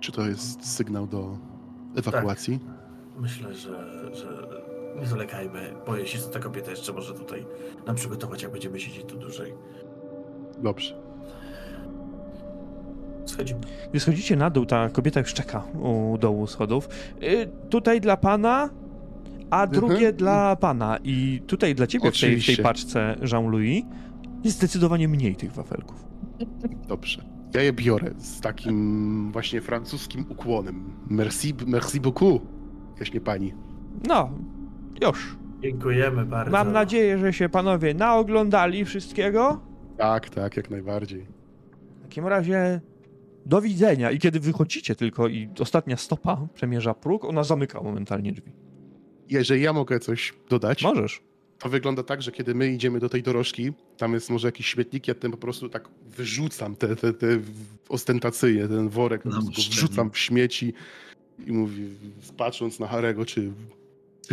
Czy 0.00 0.12
to 0.12 0.26
jest 0.26 0.74
sygnał 0.76 1.06
do 1.06 1.38
ewakuacji? 1.96 2.60
Myślę, 3.18 3.54
że, 3.54 4.14
że 4.14 4.46
nie 5.00 5.06
zwlekajmy. 5.06 5.74
Boję 5.86 6.06
się, 6.06 6.18
że 6.18 6.28
ta 6.28 6.38
kobieta 6.38 6.70
jeszcze 6.70 6.92
może 6.92 7.14
tutaj 7.14 7.46
nam 7.86 7.96
przygotować, 7.96 8.42
jak 8.42 8.52
będziemy 8.52 8.80
siedzieć 8.80 9.04
tu 9.06 9.16
dłużej. 9.18 9.54
Dobrze. 10.58 11.02
Schodzimy. 13.30 13.60
Gdy 13.90 14.00
schodzicie 14.00 14.36
na 14.36 14.50
dół, 14.50 14.66
ta 14.66 14.88
kobieta 14.88 15.20
już 15.20 15.34
czeka 15.34 15.62
u 15.82 16.18
dołu 16.18 16.46
schodów. 16.46 16.88
Y, 17.22 17.48
tutaj 17.70 18.00
dla 18.00 18.16
pana, 18.16 18.70
a 19.50 19.66
drugie 19.66 19.94
Mhm. 19.94 20.16
dla 20.16 20.56
pana. 20.56 20.98
I 21.04 21.42
tutaj 21.46 21.74
dla 21.74 21.86
ciebie 21.86 22.10
w 22.12 22.20
tej, 22.20 22.40
w 22.40 22.46
tej 22.46 22.56
paczce 22.56 23.16
Jean-Louis 23.32 23.84
jest 24.44 24.56
zdecydowanie 24.56 25.08
mniej 25.08 25.36
tych 25.36 25.52
wafelków. 25.52 26.04
Dobrze. 26.88 27.24
Ja 27.54 27.62
je 27.62 27.72
biorę 27.72 28.10
z 28.18 28.40
takim 28.40 29.32
właśnie 29.32 29.60
francuskim 29.60 30.24
ukłonem. 30.28 30.92
Merci, 31.08 31.54
merci 31.66 32.00
beaucoup, 32.00 32.42
jaśnie 33.00 33.20
pani. 33.20 33.54
No, 34.08 34.30
już. 35.02 35.36
Dziękujemy 35.62 36.24
bardzo. 36.26 36.52
Mam 36.52 36.72
nadzieję, 36.72 37.18
że 37.18 37.32
się 37.32 37.48
panowie 37.48 37.94
naoglądali 37.94 38.84
wszystkiego. 38.84 39.60
Tak, 39.98 40.30
tak, 40.30 40.56
jak 40.56 40.70
najbardziej. 40.70 41.26
W 41.98 42.02
takim 42.02 42.26
razie 42.26 42.80
do 43.46 43.60
widzenia. 43.60 44.10
I 44.10 44.18
kiedy 44.18 44.40
wychodzicie 44.40 44.94
tylko 44.96 45.28
i 45.28 45.48
ostatnia 45.60 45.96
stopa 45.96 46.46
przemierza 46.54 46.94
próg, 46.94 47.24
ona 47.24 47.44
zamyka 47.44 47.80
momentalnie 47.82 48.32
drzwi. 48.32 48.52
Jeżeli 49.28 49.62
ja 49.62 49.72
mogę 49.72 50.00
coś 50.00 50.34
dodać, 50.48 50.82
Możesz. 50.82 51.22
to 51.58 51.68
wygląda 51.68 52.02
tak, 52.02 52.22
że 52.22 52.32
kiedy 52.32 52.54
my 52.54 52.68
idziemy 52.72 52.98
do 53.00 53.08
tej 53.08 53.22
dorożki, 53.22 53.72
tam 53.96 54.12
jest 54.14 54.30
może 54.30 54.48
jakiś 54.48 54.66
śmietnik, 54.66 55.08
ja 55.08 55.14
ten 55.14 55.30
po 55.30 55.36
prostu 55.36 55.68
tak 55.68 55.88
wyrzucam 56.06 56.76
te, 56.76 56.96
te, 56.96 57.12
te 57.12 57.26
ostentacyjnie, 57.88 58.68
ten 58.68 58.88
worek, 58.88 59.24
muszczenie. 59.24 59.68
wrzucam 59.70 60.10
w 60.10 60.18
śmieci 60.18 60.72
i 61.46 61.52
mówi, 61.52 61.88
patrząc 62.36 62.80
na 62.80 62.86
Harego, 62.86 63.24
czy, 63.24 63.52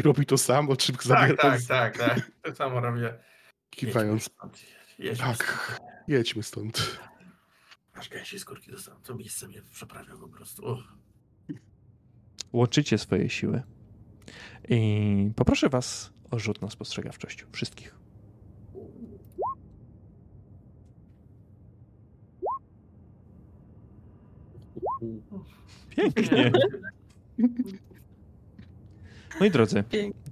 robi 0.04 0.26
to 0.26 0.38
samo, 0.38 0.76
czy 0.76 0.94
zabiera 1.04 1.36
Tak, 1.36 1.62
tak, 1.62 1.96
tak, 1.96 1.98
tak. 1.98 2.32
To 2.42 2.56
samo 2.56 2.80
robię. 2.80 3.14
kiwając. 3.70 4.24
Jedźmy 4.24 4.36
stąd. 4.38 4.60
Jedźmy 5.00 5.26
Tak, 5.26 5.70
stąd. 5.76 5.90
jedźmy 6.08 6.44
stąd. 6.44 7.00
Aż 7.98 8.10
gęsiej 8.10 8.40
skórki 8.40 8.72
dostałem. 8.72 9.02
To 9.02 9.16
miejsce 9.16 9.48
mnie 9.48 9.62
przeprawia 9.72 10.18
po 10.18 10.28
prostu. 10.28 10.72
Uch. 10.72 10.96
Łączycie 12.54 12.98
swoje 12.98 13.30
siły. 13.30 13.62
I 14.70 15.32
poproszę 15.36 15.70
was 15.70 16.14
o 16.32 16.40
rzut 16.40 16.62
na 16.62 16.70
spostrzegawczość. 16.70 17.46
Wszystkich. 17.52 17.96
Pięknie. 25.90 26.52
Moi 29.40 29.52
drodzy, 29.52 29.84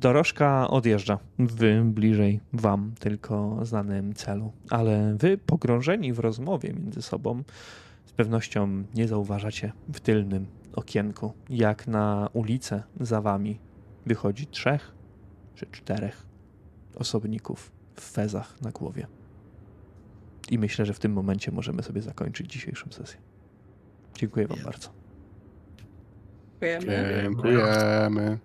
dorożka 0.02 0.68
odjeżdża. 0.68 1.20
Wy 1.40 1.82
bliżej 1.86 2.40
wam 2.54 2.94
tylko 3.00 3.66
znanym 3.66 4.14
celu, 4.14 4.52
ale 4.70 5.16
wy 5.20 5.38
pogrążeni 5.38 6.14
w 6.14 6.20
rozmowie 6.20 6.74
między 6.74 7.02
sobą 7.02 7.44
z 8.06 8.12
pewnością 8.12 8.84
nie 8.96 9.08
zauważacie 9.08 9.72
w 9.94 10.00
tylnym 10.00 10.46
okienku, 10.74 11.34
jak 11.50 11.88
na 11.88 12.30
ulicę 12.34 12.84
za 13.00 13.22
wami 13.22 13.60
wychodzi 14.06 14.48
trzech 14.48 14.96
czy 15.56 15.66
czterech 15.66 16.26
osobników 16.96 17.72
w 17.96 18.02
fezach 18.02 18.62
na 18.62 18.72
głowie. 18.72 19.08
I 20.52 20.60
myślę, 20.60 20.86
że 20.86 20.94
w 20.94 21.00
tym 21.00 21.14
momencie 21.14 21.52
możemy 21.52 21.84
sobie 21.84 22.02
zakończyć 22.02 22.52
dzisiejszą 22.52 22.92
sesję. 22.92 23.20
Dziękuję 24.16 24.48
wam 24.48 24.60
bardzo. 24.64 24.90
Dziękujemy. 26.62 27.22
Dziękujemy. 27.24 28.40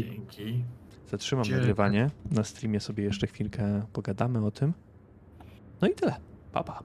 Dzięki. 0.00 0.64
Zatrzymam 1.10 1.44
Dziękuję. 1.44 1.60
nagrywanie. 1.60 2.10
Na 2.30 2.44
streamie 2.44 2.80
sobie 2.80 3.04
jeszcze 3.04 3.26
chwilkę 3.26 3.86
pogadamy 3.92 4.46
o 4.46 4.50
tym. 4.50 4.72
No 5.80 5.88
i 5.88 5.94
tyle. 5.94 6.16
Pa, 6.52 6.64
pa. 6.64 6.82